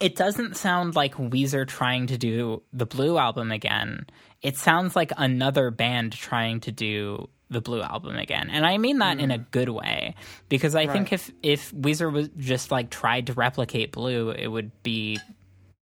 it 0.00 0.16
doesn't 0.16 0.56
sound 0.56 0.96
like 0.96 1.16
Weezer 1.16 1.66
trying 1.68 2.06
to 2.06 2.16
do 2.16 2.62
the 2.72 2.86
Blue 2.86 3.18
album 3.18 3.52
again. 3.52 4.06
it 4.40 4.56
sounds 4.56 4.96
like 4.96 5.12
another 5.18 5.70
band 5.70 6.12
trying 6.12 6.60
to 6.60 6.72
do 6.72 7.28
the 7.50 7.60
Blue 7.60 7.82
album 7.82 8.16
again. 8.16 8.48
And 8.48 8.64
I 8.64 8.78
mean 8.78 8.98
that 8.98 9.18
in 9.18 9.30
a 9.30 9.38
good 9.38 9.68
way 9.68 10.14
because 10.48 10.74
I 10.74 10.86
think 10.86 11.12
if 11.12 11.30
if 11.42 11.72
Weezer 11.72 12.10
was 12.10 12.30
just 12.38 12.70
like 12.70 12.88
tried 12.88 13.26
to 13.26 13.34
replicate 13.34 13.92
Blue, 13.92 14.30
it 14.30 14.46
would 14.46 14.70
be 14.82 15.18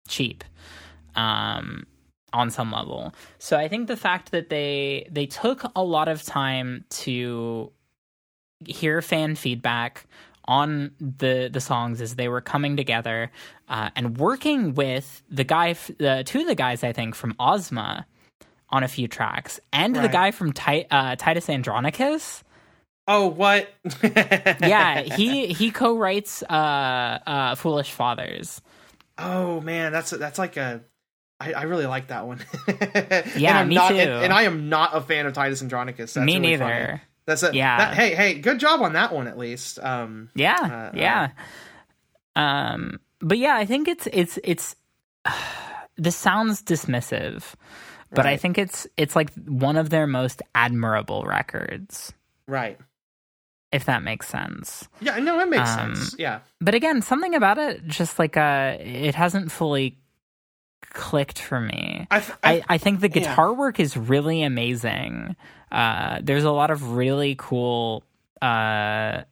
cheap. 0.09 0.45
Um 1.17 1.87
on 2.37 2.51
some 2.51 2.71
level. 2.71 3.15
So 3.39 3.57
I 3.57 3.67
think 3.69 3.89
the 3.89 3.97
fact 3.97 4.31
that 4.31 4.51
they 4.51 5.09
they 5.11 5.27
took 5.27 5.65
a 5.75 5.83
lot 5.83 6.09
of 6.09 6.23
time 6.23 6.85
to 7.05 7.73
hear 8.67 9.01
fan 9.03 9.35
feedback 9.35 10.07
on 10.45 10.93
the 11.01 11.49
the 11.53 11.61
songs 11.61 12.01
as 12.01 12.15
they 12.15 12.29
were 12.29 12.41
coming 12.41 12.77
together 12.77 13.31
uh, 13.69 13.91
and 13.97 14.19
working 14.19 14.75
with 14.75 15.23
the 15.31 15.45
guy 15.45 15.71
f- 15.71 15.91
uh, 16.01 16.23
two 16.25 16.41
of 16.41 16.47
the 16.47 16.55
guys 16.55 16.85
I 16.85 16.93
think 16.93 17.15
from 17.15 17.35
Ozma 17.41 18.07
on 18.71 18.83
a 18.85 18.89
few 18.89 19.09
tracks 19.09 19.59
and 19.73 19.97
the 19.97 20.09
guy 20.09 20.31
from 20.31 20.53
Ti- 20.53 20.87
uh, 20.91 21.17
Titus 21.17 21.49
Andronicus 21.49 22.43
Oh, 23.09 23.29
what? 23.29 23.69
yeah 24.03 25.01
he 25.19 25.47
he 25.49 25.71
co-writes 25.71 26.43
uh, 26.45 27.19
uh, 27.27 27.55
Foolish 27.55 27.91
Fathers 27.91 28.61
Oh 29.19 29.61
man, 29.63 29.93
that's 29.93 30.11
that's 30.11 30.39
like 30.39 30.57
a. 30.57 30.83
I, 31.41 31.53
I 31.53 31.63
really 31.65 31.87
like 31.87 32.09
that 32.09 32.27
one. 32.27 32.41
Yeah, 33.37 33.63
me 33.65 33.75
not, 33.75 33.89
too. 33.91 33.97
And, 33.97 34.25
and 34.25 34.33
I 34.33 34.43
am 34.43 34.69
not 34.69 34.97
a 34.97 35.01
fan 35.01 35.27
of 35.27 35.35
Titus 35.35 35.61
Andronicus. 35.63 36.15
That's 36.15 36.25
me 36.25 36.35
really 36.37 36.51
neither 36.57 36.65
funny. 36.89 37.01
That's 37.27 37.43
a, 37.43 37.51
Yeah. 37.55 37.79
that- 37.79 37.95
hey, 37.95 38.15
hey, 38.15 38.35
good 38.39 38.59
job 38.61 38.81
on 38.83 38.95
that 38.95 39.13
one 39.13 39.27
at 39.29 39.37
least. 39.37 39.79
Um, 39.83 40.31
Yeah, 40.35 40.91
Uh, 40.95 40.97
yeah. 40.97 41.29
Um, 42.35 43.01
but 43.21 43.39
yeah, 43.39 43.57
I 43.57 43.65
think 43.67 43.89
it's 43.89 44.07
it's 44.13 44.39
it's. 44.45 44.77
this 45.97 46.17
sounds 46.17 46.63
dismissive, 46.63 47.55
but 48.11 48.27
I 48.27 48.37
think 48.37 48.59
it's 48.59 48.87
it's 48.97 49.17
like 49.17 49.33
one 49.47 49.77
of 49.77 49.89
their 49.91 50.07
most 50.07 50.43
admirable 50.55 51.25
records, 51.25 52.13
right. 52.47 52.79
if 53.73 53.87
that 53.87 54.03
makes 54.03 54.29
sense. 54.29 54.87
Yeah, 55.01 55.19
no, 55.19 55.41
it 55.41 55.49
makes 55.49 55.71
Um, 55.71 55.97
sense. 55.97 56.15
Yeah, 56.19 56.41
But 56.61 56.75
again, 56.75 57.01
something 57.01 57.35
about 57.35 57.57
it 57.59 57.87
just 57.87 58.19
like 58.19 58.37
uh, 58.37 58.77
it 58.79 59.15
hasn't 59.15 59.51
fully 59.51 59.97
clicked 60.97 61.39
for 61.39 61.61
me. 61.61 62.07
I, 62.11 62.19
th- 62.21 62.39
I, 62.43 62.63
I 62.69 62.79
think 62.79 62.99
the 63.01 63.09
yeah. 63.09 63.21
guitar 63.21 63.53
work 63.55 63.79
is 63.79 63.97
really 63.97 64.43
amazing. 64.43 65.37
Uh, 65.71 66.19
there's 66.23 66.45
a 66.45 66.51
lot 66.51 66.71
of 66.73 66.93
really 66.97 67.37
cool 67.39 68.03
uh, 68.43 69.23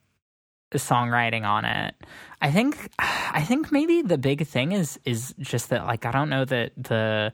songwriting 0.74 1.45
on 1.45 1.65
it. 1.65 1.95
I 2.41 2.51
think 2.51 2.77
I 2.99 3.43
think 3.43 3.73
maybe 3.73 4.03
the 4.03 4.19
big 4.19 4.47
thing 4.47 4.73
is 4.73 4.99
is 5.05 5.35
just 5.39 5.70
that 5.70 5.86
like 5.86 6.05
I 6.05 6.11
don't 6.11 6.28
know 6.28 6.45
that 6.45 6.73
the 6.77 7.32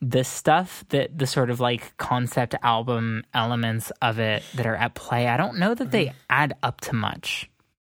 the 0.00 0.24
stuff 0.24 0.82
that 0.88 1.18
the 1.18 1.26
sort 1.26 1.50
of 1.50 1.60
like 1.60 1.94
concept 1.98 2.54
album 2.62 3.24
elements 3.34 3.92
of 4.00 4.18
it 4.18 4.42
that 4.54 4.64
are 4.66 4.76
at 4.76 4.94
play. 4.94 5.28
I 5.28 5.36
don't 5.36 5.58
know 5.58 5.74
that 5.74 5.90
they 5.90 6.12
add 6.30 6.54
up 6.62 6.80
to 6.82 6.94
much, 6.94 7.50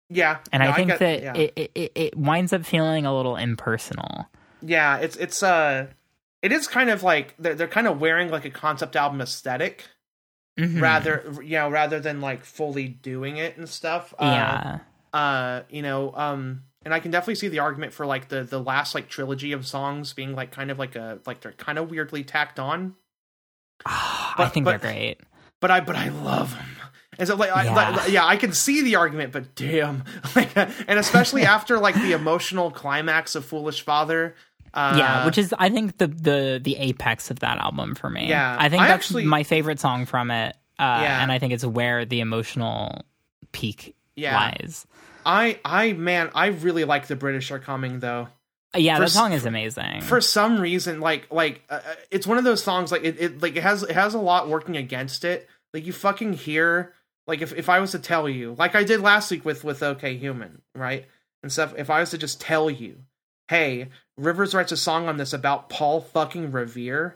yeah, 0.10 0.40
and 0.52 0.62
Mm-hmm. 0.62 0.68
no, 0.68 0.74
I 0.74 0.76
think 0.76 0.88
get- 0.90 1.00
that 1.00 1.22
yeah. 1.24 1.34
it 1.36 1.72
it- 1.76 1.92
it 1.96 2.18
winds 2.18 2.52
up 2.52 2.66
feeling 2.66 3.06
a 3.06 3.16
little 3.16 3.38
impersonal. 3.38 4.28
Yeah, 4.66 4.98
it's 4.98 5.16
it's 5.18 5.44
uh, 5.44 5.88
it 6.42 6.52
is 6.52 6.68
kind 6.68 6.90
of 6.90 7.04
like 7.04 7.36
they're 7.40 7.56
they're 7.56 7.68
kind 7.68 7.88
of 7.88 8.00
wearing 8.00 8.30
like 8.32 8.46
a 8.46 8.50
concept 8.50 8.96
album 8.96 9.22
aesthetic 9.22 9.86
Mhm. 10.60 10.80
rather 10.82 11.34
you 11.44 11.58
know 11.58 11.70
rather 11.70 12.00
than 12.00 12.22
like 12.22 12.46
fully 12.46 12.88
doing 12.88 13.38
it 13.38 13.58
and 13.58 13.68
stuff. 13.68 14.14
Uh, 14.20 14.26
yeah. 14.26 14.80
uh 15.20 15.64
you 15.70 15.82
know 15.82 16.14
um 16.16 16.62
and 16.86 16.94
i 16.94 17.00
can 17.00 17.10
definitely 17.10 17.34
see 17.36 17.48
the 17.48 17.58
argument 17.60 17.92
for 17.92 18.06
like 18.06 18.28
the 18.30 18.44
the 18.44 18.60
last 18.62 18.94
like 18.94 19.10
trilogy 19.10 19.52
of 19.52 19.66
songs 19.66 20.14
being 20.14 20.36
like 20.36 20.52
kind 20.52 20.70
of 20.70 20.78
like 20.78 20.96
a 20.96 21.18
like 21.26 21.42
they're 21.42 21.54
kind 21.54 21.80
of 21.80 21.90
weirdly 21.90 22.24
tacked 22.24 22.60
on 22.60 22.94
I 23.86 24.34
but- 24.38 24.50
think 24.54 24.66
but- 24.66 24.82
they're 24.82 24.92
great. 24.94 25.22
but 25.60 25.72
i 25.72 25.80
but 25.80 25.96
i 25.96 26.10
love 26.10 26.52
them 26.52 26.66
and 27.20 27.28
so 27.28 27.36
like 27.36 27.52
I, 27.52 27.64
Yeah. 27.66 27.74
like, 27.96 28.12
yeah 28.12 28.26
i 28.26 28.38
can 28.38 28.54
see 28.54 28.82
the 28.84 28.96
argument 28.96 29.32
but 29.34 29.56
damn 29.56 30.04
like 30.36 30.56
and 30.56 31.00
especially 31.00 31.44
after 31.46 31.80
like 31.80 31.96
the 31.96 32.12
emotional 32.14 32.70
climax 32.72 33.36
of 33.36 33.46
foolish 33.46 33.82
father 33.82 34.36
uh 34.74 34.96
yeah, 34.98 35.26
which 35.26 35.38
is 35.38 35.54
I 35.58 35.70
think 35.70 35.98
the 35.98 36.08
the 36.08 36.60
the 36.64 36.76
apex 36.78 37.30
of 37.32 37.40
that 37.40 37.58
album 37.60 37.96
for 37.96 38.10
me. 38.10 38.28
Yeah, 38.28 38.56
I 38.60 38.70
think 38.70 38.82
I 38.84 38.88
that's 38.88 39.06
actually- 39.06 39.26
my 39.26 39.44
favorite 39.44 39.80
song 39.80 40.06
from 40.06 40.32
it. 40.32 40.56
Uh, 40.80 41.00
Yeah. 41.04 41.22
and 41.22 41.32
I 41.32 41.38
think 41.40 41.54
it's 41.54 41.64
where 41.66 42.04
the 42.06 42.20
emotional 42.20 43.06
peak 43.52 43.96
Yeah. 44.16 44.36
lies. 44.36 44.86
i 45.26 45.58
i 45.64 45.94
man 45.94 46.30
i 46.36 46.48
really 46.48 46.84
like 46.84 47.08
the 47.08 47.16
british 47.16 47.50
are 47.52 47.60
coming 47.60 48.00
though 48.02 48.28
Yeah, 48.76 48.96
For 48.98 49.02
that 49.04 49.10
song 49.12 49.32
is 49.32 49.46
amazing. 49.46 50.02
for 50.02 50.20
some 50.20 50.60
reason 50.60 51.00
like 51.00 51.32
like 51.32 51.62
uh, 51.70 51.76
uh, 51.76 51.94
it's 52.12 52.26
one 52.28 52.38
of 52.40 52.44
those 52.44 52.62
songs 52.64 52.92
like 52.92 53.04
it, 53.06 53.16
it 53.22 53.42
like 53.42 53.56
it 53.56 53.64
has 53.64 53.84
it 53.84 53.92
has 53.96 54.16
a 54.16 54.20
lot 54.20 54.50
working 54.50 54.76
against 54.76 55.24
it 55.24 55.48
like 55.74 55.86
you 55.86 55.94
fucking 55.94 56.34
hear 56.34 56.94
like 57.28 57.42
if, 57.42 57.54
if 57.54 57.70
i 57.70 57.80
was 57.80 57.92
to 57.92 58.00
tell 58.00 58.28
you 58.28 58.56
like 58.58 58.76
i 58.76 58.84
did 58.84 59.00
last 59.00 59.32
week 59.32 59.46
with 59.46 59.64
with 59.64 59.82
okay 59.82 60.18
human 60.18 60.62
right 60.76 61.06
and 61.44 61.52
stuff 61.52 61.74
if 61.78 61.90
i 61.90 62.00
was 62.02 62.10
to 62.10 62.18
just 62.18 62.42
tell 62.42 62.70
you 62.70 62.98
hey 63.48 63.90
rivers 64.18 64.54
writes 64.54 64.72
a 64.72 64.78
song 64.78 65.08
on 65.08 65.18
this 65.18 65.34
about 65.34 65.70
paul 65.70 66.02
fucking 66.02 66.52
revere. 66.52 67.16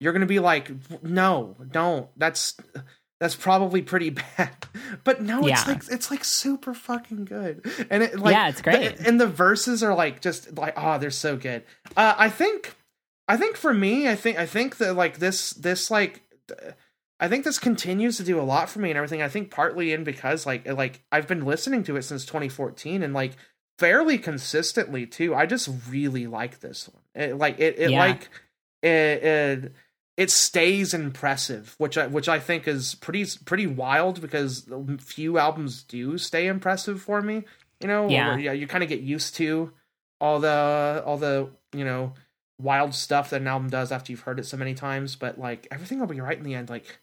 You're 0.00 0.12
gonna 0.12 0.26
be 0.26 0.38
like 0.40 0.70
no 1.02 1.56
don't. 1.70 2.08
That's 2.16 2.56
that's 3.20 3.36
probably 3.36 3.82
pretty 3.82 4.10
bad. 4.36 4.50
But 5.04 5.22
no 5.22 5.46
it's 5.46 5.66
like 5.66 5.82
it's 5.90 6.10
like 6.10 6.24
super 6.24 6.74
fucking 6.74 7.24
good. 7.24 7.64
And 7.90 8.02
it 8.02 8.18
like 8.18 8.32
Yeah, 8.32 8.48
it's 8.48 8.62
great. 8.62 8.98
the- 8.98 9.08
and 9.08 9.20
the 9.20 9.26
verses 9.28 9.82
are 9.82 9.94
like 9.94 10.20
just 10.20 10.56
like 10.58 10.74
oh 10.76 10.98
they're 10.98 11.10
so 11.10 11.36
good. 11.36 11.64
Uh 11.96 12.14
i 12.18 12.28
think 12.28 12.76
i 13.28 13.36
think 13.36 13.56
for 13.56 13.72
me 13.72 14.08
i 14.08 14.16
think 14.16 14.38
i 14.38 14.46
think 14.46 14.78
that 14.78 14.94
like 14.94 15.18
this 15.18 15.50
this 15.52 15.90
like 15.90 16.22
i 17.20 17.28
think 17.28 17.44
this 17.44 17.60
continues 17.60 18.16
to 18.16 18.24
do 18.24 18.40
a 18.40 18.42
lot 18.42 18.68
for 18.68 18.80
me 18.80 18.90
and 18.90 18.96
everything. 18.96 19.22
I 19.22 19.28
think 19.28 19.50
partly 19.52 19.92
in 19.92 20.02
because 20.02 20.44
like 20.46 20.66
like 20.66 21.02
i've 21.12 21.28
been 21.28 21.44
listening 21.44 21.84
to 21.84 21.96
it 21.96 22.02
since 22.02 22.24
2014 22.26 23.02
and 23.04 23.14
like 23.14 23.32
fairly 23.82 24.16
consistently 24.16 25.04
too 25.06 25.34
i 25.34 25.44
just 25.44 25.68
really 25.88 26.26
like 26.26 26.60
this 26.60 26.88
one 26.88 27.02
it, 27.14 27.36
like 27.36 27.58
it, 27.58 27.78
it 27.78 27.90
Yeah. 27.90 27.98
like 27.98 28.28
it, 28.82 28.88
it 29.24 29.72
it 30.16 30.30
stays 30.30 30.94
impressive 30.94 31.74
which 31.78 31.98
i 31.98 32.06
which 32.06 32.28
i 32.28 32.38
think 32.38 32.68
is 32.68 32.94
pretty 32.94 33.26
pretty 33.44 33.66
wild 33.66 34.20
because 34.20 34.68
few 35.00 35.36
albums 35.38 35.82
do 35.82 36.16
stay 36.16 36.46
impressive 36.46 37.02
for 37.02 37.20
me 37.20 37.42
you 37.80 37.88
know 37.88 38.08
Yeah. 38.08 38.36
yeah 38.36 38.52
you 38.52 38.66
kind 38.68 38.84
of 38.84 38.88
get 38.88 39.00
used 39.00 39.34
to 39.36 39.72
all 40.20 40.38
the 40.38 41.02
all 41.04 41.18
the 41.18 41.50
you 41.72 41.84
know 41.84 42.12
wild 42.60 42.94
stuff 42.94 43.30
that 43.30 43.40
an 43.40 43.48
album 43.48 43.68
does 43.68 43.90
after 43.90 44.12
you've 44.12 44.20
heard 44.20 44.38
it 44.38 44.46
so 44.46 44.56
many 44.56 44.74
times 44.74 45.16
but 45.16 45.38
like 45.38 45.66
everything 45.72 45.98
will 45.98 46.06
be 46.06 46.20
right 46.20 46.38
in 46.38 46.44
the 46.44 46.54
end 46.54 46.70
like 46.70 47.00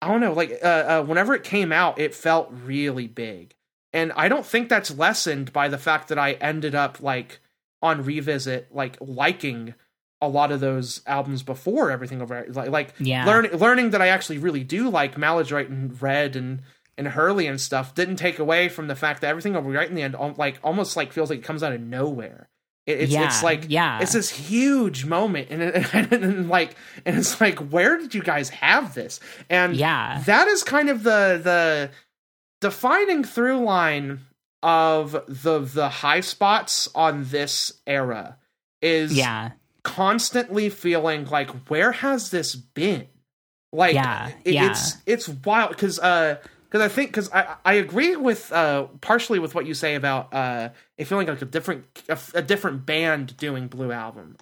i 0.00 0.08
don't 0.08 0.20
know 0.20 0.32
like 0.32 0.58
uh, 0.64 0.66
uh 0.66 1.02
whenever 1.04 1.34
it 1.34 1.44
came 1.44 1.70
out 1.70 2.00
it 2.00 2.12
felt 2.14 2.48
really 2.64 3.06
big 3.06 3.54
and 3.92 4.12
i 4.12 4.28
don't 4.28 4.46
think 4.46 4.68
that's 4.68 4.90
lessened 4.96 5.52
by 5.52 5.68
the 5.68 5.78
fact 5.78 6.08
that 6.08 6.18
i 6.18 6.32
ended 6.32 6.74
up 6.74 7.00
like 7.00 7.40
on 7.82 8.04
revisit 8.04 8.68
like 8.74 8.96
liking 9.00 9.74
a 10.20 10.28
lot 10.28 10.52
of 10.52 10.60
those 10.60 11.00
albums 11.06 11.42
before 11.42 11.90
everything 11.90 12.22
over 12.22 12.44
like 12.50 12.70
like 12.70 12.94
Yeah. 12.98 13.24
learn, 13.26 13.46
learning 13.52 13.90
that 13.90 14.00
i 14.02 14.08
actually 14.08 14.38
really 14.38 14.62
do 14.64 14.88
like 14.88 15.18
maladroit 15.18 15.68
and 15.68 16.00
red 16.00 16.36
and 16.36 16.62
and 16.98 17.08
hurley 17.08 17.46
and 17.46 17.60
stuff 17.60 17.94
didn't 17.94 18.16
take 18.16 18.38
away 18.38 18.68
from 18.68 18.86
the 18.86 18.94
fact 18.94 19.22
that 19.22 19.28
everything 19.28 19.56
over 19.56 19.68
right 19.70 19.88
in 19.88 19.94
the 19.94 20.02
end 20.02 20.14
like 20.36 20.60
almost 20.62 20.96
like 20.96 21.12
feels 21.12 21.30
like 21.30 21.40
it 21.40 21.44
comes 21.44 21.62
out 21.62 21.72
of 21.72 21.80
nowhere. 21.80 22.48
It, 22.84 23.00
it's 23.02 23.12
yeah, 23.12 23.26
it's 23.26 23.42
like 23.42 23.66
yeah, 23.68 24.00
it's 24.00 24.12
this 24.12 24.28
huge 24.28 25.04
moment 25.04 25.48
and, 25.50 25.62
and, 25.94 26.12
and, 26.12 26.48
like 26.48 26.74
and 27.06 27.16
it's 27.16 27.40
like 27.40 27.58
where 27.60 27.96
did 27.96 28.14
you 28.14 28.22
guys 28.22 28.50
have 28.50 28.94
this? 28.94 29.20
And 29.48 29.74
yeah, 29.74 30.22
that 30.26 30.48
is 30.48 30.62
kind 30.62 30.90
of 30.90 31.02
the 31.02 31.40
the 31.42 31.90
defining 32.62 33.24
through 33.24 33.58
line 33.64 34.20
of 34.62 35.12
the 35.28 35.58
the 35.58 35.88
high 35.90 36.20
spots 36.20 36.88
on 36.94 37.24
this 37.24 37.72
era 37.86 38.38
is 38.80 39.12
yeah, 39.14 39.50
constantly 39.82 40.70
feeling 40.70 41.26
like 41.26 41.50
where 41.68 41.92
has 41.92 42.30
this 42.30 42.54
been? 42.54 43.06
Like 43.72 43.94
Yeah, 43.94 44.30
it- 44.44 44.54
yeah. 44.54 44.70
it's 44.70 44.96
it's 45.06 45.28
wild 45.28 45.70
because 45.70 45.98
uh 45.98 46.36
because 46.64 46.80
i 46.80 46.88
think 46.88 47.10
because 47.10 47.30
I, 47.32 47.56
I 47.64 47.74
agree 47.74 48.16
with 48.16 48.52
uh 48.52 48.84
partially 49.00 49.38
with 49.38 49.54
what 49.54 49.66
you 49.66 49.74
say 49.74 49.94
about 49.94 50.32
uh 50.32 50.70
it 50.96 51.04
feeling 51.06 51.26
like 51.26 51.42
a 51.42 51.44
different 51.46 51.84
a, 52.08 52.18
a 52.34 52.42
different 52.42 52.86
band 52.86 53.36
doing 53.36 53.68
blue 53.68 53.90
album. 53.92 54.36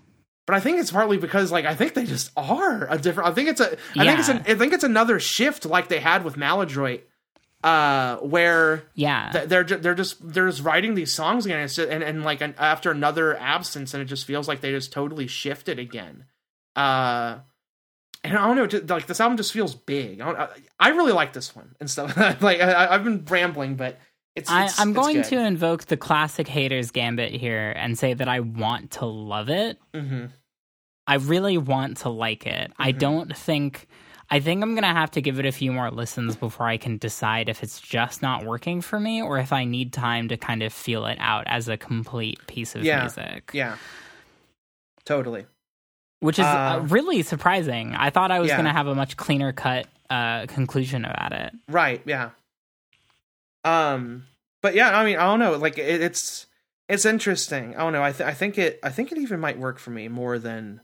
But 0.47 0.57
i 0.57 0.61
think 0.61 0.79
it's 0.79 0.91
partly 0.93 1.17
because 1.17 1.51
like 1.53 1.65
i 1.65 1.75
think 1.75 1.95
they 1.95 2.05
just 2.07 2.31
are 2.37 2.87
a 2.91 2.99
different 2.99 3.29
i 3.31 3.33
think 3.33 3.49
it's 3.49 3.61
a 3.61 3.77
i 3.97 4.05
think 4.05 4.19
it's 4.19 4.29
an, 4.29 4.43
i 4.49 4.55
think 4.55 4.73
it's 4.73 4.85
another 4.85 5.19
shift 5.21 5.65
like 5.65 5.89
they 5.89 6.01
had 6.01 6.25
with 6.25 6.37
maladroit 6.37 7.03
uh 7.63 8.17
where 8.19 8.85
yeah. 8.95 9.31
th- 9.33 9.49
they're 9.49 9.65
ju- 9.65 9.77
they're 9.77 9.95
just 9.95 10.17
they're 10.33 10.49
just 10.49 10.63
writing 10.63 10.95
these 10.95 11.13
songs 11.13 11.45
again 11.45 11.67
just, 11.69 11.79
and, 11.79 12.03
and 12.03 12.25
like 12.25 12.41
an, 12.41 12.55
after 12.59 12.91
another 12.91 13.37
absence 13.37 13.93
and 13.93 14.03
it 14.03 14.07
just 14.07 14.25
feels 14.27 14.49
like 14.49 14.61
they 14.63 14.71
just 14.71 14.93
totally 14.93 15.27
shifted 15.27 15.79
again 15.79 16.25
uh 16.77 17.39
and 18.23 18.37
I 18.37 18.47
don't 18.47 18.57
know, 18.57 18.67
just, 18.67 18.89
like 18.91 19.07
this 19.07 19.19
album 19.19 19.39
just 19.39 19.51
feels 19.51 19.75
big. 19.75 20.21
I, 20.21 20.25
don't, 20.27 20.39
I, 20.39 20.49
I 20.79 20.89
really 20.91 21.13
like 21.13 21.33
this 21.33 21.57
one 21.57 21.75
and 21.81 21.89
stuff. 21.91 22.15
like 22.43 22.61
I, 22.61 22.89
I've 22.95 23.03
been 23.03 23.25
rambling, 23.25 23.77
but 23.77 23.99
it's. 24.37 24.51
I, 24.51 24.65
it's 24.67 24.79
I'm 24.79 24.93
going 24.93 25.17
good. 25.17 25.25
to 25.27 25.39
invoke 25.39 25.87
the 25.87 25.97
classic 25.97 26.47
haters 26.47 26.91
gambit 26.91 27.33
here 27.33 27.73
and 27.75 27.99
say 27.99 28.13
that 28.13 28.29
I 28.29 28.41
want 28.41 28.91
to 28.93 29.07
love 29.07 29.49
it. 29.49 29.79
Mhm. 29.95 30.33
I 31.07 31.15
really 31.15 31.57
want 31.57 31.97
to 31.99 32.11
like 32.11 32.47
it. 32.47 32.71
I 32.79 32.91
Mm-hmm. 32.91 32.99
don't 32.99 33.35
think. 33.37 33.89
I 34.33 34.39
think 34.41 34.63
I'm 34.63 34.75
gonna 34.77 34.93
have 34.95 35.11
to 35.13 35.21
give 35.21 35.39
it 35.41 35.47
a 35.47 35.53
few 35.53 35.73
more 35.73 35.91
listens 35.91 36.37
before 36.37 36.67
I 36.69 36.77
can 36.77 36.99
decide 36.99 37.49
if 37.49 37.63
it's 37.65 37.81
just 37.81 38.23
not 38.23 38.45
working 38.45 38.81
for 38.81 39.01
me 39.01 39.21
or 39.21 39.39
if 39.39 39.53
I 39.53 39.65
need 39.65 39.93
time 39.93 40.29
to 40.29 40.37
kind 40.37 40.63
of 40.63 40.73
feel 40.73 41.05
it 41.07 41.19
out 41.21 41.45
as 41.49 41.69
a 41.69 41.77
complete 41.77 42.39
piece 42.47 42.77
of 42.77 42.85
Yeah. 42.85 43.01
music. 43.01 43.51
Yeah. 43.53 43.77
Totally. 45.05 45.47
Which 46.21 46.39
is 46.39 46.45
uh, 46.45 46.79
Uh, 46.81 46.87
really 46.89 47.23
surprising. 47.23 47.95
I 47.97 48.11
thought 48.11 48.31
I 48.31 48.39
was 48.41 48.49
yeah. 48.51 48.57
gonna 48.57 48.73
have 48.73 48.87
a 48.87 48.95
much 48.95 49.17
cleaner 49.17 49.53
cut 49.53 49.87
uh, 50.11 50.47
conclusion 50.47 51.05
about 51.05 51.33
it. 51.33 51.53
Right. 51.69 52.01
Yeah. 52.05 52.31
Um. 53.65 54.27
But 54.63 54.75
yeah, 54.75 54.97
I 54.99 55.05
mean, 55.05 55.17
I 55.17 55.25
don't 55.25 55.39
know. 55.39 55.57
Like, 55.57 55.79
it, 55.79 56.01
it's 56.03 56.47
it's 56.89 57.05
interesting. 57.07 57.75
I 57.77 57.81
don't 57.81 57.93
know. 57.93 58.03
I 58.03 58.13
th- 58.13 58.29
I 58.29 58.35
think 58.35 58.59
it 58.59 58.79
I 58.83 58.91
think 58.91 59.11
it 59.13 59.19
even 59.19 59.41
might 59.41 59.59
work 59.59 59.79
for 59.79 59.91
me 59.91 60.09
more 60.09 60.39
than 60.39 60.81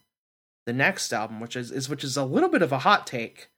the 0.67 0.73
next 0.75 1.13
album, 1.13 1.41
which 1.41 1.57
is, 1.57 1.71
is 1.73 1.89
which 1.89 2.05
is 2.05 2.17
a 2.17 2.25
little 2.25 2.49
bit 2.51 2.61
of 2.63 2.71
a 2.73 2.79
hot 2.81 3.07
take. 3.07 3.49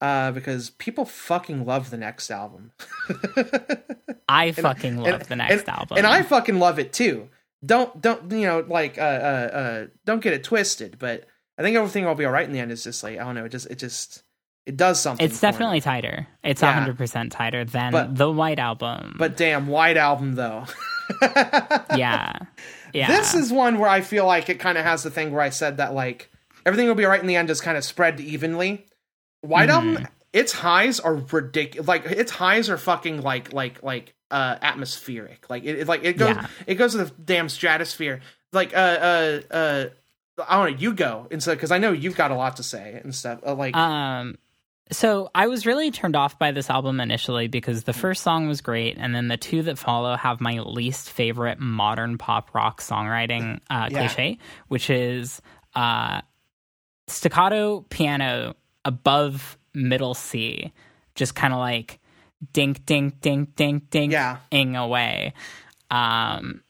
Uh, 0.00 0.30
because 0.32 0.68
people 0.70 1.04
fucking 1.06 1.64
love 1.64 1.88
the 1.90 1.96
next 1.96 2.30
album. 2.30 2.72
I 4.28 4.52
fucking 4.52 4.98
love 4.98 5.20
and- 5.20 5.22
the 5.24 5.36
next 5.36 5.60
and, 5.60 5.68
album. 5.68 5.98
and 5.98 6.06
I 6.06 6.22
fucking 6.22 6.58
love 6.58 6.78
it 6.78 6.92
too. 6.92 7.28
Don't 7.64 7.98
don't 8.02 8.30
you 8.30 8.46
know 8.46 8.64
like 8.68 8.98
uh 8.98 9.00
uh 9.00 9.04
uh 9.56 9.86
don't 10.04 10.20
get 10.22 10.34
it 10.34 10.44
twisted, 10.44 10.98
but 10.98 11.24
I 11.56 11.62
think 11.62 11.76
everything 11.76 12.04
will 12.04 12.14
be 12.14 12.26
all 12.26 12.32
right 12.32 12.46
in 12.46 12.52
the 12.52 12.58
end. 12.60 12.70
Is 12.70 12.84
just 12.84 13.02
like 13.02 13.18
I 13.18 13.24
don't 13.24 13.34
know, 13.34 13.46
it 13.46 13.48
just 13.50 13.66
it 13.70 13.78
just 13.78 14.22
it 14.66 14.76
does 14.76 15.00
something. 15.00 15.24
It's 15.24 15.40
for 15.40 15.46
me. 15.46 15.52
definitely 15.52 15.80
tighter. 15.80 16.26
It's 16.42 16.60
Yeah. 16.60 16.72
hundred 16.74 16.98
percent 16.98 17.32
tighter 17.32 17.64
than 17.64 17.92
But- 17.92 18.16
the 18.16 18.30
White 18.30 18.58
Album. 18.58 19.16
But 19.18 19.38
damn, 19.38 19.66
White 19.68 19.96
Album 19.96 20.34
though. 20.34 20.64
yeah, 21.96 22.32
yeah. 22.92 23.06
This 23.06 23.34
is 23.34 23.50
one 23.52 23.78
where 23.78 23.88
I 23.88 24.02
feel 24.02 24.26
like 24.26 24.50
it 24.50 24.58
kind 24.58 24.76
of 24.76 24.84
has 24.84 25.02
the 25.02 25.10
thing 25.10 25.32
where 25.32 25.40
I 25.42 25.50
said 25.50 25.78
that 25.78 25.94
like 25.94 26.30
everything 26.66 26.86
will 26.88 26.94
be 26.94 27.04
all 27.04 27.10
right 27.10 27.20
in 27.20 27.26
the 27.26 27.36
end, 27.36 27.48
just 27.48 27.62
kind 27.62 27.76
of 27.76 27.84
spread 27.84 28.20
evenly. 28.20 28.86
White 29.40 29.68
Mm-hmm. 29.68 29.88
Album, 29.96 30.08
its 30.32 30.52
highs 30.52 31.00
are 31.00 31.14
ridiculous. 31.16 31.86
Like 31.86 32.06
its 32.06 32.32
highs 32.32 32.68
are 32.70 32.78
fucking 32.78 33.22
like 33.22 33.52
like 33.52 33.82
like 33.82 34.14
uh 34.30 34.56
atmospheric. 34.62 35.48
Like 35.50 35.64
it, 35.64 35.80
it 35.80 35.86
like 35.88 36.04
it 36.04 36.16
goes 36.16 36.36
Yeah. 36.36 36.46
it 36.66 36.74
goes 36.76 36.92
to 36.92 37.04
the 37.04 37.10
damn 37.24 37.48
stratosphere. 37.48 38.20
Like 38.52 38.74
uh 38.74 38.76
uh 38.80 39.40
uh. 39.54 39.84
I 40.48 40.56
don't 40.64 40.72
know. 40.72 40.78
You 40.80 40.92
go 40.94 41.28
instead 41.30 41.54
because 41.56 41.70
I 41.70 41.78
know 41.78 41.92
you've 41.92 42.16
got 42.16 42.32
a 42.32 42.34
lot 42.34 42.56
to 42.56 42.64
say 42.64 43.00
and 43.04 43.14
stuff. 43.14 43.38
Uh, 43.46 43.54
like 43.54 43.76
Um, 43.76 44.36
so 44.90 45.30
I 45.32 45.46
was 45.46 45.64
really 45.64 45.92
turned 45.92 46.16
off 46.16 46.40
by 46.40 46.50
this 46.50 46.68
album 46.68 46.98
initially 47.00 47.46
because 47.46 47.82
Mm. 47.82 47.84
the 47.84 47.92
first 47.92 48.22
song 48.24 48.48
was 48.48 48.60
great, 48.60 48.96
and 48.98 49.14
then 49.14 49.28
the 49.28 49.36
two 49.36 49.62
that 49.62 49.78
follow 49.78 50.16
have 50.16 50.40
my 50.40 50.58
least 50.58 51.08
favorite 51.10 51.60
modern 51.60 52.18
pop 52.18 52.52
rock 52.52 52.80
songwriting 52.80 53.60
uh, 53.70 53.88
Yeah. 53.92 53.98
cliche, 54.08 54.38
which 54.66 54.90
is 54.90 55.40
uh, 55.76 56.20
staccato 57.06 57.82
piano 57.90 58.54
above 58.84 59.58
middle 59.74 60.14
C, 60.14 60.72
just 61.14 61.34
kind 61.34 61.52
of 61.52 61.58
like 61.58 62.00
dink, 62.52 62.84
dink, 62.86 63.20
dink, 63.20 63.56
dink, 63.56 63.90
dink, 63.90 64.12
Yeah. 64.12 64.38
ing 64.50 64.76
away. 64.76 65.32
Um, 65.90 66.62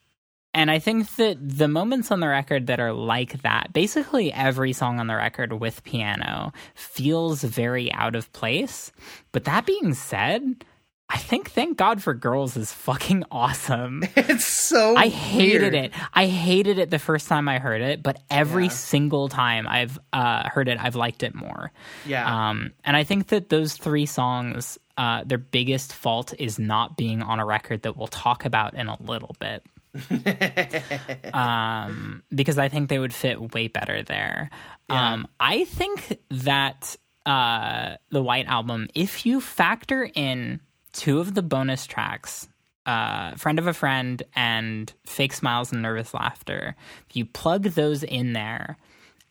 and 0.52 0.70
I 0.70 0.78
think 0.78 1.16
that 1.16 1.36
the 1.40 1.66
moments 1.66 2.12
on 2.12 2.20
the 2.20 2.28
record 2.28 2.68
that 2.68 2.78
are 2.78 2.92
like 2.92 3.42
that, 3.42 3.72
basically 3.72 4.32
every 4.32 4.72
song 4.72 5.00
on 5.00 5.08
the 5.08 5.16
record 5.16 5.52
with 5.54 5.82
piano 5.82 6.52
feels 6.74 7.42
very 7.42 7.92
out 7.92 8.14
of 8.14 8.32
place. 8.32 8.92
But 9.32 9.44
that 9.44 9.66
being 9.66 9.94
said, 9.94 10.64
I 11.08 11.18
think 11.18 11.50
Thank 11.50 11.76
God 11.76 12.02
for 12.02 12.14
Girls 12.14 12.56
is 12.56 12.72
fucking 12.72 13.24
awesome. 13.30 14.02
it's 14.16 14.46
so. 14.46 14.96
I 14.96 15.08
hated 15.08 15.72
weird. 15.72 15.74
it. 15.86 15.92
I 16.12 16.26
hated 16.26 16.78
it 16.78 16.90
the 16.90 16.98
first 16.98 17.28
time 17.28 17.48
I 17.48 17.58
heard 17.58 17.82
it, 17.82 18.02
but 18.02 18.20
every 18.30 18.64
Yeah. 18.64 18.70
single 18.70 19.28
time 19.28 19.68
I've 19.68 19.98
uh, 20.12 20.48
heard 20.48 20.68
it, 20.68 20.78
I've 20.82 20.96
liked 20.96 21.22
it 21.22 21.34
more. 21.34 21.72
Yeah. 22.06 22.48
Um, 22.48 22.72
and 22.84 22.96
I 22.96 23.04
think 23.04 23.28
that 23.28 23.50
those 23.50 23.74
three 23.76 24.06
songs, 24.06 24.78
uh, 24.96 25.24
their 25.24 25.38
biggest 25.38 25.92
fault 25.92 26.32
is 26.38 26.58
not 26.58 26.96
being 26.96 27.22
on 27.22 27.38
a 27.38 27.44
record 27.46 27.82
that 27.82 27.96
we'll 27.96 28.06
talk 28.06 28.44
about 28.44 28.74
in 28.74 28.88
a 28.88 29.00
little 29.02 29.36
bit. 29.38 29.62
um, 31.34 32.22
because 32.34 32.58
I 32.58 32.68
think 32.68 32.88
they 32.88 32.98
would 32.98 33.14
fit 33.14 33.54
way 33.54 33.68
better 33.68 34.02
there. 34.02 34.50
Um, 34.88 35.28
I 35.38 35.64
think 35.64 36.18
that 36.30 36.96
uh, 37.26 37.96
the 38.10 38.22
White 38.22 38.46
Album, 38.46 38.88
if 38.94 39.24
you 39.26 39.40
factor 39.40 40.08
in 40.14 40.60
two 40.94 41.20
of 41.20 41.34
the 41.34 41.42
bonus 41.42 41.86
tracks, 41.86 42.48
uh, 42.86 43.34
Friend 43.34 43.58
of 43.58 43.66
a 43.66 43.74
Friend 43.74 44.22
and 44.34 44.90
Fake 45.04 45.34
Smiles 45.34 45.72
and 45.72 45.82
Nervous 45.82 46.14
Laughter, 46.14 46.74
if 47.10 47.16
you 47.16 47.26
plug 47.26 47.64
those 47.64 48.02
in 48.02 48.32
there 48.32 48.78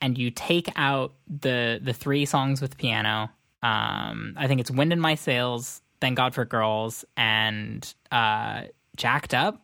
and 0.01 0.17
you 0.17 0.29
take 0.29 0.69
out 0.75 1.13
the 1.27 1.79
the 1.81 1.93
three 1.93 2.25
songs 2.25 2.61
with 2.61 2.77
piano, 2.77 3.31
um, 3.63 4.35
I 4.37 4.47
think 4.47 4.59
it's 4.59 4.69
Wind 4.69 4.93
in 4.93 4.99
My 4.99 5.15
Sails, 5.15 5.81
Thank 6.01 6.17
God 6.17 6.35
for 6.35 6.45
Girls, 6.45 7.05
and 7.15 7.91
uh, 8.11 8.63
Jacked 8.97 9.33
Up. 9.33 9.61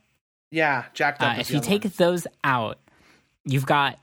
yeah, 0.52 0.86
jacked 0.94 1.22
up. 1.22 1.38
Uh, 1.38 1.40
if 1.42 1.52
you 1.52 1.60
take 1.60 1.84
one. 1.84 1.94
those 1.98 2.26
out, 2.44 2.80
you've 3.44 3.66
got 3.66 4.00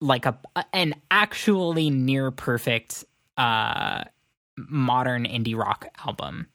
like 0.00 0.26
a 0.26 0.38
an 0.72 0.94
actually 1.10 1.90
near 1.90 2.30
perfect 2.30 3.04
uh, 3.36 4.04
modern 4.56 5.24
indie 5.24 5.56
rock 5.56 5.88
album 6.06 6.46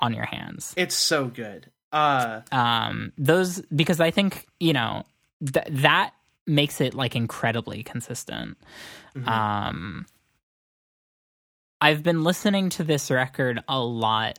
on 0.00 0.14
your 0.14 0.26
hands. 0.26 0.74
it's 0.76 0.94
so 0.94 1.26
good. 1.26 1.70
Uh, 1.92 2.40
Um, 2.52 3.12
those 3.18 3.60
because 3.74 4.00
I 4.00 4.10
think 4.10 4.46
you 4.60 4.72
know 4.72 5.04
th- 5.44 5.66
that 5.70 6.12
makes 6.46 6.80
it 6.80 6.94
like 6.94 7.16
incredibly 7.16 7.82
consistent. 7.82 8.56
mhm. 9.16 9.26
Um, 9.28 10.06
I've 11.80 12.02
been 12.02 12.22
listening 12.22 12.68
to 12.70 12.84
this 12.84 13.10
record 13.10 13.62
a 13.68 13.80
lot 13.80 14.38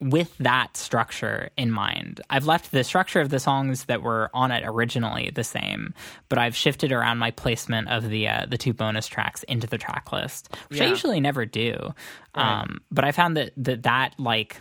with 0.00 0.36
that 0.38 0.76
structure 0.76 1.50
in 1.56 1.70
mind. 1.70 2.20
I've 2.28 2.46
left 2.46 2.72
the 2.72 2.84
structure 2.84 3.20
of 3.20 3.30
the 3.30 3.38
songs 3.38 3.84
that 3.84 4.02
were 4.02 4.30
on 4.34 4.50
it 4.50 4.64
originally 4.66 5.30
the 5.34 5.44
same, 5.44 5.94
but 6.28 6.38
I've 6.38 6.56
shifted 6.56 6.92
around 6.92 7.18
my 7.18 7.30
placement 7.30 7.88
of 7.88 8.08
the 8.08 8.28
uh, 8.28 8.46
the 8.46 8.58
two 8.58 8.72
bonus 8.72 9.06
tracks 9.06 9.44
into 9.44 9.66
the 9.66 9.78
track 9.78 10.12
list, 10.12 10.54
which 10.68 10.80
I 10.80 10.86
usually 10.86 11.20
never 11.20 11.46
do. 11.46 11.94
Right. 12.36 12.62
Um, 12.62 12.80
but 12.90 13.04
I 13.04 13.12
found 13.12 13.36
that 13.36 13.52
that 13.56 13.84
that 13.84 14.14
like 14.18 14.60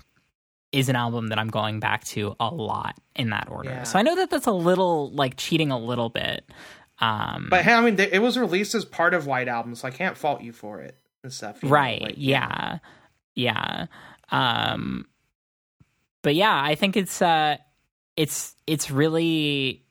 is 0.72 0.90
an 0.90 0.96
album 0.96 1.28
that 1.28 1.38
I'm 1.40 1.50
going 1.50 1.80
back 1.80 2.04
to 2.06 2.36
a 2.40 2.50
lot 2.50 2.98
in 3.16 3.30
that 3.32 3.48
order. 3.50 3.70
Yeah. 3.70 3.84
So 3.84 4.00
I 4.00 4.02
know 4.02 4.16
that 4.16 4.30
that's 4.30 4.48
a 4.48 4.52
little 4.52 5.12
like 5.12 5.38
cheating 5.38 5.72
a 5.72 5.78
little 5.78 6.10
bit. 6.10 6.46
Um, 7.00 7.48
But 7.50 7.64
hey, 7.66 7.74
I 7.74 7.82
mean, 7.82 8.00
it 8.00 8.22
was 8.22 8.38
released 8.38 8.76
as 8.76 8.86
part 8.86 9.14
of 9.14 9.26
White 9.28 9.48
Album, 9.48 9.76
so 9.76 9.88
I 9.88 9.92
can't 9.92 10.16
fault 10.18 10.42
you 10.42 10.54
for 10.54 10.80
it 10.80 10.98
and 11.24 11.34
stuff. 11.34 11.62
you 11.64 11.70
know, 11.70 11.74
right 11.76 12.02
like, 12.02 12.16
yeah 12.18 12.80
yeah 13.36 13.88
um 14.30 15.06
but 16.24 16.34
yeah 16.34 16.60
i 16.64 16.74
think 16.74 16.98
it's 16.98 17.22
uh 17.22 17.56
it's 18.18 18.56
it's 18.66 18.90
really 18.92 19.86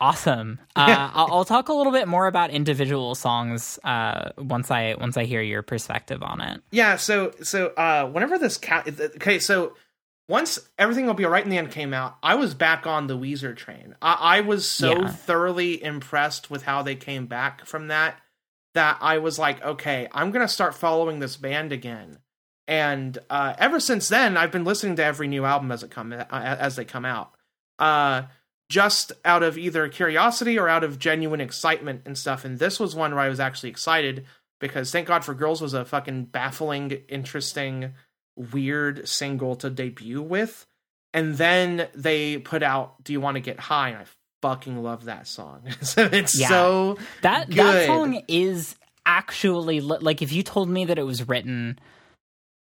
awesome 0.00 0.58
uh 0.76 1.10
I'll, 1.14 1.28
I'll 1.32 1.44
talk 1.44 1.68
a 1.68 1.72
little 1.72 1.92
bit 1.92 2.08
more 2.08 2.26
about 2.26 2.50
individual 2.50 3.14
songs 3.14 3.78
uh 3.84 4.30
once 4.36 4.70
i 4.70 4.94
once 5.00 5.16
i 5.16 5.24
hear 5.24 5.40
your 5.40 5.62
perspective 5.62 6.22
on 6.22 6.40
it 6.40 6.60
Yeah. 6.72 6.96
So, 6.96 7.32
so 7.42 7.68
uh, 7.68 8.08
whenever 8.10 8.38
this 8.38 8.58
cat, 8.58 8.88
okay, 9.16 9.38
so 9.38 9.74
once 10.28 10.58
everything 10.78 11.06
will 11.06 11.14
be 11.14 11.24
alright 11.24 11.44
in 11.44 11.50
the 11.50 11.56
end 11.58 11.70
came 11.70 11.94
out, 11.94 12.16
I 12.22 12.34
was 12.34 12.52
back 12.52 12.86
on 12.86 13.06
the 13.06 13.16
Weezer 13.16 13.56
train. 13.56 13.94
I, 14.02 14.38
I 14.38 14.40
was 14.40 14.68
so 14.68 15.02
Yeah. 15.02 15.08
thoroughly 15.08 15.82
impressed 15.82 16.50
with 16.50 16.64
how 16.64 16.82
they 16.82 16.96
came 16.96 17.26
back 17.26 17.64
from 17.64 17.88
that 17.88 18.20
that 18.74 18.98
I 19.00 19.18
was 19.18 19.38
like, 19.38 19.64
okay, 19.64 20.08
I'm 20.12 20.32
gonna 20.32 20.48
start 20.48 20.74
following 20.74 21.20
this 21.20 21.36
band 21.36 21.72
again. 21.72 22.18
And 22.68 23.16
uh, 23.30 23.54
ever 23.58 23.78
since 23.78 24.08
then, 24.08 24.36
I've 24.36 24.50
been 24.50 24.64
listening 24.64 24.96
to 24.96 25.04
every 25.04 25.28
new 25.28 25.44
album 25.44 25.70
as 25.70 25.82
it 25.82 25.90
come 25.90 26.12
uh, 26.12 26.24
as 26.30 26.76
they 26.76 26.84
come 26.84 27.04
out. 27.04 27.32
Uh, 27.78 28.22
just 28.68 29.12
out 29.24 29.42
of 29.42 29.56
either 29.56 29.88
curiosity 29.88 30.58
or 30.58 30.68
out 30.68 30.82
of 30.82 30.98
genuine 30.98 31.40
excitement 31.40 32.02
and 32.04 32.18
stuff. 32.18 32.44
And 32.44 32.58
this 32.58 32.80
was 32.80 32.96
one 32.96 33.14
where 33.14 33.22
I 33.22 33.28
was 33.28 33.38
actually 33.38 33.70
excited 33.70 34.26
because 34.58 34.90
Thank 34.90 35.06
God 35.06 35.24
for 35.24 35.34
Girls 35.34 35.60
was 35.60 35.74
a 35.74 35.84
fucking 35.84 36.24
baffling, 36.26 36.90
interesting, 37.08 37.92
weird 38.34 39.08
single 39.08 39.54
to 39.56 39.70
debut 39.70 40.22
with. 40.22 40.66
And 41.14 41.36
then 41.36 41.88
they 41.94 42.38
put 42.38 42.62
out 42.62 43.02
Do 43.04 43.12
You 43.12 43.20
Want 43.20 43.36
to 43.36 43.40
Get 43.40 43.60
High? 43.60 43.90
And 43.90 43.98
I 43.98 44.04
fucking 44.42 44.82
love 44.82 45.04
that 45.04 45.26
song. 45.26 45.62
it's 45.96 46.38
Yeah. 46.38 46.48
so 46.48 46.98
that 47.22 47.50
that 47.50 47.86
song 47.86 48.22
is 48.28 48.74
actually 49.04 49.80
like 49.80 50.20
if 50.20 50.32
you 50.32 50.42
told 50.42 50.68
me 50.68 50.86
that 50.86 50.98
it 50.98 51.04
was 51.04 51.28
written 51.28 51.78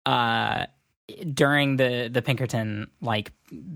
uh 0.07 0.67
during 1.35 1.77
the 1.77 2.09
the 2.12 2.23
pinkerton 2.23 2.89
like 3.01 3.33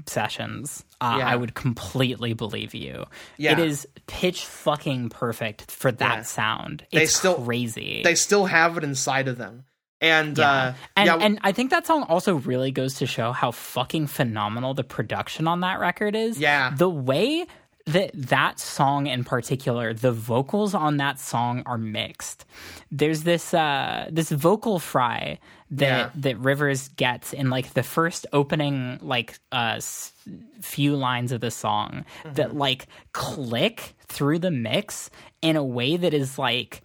sessions 0.07 0.85
uh, 1.01 1.17
Yeah. 1.19 1.29
i 1.29 1.35
would 1.37 1.55
completely 1.55 2.33
believe 2.33 2.75
you 2.75 3.05
yeah. 3.39 3.53
it 3.53 3.59
is 3.59 3.89
pitch 4.07 4.45
fucking 4.45 5.09
perfect 5.09 5.71
for 5.71 5.91
that 5.93 6.19
Yeah. 6.19 6.23
sound 6.23 6.87
They 6.93 7.03
it's 7.03 7.17
still- 7.17 7.35
crazy 7.45 8.03
They 8.05 8.15
still 8.15 8.45
have 8.47 8.77
it 8.79 8.85
inside 8.85 9.29
of 9.29 9.39
them. 9.39 9.65
And 10.01 10.37
yeah. 10.37 10.51
uh 10.51 10.73
and 10.97 11.07
yeah, 11.07 11.17
and 11.27 11.39
I 11.43 11.53
think 11.53 11.71
that 11.71 11.87
song 11.87 12.03
also 12.05 12.35
really 12.35 12.71
goes 12.71 12.95
to 12.97 13.07
show 13.07 13.33
how 13.33 13.53
fucking 13.53 14.07
phenomenal 14.09 14.75
the 14.75 14.85
production 14.85 15.49
on 15.49 15.61
that 15.61 15.81
record 15.81 16.15
is. 16.15 16.39
Yeah. 16.39 16.73
The 16.77 16.91
way 16.91 17.47
that 17.87 18.11
that 18.15 18.59
song 18.61 19.07
in 19.07 19.25
particular, 19.25 19.95
the 19.95 20.13
vocals 20.13 20.75
on 20.75 20.99
that 20.99 21.19
song 21.19 21.63
are 21.65 21.79
mixed. 21.79 22.45
There's 22.91 23.23
this 23.23 23.55
uh, 23.55 24.09
this 24.11 24.31
vocal 24.31 24.79
fry 24.79 25.39
that 25.79 25.87
Yeah. 25.87 26.11
that 26.17 26.39
Rivers 26.39 26.89
gets 26.89 27.33
in 27.33 27.51
like 27.51 27.73
the 27.75 27.83
first 27.83 28.27
opening 28.33 28.99
like 29.03 29.39
uh, 29.53 29.75
s- 29.77 30.13
few 30.61 30.97
lines 30.97 31.33
of 31.33 31.41
the 31.41 31.51
song 31.51 32.05
that 32.35 32.55
like 32.57 32.87
click 33.13 33.95
through 34.09 34.39
the 34.41 34.51
mix 34.51 35.11
in 35.43 35.57
a 35.57 35.65
way 35.65 35.97
that 35.97 36.15
is 36.15 36.39
like 36.39 36.83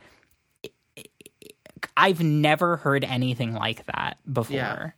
I've 1.95 2.21
never 2.21 2.77
heard 2.77 3.03
anything 3.03 3.53
like 3.53 3.85
that 3.87 4.17
before. 4.31 4.55
Yeah. 4.55 4.89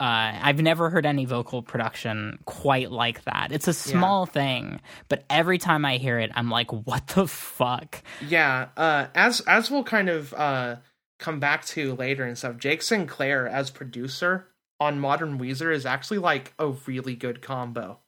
Uh, 0.00 0.38
I've 0.42 0.60
never 0.60 0.90
heard 0.90 1.06
any 1.06 1.24
vocal 1.24 1.62
production 1.62 2.38
quite 2.44 2.90
like 2.90 3.22
that. 3.24 3.52
It's 3.52 3.68
a 3.68 3.72
small 3.72 4.26
thing, 4.26 4.80
but 5.08 5.24
every 5.30 5.58
time 5.58 5.84
I 5.84 5.98
hear 5.98 6.18
it, 6.18 6.32
I'm 6.34 6.50
like, 6.50 6.72
"What 6.72 7.06
the 7.08 7.28
fuck?" 7.28 8.02
Yeah, 8.26 8.68
uh, 8.76 9.06
as 9.14 9.40
as 9.42 9.70
we'll 9.70 9.84
kind 9.84 10.08
of 10.08 10.34
uh, 10.34 10.76
come 11.24 11.40
back 11.40 11.64
to 11.66 11.94
later 11.94 12.24
and 12.24 12.36
stuff, 12.36 12.58
Jake 12.58 12.82
Sinclair 12.82 13.48
as 13.48 13.70
producer 13.70 14.48
on 14.80 14.98
Modern 15.00 15.38
Weezer 15.38 15.72
is 15.74 15.86
actually 15.86 16.18
like 16.18 16.52
a 16.58 16.68
really 16.86 17.14
good 17.16 17.40
combo, 17.40 18.00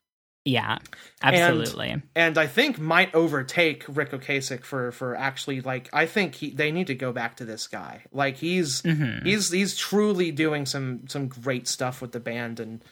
Yeah, 0.45 0.79
absolutely. 1.23 2.03
and 2.15 2.37
I 2.39 2.47
think 2.47 2.79
might 2.79 3.15
overtake 3.15 3.85
Ric 3.89 4.11
Ocasek 4.11 4.65
for 4.65 4.93
for 4.93 5.17
actually 5.17 5.61
like 5.61 5.89
I 5.93 6.07
think 6.07 6.35
he 6.35 6.51
they 6.51 6.71
need 6.73 6.89
to 6.89 6.95
go 6.95 7.13
back 7.13 7.37
to 7.37 7.45
this 7.45 7.67
guy. 7.69 8.03
Like 8.13 8.37
he's 8.37 8.83
Mhm. 8.83 9.25
he's 9.25 9.51
he's 9.51 9.77
truly 9.77 10.31
doing 10.33 10.67
some 10.67 11.07
some 11.09 11.29
great 11.29 11.67
stuff 11.69 12.03
with 12.03 12.13
the 12.13 12.21
band 12.21 12.61
and 12.61 12.85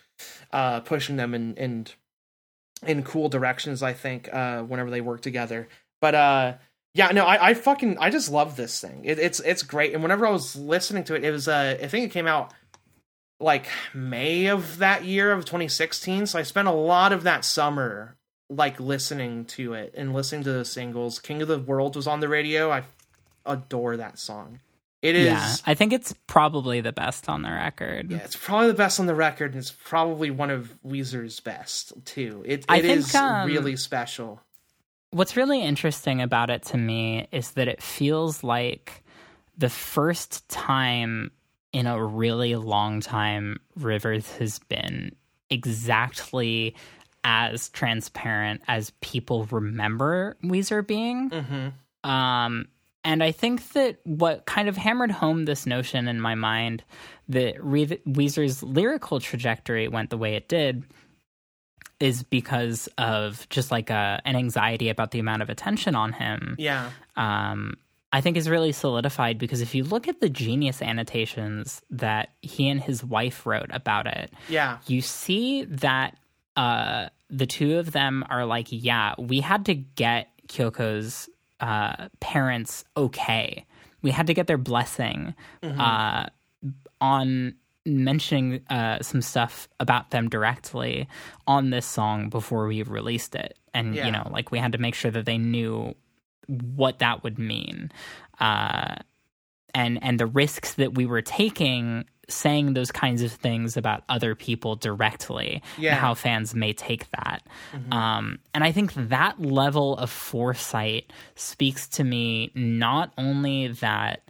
uh, 0.53 0.81
pushing 0.81 1.17
them 1.17 1.35
in 1.35 1.55
in 1.57 1.87
in 2.87 3.03
cool 3.03 3.29
directions. 3.29 3.83
I 3.83 3.93
think 3.93 4.33
uh, 4.33 4.63
whenever 4.63 4.91
they 4.91 5.01
work 5.01 5.21
together, 5.21 5.69
but 6.01 6.15
uh, 6.15 6.55
yeah, 6.95 7.09
no, 7.09 7.25
I, 7.25 7.51
I 7.51 7.55
fucking 7.55 7.99
I 7.99 8.11
just 8.11 8.31
love 8.31 8.57
this 8.57 8.81
thing. 8.81 9.03
It, 9.05 9.19
it's 9.19 9.41
it's 9.41 9.63
great, 9.65 9.95
and 9.95 10.03
whenever 10.03 10.27
I 10.27 10.31
was 10.31 10.55
listening 10.55 11.03
to 11.05 11.15
it, 11.17 11.25
it 11.25 11.33
was 11.33 11.49
uh, 11.49 11.77
I 11.83 11.89
think 11.89 12.07
it 12.07 12.13
came 12.13 12.29
out 12.29 12.55
like 13.41 13.67
May 13.93 14.47
of 14.47 14.79
that 14.79 15.05
year 15.05 15.33
of 15.33 15.45
2016. 15.45 16.27
So 16.27 16.39
I 16.39 16.43
spent 16.43 16.69
a 16.69 16.73
lot 16.73 17.13
of 17.13 17.25
that 17.25 17.45
summer 17.45 18.17
like 18.49 18.79
listening 18.79 19.45
to 19.45 19.75
it 19.75 19.93
and 19.97 20.15
listening 20.15 20.45
to 20.45 20.53
the 20.53 20.65
singles. 20.65 21.19
King 21.19 21.43
of 21.43 21.49
the 21.49 21.59
World 21.59 21.97
was 21.97 22.07
on 22.07 22.21
the 22.21 22.29
radio. 22.29 22.71
I 22.71 22.85
adore 23.45 23.97
that 23.97 24.19
song. 24.19 24.61
It 25.03 25.17
is 25.17 25.27
yeah, 25.27 25.57
I 25.67 25.75
think 25.75 25.93
it's 25.93 26.15
probably 26.27 26.81
the 26.81 26.93
best 26.93 27.29
on 27.29 27.43
the 27.43 27.51
record. 27.51 28.11
yeah, 28.11 28.19
it's 28.19 28.37
probably 28.37 28.69
the 28.69 28.75
best 28.75 28.99
on 28.99 29.05
the 29.05 29.15
record, 29.15 29.51
and 29.53 29.59
it's 29.59 29.71
probably 29.71 30.31
one 30.31 30.51
of 30.51 30.73
Weezer's 30.87 31.41
best 31.41 31.93
too. 32.07 32.43
It 32.47 32.65
it 32.71 32.83
think, 32.83 32.85
is 32.85 33.15
um, 33.15 33.47
really 33.47 33.77
special. 33.77 34.41
What's 35.15 35.37
really 35.37 35.63
interesting 35.63 36.21
about 36.21 36.51
it 36.51 36.65
to 36.65 36.77
me 36.77 37.29
is 37.31 37.53
that 37.53 37.69
it 37.69 37.81
feels 37.81 38.43
like 38.43 39.05
the 39.57 39.69
first 39.69 40.49
time 40.49 41.31
in 41.73 41.87
a 41.87 42.05
really 42.05 42.57
long 42.57 43.01
time 43.01 43.61
Rivers 43.77 44.29
has 44.39 44.59
been 44.59 45.15
exactly 45.51 46.75
as 47.23 47.69
transparent 47.69 48.63
as 48.67 48.91
people 49.03 49.45
remember 49.53 50.37
Weezer 50.43 50.85
being. 50.85 51.31
hmm 51.31 52.09
Um, 52.11 52.67
and 53.05 53.23
I 53.23 53.31
think 53.31 53.73
that 53.75 53.99
what 54.03 54.47
kind 54.47 54.69
of 54.69 54.77
hammered 54.77 55.13
home 55.13 55.45
this 55.45 55.65
notion 55.65 56.09
in 56.09 56.21
my 56.21 56.35
mind 56.35 56.83
that 57.29 57.63
Re- 57.63 58.01
Weezer's 58.05 58.65
lyrical 58.65 59.21
trajectory 59.21 59.87
went 59.87 60.11
the 60.11 60.19
way 60.19 60.35
it 60.35 60.49
did 60.49 60.83
is 62.01 62.23
because 62.23 62.89
of 62.99 63.49
just 63.49 63.71
like 63.71 63.91
a, 63.91 64.21
an 64.25 64.37
anxiety 64.37 64.89
about 64.89 65.11
the 65.11 65.19
amount 65.19 65.43
of 65.43 65.51
attention 65.51 65.95
on 65.95 66.13
him. 66.13 66.57
Yeah, 66.59 66.91
Um, 67.17 67.77
I 68.13 68.21
think 68.21 68.37
is 68.37 68.49
really 68.49 68.71
solidified 68.71 69.39
because 69.39 69.61
if 69.61 69.75
you 69.75 69.83
look 69.83 70.07
at 70.07 70.21
the 70.21 70.29
genius 70.29 70.81
annotations 70.81 71.83
that 71.91 72.31
he 72.43 72.69
and 72.69 72.81
his 72.81 73.03
wife 73.03 73.45
wrote 73.45 73.71
about 73.71 74.07
it, 74.07 74.31
yeah, 74.49 74.79
you 74.87 75.01
see 75.01 75.65
that 75.65 76.17
uh, 76.57 77.09
the 77.29 77.47
two 77.47 77.79
of 77.79 77.91
them 77.91 78.25
are 78.31 78.47
like, 78.47 78.69
yeah, 78.71 79.15
we 79.19 79.41
had 79.41 79.67
to 79.67 79.75
get 79.75 80.29
Kyoko's 80.47 81.29
uh, 81.59 82.09
parents 82.21 82.85
okay. 82.97 83.65
We 84.03 84.13
had 84.13 84.29
to 84.29 84.35
get 84.35 84.47
their 84.47 84.59
blessing 84.59 85.35
uh, 85.63 86.27
on 87.01 87.55
mentioning 87.87 88.61
uh, 88.71 89.01
some 89.03 89.21
stuff 89.23 89.69
about 89.81 90.11
them 90.11 90.29
directly 90.29 91.07
on 91.47 91.71
this 91.71 91.87
song 91.87 92.29
before 92.29 92.67
we 92.67 92.83
released 92.83 93.35
it. 93.35 93.59
And, 93.75 93.95
Yeah. 93.95 94.07
you 94.07 94.13
know, 94.13 94.29
like 94.31 94.51
we 94.51 94.59
had 94.59 94.73
to 94.73 94.79
make 94.79 94.95
sure 94.95 95.11
that 95.11 95.27
they 95.27 95.39
knew 95.39 95.95
what 96.47 96.99
that 97.01 97.23
would 97.25 97.39
mean. 97.39 97.91
Uh, 98.41 98.97
and 99.75 99.99
and 100.03 100.21
the 100.21 100.27
risks 100.27 100.75
that 100.75 100.95
we 100.95 101.05
were 101.07 101.23
taking 101.23 102.05
saying 102.29 102.73
those 102.73 102.91
kinds 102.91 103.21
of 103.23 103.31
things 103.33 103.77
about 103.77 104.03
other 104.09 104.35
people 104.35 104.77
directly 104.77 105.63
Yeah. 105.77 105.91
and 105.91 105.99
how 106.01 106.15
fans 106.15 106.55
may 106.55 106.73
take 106.73 107.07
that 107.11 107.43
um, 107.93 108.39
and 108.55 108.65
i 108.65 108.73
think 108.73 108.95
that 108.95 109.39
level 109.43 109.97
of 109.99 110.09
foresight 110.11 111.13
speaks 111.35 111.87
to 111.89 112.05
me 112.05 112.51
not 112.55 113.13
only 113.19 113.69
that 113.69 114.23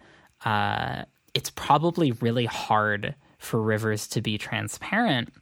uh, 0.45 1.05
it's 1.35 1.51
probably 1.51 2.11
really 2.13 2.47
hard 2.47 3.15
for 3.45 3.61
rivers 3.61 4.07
to 4.09 4.21
be 4.21 4.39
transparent 4.39 5.33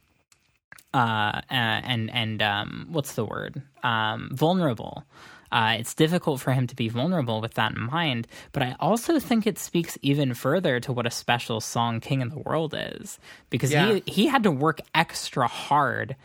uh, 0.93 1.41
and 1.49 2.09
and 2.11 2.41
um, 2.41 2.87
what's 2.91 3.13
the 3.13 3.25
word 3.25 3.61
um, 3.83 4.29
vulnerable. 4.33 5.03
Uh, 5.51 5.75
it's 5.77 5.93
difficult 5.93 6.41
for 6.41 6.51
him 6.51 6.65
to 6.65 6.75
be 6.75 6.89
vulnerable 6.89 7.39
with 7.39 7.53
that 7.53 7.73
in 7.73 7.81
mind, 7.83 8.27
but 8.53 8.63
I 8.63 8.75
also 8.79 9.19
think 9.19 9.45
it 9.45 9.59
speaks 9.59 9.99
even 10.01 10.33
further 10.33 10.79
to 10.79 10.91
what 10.91 11.05
a 11.05 11.11
special 11.11 11.61
song 11.61 11.99
"King 11.99 12.21
of 12.23 12.31
the 12.31 12.39
World" 12.39 12.73
is, 12.77 13.19
because 13.51 13.71
Yeah. 13.71 13.93
he 13.93 14.03
he 14.11 14.27
had 14.27 14.43
to 14.43 14.51
work 14.51 14.81
extra 14.95 15.47
hard 15.47 16.15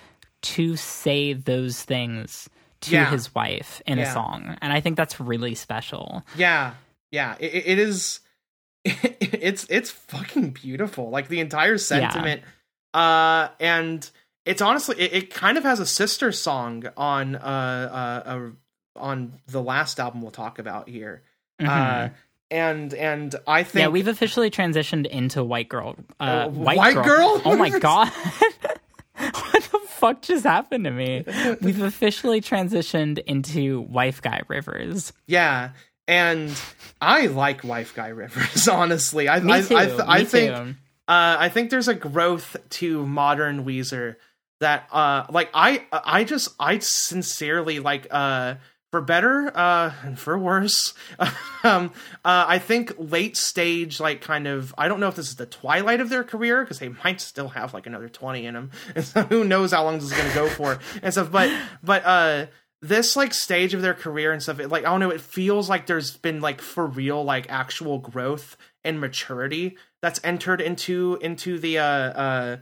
to 0.40 0.76
say 0.76 1.34
those 1.34 1.82
things 1.82 2.48
to 2.82 2.92
Yeah. 2.92 3.10
his 3.10 3.34
wife 3.34 3.82
in 3.86 3.98
a 3.98 4.10
song, 4.10 4.56
and 4.62 4.72
I 4.72 4.80
think 4.80 4.96
that's 4.96 5.18
really 5.20 5.54
special. 5.54 6.24
yeah, 6.36 6.74
yeah. 7.10 7.36
It- 7.38 7.66
it 7.66 7.78
is. 7.78 8.20
It's 9.20 9.66
it's 9.70 9.90
fucking 9.90 10.50
beautiful. 10.50 11.10
Like 11.10 11.28
the 11.28 11.40
entire 11.40 11.78
sentiment, 11.78 12.42
uh, 12.94 13.48
and 13.60 14.08
it's 14.44 14.60
honestly 14.60 14.96
it, 14.98 15.12
it 15.12 15.34
kind 15.34 15.56
of 15.58 15.64
has 15.64 15.80
a 15.80 15.86
sister 15.86 16.32
song 16.32 16.84
on 16.96 17.36
uh, 17.36 17.38
uh, 18.26 18.28
uh 18.28 18.50
on 18.96 19.34
the 19.46 19.62
last 19.62 20.00
album 20.00 20.22
we'll 20.22 20.30
talk 20.30 20.58
about 20.58 20.88
here. 20.88 21.22
Uh, 21.60 21.64
Mhm. 21.64 22.12
and 22.50 22.94
and 22.94 23.34
I 23.46 23.62
think 23.62 23.82
yeah, 23.82 23.88
we've 23.88 24.08
officially 24.08 24.50
transitioned 24.50 25.06
into 25.06 25.44
white 25.44 25.68
girl. 25.68 25.96
Uh, 26.18 26.22
Uh, 26.22 26.48
white, 26.48 26.76
white 26.78 26.94
girl. 26.94 27.04
girl? 27.04 27.42
Oh 27.44 27.56
my 27.56 27.70
god! 27.78 28.08
what 29.18 29.62
the 29.70 29.80
fuck 29.88 30.22
just 30.22 30.44
happened 30.44 30.84
to 30.84 30.90
me? 30.90 31.24
We've 31.60 31.82
officially 31.82 32.40
transitioned 32.40 33.18
into 33.26 33.80
wife 33.82 34.22
guy 34.22 34.42
Rivers. 34.48 35.12
Yeah, 35.26 35.70
and 36.08 36.50
I 37.00 37.26
like 37.26 37.62
Wife 37.62 37.94
Guy 37.94 38.08
Rivers. 38.08 38.66
Honestly, 38.68 39.28
I 39.28 39.38
Me 39.40 39.52
I 39.52 39.60
too. 39.60 39.76
I, 39.76 39.86
th- 39.86 40.00
I 40.04 40.24
think 40.24 40.50
uh, 40.50 40.64
I 41.06 41.48
think 41.48 41.70
there's 41.70 41.88
a 41.88 41.94
growth 41.94 42.56
to 42.70 43.06
modern 43.06 43.64
Weezer 43.64 44.16
that 44.60 44.88
uh 44.90 45.24
like 45.30 45.50
I 45.54 45.84
I 45.92 46.24
just 46.24 46.48
I 46.58 46.80
sincerely 46.80 47.78
like 47.78 48.08
uh 48.10 48.56
for 48.90 49.00
better 49.00 49.52
uh 49.54 49.92
and 50.02 50.18
for 50.18 50.36
worse 50.36 50.94
um 51.62 51.92
uh 52.24 52.44
I 52.48 52.58
think 52.58 52.94
late 52.98 53.36
stage 53.36 54.00
like 54.00 54.20
kind 54.20 54.48
of 54.48 54.74
I 54.76 54.88
don't 54.88 54.98
know 54.98 55.06
if 55.06 55.14
this 55.14 55.28
is 55.28 55.36
the 55.36 55.46
twilight 55.46 56.00
of 56.00 56.08
their 56.08 56.24
career 56.24 56.64
because 56.64 56.80
they 56.80 56.88
might 56.88 57.20
still 57.20 57.50
have 57.50 57.72
like 57.72 57.86
another 57.86 58.08
20 58.08 58.46
in 58.46 58.54
them 58.54 58.70
and 58.96 59.04
so 59.04 59.22
who 59.22 59.44
knows 59.44 59.70
how 59.70 59.84
long 59.84 59.94
this 60.00 60.10
is 60.10 60.12
going 60.12 60.28
to 60.28 60.34
go 60.34 60.48
for 60.48 60.80
and 61.02 61.12
stuff 61.12 61.30
but 61.30 61.52
but 61.84 62.04
uh 62.04 62.46
this 62.80 63.16
like 63.16 63.34
stage 63.34 63.74
of 63.74 63.82
their 63.82 63.94
career 63.94 64.30
and 64.32 64.42
stuff 64.42 64.60
it, 64.60 64.68
like 64.68 64.84
i 64.84 64.90
don't 64.90 65.00
know 65.00 65.10
it 65.10 65.20
feels 65.20 65.68
like 65.68 65.86
there's 65.86 66.16
been 66.16 66.40
like 66.40 66.60
for 66.60 66.86
real 66.86 67.24
like 67.24 67.46
actual 67.50 67.98
growth 67.98 68.56
and 68.84 69.00
maturity 69.00 69.76
that's 70.00 70.20
entered 70.22 70.60
into 70.60 71.18
into 71.20 71.58
the 71.58 71.78
uh 71.78 71.82
uh 71.84 72.56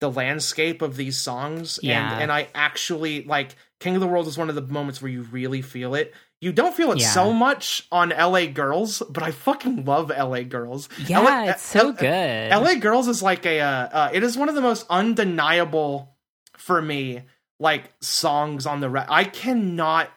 the 0.00 0.10
landscape 0.10 0.80
of 0.80 0.96
these 0.96 1.20
songs 1.20 1.78
Yeah. 1.82 2.12
and 2.14 2.22
and 2.22 2.32
i 2.32 2.48
actually 2.54 3.24
like 3.24 3.56
king 3.80 3.94
of 3.94 4.00
the 4.00 4.06
world 4.06 4.26
is 4.26 4.38
one 4.38 4.48
of 4.48 4.54
the 4.54 4.62
moments 4.62 5.02
where 5.02 5.10
you 5.10 5.22
really 5.22 5.60
feel 5.60 5.94
it 5.94 6.14
you 6.40 6.52
don't 6.52 6.74
feel 6.74 6.92
it 6.92 7.00
Yeah. 7.00 7.08
so 7.10 7.32
much 7.32 7.86
on 7.92 8.10
la 8.10 8.46
girls 8.46 9.02
but 9.10 9.22
i 9.22 9.32
fucking 9.32 9.84
love 9.84 10.08
la 10.10 10.40
girls 10.42 10.88
Yeah, 11.06 11.18
LA 11.20 11.50
it's 11.50 11.62
so 11.62 11.88
L- 11.88 11.92
good. 11.92 12.50
LA 12.52 12.74
Girls 12.76 13.06
is 13.08 13.22
like 13.22 13.44
a 13.44 13.60
uh, 13.60 13.88
uh 13.92 14.10
it 14.14 14.22
is 14.22 14.38
one 14.38 14.48
of 14.48 14.54
the 14.54 14.60
most 14.62 14.86
undeniable 14.88 16.16
for 16.56 16.80
me 16.80 17.22
like 17.60 17.92
songs 18.00 18.66
on 18.66 18.80
the 18.80 18.88
re- 18.90 19.04
I 19.08 19.24
cannot 19.24 20.10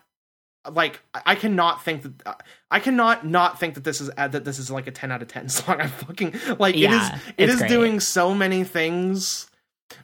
like 0.72 1.02
I 1.26 1.34
cannot 1.36 1.84
think 1.84 2.04
that 2.04 2.44
I 2.70 2.80
cannot 2.80 3.26
not 3.26 3.60
think 3.60 3.74
that 3.74 3.84
this 3.84 4.00
is 4.00 4.12
uh, 4.16 4.28
that 4.28 4.46
this 4.46 4.60
is 4.60 4.70
like 4.70 4.86
a 4.86 4.92
10 4.92 5.12
out 5.12 5.22
of 5.24 5.28
10 5.28 5.50
song. 5.50 5.82
I'm 5.82 5.90
fucking 5.90 6.36
like 6.60 6.76
Yeah, 6.76 7.16
it 7.16 7.24
is 7.24 7.34
it 7.38 7.50
is 7.50 7.60
great. 7.60 7.70
doing 7.70 8.00
so 8.00 8.36
many 8.36 8.64
things 8.64 9.50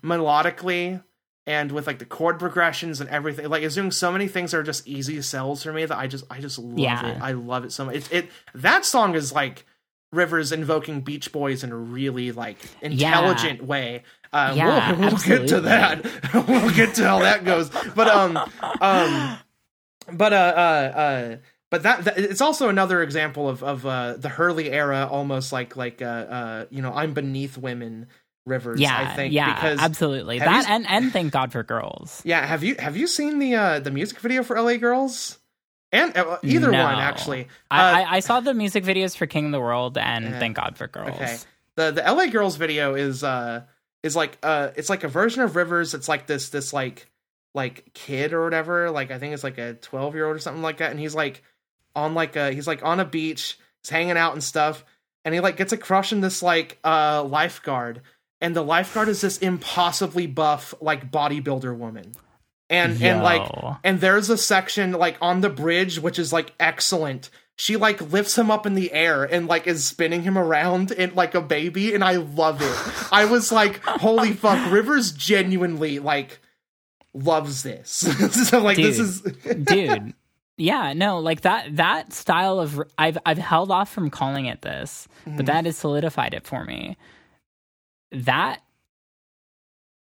melodically 0.04 1.04
and 1.46 1.72
with 1.72 1.88
like 1.88 2.00
the 2.00 2.06
chord 2.06 2.40
progressions 2.40 3.00
and 3.00 3.10
everything. 3.10 3.48
Like 3.50 3.64
it's 3.64 3.76
doing 3.76 3.92
so 3.92 4.12
many 4.12 4.28
things 4.28 4.52
that 4.52 4.58
are 4.58 4.64
just 4.64 4.88
easy 4.88 5.22
sells 5.22 5.64
for 5.64 5.72
me 5.74 5.86
that 5.86 5.98
I 5.98 6.08
just 6.08 6.26
I 6.30 6.40
just 6.42 6.58
love 6.60 6.78
Yeah. 6.80 7.06
it. 7.18 7.22
I 7.22 7.32
love 7.34 7.64
it 7.64 7.72
so 7.72 7.86
much. 7.86 7.96
It, 7.96 8.12
it 8.12 8.30
that 8.56 8.86
song 8.86 9.16
is 9.16 9.32
like 9.32 9.66
Rivers 10.12 10.52
invoking 10.52 11.02
Beach 11.02 11.32
Boys 11.32 11.64
in 11.64 11.72
a 11.72 11.76
really 11.78 12.32
like 12.32 12.58
intelligent 12.82 13.64
way. 13.64 14.04
Uh, 14.34 14.54
Yeah, 14.56 14.92
we'll, 14.92 15.00
we'll 15.12 15.18
get 15.20 15.48
to 15.50 15.62
that. 15.62 16.04
we'll 16.48 16.72
get 16.74 16.96
to 16.96 17.04
how 17.08 17.20
that 17.20 17.46
goes. 17.46 17.70
But 17.96 18.08
um 18.08 18.38
um 18.82 19.38
but 20.12 20.34
uh 20.34 20.36
uh 20.36 21.00
uh 21.00 21.36
but 21.70 21.84
that, 21.84 22.06
that 22.06 22.18
it's 22.18 22.40
also 22.42 22.70
another 22.70 23.02
example 23.04 23.50
of 23.50 23.64
of 23.64 23.86
uh 23.86 24.14
the 24.18 24.30
Hurley 24.30 24.72
era 24.72 25.08
almost 25.12 25.52
like 25.52 25.76
like 25.76 26.02
uh 26.02 26.06
uh 26.06 26.66
you 26.70 26.82
know 26.82 26.94
I'm 26.94 27.14
beneath 27.14 27.58
women 27.58 28.08
rivers 28.46 28.80
Yeah, 28.80 28.98
I 28.98 29.16
think 29.16 29.34
yeah, 29.34 29.54
because 29.54 29.80
absolutely. 29.82 30.38
have 30.40 30.50
you 30.54 30.62
That 30.62 30.70
and 30.70 30.88
and 30.88 31.12
thank 31.12 31.34
God 31.34 31.52
for 31.52 31.64
girls. 31.64 32.22
yeah 32.26 32.46
have 32.46 32.64
you 32.64 32.76
have 32.80 32.96
you 32.96 33.08
seen 33.08 33.40
the 33.40 33.56
uh 33.56 33.80
the 33.80 33.92
music 33.92 34.20
video 34.20 34.44
for 34.44 34.60
LA 34.62 34.78
Girls 34.78 35.38
and 35.92 36.16
uh, 36.18 36.38
either 36.44 36.72
No. 36.72 36.84
one 36.84 36.96
actually 37.00 37.48
I, 37.70 37.80
Uh, 37.80 37.96
I, 37.98 38.16
I 38.16 38.20
saw 38.22 38.40
the 38.40 38.54
music 38.54 38.84
videos 38.86 39.16
for 39.18 39.26
King 39.26 39.48
of 39.48 39.52
the 39.52 39.60
World 39.60 39.98
and 39.98 40.24
Yeah. 40.26 40.40
Thank 40.40 40.56
God 40.56 40.78
for 40.78 40.88
Girls. 40.88 41.16
Okay. 41.16 41.38
The 41.76 41.92
the 41.92 42.02
LA 42.14 42.28
Girls 42.28 42.56
video 42.56 42.96
is 42.96 43.24
uh 43.26 43.64
is 44.08 44.16
like 44.16 44.40
uh 44.42 44.72
it's 44.76 44.90
like 44.90 45.04
a 45.04 45.08
version 45.08 45.44
of 45.44 45.56
Rivers. 45.56 45.94
It's 45.94 46.10
like 46.10 46.26
this 46.26 46.50
this 46.50 46.74
like 46.74 47.08
like 47.54 47.94
kid 47.94 48.34
or 48.34 48.44
whatever. 48.44 48.90
Like 48.90 49.12
I 49.12 49.20
think 49.20 49.34
it's 49.34 49.44
like 49.44 49.60
a 49.60 49.76
twelve 49.76 50.16
year 50.16 50.26
old 50.26 50.36
or 50.36 50.40
something 50.40 50.64
like 50.64 50.78
that. 50.78 50.90
And 50.90 51.00
he's 51.00 51.14
like 51.14 51.44
on 51.96 52.16
like 52.16 52.36
a 52.36 52.52
he's 52.52 52.68
like 52.68 52.84
on 52.84 53.00
a 53.00 53.06
beach, 53.06 53.60
he's 53.84 53.90
hanging 53.90 54.18
out 54.18 54.34
and 54.34 54.44
stuff, 54.44 54.84
and 55.24 55.36
he 55.36 55.40
like 55.40 55.58
gets 55.58 55.74
a 55.74 55.78
crush 55.78 56.12
on 56.12 56.22
this 56.22 56.42
like 56.42 56.80
uh 56.84 57.24
lifeguard. 57.24 58.02
And 58.42 58.56
the 58.56 58.64
lifeguard 58.64 59.10
is 59.10 59.22
this 59.22 59.38
impossibly 59.40 60.28
buff 60.28 60.74
like 60.82 61.12
bodybuilder 61.12 61.76
woman. 61.76 62.14
And 62.70 63.02
and 63.02 63.24
like 63.24 63.50
and 63.84 64.02
there's 64.02 64.30
a 64.30 64.38
section 64.38 64.92
like 64.92 65.18
on 65.22 65.42
the 65.42 65.50
bridge 65.50 66.00
which 66.00 66.20
is 66.20 66.34
like 66.34 66.54
excellent 66.60 67.30
she 67.58 67.76
like 67.76 68.00
lifts 68.12 68.38
him 68.38 68.50
up 68.50 68.66
in 68.66 68.76
the 68.76 68.94
air 68.94 69.24
and 69.24 69.48
like 69.48 69.68
is 69.68 69.86
spinning 69.86 70.22
him 70.22 70.38
around 70.38 70.92
in 70.92 71.14
like 71.16 71.36
a 71.36 71.42
baby 71.42 71.94
and 71.94 72.04
i 72.04 72.16
love 72.16 72.62
it. 72.62 73.12
I 73.12 73.26
was 73.26 73.52
like 73.52 73.84
holy 73.84 74.32
fuck 74.32 74.72
rivers 74.72 75.12
genuinely 75.12 76.00
like 76.00 76.40
loves 77.14 77.64
this. 77.64 78.04
So 78.32 78.60
like 78.60 78.78
this 78.78 79.00
is 79.00 79.22
dude. 79.64 80.14
Yeah 80.56 80.94
no 80.94 81.20
like 81.20 81.42
that 81.42 81.76
that 81.76 82.14
style 82.14 82.60
of 82.60 82.82
i've 82.98 83.18
i've 83.26 83.38
held 83.38 83.72
off 83.72 83.92
from 83.92 84.10
calling 84.10 84.46
it 84.46 84.62
this 84.62 85.08
but 85.24 85.34
mm-hmm. 85.34 85.46
that 85.46 85.66
has 85.66 85.78
solidified 85.78 86.34
it 86.34 86.46
for 86.46 86.64
me. 86.64 86.96
That 88.12 88.62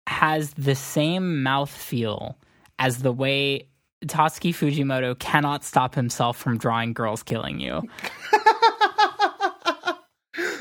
has 0.06 0.52
the 0.54 0.74
same 0.74 1.42
mouth 1.42 1.70
feel 1.70 2.38
as 2.78 2.98
the 2.98 3.12
way 3.12 3.67
Tatsuki 4.06 4.50
Fujimoto 4.54 5.18
cannot 5.18 5.64
stop 5.64 5.94
himself 5.94 6.36
from 6.36 6.56
drawing 6.58 6.92
girls 6.92 7.22
killing 7.22 7.58
you. 7.60 7.82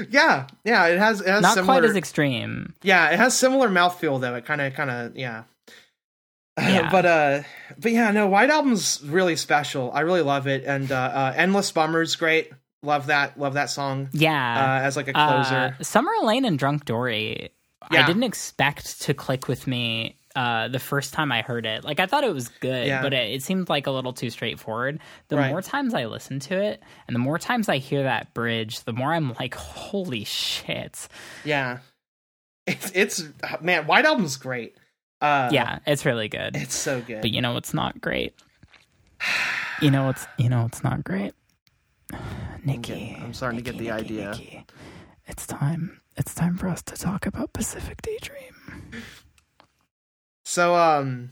yeah 0.09 0.48
yeah 0.64 0.88
it 0.88 0.98
has 0.98 1.22
it 1.22 1.27
has 1.27 1.41
Not 1.41 1.53
similar 1.56 1.80
quite 1.82 1.90
as 1.90 1.95
extreme. 1.95 2.74
yeah 2.83 3.09
it 3.09 3.17
has 3.17 3.38
similar 3.38 3.69
mouthfeel 3.69 4.19
though 4.19 4.35
it 4.35 4.45
kind 4.45 4.61
of 4.61 4.74
kind 4.74 4.90
of 4.90 5.16
yeah 5.16 5.43
Yeah. 6.59 6.90
but 6.91 7.06
uh 7.06 7.43
but 7.77 7.91
yeah 7.91 8.11
no 8.11 8.27
white 8.27 8.49
album's 8.49 9.01
really 9.06 9.35
special 9.35 9.91
i 9.93 10.01
really 10.01 10.22
love 10.22 10.48
it 10.48 10.64
and 10.66 10.91
uh, 10.91 10.95
uh 10.95 11.33
endless 11.35 11.72
bummer's 11.72 12.16
great 12.16 12.51
love 12.83 13.07
that 13.07 13.40
love 13.40 13.53
that 13.56 13.69
song 13.69 14.09
Yeah. 14.14 14.80
uh, 14.82 14.85
as 14.85 14.95
like 14.95 15.07
a 15.09 15.14
closer 15.14 15.75
Uh, 15.80 15.83
Summer 15.83 16.11
Elaine 16.22 16.45
and 16.45 16.57
Drunk 16.59 16.85
Dori, 16.85 17.49
Yeah. 17.91 18.03
I 18.03 18.07
didn't 18.07 18.24
expect 18.24 19.01
to 19.03 19.14
click 19.14 19.48
with 19.48 19.66
me 19.67 20.16
uh, 20.38 20.67
the 20.67 20.77
first 20.80 21.14
time 21.14 21.32
I 21.32 21.41
heard 21.41 21.66
it. 21.66 21.83
Like 21.83 21.99
I 21.99 22.06
thought 22.06 22.24
it 22.24 22.33
was 22.33 22.48
good, 22.48 22.85
Yeah. 22.88 23.01
but 23.01 23.11
it, 23.14 23.32
it 23.33 23.41
seemed 23.43 23.69
like 23.69 23.88
a 23.88 23.91
little 23.91 24.14
too 24.14 24.30
straightforward. 24.30 24.99
The 25.30 25.38
Right. 25.38 25.49
more 25.49 25.61
times 25.64 25.93
I 25.95 26.06
listen 26.06 26.40
to 26.41 26.61
it, 26.61 26.83
and 27.07 27.16
the 27.16 27.19
more 27.19 27.40
times 27.40 27.67
I 27.69 27.77
hear 27.80 28.03
that 28.03 28.33
bridge, 28.35 28.82
the 28.83 28.93
more 28.93 29.14
I'm 29.14 29.33
like, 29.40 29.56
"Holy 29.56 30.24
shit!" 30.25 31.07
Yeah. 31.43 31.80
It's 32.67 32.91
it's 32.93 33.24
man, 33.61 33.88
White 33.88 34.06
Album's 34.06 34.38
great. 34.38 34.75
Uh 35.22 35.49
yeah, 35.51 35.80
it's 35.88 36.06
really 36.06 36.27
good. 36.30 36.56
it's 36.56 36.75
so 36.75 37.01
good. 37.01 37.22
But 37.22 37.32
you 37.32 37.41
know 37.41 37.53
what's 37.53 37.74
not 37.74 37.99
great? 37.99 38.33
You 39.82 39.90
know 39.90 40.06
what's 40.06 40.27
you 40.38 40.49
know 40.49 40.64
what's 40.64 40.83
not 40.83 41.03
great? 41.03 41.33
Nikki. 42.64 42.80
getting- 42.93 43.24
I'm 43.24 43.33
starting 43.33 43.57
to 43.57 43.64
get 43.64 43.77
the 43.77 43.85
Nikki, 43.85 43.91
idea. 43.91 44.30
Nikki. 44.32 44.66
It's 45.25 45.48
time. 45.48 46.01
It's 46.16 46.33
time 46.35 46.57
for 46.57 46.67
us 46.67 46.82
to 46.83 46.95
talk 46.95 47.25
about 47.25 47.53
Pacific 47.53 48.01
Daydream. 48.01 48.53
So 50.48 50.76
um 50.76 51.32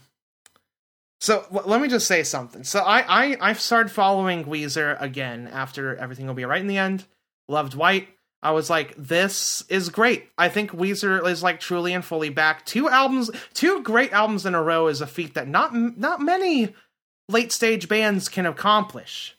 so 1.21 1.45
l- 1.53 1.63
let 1.65 1.79
me 1.79 1.87
just 1.87 2.05
say 2.05 2.23
something. 2.23 2.65
So 2.65 2.81
I 2.81 2.99
I 3.07 3.37
I've 3.39 3.61
started 3.61 3.89
following 3.89 4.43
Weezer 4.43 5.01
again 5.01 5.47
after 5.47 5.95
everything 5.95 6.27
will 6.27 6.33
be 6.33 6.43
right 6.43 6.59
in 6.59 6.67
the 6.67 6.77
end. 6.77 7.05
Loved 7.47 7.75
White. 7.75 8.09
I 8.43 8.51
was 8.51 8.69
like, 8.69 8.93
this 8.97 9.63
is 9.69 9.87
great. 9.87 10.27
I 10.37 10.49
think 10.49 10.71
Weezer 10.71 11.25
is 11.25 11.41
like 11.41 11.61
truly 11.61 11.93
and 11.93 12.03
fully 12.03 12.29
back. 12.29 12.65
Two 12.65 12.89
albums, 12.89 13.31
two 13.53 13.81
great 13.83 14.11
albums 14.11 14.45
in 14.45 14.53
a 14.53 14.61
row 14.61 14.87
is 14.87 14.99
a 14.99 15.07
feat 15.07 15.33
that 15.35 15.47
not 15.47 15.73
not 15.73 16.19
many 16.19 16.75
late 17.29 17.53
stage 17.53 17.87
bands 17.87 18.27
can 18.27 18.45
accomplish. 18.45 19.37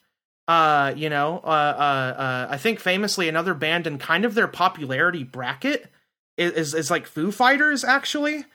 Uh, 0.48 0.94
you 0.96 1.10
know, 1.10 1.40
uh, 1.44 1.48
uh, 1.78 2.20
uh, 2.20 2.46
I 2.50 2.56
think 2.56 2.80
famously 2.80 3.28
another 3.28 3.52
band 3.52 3.86
in 3.86 3.98
kind 3.98 4.24
of 4.24 4.34
their 4.34 4.48
popularity 4.48 5.22
bracket 5.22 5.90
is 6.38 6.52
is, 6.52 6.74
is 6.74 6.90
like 6.90 7.06
Foo 7.06 7.30
Fighters 7.30 7.84
actually, 7.84 8.46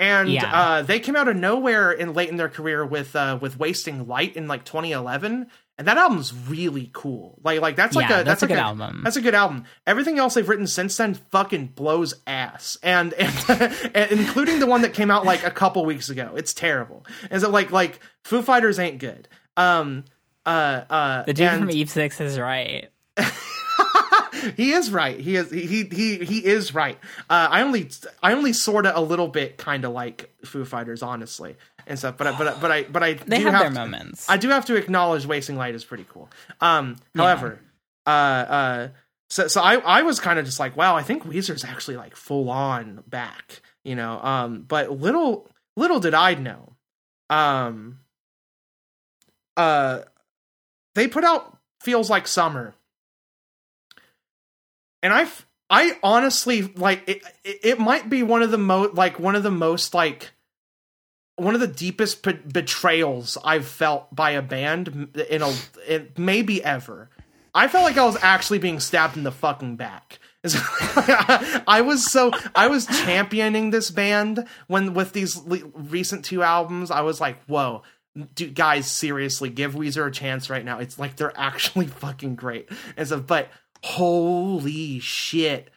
and 0.00 0.28
Yeah. 0.28 0.52
uh, 0.52 0.82
they 0.82 0.98
came 0.98 1.14
out 1.14 1.28
of 1.28 1.36
nowhere 1.36 1.92
in 1.92 2.14
late 2.14 2.28
in 2.30 2.36
their 2.36 2.48
career 2.48 2.84
with 2.84 3.14
uh, 3.14 3.38
with 3.40 3.58
Wasting 3.58 4.08
Light 4.08 4.34
in 4.34 4.48
like 4.48 4.64
2011, 4.64 5.46
and 5.78 5.86
that 5.88 5.96
album's 5.98 6.32
really 6.34 6.90
cool. 6.92 7.38
Like 7.44 7.60
like 7.60 7.76
that's 7.76 7.94
like 7.94 8.08
Yeah, 8.08 8.20
a 8.20 8.24
that's 8.24 8.42
a 8.42 8.46
like 8.46 8.50
good 8.56 8.58
album. 8.58 9.02
That's 9.04 9.16
a 9.16 9.20
good 9.20 9.34
album. 9.34 9.64
Everything 9.86 10.18
else 10.18 10.34
they've 10.34 10.48
written 10.48 10.66
since 10.66 10.96
then 10.96 11.14
fucking 11.14 11.68
blows 11.68 12.14
ass, 12.26 12.76
and 12.82 13.12
and, 13.18 13.76
and 13.94 14.10
including 14.10 14.58
the 14.58 14.66
one 14.66 14.82
that 14.82 14.94
came 14.94 15.10
out 15.10 15.24
like 15.24 15.44
a 15.44 15.50
couple 15.50 15.84
weeks 15.84 16.08
ago. 16.08 16.32
It's 16.36 16.52
terrible. 16.54 17.06
And 17.30 17.40
so 17.42 17.50
like 17.50 17.70
like 17.70 18.00
Foo 18.24 18.42
Fighters 18.42 18.78
ain't 18.78 18.98
good. 18.98 19.28
Um. 19.56 20.04
Uh. 20.46 20.82
Uh. 20.90 21.22
The 21.24 21.34
dude 21.34 21.46
and- 21.46 21.60
from 21.60 21.70
Eve 21.70 21.90
Six 21.90 22.20
is 22.20 22.38
right. 22.38 22.88
he 24.56 24.72
is 24.72 24.90
right. 24.90 25.18
He 25.18 25.36
is 25.36 25.50
he 25.50 25.84
he 25.84 26.18
he 26.24 26.38
is 26.44 26.74
right. 26.74 26.98
Uh, 27.28 27.48
I 27.50 27.62
only 27.62 27.90
I 28.22 28.32
only 28.32 28.52
sort 28.52 28.86
of 28.86 28.96
a 28.96 29.00
little 29.00 29.28
bit 29.28 29.56
kind 29.58 29.84
of 29.84 29.92
like 29.92 30.34
Foo 30.44 30.64
Fighters, 30.64 31.02
honestly, 31.02 31.56
and 31.86 31.98
stuff. 31.98 32.16
But 32.16 32.26
I- 32.28 32.38
but 32.38 32.48
I- 32.48 32.54
but 32.60 32.70
I 32.72 32.82
but 32.84 33.02
I 33.02 33.12
They 33.14 33.38
do 33.38 33.44
have, 33.44 33.52
have 33.54 33.60
their 33.62 33.70
to- 33.70 33.74
moments. 33.90 34.28
I 34.28 34.36
do 34.36 34.48
have 34.50 34.64
to 34.66 34.76
acknowledge 34.76 35.26
Wasting 35.26 35.56
Light 35.56 35.74
is 35.74 35.84
pretty 35.84 36.06
cool. 36.08 36.28
Um, 36.60 36.96
however, 37.14 37.60
uh, 38.06 38.10
uh, 38.10 38.88
so 39.28 39.46
so 39.48 39.60
I 39.62 39.76
I 39.76 40.02
was 40.02 40.20
kind 40.20 40.38
of 40.38 40.44
just 40.44 40.58
like, 40.60 40.76
wow, 40.76 40.96
I 40.96 41.02
think 41.02 41.24
Weezer's 41.24 41.64
actually 41.64 41.96
like 41.96 42.16
full 42.16 42.50
on 42.50 43.02
back, 43.06 43.60
you 43.84 43.94
know. 43.96 44.20
Um, 44.22 44.62
but 44.62 44.90
little 44.90 45.48
little 45.76 46.00
did 46.00 46.14
I 46.14 46.34
know, 46.34 46.72
um, 47.30 48.00
uh, 49.56 50.00
they 50.94 51.06
put 51.08 51.24
out 51.24 51.58
feels 51.80 52.10
like 52.10 52.26
summer, 52.26 52.74
and 55.02 55.12
I 55.12 55.28
I 55.68 55.96
honestly 56.02 56.62
like 56.62 57.08
it. 57.08 57.22
It, 57.44 57.78
might 57.78 58.10
be 58.10 58.22
one 58.22 58.42
of 58.42 58.50
the 58.50 58.58
most 58.58 58.94
like 58.94 59.20
one 59.20 59.36
of 59.36 59.42
the 59.42 59.50
most 59.50 59.94
like 59.94 60.32
one 61.36 61.54
of 61.54 61.60
the 61.60 61.68
deepest 61.68 62.22
be- 62.22 62.32
betrayals 62.32 63.38
I've 63.44 63.66
felt 63.66 64.14
by 64.14 64.32
a 64.32 64.42
band 64.42 65.16
in 65.28 65.42
a 65.42 65.54
in 65.88 66.08
maybe 66.16 66.62
ever. 66.62 67.08
I 67.54 67.68
felt 67.68 67.84
like 67.84 67.96
I 67.96 68.04
was 68.04 68.16
actually 68.20 68.58
being 68.58 68.80
stabbed 68.80 69.16
in 69.16 69.22
the 69.22 69.32
fucking 69.32 69.76
back. 69.76 70.18
I 70.44 71.82
was 71.84 72.10
so 72.10 72.32
I 72.54 72.68
was 72.68 72.86
championing 72.86 73.70
this 73.70 73.90
band 73.90 74.46
when 74.66 74.94
with 74.94 75.12
these 75.12 75.36
le- 75.36 75.66
recent 75.74 76.24
two 76.24 76.42
albums. 76.42 76.90
I 76.90 77.02
was 77.02 77.20
like, 77.20 77.42
"Whoa, 77.44 77.82
dude, 78.34 78.54
guys, 78.54 78.90
seriously, 78.90 79.50
give 79.50 79.74
Weezer 79.74 80.06
a 80.06 80.10
chance 80.10 80.48
right 80.48 80.64
now. 80.64 80.78
It's 80.78 80.98
like 80.98 81.16
they're 81.16 81.38
actually 81.38 81.86
fucking 82.02 82.36
great." 82.36 82.70
And 82.96 83.06
so, 83.06 83.20
but 83.20 83.50
holy 83.82 84.98
shit, 84.98 85.70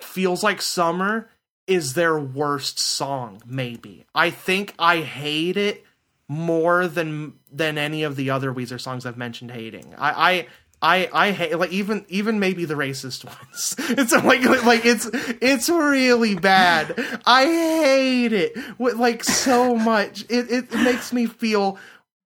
feels 0.00 0.42
like 0.42 0.62
summer 0.62 1.28
is 1.68 1.92
their 1.92 2.18
worst 2.18 2.78
song 2.80 3.42
maybe 3.46 4.06
i 4.14 4.30
think 4.30 4.74
i 4.78 4.98
hate 5.00 5.56
it 5.56 5.84
more 6.26 6.88
than 6.88 7.34
than 7.52 7.76
any 7.78 8.02
of 8.02 8.16
the 8.16 8.30
other 8.30 8.52
weezer 8.52 8.80
songs 8.80 9.04
i've 9.04 9.18
mentioned 9.18 9.50
hating 9.50 9.94
i 9.98 10.30
i 10.30 10.46
I, 10.80 11.08
I 11.12 11.30
hate 11.32 11.58
like 11.58 11.72
even 11.72 12.06
even 12.08 12.38
maybe 12.38 12.64
the 12.64 12.74
racist 12.74 13.24
ones. 13.48 13.74
It's 13.98 14.12
like 14.12 14.44
like 14.64 14.84
it's 14.84 15.10
it's 15.12 15.68
really 15.68 16.36
bad. 16.36 16.94
I 17.26 17.46
hate 17.46 18.32
it 18.32 18.56
with 18.78 18.94
like 18.94 19.24
so 19.24 19.74
much. 19.74 20.22
It 20.28 20.48
it 20.52 20.72
makes 20.72 21.12
me 21.12 21.26
feel 21.26 21.78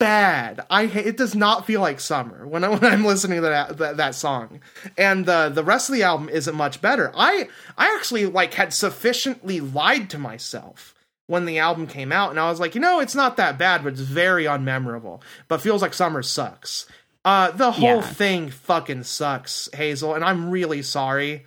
bad. 0.01 0.61
I 0.69 0.83
it 0.87 1.17
does 1.17 1.37
not 1.37 1.65
feel 1.67 1.81
like 1.81 2.01
summer 2.01 2.45
when 2.45 2.65
I, 2.65 2.69
when 2.75 2.85
I'm 2.85 3.05
listening 3.05 3.37
to 3.43 3.49
that 3.49 3.79
that, 3.79 3.97
that 3.99 4.15
song. 4.17 4.61
And 4.99 5.25
the 5.27 5.49
the 5.51 5.63
rest 5.63 5.89
of 5.89 5.95
the 5.95 6.03
album 6.03 6.29
isn't 6.29 6.57
much 6.57 6.81
better. 6.83 7.13
I 7.15 7.49
I 7.79 7.95
actually 7.95 8.27
like 8.27 8.55
had 8.55 8.75
sufficiently 8.75 9.61
lied 9.61 10.11
to 10.11 10.19
myself 10.19 10.97
when 11.29 11.45
the 11.45 11.61
album 11.61 11.87
came 11.87 12.11
out, 12.11 12.31
and 12.31 12.41
I 12.41 12.51
was 12.51 12.59
like, 12.59 12.75
you 12.75 12.81
know, 12.81 12.99
it's 12.99 13.15
not 13.15 13.37
that 13.37 13.57
bad, 13.57 13.85
but 13.85 13.93
it's 13.93 14.01
very 14.03 14.47
unmemorable. 14.47 15.21
But 15.47 15.61
feels 15.61 15.81
like 15.83 15.95
summer 15.95 16.23
sucks. 16.23 16.87
Uh, 17.25 17.53
the 17.53 17.71
whole 17.71 17.97
Yeah. 17.99 18.01
thing 18.03 18.51
fucking 18.51 19.05
sucks, 19.05 19.69
Hazel, 19.75 20.15
and 20.15 20.25
I'm 20.25 20.51
really 20.51 20.83
sorry 20.83 21.45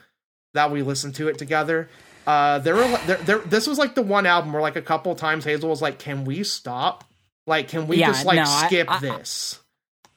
that 0.53 0.71
we 0.71 0.83
listened 0.83 1.15
to 1.15 1.27
it 1.27 1.37
together. 1.37 1.89
Uh, 2.25 2.59
there 2.59 2.75
were 2.75 2.97
there, 3.07 3.17
there, 3.17 3.39
this 3.39 3.67
was 3.67 3.77
like 3.77 3.95
the 3.95 4.01
one 4.03 4.25
album 4.25 4.53
where 4.53 4.61
like 4.61 4.77
a 4.77 4.81
couple 4.81 5.13
times 5.15 5.43
Hazel 5.43 5.69
was 5.69 5.81
like, 5.81 5.99
"Can 5.99 6.23
we 6.23 6.43
stop? 6.43 7.03
Like, 7.45 7.67
can 7.67 7.87
we 7.87 7.97
Yeah, 7.97 8.11
just 8.11 8.25
like 8.25 8.37
no, 8.37 8.45
skip 8.45 8.89
I- 8.89 8.99
this?" 8.99 9.59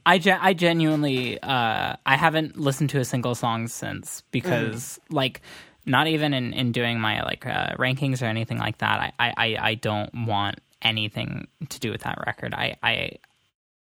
I, 0.09 0.19
ge- 0.19 0.29
I 0.29 0.55
genuinely 0.55 1.41
uh, 1.43 1.97
I 2.07 2.17
haven't 2.17 2.57
listened 2.57 2.91
to 2.91 3.01
a 3.01 3.05
single 3.05 3.35
song 3.35 3.67
since 3.67 4.23
because 4.31 5.01
like 5.11 5.41
not 5.85 6.07
even 6.07 6.33
in, 6.33 6.53
in 6.53 6.71
doing 6.71 7.01
my 7.01 7.23
like 7.25 7.45
uh, 7.45 7.75
rankings 7.75 8.23
or 8.23 8.27
anything 8.27 8.59
like 8.59 8.79
that 8.79 9.01
I, 9.01 9.13
I, 9.19 9.35
I, 9.37 9.57
I 9.71 9.75
don't 9.75 10.27
want 10.27 10.61
anything 10.81 11.49
to 11.71 11.81
do 11.81 11.91
with 11.91 12.03
that 12.03 12.23
record. 12.25 12.55
I 12.55 12.77
I 12.85 13.19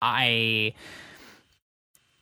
I 0.03 0.75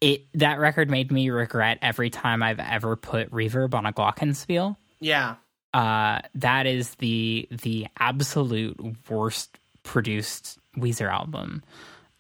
it 0.00 0.26
that 0.34 0.58
record 0.58 0.90
made 0.90 1.10
me 1.10 1.30
regret 1.30 1.78
every 1.82 2.10
time 2.10 2.42
I've 2.42 2.60
ever 2.60 2.94
put 2.96 3.30
reverb 3.30 3.74
on 3.74 3.86
a 3.86 3.92
glockenspiel. 3.92 4.76
Yeah, 5.00 5.36
uh, 5.72 6.20
that 6.34 6.66
is 6.66 6.94
the 6.96 7.48
the 7.50 7.86
absolute 7.98 8.78
worst 9.08 9.58
produced 9.82 10.57
Weezer 10.76 11.10
album 11.12 11.62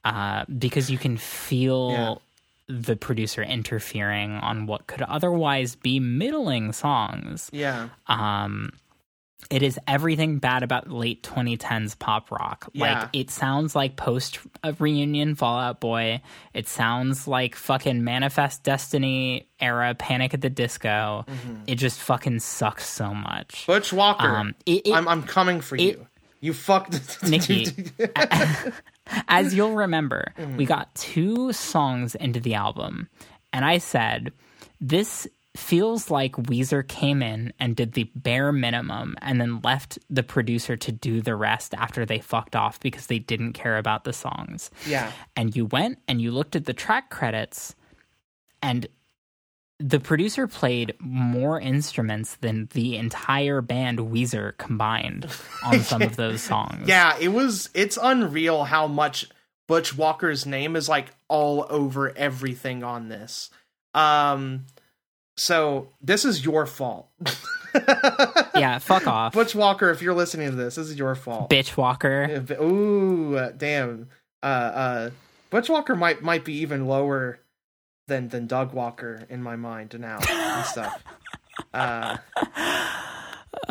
uh, 0.04 0.44
because 0.58 0.90
you 0.90 0.98
can 0.98 1.16
feel 1.16 2.22
the 2.68 2.96
producer 2.96 3.42
interfering 3.42 4.32
on 4.32 4.66
what 4.66 4.86
could 4.86 5.02
otherwise 5.02 5.74
be 5.74 6.00
middling 6.00 6.72
songs. 6.72 7.48
yeah, 7.52 7.88
Um, 8.06 8.72
it 9.50 9.62
is 9.62 9.78
everything 9.86 10.38
bad 10.38 10.62
about 10.62 10.90
late 10.90 11.22
2010s 11.22 11.98
pop 11.98 12.30
rock. 12.30 12.68
Yeah. 12.74 13.00
Like 13.00 13.08
it 13.14 13.30
sounds 13.30 13.74
like 13.74 13.96
post 13.96 14.40
uh, 14.62 14.72
reunion 14.78 15.34
Fall 15.36 15.58
Out 15.58 15.80
Boy. 15.80 16.20
It 16.52 16.68
sounds 16.68 17.26
like 17.28 17.54
fucking 17.54 18.02
Manifest 18.04 18.64
Destiny 18.64 19.46
era 19.60 19.94
Panic 19.94 20.34
at 20.34 20.40
the 20.42 20.50
Disco. 20.50 21.24
It 21.66 21.76
just 21.76 22.00
fucking 22.00 22.40
sucks 22.40 22.86
so 22.86 23.14
much. 23.14 23.64
Butch 23.66 23.92
Walker. 23.92 24.26
Um, 24.26 24.54
it- 24.66 24.86
it- 24.88 24.92
I'm 24.92 25.08
I'm 25.08 25.22
coming 25.22 25.60
for 25.62 25.76
you. 25.76 26.06
You 26.40 26.52
fucked 26.52 27.22
Nikki. 27.28 27.66
As 29.28 29.54
you'll 29.54 29.74
remember, 29.76 30.32
we 30.56 30.64
got 30.66 30.94
two 30.94 31.52
songs 31.52 32.14
into 32.14 32.40
the 32.40 32.54
album, 32.54 33.08
and 33.52 33.64
I 33.64 33.78
said, 33.78 34.32
This 34.80 35.26
feels 35.56 36.10
like 36.10 36.32
Weezer 36.32 36.86
came 36.86 37.20
in 37.22 37.52
and 37.58 37.74
did 37.74 37.94
the 37.94 38.04
bare 38.14 38.52
minimum 38.52 39.16
and 39.20 39.40
then 39.40 39.60
left 39.62 39.98
the 40.08 40.22
producer 40.22 40.76
to 40.76 40.92
do 40.92 41.20
the 41.20 41.34
rest 41.34 41.74
after 41.74 42.06
they 42.06 42.20
fucked 42.20 42.54
off 42.54 42.78
because 42.78 43.06
they 43.06 43.18
didn't 43.18 43.54
care 43.54 43.76
about 43.76 44.04
the 44.04 44.12
songs. 44.12 44.70
yeah, 44.86 45.10
And 45.34 45.56
you 45.56 45.66
went 45.66 45.98
and 46.06 46.20
you 46.22 46.30
looked 46.30 46.54
at 46.54 46.66
the 46.66 46.74
track 46.74 47.10
credits, 47.10 47.74
and 48.62 48.86
the 49.80 50.00
producer 50.00 50.46
played 50.46 50.94
more 50.98 51.60
instruments 51.60 52.36
than 52.36 52.68
the 52.72 52.96
entire 52.96 53.60
band 53.60 53.98
Weezer 54.00 54.56
combined 54.58 55.26
on 55.64 55.80
some 55.80 56.02
of 56.02 56.16
those 56.16 56.42
songs. 56.42 56.88
yeah. 56.88 57.16
It 57.20 57.28
was. 57.28 57.70
It's 57.74 57.98
unreal 58.00 58.64
how 58.64 58.86
much 58.86 59.28
Butch 59.68 59.96
Walker's 59.96 60.46
name 60.46 60.74
is 60.76 60.88
like 60.88 61.06
all 61.28 61.66
over 61.70 62.16
everything 62.16 62.82
on 62.82 63.08
this. 63.08 63.50
Um. 63.94 64.66
So 65.36 65.90
this 66.02 66.24
is 66.24 66.44
your 66.44 66.66
fault, 66.66 67.08
yeah, 68.56 68.78
fuck 68.78 69.06
off. 69.06 69.32
Butch 69.32 69.54
Walker. 69.54 69.90
If 69.90 70.02
you're 70.02 70.14
listening 70.14 70.50
to 70.50 70.56
this, 70.56 70.74
this 70.74 70.88
is 70.88 70.98
your 70.98 71.14
fault. 71.14 71.48
Bitch 71.48 71.76
Walker. 71.76 72.44
Ooh, 72.60 73.52
damn. 73.56 74.08
Uh, 74.42 74.46
uh, 74.46 75.10
Butch 75.50 75.68
Walker 75.68 75.94
might 75.94 76.22
might 76.22 76.44
be 76.44 76.54
even 76.54 76.86
lower 76.86 77.38
than 78.08 78.28
than 78.28 78.46
Doug 78.46 78.72
Walker 78.72 79.24
in 79.30 79.42
my 79.42 79.54
mind 79.56 79.96
now 79.98 80.18
and 80.28 80.66
stuff. 80.66 81.02
Uh, 81.74 82.16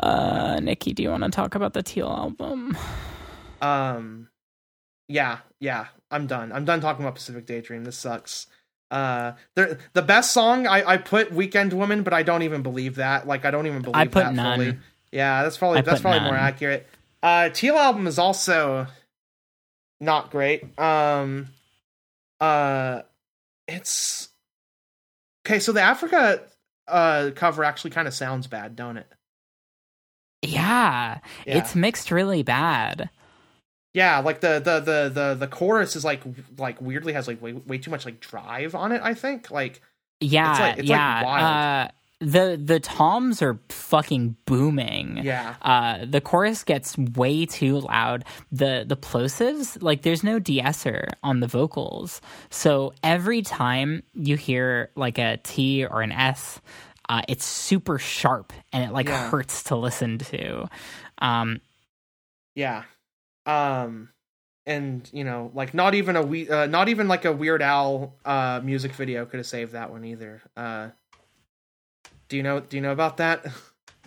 Uh, 0.04 0.60
Nikki, 0.62 0.94
do 0.94 1.02
you 1.04 1.10
want 1.10 1.24
to 1.24 1.30
talk 1.30 1.56
about 1.56 1.74
the 1.74 1.82
Teal 1.84 2.08
album? 2.10 2.78
um, 3.62 4.28
yeah, 5.08 5.40
yeah. 5.60 5.88
I'm 6.12 6.28
done. 6.28 6.52
I'm 6.52 6.66
done 6.66 6.82
talking 6.82 7.04
about 7.04 7.16
Pacific 7.16 7.46
Daydream. 7.46 7.84
This 7.86 7.98
sucks. 7.98 8.48
Uh, 8.92 9.34
the 9.56 9.78
the 9.94 10.02
best 10.02 10.32
song 10.32 10.68
I 10.68 10.84
I 10.94 10.98
put 10.98 11.32
Weekend 11.32 11.74
Woman, 11.74 12.04
but 12.04 12.14
I 12.14 12.24
don't 12.24 12.44
even 12.44 12.62
believe 12.62 12.96
that. 12.96 13.28
Like 13.28 13.46
I 13.46 13.52
don't 13.52 13.68
even 13.68 13.82
believe 13.82 13.96
I 13.96 14.06
put 14.06 14.24
that 14.24 14.34
none. 14.34 14.60
fully. 14.60 14.78
Yeah, 15.12 15.44
that's 15.44 15.58
probably 15.58 15.80
I 15.80 15.82
that's 15.82 16.02
probably 16.02 16.22
more 16.22 16.36
accurate. 16.36 16.88
Uh, 17.24 17.50
Teal 17.50 17.76
album 17.76 18.08
is 18.08 18.20
also 18.20 18.88
not 20.00 20.30
great. 20.32 20.78
Um, 20.80 21.48
uh, 22.40 23.02
it's 23.68 24.30
okay. 25.46 25.60
So 25.60 25.72
the 25.72 25.82
Africa 25.82 26.42
uh 26.88 27.32
cover 27.36 27.64
actually 27.64 27.92
kind 27.92 28.08
of 28.08 28.14
sounds 28.14 28.48
bad, 28.48 28.76
don't 28.76 28.98
it? 28.98 29.08
Yeah, 30.42 31.20
Yeah. 31.46 31.58
it's 31.58 31.76
mixed 31.76 32.12
really 32.12 32.44
bad. 32.44 33.10
Yeah, 33.94 34.20
like 34.20 34.42
the 34.42 34.60
the 34.60 34.80
the 34.80 35.10
the 35.14 35.36
the 35.40 35.48
chorus 35.48 35.96
is 35.96 36.06
like 36.06 36.22
like 36.58 36.80
weirdly 36.82 37.14
has 37.14 37.28
like 37.28 37.42
way, 37.42 37.54
way 37.54 37.78
too 37.80 37.90
much 37.90 38.06
like 38.06 38.20
drive 38.20 38.76
on 38.76 38.92
it. 38.92 39.02
I 39.04 39.14
think 39.16 39.50
like 39.50 39.82
Yeah, 40.20 40.52
like- 40.52 40.78
it's 40.78 40.90
like 40.90 40.90
yeah. 40.90 41.24
wild. 41.24 41.92
The 42.20 42.60
the 42.60 42.80
toms 42.80 43.44
are 43.44 43.60
fucking 43.70 44.38
booming. 44.46 45.18
yeah 45.24 45.56
Uh, 45.62 46.04
the 46.04 46.20
chorus 46.20 46.64
gets 46.64 46.98
way 46.98 47.46
too 47.46 47.80
loud. 47.82 48.26
The 48.52 48.86
the 48.88 48.98
plosives, 48.98 49.78
like 49.84 50.02
there's 50.02 50.24
no 50.24 50.40
de-esser 50.40 51.10
on 51.22 51.42
the 51.42 51.48
vocals. 51.48 52.20
So 52.50 52.94
every 53.04 53.44
time 53.44 54.02
you 54.16 54.36
hear 54.36 54.90
like 54.96 55.20
a 55.20 55.38
T 55.44 55.86
or 55.86 56.02
an 56.02 56.12
S, 56.12 56.60
uh, 57.08 57.22
it's 57.28 57.46
super 57.46 58.00
sharp 58.00 58.52
and 58.74 58.84
it 58.84 58.92
like 58.92 59.08
Yeah. 59.10 59.30
hurts 59.30 59.64
to 59.66 59.76
listen 59.76 60.18
to. 60.18 60.68
Um, 61.20 61.62
yeah 62.56 62.84
um 63.46 64.10
and 64.66 65.08
you 65.14 65.24
know 65.24 65.52
like 65.54 65.74
not 65.76 65.94
even 65.94 66.16
a 66.16 66.24
we 66.24 66.50
uh, 66.50 66.66
not 66.66 66.90
even 66.90 67.08
like 67.08 67.26
a 67.26 67.32
Weird 67.32 67.62
Al 67.62 68.16
uh 68.26 68.60
music 68.64 68.94
video 68.94 69.26
could 69.28 69.38
have 69.38 69.46
saved 69.46 69.74
that 69.74 69.92
one 69.92 70.04
either. 70.04 70.42
Uh, 70.58 70.90
do 72.30 72.38
you 72.38 72.44
know 72.44 72.60
do 72.60 72.78
you 72.78 72.82
know 72.82 72.92
about 72.92 73.18
that? 73.18 73.46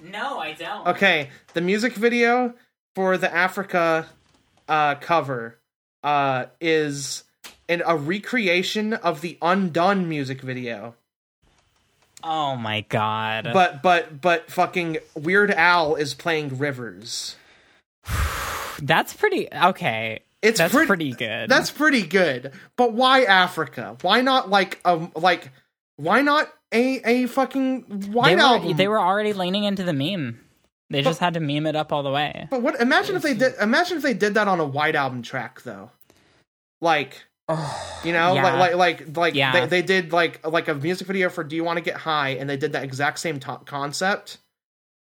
no, 0.03 0.39
I 0.39 0.53
don't. 0.53 0.87
Okay, 0.89 1.31
the 1.55 1.61
music 1.61 1.95
video 1.95 2.55
for 2.95 3.17
the 3.17 3.33
Africa 3.33 4.07
uh, 4.69 4.95
cover 4.97 5.59
uh, 6.03 6.47
is 6.61 7.25
an, 7.69 7.83
a 7.87 7.97
recreation 7.97 8.95
of 8.95 9.21
the 9.21 9.39
Undone 9.43 10.09
music 10.09 10.41
video, 10.41 10.95
Oh 12.23 12.57
my 12.57 12.83
god. 12.89 13.51
but 13.53 13.83
but 13.83 14.21
but 14.21 14.51
fucking 14.51 14.99
Weird 15.15 15.51
Al 15.51 15.95
is 15.95 16.15
playing 16.15 16.59
Rivers. 16.59 17.37
that's 18.83 19.15
pretty 19.15 19.49
okay. 19.53 20.21
It's 20.43 20.59
That's 20.59 20.73
pretty, 20.73 20.87
pretty 20.87 21.13
good. 21.13 21.51
That's 21.51 21.71
pretty 21.71 22.03
good. 22.03 22.53
But 22.77 22.95
why 22.95 23.25
Africa? 23.25 23.99
Why 24.01 24.23
not 24.23 24.49
like 24.49 24.81
um 24.87 25.13
like 25.15 25.51
why 26.01 26.23
not 26.23 26.49
a 26.73 27.01
a 27.05 27.27
fucking 27.27 27.85
they 27.89 28.09
white 28.09 28.37
were, 28.37 28.43
album? 28.43 28.77
they 28.77 28.89
were 28.89 29.01
already 29.01 29.33
leaning 29.33 29.65
into 29.65 29.83
the 29.83 29.93
meme. 29.93 30.41
They 30.91 31.03
just 31.03 31.21
had 31.21 31.35
to 31.35 31.41
meme 31.41 31.67
it 31.67 31.77
up 31.77 31.93
all 31.93 32.03
the 32.03 32.11
way. 32.11 32.49
But 32.51 32.63
what? 32.63 32.81
Imagine 32.81 33.15
if 33.17 33.23
they 33.23 33.35
did. 33.35 33.55
Imagine 33.61 33.99
if 33.99 34.03
they 34.03 34.15
did 34.15 34.35
that 34.35 34.49
on 34.49 34.59
a 34.59 34.65
white 34.65 34.97
album 34.97 35.23
track, 35.23 35.63
though. 35.63 35.91
Like, 36.81 37.25
you 38.05 38.13
know, 38.13 38.35
Yeah. 38.35 38.43
like, 38.59 38.75
like, 38.75 38.75
like, 38.75 39.17
like 39.17 39.35
Yeah. 39.35 39.53
they, 39.53 39.67
they 39.67 39.83
did 39.83 40.13
like 40.13 40.45
like 40.47 40.67
a 40.69 40.75
music 40.75 41.07
video 41.07 41.29
for 41.29 41.45
"Do 41.45 41.55
You 41.55 41.63
Want 41.65 41.77
to 41.77 41.83
Get 41.85 41.97
High," 41.97 42.31
and 42.31 42.51
they 42.51 42.57
did 42.57 42.73
that 42.73 42.83
exact 42.83 43.21
same 43.21 43.39
concept. 43.39 44.39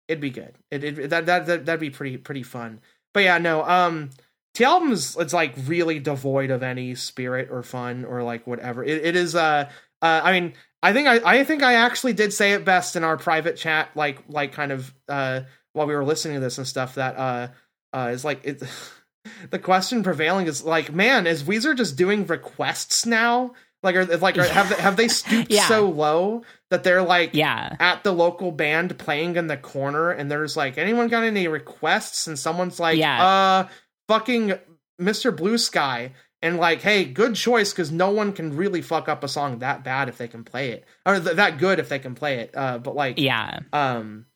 It'd 0.07 0.21
be 0.21 0.31
good. 0.31 0.55
It, 0.71 0.85
it 0.85 1.11
that, 1.11 1.27
that 1.27 1.47
that 1.47 1.67
that'd 1.67 1.81
be 1.81 1.91
pretty 1.91 2.19
pretty 2.19 2.43
fun. 2.45 2.81
But 3.13 3.25
yeah, 3.25 3.39
no. 3.39 3.65
Um, 3.65 4.11
the 4.55 4.65
album's 4.65 5.17
it's 5.17 5.33
like 5.33 5.55
really 5.67 5.99
devoid 5.99 6.51
of 6.51 6.63
any 6.63 6.95
spirit 6.95 7.49
or 7.51 7.63
fun 7.65 8.05
or 8.05 8.23
like 8.23 8.47
whatever. 8.47 8.85
It, 8.85 9.05
it 9.05 9.17
is. 9.17 9.35
Uh, 9.35 9.69
uh, 10.03 10.21
I 10.23 10.39
mean, 10.39 10.53
I 10.85 10.93
think 10.93 11.09
I 11.09 11.21
I 11.41 11.45
think 11.45 11.63
I 11.63 11.75
actually 11.75 12.13
did 12.13 12.33
say 12.33 12.53
it 12.53 12.65
best 12.65 12.95
in 12.95 13.03
our 13.05 13.17
private 13.17 13.57
chat, 13.57 13.89
like 13.95 14.19
like 14.29 14.53
kind 14.53 14.71
of 14.73 14.95
uh 15.09 15.41
while 15.73 15.87
we 15.87 15.95
were 15.95 16.05
listening 16.05 16.35
to 16.35 16.41
this 16.41 16.59
and 16.59 16.67
stuff. 16.67 16.95
That 16.97 17.17
uh 17.17 17.49
uh 17.97 18.11
is 18.13 18.25
like 18.25 18.45
it. 18.45 18.63
the 19.51 19.59
question 19.59 20.03
prevailing 20.03 20.47
is 20.47 20.63
like, 20.63 20.93
man, 20.93 21.27
is 21.27 21.43
Weezer 21.45 21.75
just 21.77 21.97
doing 21.97 22.27
requests 22.27 23.07
now? 23.07 23.55
Like, 23.83 23.97
are 23.97 24.05
like 24.19 24.37
are, 24.39 24.45
have 24.45 24.69
they, 24.71 24.75
have 24.77 24.97
they 24.97 25.09
stooped 25.09 25.51
Yeah. 25.51 25.67
so 25.69 25.89
low 25.89 26.43
that 26.71 26.85
they're 26.85 27.03
like 27.03 27.31
Yeah. 27.35 27.77
at 27.81 28.03
the 28.05 28.13
local 28.13 28.51
band 28.53 28.99
playing 28.99 29.37
in 29.37 29.47
the 29.47 29.57
corner 29.59 30.11
and 30.11 30.31
there's 30.31 30.57
like 30.57 30.79
anyone 30.79 31.09
got 31.09 31.23
any 31.25 31.49
requests 31.49 32.27
and 32.27 32.39
someone's 32.39 32.79
like 32.81 32.99
Yeah. 32.99 33.25
uh 33.27 33.69
fucking 34.09 34.55
Mr. 35.01 35.35
Blue 35.37 35.59
Sky 35.59 36.13
and 36.45 36.59
like 36.59 36.81
hey 36.83 37.05
good 37.05 37.35
choice 37.35 37.73
because 37.73 37.91
no 37.91 38.11
one 38.11 38.33
can 38.33 38.55
really 38.57 38.83
fuck 38.83 39.09
up 39.09 39.25
a 39.25 39.29
song 39.29 39.59
that 39.59 39.83
bad 39.83 40.09
if 40.09 40.17
they 40.19 40.29
can 40.29 40.45
play 40.45 40.71
it 40.71 40.85
or 41.05 41.19
th- 41.19 41.37
that 41.37 41.59
good 41.59 41.81
if 41.81 41.89
they 41.89 41.99
can 41.99 42.15
play 42.15 42.39
it 42.41 42.51
uh 42.57 42.79
but 42.79 42.95
like 42.95 43.19
Yeah. 43.19 43.61
um 43.73 44.27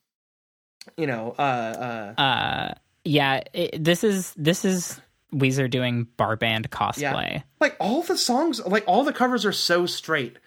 you 0.97 1.07
know 1.07 1.35
uh 1.39 2.15
uh 2.17 2.21
Uh 2.21 2.75
Yeah, 3.05 3.43
it, 3.53 3.83
this 3.83 4.03
is 4.05 4.35
this 4.37 4.65
is 4.65 5.01
Weezer 5.33 5.71
doing 5.71 6.07
bar 6.17 6.37
band 6.37 6.71
cosplay. 6.71 7.43
like 7.61 7.77
all 7.79 8.03
the 8.03 8.17
songs 8.17 8.65
like 8.67 8.85
all 8.87 9.05
the 9.05 9.13
covers 9.13 9.45
are 9.45 9.53
so 9.53 9.85
straight 9.87 10.39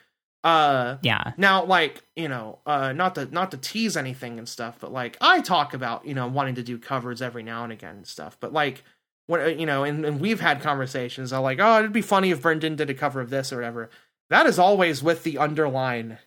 uh 0.43 0.97
Yeah. 1.03 1.33
now 1.37 1.63
like 1.65 2.01
you 2.15 2.27
know 2.27 2.57
uh 2.65 2.91
not 2.93 3.13
to 3.15 3.25
not 3.25 3.51
to 3.51 3.57
tease 3.57 3.95
anything 3.95 4.39
and 4.39 4.49
stuff 4.49 4.77
but 4.79 4.91
like 4.91 5.15
i 5.21 5.39
talk 5.41 5.75
about 5.75 6.07
you 6.07 6.15
know 6.15 6.27
wanting 6.27 6.55
to 6.55 6.63
do 6.63 6.79
covers 6.79 7.21
every 7.21 7.43
now 7.43 7.63
and 7.63 7.71
again 7.71 7.97
and 7.97 8.07
stuff 8.07 8.37
but 8.39 8.51
like 8.51 8.83
when 9.31 9.41
uh, 9.41 9.45
you 9.45 9.65
know 9.65 9.83
and, 9.83 10.05
and 10.05 10.19
we've 10.19 10.39
had 10.39 10.61
conversations 10.61 11.33
i'm 11.33 11.41
like 11.41 11.59
oh 11.59 11.79
it'd 11.79 11.93
be 11.93 12.01
funny 12.01 12.31
if 12.31 12.41
brendan 12.41 12.75
did 12.75 12.89
a 12.89 12.93
cover 12.93 13.21
of 13.21 13.29
this 13.29 13.51
or 13.51 13.57
whatever. 13.57 13.89
That 14.29 14.45
is 14.45 14.59
always 14.59 15.03
with 15.03 15.23
the 15.23 15.39
underline 15.39 16.19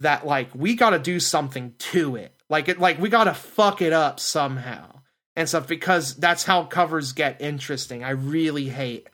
that 0.00 0.26
like 0.26 0.54
we 0.54 0.74
gotta 0.74 0.98
do 0.98 1.20
something 1.20 1.74
to 1.78 2.16
it. 2.16 2.34
Like 2.48 2.68
it 2.68 2.80
like 2.80 2.98
we 2.98 3.08
gotta 3.08 3.34
fuck 3.34 3.82
it 3.82 3.92
up 3.92 4.18
somehow 4.18 5.00
and 5.36 5.48
stuff 5.48 5.68
because 5.68 6.16
that's 6.16 6.44
how 6.44 6.64
covers 6.64 7.12
get 7.12 7.40
interesting. 7.40 8.02
I 8.02 8.10
really 8.10 8.68
hate 8.68 9.08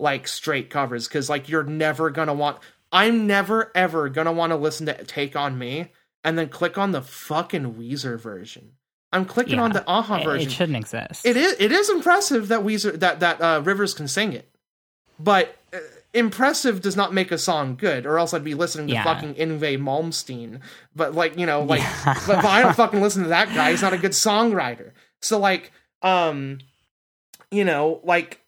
like 0.00 0.26
straight 0.26 0.70
covers 0.70 1.06
because 1.06 1.30
like 1.30 1.48
you're 1.48 1.62
never 1.62 2.10
gonna 2.10 2.34
want 2.34 2.58
i'm 2.90 3.26
never 3.26 3.70
ever 3.74 4.08
gonna 4.08 4.32
want 4.32 4.50
to 4.50 4.56
listen 4.56 4.86
to 4.86 5.04
take 5.04 5.36
on 5.36 5.58
me 5.58 5.92
and 6.24 6.38
then 6.38 6.48
click 6.48 6.78
on 6.78 6.90
the 6.90 7.02
fucking 7.02 7.74
weezer 7.74 8.18
version 8.18 8.72
i'm 9.12 9.24
clicking 9.24 9.58
on 9.58 9.72
the 9.72 9.82
a-ha 9.90 10.16
It- 10.18 10.24
version. 10.24 10.48
It 10.48 10.52
shouldn't 10.52 10.78
exist. 10.78 11.26
it 11.26 11.36
is 11.36 11.56
it 11.58 11.72
is 11.72 11.90
impressive 11.90 12.48
that 12.48 12.60
weezer 12.60 12.98
that 13.00 13.20
that 13.20 13.40
uh, 13.40 13.60
rivers 13.64 13.94
can 13.94 14.08
sing 14.08 14.32
it. 14.32 14.48
But 15.18 15.56
uh, 15.74 15.78
impressive 16.14 16.80
does 16.80 16.96
not 16.96 17.12
make 17.12 17.30
a 17.30 17.38
song 17.38 17.76
good 17.76 18.04
or 18.06 18.18
else 18.18 18.34
i'd 18.34 18.42
be 18.42 18.54
listening 18.54 18.88
to 18.88 18.94
Yeah. 18.94 19.04
fucking 19.04 19.34
Yngwie 19.34 19.78
Malmsteen. 19.78 20.60
But 20.96 21.14
like 21.14 21.38
you 21.38 21.46
know 21.46 21.62
like 21.62 21.82
but, 22.04 22.26
but 22.26 22.44
i 22.44 22.62
don't 22.62 22.74
fucking 22.84 23.00
listen 23.00 23.22
to 23.24 23.28
that 23.30 23.48
guy. 23.54 23.70
He's 23.70 23.82
not 23.82 23.92
a 23.92 23.98
good 23.98 24.12
songwriter. 24.12 24.92
So 25.20 25.38
like 25.38 25.72
um 26.02 26.58
you 27.50 27.64
know 27.64 28.00
like 28.04 28.40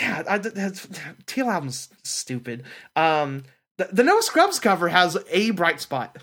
yeah 0.00 0.22
I, 0.28 0.38
that's, 0.38 0.86
teal 1.26 1.48
album's 1.48 1.88
stupid. 2.02 2.64
Um 2.96 3.44
the, 3.78 3.88
the 3.92 4.02
no 4.04 4.20
scrubs 4.20 4.58
cover 4.58 4.88
has 4.88 5.16
a 5.30 5.50
bright 5.52 5.80
spot 5.80 6.16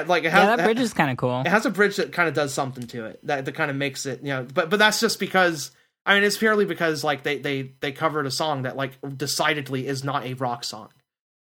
like 0.00 0.24
it 0.24 0.30
has, 0.32 0.42
yeah, 0.48 0.56
that 0.56 0.64
bridge 0.64 0.80
is 0.80 0.92
kind 0.94 1.10
of 1.10 1.16
cool. 1.16 1.40
it 1.42 1.46
has 1.48 1.66
a 1.66 1.70
bridge 1.70 1.96
that 1.96 2.12
kind 2.12 2.28
of 2.28 2.34
does 2.34 2.52
something 2.54 2.86
to 2.88 3.04
it 3.06 3.20
that, 3.26 3.44
that 3.44 3.52
kind 3.52 3.70
of 3.70 3.76
makes 3.76 4.06
it 4.06 4.20
you 4.22 4.28
know 4.28 4.46
but 4.54 4.70
but 4.70 4.78
that's 4.78 4.98
just 5.00 5.20
because 5.20 5.70
i 6.06 6.14
mean 6.14 6.24
it's 6.24 6.36
purely 6.36 6.64
because 6.64 7.04
like 7.04 7.22
they 7.22 7.38
they 7.38 7.72
they 7.80 7.92
covered 7.92 8.26
a 8.26 8.30
song 8.30 8.62
that 8.62 8.76
like 8.76 8.92
decidedly 9.16 9.86
is 9.86 10.02
not 10.04 10.24
a 10.24 10.34
rock 10.34 10.64
song 10.64 10.88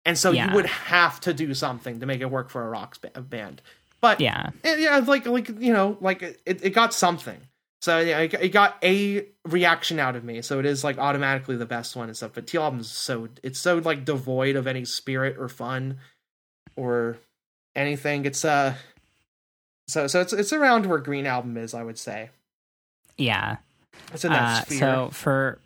and 0.04 0.16
so 0.18 0.30
Yeah. 0.30 0.48
you 0.48 0.54
would 0.56 0.66
have 0.66 1.20
to 1.20 1.34
do 1.34 1.52
something 1.54 2.00
to 2.00 2.06
make 2.06 2.20
it 2.20 2.30
work 2.30 2.50
for 2.50 2.62
a 2.64 2.68
rock 2.68 2.94
sp- 2.96 3.14
band 3.28 3.62
but 4.00 4.20
Yeah. 4.20 4.50
yeah, 4.64 4.76
yeah 4.76 4.96
like 4.98 5.26
like 5.26 5.48
you 5.48 5.72
know 5.72 5.96
like 6.00 6.22
it, 6.22 6.40
it 6.46 6.70
got 6.70 6.92
something 6.94 7.38
so 7.82 7.98
yeah 7.98 8.18
it, 8.20 8.34
it 8.34 8.48
got 8.50 8.76
a 8.82 9.26
reaction 9.46 9.98
out 9.98 10.16
of 10.16 10.24
me 10.24 10.42
so 10.42 10.58
it 10.58 10.66
is 10.66 10.82
like 10.84 10.98
automatically 10.98 11.56
the 11.56 11.66
best 11.66 11.96
one 11.96 12.08
and 12.08 12.16
stuff 12.16 12.32
but 12.34 12.46
T 12.46 12.58
album 12.58 12.80
is 12.80 12.90
so 12.90 13.28
it's 13.42 13.58
so 13.58 13.78
like 13.78 14.04
devoid 14.04 14.56
of 14.56 14.66
any 14.66 14.84
spirit 14.84 15.36
or 15.38 15.48
fun 15.48 15.98
or 16.76 17.18
anything 17.80 18.24
it's 18.24 18.44
uh 18.44 18.74
so 19.88 20.06
so 20.06 20.20
it's 20.20 20.32
it's 20.32 20.52
around 20.52 20.86
where 20.86 20.98
green 20.98 21.26
album 21.26 21.56
is 21.56 21.74
i 21.74 21.82
would 21.82 21.98
say 21.98 22.30
Yeah. 23.16 23.56
it's 24.12 24.24
in 24.24 24.32
that 24.32 24.62
Uh, 24.62 24.64
sphere 24.64 24.78
so 24.78 25.10
for 25.12 25.58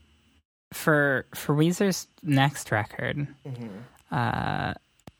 for 0.72 1.24
for 1.34 1.54
Weezer's 1.54 2.08
next 2.22 2.72
record, 2.72 3.28
Mhm. 3.46 3.70
uh, 4.10 4.74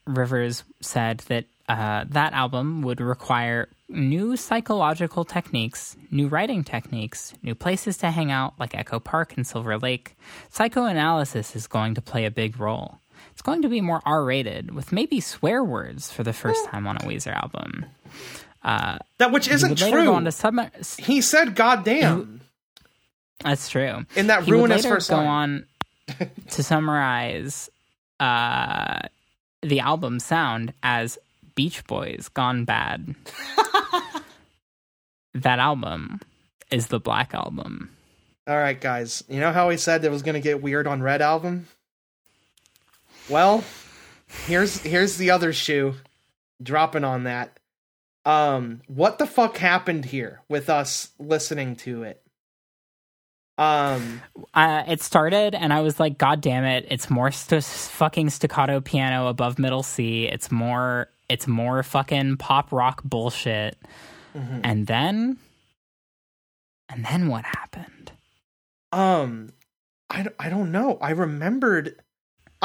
Rivers 0.07 0.65
said 0.81 1.19
that 1.29 1.45
uh, 1.69 2.05
that 2.09 2.33
album 2.33 2.83
would 2.83 3.01
require 3.01 3.69
new 3.89 4.37
psychological 4.37 5.25
techniques, 5.25 5.97
new 6.11 6.27
writing 6.29 6.65
techniques, 6.65 7.33
new 7.43 7.55
places 7.55 7.97
to 7.99 8.11
hang 8.11 8.31
out 8.33 8.53
like 8.59 8.75
Echo 8.75 8.99
Park 8.99 9.37
and 9.37 9.47
Silver 9.47 9.79
Lake. 9.79 10.17
Psychoanalysis 10.51 11.55
is 11.57 11.67
going 11.69 11.95
to 11.95 12.03
play 12.03 12.25
a 12.27 12.31
big 12.31 12.59
role. 12.59 12.99
It's 13.35 13.43
going 13.43 13.63
to 13.63 13.69
be 13.69 13.81
more 13.81 14.01
R 14.07 14.25
rated, 14.25 14.73
with 14.75 14.93
maybe 14.93 15.21
swear 15.21 15.63
words 15.63 16.09
for 16.11 16.23
the 16.23 16.33
first 16.33 16.65
time 16.67 16.87
on 16.87 16.97
a 16.97 17.01
Weezer 17.01 17.35
album. 17.35 17.85
that 18.63 19.33
which 19.33 19.49
isn't 19.49 19.71
would 19.71 19.81
later 19.81 19.97
go 19.97 20.03
true 20.05 20.15
on 20.15 20.25
to 20.25 20.31
sub- 20.33 20.73
he 20.99 21.21
said 21.21 21.57
goddamn 21.57 22.41
That's 23.43 23.69
true. 23.69 24.07
in 24.15 24.29
that 24.29 24.45
he 24.45 24.53
ruinous 24.53 24.87
first 24.87 25.11
go 25.11 25.17
line 25.17 25.27
on 25.27 25.67
to 26.51 26.63
summarize 26.63 27.69
uh, 28.21 29.01
the 29.63 29.81
album 29.81 30.21
sound 30.21 30.73
as 30.85 31.19
Beach 31.57 31.85
Boys 31.89 32.29
Gone 32.29 32.65
Bad. 32.65 33.17
that 35.35 35.59
album 35.59 36.21
is 36.71 36.87
the 36.87 37.01
Black 37.01 37.35
Album. 37.35 37.91
all 38.47 38.57
right 38.57 38.81
guys 38.81 39.25
you 39.29 39.41
know 39.41 39.53
how 39.53 39.69
we 39.69 39.77
said 39.77 40.05
it 40.05 40.11
was 40.11 40.23
gonna 40.23 40.41
get 40.41 40.63
weird 40.63 40.87
on 40.87 41.03
red 41.03 41.21
album 41.21 41.67
well 43.29 43.65
here's 44.47 44.79
here's 44.81 45.17
the 45.17 45.31
other 45.31 45.53
shoe 45.53 45.95
dropping 46.63 47.05
on 47.05 47.25
that 47.25 47.59
um 48.25 48.81
what 48.87 49.19
the 49.19 49.27
fuck 49.27 49.57
happened 49.59 50.05
here 50.05 50.41
with 50.49 50.69
us 50.71 51.11
listening 51.19 51.77
to 51.77 52.03
it 52.03 52.21
um 53.57 54.21
Uh, 54.53 54.83
it 54.89 55.01
started, 55.01 55.55
and 55.55 55.73
I 55.73 55.81
was 55.81 56.01
like, 56.01 56.19
"God 56.19 56.41
damn 56.41 56.65
it! 56.65 56.87
It's 56.91 57.09
more 57.09 57.31
st- 57.31 57.63
fucking 57.63 58.31
staccato 58.31 58.81
piano 58.81 59.29
above 59.29 59.61
middle 59.61 59.85
C. 59.85 60.27
It's 60.27 60.51
more, 60.51 61.09
it's 61.29 61.47
more 61.47 61.85
fucking 61.85 62.39
pop 62.39 62.73
rock 62.73 63.03
bullshit." 63.05 63.79
mhm. 64.35 64.61
And 64.65 64.89
then, 64.89 65.37
and 66.89 67.05
then 67.05 67.29
what 67.29 67.45
happened? 67.45 68.11
Um, 68.91 69.53
I, 70.11 70.27
I 70.41 70.49
don't 70.49 70.73
know. 70.73 70.99
I 71.01 71.11
remembered. 71.11 71.95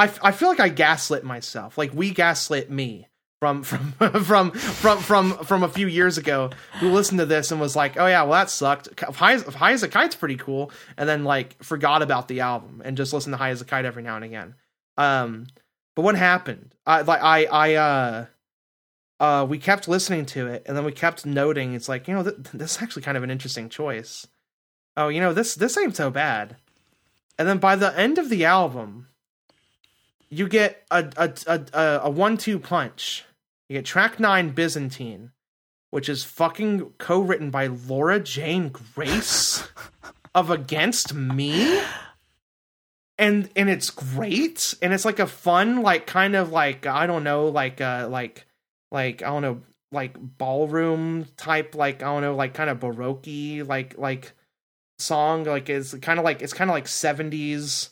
I, 0.00 0.10
I 0.22 0.32
feel 0.32 0.48
like 0.48 0.60
I 0.60 0.68
gaslit 0.68 1.24
myself. 1.24 1.76
Like 1.76 1.92
we 1.92 2.10
gaslit 2.10 2.70
me 2.70 3.08
from 3.38 3.62
from 3.62 3.92
from 4.24 4.52
from 4.52 4.98
from 4.98 5.32
from 5.44 5.62
a 5.62 5.68
few 5.68 5.86
years 5.86 6.18
ago. 6.18 6.50
Who 6.80 6.90
listened 6.90 7.18
to 7.20 7.26
this 7.26 7.50
and 7.50 7.60
was 7.60 7.76
like, 7.76 7.98
"Oh 7.98 8.06
yeah, 8.06 8.22
well 8.22 8.32
that 8.32 8.50
sucked." 8.50 8.98
High 9.00 9.34
as, 9.34 9.42
High 9.42 9.72
as 9.72 9.82
a 9.82 9.88
Kite's 9.88 10.16
pretty 10.16 10.36
cool, 10.36 10.72
and 10.96 11.08
then 11.08 11.24
like 11.24 11.62
forgot 11.62 12.02
about 12.02 12.28
the 12.28 12.40
album 12.40 12.82
and 12.84 12.96
just 12.96 13.12
listened 13.12 13.34
to 13.34 13.38
High 13.38 13.50
as 13.50 13.60
a 13.60 13.64
Kite 13.64 13.84
every 13.84 14.02
now 14.02 14.16
and 14.16 14.24
again. 14.24 14.54
Um, 14.96 15.46
but 15.94 16.02
what 16.02 16.16
happened? 16.16 16.74
I 16.86 17.02
like 17.02 17.22
I 17.22 17.44
I 17.44 17.74
uh. 17.74 18.26
Uh, 19.18 19.44
we 19.44 19.58
kept 19.58 19.86
listening 19.86 20.24
to 20.24 20.46
it, 20.46 20.62
and 20.64 20.74
then 20.74 20.82
we 20.82 20.92
kept 20.92 21.26
noting. 21.26 21.74
It's 21.74 21.90
like 21.90 22.08
you 22.08 22.14
know, 22.14 22.22
th- 22.22 22.36
this 22.54 22.76
is 22.76 22.82
actually 22.82 23.02
kind 23.02 23.18
of 23.18 23.22
an 23.22 23.30
interesting 23.30 23.68
choice 23.68 24.26
oh, 24.96 25.08
you 25.08 25.20
know, 25.20 25.32
this 25.32 25.54
this 25.54 25.76
ain't 25.78 25.96
so 25.96 26.10
bad. 26.10 26.56
And 27.38 27.48
then 27.48 27.58
by 27.58 27.76
the 27.76 27.96
end 27.98 28.18
of 28.18 28.28
the 28.28 28.44
album, 28.44 29.08
you 30.30 30.48
get 30.48 30.84
a 30.90 31.10
a 31.16 31.32
a, 31.46 32.00
a, 32.04 32.10
one 32.10 32.36
two 32.36 32.58
punch. 32.58 33.24
You 33.68 33.76
get 33.76 33.84
track 33.84 34.20
nine 34.20 34.50
Byzantine, 34.50 35.32
which 35.90 36.08
is 36.08 36.24
fucking 36.24 36.92
co-written 36.98 37.50
by 37.50 37.66
Laura 37.66 38.20
Jane 38.20 38.68
Grace 38.68 39.68
of 40.34 40.50
Against 40.50 41.14
Me. 41.14 41.82
And 43.18 43.50
and 43.54 43.68
it's 43.68 43.90
great. 43.90 44.74
And 44.80 44.92
it's 44.92 45.04
like 45.04 45.18
a 45.18 45.26
fun, 45.26 45.82
like 45.82 46.06
kind 46.06 46.36
of 46.36 46.52
like 46.52 46.86
I 46.86 47.06
don't 47.06 47.24
know, 47.24 47.48
like 47.48 47.80
uh 47.80 48.08
like 48.10 48.46
like 48.90 49.22
I 49.22 49.26
don't 49.26 49.42
know, 49.42 49.62
like 49.92 50.16
ballroom 50.18 51.26
type, 51.36 51.74
like 51.74 52.02
I 52.02 52.06
don't 52.06 52.22
know, 52.22 52.34
like 52.34 52.54
kind 52.54 52.70
of 52.70 52.80
baroque 52.80 53.26
like 53.66 53.98
like 53.98 54.32
song 55.00 55.44
like 55.44 55.70
it's 55.70 55.94
kind 55.94 56.18
of 56.18 56.26
like 56.26 56.42
it's 56.42 56.52
kind 56.52 56.68
of 56.70 56.74
like 56.74 56.84
70s 56.84 57.88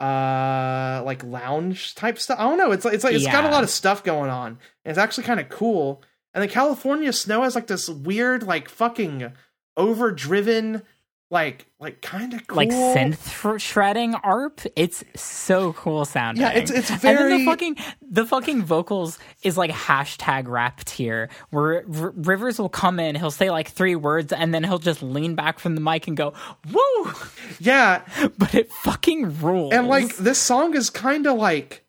uh 0.00 1.02
like 1.04 1.24
lounge 1.24 1.94
type 1.94 2.18
stuff. 2.18 2.38
I 2.38 2.44
don't 2.44 2.58
know. 2.58 2.70
It's 2.70 2.84
like 2.84 2.94
it's 2.94 3.04
like 3.04 3.14
it's 3.14 3.26
got 3.26 3.44
a 3.44 3.50
lot 3.50 3.64
of 3.64 3.70
stuff 3.70 4.04
going 4.04 4.30
on. 4.30 4.58
And 4.84 4.90
it's 4.90 4.98
actually 4.98 5.24
kind 5.24 5.40
of 5.40 5.48
cool. 5.48 6.02
And 6.34 6.42
then 6.42 6.48
california 6.48 7.12
snow 7.12 7.42
has 7.42 7.54
like 7.54 7.66
this 7.66 7.88
weird 7.88 8.42
like 8.44 8.68
fucking 8.68 9.32
overdriven 9.76 10.82
like 11.30 11.66
like 11.78 12.00
kind 12.00 12.32
of 12.32 12.46
cool 12.46 12.56
like 12.56 12.70
synth 12.70 13.60
shredding 13.60 14.14
arp. 14.14 14.62
It's 14.76 15.04
so 15.14 15.74
cool 15.74 16.06
sounding. 16.06 16.40
Yeah, 16.42 16.50
it's- 16.54 16.70
it's 16.70 16.90
And 16.90 17.00
then 17.02 17.16
very- 17.16 17.38
the 17.38 17.44
fucking 17.44 17.76
the 18.10 18.24
fucking 18.24 18.62
vocals 18.62 19.18
is 19.42 19.58
like 19.58 19.70
hashtag 19.70 20.48
rap 20.48 20.82
tier 20.84 21.28
where 21.50 21.84
R- 21.94 22.14
Rivers 22.16 22.58
will 22.58 22.70
come 22.70 22.98
in, 22.98 23.14
he'll 23.14 23.30
say 23.30 23.50
like 23.50 23.68
three 23.68 23.94
words, 23.94 24.32
and 24.32 24.54
then 24.54 24.64
he'll 24.64 24.78
just 24.78 25.02
lean 25.02 25.34
back 25.34 25.58
from 25.58 25.74
the 25.74 25.82
mic 25.82 26.08
and 26.08 26.16
go 26.16 26.32
woo, 26.72 27.12
yeah 27.60 28.02
but 28.38 28.54
it 28.54 28.72
fucking 28.72 29.38
rules. 29.40 29.74
and 29.74 29.86
like 29.86 30.16
this 30.16 30.38
song 30.38 30.74
is 30.74 30.88
kind 30.88 31.26
of 31.26 31.36
like 31.36 31.84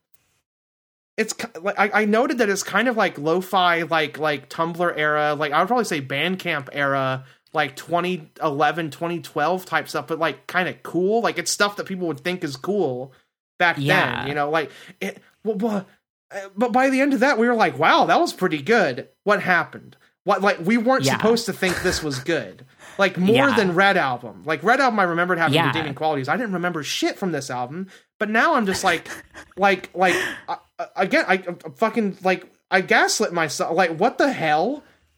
it's 1.18 1.34
like 1.62 1.78
I, 1.80 2.02
I 2.02 2.06
noted 2.06 2.38
that 2.40 2.50
it's 2.50 2.64
kind 2.64 2.88
of 2.88 2.96
like 2.98 3.18
lo-fi 3.18 3.82
like 3.84 4.18
like 4.18 4.50
tumblr 4.50 4.94
era 4.98 5.34
like 5.36 5.52
i 5.52 5.60
would 5.60 5.68
probably 5.68 5.84
say 5.86 6.02
bandcamp 6.02 6.70
era 6.72 7.26
like 7.54 7.76
2011 7.76 8.92
2012 8.92 9.66
type 9.66 9.90
stuff 9.90 10.08
but 10.08 10.20
like 10.20 10.46
kind 10.48 10.70
of 10.70 10.82
cool 10.84 11.22
like 11.22 11.38
it's 11.38 11.52
stuff 11.52 11.76
that 11.78 11.86
people 11.86 12.08
would 12.08 12.20
think 12.20 12.44
is 12.44 12.56
cool 12.56 13.12
back 13.58 13.76
Yeah. 13.80 14.20
then 14.20 14.28
you 14.28 14.34
know 14.36 14.50
like 14.50 14.72
it 15.02 15.22
well, 15.44 15.86
uh, 16.32 16.40
but 16.56 16.72
by 16.72 16.90
the 16.90 17.02
end 17.02 17.14
of 17.14 17.22
that 17.22 17.38
we 17.38 17.48
were 17.48 17.56
like 17.56 17.80
wow 17.80 18.06
that 18.06 18.20
was 18.20 18.34
pretty 18.34 18.62
good 18.62 19.08
what 19.24 19.42
happened 19.42 19.96
What 20.26 20.42
like 20.42 20.60
we 20.60 20.78
weren't 20.78 21.06
Yeah. 21.06 21.18
supposed 21.18 21.46
to 21.48 21.54
think 21.54 21.82
this 21.82 22.04
was 22.04 22.20
good. 22.20 22.66
Like 23.00 23.18
more 23.18 23.48
Yeah. 23.48 23.56
than 23.56 23.74
Red 23.74 23.96
Album. 23.98 24.44
Like 24.46 24.62
Red 24.64 24.80
Album 24.82 25.00
I 25.00 25.04
remembered 25.04 25.38
having 25.40 25.56
Yeah. 25.56 25.68
redeeming 25.68 25.96
qualities. 25.96 26.28
I 26.28 26.36
didn't 26.38 26.54
remember 26.54 26.84
shit 26.84 27.18
from 27.18 27.32
this 27.32 27.50
album. 27.50 27.88
But 28.20 28.30
now 28.30 28.56
I'm 28.56 28.66
just 28.66 28.84
like 28.84 29.08
like 29.58 29.90
like 29.96 30.16
uh, 30.50 30.58
uh, 30.78 30.86
again 30.98 31.24
I, 31.28 31.36
I 31.36 31.56
fucking 31.78 32.18
like 32.22 32.46
I 32.70 32.82
gaslit 32.82 33.32
myself. 33.34 33.74
Like 33.76 33.98
what 33.98 34.18
the 34.18 34.32
hell? 34.32 34.84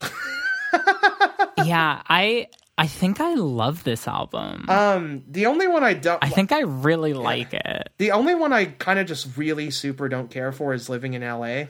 yeah, 1.66 2.02
I 2.08 2.48
I 2.78 2.86
think 2.86 3.20
I 3.20 3.34
love 3.34 3.84
this 3.84 4.08
album. 4.08 4.68
Um 4.68 5.24
the 5.28 5.46
only 5.46 5.68
one 5.68 5.84
I 5.84 5.94
don't 5.94 6.22
I 6.24 6.28
think 6.28 6.52
I 6.52 6.60
really 6.60 7.12
like 7.14 7.52
it. 7.54 7.90
the 7.98 8.12
only 8.12 8.34
one 8.34 8.52
I 8.52 8.66
kind 8.66 8.98
of 8.98 9.06
just 9.06 9.36
really 9.36 9.70
super 9.70 10.08
don't 10.08 10.30
care 10.30 10.52
for 10.52 10.72
is 10.74 10.88
Living 10.88 11.14
in 11.14 11.22
LA. 11.22 11.64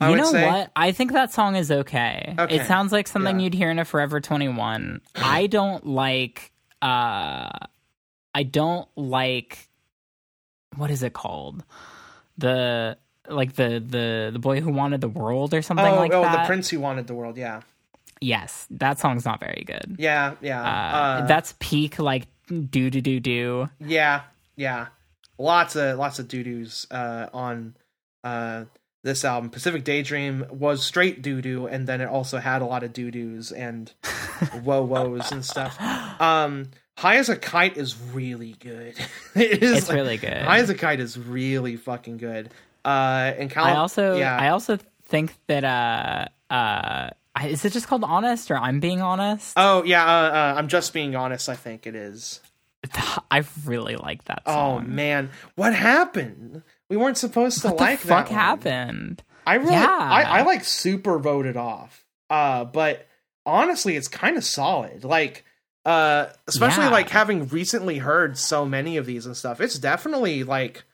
I 0.00 0.06
you 0.06 0.10
would 0.10 0.16
know 0.18 0.30
say. 0.32 0.46
what? 0.46 0.70
I 0.76 0.92
think 0.92 1.12
that 1.12 1.32
song 1.32 1.56
is 1.56 1.70
okay. 1.70 2.34
Okay. 2.38 2.56
It 2.56 2.66
sounds 2.66 2.92
like 2.92 3.08
something 3.08 3.38
Yeah. 3.38 3.44
you'd 3.44 3.54
hear 3.54 3.70
in 3.70 3.78
a 3.78 3.84
Forever 3.84 4.20
21. 4.20 5.00
I 5.16 5.46
don't 5.58 5.86
like 5.86 6.52
uh 6.82 7.48
I 8.34 8.42
don't 8.44 8.88
like 8.96 9.68
what 10.76 10.90
is 10.90 11.02
it 11.02 11.12
called? 11.12 11.64
The 12.36 12.96
like 13.28 13.54
the 13.54 13.82
the 13.84 14.30
the 14.32 14.38
boy 14.38 14.60
who 14.60 14.70
wanted 14.70 15.00
the 15.00 15.08
world 15.08 15.52
or 15.54 15.60
something 15.62 15.84
Oh, 15.84 15.96
like 15.96 16.12
oh, 16.12 16.22
that. 16.22 16.42
the 16.42 16.46
Prince 16.46 16.68
who 16.70 16.78
wanted 16.80 17.06
the 17.08 17.14
world. 17.14 17.36
Yeah, 17.36 17.62
Yes, 18.20 18.66
that 18.70 18.98
song's 18.98 19.24
not 19.24 19.40
very 19.40 19.64
good. 19.66 19.96
yeah, 19.98 20.34
yeah. 20.40 20.62
Uh, 20.62 20.96
Uh, 21.22 21.26
that's 21.26 21.54
peak 21.60 21.98
like 21.98 22.26
do 22.48 22.90
do 22.90 23.00
do 23.00 23.20
do. 23.20 23.68
yeah, 23.80 24.22
yeah. 24.56 24.86
Lots 25.38 25.76
of 25.76 25.98
lots 25.98 26.18
of 26.18 26.26
doo 26.28 26.42
doos 26.42 26.86
uh, 26.90 27.28
on 27.32 27.76
uh, 28.24 28.64
this 29.04 29.24
album. 29.24 29.50
Pacific 29.50 29.84
Daydream 29.84 30.46
was 30.50 30.84
straight 30.84 31.22
doo 31.22 31.40
doo, 31.40 31.66
and 31.68 31.86
then 31.86 32.00
it 32.00 32.06
also 32.08 32.38
had 32.38 32.60
a 32.60 32.64
lot 32.66 32.82
of 32.82 32.92
doo 32.92 33.10
doos 33.12 33.52
and 33.52 33.92
whoa 34.64 34.82
woes 34.82 35.30
and 35.30 35.44
stuff. 35.44 35.80
Um, 36.20 36.70
High 36.98 37.18
as 37.18 37.28
a 37.28 37.36
Kite 37.36 37.76
is 37.76 37.96
really 38.12 38.56
good. 38.58 38.94
it 39.36 39.62
is 39.62 39.78
It's 39.78 39.92
really 39.92 40.16
good. 40.16 40.42
High 40.42 40.58
as 40.58 40.68
a 40.70 40.74
Kite 40.74 40.98
is 40.98 41.16
really 41.16 41.76
fucking 41.76 42.16
good. 42.16 42.50
Uh, 42.84 43.32
and 43.38 43.48
Cal- 43.48 43.64
I 43.64 43.74
also 43.76 44.16
yeah. 44.16 44.36
I 44.36 44.48
also 44.48 44.78
think 45.04 45.32
that 45.46 45.62
uh 45.64 46.26
uh 46.52 47.10
is 47.46 47.64
it 47.64 47.72
just 47.72 47.86
called 47.86 48.04
honest 48.04 48.50
or 48.50 48.56
I'm 48.56 48.80
being 48.80 49.00
honest? 49.00 49.54
Oh 49.56 49.82
yeah, 49.84 50.04
uh, 50.04 50.30
uh, 50.30 50.54
I'm 50.56 50.68
just 50.68 50.92
being 50.92 51.14
honest. 51.16 51.48
I 51.48 51.56
think 51.56 51.86
it 51.86 51.94
is. 51.94 52.40
I 53.30 53.44
really 53.64 53.96
like 53.96 54.24
that 54.24 54.42
Oh 54.46 54.80
man, 54.80 55.30
what 55.56 55.74
happened? 55.74 56.62
We 56.88 56.96
weren't 56.96 57.18
supposed 57.18 57.62
to 57.62 57.68
what 57.68 57.80
like 57.80 58.00
the 58.00 58.08
fuck 58.08 58.28
happened? 58.28 59.22
I 59.46 59.54
really, 59.56 59.72
Yeah. 59.72 59.86
I, 59.88 60.22
I 60.22 60.42
like 60.42 60.64
super 60.64 61.18
voted 61.18 61.56
off. 61.56 62.04
Uh, 62.30 62.64
but 62.64 63.06
honestly, 63.46 63.96
it's 63.96 64.08
kind 64.08 64.36
of 64.36 64.44
solid. 64.44 65.04
Like, 65.04 65.44
uh, 65.84 66.26
especially 66.46 66.84
Yeah. 66.84 66.90
like 66.90 67.08
having 67.10 67.48
recently 67.48 67.98
heard 67.98 68.36
so 68.38 68.64
many 68.66 68.96
of 68.96 69.06
these 69.06 69.26
and 69.26 69.36
stuff. 69.36 69.60
It's 69.60 69.78
definitely 69.78 70.44
like, 70.44 70.84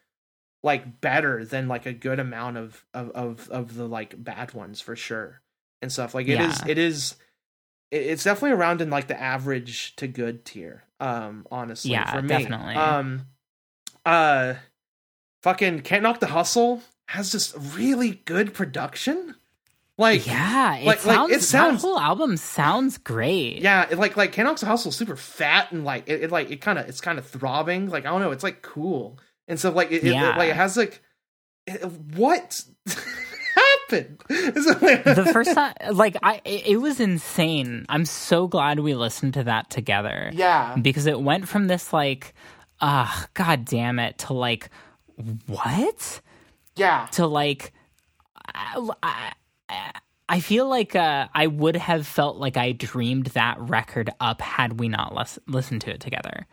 like 0.63 1.01
better 1.01 1.45
than 1.45 1.69
like 1.69 1.85
a 1.87 1.93
good 1.93 2.19
amount 2.19 2.57
of 2.57 2.85
of 2.95 3.11
of, 3.11 3.51
of 3.51 3.75
the 3.75 3.87
like 3.87 4.15
bad 4.23 4.55
ones 4.55 4.81
for 4.81 4.97
sure 4.97 5.41
and 5.85 5.93
stuff. 5.93 6.15
Like 6.15 6.27
it 6.27 6.41
is, 6.41 6.59
Yeah. 6.65 6.71
it 6.73 6.79
is. 6.79 7.15
It's 7.93 8.25
definitely 8.25 8.57
around 8.59 8.81
in 8.81 8.91
like 8.91 9.07
the 9.07 9.21
average 9.21 9.95
to 9.97 10.09
good 10.09 10.45
tier. 10.45 10.83
Um, 10.99 11.47
honestly, 11.53 11.93
Yeah, 11.93 12.11
for 12.13 12.23
me. 12.23 12.29
definitely. 12.29 12.75
Um, 12.75 13.27
uh, 14.05 14.55
fucking 15.43 15.81
can't 15.83 16.03
knock 16.03 16.19
the 16.21 16.27
hustle 16.27 16.83
has 17.09 17.31
just 17.31 17.55
really 17.77 18.23
good 18.25 18.53
production. 18.55 19.35
Like 19.97 20.27
Yeah, 20.27 20.77
it 20.79 20.87
like- 20.87 21.05
like, 21.07 21.15
sounds, 21.15 21.33
it 21.33 21.43
sounds- 21.43 21.83
whole 21.83 22.01
album 22.01 22.37
sounds 22.37 22.99
great. 22.99 23.59
yeah, 23.63 23.87
it, 23.89 23.97
like 23.99 24.17
like 24.17 24.33
can't 24.33 24.49
knock 24.49 24.59
the 24.59 24.67
hustle 24.67 24.89
is 24.89 24.97
super 24.97 25.15
fat 25.15 25.71
and 25.71 25.85
like 25.85 26.09
it, 26.09 26.25
it 26.25 26.33
like 26.33 26.51
it 26.51 26.61
kind 26.61 26.79
of 26.81 26.89
it's 26.89 27.01
kind 27.01 27.17
of 27.19 27.27
throbbing. 27.27 27.89
Like 27.91 28.05
I 28.07 28.09
don't 28.11 28.21
know, 28.21 28.33
it's 28.33 28.43
like 28.43 28.61
cool 28.63 29.19
and 29.47 29.61
so 29.61 29.71
like 29.71 29.93
it, 29.93 30.03
it- 30.03 30.13
Yeah. 30.15 30.37
like 30.37 30.51
it 30.51 30.57
has 30.57 30.77
like 30.77 31.01
it- 31.69 31.85
what 32.17 32.65
happened? 33.91 34.23
Is 34.29 34.67
it 34.67 34.83
like- 34.83 35.05
the 35.05 35.27
first 35.33 35.55
time 35.55 35.75
like 35.93 36.17
I 36.23 36.41
it, 36.45 36.81
was 36.81 37.01
insane. 37.01 37.87
I'm 37.89 38.05
so 38.05 38.47
glad 38.49 38.81
we 38.81 38.95
listened 38.95 39.35
to 39.35 39.45
that 39.45 39.71
together. 39.71 40.31
yeah 40.33 40.77
Because 40.81 41.07
it 41.07 41.21
went 41.21 41.49
from 41.49 41.67
this 41.67 41.93
like 41.93 42.35
ah 42.81 43.27
god 43.35 43.65
damn 43.65 43.99
it 43.99 44.19
to 44.19 44.33
like 44.33 44.69
what? 45.47 46.21
yeah 46.77 47.07
to 47.13 47.27
like 47.27 47.73
I, 48.55 48.91
I, 49.03 49.93
I 50.29 50.41
feel 50.41 50.69
like 50.69 50.95
uh, 50.97 51.29
I 51.35 51.47
would 51.47 51.77
have 51.77 52.07
felt 52.07 52.37
like 52.37 52.57
I 52.57 52.73
dreamed 52.73 53.27
that 53.29 53.59
record 53.61 54.11
up 54.21 54.41
had 54.41 54.79
we 54.81 54.89
not 54.89 55.15
lis- 55.15 55.39
listened 55.47 55.83
to 55.83 55.91
it 55.93 56.01
together. 56.01 56.47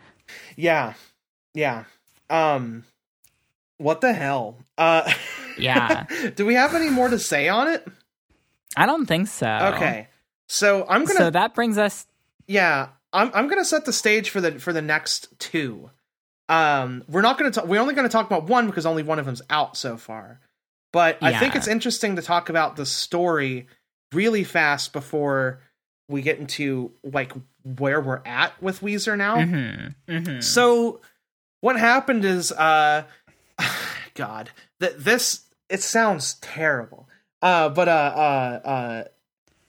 yeah 0.56 0.94
yeah 1.54 1.84
um 2.30 2.84
what 3.78 4.00
the 4.02 4.14
hell 4.14 4.58
uh 4.78 5.12
Yeah. 5.58 6.06
do 6.36 6.46
we 6.46 6.56
have 6.56 6.74
any 6.76 6.90
more 6.90 7.10
to 7.10 7.20
say 7.20 7.48
on 7.50 7.68
it? 7.68 7.88
I 8.78 8.86
don't 8.86 9.06
think 9.06 9.28
so. 9.28 9.48
okay. 9.76 10.08
So 10.48 10.86
i'm 10.90 11.06
gonna 11.06 11.18
So 11.18 11.30
that 11.30 11.54
brings 11.56 11.78
us 11.78 12.06
yeah 12.48 12.90
i'm 13.14 13.32
i'm 13.34 13.48
gonna 13.48 13.64
set 13.64 13.86
the 13.86 13.94
stage 13.94 14.30
for 14.30 14.42
the 14.42 14.60
for 14.60 14.74
the 14.74 14.82
next 14.82 15.28
two. 15.40 15.90
Um 16.50 17.04
we're 17.08 17.22
not 17.22 17.38
gonna 17.38 17.52
talk 17.52 17.66
we're 17.68 17.80
only 17.82 17.94
gonna 17.94 18.10
talk 18.10 18.26
about 18.26 18.46
one 18.48 18.68
because 18.68 18.86
only 18.86 19.04
one 19.04 19.18
of 19.20 19.26
them's 19.26 19.42
out 19.50 19.78
so 19.78 19.96
far. 19.98 20.40
But 20.92 21.18
i 21.22 21.40
think 21.40 21.56
it's 21.56 21.68
interesting 21.68 22.18
to 22.18 22.22
talk 22.22 22.50
about 22.50 22.76
the 22.76 22.86
story 22.86 23.68
really 24.12 24.44
fast 24.44 24.92
before 24.92 25.62
we 26.10 26.22
get 26.22 26.38
into 26.40 26.92
like 27.02 27.32
where 27.64 28.02
we're 28.02 28.22
at 28.26 28.62
with 28.62 28.82
weezer 28.82 29.18
now. 29.18 29.38
Mhm, 29.38 29.96
mhm. 30.10 30.44
so 30.44 31.00
what 31.62 31.78
happened 31.80 32.26
is 32.26 32.52
uh 32.52 33.04
god 34.16 34.50
that 34.82 35.04
this 35.04 35.46
it 35.70 35.82
sounds 35.82 36.34
terrible 36.36 37.08
uh 37.42 37.70
but 37.70 37.88
uh 37.88 37.92
uh 37.92 38.68
uh 38.68 39.04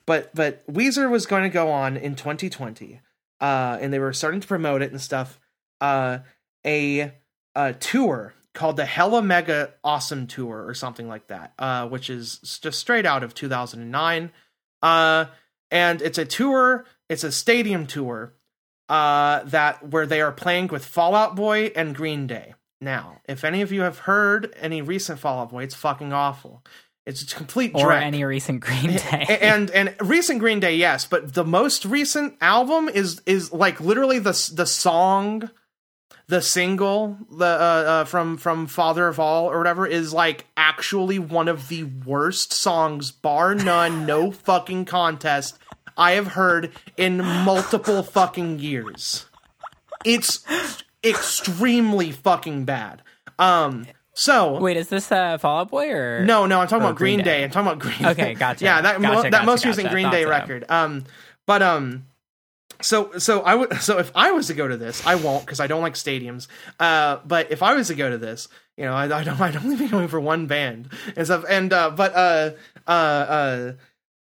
but 0.05 0.35
but 0.35 0.67
Weezer 0.67 1.09
was 1.09 1.27
going 1.27 1.45
to 1.45 1.49
go 1.49 1.71
on 1.71 1.97
in 1.97 2.17
2020 2.17 3.01
uh 3.41 3.79
and 3.81 3.93
they 3.93 3.99
were 3.99 4.13
starting 4.13 4.41
to 4.41 4.49
promote 4.49 4.83
it 4.83 4.91
and 4.91 5.01
stuff 5.01 5.39
uh 5.81 6.19
a 6.67 7.13
a 7.55 7.73
tour 7.75 8.35
called 8.55 8.77
the 8.77 8.85
Hella 8.85 9.23
Mega 9.23 9.75
Awesome 9.85 10.27
Tour 10.27 10.67
or 10.67 10.75
something 10.75 11.09
like 11.09 11.29
that 11.29 11.53
uh 11.59 11.87
which 11.87 12.11
is 12.11 12.39
just 12.63 12.81
straight 12.81 13.07
out 13.07 13.23
of 13.23 13.35
2009 13.35 14.33
uh 14.83 15.27
and 15.71 16.03
it's 16.03 16.19
a 16.19 16.25
tour 16.25 16.85
it's 17.09 17.25
a 17.25 17.31
stadium 17.33 17.87
tour 17.87 18.35
uh, 18.93 19.43
that 19.45 19.89
where 19.89 20.07
they 20.07 20.21
are 20.21 20.33
playing 20.33 20.69
with 20.69 20.85
Fall 20.85 21.15
Out 21.15 21.35
Boy 21.35 21.73
and 21.75 21.95
Green 21.95 22.27
Day. 22.27 22.55
Now, 22.83 23.21
if 23.29 23.45
any 23.45 23.63
of 23.63 23.71
you 23.73 23.83
have 23.83 24.01
heard 24.01 24.53
any 24.59 24.83
recent 24.83 25.21
Fall 25.21 25.39
Out 25.41 25.51
Boy, 25.51 25.63
it's 25.63 25.75
fucking 25.75 26.13
awful. 26.13 26.63
It's 27.07 27.23
a 27.23 27.27
complete 27.37 27.73
or 27.75 27.87
dreck. 27.91 28.03
any 28.03 28.25
recent 28.25 28.61
Green 28.61 28.91
Day. 28.97 29.27
A- 29.29 29.43
and 29.45 29.71
and 29.71 29.95
recent 30.01 30.41
Green 30.41 30.59
Day, 30.61 30.77
yes, 30.77 31.07
but 31.07 31.35
the 31.35 31.45
most 31.45 31.85
recent 31.85 32.37
album 32.41 32.89
is 32.89 33.23
is 33.25 33.53
like 33.53 33.81
literally 33.81 34.19
the 34.19 34.51
the 34.55 34.67
song, 34.67 35.49
the 36.27 36.43
single, 36.43 37.19
the 37.31 37.45
uh, 37.45 37.49
uh, 37.49 38.05
from 38.05 38.37
from 38.37 38.67
Father 38.67 39.07
of 39.07 39.19
All 39.21 39.47
or 39.51 39.59
whatever 39.59 39.87
is 39.87 40.13
like 40.13 40.47
actually 40.57 41.19
one 41.21 41.47
of 41.49 41.69
the 41.69 41.85
worst 41.85 42.53
songs, 42.53 43.11
bar 43.13 43.55
none, 43.55 44.07
no 44.07 44.31
fucking 44.49 44.85
contest. 44.87 45.57
I 45.97 46.13
have 46.13 46.29
heard 46.29 46.73
in 46.97 47.19
multiple 47.19 48.03
fucking 48.03 48.59
years. 48.61 49.27
It's 50.05 50.45
extremely 51.05 52.13
fucking 52.13 52.65
bad. 52.65 53.03
Um, 53.39 53.87
so 54.15 54.61
Wait, 54.61 54.77
is 54.77 54.89
this 54.89 55.11
uh, 55.11 55.39
Fall 55.39 55.61
Out 55.61 55.71
Boy 55.71 55.91
or 55.91 56.25
no, 56.25 56.47
no, 56.47 56.61
I'm 56.61 56.69
talking 56.69 56.85
about 56.85 56.97
Green 56.97 57.17
Green 57.17 57.25
Day. 57.25 57.39
Day. 57.39 57.45
I'm 57.45 57.51
talking 57.51 57.67
about 57.73 57.79
Green. 57.79 58.07
Okay, 58.11 58.35
gotcha. 58.35 58.65
yeah, 58.65 58.81
that 58.83 59.01
mo- 59.01 59.09
Gotcha, 59.09 59.23
that 59.23 59.31
gotcha, 59.31 59.47
most 59.47 59.65
recent 59.65 59.85
gotcha. 59.85 59.95
Green 59.95 60.05
Thought 60.07 60.13
Day 60.13 60.25
record. 60.27 60.65
Um, 60.69 61.05
but 61.47 61.63
um, 61.63 62.07
so 62.83 63.19
so 63.19 63.41
I 63.41 63.55
would 63.55 63.75
so 63.81 63.99
if 63.99 64.13
I 64.15 64.33
was 64.33 64.49
to 64.49 64.55
go 64.55 64.69
to 64.69 64.77
this, 64.77 65.07
I 65.07 65.15
won't 65.15 65.47
because 65.47 65.61
I 65.61 65.67
don't 65.67 65.83
like 65.83 65.95
stadiums. 65.95 66.47
Uh, 66.79 67.19
but 67.25 67.51
if 67.51 67.63
I 67.63 67.75
was 67.75 67.89
to 67.89 67.95
go 67.95 68.11
to 68.11 68.19
this, 68.19 68.49
you 68.77 68.85
know, 68.85 68.93
I, 68.93 69.05
I 69.05 69.25
don't 69.25 69.41
I'd 69.41 69.57
only 69.57 69.77
be 69.77 69.89
going 69.89 70.09
for 70.09 70.21
one 70.21 70.47
band 70.47 70.91
and 71.17 71.27
stuff. 71.27 71.45
And 71.49 71.73
uh, 71.73 71.91
but 71.91 72.15
uh, 72.15 72.51
uh, 72.87 72.91
uh. 72.91 73.73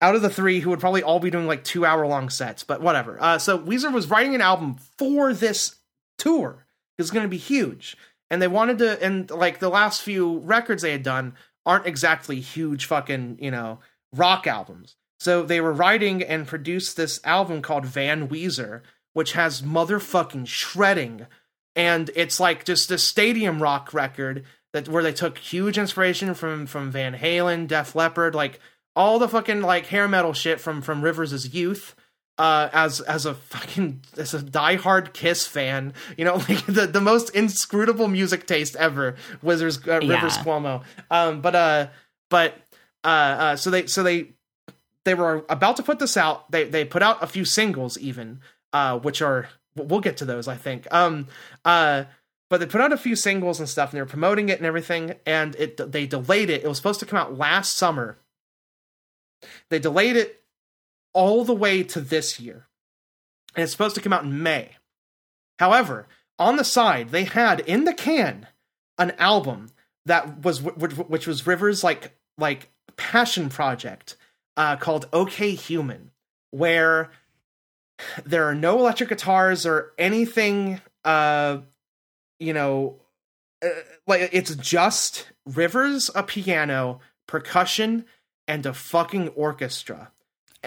Out 0.01 0.13
of 0.13 0.21
the 0.21 0.29
three, 0.29 0.59
who 0.59 0.69
would 0.71 0.81
probably 0.81 1.01
all 1.01 1.21
be 1.21 1.31
doing 1.31 1.47
like 1.47 1.63
two 1.63 1.85
hour 1.85 2.05
long 2.05 2.29
sets, 2.29 2.63
but 2.63 2.81
whatever. 2.81 3.17
Uh, 3.19 3.37
so 3.37 3.57
Weezer 3.57 3.91
was 3.91 4.09
writing 4.09 4.35
an 4.35 4.41
album 4.41 4.75
for 4.97 5.33
this 5.33 5.77
tour. 6.17 6.64
It's 6.97 7.11
going 7.11 7.25
to 7.25 7.29
be 7.29 7.37
huge, 7.37 7.97
and 8.29 8.41
they 8.41 8.47
wanted 8.47 8.77
to. 8.79 9.03
And 9.03 9.29
like 9.29 9.59
the 9.59 9.69
last 9.69 10.01
few 10.01 10.39
records 10.39 10.81
they 10.81 10.91
had 10.91 11.03
done 11.03 11.33
aren't 11.65 11.87
exactly 11.87 12.39
huge 12.39 12.85
fucking 12.85 13.39
you 13.41 13.51
know 13.51 13.79
rock 14.13 14.47
albums. 14.47 14.95
So 15.19 15.43
they 15.43 15.61
were 15.61 15.73
writing 15.73 16.21
and 16.23 16.47
produced 16.47 16.97
this 16.97 17.19
album 17.23 17.61
called 17.61 17.85
Van 17.85 18.27
Weezer, 18.27 18.81
which 19.13 19.33
has 19.33 19.61
motherfucking 19.61 20.47
shredding, 20.47 21.27
and 21.75 22.09
it's 22.15 22.39
like 22.39 22.65
just 22.65 22.91
a 22.91 22.97
stadium 22.97 23.61
rock 23.61 23.93
record 23.93 24.45
that 24.73 24.89
where 24.89 25.03
they 25.03 25.13
took 25.13 25.37
huge 25.37 25.77
inspiration 25.77 26.33
from 26.33 26.65
from 26.65 26.91
Van 26.91 27.15
Halen, 27.15 27.67
Def 27.67 27.95
Leppard, 27.95 28.35
like 28.35 28.59
all 28.95 29.19
the 29.19 29.29
fucking 29.29 29.61
like 29.61 29.87
hair 29.87 30.07
metal 30.07 30.33
shit 30.33 30.59
from 30.59 30.81
from 30.81 31.01
Rivers' 31.01 31.53
youth. 31.53 31.95
Uh, 32.37 32.69
as 32.73 32.99
as 32.99 33.25
a 33.25 33.33
fucking 33.33 34.01
as 34.17 34.33
a 34.33 34.39
diehard 34.39 35.13
Kiss 35.13 35.47
fan, 35.47 35.93
you 36.17 36.25
know, 36.25 36.35
like 36.49 36.65
the, 36.65 36.85
the 36.85 36.99
most 36.99 37.29
inscrutable 37.29 38.09
music 38.09 38.45
taste 38.45 38.75
ever, 38.75 39.15
Wizards 39.41 39.79
uh, 39.87 39.99
Rivers 40.01 40.35
Yeah. 40.35 40.43
Cuomo. 40.43 40.83
Um, 41.09 41.39
but 41.39 41.55
uh, 41.55 41.87
but 42.29 42.55
uh, 43.05 43.07
uh, 43.07 43.55
so 43.55 43.69
they 43.69 43.87
so 43.87 44.03
they 44.03 44.33
they 45.05 45.13
were 45.13 45.45
about 45.47 45.77
to 45.77 45.83
put 45.83 45.99
this 45.99 46.17
out. 46.17 46.51
They 46.51 46.65
they 46.65 46.83
put 46.83 47.01
out 47.01 47.23
a 47.23 47.27
few 47.27 47.45
singles 47.45 47.97
even, 47.99 48.41
uh, 48.73 48.99
which 48.99 49.21
are 49.21 49.47
we'll 49.77 50.01
get 50.01 50.17
to 50.17 50.25
those 50.25 50.49
I 50.49 50.55
think. 50.55 50.93
Um, 50.93 51.27
uh, 51.63 52.03
but 52.49 52.59
they 52.59 52.65
put 52.65 52.81
out 52.81 52.91
a 52.91 52.97
few 52.97 53.15
singles 53.15 53.61
and 53.61 53.69
stuff, 53.69 53.91
and 53.91 53.97
they 53.97 54.01
were 54.01 54.05
promoting 54.07 54.49
it 54.49 54.57
and 54.57 54.65
everything, 54.67 55.15
and 55.25 55.55
it 55.55 55.77
they 55.91 56.05
delayed 56.05 56.49
it. 56.49 56.63
It 56.65 56.67
was 56.67 56.75
supposed 56.75 56.99
to 56.99 57.05
come 57.05 57.17
out 57.17 57.37
last 57.37 57.77
summer. 57.77 58.17
They 59.69 59.79
delayed 59.79 60.17
it 60.17 60.41
all 61.15 61.43
the 61.43 61.55
way 61.55 61.81
to 61.81 61.99
this 61.99 62.39
year, 62.39 62.67
and 63.55 63.63
it's 63.63 63.71
supposed 63.71 63.95
to 63.95 64.01
come 64.01 64.13
out 64.13 64.25
in 64.25 64.43
May. 64.43 64.75
However, 65.57 66.07
on 66.37 66.57
the 66.57 66.63
side, 66.63 67.09
they 67.09 67.23
had 67.23 67.61
in 67.61 67.85
the 67.85 67.93
can 67.93 68.47
an 68.99 69.11
album 69.17 69.69
that 70.05 70.43
was 70.43 70.61
which, 70.61 71.25
was 71.25 71.47
Rivers 71.47 71.83
like 71.83 72.15
like 72.37 72.69
passion 72.97 73.49
project 73.49 74.17
uh, 74.57 74.75
called 74.75 75.07
OK 75.11 75.55
Human, 75.55 76.11
where 76.51 77.09
there 78.25 78.45
are 78.45 78.55
no 78.55 78.77
electric 78.77 79.09
guitars 79.09 79.65
or 79.65 79.93
anything. 79.97 80.81
Uh, 81.03 81.59
you 82.39 82.53
know, 82.53 82.99
uh, 83.63 83.69
like 84.05 84.29
it's 84.33 84.53
just 84.55 85.31
Rivers, 85.45 86.11
a 86.13 86.23
piano, 86.23 86.99
percussion, 87.27 88.05
and 88.47 88.65
a 88.65 88.73
fucking 88.73 89.29
orchestra. 89.29 90.11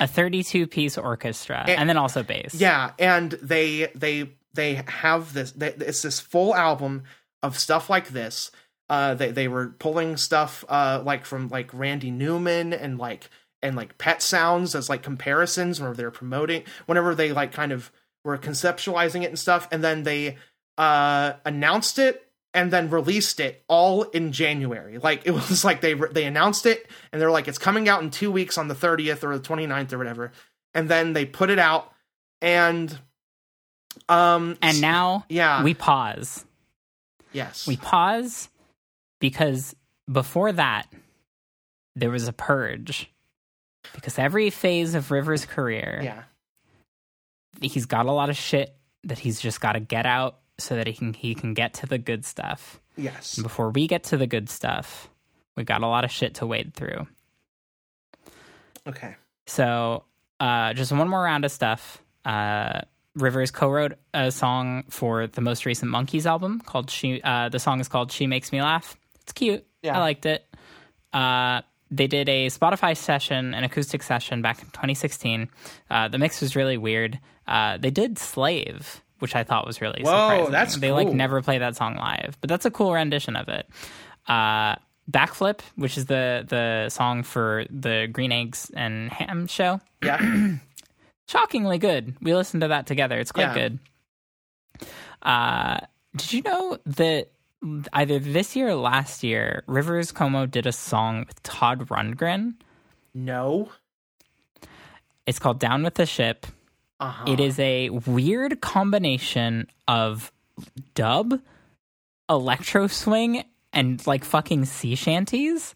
A 0.01 0.07
32 0.07 0.67
piece 0.67 0.97
orchestra, 0.99 1.61
And- 1.69 1.81
and 1.81 1.89
then 1.89 1.97
also 1.97 2.23
bass. 2.23 2.55
Yeah, 2.55 2.93
and 2.99 3.33
they 3.33 3.91
they 3.95 4.31
they 4.55 4.75
have 4.87 5.33
this. 5.35 5.53
They, 5.53 5.69
it's 5.73 6.03
this 6.03 6.21
full 6.21 6.55
album 6.55 7.05
of 7.43 7.59
stuff 7.59 7.89
like 7.91 8.09
this. 8.09 8.51
Uh, 8.91 9.15
they 9.15 9.31
they 9.31 9.49
were 9.49 9.69
pulling 9.79 10.17
stuff 10.17 10.65
uh 10.69 11.03
like 11.05 11.25
from 11.27 11.49
like 11.49 11.73
Randy 11.75 12.11
Newman 12.11 12.73
and 12.73 12.99
like 12.99 13.29
and 13.63 13.77
like 13.77 13.99
Pet 13.99 14.23
Sounds 14.23 14.75
as 14.75 14.89
like 14.89 15.03
comparisons 15.03 15.79
whenever 15.81 15.97
they're 15.97 16.11
promoting 16.11 16.63
whenever 16.87 17.15
they 17.15 17.33
like 17.33 17.53
kind 17.53 17.73
of 17.73 17.93
were 18.25 18.39
conceptualizing 18.39 19.23
it 19.23 19.27
and 19.27 19.39
stuff, 19.39 19.69
and 19.71 19.85
then 19.85 20.05
they 20.05 20.37
uh 20.79 21.33
announced 21.45 21.99
it 21.99 22.28
and 22.55 22.71
then 22.71 22.91
released 22.91 23.41
it 23.41 23.63
all 23.69 24.03
in 24.05 24.33
January. 24.33 24.99
Like 24.99 25.23
it 25.27 25.31
was 25.33 25.65
like 25.65 25.81
they 25.81 25.95
they 25.95 26.25
announced 26.25 26.67
it 26.67 26.89
and 27.13 27.21
they're 27.21 27.31
like 27.31 27.49
it's 27.49 27.59
coming 27.59 27.89
out 27.89 28.03
in 28.03 28.11
2 28.11 28.31
weeks 28.31 28.59
on 28.59 28.69
the 28.69 28.75
30th 28.75 29.23
or 29.25 29.37
the 29.39 29.45
29th 29.47 29.93
or 29.93 29.99
whatever. 29.99 30.33
And 30.75 30.89
then 30.89 31.13
they 31.13 31.25
put 31.25 31.51
it 31.51 31.59
out 31.59 31.93
and 32.41 32.97
um 34.09 34.57
And 34.63 34.81
now 34.81 35.25
yeah, 35.29 35.63
we 35.63 35.75
pause. 35.75 36.45
yes. 37.33 37.67
We 37.67 37.77
pause 37.77 38.49
because 39.21 39.75
before 40.11 40.53
that, 40.53 40.87
there 41.97 42.11
was 42.11 42.29
a 42.29 42.33
purge. 42.33 43.11
Because 43.95 44.19
every 44.19 44.51
phase 44.51 44.95
of 44.95 45.11
River's 45.11 45.47
career, 45.47 46.01
yeah. 46.03 46.23
he's 47.61 47.87
got 47.87 48.07
a 48.07 48.13
lot 48.13 48.29
of 48.29 48.37
shit 48.37 48.75
that 49.05 49.19
he's 49.19 49.41
just 49.41 49.61
got 49.61 49.73
to 49.73 49.81
get 49.81 50.05
out 50.05 50.39
so 50.59 50.77
that 50.77 50.87
he 50.87 50.93
can 50.93 51.15
he 51.15 51.35
can 51.35 51.55
get 51.55 51.75
to 51.75 51.87
the 51.87 51.99
good 51.99 52.25
stuff. 52.25 52.81
Yes. 52.97 53.37
And 53.37 53.45
before 53.45 53.71
we 53.71 53.87
get 53.87 54.05
to 54.05 54.17
the 54.17 54.27
good 54.27 54.51
stuff, 54.51 55.09
we 55.57 55.65
got 55.65 55.83
a 55.83 55.87
lot 55.87 56.05
of 56.05 56.11
shit 56.11 56.35
to 56.37 56.47
wade 56.47 56.75
through. 56.75 57.07
Okay. 58.87 59.17
So, 59.47 60.05
uh, 60.41 60.75
just 60.75 60.93
one 60.93 61.09
more 61.09 61.23
round 61.23 61.45
of 61.45 61.53
stuff. 61.53 62.03
Uh, 62.25 62.83
Rivers 63.15 63.51
co-wrote 63.51 63.95
a 64.15 64.31
song 64.31 64.85
for 64.91 65.27
the 65.27 65.41
most 65.41 65.67
recent 65.67 65.91
Monkees 65.91 66.27
album 66.27 66.61
called 66.61 66.91
"She." 66.91 67.21
Uh, 67.23 67.49
the 67.49 67.59
song 67.59 67.81
is 67.81 67.89
called 67.89 68.13
"She 68.13 68.27
Makes 68.27 68.53
Me 68.53 68.63
Laugh." 68.63 68.97
It's 69.23 69.33
cute. 69.33 69.67
Yeah. 69.83 69.97
I 69.97 70.01
liked 70.01 70.27
it. 70.27 70.45
Uh, 71.13 71.63
they 71.91 72.07
did 72.07 72.29
a 72.29 72.47
Spotify 72.47 72.97
session, 72.97 73.55
an 73.55 73.65
acoustic 73.65 74.03
session 74.03 74.43
back 74.43 74.59
in 74.61 74.67
2016. 74.67 75.49
Uh, 75.91 76.09
the 76.09 76.19
mix 76.19 76.41
was 76.41 76.55
really 76.55 76.77
weird. 76.77 77.19
Uh, 77.47 77.79
they 77.79 77.91
did 77.91 78.19
"Slave," 78.19 79.03
which 79.19 79.35
I 79.35 79.45
thought 79.45 79.67
was 79.67 79.81
really 79.81 80.03
Whoa, 80.03 80.11
surprising. 80.11 80.53
that's 80.53 80.77
they 80.77 80.93
like 80.93 81.09
never 81.09 81.43
play 81.43 81.59
that 81.59 81.77
song 81.77 81.97
live, 81.97 82.37
but 82.41 82.49
that's 82.49 82.65
a 82.67 82.71
cool 82.71 82.93
rendition 82.93 83.37
of 83.37 83.49
it. 83.49 83.69
Uh, 84.27 84.77
Backflip, 85.11 85.61
which 85.77 85.97
is 85.97 86.07
the 86.07 86.45
the 86.47 86.89
song 86.91 87.23
for 87.23 87.65
the 87.71 88.09
Green 88.13 88.31
Eggs 88.33 88.71
and 88.77 89.11
Ham 89.11 89.47
show, 89.47 89.81
Yeah. 90.03 90.57
shockingly 91.29 91.79
good. 91.79 92.15
We 92.21 92.35
listened 92.35 92.61
to 92.63 92.69
that 92.69 92.87
together. 92.87 93.19
It's 93.19 93.33
quite 93.33 93.55
Yeah. 93.57 93.69
good. 93.69 93.79
Uh, 95.23 95.79
did 96.17 96.33
you 96.33 96.43
know 96.43 96.79
that 96.87 97.29
either 97.93 98.19
this 98.19 98.55
year 98.55 98.69
or 98.69 98.75
last 98.77 99.23
year, 99.25 99.63
Rivers 99.67 100.13
Cuomo 100.13 100.49
did 100.51 100.67
a 100.67 100.73
song 100.73 101.25
with 101.27 101.43
Todd 101.43 101.89
Rundgren? 101.89 102.55
no. 103.15 103.71
It's 105.27 105.39
called 105.39 105.59
"Down 105.59 105.83
with 105.83 105.95
the 105.97 106.07
Ship." 106.07 106.47
Uh-huh. 107.01 107.25
It 107.33 107.41
is 107.41 107.59
a 107.59 107.91
weird 107.91 108.61
combination 108.61 109.69
of 109.87 110.33
dub, 110.95 111.41
electro 112.29 112.87
swing, 112.89 113.45
and 113.73 114.05
like 114.07 114.25
fucking 114.25 114.65
sea 114.65 114.95
shanties. 114.95 115.75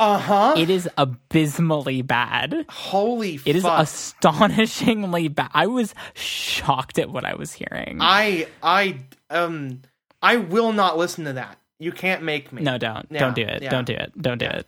Uh-huh. 0.00 0.54
It 0.56 0.70
is 0.70 0.88
abysmally 0.96 2.02
bad. 2.02 2.66
Holy 2.68 3.40
It 3.44 3.56
is 3.56 3.62
fuck. 3.64 3.82
astonishingly 3.82 5.28
bad. 5.28 5.50
I 5.54 5.66
was 5.66 5.94
shocked 6.14 6.98
at 6.98 7.10
what 7.10 7.24
I 7.24 7.34
was 7.34 7.52
hearing. 7.52 7.98
I 8.00 8.46
I 8.62 9.00
um 9.30 9.82
I 10.22 10.36
will 10.36 10.72
not 10.72 10.96
listen 10.98 11.24
to 11.24 11.32
that. 11.34 11.58
You 11.80 11.92
can't 11.92 12.22
make 12.22 12.52
me. 12.52 12.62
no, 12.62 12.78
don't. 12.78 13.06
Yeah, 13.10 13.18
don't 13.20 13.34
do 13.34 13.42
it. 13.42 13.62
yeah. 13.62 13.70
Don't 13.70 13.84
do 13.86 13.92
it. 13.92 14.12
Don't 14.20 14.38
do 14.38 14.46
it. 14.46 14.66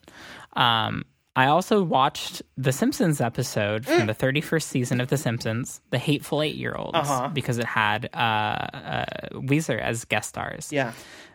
Um, 0.52 1.04
I 1.40 1.46
also 1.46 1.82
watched 1.82 2.42
the 2.58 2.70
Simpsons 2.72 3.20
episode 3.20 3.86
from 3.86 4.06
the 4.06 4.14
31st 4.14 4.62
season 4.62 5.00
of 5.00 5.08
The 5.08 5.16
Simpsons, 5.16 5.80
The 5.90 5.98
Hateful 5.98 6.42
Eight 6.42 6.54
Year 6.56 6.74
Olds, 6.74 6.98
Uh-huh. 6.98 7.28
because 7.32 7.58
it 7.58 7.64
had 7.64 8.10
uh, 8.12 8.16
uh, 8.16 9.04
Weezer 9.32 9.80
as 9.80 10.04
guest 10.04 10.28
stars. 10.28 10.70
Yeah. 10.70 10.92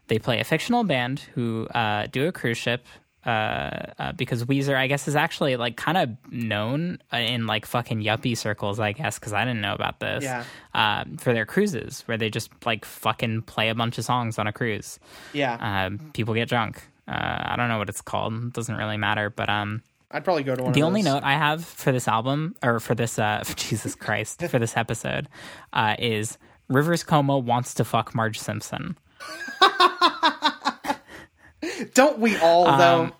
They 0.08 0.19
play 0.19 0.40
a 0.40 0.43
fictional 0.43 0.84
band 0.84 1.22
who 1.34 1.66
uh, 1.67 2.06
do 2.11 2.27
a 2.27 2.32
cruise 2.32 2.58
ship. 2.59 2.85
Uh, 3.25 3.92
uh, 3.98 4.11
because 4.11 4.43
Weezer, 4.45 4.75
I 4.75 4.85
guess, 4.85 5.08
is 5.08 5.16
actually 5.16 5.56
like 5.56 5.75
kind 5.77 5.98
of 5.98 6.09
known 6.32 7.00
in 7.11 7.48
like 7.48 7.66
fucking 7.66 8.03
yuppie 8.03 8.38
circles, 8.38 8.80
I 8.80 8.92
guess, 8.92 9.17
because 9.17 9.34
I 9.34 9.43
didn't 9.45 9.61
know 9.61 9.74
about 9.74 10.00
this. 10.00 10.24
Yeah. 10.24 10.43
Uh, 10.75 11.06
for 11.17 11.34
their 11.34 11.48
cruises, 11.48 12.03
where 12.06 12.19
they 12.19 12.30
just 12.30 12.51
like 12.67 12.85
fucking 12.85 13.42
play 13.42 13.69
a 13.69 13.74
bunch 13.75 13.98
of 13.98 14.06
songs 14.06 14.38
on 14.38 14.45
a 14.45 14.53
cruise. 14.53 15.00
Yeah. 15.34 15.58
Um, 15.88 16.11
people 16.14 16.35
get 16.35 16.48
drunk. 16.50 16.84
Uh, 17.08 17.14
I 17.51 17.56
don't 17.58 17.67
know 17.69 17.80
what 17.80 17.90
it's 17.90 18.01
called. 18.01 18.34
It 18.35 18.53
doesn't 18.53 18.75
really 18.75 18.98
matter. 18.98 19.32
But 19.32 19.50
um, 19.50 19.82
I'd 20.11 20.24
probably 20.24 20.43
go 20.43 20.56
to 20.56 20.64
one 20.64 20.74
the 20.74 20.84
only 20.84 21.01
note 21.01 21.24
I 21.24 21.34
have 21.34 21.66
for 21.66 21.92
this 21.92 22.08
album, 22.08 22.56
or 22.64 22.80
for 22.80 22.95
this, 22.95 23.19
uh, 23.19 23.43
Jesus 23.56 23.95
Christ, 23.95 24.42
for 24.48 24.59
this 24.59 24.77
episode, 24.77 25.27
uh, 25.74 25.95
is 26.00 26.38
Rivers 26.69 27.03
Cuomo 27.03 27.43
wants 27.43 27.74
to 27.75 27.84
fuck 27.84 28.16
Marge 28.16 28.40
Simpson. 28.40 28.98
Don't 31.93 32.19
we 32.19 32.38
all 32.38 32.66
though? 32.77 33.03
Um, 33.03 33.14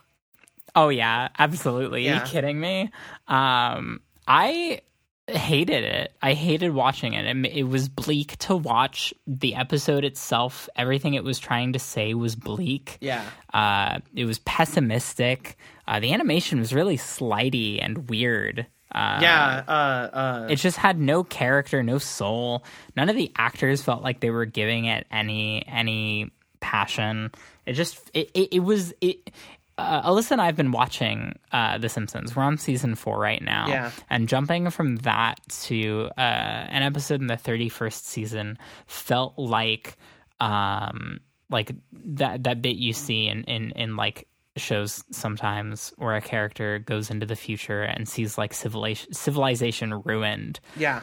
Oh 0.76 0.90
yeah, 0.90 1.30
absolutely. 1.40 2.10
Are 2.10 2.16
you 2.16 2.22
kidding 2.22 2.60
me? 2.60 2.92
Um, 3.30 4.02
I 4.28 4.82
hated 5.28 5.84
it. 5.84 6.14
I 6.22 6.34
hated 6.34 6.72
watching 6.74 7.14
it. 7.14 7.26
it. 7.26 7.46
It 7.58 7.64
was 7.64 7.90
bleak 7.90 8.38
to 8.40 8.56
watch. 8.56 9.14
The 9.28 9.56
episode 9.56 10.04
itself, 10.04 10.70
everything 10.76 11.14
it 11.16 11.24
was 11.24 11.40
trying 11.40 11.74
to 11.74 11.80
say 11.80 12.14
was 12.14 12.36
bleak. 12.36 12.98
yeah. 13.02 13.24
Uh, 13.54 14.00
it 14.16 14.26
was 14.26 14.40
pessimistic. 14.40 15.58
Uh, 15.88 16.00
the 16.00 16.14
animation 16.14 16.60
was 16.60 16.74
really 16.74 16.98
slidey 16.98 17.80
and 17.84 18.10
weird. 18.10 18.68
Uh, 18.94 19.20
Yeah. 19.22 19.64
Uh 19.68 19.72
uh 19.72 20.48
it 20.50 20.56
just 20.58 20.78
had 20.78 21.00
no 21.00 21.24
character, 21.24 21.82
no 21.84 21.98
soul. 21.98 22.64
None 22.96 23.10
of 23.10 23.16
the 23.16 23.32
actors 23.38 23.82
felt 23.82 24.04
like 24.04 24.20
they 24.20 24.30
were 24.30 24.46
giving 24.46 24.86
it 24.86 25.06
any 25.12 25.66
any 25.68 26.32
passion. 26.62 27.32
It 27.66 27.74
just 27.74 28.00
it 28.14 28.30
it, 28.34 28.54
it 28.54 28.60
was 28.60 28.94
it. 29.02 29.32
Uh, 29.78 30.10
Alyssa 30.10 30.32
and 30.32 30.42
I 30.42 30.46
have 30.46 30.56
been 30.56 30.72
watching 30.72 31.38
uh, 31.52 31.78
The 31.78 31.90
Simpsons. 31.90 32.34
We're 32.36 32.44
on 32.44 32.58
season 32.58 32.96
four 32.96 33.20
right 33.20 33.42
now, 33.42 33.68
Yeah. 33.68 33.92
and 34.10 34.30
jumping 34.30 34.70
from 34.70 34.96
that 34.98 35.40
to 35.64 36.10
uh, 36.18 36.22
an 36.22 36.82
episode 36.84 37.20
in 37.20 37.28
the 37.28 37.36
thirty 37.38 37.68
first 37.70 38.08
season 38.08 38.58
felt 38.88 39.34
like 39.38 39.98
um 40.40 41.20
like 41.50 41.72
that 41.92 42.44
that 42.44 42.62
bit 42.62 42.76
you 42.76 42.94
see 42.94 43.28
in 43.28 43.44
in 43.46 43.72
in 43.72 43.96
like 43.96 44.28
shows 44.58 45.04
sometimes 45.12 45.94
where 45.98 46.16
a 46.16 46.22
character 46.22 46.80
goes 46.80 47.10
into 47.10 47.26
the 47.26 47.36
future 47.36 47.82
and 47.84 48.08
sees 48.08 48.38
like 48.38 48.54
civilization 48.54 49.14
civilization 49.14 50.02
ruined 50.04 50.60
yeah. 50.78 51.02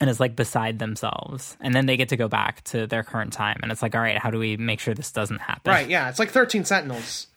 and 0.00 0.10
is 0.10 0.18
like 0.20 0.34
beside 0.36 0.78
themselves 0.80 1.56
and 1.60 1.74
then 1.74 1.86
they 1.86 1.96
get 1.96 2.08
to 2.10 2.16
go 2.16 2.28
back 2.28 2.62
to 2.64 2.86
their 2.88 3.02
current 3.04 3.32
time 3.32 3.58
and 3.62 3.70
it's 3.72 3.82
like 3.82 3.94
all 3.94 4.00
right 4.00 4.18
how 4.18 4.30
do 4.30 4.38
we 4.38 4.56
make 4.56 4.80
sure 4.80 4.92
this 4.94 5.12
doesn't 5.12 5.40
happen 5.40 5.70
Right, 5.70 5.88
yeah. 5.88 6.08
It's 6.08 6.18
like 6.18 6.30
13 6.30 6.64
Sentinels. 6.64 7.28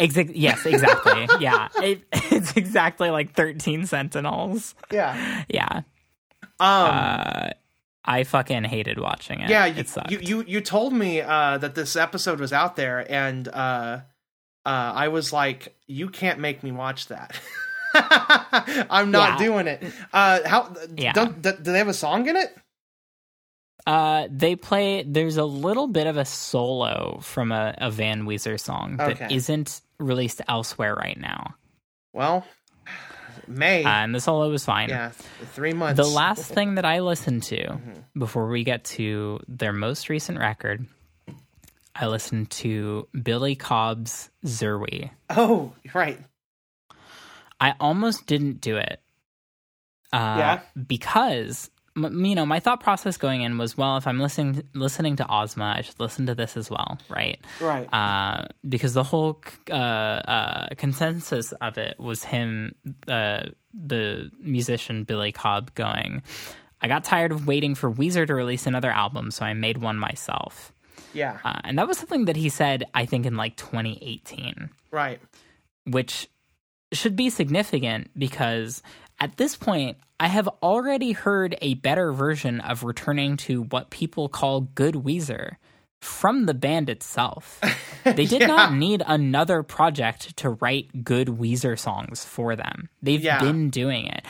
Exa- 0.00 0.30
yes, 0.34 0.64
exactly. 0.64 1.26
yeah, 1.40 1.68
it, 1.76 2.02
it's 2.12 2.56
exactly 2.56 3.10
like 3.10 3.34
thirteen 3.34 3.86
Sentinels. 3.86 4.74
Yeah. 4.92 5.44
Yeah, 5.48 5.68
Um. 5.72 5.82
uh, 6.60 7.48
I 8.04 8.24
fucking 8.24 8.64
hated 8.64 8.98
watching 8.98 9.40
it. 9.40 9.50
yeah. 9.50 9.66
You, 9.66 9.80
it 9.80 10.10
you 10.10 10.18
you 10.20 10.44
you 10.46 10.60
told 10.60 10.92
me 10.92 11.20
uh, 11.20 11.58
that 11.58 11.74
this 11.74 11.96
episode 11.96 12.40
was 12.40 12.52
out 12.52 12.76
there, 12.76 13.04
and 13.12 13.48
uh, 13.48 14.00
uh, 14.64 14.92
I 14.94 15.08
was 15.08 15.32
like, 15.32 15.76
you 15.86 16.08
can't 16.08 16.38
make 16.38 16.62
me 16.62 16.70
watch 16.72 17.08
that. 17.08 17.38
I'm 18.90 19.10
not 19.10 19.40
Yeah. 19.40 19.46
doing 19.46 19.66
it. 19.66 19.82
Uh, 20.12 20.40
how? 20.46 20.74
Yeah. 20.96 21.12
Don't, 21.12 21.42
do, 21.42 21.52
do 21.52 21.72
they 21.72 21.78
have 21.78 21.88
a 21.88 21.94
song 21.94 22.28
in 22.28 22.36
it? 22.36 22.56
Uh, 23.88 24.28
they 24.30 24.54
play. 24.54 25.02
There's 25.02 25.38
a 25.38 25.44
little 25.46 25.86
bit 25.86 26.06
of 26.06 26.18
a 26.18 26.24
solo 26.26 27.20
from 27.22 27.52
a, 27.52 27.74
a 27.78 27.90
Van 27.90 28.24
Weezer 28.26 28.60
song 28.60 28.98
that 28.98 29.12
Okay. 29.12 29.28
not 29.34 29.80
released 29.98 30.42
elsewhere 30.46 30.94
right 30.94 31.18
now, 31.18 31.54
Well, 32.12 32.44
May. 33.46 33.84
uh, 33.84 33.88
and 33.88 34.14
the 34.14 34.20
solo 34.20 34.50
was 34.50 34.64
fine. 34.64 34.90
yeah, 34.90 35.10
three 35.54 35.72
months. 35.72 35.96
The 35.96 36.06
last 36.06 36.52
thing 36.52 36.74
that 36.74 36.84
I 36.84 37.00
listened 37.00 37.44
to 37.44 37.56
Mm-hmm. 37.56 38.18
before 38.20 38.48
we 38.48 38.62
get 38.62 38.84
to 39.00 39.40
their 39.48 39.72
most 39.72 40.10
recent 40.10 40.38
record, 40.38 40.84
I 41.96 42.08
listened 42.08 42.50
to 42.62 43.08
Billy 43.22 43.56
Cobb's 43.56 44.28
Zerwi. 44.44 45.10
Oh, 45.30 45.72
right. 45.94 46.18
I 47.58 47.74
almost 47.80 48.26
didn't 48.26 48.60
do 48.60 48.76
it. 48.76 49.00
Uh, 50.12 50.36
Yeah? 50.38 50.60
Because 50.86 51.70
m- 52.04 52.24
you 52.24 52.34
know 52.34 52.46
my 52.46 52.60
thought 52.60 52.80
process 52.80 53.16
going 53.16 53.42
in 53.42 53.58
was 53.58 53.76
well 53.76 53.96
if 53.96 54.06
I'm 54.06 54.18
listening 54.20 54.62
listening 54.74 55.16
to 55.16 55.26
Ozma 55.28 55.74
I 55.78 55.80
should 55.82 55.98
listen 56.00 56.26
to 56.26 56.34
this 56.34 56.56
as 56.56 56.70
well 56.70 56.98
right 57.08 57.38
Right. 57.60 57.86
uh, 57.92 58.46
because 58.68 58.94
the 58.94 59.02
whole 59.04 59.40
uh, 59.70 59.74
uh, 59.74 60.68
consensus 60.76 61.52
of 61.52 61.78
it 61.78 61.98
was 61.98 62.24
him, 62.24 62.74
uh, 63.06 63.44
the 63.74 64.30
musician 64.40 65.04
Billy 65.04 65.32
Cobb, 65.32 65.74
going, 65.74 66.22
I 66.80 66.88
got 66.88 67.04
tired 67.04 67.32
of 67.32 67.46
waiting 67.46 67.74
for 67.74 67.90
Weezer 67.90 68.26
to 68.26 68.34
release 68.34 68.66
another 68.66 68.90
album, 68.90 69.30
so 69.30 69.44
I 69.44 69.52
made 69.54 69.78
one 69.78 69.98
myself. 69.98 70.72
yeah. 71.12 71.38
Uh, 71.44 71.60
and 71.64 71.78
that 71.78 71.86
was 71.88 71.98
something 71.98 72.24
that 72.26 72.36
he 72.36 72.48
said, 72.48 72.84
I 72.94 73.04
think, 73.06 73.26
in 73.26 73.36
like 73.36 73.56
2018, 73.56 74.70
right. 74.90 75.20
which 75.86 76.28
should 76.92 77.16
be 77.16 77.28
significant 77.30 78.10
because 78.18 78.82
at 79.20 79.36
this 79.36 79.56
point, 79.56 79.96
I 80.20 80.28
have 80.28 80.48
already 80.62 81.12
heard 81.12 81.56
a 81.62 81.74
better 81.74 82.12
version 82.12 82.60
of 82.60 82.84
returning 82.84 83.36
to 83.38 83.62
what 83.64 83.90
people 83.90 84.28
call 84.28 84.62
good 84.62 84.94
Weezer 84.94 85.56
from 86.00 86.46
the 86.46 86.54
band 86.54 86.88
itself. 86.88 87.60
They 88.04 88.24
did 88.24 88.46
not 88.48 88.72
need 88.72 89.02
another 89.06 89.62
project 89.62 90.36
to 90.38 90.50
write 90.50 91.04
good 91.04 91.28
Weezer 91.28 91.78
songs 91.78 92.24
for 92.24 92.56
them. 92.56 92.88
They've 93.02 93.20
Yeah. 93.22 93.40
been 93.40 93.68
doing 93.68 94.06
it. 94.06 94.24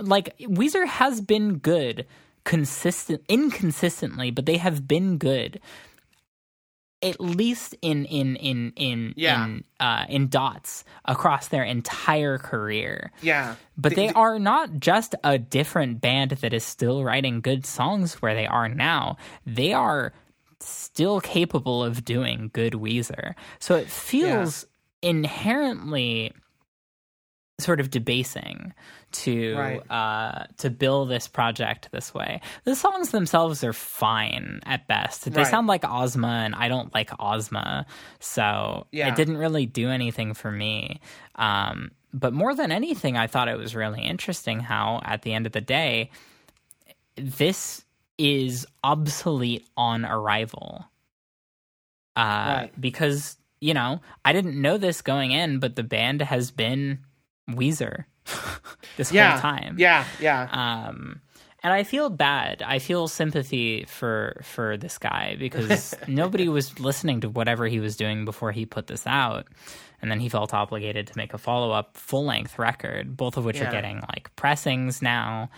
Like 0.00 0.36
Weezer 0.38 0.86
has 0.86 1.22
been 1.22 1.54
good 1.58 2.04
consistent 2.44 3.22
inconsistently, 3.28 4.30
but 4.32 4.44
they 4.44 4.58
have 4.58 4.86
been 4.86 5.16
good 5.16 5.60
at 7.02 7.20
least 7.20 7.74
in 7.82 8.04
in 8.06 8.36
in 8.36 8.72
in 8.76 9.14
Yeah. 9.16 9.44
in 9.44 9.64
uh 9.80 10.04
in 10.08 10.28
dots 10.28 10.84
across 11.04 11.48
their 11.48 11.64
entire 11.64 12.38
career. 12.38 13.10
Yeah. 13.22 13.56
But 13.76 13.90
The- 13.90 13.96
they 13.96 14.06
the- 14.08 14.14
are 14.14 14.38
not 14.38 14.78
just 14.78 15.14
a 15.24 15.38
different 15.38 16.00
band 16.00 16.30
that 16.32 16.52
is 16.52 16.64
still 16.64 17.02
writing 17.04 17.40
good 17.40 17.66
songs 17.66 18.22
where 18.22 18.34
they 18.34 18.46
are 18.46 18.68
now. 18.68 19.16
They 19.44 19.72
are 19.72 20.12
still 20.60 21.20
capable 21.20 21.82
of 21.82 22.04
doing 22.04 22.50
good 22.52 22.74
Weezer. 22.74 23.34
So 23.58 23.74
it 23.74 23.88
feels 23.90 24.64
inherently 25.02 26.32
sort 27.60 27.80
of 27.80 27.90
debasing 27.90 28.72
to 29.12 29.56
Right. 29.56 29.90
uh 29.90 30.44
to 30.58 30.70
bill 30.70 31.06
this 31.06 31.28
project 31.28 31.88
this 31.92 32.12
way. 32.14 32.40
The 32.64 32.74
songs 32.74 33.10
themselves 33.10 33.62
are 33.64 33.72
fine 33.72 34.60
at 34.66 34.86
best. 34.88 35.24
They 35.30 35.42
Right. 35.42 35.46
sound 35.46 35.66
like 35.66 35.84
Ozma 35.88 36.42
and 36.44 36.54
I 36.54 36.68
don't 36.68 36.92
like 36.94 37.10
Ozma. 37.20 37.86
So 38.20 38.86
Yeah. 38.92 39.08
it 39.08 39.16
didn't 39.16 39.36
really 39.36 39.66
do 39.66 39.90
anything 39.90 40.34
for 40.34 40.50
me. 40.50 41.00
Um 41.36 41.90
but 42.14 42.32
more 42.34 42.54
than 42.54 42.70
anything 42.72 43.16
I 43.16 43.26
thought 43.26 43.48
it 43.48 43.56
was 43.58 43.74
really 43.74 44.02
interesting 44.02 44.60
how 44.60 45.00
at 45.04 45.22
the 45.22 45.32
end 45.32 45.46
of 45.46 45.52
the 45.52 45.60
day 45.62 46.10
this 47.16 47.84
is 48.18 48.66
obsolete 48.84 49.66
on 49.76 50.04
arrival. 50.04 50.86
Uh 52.16 52.20
Right. 52.68 52.80
because 52.80 53.36
you 53.60 53.74
know, 53.74 54.00
I 54.24 54.32
didn't 54.32 54.60
know 54.60 54.76
this 54.76 55.02
going 55.02 55.30
in, 55.30 55.60
but 55.60 55.76
the 55.76 55.84
band 55.84 56.20
has 56.20 56.50
been 56.50 56.98
Weezer 57.48 58.06
this 58.96 59.12
Yeah. 59.12 59.32
whole 59.32 59.40
time. 59.40 59.76
Yeah. 59.78 60.04
Yeah. 60.20 60.48
Um, 60.50 61.20
and 61.64 61.72
I 61.72 61.84
feel 61.84 62.10
bad. 62.10 62.62
I 62.62 62.78
feel 62.80 63.06
sympathy 63.08 63.84
for 63.84 64.40
for 64.42 64.76
this 64.76 64.98
guy 64.98 65.36
because 65.38 65.94
nobody 66.08 66.48
was 66.48 66.78
listening 66.80 67.20
to 67.20 67.28
whatever 67.28 67.66
he 67.66 67.78
was 67.80 67.96
doing 67.96 68.24
before 68.24 68.50
he 68.52 68.66
put 68.66 68.88
this 68.88 69.06
out, 69.06 69.46
and 70.00 70.10
then 70.10 70.18
he 70.18 70.28
felt 70.28 70.52
obligated 70.52 71.06
to 71.08 71.12
make 71.16 71.34
a 71.34 71.38
follow 71.38 71.70
up 71.70 71.96
full 71.96 72.24
length 72.24 72.58
record, 72.58 73.16
both 73.16 73.36
of 73.36 73.44
which 73.44 73.58
Yeah. 73.58 73.68
are 73.68 73.72
getting 73.72 74.02
like 74.08 74.34
pressings 74.34 75.02
now. 75.02 75.50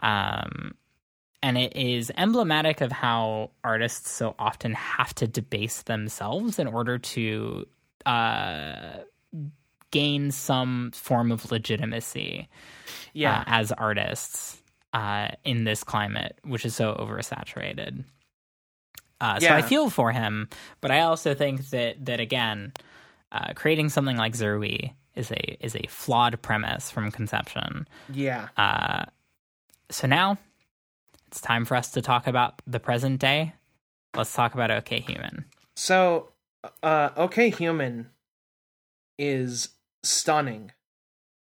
Um, 0.00 0.72
and 1.44 1.56
it 1.58 1.76
is 1.76 2.10
emblematic 2.16 2.80
of 2.80 2.90
how 2.92 3.50
artists 3.62 4.10
so 4.10 4.34
often 4.38 4.74
have 4.74 5.14
to 5.16 5.26
debase 5.28 5.82
themselves 5.82 6.58
in 6.58 6.66
order 6.66 6.98
to 6.98 7.66
uh, 8.06 8.98
gain 9.92 10.32
some 10.32 10.90
form 10.92 11.30
of 11.30 11.52
legitimacy 11.52 12.48
yeah. 13.12 13.40
uh, 13.40 13.44
as 13.46 13.70
artists 13.70 14.60
uh, 14.92 15.28
in 15.44 15.64
this 15.64 15.84
climate, 15.84 16.36
which 16.42 16.64
is 16.64 16.74
so 16.74 16.94
oversaturated. 16.94 18.04
Uh, 19.20 19.38
So 19.38 19.54
I 19.54 19.62
feel 19.62 19.88
for 19.88 20.10
him, 20.10 20.48
but 20.80 20.90
I 20.90 21.00
also 21.02 21.32
think 21.34 21.70
that 21.70 22.04
that 22.06 22.18
again, 22.18 22.72
uh, 23.30 23.52
creating 23.54 23.88
something 23.88 24.16
like 24.16 24.34
Zerwi 24.34 24.94
is 25.14 25.30
a 25.30 25.64
is 25.64 25.76
a 25.76 25.86
flawed 25.88 26.42
premise 26.42 26.90
from 26.90 27.12
conception. 27.12 27.86
yeah. 28.12 28.48
Uh, 28.56 29.04
so 29.90 30.08
now 30.08 30.38
it's 31.28 31.40
time 31.40 31.64
for 31.64 31.76
us 31.76 31.92
to 31.92 32.02
talk 32.02 32.26
about 32.26 32.60
the 32.66 32.80
present 32.80 33.20
day. 33.20 33.54
Let's 34.16 34.32
talk 34.34 34.54
about 34.54 34.70
OK 34.70 35.00
Human. 35.00 35.44
So, 35.76 36.32
uh, 36.82 37.10
okay, 37.16 37.48
human 37.50 38.10
is 39.18 39.70
stunning. 40.02 40.72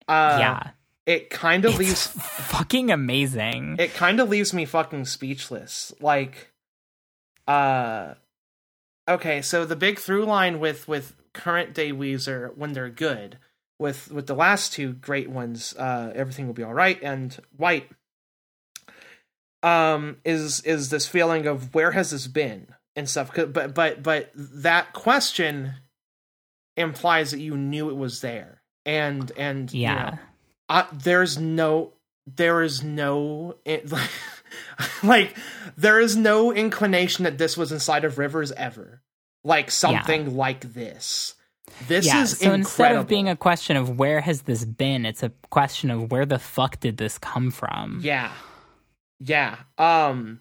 Uh, 0.06 0.36
yeah, 0.40 0.70
It 1.06 1.30
kind 1.30 1.64
of 1.64 1.76
leaves 1.78 2.06
fucking 2.06 2.90
amazing. 2.90 3.76
it 3.78 3.94
kind 3.94 4.20
of 4.20 4.28
leaves 4.28 4.54
me 4.54 4.64
fucking 4.64 5.04
speechless. 5.04 5.92
Like, 6.00 6.52
uh, 7.46 8.14
okay, 9.08 9.42
so 9.42 9.64
the 9.64 9.76
big 9.76 9.98
through 9.98 10.24
line 10.24 10.60
with 10.60 10.88
with 10.88 11.14
current 11.34 11.74
day 11.74 11.92
Weezer 11.92 12.56
when 12.56 12.72
they're 12.72 12.88
good, 12.90 13.38
with 13.78 14.10
with 14.10 14.26
the 14.26 14.34
last 14.34 14.72
two 14.72 14.92
great 14.94 15.28
ones, 15.30 15.74
uh, 15.78 16.12
everything 16.14 16.46
will 16.46 16.54
be 16.54 16.62
all 16.64 16.74
right, 16.74 16.98
and 17.02 17.36
White, 17.56 17.90
um, 19.62 20.16
is 20.24 20.60
is 20.62 20.88
this 20.90 21.06
feeling 21.06 21.46
of 21.46 21.74
where 21.74 21.92
has 21.92 22.10
this 22.12 22.26
been 22.26 22.68
and 22.96 23.08
stuff 23.08 23.30
But 23.34 23.74
but 23.74 24.02
but 24.02 24.30
that 24.34 24.92
question 24.92 25.74
implies 26.78 27.32
that 27.32 27.40
you 27.40 27.56
knew 27.56 27.90
it 27.90 27.96
was 27.96 28.20
there, 28.20 28.62
and 28.86 29.30
and 29.36 29.72
you 29.72 29.82
yeah. 29.82 29.94
know, 30.10 30.18
uh, 30.68 30.84
there's 30.92 31.38
no 31.38 31.92
there 32.26 32.62
is 32.62 32.82
no 32.82 33.56
it, 33.64 33.90
like 35.02 35.36
there 35.76 36.00
is 36.00 36.16
no 36.16 36.52
inclination 36.52 37.24
that 37.24 37.38
this 37.38 37.56
was 37.56 37.72
inside 37.72 38.04
of 38.04 38.18
rivers 38.18 38.52
ever. 38.52 39.02
Like 39.44 39.70
something 39.70 40.36
like 40.36 40.74
this. 40.74 41.34
This 41.86 42.06
yeah, 42.06 42.22
is 42.22 42.38
so 42.38 42.52
incredible 42.52 42.56
instead 42.56 42.96
of 42.96 43.06
being 43.06 43.28
a 43.28 43.36
question 43.36 43.76
of 43.76 43.98
where 43.98 44.20
has 44.20 44.42
this 44.42 44.64
been, 44.64 45.06
it's 45.06 45.22
a 45.22 45.30
question 45.50 45.90
of 45.90 46.10
where 46.10 46.26
the 46.26 46.38
fuck 46.38 46.80
did 46.80 46.96
this 46.96 47.18
come 47.18 47.50
from? 47.50 48.00
yeah. 48.02 48.32
Yeah. 49.20 49.56
Um 49.78 50.40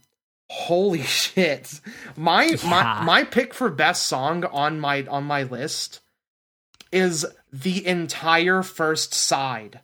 holy 0.49 1.01
shit. 1.03 1.80
My 2.16 2.45
Yeah. 2.45 2.69
my 2.69 3.03
my 3.03 3.24
pick 3.24 3.53
for 3.53 3.69
best 3.69 4.06
song 4.06 4.45
on 4.45 4.80
my 4.80 5.06
on 5.06 5.24
my 5.25 5.43
list 5.43 6.01
is 6.91 7.25
the 7.51 7.85
entire 7.85 8.64
first 8.64 9.14
side 9.14 9.82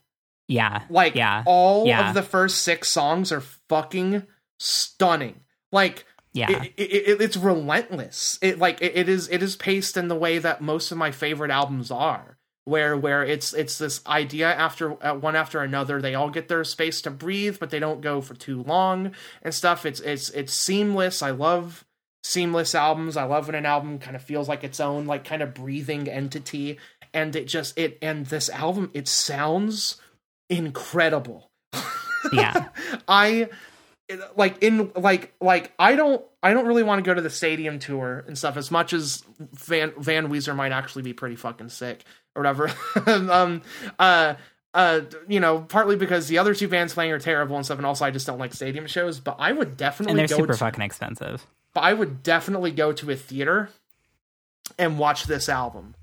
Yeah. 0.48 0.84
Like 0.90 1.16
yeah. 1.16 1.44
all 1.46 1.88
Yeah. 1.88 2.10
of 2.10 2.16
the 2.16 2.22
first 2.24 2.62
six 2.62 2.90
songs 2.90 3.32
are 3.32 3.42
fucking 3.70 4.24
stunning. 4.60 5.42
Like 5.72 6.06
Yeah. 6.34 6.64
it, 6.64 6.74
it, 6.78 6.82
it, 6.92 7.22
it's 7.22 7.38
relentless. 7.38 8.38
It 8.42 8.60
like 8.60 8.82
it, 8.82 8.94
it 8.96 9.10
is 9.10 9.28
it 9.30 9.42
is 9.44 9.56
paced 9.56 9.98
in 9.98 10.08
the 10.08 10.16
way 10.16 10.40
that 10.40 10.62
most 10.62 10.92
of 10.92 10.98
my 10.98 11.12
favorite 11.12 11.52
albums 11.52 11.92
are, 11.92 12.38
where 12.66 12.96
where 12.98 13.24
it's 13.24 13.54
it's 13.54 13.78
this 13.78 14.06
idea 14.08 14.52
after 14.54 15.02
uh, 15.04 15.16
one 15.16 15.36
after 15.36 15.62
another. 15.62 16.02
They 16.02 16.16
all 16.16 16.30
get 16.30 16.48
their 16.48 16.64
space 16.64 17.02
to 17.02 17.12
breathe, 17.12 17.58
but 17.60 17.70
they 17.70 17.80
don't 17.80 18.02
go 18.02 18.22
for 18.22 18.34
too 18.36 18.64
long 18.64 19.12
and 19.42 19.54
stuff. 19.54 19.86
It's 19.86 20.00
it's 20.02 20.30
it's 20.32 20.54
seamless. 20.54 21.22
I 21.22 21.32
love 21.32 21.86
seamless 22.24 22.74
albums. 22.74 23.18
I 23.18 23.24
love 23.26 23.48
when 23.48 23.56
an 23.56 23.66
album 23.66 24.00
kind 24.00 24.16
of 24.16 24.22
feels 24.22 24.48
like 24.48 24.64
its 24.64 24.80
own 24.80 25.06
like 25.06 25.26
kind 25.26 25.42
of 25.44 25.54
breathing 25.54 26.08
entity. 26.08 26.78
And 27.14 27.36
it 27.36 27.46
just 27.46 27.78
it 27.78 27.98
and 28.02 28.26
this 28.28 28.50
album 28.50 28.90
it 28.94 29.08
sounds 29.08 30.02
incredible. 30.50 31.50
Yeah. 32.32 32.70
I 33.06 33.50
like 34.38 34.64
in 34.64 34.92
like 34.96 35.34
like 35.42 35.74
I 35.78 35.98
don't 35.98 36.24
I 36.42 36.54
don't 36.54 36.66
really 36.66 36.82
want 36.84 37.04
to 37.04 37.08
go 37.08 37.14
to 37.14 37.22
the 37.22 37.30
stadium 37.30 37.80
tour 37.80 38.24
and 38.26 38.38
stuff 38.38 38.56
as 38.56 38.72
much 38.72 38.94
as 38.94 39.24
Van 39.40 39.92
Van 39.98 40.30
Weezer 40.30 40.56
might 40.56 40.72
actually 40.72 41.02
be 41.02 41.12
pretty 41.12 41.36
fucking 41.36 41.68
sick 41.68 42.06
or 42.34 42.42
whatever. 42.42 42.72
um 43.30 43.62
uh 44.00 44.36
uh 44.74 45.02
you 45.28 45.42
know 45.42 45.60
partly 45.60 45.98
because 45.98 46.28
the 46.30 46.38
other 46.38 46.56
two 46.56 46.70
bands 46.70 46.94
playing 46.94 47.12
are 47.12 47.20
terrible 47.20 47.58
and 47.58 47.66
stuff 47.66 47.78
and 47.78 47.86
also 47.86 48.06
I 48.06 48.12
just 48.12 48.26
don't 48.26 48.40
like 48.40 48.54
stadium 48.54 48.88
shows 48.88 49.20
but 49.20 49.36
I 49.38 49.52
would 49.52 49.76
definitely 49.76 50.12
and 50.12 50.20
they're 50.20 50.28
go 50.28 50.38
super 50.44 50.54
to, 50.54 50.60
fucking 50.60 50.82
expensive. 50.82 51.46
but 51.74 51.82
I 51.82 51.94
would 51.94 52.24
definitely 52.24 52.72
go 52.72 52.94
to 52.94 53.12
a 53.12 53.18
theater 53.18 53.70
and 54.80 54.98
watch 54.98 55.26
this 55.26 55.50
album. 55.50 55.96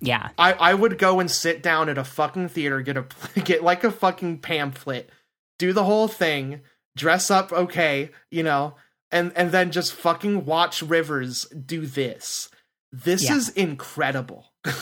Yeah. 0.00 0.30
I, 0.38 0.52
I 0.54 0.74
would 0.74 0.98
go 0.98 1.20
and 1.20 1.30
sit 1.30 1.62
down 1.62 1.88
at 1.88 1.98
a 1.98 2.04
fucking 2.04 2.48
theater, 2.48 2.80
get 2.80 2.96
a 2.96 3.04
get 3.44 3.62
like 3.62 3.84
a 3.84 3.90
fucking 3.90 4.38
pamphlet, 4.38 5.10
do 5.58 5.72
the 5.72 5.84
whole 5.84 6.08
thing, 6.08 6.62
dress 6.96 7.30
up 7.30 7.52
okay, 7.52 8.10
you 8.30 8.42
know, 8.42 8.76
and 9.10 9.32
and 9.36 9.52
then 9.52 9.70
just 9.72 9.92
fucking 9.92 10.44
watch 10.46 10.82
Rivers 10.82 11.44
do 11.46 11.86
this. 11.86 12.48
This 12.92 13.24
Yeah. 13.24 13.36
is 13.36 13.48
incredible. 13.50 14.52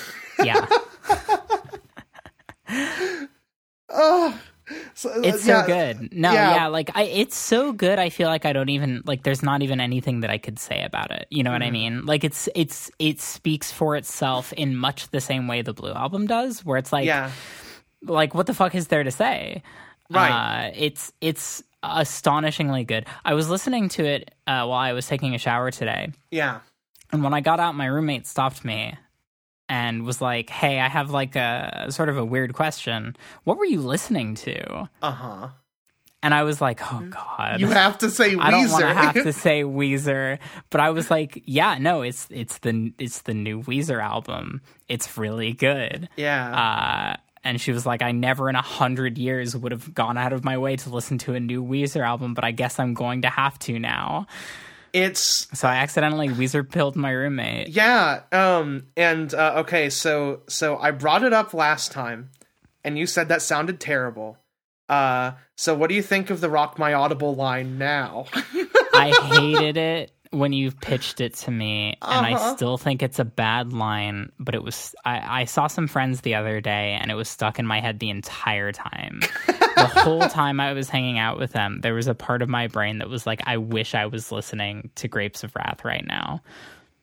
Yeah. 0.45 0.69
Oh, 3.89 4.41
so, 4.95 5.11
It's 5.23 5.47
yeah, 5.47 5.63
so 5.63 5.67
good. 5.67 6.13
No, 6.13 6.33
yeah. 6.33 6.51
yeah. 6.55 6.67
like 6.69 6.91
I 6.95 7.03
it's 7.05 7.37
so 7.37 7.73
good 7.73 7.99
I 7.99 8.11
feel 8.11 8.29
like 8.29 8.45
I 8.45 8.53
don't 8.53 8.69
even 8.69 9.03
like 9.07 9.23
there's 9.23 9.43
not 9.43 9.63
even 9.63 9.81
anything 9.81 10.21
that 10.21 10.31
I 10.31 10.39
could 10.39 10.59
say 10.59 10.83
about 10.83 11.11
it. 11.11 11.27
You 11.31 11.43
know 11.43 11.53
what 11.53 11.63
I 11.63 11.67
Mm-hmm. 11.67 11.73
mean? 11.73 12.07
Like 12.07 12.25
it's 12.25 12.49
it's 12.55 12.91
it 12.99 13.21
speaks 13.21 13.73
for 13.73 13.97
itself 13.97 14.53
in 14.55 14.77
much 14.77 15.09
the 15.11 15.21
same 15.21 15.49
way 15.49 15.63
the 15.63 15.73
Blue 15.75 15.93
album 15.93 16.27
does, 16.27 16.65
where 16.65 16.79
it's 16.79 16.93
like 16.93 17.07
Yeah, 17.07 17.31
like 18.03 18.35
what 18.35 18.47
the 18.47 18.55
fuck 18.55 18.75
is 18.75 18.89
there 18.89 19.05
to 19.05 19.11
say? 19.11 19.63
Right. 20.11 20.31
Uh, 20.69 20.71
it's 20.75 21.13
it's 21.21 21.63
astonishingly 21.83 22.85
good. 22.85 23.07
I 23.25 23.35
was 23.35 23.49
listening 23.49 23.89
to 23.91 24.05
it 24.05 24.35
uh, 24.47 24.67
while 24.67 24.73
I 24.81 24.93
was 24.93 25.07
taking 25.07 25.35
a 25.35 25.39
shower 25.39 25.71
today, 25.71 26.13
yeah, 26.31 26.61
and 27.13 27.23
when 27.23 27.35
I 27.35 27.41
got 27.41 27.61
out, 27.61 27.75
my 27.75 27.87
roommate 27.87 28.27
stopped 28.27 28.65
me 28.65 28.95
and 29.69 30.05
was 30.05 30.21
like, 30.21 30.51
"Hey, 30.51 30.81
I 30.81 30.89
have 30.89 31.11
like 31.11 31.37
a 31.37 31.87
sort 31.91 32.09
of 32.09 32.17
a 32.17 32.25
weird 32.25 32.55
question. 32.55 33.17
What 33.45 33.59
were 33.59 33.65
you 33.67 33.81
listening 33.81 34.35
to?" 34.37 34.89
uh 35.03 35.11
huh. 35.11 35.49
And 36.21 36.35
I 36.35 36.43
was 36.43 36.61
like, 36.61 36.81
"Oh 36.93 37.09
God." 37.11 37.61
You 37.61 37.69
have 37.69 37.99
to 37.99 38.11
say 38.11 38.35
Weezer. 38.35 38.41
I 38.43 38.51
don't 38.51 38.71
want 38.71 38.83
to 38.83 38.95
have 38.95 39.15
to 39.15 39.33
say 39.45 39.63
Weezer, 39.63 40.39
but 40.71 40.81
I 40.81 40.91
was 40.91 41.11
like, 41.11 41.43
"Yeah, 41.45 41.79
no, 41.79 42.03
it's 42.03 42.27
it's 42.31 42.59
the 42.59 42.93
it's 42.99 43.23
the 43.23 43.35
new 43.35 43.63
Weezer 43.63 44.03
album. 44.03 44.61
It's 44.89 45.17
really 45.17 45.53
good." 45.53 46.09
yeah, 46.17 47.15
Uh, 47.15 47.17
and 47.45 47.61
she 47.61 47.71
was 47.71 47.87
like, 47.87 48.03
I 48.03 48.11
never 48.11 48.51
in 48.51 48.57
a 48.57 48.63
hundred 48.63 49.17
years 49.17 49.57
would 49.57 49.71
have 49.71 49.95
gone 49.95 50.19
out 50.19 50.33
of 50.33 50.45
my 50.45 50.59
way 50.59 50.75
to 50.75 50.91
listen 50.91 51.19
to 51.19 51.35
a 51.35 51.41
new 51.41 51.63
Weezer 51.65 52.05
album, 52.05 52.35
but 52.35 52.43
I 52.45 52.51
guess 52.51 52.81
I'm 52.81 52.95
going 52.95 53.23
to 53.23 53.29
have 53.29 53.57
to 53.61 53.79
now. 53.79 54.27
It's 54.93 55.47
So 55.59 55.69
I 55.69 55.77
accidentally 55.77 56.29
Weezer 56.29 56.69
pilled 56.69 56.97
my 56.97 57.11
roommate. 57.11 57.69
Yeah, 57.69 58.23
um 58.33 58.87
and 58.97 59.33
uh, 59.35 59.55
okay, 59.59 59.91
so 59.91 60.43
so 60.49 60.77
I 60.79 60.91
brought 60.91 61.23
it 61.23 61.33
up 61.33 61.55
last 61.55 61.93
time 61.93 62.31
and 62.85 62.99
you 62.99 63.07
said 63.07 63.29
that 63.29 63.43
sounded 63.43 63.81
terrible. 63.81 64.39
Uh 64.89 65.33
so 65.57 65.75
what 65.75 65.89
do 65.89 65.95
you 65.95 66.03
think 66.03 66.31
of 66.31 66.41
the 66.41 66.49
Rock 66.51 66.79
My 66.79 66.95
Audible 66.95 67.35
line 67.35 67.79
now? 67.79 68.27
I 68.95 69.11
hated 69.33 69.77
it 69.77 70.13
when 70.31 70.53
you 70.53 70.71
pitched 70.71 71.21
it 71.21 71.35
to 71.35 71.51
me, 71.51 71.97
and 72.03 72.27
I 72.27 72.33
Uh-huh. 72.35 72.57
still 72.57 72.79
think 72.79 73.03
it's 73.03 73.19
a 73.19 73.25
bad 73.25 73.73
line, 73.73 74.31
but 74.39 74.55
it 74.55 74.63
was. 74.63 74.95
I, 75.05 75.43
I 75.43 75.45
saw 75.45 75.67
some 75.67 75.89
friends 75.89 76.21
the 76.21 76.35
other 76.35 76.61
day, 76.61 76.99
and 77.01 77.11
it 77.11 77.15
was 77.15 77.29
stuck 77.29 77.59
in 77.59 77.67
my 77.67 77.81
head 77.81 77.99
the 77.99 78.11
entire 78.11 78.73
time. 78.73 79.21
the 79.47 79.91
whole 80.03 80.29
time 80.29 80.61
I 80.61 80.73
was 80.73 80.89
hanging 80.89 81.19
out 81.19 81.39
with 81.39 81.53
them, 81.53 81.81
there 81.81 81.95
was 81.95 82.09
a 82.09 82.15
part 82.15 82.43
of 82.43 82.49
my 82.49 82.67
brain 82.67 82.99
that 82.99 83.09
was 83.09 83.27
like, 83.27 83.43
I 83.47 83.57
wish 83.57 83.95
I 83.95 84.07
was 84.07 84.31
listening 84.33 84.91
to 84.97 85.09
Grapes 85.09 85.45
of 85.45 85.55
Wrath 85.57 85.85
right 85.85 86.05
now. 86.07 86.43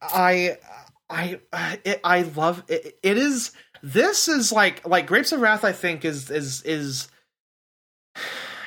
I 0.02 0.58
I 1.10 1.40
it, 1.84 2.00
I 2.04 2.24
love 2.24 2.64
it, 2.68 2.98
it 3.02 3.18
is 3.18 3.52
this 3.82 4.28
is 4.28 4.52
like 4.52 4.86
like 4.88 5.08
Grapes 5.08 5.32
of 5.32 5.40
Wrath 5.42 5.64
I 5.64 5.72
think 5.72 6.04
is 6.06 6.30
is 6.30 6.62
is 6.64 7.08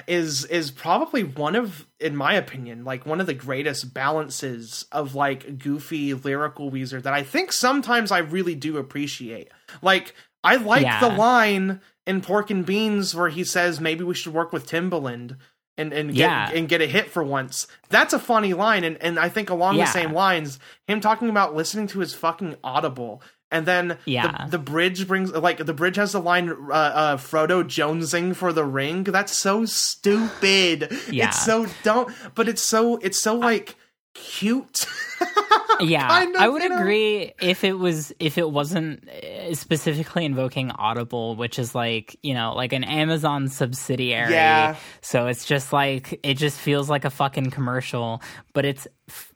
is 0.08 0.44
is 0.46 0.70
probably 0.70 1.22
one 1.22 1.54
of 1.54 1.86
in 2.00 2.16
my 2.16 2.32
opinion 2.34 2.84
like 2.84 3.04
one 3.06 3.20
of 3.20 3.26
the 3.26 3.34
greatest 3.34 3.92
balances 3.94 4.86
of 4.90 5.14
like 5.14 5.58
goofy 5.58 6.14
lyrical 6.14 6.70
Weezer 6.70 7.02
that 7.02 7.12
I 7.14 7.22
think 7.22 7.52
sometimes 7.52 8.10
I 8.10 8.18
really 8.18 8.54
do 8.54 8.78
appreciate. 8.78 9.48
Like 9.82 10.14
I 10.42 10.56
like 10.56 10.82
Yeah. 10.82 11.00
the 11.00 11.10
line 11.16 11.80
in 12.06 12.20
Pork 12.22 12.50
and 12.50 12.64
Beans 12.64 13.14
where 13.14 13.28
he 13.28 13.44
says 13.44 13.80
maybe 13.80 14.02
we 14.04 14.14
should 14.14 14.32
work 14.32 14.52
with 14.52 14.66
Timbaland 14.66 15.36
and 15.76 15.92
and 15.92 16.08
get 16.10 16.16
Yeah. 16.30 16.50
and 16.54 16.68
get 16.68 16.80
a 16.80 16.86
hit 16.86 17.10
for 17.10 17.22
once. 17.22 17.66
That's 17.90 18.14
a 18.14 18.18
funny 18.18 18.54
line 18.54 18.84
and 18.84 18.96
and 19.02 19.18
I 19.18 19.28
think 19.28 19.50
along 19.50 19.76
Yeah. 19.76 19.84
the 19.84 19.92
same 19.92 20.12
lines 20.12 20.58
him 20.86 21.00
talking 21.00 21.28
about 21.28 21.54
listening 21.54 21.86
to 21.88 22.00
his 22.00 22.14
fucking 22.14 22.56
audible 22.64 23.22
and 23.50 23.66
then 23.66 23.98
Yeah. 24.04 24.44
the, 24.44 24.52
the 24.52 24.58
bridge 24.58 25.06
brings 25.08 25.32
like 25.32 25.64
the 25.64 25.74
bridge 25.74 25.96
has 25.96 26.12
the 26.12 26.20
line 26.20 26.50
uh, 26.50 26.72
uh 26.72 27.16
Frodo 27.16 27.62
jonesing 27.64 28.34
for 28.36 28.52
the 28.52 28.64
ring. 28.64 29.04
That's 29.04 29.36
so 29.36 29.64
stupid. 29.64 30.92
Yeah. 31.10 31.28
It's 31.28 31.44
so 31.44 31.66
dumb, 31.82 32.14
but 32.34 32.48
it's 32.48 32.62
so 32.62 32.96
it's 32.98 33.20
so 33.20 33.34
like 33.34 33.76
cute. 34.14 34.86
yeah 35.80 36.08
Kind 36.08 36.34
of, 36.34 36.42
i 36.42 36.48
would 36.48 36.62
you 36.62 36.68
know? 36.68 36.78
agree 36.78 37.32
if 37.40 37.62
it 37.62 37.74
was 37.74 38.12
if 38.18 38.36
it 38.36 38.50
wasn't 38.50 39.08
uh, 39.08 39.54
specifically 39.54 40.24
invoking 40.24 40.70
audible 40.72 41.36
which 41.36 41.56
is 41.58 41.72
like 41.74 42.16
you 42.22 42.34
know 42.34 42.52
like 42.54 42.72
an 42.72 42.82
amazon 42.82 43.46
subsidiary 43.48 44.32
Yeah. 44.32 44.74
so 45.02 45.26
it's 45.28 45.44
just 45.44 45.72
like 45.72 46.18
it 46.24 46.34
just 46.34 46.58
feels 46.58 46.90
like 46.90 47.04
a 47.04 47.10
fucking 47.10 47.50
commercial 47.50 48.20
but 48.54 48.64
it's 48.64 48.88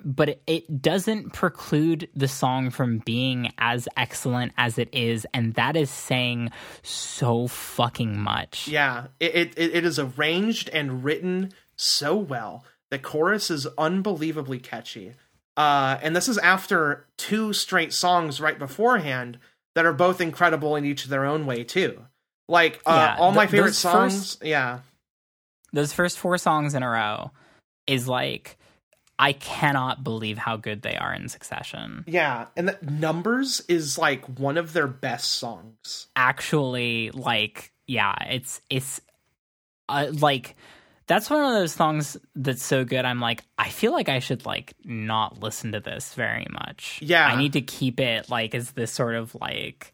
but 0.05 0.41
it- 0.49 0.83
doesn't 0.83 1.33
preclude 1.33 2.09
the 2.15 2.27
song 2.29 2.71
from 2.71 2.99
being 2.99 3.53
as 3.59 3.89
excellent 3.97 4.53
as 4.59 4.79
it 4.79 4.89
is 4.93 5.27
and 5.33 5.55
that 5.55 5.77
is 5.77 5.91
saying 5.91 6.51
so 6.83 7.47
fucking 7.47 8.19
much 8.19 8.67
Yeah, 8.69 9.07
it 9.21 9.57
it 9.57 9.75
it 9.75 9.85
is 9.85 9.99
arranged 10.01 10.69
and 10.71 11.05
written 11.05 11.53
so 11.77 12.17
well. 12.17 12.65
The 12.93 12.99
chorus 12.99 13.51
is 13.51 13.67
unbelievably 13.79 14.59
catchy. 14.61 15.15
Uh, 15.57 15.99
and 16.03 16.15
this 16.15 16.29
is 16.29 16.37
after 16.37 17.07
two 17.17 17.55
straight 17.55 17.95
songs 17.95 18.39
right 18.39 18.59
beforehand 18.59 19.39
that 19.75 19.87
are 19.87 19.95
both 19.95 20.21
incredible 20.21 20.77
in 20.77 20.85
each 20.85 21.05
of 21.05 21.11
their 21.11 21.25
own 21.25 21.47
way 21.47 21.65
too. 21.65 22.05
Like 22.51 22.81
uh, 22.85 22.93
Yeah, 22.95 23.17
all 23.19 23.33
my 23.33 23.47
th- 23.47 23.51
favorite 23.51 23.73
songs. 23.75 24.35
first- 24.35 24.45
yeah, 24.45 24.81
those 25.73 25.95
first 25.95 26.19
four 26.19 26.37
songs 26.37 26.75
in 26.75 26.83
a 26.83 26.89
row 26.91 27.31
is 27.87 28.07
like 28.07 28.59
I 29.19 29.33
cannot 29.33 30.05
believe 30.05 30.37
how 30.37 30.59
good 30.59 30.83
they 30.83 30.97
are 30.97 31.15
in 31.15 31.31
succession. 31.31 32.05
yeah, 32.07 32.49
and 32.59 32.69
that 32.69 32.83
numbers 32.83 33.63
is 33.69 33.97
like 33.97 34.25
one 34.39 34.59
of 34.59 34.75
their 34.75 34.87
best 34.89 35.33
songs. 35.33 36.09
Actually, 36.15 37.11
like, 37.13 37.73
yeah, 37.87 38.15
it's 38.29 38.61
it's 38.69 39.01
uh, 39.89 40.09
like 40.13 40.57
that's 41.07 41.29
one 41.31 41.43
of 41.45 41.53
those 41.53 41.73
songs 41.73 42.17
that's 42.37 42.63
so 42.63 42.85
good. 42.85 43.05
I'm 43.05 43.21
like, 43.21 43.43
I 43.59 43.69
feel 43.69 43.93
like 43.93 44.09
I 44.09 44.19
should 44.21 44.47
like 44.47 44.75
not 44.85 45.41
listen 45.43 45.73
to 45.73 45.81
this 45.81 46.15
very 46.15 46.47
much. 46.51 47.01
Yeah. 47.03 47.27
I 47.27 47.37
need 47.37 47.55
to 47.55 47.61
keep 47.61 48.01
it 48.01 48.29
like 48.31 48.55
as 48.55 48.73
this 48.73 48.93
sort 48.93 49.15
of 49.15 49.35
like 49.35 49.93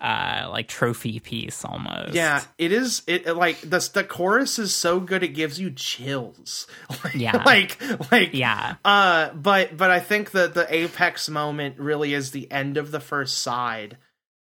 uh 0.00 0.48
like 0.50 0.66
trophy 0.66 1.20
piece 1.20 1.64
almost. 1.64 2.14
Yeah, 2.14 2.42
it 2.58 2.72
is. 2.72 3.02
It 3.06 3.28
like 3.36 3.60
the 3.60 3.88
the 3.94 4.02
chorus 4.02 4.58
is 4.58 4.74
so 4.74 4.98
good 4.98 5.22
it 5.22 5.28
gives 5.28 5.60
you 5.60 5.70
chills. 5.70 6.66
Like, 7.04 7.14
Yeah. 7.14 7.42
like 7.44 7.80
like 8.10 8.34
Yeah. 8.34 8.74
Uh, 8.84 9.30
but 9.34 9.76
but 9.76 9.90
I 9.90 10.00
think 10.00 10.32
that 10.32 10.54
the 10.54 10.66
apex 10.74 11.28
moment 11.28 11.78
really 11.78 12.12
is 12.12 12.32
the 12.32 12.50
end 12.50 12.76
of 12.76 12.90
the 12.90 13.00
first 13.00 13.38
side, 13.38 13.96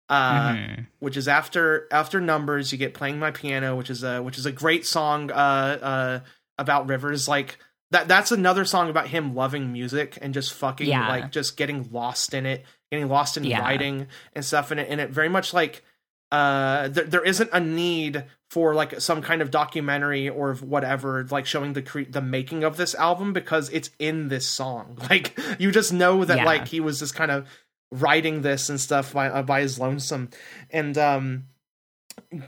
uh, 0.09 0.53
Mhm. 0.53 0.87
which 0.99 1.15
is 1.17 1.27
after 1.27 1.87
after 1.91 2.19
numbers. 2.19 2.71
You 2.71 2.77
get 2.77 2.93
playing 2.93 3.19
my 3.19 3.31
piano, 3.31 3.75
which 3.75 3.89
is 3.89 4.03
a 4.03 4.21
which 4.21 4.37
is 4.37 4.45
a 4.45 4.51
great 4.51 4.85
song. 4.85 5.31
Uh, 5.31 5.35
uh, 5.81 6.19
about 6.57 6.89
rivers 6.89 7.27
like 7.27 7.57
that. 7.91 8.07
That's 8.07 8.31
another 8.31 8.65
song 8.65 8.89
about 8.89 9.07
him 9.07 9.33
loving 9.35 9.71
music 9.71 10.17
and 10.21 10.33
just 10.33 10.53
fucking 10.53 10.87
Yeah. 10.87 11.07
like 11.07 11.31
just 11.31 11.55
getting 11.57 11.87
lost 11.91 12.33
in 12.33 12.45
it, 12.45 12.65
getting 12.91 13.07
lost 13.07 13.37
in 13.37 13.43
Yeah. 13.45 13.61
writing 13.61 14.07
and 14.33 14.43
stuff. 14.43 14.71
And 14.71 14.79
it 14.79 14.87
and 14.89 14.99
it 14.99 15.09
very 15.11 15.29
much 15.29 15.53
like 15.53 15.83
uh 16.31 16.87
there, 16.89 17.05
there 17.05 17.23
isn't 17.23 17.49
a 17.53 17.59
need 17.59 18.23
for 18.51 18.75
like 18.75 18.99
some 19.01 19.21
kind 19.21 19.41
of 19.41 19.49
documentary 19.51 20.29
or 20.29 20.53
whatever 20.55 21.25
like 21.31 21.45
showing 21.47 21.73
the 21.73 21.81
cre- 21.81 22.01
the 22.09 22.21
making 22.21 22.63
of 22.63 22.77
this 22.77 22.93
album 22.95 23.33
because 23.33 23.69
it's 23.69 23.89
in 23.97 24.27
this 24.27 24.47
song 24.47 24.95
like 25.09 25.39
you 25.57 25.71
just 25.71 25.91
know 25.91 26.23
that 26.25 26.37
Yeah. 26.37 26.45
like 26.45 26.67
he 26.67 26.79
was 26.79 26.99
just 26.99 27.15
kind 27.15 27.31
of 27.31 27.47
writing 27.91 28.41
this 28.41 28.69
and 28.69 28.79
stuff 28.79 29.13
by 29.13 29.29
uh, 29.29 29.41
by 29.41 29.61
his 29.61 29.79
lonesome 29.79 30.29
and 30.69 30.97
um 30.97 31.45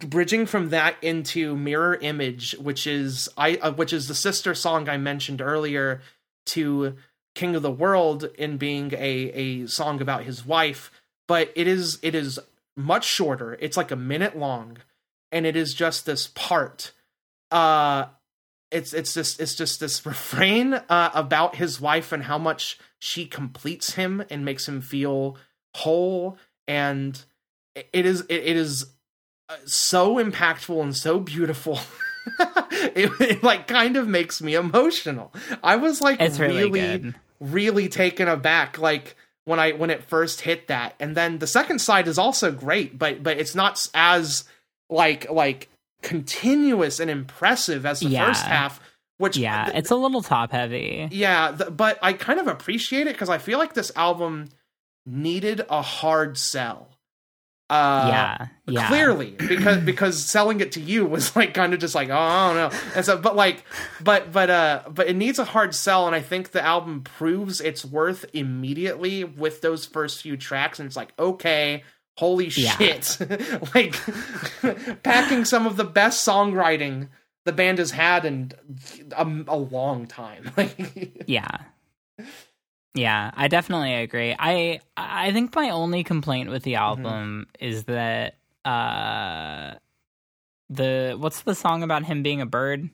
bridging 0.07 0.45
from 0.45 0.69
that 0.69 0.95
into 1.01 1.55
mirror 1.55 1.95
image 1.95 2.53
which 2.59 2.85
is 2.85 3.27
i 3.37 3.55
uh, 3.55 3.71
which 3.71 3.93
is 3.93 4.07
the 4.07 4.15
sister 4.15 4.53
song 4.53 4.87
i 4.87 4.97
mentioned 4.97 5.41
earlier 5.41 6.01
to 6.45 6.95
king 7.33 7.55
of 7.55 7.63
the 7.63 7.71
world 7.71 8.25
in 8.37 8.57
being 8.57 8.93
a 8.93 9.31
a 9.33 9.67
song 9.67 9.99
about 9.99 10.23
his 10.23 10.45
wife 10.45 10.91
but 11.27 11.51
it 11.55 11.65
is 11.65 11.97
it 12.01 12.13
is 12.13 12.39
much 12.75 13.05
shorter. 13.05 13.57
It's 13.59 13.77
like 13.77 13.91
a 13.91 13.95
minute 13.95 14.37
long, 14.37 14.77
and 15.31 15.45
it 15.45 15.55
is 15.55 15.73
just 15.73 16.05
this 16.05 16.27
part. 16.27 16.91
Uh, 17.49 18.07
it's 18.69 18.93
it's 18.93 19.13
just 19.13 19.39
it's 19.39 19.55
just 19.55 19.79
this 19.79 20.05
refrain 20.05 20.73
uh, 20.73 21.11
about 21.13 21.55
his 21.55 21.79
wife 21.79 22.11
and 22.11 22.23
how 22.23 22.37
much 22.37 22.79
she 23.01 23.25
completes 23.25 23.95
him 23.95 24.23
and 24.29 24.45
makes 24.45 24.67
him 24.67 24.79
feel 24.79 25.35
whole, 25.75 26.37
and 26.67 27.23
it 27.75 28.05
is 28.05 28.21
it, 28.29 28.43
it 28.43 28.55
is 28.55 28.85
uh, 29.49 29.55
so 29.65 30.15
impactful 30.15 30.79
and 30.81 30.95
so 30.95 31.19
beautiful. 31.19 31.79
it, 32.39 33.11
it, 33.19 33.43
like 33.43 33.67
kind 33.67 33.97
of 33.97 34.07
makes 34.07 34.41
me 34.41 34.53
emotional. 34.53 35.33
I 35.63 35.77
was 35.77 35.99
like 35.99 36.21
It's 36.21 36.39
really 36.39 36.69
really 36.69 37.13
really 37.39 37.89
taken 37.89 38.27
aback 38.27 38.77
like 38.77 39.15
when 39.45 39.59
I 39.59 39.71
when 39.71 39.89
it 39.89 40.03
first 40.03 40.41
hit 40.41 40.67
that. 40.67 40.93
And 40.99 41.17
then 41.17 41.39
the 41.39 41.47
second 41.47 41.79
side 41.79 42.07
is 42.07 42.19
also 42.19 42.51
great, 42.51 42.99
but 42.99 43.23
but 43.23 43.39
it's 43.39 43.55
not 43.55 43.87
as 43.95 44.43
like 44.91 45.27
like 45.31 45.69
continuous 46.03 46.99
and 46.99 47.09
impressive 47.09 47.83
as 47.85 47.99
the 48.01 48.09
Yeah. 48.09 48.27
first 48.27 48.45
half, 48.45 48.79
which 49.21 49.37
Yeah, 49.37 49.69
it's 49.73 49.91
a 49.91 49.95
little 49.95 50.21
top 50.21 50.51
heavy. 50.51 51.07
yeah, 51.11 51.55
th- 51.57 51.69
but 51.77 51.97
I 52.01 52.13
kind 52.13 52.39
of 52.39 52.47
appreciate 52.47 53.07
it 53.07 53.13
because 53.13 53.29
I 53.29 53.37
feel 53.37 53.57
like 53.59 53.73
this 53.73 53.91
album 53.95 54.49
needed 55.05 55.61
a 55.69 55.81
hard 55.81 56.37
sell. 56.37 56.89
Uh, 57.69 58.07
yeah, 58.09 58.47
yeah. 58.67 58.87
clearly 58.89 59.31
because 59.31 59.77
because 59.85 60.25
selling 60.25 60.59
it 60.59 60.73
to 60.73 60.81
you 60.81 61.05
was 61.05 61.33
like 61.37 61.53
kind 61.53 61.73
of 61.73 61.79
just 61.79 61.95
like 61.95 62.09
oh 62.09 62.13
I 62.17 62.47
don't 62.53 62.57
know 62.73 62.79
and 62.95 63.05
so 63.05 63.17
but 63.17 63.37
like 63.37 63.63
but 64.03 64.29
but 64.33 64.49
uh 64.49 64.81
but 64.93 65.07
it 65.07 65.15
needs 65.15 65.39
a 65.39 65.45
hard 65.45 65.73
sell 65.73 66.05
and 66.05 66.13
I 66.13 66.19
think 66.19 66.51
the 66.51 66.61
album 66.61 67.01
proves 67.01 67.61
its 67.61 67.85
worth 67.85 68.25
immediately 68.33 69.23
with 69.23 69.61
those 69.61 69.85
first 69.85 70.21
few 70.21 70.35
tracks 70.35 70.79
and 70.79 70.87
it's 70.87 70.97
like 70.97 71.13
okay 71.17 71.83
holy 72.17 72.47
Yeah. 72.47 72.71
shit 72.77 73.17
like 73.73 73.95
packing 75.03 75.45
some 75.45 75.65
of 75.65 75.77
the 75.77 75.85
best 75.85 76.27
songwriting 76.27 77.07
the 77.45 77.51
band 77.51 77.77
has 77.79 77.91
had 77.91 78.25
in 78.25 78.51
a, 79.15 79.25
a 79.47 79.57
long 79.57 80.07
time 80.07 80.51
Yeah. 81.27 81.47
Yeah, 82.93 83.31
I 83.33 83.47
definitely 83.47 83.93
agree. 83.95 84.35
I 84.37 84.81
I 84.97 85.31
think 85.31 85.55
my 85.55 85.69
only 85.69 86.03
complaint 86.03 86.49
with 86.49 86.63
the 86.63 86.75
album 86.75 87.47
is 87.59 87.85
that 87.85 88.35
uh 88.65 89.75
the 90.69 91.15
what's 91.17 91.41
the 91.41 91.55
song 91.55 91.83
about 91.83 92.03
him 92.03 92.21
being 92.23 92.41
a 92.41 92.45
bird? 92.45 92.89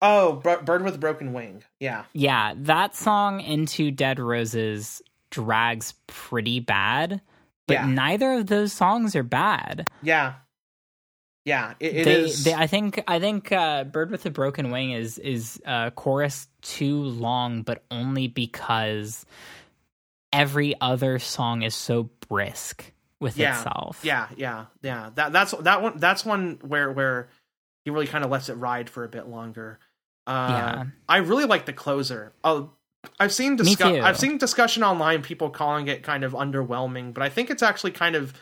oh 0.00 0.34
bird 0.34 0.82
with 0.84 0.94
a 0.94 0.98
broken 0.98 1.32
wing 1.32 1.62
yeah 1.80 2.04
Yeah, 2.12 2.54
that 2.56 2.94
song 2.94 3.40
into 3.40 3.90
Dead 3.90 4.20
Roses 4.20 5.02
drags 5.30 5.94
pretty 6.06 6.60
bad, 6.60 7.20
but 7.66 7.74
Yeah. 7.74 7.86
neither 7.86 8.32
of 8.34 8.46
those 8.46 8.72
songs 8.72 9.16
are 9.16 9.22
bad. 9.24 9.88
yeah 10.02 10.34
yeah 11.48 11.74
it, 11.80 11.96
it 11.96 12.04
they, 12.04 12.14
is- 12.20 12.44
they, 12.44 12.54
I 12.54 12.66
think 12.66 13.02
I 13.08 13.18
think 13.18 13.50
uh, 13.50 13.84
"Bird 13.84 14.10
with 14.10 14.24
a 14.26 14.30
Broken 14.30 14.70
Wing" 14.70 14.92
is 14.92 15.18
is 15.18 15.60
uh, 15.66 15.90
chorus 15.90 16.46
too 16.62 17.00
long, 17.02 17.62
but 17.62 17.82
only 17.90 18.28
because 18.28 19.26
every 20.32 20.74
other 20.80 21.18
song 21.18 21.62
is 21.62 21.74
so 21.74 22.10
brisk 22.28 22.92
with 23.20 23.36
Yeah, 23.36 23.56
itself. 23.56 24.00
Yeah, 24.02 24.28
yeah, 24.36 24.66
yeah. 24.82 25.10
That 25.14 25.32
that's 25.32 25.52
that 25.52 25.82
one. 25.82 25.98
That's 25.98 26.24
one 26.24 26.58
where 26.62 26.90
where 26.92 27.28
he 27.84 27.90
really 27.90 28.06
kind 28.06 28.24
of 28.24 28.30
lets 28.30 28.48
it 28.48 28.54
ride 28.54 28.90
for 28.90 29.04
a 29.04 29.08
bit 29.08 29.26
longer. 29.28 29.78
Uh, 30.26 30.48
Yeah. 30.50 30.84
I 31.08 31.16
really 31.18 31.46
like 31.46 31.64
the 31.66 31.72
closer. 31.72 32.32
Oh, 32.44 32.70
I've 33.18 33.32
seen 33.32 33.56
too. 33.56 33.64
I've 34.04 34.18
seen 34.18 34.38
discussion 34.38 34.82
online, 34.82 35.22
people 35.22 35.50
calling 35.50 35.88
it 35.88 36.02
kind 36.02 36.24
of 36.24 36.32
underwhelming, 36.32 37.14
but 37.14 37.22
I 37.22 37.28
think 37.28 37.50
it's 37.50 37.62
actually 37.62 37.92
kind 37.92 38.14
of. 38.16 38.34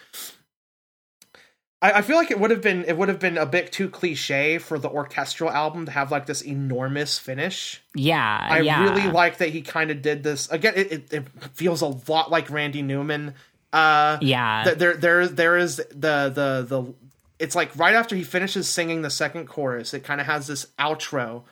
I, 1.82 1.92
I 1.92 2.02
feel 2.02 2.16
like 2.16 2.30
it 2.30 2.40
would 2.40 2.50
have 2.50 2.62
been 2.62 2.84
it 2.84 2.96
would 2.96 3.08
have 3.08 3.18
been 3.18 3.38
a 3.38 3.46
bit 3.46 3.72
too 3.72 3.88
cliche 3.88 4.58
for 4.58 4.78
the 4.78 4.88
orchestral 4.88 5.50
album 5.50 5.86
to 5.86 5.92
have 5.92 6.10
like 6.10 6.26
this 6.26 6.42
enormous 6.42 7.18
finish. 7.18 7.82
yeah, 7.94 8.46
I 8.50 8.60
yeah. 8.60 8.82
really 8.82 9.10
like 9.10 9.38
that 9.38 9.50
he 9.50 9.62
kind 9.62 9.90
of 9.90 10.02
did 10.02 10.22
this 10.22 10.50
again. 10.50 10.74
It, 10.76 10.92
it, 10.92 11.12
it 11.12 11.28
feels 11.54 11.82
a 11.82 11.86
lot 12.10 12.30
like 12.30 12.50
Randy 12.50 12.82
Newman. 12.82 13.34
Uh, 13.72 14.18
Yeah, 14.22 14.64
th- 14.64 14.78
there 14.78 14.96
there 14.96 15.28
there 15.28 15.56
is 15.56 15.76
the 15.76 16.30
the 16.32 16.66
the 16.66 16.94
it's 17.38 17.54
like 17.54 17.76
right 17.76 17.94
after 17.94 18.16
he 18.16 18.24
finishes 18.24 18.68
singing 18.68 19.02
the 19.02 19.10
second 19.10 19.46
chorus 19.46 19.94
it 19.94 20.04
kind 20.04 20.20
of 20.20 20.26
has 20.26 20.46
this 20.46 20.66
outro 20.78 21.42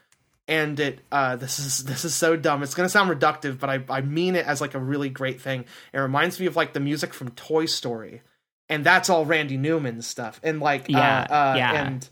and 0.48 0.78
it 0.80 1.00
uh 1.12 1.36
this 1.36 1.58
is 1.58 1.84
this 1.84 2.04
is 2.04 2.14
so 2.14 2.36
dumb 2.36 2.62
it's 2.62 2.74
gonna 2.74 2.88
sound 2.88 3.10
reductive 3.10 3.58
but 3.58 3.70
i 3.70 3.82
i 3.88 4.00
mean 4.00 4.36
it 4.36 4.46
as 4.46 4.60
like 4.60 4.74
a 4.74 4.78
really 4.78 5.08
great 5.08 5.40
thing 5.40 5.64
it 5.92 5.98
reminds 5.98 6.40
me 6.40 6.46
of 6.46 6.56
like 6.56 6.72
the 6.72 6.80
music 6.80 7.12
from 7.14 7.30
toy 7.32 7.66
story 7.66 8.22
and 8.68 8.84
that's 8.84 9.10
all 9.10 9.24
randy 9.24 9.56
newman 9.56 10.00
stuff 10.02 10.40
and 10.42 10.60
like 10.60 10.86
Yeah, 10.88 11.26
uh, 11.30 11.34
uh 11.34 11.54
yeah. 11.56 11.84
and 11.86 12.08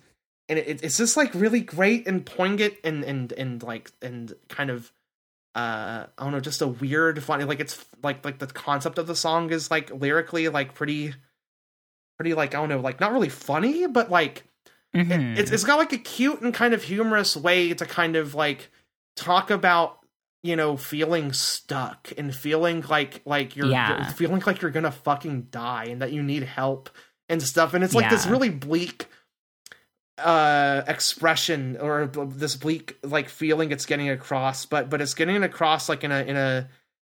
and 0.48 0.58
it, 0.58 0.82
it's 0.82 0.98
just 0.98 1.16
like 1.16 1.34
really 1.34 1.60
great 1.60 2.06
and 2.06 2.24
poignant 2.26 2.74
and 2.84 3.04
and 3.04 3.32
and 3.32 3.62
like 3.62 3.90
and 4.02 4.32
kind 4.48 4.70
of 4.70 4.92
uh 5.54 6.06
i 6.18 6.22
don't 6.24 6.32
know 6.32 6.40
just 6.40 6.62
a 6.62 6.66
weird 6.68 7.22
funny 7.22 7.44
like 7.44 7.60
it's 7.60 7.84
like 8.02 8.24
like 8.24 8.38
the 8.38 8.46
concept 8.46 8.98
of 8.98 9.06
the 9.06 9.16
song 9.16 9.50
is 9.50 9.70
like 9.70 9.90
lyrically 9.90 10.48
like 10.48 10.74
pretty 10.74 11.14
pretty 12.18 12.34
like 12.34 12.54
i 12.54 12.58
don't 12.58 12.68
know 12.68 12.80
like 12.80 13.00
not 13.00 13.12
really 13.12 13.28
funny 13.28 13.86
but 13.86 14.10
like 14.10 14.44
Mhm. 14.94 15.38
it's 15.38 15.50
it's 15.50 15.64
got 15.64 15.78
like 15.78 15.92
a 15.94 15.98
cute 15.98 16.42
and 16.42 16.52
kind 16.52 16.74
of 16.74 16.82
humorous 16.82 17.34
way 17.34 17.72
to 17.72 17.86
kind 17.86 18.14
of 18.14 18.34
like 18.34 18.70
talk 19.16 19.50
about 19.50 19.98
you 20.42 20.56
know 20.56 20.76
feeling 20.76 21.32
stuck 21.32 22.12
and 22.18 22.34
feeling 22.34 22.84
like 22.88 23.22
like 23.24 23.54
you're, 23.56 23.68
Yeah. 23.70 24.08
feeling 24.12 24.42
like 24.46 24.60
you're 24.60 24.70
gonna 24.72 24.90
fucking 24.90 25.48
die 25.50 25.84
and 25.84 26.02
that 26.02 26.12
you 26.12 26.22
need 26.22 26.42
help 26.42 26.90
and 27.28 27.42
stuff 27.42 27.74
and 27.74 27.84
it's 27.84 27.94
like 27.94 28.10
this 28.10 28.26
really 28.26 28.50
bleak 28.50 29.06
uh 30.18 30.82
expression 30.86 31.76
or 31.80 32.06
this 32.06 32.54
bleak 32.56 32.98
like 33.02 33.28
feeling 33.28 33.72
it's 33.72 33.86
getting 33.86 34.10
across 34.10 34.66
but 34.66 34.90
but 34.90 35.00
it's 35.00 35.14
getting 35.14 35.42
across 35.42 35.88
like 35.88 36.04
in 36.04 36.12
a 36.12 36.22
in 36.24 36.36
a 36.36 36.68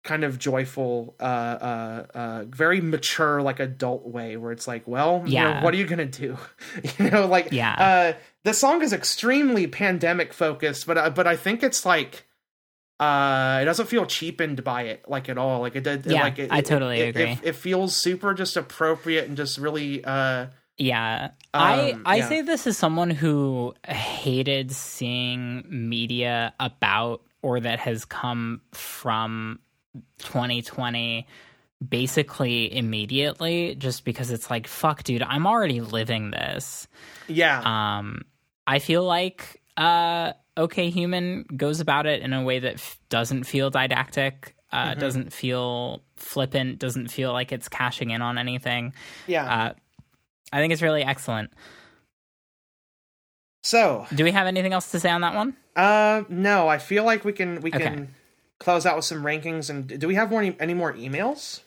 kind 0.05 0.25
of 0.25 0.39
joyful 0.39 1.15
uh 1.19 1.23
uh 1.23 2.07
uh 2.15 2.45
very 2.49 2.81
mature 2.81 3.41
like 3.41 3.61
adult 3.61 4.07
way 4.07 4.37
where 4.37 4.53
it's 4.53 4.69
like 4.69 4.87
well 4.87 5.23
you 5.25 5.35
know, 5.39 5.49
Yeah. 5.49 5.65
what 5.65 5.73
are 5.73 5.77
you 5.79 5.87
gonna 5.87 6.05
do 6.05 6.37
you 6.99 7.11
know 7.11 7.27
like 7.27 7.49
Yeah. 7.51 7.75
uh 8.17 8.21
the 8.45 8.53
song 8.53 8.83
is 8.83 8.93
extremely 8.93 9.67
pandemic 9.67 10.33
focused 10.35 10.87
but 10.87 10.99
uh, 10.99 11.11
but 11.11 11.27
i 11.27 11.35
think 11.37 11.63
it's 11.63 11.87
like 11.87 12.27
uh 13.03 13.59
it 13.63 13.65
doesn't 13.65 13.87
feel 13.87 14.07
cheapened 14.07 14.63
by 14.63 14.83
it 14.83 15.05
like 15.09 15.29
at 15.29 15.39
all 15.39 15.61
like 15.61 15.75
it 15.77 15.85
did 15.85 16.07
Yeah, 16.07 16.23
like 16.25 16.39
it, 16.39 16.51
I 16.53 16.61
totally 16.61 17.01
it, 17.01 17.09
agree. 17.17 17.23
it, 17.33 17.39
it 17.43 17.57
feels 17.57 17.97
super 17.97 18.35
just 18.35 18.57
appropriate 18.57 19.27
and 19.29 19.37
just 19.37 19.59
really 19.59 20.05
uh 20.05 20.47
Yeah. 20.79 21.31
I 21.55 21.93
Um, 21.93 22.03
I 22.07 22.17
yeah. 22.19 22.29
say 22.29 22.41
this 22.43 22.67
as 22.67 22.77
someone 22.79 23.11
who 23.11 23.75
hated 23.87 24.71
seeing 24.73 25.65
media 25.69 26.55
about 26.61 27.23
or 27.43 27.61
that 27.61 27.79
has 27.81 28.05
come 28.05 28.61
from 28.73 29.59
2020 30.19 31.27
basically 31.87 32.75
immediately 32.75 33.75
just 33.75 34.05
because 34.05 34.31
it's 34.31 34.49
like 34.51 34.67
fuck 34.69 35.03
dude 35.03 35.23
I'm 35.23 35.47
already 35.47 35.81
living 35.81 36.31
this. 36.31 36.87
yeah 37.27 37.59
Um 37.99 38.23
I 38.67 38.79
feel 38.79 39.03
like 39.05 39.61
uh 39.77 40.33
okay 40.57 40.91
human 40.91 41.45
goes 41.57 41.81
about 41.81 42.07
it 42.07 42.23
in 42.23 42.33
a 42.33 42.43
way 42.43 42.59
that 42.59 42.75
f- 42.75 42.99
doesn't 43.09 43.45
feel 43.45 43.71
didactic, 43.71 44.55
uh 44.73 44.91
Mm-hmm. 44.91 45.01
doesn't 45.01 45.33
feel 45.33 46.03
flippant, 46.17 46.79
doesn't 46.79 47.09
feel 47.09 47.33
like 47.33 47.53
it's 47.53 47.69
cashing 47.69 48.11
in 48.11 48.23
on 48.23 48.39
anything. 48.39 48.93
yeah 49.27 49.45
Uh 49.69 49.73
I 50.55 50.61
think 50.61 50.73
it's 50.73 50.83
really 50.83 51.03
excellent. 51.03 51.51
so 53.63 54.07
Do 54.15 54.25
we 54.25 54.33
have 54.33 54.47
anything 54.47 54.73
else 54.73 54.91
to 54.91 55.01
say 55.01 55.11
on 55.11 55.21
that 55.23 55.35
one? 55.35 55.57
uh 55.75 56.25
no 56.29 56.69
i 56.69 56.77
feel 56.77 57.03
like 57.05 57.25
we 57.25 57.33
can 57.33 57.61
we 57.63 57.71
Okay. 57.73 57.85
can 57.85 58.15
close 58.61 58.85
out 58.85 58.95
with 58.97 59.07
some 59.07 59.23
rankings 59.25 59.71
and 59.71 59.99
do 59.99 60.07
we 60.07 60.15
have 60.15 60.31
more 60.31 60.43
any 60.61 60.75
more 60.75 60.93
emails 60.93 61.61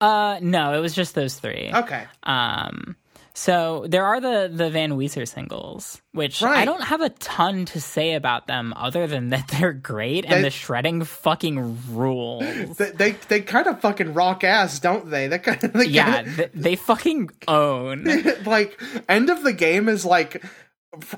Uh, 0.00 0.38
no, 0.42 0.72
it 0.74 0.80
was 0.80 0.94
just 0.94 1.14
those 1.14 1.38
three. 1.38 1.70
okay 1.74 2.04
Um, 2.22 2.96
so 3.38 3.84
there 3.86 4.04
are 4.06 4.18
the 4.18 4.50
the 4.50 4.70
Van 4.70 4.92
Weezer 4.92 5.28
singles, 5.28 6.00
which 6.12 6.42
I 6.42 6.64
don't 6.64 6.82
have 6.82 7.02
a 7.02 7.10
ton 7.10 7.66
to 7.66 7.80
say 7.82 8.14
about 8.14 8.46
them 8.46 8.72
other 8.74 9.06
than 9.06 9.28
that 9.28 9.48
they're 9.60 9.74
great 9.74 10.26
They- 10.26 10.34
and 10.34 10.42
the 10.44 10.50
shredding 10.50 11.04
fucking 11.04 11.78
rules. 11.94 12.42
they 12.78 12.90
they, 12.92 13.10
they 13.28 13.40
kind 13.42 13.66
of 13.66 13.80
fucking 13.82 14.14
rock 14.14 14.42
ass 14.42 14.80
don't 14.80 15.10
they 15.10 15.28
they 15.28 15.38
kind 15.38 15.62
of 15.62 15.72
they 15.74 15.84
yeah, 15.84 16.22
kinda- 16.22 16.36
th- 16.36 16.50
they 16.54 16.76
fucking 16.76 17.28
own. 17.46 18.04
like 18.46 18.80
end 19.08 19.28
of 19.28 19.42
the 19.42 19.52
game 19.52 19.90
is 19.90 20.06
like 20.06 20.42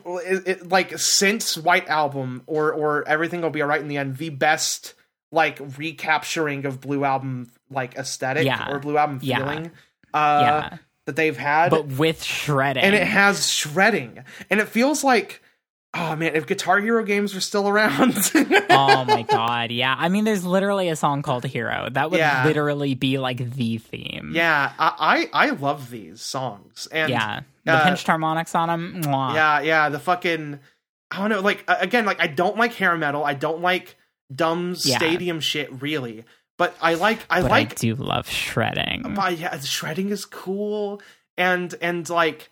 it, 0.05 0.49
it- 0.49 0.69
like 0.69 0.99
since 0.99 1.57
white 1.57 1.87
album 1.89 2.43
or 2.47 2.73
or 2.73 3.07
everything 3.07 3.43
will 3.43 3.51
be 3.51 3.63
alright 3.63 3.81
in 3.81 3.87
the 3.89 3.97
end 3.97 4.17
the 4.17 4.31
best 4.31 4.95
like 5.31 5.61
recapturing 5.79 6.67
of 6.67 6.81
blue 6.81 7.05
album 7.05 7.49
like 7.71 7.95
aesthetic 7.97 8.45
Yeah. 8.45 8.71
or 8.73 8.81
blue 8.81 8.99
album 8.99 9.21
Yeah. 9.23 9.39
feeling 9.39 9.71
uh 10.13 10.41
Yeah. 10.73 10.79
That 11.09 11.17
they've 11.17 11.37
had 11.37 11.71
But 11.71 11.87
with 11.89 12.23
shredding. 12.23 12.85
and 12.85 12.95
it 12.95 13.03
has 13.07 13.51
shredding 13.51 14.23
and 14.49 14.61
it 14.61 14.69
feels 14.69 15.03
like 15.03 15.43
Oh 15.95 16.15
man, 16.15 16.37
if 16.37 16.47
Guitar 16.47 16.81
Hero 16.81 17.03
games 17.03 17.35
were 17.35 17.41
still 17.41 17.67
around. 17.67 18.15
oh 18.35 19.05
my 19.07 19.23
god, 19.23 19.71
yeah. 19.71 19.97
I 19.99 20.11
mean, 20.11 20.25
there's 20.25 20.45
literally 20.45 20.91
a 20.91 20.97
song 20.97 21.23
called 21.23 21.45
Hero. 21.47 21.89
That 21.91 22.11
would 22.11 22.19
Yeah. 22.19 22.45
literally 22.45 22.95
be 22.95 23.17
like 23.17 23.39
the 23.55 23.79
theme. 23.79 24.33
yeah, 24.35 24.73
I, 24.79 25.29
I 25.33 25.47
I 25.47 25.51
love 25.51 25.89
these 25.91 26.21
songs. 26.21 26.89
And 26.93 27.09
yeah. 27.11 27.41
The 27.65 27.73
uh, 27.73 27.85
pinched 27.85 28.07
harmonics 28.07 28.55
on 28.55 28.69
them. 28.69 29.01
Yeah, 29.03 29.61
yeah, 29.61 29.89
the 29.89 29.99
fucking 29.99 30.61
I 31.11 31.17
don't 31.19 31.31
know, 31.31 31.41
like 31.41 31.65
again, 31.67 32.05
like 32.05 32.21
I 32.21 32.27
don't 32.27 32.59
like 32.59 32.75
hair 32.75 32.95
metal. 32.99 33.25
I 33.25 33.33
don't 33.33 33.63
like 33.63 33.97
dumb 34.33 34.77
Yeah. 34.85 34.99
stadium 34.99 35.41
shit 35.41 35.73
really. 35.83 36.27
But 36.59 36.77
I 36.83 36.95
like 36.95 37.21
I 37.31 37.41
but 37.43 37.51
like 37.51 37.71
I 37.73 37.75
do 37.77 37.95
love 37.95 38.29
shredding. 38.29 39.15
but 39.15 39.39
yeah, 39.39 39.59
shredding 39.61 40.11
is 40.11 40.25
cool 40.25 41.01
and 41.37 41.73
and 41.81 42.09
like 42.11 42.51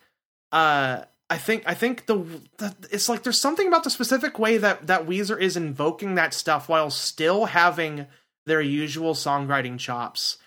uh 0.51 1.03
I 1.29 1.37
think 1.37 1.63
I 1.65 1.73
think 1.73 2.05
the, 2.05 2.15
the 2.57 2.73
it's 2.89 3.09
like 3.09 3.23
there's 3.23 3.41
something 3.41 3.67
about 3.67 3.83
the 3.83 3.89
specific 3.89 4.39
way 4.39 4.57
that 4.57 4.87
that 4.87 5.05
Weezer 5.05 5.39
is 5.39 5.57
invoking 5.57 6.15
that 6.15 6.33
stuff 6.33 6.69
while 6.69 6.89
still 6.89 7.45
having 7.45 8.07
their 8.45 8.61
usual 8.61 9.13
songwriting 9.13 9.77
chops. 9.77 10.37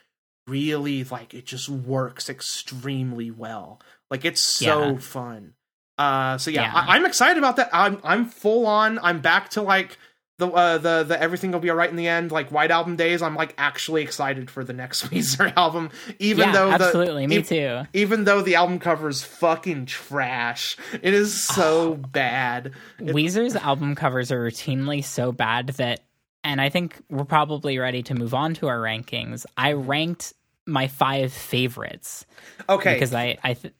Really, 0.46 1.04
like 1.04 1.34
it 1.34 1.44
just 1.44 1.68
works 1.68 2.30
extremely 2.30 3.30
well. 3.30 3.78
Like 4.10 4.24
it's 4.24 4.40
so 4.40 4.92
Yeah. 4.92 4.98
fun. 4.98 5.52
Uh, 5.98 6.38
so 6.38 6.50
yeah, 6.50 6.62
Yeah. 6.62 6.72
I, 6.74 6.96
I'm 6.96 7.04
excited 7.04 7.36
about 7.36 7.56
that. 7.56 7.68
I'm 7.74 8.00
I'm 8.02 8.24
full 8.24 8.66
on. 8.66 8.98
I'm 9.00 9.20
back 9.20 9.50
to 9.50 9.60
like 9.62 9.98
the 10.40 10.48
uh, 10.50 10.78
the 10.78 11.04
the 11.04 11.22
everything 11.22 11.52
will 11.52 11.60
be 11.60 11.70
alright 11.70 11.88
in 11.90 11.94
the 11.96 12.08
end. 12.08 12.32
Like 12.32 12.50
White 12.50 12.72
Album 12.72 12.96
days. 12.96 13.22
I'm 13.22 13.36
like 13.36 13.54
actually 13.58 14.02
excited 14.02 14.50
for 14.50 14.64
the 14.64 14.72
next 14.72 15.02
Weezer 15.10 15.52
album, 15.56 15.90
even 16.18 16.48
yeah, 16.48 16.52
though 16.52 16.68
the, 16.68 16.84
absolutely. 16.84 17.26
Me 17.28 17.36
e- 17.38 17.42
too. 17.42 17.82
even 17.92 18.24
though 18.24 18.42
the 18.42 18.56
album 18.56 18.80
cover 18.80 19.08
is 19.08 19.22
fucking 19.22 19.86
trash. 19.86 20.76
It 21.00 21.14
is 21.14 21.40
so 21.40 21.94
bad. 21.94 22.72
Weezer's 22.98 23.54
album 23.54 23.94
covers 23.94 24.32
are 24.32 24.40
routinely 24.44 25.04
so 25.04 25.30
bad 25.30 25.68
that, 25.74 26.00
and 26.42 26.60
I 26.60 26.68
think 26.70 27.00
we're 27.08 27.24
probably 27.24 27.78
ready 27.78 28.02
to 28.04 28.14
move 28.14 28.34
on 28.34 28.54
to 28.54 28.66
our 28.68 28.78
rankings. 28.78 29.46
I 29.56 29.72
ranked 29.74 30.32
my 30.66 30.88
five 30.88 31.32
favorites 31.32 32.24
Okay, 32.68 32.94
because 32.94 33.14
I, 33.14 33.38
I 33.44 33.54
th- 33.54 33.74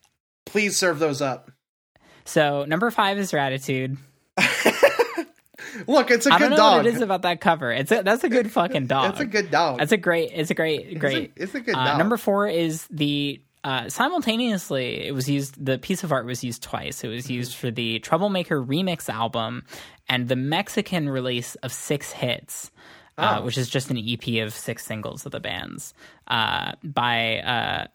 please 0.47 0.77
serve 0.77 0.99
those 0.99 1.21
up. 1.23 1.51
so 2.25 2.65
number 2.65 2.91
five 2.91 3.19
is 3.19 3.33
Raditude. 3.33 3.97
Look, 5.87 6.11
it's 6.11 6.27
a 6.27 6.33
I 6.33 6.39
good 6.39 6.43
don't 6.45 6.51
know 6.51 6.57
dog. 6.57 6.77
what 6.79 6.87
it 6.87 6.95
is 6.95 7.01
about 7.01 7.23
that 7.23 7.41
cover. 7.41 7.73
It's 7.73 7.91
a, 7.93 8.03
that's 8.03 8.25
a 8.25 8.29
good 8.29 8.51
fucking 8.51 8.87
dog. 8.87 9.13
It's 9.13 9.21
a 9.21 9.25
good 9.27 9.51
dog. 9.51 9.79
That's 9.79 9.93
a 9.93 9.97
great. 9.97 10.31
It's 10.35 10.51
a 10.51 10.55
great, 10.55 10.81
It's 10.87 10.97
a- 10.97 10.99
great. 10.99 11.33
It's 11.37 11.55
a, 11.55 11.61
good 11.61 11.75
Uh, 11.75 11.85
dog. 11.85 11.99
number 11.99 12.17
four 12.17 12.47
is 12.49 12.87
the 12.91 13.41
uh, 13.63 13.89
simultaneously 13.91 15.07
it 15.07 15.13
was 15.15 15.29
used. 15.29 15.63
The 15.65 15.79
piece 15.79 16.03
of 16.05 16.13
art 16.13 16.25
was 16.27 16.43
used 16.43 16.63
twice. 16.63 17.05
It 17.05 17.09
was 17.09 17.25
Mm-hmm. 17.25 17.33
used 17.35 17.55
for 17.55 17.71
the 17.71 17.99
Troublemaker 18.01 18.63
remix 18.63 19.09
album 19.09 19.65
and 20.09 20.29
the 20.29 20.37
Mexican 20.37 21.09
release 21.09 21.55
of 21.57 21.73
Six 21.73 22.11
Hits, 22.13 22.71
uh, 23.19 23.37
Oh. 23.39 23.45
which 23.45 23.59
is 23.59 23.69
just 23.69 23.91
an 23.91 23.99
EP 23.99 24.43
of 24.43 24.55
six 24.55 24.85
singles 24.87 25.27
of 25.27 25.33
the 25.33 25.41
bands 25.41 25.93
uh, 26.29 26.73
by 26.83 27.39
uh, 27.41 27.87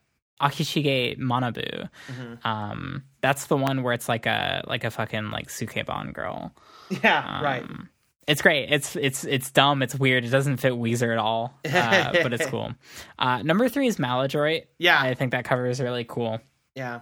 Akishige 0.42 1.18
Manabu. 1.18 1.90
Mm-hmm. 2.12 2.48
Um, 2.48 3.04
that's 3.22 3.48
the 3.48 3.58
one 3.58 3.82
where 3.84 3.94
it's 3.94 4.08
like 4.10 4.26
a 4.26 4.64
like 4.68 4.84
a 4.84 4.92
fucking 4.92 5.32
like 5.32 5.48
Sukeban 5.48 6.14
girl. 6.14 6.54
yeah, 7.04 7.42
right. 7.44 7.64
Um, 7.64 7.90
It's 8.28 8.42
great. 8.42 8.72
It's 8.72 8.96
it's 8.96 9.24
it's 9.24 9.52
dumb. 9.52 9.82
It's 9.84 9.96
weird. 9.96 10.26
It 10.26 10.30
doesn't 10.30 10.58
fit 10.58 10.74
Weezer 10.74 11.12
at 11.12 11.18
all, 11.20 11.54
uh, 11.66 12.12
but 12.24 12.34
it's 12.34 12.46
cool. 12.48 12.74
Uh, 13.20 13.42
number 13.44 13.70
three 13.70 13.88
is 13.88 14.00
Maladroit. 14.00 14.64
Yeah. 14.80 15.00
I 15.00 15.14
think 15.14 15.32
that 15.32 15.46
cover 15.46 15.68
is 15.68 15.80
really 15.80 16.06
cool. 16.06 16.40
Yeah, 16.76 17.02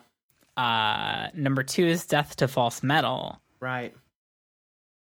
Uh, 0.57 1.27
number 1.33 1.63
two 1.63 1.85
is 1.85 2.05
Death 2.05 2.35
to 2.37 2.47
False 2.47 2.83
Metal, 2.83 3.41
right. 3.59 3.93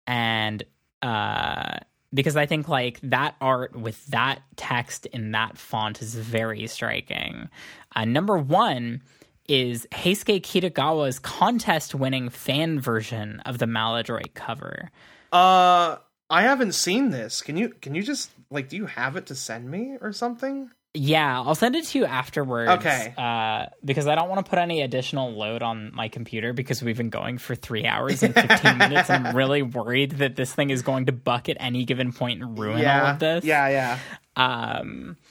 and 0.06 0.62
uh, 1.02 1.78
because 2.14 2.36
I 2.36 2.46
think 2.46 2.68
like 2.68 3.00
that 3.02 3.34
art 3.40 3.76
with 3.76 4.04
that 4.06 4.40
text 4.56 5.06
in 5.06 5.32
that 5.32 5.58
font 5.58 6.00
is 6.00 6.14
very 6.14 6.66
striking. 6.68 7.48
Uh, 7.94 8.04
number 8.04 8.38
one 8.38 9.02
is 9.48 9.86
Heisuke 9.92 10.40
Kitagawa's 10.42 11.18
contest-winning 11.18 12.28
fan 12.30 12.80
version 12.80 13.40
of 13.40 13.58
the 13.58 13.66
Maladroit 13.66 14.34
cover. 14.34 14.90
Uh, 15.32 15.96
I 16.28 16.42
haven't 16.42 16.72
seen 16.72 17.10
this. 17.10 17.40
Can 17.40 17.56
you 17.56 17.70
can 17.70 17.94
you 17.94 18.02
just 18.02 18.30
like 18.50 18.68
do 18.68 18.76
you 18.76 18.86
have 18.86 19.16
it 19.16 19.26
to 19.26 19.34
send 19.34 19.70
me 19.70 19.96
or 20.00 20.12
something? 20.12 20.70
Yeah, 20.94 21.42
I'll 21.42 21.54
send 21.54 21.76
it 21.76 21.84
to 21.84 21.98
you 21.98 22.04
afterwards. 22.06 22.70
Okay. 22.70 23.12
Uh, 23.18 23.66
because 23.84 24.06
I 24.06 24.14
don't 24.14 24.30
want 24.30 24.44
to 24.44 24.48
put 24.48 24.58
any 24.58 24.80
additional 24.80 25.30
load 25.32 25.62
on 25.62 25.94
my 25.94 26.08
computer 26.08 26.54
because 26.54 26.82
we've 26.82 26.96
been 26.96 27.10
going 27.10 27.36
for 27.36 27.54
three 27.54 27.84
hours 27.86 28.22
and 28.22 28.34
15 28.34 28.78
minutes. 28.78 29.10
And 29.10 29.26
I'm 29.26 29.36
really 29.36 29.60
worried 29.60 30.12
that 30.12 30.36
this 30.36 30.54
thing 30.54 30.70
is 30.70 30.80
going 30.80 31.06
to 31.06 31.12
buck 31.12 31.50
at 31.50 31.58
any 31.60 31.84
given 31.84 32.12
point 32.12 32.42
and 32.42 32.58
ruin 32.58 32.78
yeah, 32.78 33.02
all 33.02 33.06
of 33.08 33.18
this. 33.18 33.44
yeah, 33.44 33.68
yeah. 33.68 33.98
Um. 34.36 35.16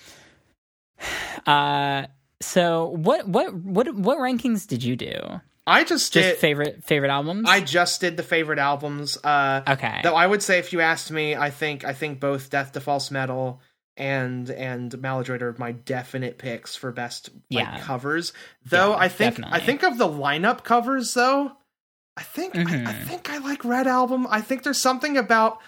Uh. 1.46 2.08
So 2.42 2.88
what 2.90 3.28
what 3.28 3.54
what 3.54 3.94
what 3.96 4.18
rankings 4.18 4.68
did 4.68 4.84
you 4.84 4.96
do? 4.96 5.42
I 5.68 5.84
just 5.84 6.14
Just 6.14 6.30
did. 6.30 6.38
favorite 6.38 6.84
favorite 6.84 7.10
albums. 7.10 7.50
I 7.50 7.60
just 7.62 8.00
did 8.02 8.18
the 8.18 8.24
favorite 8.24 8.60
albums. 8.60 9.18
Uh, 9.24 9.64
okay. 9.68 10.02
Though 10.04 10.16
I 10.16 10.28
would 10.28 10.44
say, 10.44 10.60
if 10.60 10.72
you 10.74 10.82
asked 10.82 11.12
me, 11.12 11.36
I 11.36 11.50
think 11.50 11.84
I 11.84 11.94
think 11.94 12.20
both 12.20 12.50
Death 12.52 12.74
to 12.74 12.80
False 12.82 13.10
Metal 13.10 13.62
and 13.98 14.50
and 14.52 14.96
Maladroit 15.02 15.42
are 15.42 15.56
my 15.58 15.72
definite 15.72 16.38
picks 16.38 16.76
for 16.76 16.92
best 16.92 17.30
like, 17.50 17.66
Yeah. 17.66 17.80
covers. 17.80 18.32
Though 18.66 18.92
Yeah, 18.92 18.98
I 18.98 19.08
think 19.08 19.40
I 19.44 19.60
think 19.60 19.84
of 19.84 19.98
the 19.98 20.08
lineup 20.08 20.64
covers 20.64 21.14
though, 21.16 21.54
I 22.18 22.22
think 22.24 22.56
I, 22.58 22.62
I 22.62 22.64
Mhm. 22.66 23.04
think 23.08 23.30
I 23.32 23.38
like 23.40 23.66
Red 23.66 23.88
Album. 23.88 24.28
I 24.30 24.42
think 24.42 24.64
there's 24.64 24.80
something 24.82 25.18
about 25.18 25.60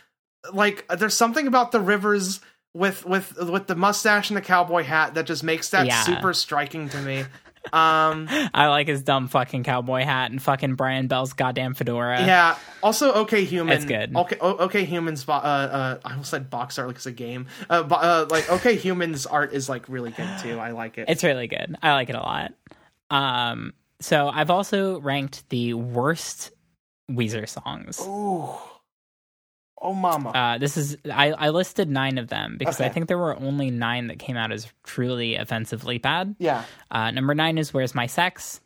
like 0.53 0.85
there's 0.89 1.15
something 1.15 1.47
about 1.47 1.71
the 1.71 1.79
Rivers 1.81 2.39
with 2.77 3.05
with 3.05 3.35
with 3.49 3.67
the 3.67 3.75
mustache 3.75 4.29
and 4.29 4.37
the 4.37 4.41
cowboy 4.41 4.83
hat 4.83 5.15
that 5.15 5.25
just 5.25 5.43
makes 5.43 5.69
that 5.71 5.87
Yeah. 5.87 6.01
super 6.03 6.33
striking 6.33 6.89
to 6.89 7.01
me. 7.01 7.25
Um 7.73 8.29
I 8.53 8.67
like 8.67 8.87
his 8.87 9.03
dumb 9.03 9.27
fucking 9.27 9.63
cowboy 9.63 10.03
hat 10.03 10.31
and 10.31 10.41
fucking 10.41 10.75
Brian 10.75 11.07
Bell's 11.07 11.33
goddamn 11.33 11.73
fedora. 11.73 12.21
Yeah. 12.21 12.57
Also, 12.81 13.11
okay, 13.23 13.43
human. 13.43 13.75
It's 13.75 13.83
good. 13.83 14.15
Okay, 14.15 14.37
okay, 14.39 14.85
humans. 14.85 15.25
Uh, 15.27 15.33
uh, 15.33 15.99
I 16.05 16.11
almost 16.11 16.29
said 16.31 16.49
box 16.49 16.79
art 16.79 16.87
like 16.87 16.95
it's 16.95 17.07
a 17.07 17.11
game. 17.11 17.47
Uh, 17.69 17.83
uh, 17.91 18.25
like 18.29 18.49
okay, 18.49 18.77
humans 18.77 19.25
art 19.25 19.51
is 19.51 19.67
like 19.67 19.89
really 19.89 20.11
good 20.11 20.29
too. 20.41 20.57
I 20.59 20.71
like 20.71 20.97
it. 20.97 21.09
It's 21.09 21.25
really 21.25 21.47
good. 21.47 21.75
I 21.83 21.91
like 21.91 22.07
it 22.09 22.15
a 22.15 22.21
lot. 22.21 22.53
Um, 23.09 23.73
so 23.99 24.29
I've 24.29 24.49
also 24.49 25.01
ranked 25.01 25.49
the 25.49 25.73
worst 25.73 26.51
Weezer 27.11 27.49
songs. 27.49 27.99
Ooh. 28.07 28.49
Oh, 29.79 29.93
mama. 29.93 30.29
Uh, 30.29 30.57
this 30.57 30.75
is 30.77 30.97
I, 31.11 31.31
I 31.31 31.49
listed 31.49 31.89
nine 31.89 32.17
of 32.17 32.27
them 32.29 32.55
because 32.57 32.81
I 32.81 32.89
think 32.89 33.07
there 33.07 33.17
were 33.17 33.35
only 33.37 33.69
nine 33.69 34.07
that 34.07 34.17
came 34.19 34.35
out 34.37 34.51
as 34.51 34.67
truly 34.83 35.35
offensively 35.35 35.97
bad. 35.99 36.35
yeah. 36.39 36.63
Uh, 36.89 37.11
number 37.11 37.35
nine 37.35 37.57
is 37.57 37.73
"Where's 37.73 37.93
My 37.93 38.07
Sex." 38.07 38.59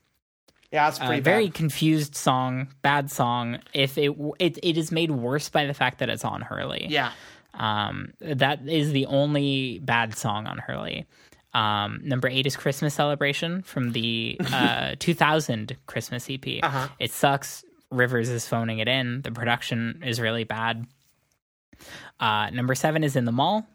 Yeah, 0.72 0.88
it's 0.88 1.02
Uh, 1.02 1.08
pretty 1.08 1.22
very 1.22 1.50
confused 1.50 2.16
song, 2.16 2.70
bad 2.82 3.12
song. 3.12 3.60
If 3.74 3.98
it, 3.98 4.12
it 4.40 4.58
it 4.64 4.78
is 4.78 4.90
made 4.92 5.12
worse 5.12 5.50
by 5.50 5.66
the 5.66 5.74
fact 5.74 6.00
that 6.00 6.10
it's 6.10 6.24
on 6.24 6.42
Hurley. 6.42 6.88
Yeah. 6.90 7.12
Um, 7.54 8.14
that 8.22 8.66
is 8.70 8.94
the 8.94 9.08
only 9.08 9.80
bad 9.80 10.16
song 10.16 10.48
on 10.48 10.60
Hurley. 10.60 11.06
Um, 11.54 12.00
number 12.06 12.30
eight 12.30 12.48
is 12.48 12.56
Christmas 12.56 12.94
Celebration 12.94 13.62
from 13.64 13.92
the 13.92 14.38
uh, 14.54 14.96
2000 15.00 15.76
Christmas 15.88 16.30
EP. 16.30 16.64
Uh-huh. 16.64 16.88
It 17.00 17.12
sucks. 17.12 17.66
Rivers 17.90 18.30
is 18.30 18.48
phoning 18.48 18.80
it 18.80 18.88
in. 18.88 19.22
The 19.24 19.34
production 19.34 20.02
is 20.06 20.22
really 20.22 20.46
bad. 20.46 20.88
Uh, 22.22 22.50
number 22.52 22.76
seven 22.76 23.04
is 23.04 23.16
In 23.18 23.26
the 23.26 23.32
Mall. 23.32 23.68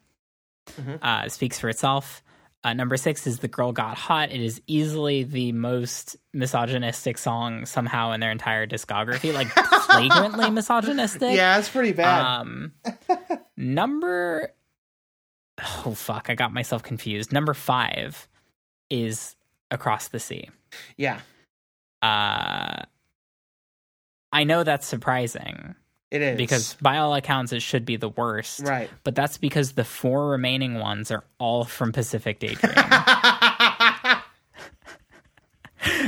Mhm. 0.71 0.99
Uh, 1.03 1.25
it 1.27 1.33
speaks 1.33 1.59
for 1.59 1.69
itself. 1.69 2.23
Uh, 2.65 2.73
number 2.73 2.97
six 2.97 3.27
is 3.29 3.39
The 3.41 3.47
Girl 3.49 3.71
Got 3.73 3.97
Hot. 3.97 4.31
It 4.33 4.41
is 4.41 4.61
easily 4.67 5.23
the 5.23 5.53
most 5.53 6.17
misogynistic 6.33 7.17
song 7.19 7.65
somehow 7.67 8.11
in 8.13 8.19
their 8.21 8.33
entire 8.33 8.67
discography, 8.67 9.33
like 9.33 9.49
flagrantly 9.87 10.51
misogynistic. 10.51 11.37
Yeah, 11.37 11.59
it's 11.59 11.69
pretty 11.69 11.93
bad. 11.93 12.23
Um, 12.25 12.73
number 13.57 14.53
oh 15.85 15.95
fuck, 15.95 16.29
I 16.29 16.35
got 16.35 16.53
myself 16.53 16.83
confused. 16.83 17.33
Number 17.33 17.55
five 17.55 18.27
is 18.91 19.37
Across 19.71 20.09
the 20.09 20.19
Sea. 20.19 20.49
yeah, 20.97 21.21
Uh, 22.03 22.83
I 24.33 24.45
know 24.45 24.65
that's 24.65 24.87
surprising 24.87 25.75
it 26.23 26.33
is 26.33 26.37
because 26.37 26.75
by 26.81 26.99
all 26.99 27.15
accounts 27.15 27.53
it 27.53 27.61
should 27.63 27.85
be 27.85 27.97
the 27.97 28.09
worst. 28.09 28.61
right. 28.61 28.91
But 29.05 29.15
that's 29.15 29.39
because 29.39 29.73
the 29.73 29.85
four 29.85 30.31
remaining 30.31 30.75
ones 30.79 31.11
are 31.11 31.25
all 31.39 31.65
from 31.65 31.93
Pacific 31.93 32.39
Daydream. 32.41 32.73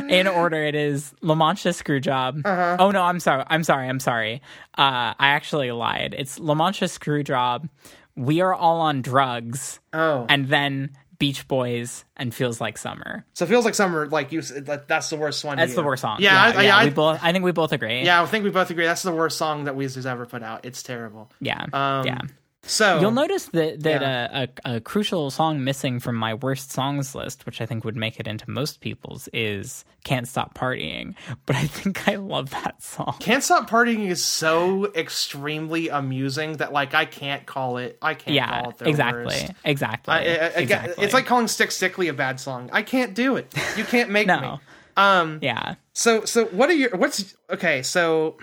In 0.09 0.27
order, 0.27 0.65
it 0.65 0.75
is 0.75 1.15
La 1.21 1.35
Mancha 1.35 1.69
Screwjob. 1.69 2.43
Uh-huh. 2.45 2.77
Oh 2.81 2.91
no, 2.91 3.03
I'm 3.03 3.21
sorry. 3.21 3.45
I'm 3.47 3.63
sorry. 3.63 3.89
I'm 3.89 4.01
sorry. 4.01 4.43
Uh, 4.77 5.15
I 5.19 5.29
actually 5.29 5.71
lied. 5.71 6.15
It's 6.19 6.39
La 6.41 6.55
Mancha 6.55 6.87
Screwjob. 6.87 7.69
We 8.17 8.41
are 8.41 8.55
all 8.55 8.81
on 8.81 9.03
drugs, 9.03 9.79
oh, 9.93 10.27
and 10.29 10.49
then 10.49 10.97
Beach 11.19 11.49
Boys, 11.49 12.05
and 12.17 12.33
Feels 12.35 12.61
Like 12.61 12.79
Summer. 12.79 13.25
So 13.35 13.45
feels 13.47 13.65
like 13.65 13.75
summer. 13.75 14.07
Like 14.07 14.31
you, 14.31 14.41
that's 14.41 15.11
the 15.11 15.17
worst 15.17 15.45
one. 15.45 15.57
That's 15.57 15.75
the 15.75 15.83
worst 15.83 16.03
song. 16.03 16.19
Yeah, 16.21 16.53
I, 16.57 16.63
yeah. 16.63 16.77
I, 16.77 16.85
we 16.85 16.91
both. 16.91 17.19
I 17.23 17.33
think 17.33 17.45
we 17.45 17.51
both 17.53 17.73
agree. 17.73 18.05
yeah, 18.05 18.23
I 18.23 18.27
think 18.27 18.45
we 18.45 18.51
both 18.51 18.71
agree. 18.71 18.85
That's 18.85 19.03
the 19.03 19.13
worst 19.13 19.37
song 19.37 19.65
that 19.65 19.75
Weezer's 19.75 20.07
ever 20.07 20.27
put 20.27 20.43
out. 20.43 20.65
It's 20.65 20.83
terrible. 20.83 21.31
yeah, 21.41 21.65
Um, 21.73 22.07
yeah. 22.07 22.21
So 22.69 23.01
You'll 23.01 23.11
notice 23.13 23.47
that 23.47 23.83
that 23.83 24.03
Yeah. 24.03 24.29
uh, 24.31 24.47
a, 24.67 24.77
a 24.77 24.81
crucial 24.81 25.31
song 25.31 25.65
missing 25.65 26.01
from 26.01 26.17
my 26.17 26.35
worst 26.35 26.71
songs 26.71 27.15
list, 27.15 27.47
which 27.47 27.63
I 27.63 27.67
think 27.67 27.83
would 27.85 27.97
make 27.97 28.21
it 28.21 28.27
into 28.27 28.49
most 28.51 28.81
people's, 28.83 29.27
is 29.33 29.87
"Can't 30.05 30.29
Stop 30.29 30.53
Partying." 30.55 31.15
But 31.47 31.57
I 31.57 31.67
think 31.67 32.07
I 32.07 32.17
love 32.17 32.51
that 32.51 32.83
song. 32.83 33.17
Can't 33.21 33.43
Stop 33.43 33.71
Partying 33.71 34.09
is 34.09 34.23
so 34.23 34.93
extremely 34.95 35.89
amusing 35.89 36.59
that 36.59 36.73
like 36.73 36.95
I 36.95 37.07
can't 37.07 37.47
call 37.47 37.79
it. 37.79 37.97
I 38.03 38.13
can't 38.13 38.35
Yeah, 38.35 38.63
call 38.63 38.71
it 38.79 38.87
exactly, 38.87 39.25
worst. 39.25 39.53
exactly, 39.65 40.13
I, 40.15 40.19
I- 40.19 40.21
I- 40.21 40.25
exactly. 40.61 41.05
It's 41.05 41.15
like 41.15 41.25
calling 41.27 41.49
Stick 41.49 41.71
Stickly 41.71 42.09
a 42.09 42.15
bad 42.15 42.39
song. 42.39 42.69
I 42.73 42.83
can't 42.83 43.15
do 43.15 43.37
it. 43.37 43.53
You 43.79 43.85
can't 43.85 44.11
make 44.11 44.27
No. 44.29 44.41
me. 44.41 44.59
Um. 44.99 45.39
yeah. 45.43 45.77
So 45.95 46.25
so 46.27 46.45
what 46.47 46.69
are 46.69 46.75
your 46.75 46.91
what's 46.97 47.35
okay? 47.51 47.83
So 47.83 48.37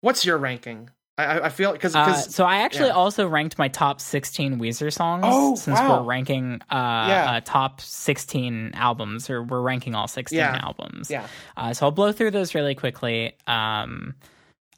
what's 0.00 0.24
your 0.24 0.38
ranking? 0.38 0.88
I 1.24 1.46
I, 1.46 1.48
feel 1.48 1.72
because 1.72 1.94
Uh, 1.94 2.14
so 2.14 2.44
I 2.44 2.58
actually 2.58 2.88
yeah. 2.88 2.94
also 2.94 3.26
ranked 3.28 3.58
my 3.58 3.68
top 3.68 4.00
16 4.00 4.58
Weezer 4.58 4.92
songs 4.92 5.24
Oh, 5.26 5.54
since 5.56 5.78
wow. 5.78 6.00
we're 6.00 6.06
ranking 6.06 6.60
uh, 6.70 7.06
Yeah. 7.08 7.30
uh, 7.36 7.40
top 7.44 7.80
16 7.80 8.72
albums, 8.74 9.30
or 9.30 9.42
we're 9.42 9.60
ranking 9.62 9.94
all 9.94 10.08
16 10.08 10.38
Yeah. 10.38 10.58
albums. 10.62 11.10
yeah 11.10 11.26
Uh, 11.56 11.72
so 11.74 11.86
I'll 11.86 11.92
blow 11.92 12.12
through 12.12 12.30
those 12.32 12.54
really 12.54 12.74
quickly. 12.74 13.36
Um, 13.46 14.14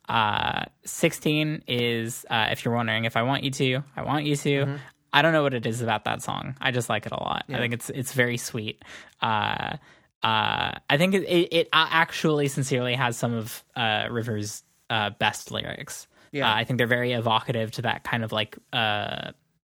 uh, 0.09 0.65
16 0.85 1.63
is, 1.69 2.27
uh, 2.29 2.49
if 2.51 2.65
you're 2.65 2.75
wondering 2.75 3.05
if 3.05 3.17
I 3.17 3.23
want 3.23 3.45
you 3.45 3.51
to, 3.53 3.83
I 3.97 4.03
want 4.03 4.25
you 4.25 4.37
to. 4.37 4.79
I 5.13 5.23
don't 5.23 5.33
know 5.33 5.43
what 5.43 5.55
it 5.55 5.67
is 5.67 5.83
about 5.83 6.05
that 6.05 6.23
song. 6.23 6.57
I 6.61 6.71
just 6.71 6.89
like 6.89 7.07
it 7.07 7.13
a 7.13 7.23
lot. 7.23 7.45
I 7.51 7.59
think 7.59 7.75
it's 7.75 7.91
it's 7.91 8.13
very 8.15 8.39
sweet. 8.39 8.83
Uh, 9.21 9.77
uh, 10.23 10.73
I 10.89 10.97
think 10.97 11.15
it, 11.15 11.25
it, 11.25 11.53
it 11.53 11.69
actually 11.73 12.49
sincerely 12.49 12.95
has 12.95 13.17
some 13.17 13.35
of 13.35 13.63
uh, 13.77 14.07
Rivers' 14.11 14.63
uh, 14.89 15.11
best 15.11 15.51
lyrics. 15.51 16.07
Yeah. 16.33 16.51
Uh, 16.51 16.55
I 16.57 16.65
think 16.65 16.79
they're 16.79 16.87
very 16.87 17.13
evocative 17.13 17.71
to 17.73 17.83
that 17.83 18.05
kind 18.05 18.25
of 18.25 18.33
like 18.33 18.57
uh, 18.73 19.33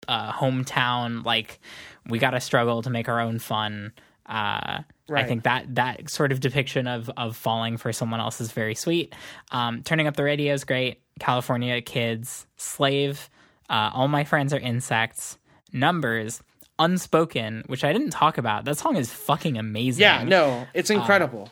uh, 0.09 0.33
hometown, 0.33 1.25
like 1.25 1.61
we 2.09 2.19
got 2.19 2.31
to 2.31 2.41
struggle 2.41 2.83
to 2.83 2.91
make 2.91 3.09
our 3.09 3.21
own 3.21 3.39
fun. 3.39 3.93
Uh, 4.27 4.83
I 5.13 5.25
think 5.25 5.43
that 5.43 5.75
that 5.75 6.09
sort 6.09 6.33
of 6.33 6.41
depiction 6.41 6.87
of 6.87 7.11
of 7.17 7.37
falling 7.37 7.77
for 7.77 7.93
someone 7.93 8.21
else 8.21 8.41
is 8.41 8.53
very 8.53 8.75
sweet. 8.75 9.15
Um, 9.51 9.83
turning 9.83 10.07
up 10.07 10.17
the 10.17 10.25
radio 10.25 10.55
is 10.55 10.65
great. 10.65 11.03
California 11.21 11.83
kids, 11.83 12.47
slave. 12.57 13.29
Uh, 13.69 13.91
all 13.93 14.09
my 14.09 14.25
friends 14.25 14.55
are 14.55 14.59
insects. 14.59 15.37
Numbers, 15.73 16.43
unspoken, 16.79 17.65
which 17.67 17.85
I 17.85 17.93
didn't 17.93 18.11
talk 18.11 18.39
about. 18.39 18.65
That 18.65 18.79
song 18.79 18.97
is 18.97 19.13
fucking 19.13 19.59
amazing. 19.59 20.03
yeah 20.03 20.23
no 20.25 20.67
it's 20.73 20.91
incredible. 20.91 21.51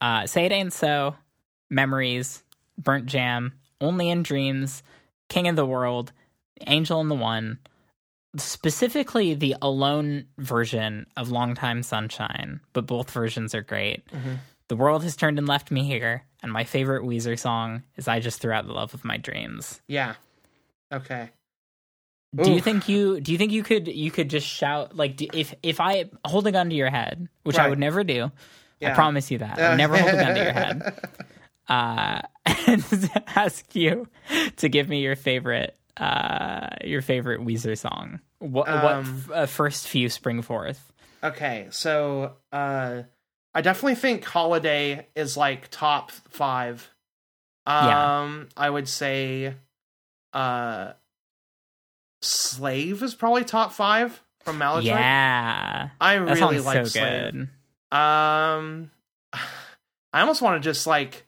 Uh, 0.00 0.26
Say 0.26 0.44
It 0.46 0.52
Ain't 0.52 0.72
So, 0.72 1.14
Memories, 1.70 2.42
Burndt 2.78 3.06
Jamb, 3.06 3.52
Only 3.80 4.10
in 4.10 4.22
Dreams, 4.22 4.82
King 5.28 5.48
of 5.48 5.56
the 5.56 5.66
World, 5.66 6.12
Angel 6.66 7.00
and 7.00 7.10
the 7.10 7.14
One, 7.14 7.58
specifically 8.36 9.34
the 9.34 9.56
alone 9.62 10.26
version 10.38 11.06
of 11.16 11.30
Long 11.30 11.54
Time 11.54 11.82
Sunshine, 11.82 12.60
but 12.72 12.86
both 12.86 13.10
versions 13.10 13.54
are 13.54 13.62
great. 13.62 14.06
Mm-hmm. 14.08 14.34
The 14.68 14.76
world 14.76 15.02
has 15.02 15.16
turned 15.16 15.38
and 15.38 15.46
left 15.46 15.70
me 15.70 15.84
here, 15.84 16.24
and 16.42 16.50
my 16.50 16.64
favorite 16.64 17.04
Weezer 17.04 17.38
song 17.38 17.82
is 17.96 18.08
I 18.08 18.20
Just 18.20 18.40
Threw 18.40 18.52
Out 18.52 18.66
the 18.66 18.72
Love 18.72 18.94
of 18.94 19.04
My 19.04 19.16
Dreams. 19.16 19.80
yeah. 19.88 20.14
Okay. 20.92 21.30
Do 22.34 22.50
you 22.50 22.60
think 22.60 22.88
you 22.88 23.20
do 23.20 23.30
you 23.30 23.38
think 23.38 23.52
you 23.52 23.62
could 23.62 23.86
you 23.86 24.10
could 24.10 24.28
just 24.28 24.46
shout 24.46 24.96
like 24.96 25.16
do, 25.16 25.28
if 25.32 25.54
if 25.62 25.80
I 25.80 26.06
hold 26.24 26.46
a 26.46 26.52
gun 26.52 26.68
to 26.68 26.74
your 26.74 26.90
head, 26.90 27.28
which 27.44 27.58
I 27.58 27.68
would 27.68 27.78
never 27.78 28.02
do. 28.02 28.32
I 28.82 28.90
promise 28.90 29.30
you 29.30 29.38
that. 29.38 29.58
I 29.58 29.62
uh. 29.62 29.70
would 29.70 29.78
never 29.78 29.96
hold 29.96 30.14
a 30.14 30.16
gun 30.16 30.34
to 30.34 30.42
your 30.42 30.52
head. 30.52 31.08
Uh, 31.68 32.20
and 32.66 33.10
ask 33.34 33.74
you 33.74 34.06
to 34.56 34.68
give 34.68 34.88
me 34.88 35.00
your 35.02 35.16
favorite 35.16 35.76
uh 35.96 36.68
your 36.82 37.00
favorite 37.02 37.40
Weezer 37.40 37.78
song. 37.78 38.18
What 38.40 38.66
what 38.66 38.84
Um, 38.96 39.22
f- 39.26 39.30
uh, 39.30 39.46
first 39.46 39.86
few 39.88 40.08
spring 40.08 40.42
forth? 40.42 40.92
Okay, 41.22 41.68
so 41.70 42.36
uh 42.52 43.02
I 43.54 43.60
definitely 43.60 43.94
think 43.94 44.24
Holiday 44.24 45.06
is 45.14 45.36
like 45.36 45.68
top 45.70 46.10
five. 46.10 46.90
Um 47.66 47.86
Yeah. 47.86 48.62
I 48.64 48.68
would 48.70 48.88
say 48.88 49.54
uh 50.32 50.92
Slave 52.22 53.02
is 53.02 53.14
probably 53.14 53.44
top 53.44 53.72
five 53.72 54.20
from 54.44 54.58
Maladroit. 54.58 54.84
Yeah. 54.86 55.90
I 56.00 56.14
really 56.14 56.58
like 56.60 56.76
so 56.78 56.84
Slave. 56.84 57.32
good. 57.32 57.96
Um 57.96 58.90
I 60.12 60.20
almost 60.20 60.42
want 60.42 60.62
to 60.62 60.66
just 60.68 60.86
like 60.86 61.23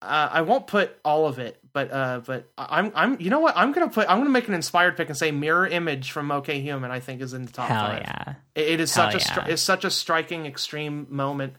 uh, 0.00 0.28
I 0.32 0.42
won't 0.42 0.66
put 0.66 0.96
all 1.04 1.26
of 1.26 1.38
it, 1.38 1.58
but 1.72 1.90
uh, 1.92 2.20
but 2.24 2.48
I'm 2.56 2.92
I'm 2.94 3.20
you 3.20 3.30
know 3.30 3.40
what 3.40 3.56
I'm 3.56 3.72
gonna 3.72 3.88
put 3.88 4.08
I'm 4.08 4.18
gonna 4.18 4.30
make 4.30 4.46
an 4.48 4.54
inspired 4.54 4.96
pick 4.96 5.08
and 5.08 5.16
say 5.16 5.30
Mirror 5.32 5.68
Image 5.68 6.12
from 6.12 6.30
OK 6.30 6.60
Human 6.60 6.90
I 6.90 7.00
think 7.00 7.20
is 7.20 7.34
in 7.34 7.46
the 7.46 7.52
top 7.52 7.68
Hell 7.68 7.86
five. 7.86 8.02
yeah. 8.02 8.34
It, 8.54 8.68
it 8.68 8.80
is 8.80 8.94
Hell 8.94 9.10
such 9.10 9.22
a 9.22 9.24
stri- 9.24 9.48
it's 9.48 9.62
such 9.62 9.84
a 9.84 9.90
striking 9.90 10.46
extreme 10.46 11.06
moment. 11.10 11.54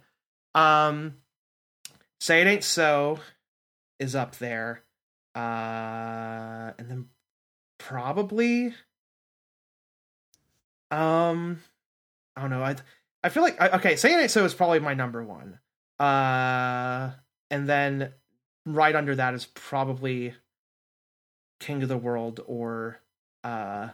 Um, 0.55 1.15
say 2.21 2.41
it 2.41 2.47
ain't 2.47 2.63
so 2.63 3.19
is 3.99 4.15
up 4.15 4.37
there, 4.37 4.83
uh, 5.35 6.71
and 6.77 6.89
then 6.89 7.05
probably, 7.77 8.73
um, 10.91 11.61
I 12.35 12.41
don't 12.41 12.49
know. 12.49 12.63
I 12.63 12.75
I 13.23 13.29
feel 13.29 13.43
like 13.43 13.59
I, 13.61 13.69
okay, 13.71 13.95
say 13.97 14.13
it 14.13 14.17
ain't 14.17 14.31
so 14.31 14.45
is 14.45 14.53
probably 14.53 14.79
my 14.79 14.93
number 14.93 15.23
one. 15.23 15.59
Uh, 15.99 17.11
and 17.51 17.67
then 17.67 18.13
right 18.73 18.95
under 18.95 19.15
that 19.15 19.33
is 19.33 19.45
probably 19.53 20.33
King 21.59 21.83
of 21.83 21.89
the 21.89 21.97
World 21.97 22.39
or 22.47 22.99
uh, 23.43 23.89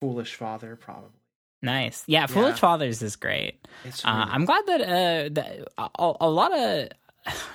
Foolish 0.00 0.34
Father, 0.34 0.76
probably. 0.76 1.10
Nice. 1.62 2.02
Yeah, 2.06 2.26
Foolish 2.26 2.58
Fathers 2.58 3.02
is 3.02 3.14
great. 3.16 3.64
Uh, 3.86 3.88
I'm 4.04 4.44
glad 4.44 4.66
that 4.66 4.80
uh 4.80 5.28
that 5.32 5.68
a, 5.78 6.12
a 6.20 6.28
lot 6.28 6.52
of 6.58 6.88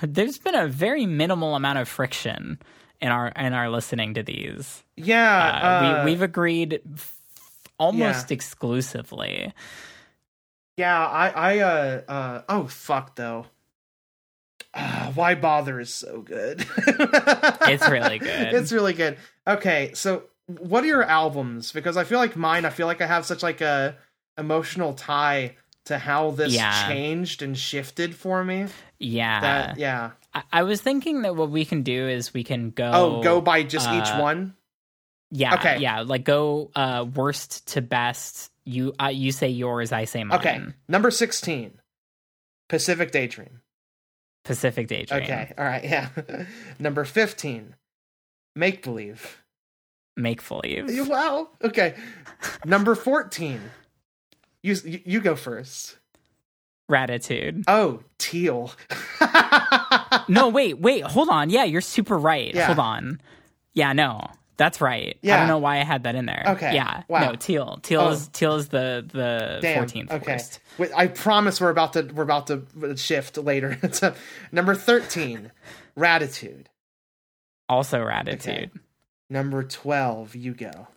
there's 0.02 0.38
been 0.38 0.54
a 0.54 0.66
very 0.66 1.04
minimal 1.04 1.54
amount 1.54 1.78
of 1.78 1.88
friction 1.88 2.58
in 3.02 3.08
our 3.08 3.28
in 3.28 3.52
our 3.52 3.68
listening 3.68 4.14
to 4.14 4.22
these. 4.22 4.82
Yeah, 4.96 5.60
Uh, 5.62 5.66
uh, 5.66 6.04
we 6.04 6.10
we've 6.12 6.22
agreed 6.22 6.80
f- 6.94 7.18
almost 7.78 8.32
exclusively. 8.32 9.52
yeah. 10.78 11.06
I, 11.06 11.28
I, 11.28 11.58
uh, 11.58 12.00
uh, 12.08 12.42
oh 12.48 12.66
fuck 12.66 13.14
though. 13.16 13.44
Uh, 14.78 15.12
Why 15.12 15.34
bother 15.34 15.80
is 15.80 15.92
so 15.92 16.20
good. 16.22 16.64
It's 17.68 17.88
really 17.88 18.18
good. 18.28 18.54
It's 18.54 18.72
really 18.72 18.92
good. 18.94 19.18
Okay, 19.46 19.90
so 19.94 20.22
what 20.46 20.82
are 20.84 20.86
your 20.86 21.02
albums? 21.02 21.72
Because 21.72 21.96
I 21.96 22.04
feel 22.04 22.18
like 22.18 22.36
mine. 22.36 22.64
I 22.64 22.70
feel 22.70 22.86
like 22.86 23.00
I 23.02 23.06
have 23.06 23.26
such 23.26 23.42
like 23.42 23.60
a 23.60 23.96
emotional 24.38 24.94
tie 24.94 25.56
to 25.86 25.98
how 25.98 26.30
this 26.30 26.54
Yeah. 26.54 26.88
changed 26.88 27.42
and 27.42 27.56
shifted 27.58 28.14
for 28.14 28.42
me. 28.44 28.66
Yeah. 28.98 29.40
That 29.40 29.78
yeah. 29.78 30.10
I, 30.34 30.42
I 30.52 30.62
was 30.62 30.80
thinking 30.80 31.22
that 31.22 31.34
what 31.36 31.50
we 31.50 31.64
can 31.64 31.82
do 31.82 32.08
is 32.08 32.32
we 32.32 32.44
can 32.44 32.70
go 32.70 32.90
Oh, 32.94 33.22
go 33.22 33.40
by 33.40 33.62
just 33.64 33.88
each 33.90 34.06
uh, 34.08 34.20
one. 34.20 34.54
Yeah. 35.30 35.54
Okay. 35.56 35.78
Yeah, 35.78 36.00
like 36.02 36.24
go 36.24 36.70
uh 36.74 37.04
worst 37.14 37.68
to 37.68 37.82
best. 37.82 38.50
You 38.64 38.94
uh, 39.02 39.06
you 39.08 39.32
say 39.32 39.48
yours, 39.48 39.92
I 39.92 40.04
say 40.04 40.24
mine. 40.24 40.38
Okay, 40.38 40.60
number 40.88 41.10
sixteen, 41.10 41.80
Pacific 42.68 43.12
Daydream. 43.12 43.60
Pacific 44.48 44.88
Daydream. 44.88 45.22
Okay, 45.22 45.52
all 45.56 45.64
right, 45.64 45.84
yeah. 45.84 46.08
number 46.78 47.04
fifteen, 47.04 47.74
Make 48.56 48.82
Believe. 48.82 49.42
Make 50.16 50.46
believe. 50.46 51.08
Wow. 51.08 51.48
Okay. 51.62 51.94
Number 52.64 52.96
14. 52.96 53.60
You, 54.64 54.74
you 54.84 55.00
you 55.04 55.20
go 55.20 55.36
first. 55.36 55.96
Raditude. 56.90 57.64
Oh, 57.68 58.02
Teal. 58.18 58.72
No, 60.30 60.48
wait, 60.48 60.78
wait, 60.78 61.04
hold 61.04 61.28
on. 61.30 61.48
Yeah, 61.48 61.64
you're 61.64 61.80
super 61.80 62.18
right. 62.18 62.54
Yeah. 62.54 62.66
Hold 62.66 62.78
on. 62.78 63.20
Yeah, 63.74 63.92
no. 63.94 64.30
That's 64.58 64.80
right. 64.80 65.16
Yeah. 65.22 65.36
I 65.36 65.38
don't 65.38 65.48
know 65.48 65.58
why 65.58 65.78
I 65.80 65.84
had 65.84 66.02
that 66.02 66.14
in 66.16 66.26
there. 66.26 66.42
Okay. 66.48 66.74
Yeah. 66.74 67.04
Wow. 67.08 67.30
No, 67.30 67.36
teal. 67.36 67.78
Teal 67.82 68.00
Oh. 68.00 68.10
is 68.10 68.28
teal 68.28 68.56
is 68.56 68.68
the 68.68 69.06
the 69.10 69.60
14th 69.62 70.10
okay. 70.12 70.32
worst. 70.32 70.60
Wait, 70.76 70.90
I 70.94 71.06
promise 71.06 71.60
we're 71.60 71.70
about 71.70 71.94
to 71.94 72.02
we're 72.02 72.24
about 72.24 72.48
to 72.48 72.96
shift 72.96 73.38
later. 73.38 73.78
so, 73.92 74.14
number 74.52 74.74
13, 74.74 75.50
Raditude. 75.96 76.66
Also 77.68 77.98
raditude. 77.98 78.70
Number 79.30 79.62
12, 79.62 80.34
You 80.34 80.54
Go. 80.54 80.88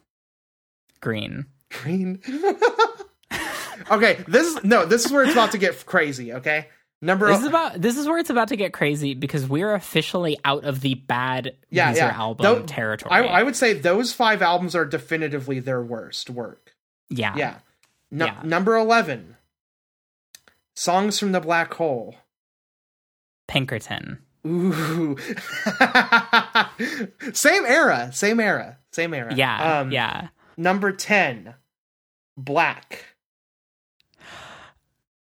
Green. 1.01 1.45
Green. 1.69 2.19
okay, 3.91 4.23
this 4.27 4.56
is 4.56 4.64
no, 4.64 4.85
this 4.85 5.06
is 5.06 5.11
where 5.11 5.23
it's 5.23 5.33
about 5.33 5.51
to 5.51 5.57
get 5.57 5.85
crazy, 5.85 6.33
okay? 6.33 6.67
Number 7.03 7.27
This 7.30 7.39
is 7.39 7.45
about 7.47 7.81
this 7.81 7.97
is 7.97 8.05
where 8.07 8.19
it's 8.19 8.30
about 8.30 8.49
to 8.49 8.55
get 8.55 8.73
crazy 8.73 9.15
because 9.15 9.47
we're 9.47 9.73
officially 9.73 10.38
out 10.45 10.65
of 10.65 10.81
the 10.81 10.93
bad 10.93 11.55
Yeah, 11.71 11.95
yeah. 11.95 12.09
album 12.15 12.67
territory. 12.67 13.09
I, 13.11 13.23
I 13.23 13.41
would 13.43 13.55
say 13.55 13.73
those 13.73 14.13
five 14.13 14.43
albums 14.43 14.75
are 14.75 14.85
definitively 14.85 15.59
their 15.59 15.81
worst 15.81 16.30
work. 16.30 16.75
Yeah. 17.09 17.33
Yeah. 17.35 17.57
Nu- 18.11 18.25
Yeah. 18.25 18.39
Number 18.43 18.75
11. 18.75 19.35
Songs 20.75 21.17
from 21.17 21.31
the 21.31 21.41
Black 21.41 21.73
Hole. 21.73 22.15
Pinkerton. 23.47 24.19
Ooh. 24.45 25.17
same 27.33 27.65
era. 27.65 28.11
Same 28.13 28.39
era. 28.39 28.77
Same 28.91 29.13
era. 29.13 29.33
Yeah. 29.35 29.80
Um, 29.80 29.91
yeah. 29.91 30.30
Number 30.57 30.91
10. 30.91 31.53
Black. 32.38 33.05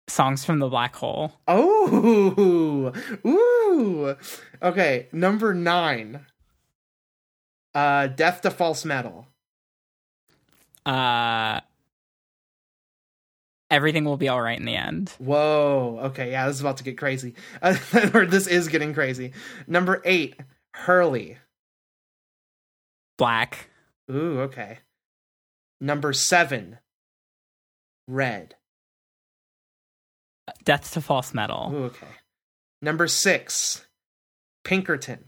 Songs 0.10 0.44
from 0.44 0.60
the 0.60 0.68
Black 0.68 0.96
Hole. 0.96 1.34
Oh. 1.48 2.94
Ooh. 3.26 4.16
Okay. 4.62 5.08
Number 5.12 5.54
9. 5.54 6.26
Uh, 7.76 8.08
Death 8.08 8.42
to 8.42 8.52
False 8.52 8.84
Metal. 8.86 9.28
Uh 10.86 11.62
Everything 13.72 14.04
will 14.04 14.18
be 14.18 14.28
all 14.28 14.42
right 14.42 14.58
in 14.58 14.66
the 14.66 14.76
end. 14.76 15.14
Whoa. 15.20 16.00
Okay. 16.06 16.32
Yeah, 16.32 16.48
this 16.48 16.56
is 16.56 16.62
about 16.62 16.78
to 16.78 16.84
get 16.84 16.98
crazy. 16.98 17.36
Uh, 17.62 17.78
or 18.16 18.26
this 18.26 18.48
is 18.48 18.68
getting 18.68 18.96
crazy. 18.96 19.34
Number 19.68 20.02
eight, 20.06 20.36
Hurley. 20.74 21.38
Black. 23.18 23.70
Ooh, 24.10 24.42
okay. 24.42 24.80
Number 25.80 26.14
seven, 26.14 26.80
Red. 28.08 28.56
Death 30.64 30.92
to 30.94 31.02
false 31.02 31.34
metal. 31.34 31.72
Ooh, 31.74 31.84
okay. 31.86 32.08
Number 32.82 33.08
six, 33.08 33.86
Pinkerton. 34.64 35.26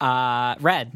Uh 0.00 0.56
red. 0.60 0.92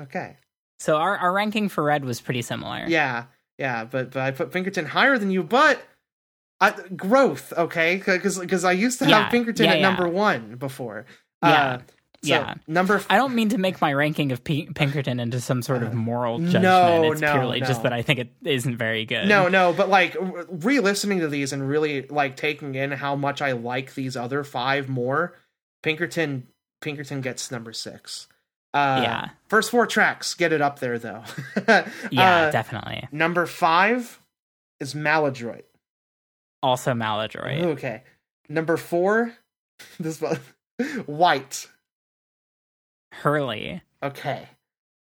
Okay. 0.00 0.36
So 0.80 0.96
our, 0.96 1.16
our 1.16 1.32
ranking 1.32 1.68
for 1.68 1.84
red 1.84 2.04
was 2.04 2.20
pretty 2.20 2.42
similar. 2.42 2.84
Yeah, 2.88 3.26
yeah, 3.56 3.84
but 3.84 4.10
but 4.10 4.22
I 4.22 4.30
put 4.32 4.50
Pinkerton 4.50 4.84
higher 4.84 5.16
than 5.16 5.30
you, 5.30 5.44
but 5.44 5.80
I, 6.60 6.72
growth, 6.96 7.52
okay? 7.56 7.96
Because 8.04 8.64
I 8.64 8.72
used 8.72 8.98
to 8.98 9.04
have 9.04 9.10
Yeah, 9.10 9.28
Pinkerton 9.30 9.64
yeah, 9.66 9.72
at 9.72 9.76
yeah. 9.78 9.82
number 9.82 10.08
one 10.08 10.56
before. 10.56 11.06
Yeah, 11.42 11.50
Uh, 11.50 11.78
so 11.78 11.84
yeah. 12.22 12.54
Number 12.66 12.96
f- 12.96 13.06
I 13.10 13.16
don't 13.16 13.34
mean 13.34 13.48
to 13.50 13.58
make 13.58 13.80
my 13.80 13.92
ranking 13.92 14.30
of 14.32 14.44
P- 14.44 14.68
Pinkerton 14.74 15.18
into 15.20 15.40
some 15.40 15.60
sort 15.62 15.82
of 15.82 15.92
moral 15.94 16.38
judgment. 16.38 16.64
Uh, 16.66 16.98
no, 17.00 17.12
it's 17.12 17.20
no, 17.20 17.32
purely 17.32 17.60
just 17.60 17.82
that 17.82 17.92
I 17.92 18.02
think 18.02 18.18
it 18.20 18.32
isn't 18.44 18.76
very 18.76 19.04
good. 19.04 19.26
No, 19.26 19.48
no, 19.48 19.72
but 19.72 19.88
like 19.88 20.16
re 20.48 20.80
listening 20.80 21.20
to 21.20 21.28
these 21.28 21.52
and 21.52 21.68
really 21.68 22.02
like 22.06 22.36
taking 22.36 22.74
in 22.74 22.92
how 22.92 23.16
much 23.16 23.42
I 23.42 23.52
like 23.52 23.94
these 23.94 24.16
other 24.16 24.44
five 24.44 24.88
more, 24.88 25.36
Pinkerton 25.82 26.46
Pinkerton 26.80 27.20
gets 27.20 27.50
number 27.50 27.72
six. 27.72 28.28
Uh, 28.74 29.00
Yeah. 29.02 29.28
First 29.48 29.70
four 29.70 29.86
tracks 29.86 30.34
get 30.34 30.52
it 30.52 30.60
up 30.60 30.78
there 30.78 30.98
though. 30.98 31.24
Yeah, 32.10 32.46
Uh, 32.46 32.50
definitely. 32.50 33.08
Number 33.12 33.46
five 33.46 34.20
is 34.80 34.94
Maladroit. 34.94 35.64
Also 36.62 36.94
Maladroit. 36.94 37.62
Okay. 37.72 38.02
Number 38.48 38.76
four, 38.76 39.34
this 40.00 40.20
one, 40.20 40.38
White. 41.06 41.68
Hurley. 43.12 43.82
Okay. 44.02 44.48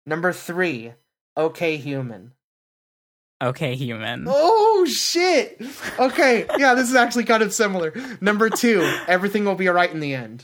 Number 0.05 0.33
three, 0.33 0.93
Okay 1.38 1.77
Human. 1.77 2.33
Okay, 3.41 3.75
human. 3.75 4.25
Oh 4.27 4.85
shit! 4.85 5.61
Okay, 5.97 6.45
yeah, 6.57 6.73
this 6.73 6.89
is 6.89 6.95
actually 6.95 7.23
kind 7.23 7.41
of 7.41 7.53
similar. 7.53 7.93
Number 8.19 8.49
two, 8.49 8.81
everything 9.07 9.45
will 9.45 9.55
be 9.55 9.69
alright 9.69 9.91
in 9.93 10.01
the 10.01 10.13
end. 10.13 10.43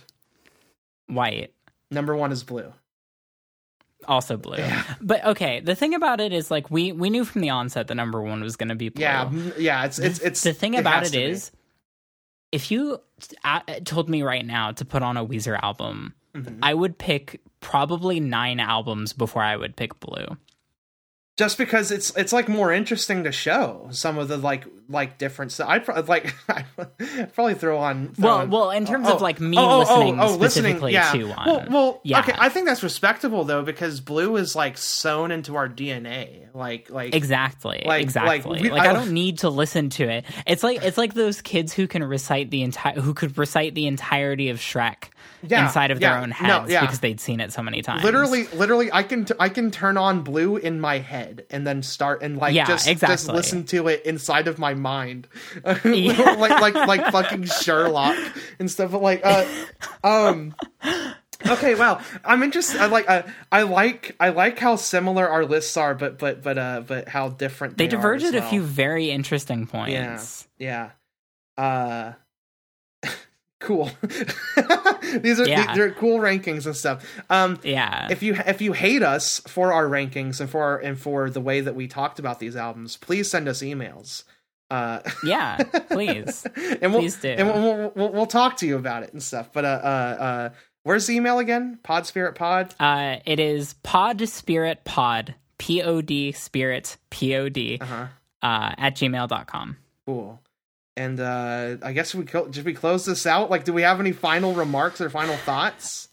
White. 1.07 1.51
Number 1.91 2.15
one 2.15 2.31
is 2.31 2.45
blue. 2.45 2.71
Also 4.07 4.37
blue. 4.37 4.59
Yeah. 4.59 4.83
But 5.01 5.25
okay, 5.25 5.59
the 5.59 5.75
thing 5.75 5.93
about 5.93 6.21
it 6.21 6.31
is 6.31 6.49
like 6.49 6.71
we 6.71 6.93
we 6.93 7.09
knew 7.09 7.25
from 7.25 7.41
the 7.41 7.49
onset 7.49 7.87
the 7.87 7.95
number 7.95 8.21
one 8.21 8.41
was 8.41 8.55
going 8.55 8.69
to 8.69 8.75
be 8.75 8.87
blue. 8.87 9.01
Yeah, 9.01 9.29
yeah. 9.57 9.83
It's 9.83 9.99
it's 9.99 10.19
it's 10.19 10.41
the 10.41 10.53
thing 10.53 10.75
it 10.75 10.79
about 10.79 11.05
it 11.05 11.15
is 11.15 11.49
be. 11.49 11.57
if 12.53 12.71
you 12.71 13.01
uh, 13.43 13.59
told 13.83 14.07
me 14.07 14.23
right 14.23 14.45
now 14.45 14.71
to 14.71 14.85
put 14.85 15.03
on 15.03 15.17
a 15.17 15.25
Weezer 15.25 15.59
album, 15.61 16.13
Mm-hmm. 16.35 16.59
I 16.61 16.73
would 16.73 16.97
pick 16.97 17.41
probably 17.65 18.19
nine 18.19 18.59
albums 18.59 19.11
before 19.11 19.41
I 19.41 19.57
would 19.57 19.75
pick 19.75 19.99
Blue. 19.99 20.37
Just 21.37 21.57
because 21.57 21.91
it's 21.91 22.15
it's 22.15 22.31
like 22.31 22.47
more 22.47 22.71
interesting 22.71 23.25
to 23.25 23.31
show 23.31 23.87
some 23.91 24.17
of 24.17 24.27
the 24.29 24.37
like 24.37 24.65
like 24.87 25.17
different 25.17 25.51
stuff. 25.51 25.67
I'd 25.67 25.83
pro- 25.83 25.99
like 26.01 26.33
I'd 26.49 27.33
probably 27.33 27.55
throw 27.55 27.77
on. 27.79 28.13
throw 28.13 28.23
Well, 28.25 28.37
on- 28.37 28.49
well, 28.49 28.71
in 28.71 28.85
terms 28.85 29.07
oh, 29.09 29.15
of, 29.15 29.21
like, 29.21 29.39
me 29.39 29.57
oh, 29.57 29.61
oh, 29.61 29.67
oh 29.67 29.77
listening 29.79 30.17
listening, 30.17 30.39
specifically 30.77 30.93
yeah. 30.93 31.11
to 31.11 31.23
one. 31.25 31.45
Well, 31.47 31.65
well 31.69 32.01
Yeah. 32.03 32.19
okay. 32.19 32.33
I 32.37 32.49
think 32.49 32.67
that's 32.67 32.83
respectable 32.83 33.43
though 33.43 33.63
because 33.63 33.99
blue 33.99 34.35
is 34.37 34.55
like 34.55 34.77
sewn 34.77 35.31
into 35.31 35.55
our 35.55 35.67
DNA. 35.67 36.53
Like 36.53 36.89
like 36.89 37.13
Exactly. 37.15 37.83
Like- 37.85 38.01
exactly. 38.03 38.59
like, 38.59 38.71
Like, 38.71 38.81
I, 38.83 38.91
I- 38.91 38.93
don't 38.93 39.11
need 39.11 39.39
to 39.39 39.49
listen 39.49 39.89
to 39.91 40.07
it. 40.07 40.25
It's 40.47 40.63
like 40.63 40.83
it's 40.83 40.97
like 40.97 41.15
those 41.15 41.41
kids 41.41 41.73
who 41.73 41.87
can 41.87 42.03
recite 42.03 42.49
the 42.49 42.61
entire 42.61 42.93
who 43.01 43.13
could 43.13 43.37
recite 43.37 43.75
the 43.75 43.87
entirety 43.87 44.49
of 44.49 44.59
Shrek 44.59 45.09
Yeah, 45.41 45.65
inside 45.65 45.91
of 45.91 45.99
their 45.99 46.17
own 46.17 46.29
no, 46.29 46.35
heads 46.35 46.71
yeah. 46.71 46.81
because 46.81 46.99
they'd 46.99 47.19
seen 47.19 47.39
it 47.39 47.51
so 47.51 47.61
many 47.63 47.81
times. 47.81 48.03
literally 48.03 48.45
literally 48.53 48.89
I 48.93 49.03
can 49.03 49.25
t- 49.25 49.33
I 49.39 49.49
can 49.49 49.71
turn 49.71 49.97
on 49.97 50.21
blue 50.21 50.57
in 50.57 50.79
my 50.79 50.99
head 50.99 51.24
and 51.49 51.65
then 51.65 51.83
start 51.83 52.21
and 52.21 52.37
like 52.37 52.53
Yeah, 52.55 52.65
just 52.65 52.87
just 52.99 53.27
listen 53.27 53.63
to 53.65 53.87
it 53.87 54.05
inside 54.05 54.47
of 54.47 54.59
my 54.59 54.73
mind. 54.73 55.27
Yeah. 55.85 56.35
like 56.37 56.61
like 56.61 56.75
like 56.87 57.11
fucking 57.11 57.45
Sherlock 57.45 58.17
and 58.59 58.69
stuff 58.69 58.91
but 58.91 59.01
like 59.01 59.21
uh 59.23 59.45
um 60.03 60.55
okay 61.47 61.75
wow. 61.75 62.01
I'm 62.23 62.43
interested 62.43 62.79
I 62.81 62.85
like 62.87 63.09
uh, 63.09 63.23
I 63.51 63.63
like 63.63 64.15
I 64.19 64.29
like 64.29 64.57
how 64.59 64.75
similar 64.75 65.27
our 65.27 65.45
lists 65.45 65.77
are 65.77 65.95
but 65.95 66.17
but 66.17 66.41
but 66.43 66.57
uh 66.57 66.81
but 66.85 67.07
how 67.07 67.29
different 67.29 67.77
They 67.77 67.85
they, 67.85 67.89
diverged 67.91 68.25
at 68.25 68.35
a 68.35 68.41
few 68.41 68.61
very 68.61 69.09
interesting 69.11 69.67
points. 69.67 70.47
yeah 70.57 70.91
yeah. 71.57 71.63
Uh 71.63 72.13
cool 73.61 73.89
these 75.21 75.39
are 75.39 75.47
Yeah. 75.47 75.73
they're 75.75 75.91
cool 75.91 76.19
rankings 76.19 76.65
and 76.65 76.75
stuff 76.75 77.05
um 77.29 77.59
Yeah. 77.63 78.07
if 78.11 78.21
you 78.21 78.35
if 78.45 78.61
you 78.61 78.73
hate 78.73 79.01
us 79.03 79.39
for 79.47 79.71
our 79.73 79.85
rankings 79.87 80.39
and 80.41 80.49
for 80.49 80.61
our, 80.61 80.77
and 80.77 80.99
for 80.99 81.29
the 81.29 81.41
way 81.41 81.61
that 81.61 81.75
we 81.75 81.87
talked 81.87 82.19
about 82.19 82.39
these 82.39 82.55
albums, 82.55 82.97
please 82.97 83.29
send 83.29 83.47
us 83.47 83.61
emails. 83.61 84.23
Uh, 84.71 84.99
yeah, 85.23 85.57
please. 85.89 86.45
and 86.81 86.91
we'll 86.91 87.01
Please 87.01 87.17
do. 87.21 87.29
and 87.29 87.47
we'll, 87.47 87.61
we'll, 87.77 87.91
we'll 87.95 88.11
we'll 88.11 88.25
talk 88.25 88.57
to 88.57 88.65
you 88.67 88.75
about 88.77 89.03
it 89.03 89.13
and 89.13 89.21
stuff. 89.21 89.51
But 89.53 89.63
uh, 89.63 89.67
uh, 89.67 90.23
uh, 90.23 90.49
where's 90.83 91.05
the 91.07 91.13
email 91.15 91.37
again? 91.39 91.77
Pod 91.83 92.05
Spirit 92.07 92.33
Pod. 92.35 92.73
Uh, 92.79 93.17
it 93.25 93.39
is 93.39 93.75
Pod 93.83 94.27
Spirit 94.27 94.83
Pod, 94.83 95.35
P 95.59 95.81
O 95.83 96.01
D 96.01 96.31
Spirit 96.31 96.97
P 97.11 97.35
O 97.35 97.47
D, 97.47 97.77
Uh-huh. 97.79 98.07
uh, 98.41 98.73
at 98.77 98.95
gmail.com. 98.95 99.77
Cool. 100.07 100.41
And 100.97 101.19
uh, 101.19 101.77
I 101.83 101.91
guess 101.93 102.15
we 102.15 102.23
co- 102.25 102.47
did 102.47 102.63
we 102.65 102.73
close 102.73 103.05
this 103.05 103.25
out? 103.25 103.49
Like, 103.49 103.65
do 103.65 103.73
we 103.73 103.81
have 103.81 103.99
any 103.99 104.13
final 104.13 104.53
remarks 104.53 105.01
or 105.01 105.09
final 105.09 105.35
thoughts? 105.37 106.07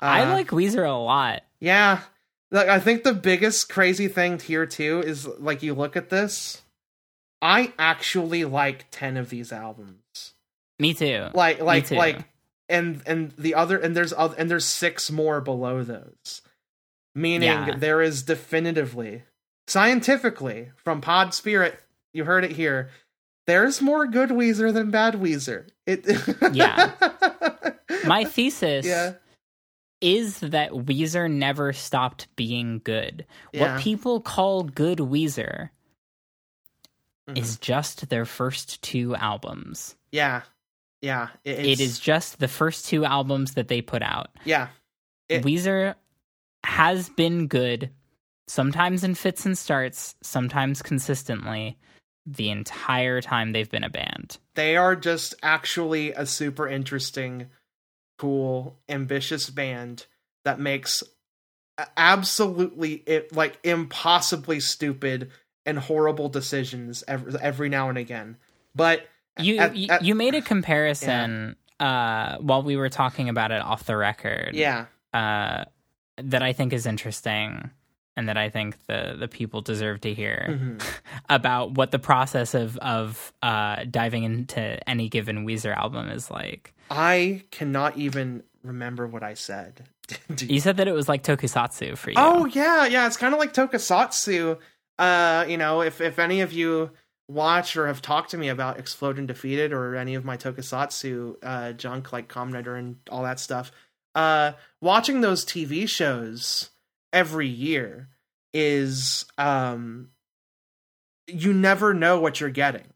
I 0.00 0.22
Uh, 0.22 0.32
like 0.34 0.48
Weezer 0.48 0.86
a 0.88 0.92
lot. 0.92 1.42
Yeah. 1.60 2.00
Like 2.50 2.68
I 2.68 2.78
think 2.78 3.02
the 3.02 3.14
biggest 3.14 3.68
crazy 3.68 4.06
thing 4.06 4.38
here 4.38 4.66
too 4.66 5.02
is 5.04 5.26
like 5.26 5.62
you 5.62 5.74
look 5.74 5.96
at 5.96 6.10
this. 6.10 6.62
I 7.42 7.72
actually 7.78 8.44
like 8.44 8.86
10 8.90 9.16
of 9.16 9.30
these 9.30 9.50
albums. 9.52 10.34
Me 10.78 10.94
too. 10.94 11.26
Like 11.34 11.60
like 11.60 11.86
too. 11.88 11.96
like 11.96 12.18
and 12.68 13.02
and 13.06 13.32
the 13.36 13.54
other 13.56 13.76
and 13.78 13.96
there's 13.96 14.12
other 14.12 14.36
and 14.38 14.48
there's 14.48 14.64
six 14.64 15.10
more 15.10 15.40
below 15.40 15.82
those. 15.82 16.42
Meaning 17.16 17.48
Yeah. 17.48 17.76
there 17.76 18.00
is 18.02 18.22
definitively 18.22 19.24
scientifically 19.66 20.70
from 20.76 21.00
Pod 21.00 21.34
Spirit, 21.34 21.80
you 22.12 22.24
heard 22.24 22.44
it 22.44 22.52
here. 22.52 22.90
There's 23.46 23.82
more 23.82 24.06
good 24.06 24.30
Weezer 24.30 24.72
than 24.72 24.90
bad 24.90 25.14
Weezer. 25.14 25.68
It 25.86 26.04
Yeah. 26.54 26.92
My 28.06 28.24
thesis 28.36 28.86
Yeah. 28.86 29.14
is 30.00 30.40
that 30.40 30.70
Weezer 30.72 31.30
never 31.30 31.72
stopped 31.72 32.28
being 32.36 32.80
good. 32.84 33.26
Yeah. 33.52 33.74
What 33.74 33.82
people 33.82 34.20
call 34.20 34.62
good 34.64 34.98
Weezer 34.98 35.70
Mhm. 37.28 37.38
is 37.38 37.58
just 37.58 38.08
their 38.10 38.24
first 38.26 38.82
two 38.82 39.14
albums. 39.16 39.96
Yeah. 40.12 40.42
Yeah. 41.00 41.28
It, 41.44 41.58
It 41.58 41.66
it's- 41.80 41.98
just 41.98 42.38
the 42.38 42.48
first 42.48 42.86
two 42.86 43.04
albums 43.04 43.54
that 43.54 43.68
they 43.68 43.80
put 43.82 44.02
out. 44.02 44.28
Yeah. 44.44 44.68
It- 45.28 45.42
Weezer 45.42 45.94
has 46.64 47.08
been 47.10 47.46
good, 47.46 47.90
sometimes 48.48 49.04
in 49.04 49.14
fits 49.14 49.44
and 49.46 49.56
starts, 49.56 50.14
sometimes 50.22 50.80
consistently, 50.82 51.78
the 52.26 52.50
entire 52.50 53.20
time 53.20 53.52
they've 53.52 53.70
been 53.70 53.84
a 53.84 53.90
band. 53.90 54.38
they 54.54 54.76
are 54.76 54.96
just 54.96 55.34
actually 55.42 56.12
a 56.12 56.24
super 56.26 56.66
interesting, 56.68 57.48
cool, 58.18 58.78
ambitious 58.88 59.50
band 59.50 60.06
that 60.44 60.58
makes 60.58 61.02
absolutely 61.96 62.94
it 63.06 63.34
like 63.34 63.58
impossibly 63.64 64.60
stupid 64.60 65.30
and 65.66 65.78
horrible 65.78 66.28
decisions 66.28 67.02
every, 67.08 67.34
every 67.40 67.68
now 67.68 67.88
and 67.88 67.98
again. 67.98 68.36
But 68.74 69.06
You 69.38 69.58
at- 69.58 69.76
you, 69.76 69.88
at- 69.90 70.04
you 70.04 70.14
made 70.14 70.34
a 70.34 70.42
comparison 70.42 71.56
uh, 71.80 72.36
while 72.38 72.62
we 72.62 72.76
were 72.76 72.88
talking 72.90 73.28
about 73.28 73.50
it 73.50 73.60
off 73.62 73.84
the 73.84 73.96
record. 73.96 74.50
yeah, 74.54 74.86
uh, 75.12 75.64
that 76.18 76.42
I 76.42 76.52
think 76.52 76.72
is 76.72 76.86
interesting. 76.86 77.70
And 78.16 78.28
that 78.28 78.36
I 78.36 78.48
think 78.50 78.76
the 78.86 79.16
the 79.18 79.28
people 79.28 79.60
deserve 79.60 80.00
to 80.02 80.14
hear 80.14 80.46
Mm-hmm. 80.50 80.78
about 81.28 81.72
what 81.72 81.90
the 81.90 81.98
process 81.98 82.54
of 82.54 82.76
of 82.78 83.32
uh, 83.42 83.84
diving 83.90 84.24
into 84.24 84.88
any 84.88 85.08
given 85.08 85.46
Weezer 85.46 85.76
album 85.76 86.08
is 86.10 86.30
like. 86.30 86.72
I 86.90 87.42
cannot 87.50 87.96
even 87.96 88.42
remember 88.62 89.06
what 89.06 89.22
I 89.22 89.34
said. 89.34 89.84
Do 90.34 90.46
You 90.46 90.60
said 90.60 90.76
that 90.76 90.88
it 90.88 90.92
was 90.92 91.08
like 91.08 91.22
tokusatsu 91.22 91.96
for 91.96 92.10
you. 92.10 92.16
Oh 92.18 92.44
yeah, 92.46 92.86
yeah. 92.86 93.06
It's 93.06 93.16
kind 93.16 93.32
of 93.34 93.40
like 93.40 93.52
tokusatsu. 93.54 94.58
Uh, 94.98 95.44
you 95.48 95.56
know, 95.56 95.80
if 95.82 96.00
if 96.00 96.18
any 96.18 96.40
of 96.40 96.52
you 96.52 96.90
watch 97.26 97.74
or 97.76 97.86
have 97.86 98.02
talked 98.02 98.30
to 98.30 98.36
me 98.38 98.48
about 98.48 98.78
Explode 98.78 99.18
and 99.18 99.26
Defeated 99.26 99.72
or 99.72 99.96
any 99.96 100.14
of 100.14 100.24
my 100.26 100.36
tokusatsu 100.36 101.36
uh, 101.42 101.72
junk 101.72 102.12
like 102.12 102.34
Rider 102.36 102.76
and 102.76 102.96
all 103.10 103.22
that 103.22 103.40
stuff, 103.40 103.72
uh, 104.14 104.52
watching 104.82 105.20
those 105.22 105.44
TV 105.44 105.88
shows 105.88 106.70
every 107.14 107.48
year 107.48 108.08
is 108.52 109.24
um, 109.38 110.10
you 111.26 111.54
never 111.54 111.94
know 111.94 112.20
what 112.20 112.40
you're 112.40 112.50
getting. 112.50 112.88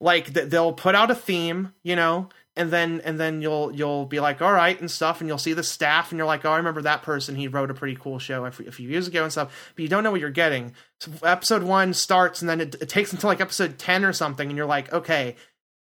Like 0.00 0.28
they'll 0.28 0.72
put 0.72 0.94
out 0.94 1.10
a 1.10 1.14
theme, 1.14 1.74
you 1.82 1.96
know, 1.96 2.28
and 2.54 2.70
then 2.70 3.00
and 3.04 3.18
then 3.18 3.42
you'll 3.42 3.74
you'll 3.74 4.06
be 4.06 4.20
like, 4.20 4.40
all 4.40 4.52
right, 4.52 4.78
and 4.80 4.88
stuff, 4.90 5.20
and 5.20 5.28
you'll 5.28 5.38
see 5.38 5.52
the 5.54 5.64
staff, 5.64 6.12
and 6.12 6.18
you're 6.18 6.26
like, 6.26 6.44
oh, 6.44 6.52
I 6.52 6.56
remember 6.56 6.82
that 6.82 7.02
person. 7.02 7.34
He 7.34 7.48
wrote 7.48 7.70
a 7.70 7.74
pretty 7.74 7.96
cool 7.96 8.20
show 8.20 8.44
a 8.44 8.50
few, 8.50 8.88
years 8.88 9.08
ago 9.08 9.24
and 9.24 9.32
stuff. 9.32 9.72
But 9.74 9.82
you 9.82 9.88
don't 9.88 10.04
know 10.04 10.12
what 10.12 10.20
you're 10.20 10.30
getting. 10.30 10.72
So 11.00 11.10
episode 11.24 11.64
one 11.64 11.94
starts, 11.94 12.40
and 12.40 12.48
then 12.48 12.60
it, 12.60 12.76
it 12.80 12.88
takes 12.88 13.12
until 13.12 13.28
like 13.28 13.40
episode 13.40 13.76
ten 13.76 14.04
or 14.04 14.12
something, 14.12 14.48
and 14.48 14.56
you're 14.56 14.66
like, 14.66 14.92
okay. 14.92 15.36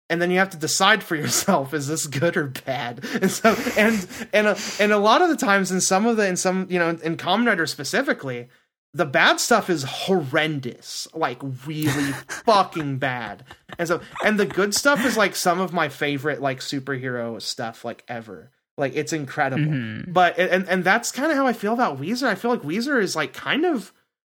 And 0.10 0.22
then 0.22 0.32
you 0.32 0.40
have 0.40 0.52
to 0.52 0.58
decide 0.58 1.04
for 1.04 1.16
yourself: 1.16 1.74
is 1.74 1.88
this 1.88 2.08
good 2.08 2.38
or 2.38 2.48
bad? 2.48 3.04
And 3.22 3.30
so, 3.30 3.56
and 3.78 4.08
and 4.34 4.48
a, 4.48 4.58
and 4.80 4.92
a 4.92 4.98
lot 4.98 5.22
of 5.22 5.30
the 5.30 5.36
times, 5.36 5.72
in 5.72 5.82
some 5.82 6.06
of 6.06 6.18
the 6.18 6.28
in 6.28 6.38
some 6.38 6.68
you 6.70 6.80
know 6.80 6.90
in 6.90 7.18
Kamen 7.18 7.46
Rider 7.46 7.66
specifically, 7.68 8.48
the 8.94 9.06
bad 9.06 9.40
stuff 9.42 9.70
is 9.70 9.84
horrendous, 9.84 11.08
like 11.14 11.40
really 11.66 12.12
fucking 12.46 12.98
bad. 13.00 13.44
And 13.78 13.88
so, 13.88 14.02
and 14.24 14.40
the 14.40 14.46
good 14.46 14.74
stuff 14.74 15.06
is 15.06 15.18
like 15.18 15.36
some 15.36 15.60
of 15.60 15.74
my 15.74 15.90
favorite 15.90 16.42
like 16.42 16.60
superhero 16.60 17.42
stuff 17.42 17.84
like 17.84 18.04
ever. 18.08 18.52
Like 18.78 18.96
it's 18.96 19.12
incredible. 19.12 19.64
Mhm. 19.64 20.14
But 20.14 20.38
and 20.40 20.68
and 20.70 20.84
that's 20.84 21.12
kind 21.12 21.32
of 21.32 21.38
how 21.38 21.48
I 21.48 21.54
feel 21.54 21.74
about 21.74 22.00
Weezer. 22.00 22.28
I 22.28 22.36
feel 22.36 22.52
like 22.52 22.62
Weezer 22.62 23.02
is 23.02 23.16
like 23.16 23.34
kind 23.34 23.66
of 23.66 23.92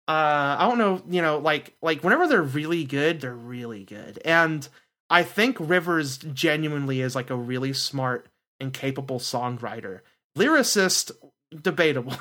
uh 0.07 0.55
I 0.57 0.67
don't 0.67 0.77
know, 0.77 1.01
you 1.09 1.21
know, 1.21 1.37
like 1.37 1.75
like 1.81 2.03
whenever 2.03 2.27
they're 2.27 2.41
really 2.41 2.85
good, 2.85 3.21
they're 3.21 3.33
really 3.33 3.83
good. 3.83 4.19
And 4.25 4.67
I 5.09 5.23
think 5.23 5.57
Rivers 5.59 6.17
genuinely 6.17 7.01
is 7.01 7.15
like 7.15 7.29
a 7.29 7.35
really 7.35 7.73
smart 7.73 8.27
and 8.59 8.73
capable 8.73 9.19
songwriter. 9.19 10.01
Lyricist 10.37 11.11
debatable. 11.61 12.13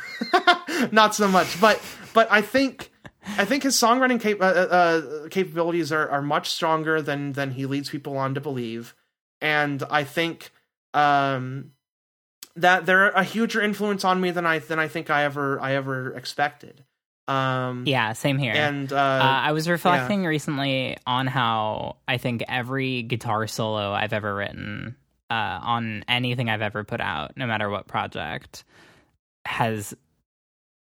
Not 0.93 1.15
so 1.15 1.29
much, 1.29 1.61
but 1.61 1.81
but 2.15 2.29
I 2.31 2.41
think 2.41 2.91
I 3.23 3.45
think 3.45 3.63
his 3.65 3.77
songwriting 3.77 4.21
cap- 4.21 4.41
uh, 4.41 4.45
uh, 4.45 5.29
capabilities 5.29 5.93
are, 5.93 6.09
are 6.09 6.23
much 6.23 6.49
stronger 6.49 7.03
than 7.03 7.33
than 7.33 7.51
he 7.53 7.67
leads 7.67 7.91
people 7.91 8.17
on 8.17 8.35
to 8.35 8.41
believe, 8.41 8.95
and 9.41 9.83
I 9.91 10.05
think 10.05 10.51
um, 10.95 11.73
that 12.57 12.87
they're 12.87 13.11
a 13.11 13.25
huger 13.25 13.61
influence 13.61 14.05
on 14.05 14.21
me 14.21 14.31
than 14.31 14.47
I 14.47 14.61
than 14.61 14.79
I 14.79 14.89
think 14.89 15.11
I 15.11 15.25
ever 15.25 15.61
I 15.61 15.75
ever 15.75 16.15
expected. 16.15 16.85
Um, 17.29 17.85
Yeah, 17.87 18.15
same 18.15 18.39
here. 18.39 18.55
and 18.55 18.93
uh, 18.93 18.97
uh, 18.97 19.41
I 19.45 19.53
was 19.53 19.69
reflecting 19.69 20.25
recently 20.25 20.97
on 21.07 21.27
how 21.27 21.97
I 22.09 22.17
think 22.17 22.43
every 22.49 23.03
guitar 23.03 23.47
solo 23.47 23.93
I've 23.93 24.13
ever 24.15 24.35
written 24.35 24.97
uh, 25.31 25.59
on 25.63 26.05
anything 26.09 26.49
I've 26.49 26.63
ever 26.63 26.85
put 26.85 27.01
out, 27.03 27.37
no 27.37 27.47
matter 27.47 27.69
what 27.69 27.87
project, 27.87 28.65
has 29.45 29.95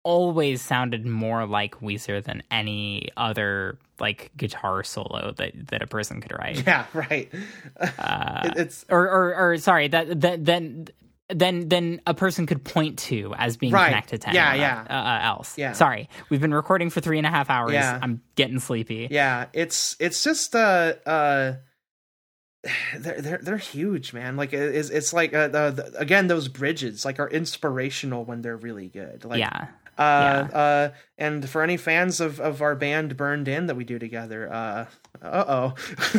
always 0.04 0.62
sounded 0.64 1.06
more 1.06 1.46
like 1.46 1.76
Weezer 1.80 2.24
than 2.24 2.42
any 2.50 3.10
other 3.16 3.78
like 4.00 4.32
guitar 4.36 4.82
solo 4.84 5.32
that 5.38 5.52
that 5.68 5.84
a 5.84 5.88
person 5.88 6.22
could 6.22 6.32
write. 6.32 6.66
yeah, 6.66 6.86
right. 6.94 7.32
Uh, 8.00 8.42
It- 8.46 8.58
it's 8.58 8.86
or, 8.90 9.08
or 9.08 9.36
or 9.36 9.58
sorry 9.58 9.88
that 9.90 10.22
that 10.22 10.44
then 10.44 10.88
then 11.34 11.70
then 11.70 12.02
a 12.08 12.14
person 12.14 12.46
could 12.46 12.64
point 12.64 13.00
to 13.00 13.34
as 13.38 13.58
being 13.58 13.74
Right. 13.74 13.88
connected 13.90 14.22
to 14.22 14.34
Yeah, 14.34 14.54
yeah. 14.54 14.86
uh, 14.90 14.94
uh, 14.94 15.20
else. 15.36 15.58
Yeah. 15.58 15.72
Sorry, 15.74 16.10
we've 16.30 16.42
been 16.42 16.54
recording 16.54 16.90
for 16.90 17.02
three 17.02 17.18
and 17.18 17.28
a 17.28 17.30
half 17.30 17.50
hours. 17.50 17.74
Yeah. 17.74 18.00
I'm 18.02 18.22
getting 18.36 18.60
sleepy. 18.60 19.08
yeah 19.12 19.46
it's 19.54 19.96
it's 20.00 20.24
just 20.24 20.56
uh 20.56 20.94
uh 21.06 21.54
they're 22.98 23.22
they're, 23.22 23.40
they're 23.42 23.58
huge 23.58 24.14
man 24.14 24.36
like 24.38 24.54
it- 24.54 24.76
it's, 24.76 24.90
it's 24.90 25.14
like 25.14 25.34
uh, 25.34 25.48
the, 25.48 25.94
again 25.98 26.28
those 26.28 26.48
bridges 26.48 27.06
like 27.06 27.20
are 27.20 27.30
inspirational 27.30 28.24
when 28.24 28.42
they're 28.42 28.58
really 28.58 28.88
good 28.88 29.26
like 29.26 29.40
yeah. 29.40 29.68
uh 29.98 30.02
uh 30.02 30.90
and 31.18 31.50
for 31.50 31.64
any 31.64 31.78
fans 31.78 32.22
of 32.22 32.40
of 32.40 32.62
our 32.62 32.76
band 32.76 33.18
burned 33.18 33.48
in 33.48 33.66
that 33.66 33.76
we 33.76 33.84
do 33.84 33.98
together 33.98 34.52
uh 34.54 34.86
uh-oh 35.24 35.76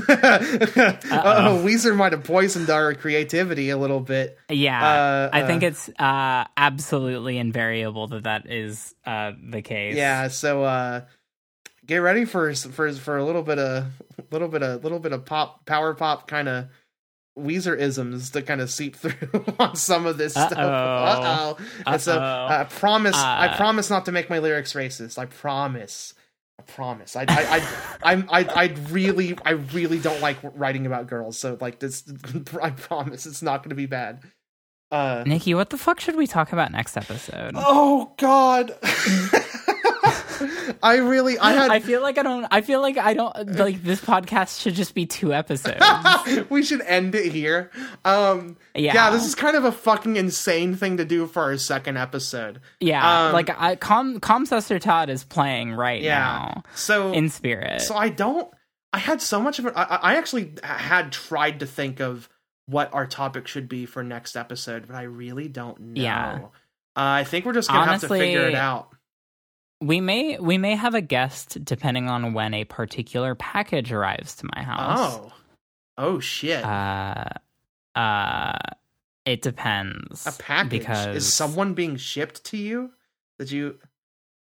uh-oh 0.08 1.62
weezer 1.64 1.94
might 1.94 2.12
have 2.12 2.24
poisoned 2.24 2.70
our 2.70 2.94
creativity 2.94 3.70
a 3.70 3.76
little 3.76 4.00
bit 4.00 4.38
Yeah, 4.48 4.82
Uh, 4.82 5.30
I 5.32 5.46
think 5.46 5.62
uh, 5.62 5.66
it's 5.66 5.88
uh, 5.98 6.44
absolutely 6.56 7.38
invariable 7.38 8.06
that 8.08 8.24
that 8.24 8.50
is 8.50 8.94
uh, 9.04 9.32
the 9.50 9.62
case. 9.62 9.96
yeah 9.96 10.28
so 10.28 10.62
uh 10.64 11.00
get 11.84 11.96
ready 11.98 12.24
for 12.24 12.54
for 12.54 12.92
for 12.92 13.16
a 13.16 13.24
little 13.24 13.42
bit 13.42 13.58
of 13.58 13.86
little 14.30 14.48
bit 14.48 14.62
of 14.62 14.82
little 14.84 15.00
bit 15.00 15.12
of 15.12 15.24
pop 15.24 15.66
power 15.66 15.94
pop 15.94 16.28
kind 16.28 16.48
of 16.48 16.66
Weezer 17.36 17.76
isms 17.78 18.30
to 18.32 18.42
kind 18.42 18.60
of 18.60 18.70
seep 18.70 18.94
through 19.00 19.14
on 19.58 19.74
some 19.74 20.04
of 20.04 20.18
this 20.18 20.32
stuff. 20.34 20.52
Uh-oh. 20.52 20.60
Uh 20.66 21.54
oh. 21.86 21.96
So 21.96 22.18
Uh-oh. 22.18 22.54
I 22.54 22.64
promise 22.64 23.16
I 23.16 23.46
Uh. 23.48 23.56
promise 23.56 23.88
not 23.88 24.04
to 24.04 24.12
make 24.12 24.28
my 24.28 24.38
lyrics 24.38 24.74
racist. 24.74 25.16
I 25.18 25.24
promise. 25.24 26.12
I 26.58 26.62
promise. 26.62 27.16
I 27.16 27.22
I 27.22 27.26
I 27.28 27.68
I'm 28.02 28.28
I 28.30 28.44
I 28.44 28.64
really 28.90 29.36
I 29.44 29.50
really 29.50 29.98
don't 29.98 30.20
like 30.20 30.38
writing 30.42 30.86
about 30.86 31.06
girls. 31.06 31.38
So 31.38 31.56
like 31.60 31.78
this 31.78 32.04
I 32.62 32.70
promise 32.70 33.26
it's 33.26 33.42
not 33.42 33.62
going 33.62 33.70
to 33.70 33.76
be 33.76 33.86
bad. 33.86 34.22
Uh 34.90 35.24
Nikki, 35.26 35.54
what 35.54 35.70
the 35.70 35.78
fuck 35.78 36.00
should 36.00 36.16
we 36.16 36.26
talk 36.26 36.52
about 36.52 36.70
next 36.72 36.96
episode? 36.96 37.52
Oh 37.56 38.14
god. 38.18 38.76
I 40.82 40.96
really 40.96 41.38
I 41.38 41.52
had 41.52 41.70
I 41.70 41.80
feel 41.80 42.02
like 42.02 42.18
I 42.18 42.22
don't. 42.22 42.46
I 42.50 42.60
feel 42.60 42.80
like 42.80 42.98
I 42.98 43.14
don't 43.14 43.56
like 43.56 43.82
this 43.82 44.00
podcast 44.00 44.60
should 44.60 44.74
just 44.74 44.94
be 44.94 45.06
two 45.06 45.32
episodes. 45.32 45.80
we 46.50 46.62
should 46.62 46.80
end 46.82 47.14
it 47.14 47.32
here. 47.32 47.70
Um, 48.04 48.56
yeah. 48.74 48.94
Yeah. 48.94 49.10
this 49.10 49.24
is 49.26 49.34
kind 49.34 49.56
of 49.56 49.64
a 49.64 49.72
fucking 49.72 50.16
insane 50.16 50.74
thing 50.76 50.96
to 50.98 51.04
do 51.04 51.26
for 51.26 51.42
our 51.42 51.56
second 51.56 51.96
episode. 51.96 52.60
Yeah, 52.80 53.26
Um, 53.28 53.32
like 53.32 53.50
I, 53.58 53.76
Com 53.76 54.20
Comsuster 54.20 54.80
Todd 54.80 55.10
is 55.10 55.24
playing 55.24 55.72
right 55.74 56.00
Yeah. 56.02 56.18
now 56.18 56.62
So, 56.74 57.12
in 57.12 57.28
spirit. 57.28 57.80
so 57.82 57.94
I 57.96 58.08
don't. 58.08 58.52
I 58.92 58.98
had 58.98 59.22
so 59.22 59.40
much 59.40 59.58
of 59.58 59.66
it. 59.66 59.72
I, 59.74 59.84
I 60.02 60.14
actually 60.16 60.52
had 60.62 61.12
tried 61.12 61.60
to 61.60 61.66
think 61.66 62.00
of 62.00 62.28
what 62.66 62.92
our 62.94 63.06
topic 63.06 63.48
should 63.48 63.68
be 63.68 63.86
for 63.86 64.04
next 64.04 64.36
episode, 64.36 64.86
but 64.86 64.94
I 64.96 65.02
really 65.02 65.48
don't 65.48 65.80
know. 65.80 66.02
Yeah. 66.02 66.38
Uh, 66.44 66.44
I 66.94 67.24
think 67.24 67.44
we're 67.46 67.54
just 67.54 67.68
gonna 67.70 67.90
have 67.90 68.02
to 68.02 68.08
figure 68.08 68.46
it 68.46 68.54
out. 68.54 68.91
We 69.82 70.00
may 70.00 70.38
we 70.38 70.58
may 70.58 70.76
have 70.76 70.94
a 70.94 71.00
guest 71.00 71.64
depending 71.64 72.08
on 72.08 72.32
when 72.32 72.54
a 72.54 72.64
particular 72.64 73.34
package 73.34 73.92
arrives 73.92 74.36
to 74.36 74.48
my 74.54 74.62
house. 74.62 74.98
Oh, 75.20 75.32
oh 75.98 76.20
shit! 76.20 76.64
Uh, 76.64 77.24
uh, 77.94 78.58
it 79.24 79.42
depends. 79.42 80.26
a 80.26 80.32
package 80.32 80.70
because 80.70 81.16
is 81.16 81.32
someone 81.34 81.74
being 81.74 81.96
shipped 81.96 82.44
to 82.46 82.56
you? 82.56 82.92
Did 83.38 83.50
you? 83.50 83.78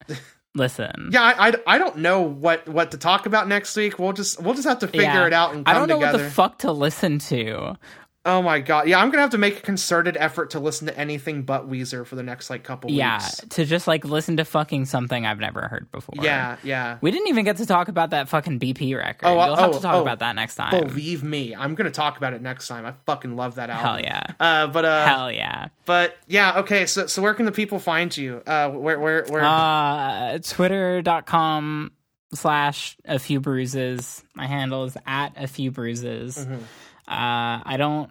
listen. 0.56 1.10
Yeah, 1.12 1.24
I, 1.24 1.50
I, 1.50 1.53
I 1.68 1.78
don't 1.78 1.98
know 1.98 2.22
what 2.22 2.68
what 2.70 2.92
to 2.92 2.98
talk 2.98 3.26
about 3.26 3.48
next 3.48 3.76
week. 3.76 4.00
We'll 4.00 4.14
just 4.14 4.42
we'll 4.42 4.53
just 4.53 4.68
have 4.68 4.80
to 4.80 4.88
figure 4.88 5.03
Yeah. 5.03 5.28
it 5.28 5.34
out 5.34 5.56
and 5.56 5.68
I 5.68 5.74
don't 5.74 5.88
know 5.88 5.95
together. 6.00 6.18
what 6.20 6.24
the 6.24 6.30
fuck 6.32 6.58
to 6.60 6.72
listen 6.72 7.20
to. 7.20 7.76
Oh 8.26 8.42
my 8.42 8.60
god! 8.60 8.88
Yeah, 8.88 9.00
I'm 9.00 9.10
gonna 9.10 9.22
have 9.22 9.32
to 9.32 9.38
make 9.38 9.58
a 9.58 9.61
concerted 9.61 10.18
effort 10.19 10.52
to 10.52 10.60
listen 10.60 10.88
to 10.88 10.98
anything 10.98 11.43
but 11.43 11.69
Weezer 11.69 12.06
for 12.06 12.16
the 12.16 12.24
next 12.24 12.50
like 12.50 12.64
couple 12.64 12.92
Yeah, 12.92 13.18
weeks. 13.18 13.42
to 13.50 13.66
just 13.66 13.88
like 13.88 14.06
listen 14.06 14.38
to 14.38 14.45
fucking 14.45 14.85
something 14.85 15.26
I've 15.26 15.40
never 15.40 15.68
heard 15.68 15.92
before. 15.92 16.24
Yeah, 16.24 16.58
yeah. 16.64 16.98
We 17.02 17.11
didn't 17.11 17.27
even 17.27 17.45
get 17.45 17.58
to 17.58 17.66
talk 17.66 17.88
about 17.88 18.11
that 18.11 18.30
fucking 18.30 18.60
BP 18.60 18.98
record. 18.98 19.26
Oh, 19.26 19.40
uh, 19.40 19.45
You'll 19.45 19.56
have 19.56 19.69
oh, 19.69 19.74
to 19.74 19.80
talk 19.80 19.95
oh. 19.95 20.02
about 20.02 20.19
that 20.19 20.35
next 20.35 20.56
time. 20.56 20.72
Believe 20.72 21.24
me, 21.24 21.56
I'm 21.56 21.76
gonna 21.76 21.92
talk 21.92 22.18
about 22.18 22.34
it 22.34 22.42
next 22.42 22.68
time. 22.68 22.85
I 22.85 22.93
fucking 23.06 23.35
love 23.35 23.56
that 23.56 23.69
album. 23.69 23.85
Hell 23.85 24.02
yeah. 24.02 24.24
Uh, 24.40 24.68
but 24.68 24.85
uh, 24.85 25.06
Hell 25.06 25.32
yeah. 25.32 25.68
but 25.85 26.18
yeah. 26.27 26.60
Okay, 26.60 26.85
so 26.85 27.08
so 27.08 27.22
where 27.22 27.34
can 27.34 27.45
the 27.45 27.52
people 27.52 27.80
find 27.80 28.16
you? 28.16 28.42
Uh, 28.45 28.69
where 28.69 29.00
where 29.00 29.26
where? 29.30 29.43
Uh, 29.43 30.40
Twitter.com 30.40 31.92
slash 32.34 32.98
a 33.06 33.19
few 33.19 33.40
bruises. 33.40 34.24
My 34.35 34.48
handle 34.48 34.85
is 34.85 34.98
at 35.06 35.34
a 35.38 35.48
few 35.48 35.72
bruises. 35.72 36.38
Mm-hmm. 36.38 36.64
Uh, 37.08 37.62
I 37.66 37.76
don't, 37.78 38.10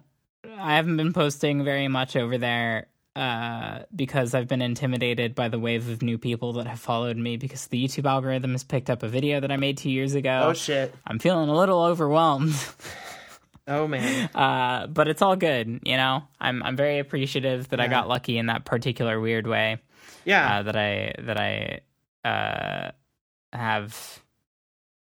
I 0.57 0.75
haven't 0.75 0.97
been 0.97 1.13
posting 1.13 1.63
very 1.63 1.87
much 1.87 2.15
over 2.15 2.37
there. 2.37 2.87
Uh, 3.15 3.83
because 3.95 4.33
I've 4.33 4.47
been 4.47 4.63
intimidated 4.63 5.35
by 5.35 5.47
the 5.47 5.59
wave 5.59 5.87
of 5.87 6.01
new 6.01 6.17
people 6.17 6.53
that 6.53 6.65
have 6.65 6.79
followed 6.79 7.15
me 7.15 7.37
because 7.37 7.67
the 7.67 7.83
YouTube 7.85 8.05
algorithm 8.09 8.53
has 8.53 8.63
picked 8.63 8.89
up 8.89 9.03
a 9.03 9.07
video 9.07 9.39
that 9.39 9.51
I 9.51 9.57
made 9.57 9.77
two 9.77 9.91
years 9.91 10.15
ago. 10.15 10.45
oh 10.45 10.53
shit! 10.53 10.91
I'm 11.05 11.19
feeling 11.19 11.47
a 11.47 11.55
little 11.55 11.83
overwhelmed. 11.83 12.55
Oh 13.67 13.87
man. 13.87 14.29
Uh, 14.35 14.87
but 14.87 15.07
it's 15.07 15.21
all 15.21 15.35
good, 15.35 15.79
you 15.85 15.95
know. 15.95 16.23
I'm 16.41 16.61
I'm 16.63 16.75
very 16.75 16.99
appreciative 16.99 17.69
that 17.69 17.79
I 17.79 17.87
got 17.87 18.09
lucky 18.09 18.37
in 18.37 18.47
that 18.47 18.65
particular 18.65 19.19
weird 19.21 19.47
way. 19.47 19.77
Yeah. 20.25 20.57
Uh, 20.59 20.63
that 20.63 20.75
I 20.75 21.13
that 21.19 21.37
I 21.37 21.81
uh 22.27 22.91
have 23.55 24.22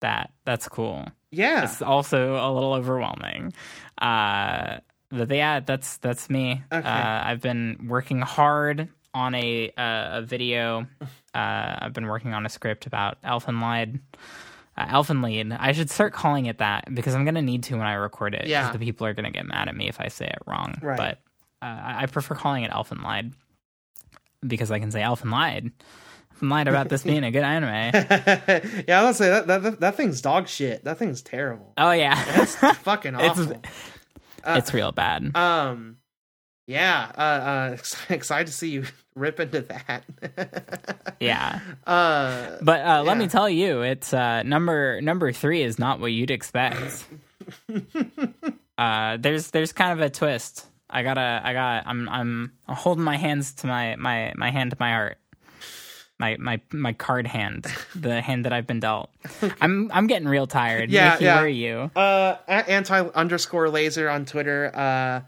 that. 0.02 0.31
That's 0.44 0.68
cool. 0.68 1.08
Yeah. 1.31 1.64
It's 1.64 1.82
also 1.82 2.34
a 2.36 2.50
little 2.52 2.74
overwhelming. 2.74 3.52
Uh, 3.98 4.78
but 5.10 5.31
yeah, 5.31 5.60
that's 5.60 5.98
that's 5.98 6.31
me. 6.31 6.62
Okay. 6.72 6.86
Uh, 6.89 7.22
I've 7.24 7.40
been 7.40 7.86
working 7.89 8.20
hard 8.20 8.89
on 9.14 9.34
a 9.34 9.70
uh, 9.76 10.18
a 10.18 10.22
video. 10.22 10.86
Uh, 11.00 11.06
I've 11.34 11.92
been 11.92 12.06
working 12.06 12.32
on 12.34 12.47
a 12.47 12.48
script 12.48 12.86
about 12.86 13.20
Elfenlied. 13.22 14.00
Uh, 14.76 14.86
Elfenlied. 14.86 15.56
I 15.58 15.72
should 15.72 15.90
start 15.90 16.12
calling 16.12 16.47
it 16.47 16.58
that 16.58 16.94
because 16.94 17.14
I'm 17.14 17.24
gonna 17.24 17.42
need 17.42 17.62
to 17.64 17.76
when 17.76 17.86
I 17.86 17.94
record 17.94 18.34
it. 18.34 18.47
Yeah. 18.47 18.72
the 18.72 18.78
people 18.78 19.06
are 19.06 19.14
gonna 19.14 19.31
get 19.31 19.47
mad 19.47 19.68
at 19.68 19.76
me 19.76 19.89
if 19.89 20.00
I 20.00 20.08
say 20.08 20.26
it 20.26 20.39
wrong. 20.47 20.78
Right. 20.82 20.97
But 20.97 21.18
uh, 21.60 21.81
I 21.84 22.06
prefer 22.06 22.34
calling 22.34 22.64
it 22.64 22.70
Elfenlied 22.70 23.32
because 24.47 24.70
I 24.70 24.78
can 24.78 24.90
say 24.90 25.00
Elfenlied 26.43 26.69
about 26.69 26.89
this 26.89 27.03
being 27.05 27.25
a 27.25 27.31
good 27.31 27.43
anime. 27.45 27.69
yeah, 28.89 29.12
say 29.12 29.29
that, 29.31 29.47
that 29.47 29.81
that 29.81 29.97
thing's 29.97 30.21
dog 30.21 30.49
shit. 30.49 30.85
That 30.85 30.99
thing's 30.99 31.23
terrible. 31.23 31.73
Oh 31.79 31.93
yeah, 31.93 32.23
It's 32.43 32.57
fucking 32.79 33.15
It's- 33.15 33.39
awful. 33.39 33.62
it's 34.47 34.75
real 34.75 34.93
bad. 34.93 35.37
Um, 35.37 35.99
yeah. 36.67 37.11
Uh, 37.17 37.21
uh, 37.21 37.77
excited 38.09 38.47
to 38.49 38.53
see 38.53 38.71
you 38.71 38.85
rip 39.15 39.39
into 39.41 39.61
that. 39.62 41.15
yeah. 41.21 41.61
Uh, 41.87 42.57
But 42.62 42.81
uh, 42.87 43.03
let 43.05 43.17
me 43.19 43.29
tell 43.29 43.49
you, 43.49 43.83
it's 43.83 44.12
uh, 44.12 44.43
number 44.43 45.01
number 45.01 45.33
three 45.33 45.62
is 45.62 45.79
not 45.79 46.01
what 46.01 46.12
you'd 46.12 46.31
expect. 46.31 47.05
uh, 48.79 49.17
there's 49.21 49.51
there's 49.51 49.73
kind 49.73 49.93
of 49.93 50.01
a 50.01 50.11
twist. 50.11 50.67
I 50.89 51.03
gotta 51.03 51.41
I 51.43 51.53
got 51.53 51.85
I'm 51.87 52.09
I'm 52.09 52.53
holding 52.69 53.05
my 53.05 53.17
hands 53.17 53.55
to 53.57 53.67
my 53.67 53.97
my 53.97 54.33
my 54.37 54.51
hand 54.51 54.71
to 54.73 54.77
my 54.79 54.91
heart. 54.93 55.19
My 56.23 56.36
my 56.39 56.60
my 56.73 56.92
card 56.92 57.26
hand, 57.26 57.67
the 57.97 58.20
hand 58.20 58.44
that 58.44 58.52
I've 58.52 58.68
been 58.68 58.78
dealt. 58.78 59.10
I'm 59.60 59.91
I'm 59.92 60.07
getting 60.07 60.28
real 60.28 60.47
tired. 60.47 60.89
Yeah, 60.89 61.15
Mickey, 61.15 61.25
yeah. 61.25 61.34
where 61.34 61.44
are 61.44 61.49
you? 61.49 61.91
uh, 61.97 62.36
anti 62.47 63.01
underscore 63.09 63.68
laser 63.68 64.09
on 64.09 64.25
Twitter. 64.25 64.70
Uh, 64.73 65.23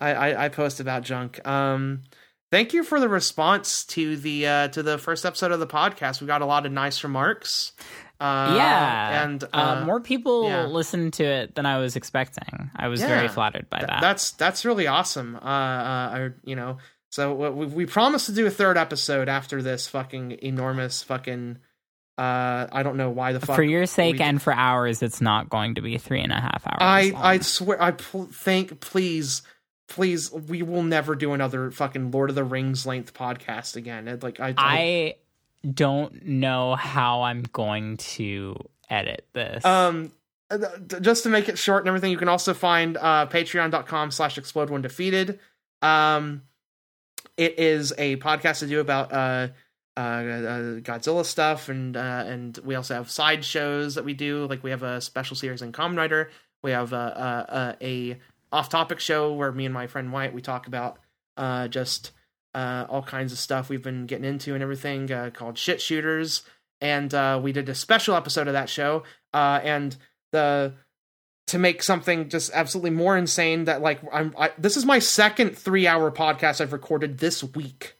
I, 0.00 0.12
I 0.12 0.44
I 0.46 0.48
post 0.48 0.80
about 0.80 1.04
junk. 1.04 1.46
Um, 1.46 2.02
thank 2.50 2.72
you 2.72 2.82
for 2.82 2.98
the 2.98 3.08
response 3.08 3.84
to 3.84 4.16
the 4.16 4.44
uh 4.48 4.68
to 4.68 4.82
the 4.82 4.98
first 4.98 5.24
episode 5.24 5.52
of 5.52 5.60
the 5.60 5.68
podcast. 5.68 6.20
We 6.20 6.26
got 6.26 6.42
a 6.42 6.46
lot 6.46 6.66
of 6.66 6.72
nice 6.72 7.04
remarks. 7.04 7.70
Uh, 8.18 8.54
yeah, 8.56 9.22
and 9.24 9.44
uh, 9.44 9.46
uh, 9.52 9.84
more 9.84 10.00
people 10.00 10.48
yeah. 10.48 10.66
listened 10.66 11.12
to 11.12 11.24
it 11.24 11.54
than 11.54 11.64
I 11.64 11.78
was 11.78 11.94
expecting. 11.94 12.72
I 12.74 12.88
was 12.88 13.00
very 13.00 13.28
flattered 13.28 13.70
by 13.70 13.78
Th- 13.78 13.88
that. 13.88 14.00
That's 14.00 14.32
that's 14.32 14.64
really 14.64 14.88
awesome. 14.88 15.36
Uh, 15.36 15.38
uh, 15.38 15.42
I, 15.46 16.28
you 16.42 16.56
know, 16.56 16.78
so 17.10 17.34
we, 17.50 17.66
we 17.66 17.86
promised 17.86 18.26
to 18.26 18.32
do 18.32 18.46
a 18.46 18.50
third 18.50 18.76
episode 18.78 19.28
after 19.28 19.62
this 19.62 19.86
fucking 19.88 20.38
enormous 20.42 21.02
fucking. 21.02 21.58
Uh, 22.18 22.66
I 22.70 22.82
don't 22.82 22.96
know 22.98 23.08
why 23.10 23.32
the 23.32 23.40
fuck. 23.40 23.56
for 23.56 23.62
your 23.62 23.86
sake 23.86 24.16
we- 24.16 24.20
and 24.22 24.40
for 24.42 24.52
ours, 24.52 25.02
it's 25.02 25.20
not 25.20 25.48
going 25.48 25.76
to 25.76 25.80
be 25.80 25.96
three 25.96 26.20
and 26.20 26.32
a 26.32 26.40
half 26.40 26.66
hours. 26.66 26.78
I 26.80 27.02
long. 27.10 27.22
I 27.22 27.38
swear 27.38 27.82
I 27.82 27.92
pl- 27.92 28.26
think 28.32 28.80
please 28.80 29.42
please 29.88 30.30
we 30.30 30.62
will 30.62 30.82
never 30.82 31.14
do 31.14 31.32
another 31.32 31.70
fucking 31.70 32.10
Lord 32.10 32.30
of 32.30 32.36
the 32.36 32.44
Rings 32.44 32.86
length 32.86 33.14
podcast 33.14 33.76
again. 33.76 34.06
It, 34.06 34.22
like 34.22 34.38
I 34.38 34.54
I 34.56 35.14
don't 35.68 36.24
know 36.26 36.74
how 36.74 37.22
I'm 37.22 37.42
going 37.52 37.96
to 37.98 38.56
edit 38.88 39.26
this. 39.32 39.64
Um, 39.64 40.12
uh, 40.50 40.58
just 41.00 41.22
to 41.24 41.28
make 41.28 41.48
it 41.48 41.58
short 41.58 41.82
and 41.82 41.88
everything, 41.88 42.10
you 42.10 42.18
can 42.18 42.28
also 42.28 42.54
find 42.54 42.96
uh, 42.96 43.26
patreon.com 43.26 44.10
slash 44.10 44.36
explode 44.38 44.68
when 44.70 44.82
defeated. 44.82 45.38
Um, 45.82 46.42
it 47.40 47.58
is 47.58 47.94
a 47.96 48.16
podcast 48.16 48.58
to 48.58 48.66
do 48.66 48.80
about 48.80 49.14
uh, 49.14 49.48
uh, 49.96 50.00
uh, 50.00 50.80
Godzilla 50.80 51.24
stuff, 51.24 51.70
and 51.70 51.96
uh, 51.96 52.24
and 52.26 52.58
we 52.62 52.74
also 52.74 52.92
have 52.94 53.10
side 53.10 53.46
shows 53.46 53.94
that 53.94 54.04
we 54.04 54.12
do. 54.12 54.46
Like 54.46 54.62
we 54.62 54.68
have 54.70 54.82
a 54.82 55.00
special 55.00 55.34
series 55.36 55.62
in 55.62 55.72
Common 55.72 55.96
Rider. 55.96 56.30
We 56.62 56.72
have 56.72 56.92
a, 56.92 57.76
a, 57.80 57.84
a 57.84 58.20
off-topic 58.52 59.00
show 59.00 59.32
where 59.32 59.52
me 59.52 59.64
and 59.64 59.72
my 59.72 59.86
friend 59.86 60.12
White 60.12 60.34
we 60.34 60.42
talk 60.42 60.66
about 60.66 60.98
uh, 61.38 61.68
just 61.68 62.12
uh, 62.54 62.84
all 62.90 63.02
kinds 63.02 63.32
of 63.32 63.38
stuff 63.38 63.70
we've 63.70 63.82
been 63.82 64.04
getting 64.04 64.26
into 64.26 64.52
and 64.52 64.62
everything 64.62 65.10
uh, 65.10 65.30
called 65.32 65.56
Shit 65.56 65.80
Shooters. 65.80 66.42
And 66.82 67.14
uh, 67.14 67.40
we 67.42 67.52
did 67.52 67.70
a 67.70 67.74
special 67.74 68.16
episode 68.16 68.48
of 68.48 68.52
that 68.52 68.68
show. 68.68 69.04
Uh, 69.32 69.60
and 69.62 69.96
the 70.32 70.74
to 71.50 71.58
make 71.58 71.82
something 71.82 72.28
just 72.28 72.52
absolutely 72.54 72.90
more 72.90 73.16
insane 73.16 73.64
that 73.64 73.82
like 73.82 74.00
I'm 74.12 74.32
I, 74.38 74.52
this 74.56 74.76
is 74.76 74.86
my 74.86 75.00
second 75.00 75.58
three 75.58 75.86
hour 75.86 76.10
podcast 76.12 76.60
I've 76.60 76.72
recorded 76.72 77.18
this 77.18 77.42
week. 77.42 77.96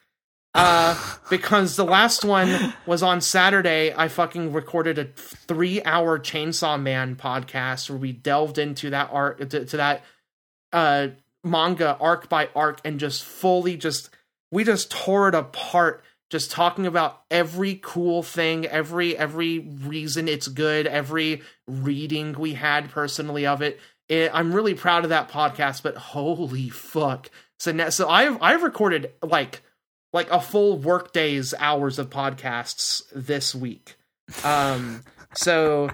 Uh, 0.55 0.97
because 1.31 1.75
the 1.75 1.85
last 1.85 2.25
one 2.25 2.75
was 2.87 3.03
on 3.03 3.21
Saturday. 3.21 3.93
I 3.93 4.07
fucking 4.07 4.53
recorded 4.53 4.99
a 4.99 5.07
three 5.07 5.83
hour 5.83 6.19
Chainsaw 6.21 6.81
Man 6.81 7.17
podcast 7.17 7.91
where 7.91 7.99
we 7.99 8.13
delved 8.13 8.57
into 8.57 8.91
that 8.91 9.11
art 9.13 9.51
to, 9.51 9.65
to 9.65 9.77
that 9.77 10.05
uh 10.73 11.09
manga 11.43 11.97
arc 11.99 12.29
by 12.29 12.49
arc 12.55 12.81
and 12.85 13.01
just 13.01 13.25
fully 13.25 13.77
just 13.77 14.11
we 14.53 14.63
just 14.63 14.93
tore 14.93 15.29
it 15.29 15.35
apart 15.35 16.05
just 16.31 16.51
talking 16.53 16.87
about 16.87 17.23
every 17.31 17.79
cool 17.83 18.23
thing 18.23 18.65
every 18.67 19.17
every 19.17 19.59
reason 19.59 20.29
it's 20.29 20.49
good 20.49 20.87
every 20.87 21.43
reading 21.67 22.33
we 22.33 22.55
had 22.55 22.89
personally 22.91 23.45
of 23.47 23.61
it, 23.61 23.79
it 24.09 24.31
i'm 24.33 24.55
really 24.55 24.75
proud 24.75 25.05
of 25.05 25.11
that 25.11 25.29
podcast 25.29 25.83
but 25.83 25.97
holy 25.97 26.71
fuck. 26.71 27.31
So 27.59 27.73
now 27.73 27.91
so 27.91 28.09
i've 28.09 28.41
i've 28.41 28.63
recorded 28.63 29.13
like 29.23 29.61
like 30.13 30.31
a 30.31 30.41
full 30.41 30.79
workday's 30.79 31.53
hours 31.59 31.99
of 31.99 32.11
podcasts 32.11 33.03
this 33.15 33.55
week. 33.55 33.97
Um 34.45 35.03
so 35.35 35.91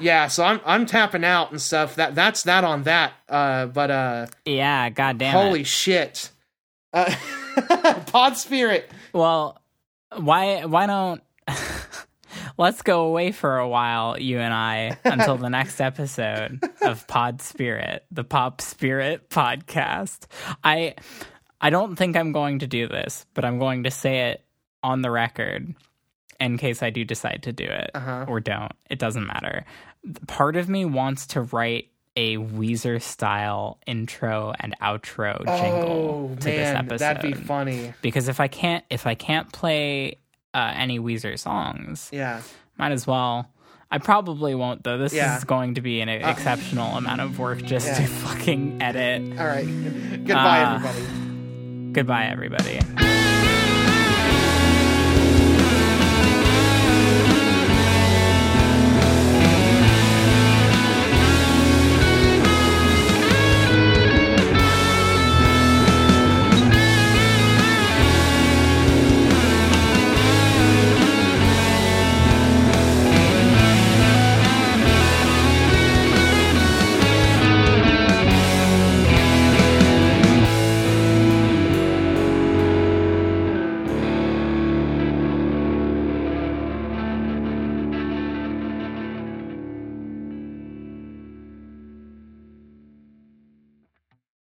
yeah 0.00 0.28
so 0.28 0.44
i'm 0.44 0.60
i'm 0.64 0.86
tapping 0.86 1.24
out 1.24 1.50
and 1.50 1.60
stuff. 1.60 1.96
That 1.96 2.14
that's 2.14 2.44
that 2.44 2.64
on 2.64 2.84
that 2.84 3.14
uh 3.28 3.66
but 3.66 3.90
uh 3.90 4.26
yeah, 4.44 4.90
goddamn. 4.90 5.32
holy 5.32 5.62
it. 5.62 5.66
shit. 5.66 6.30
Uh 6.92 7.14
pod 8.06 8.36
spirit. 8.36 8.90
Well, 9.12 9.59
why 10.16 10.64
why 10.64 10.86
don't 10.86 11.22
let's 12.58 12.82
go 12.82 13.02
away 13.04 13.32
for 13.32 13.58
a 13.58 13.68
while, 13.68 14.18
you 14.18 14.38
and 14.38 14.52
I, 14.52 14.98
until 15.04 15.36
the 15.36 15.50
next 15.50 15.80
episode 15.80 16.60
of 16.82 17.06
Pod 17.06 17.42
Spirit, 17.42 18.04
the 18.10 18.24
Pop 18.24 18.60
Spirit 18.60 19.28
podcast. 19.30 20.26
I 20.64 20.94
I 21.60 21.70
don't 21.70 21.96
think 21.96 22.16
I'm 22.16 22.32
going 22.32 22.60
to 22.60 22.66
do 22.66 22.88
this, 22.88 23.26
but 23.34 23.44
I'm 23.44 23.58
going 23.58 23.84
to 23.84 23.90
say 23.90 24.30
it 24.30 24.44
on 24.82 25.02
the 25.02 25.10
record 25.10 25.74
in 26.40 26.56
case 26.56 26.82
I 26.82 26.88
do 26.90 27.04
decide 27.04 27.42
to 27.42 27.52
do 27.52 27.64
it 27.64 27.90
Uh-huh. 27.94 28.24
or 28.28 28.40
don't. 28.40 28.72
It 28.88 28.98
doesn't 28.98 29.26
matter. 29.26 29.64
Part 30.26 30.56
of 30.56 30.68
me 30.70 30.86
wants 30.86 31.26
to 31.28 31.42
write 31.42 31.88
a 32.16 32.36
Weezer 32.38 33.00
style 33.00 33.78
intro 33.86 34.52
and 34.58 34.74
outro 34.82 35.38
jingle 35.38 36.30
oh 36.32 36.34
to 36.36 36.44
this 36.44 36.68
episode 36.76 36.98
that'd 36.98 37.22
be 37.22 37.32
funny 37.34 37.94
because 38.02 38.28
if 38.28 38.40
I 38.40 38.48
can't 38.48 38.84
if 38.90 39.06
I 39.06 39.14
can't 39.14 39.50
play 39.52 40.18
uh, 40.52 40.72
any 40.74 40.98
Weezer 40.98 41.38
songs, 41.38 42.08
yeah 42.12 42.42
might 42.78 42.92
as 42.92 43.06
well. 43.06 43.48
I 43.92 43.98
probably 43.98 44.54
won't 44.54 44.84
though. 44.84 44.98
This 44.98 45.12
Yeah. 45.12 45.36
is 45.36 45.44
going 45.44 45.74
to 45.74 45.80
be 45.80 46.00
an 46.00 46.08
exceptional 46.08 46.96
amount 46.96 47.20
of 47.20 47.38
work 47.38 47.62
just 47.62 47.86
Yeah. 47.86 47.94
to 47.94 48.06
fucking 48.26 48.80
edit. 48.82 49.38
all 49.38 49.46
right 49.46 49.64
goodbye 50.24 50.62
Uh, 50.62 50.74
everybody 50.76 51.92
Goodbye, 51.92 52.26
everybody. 52.26 52.78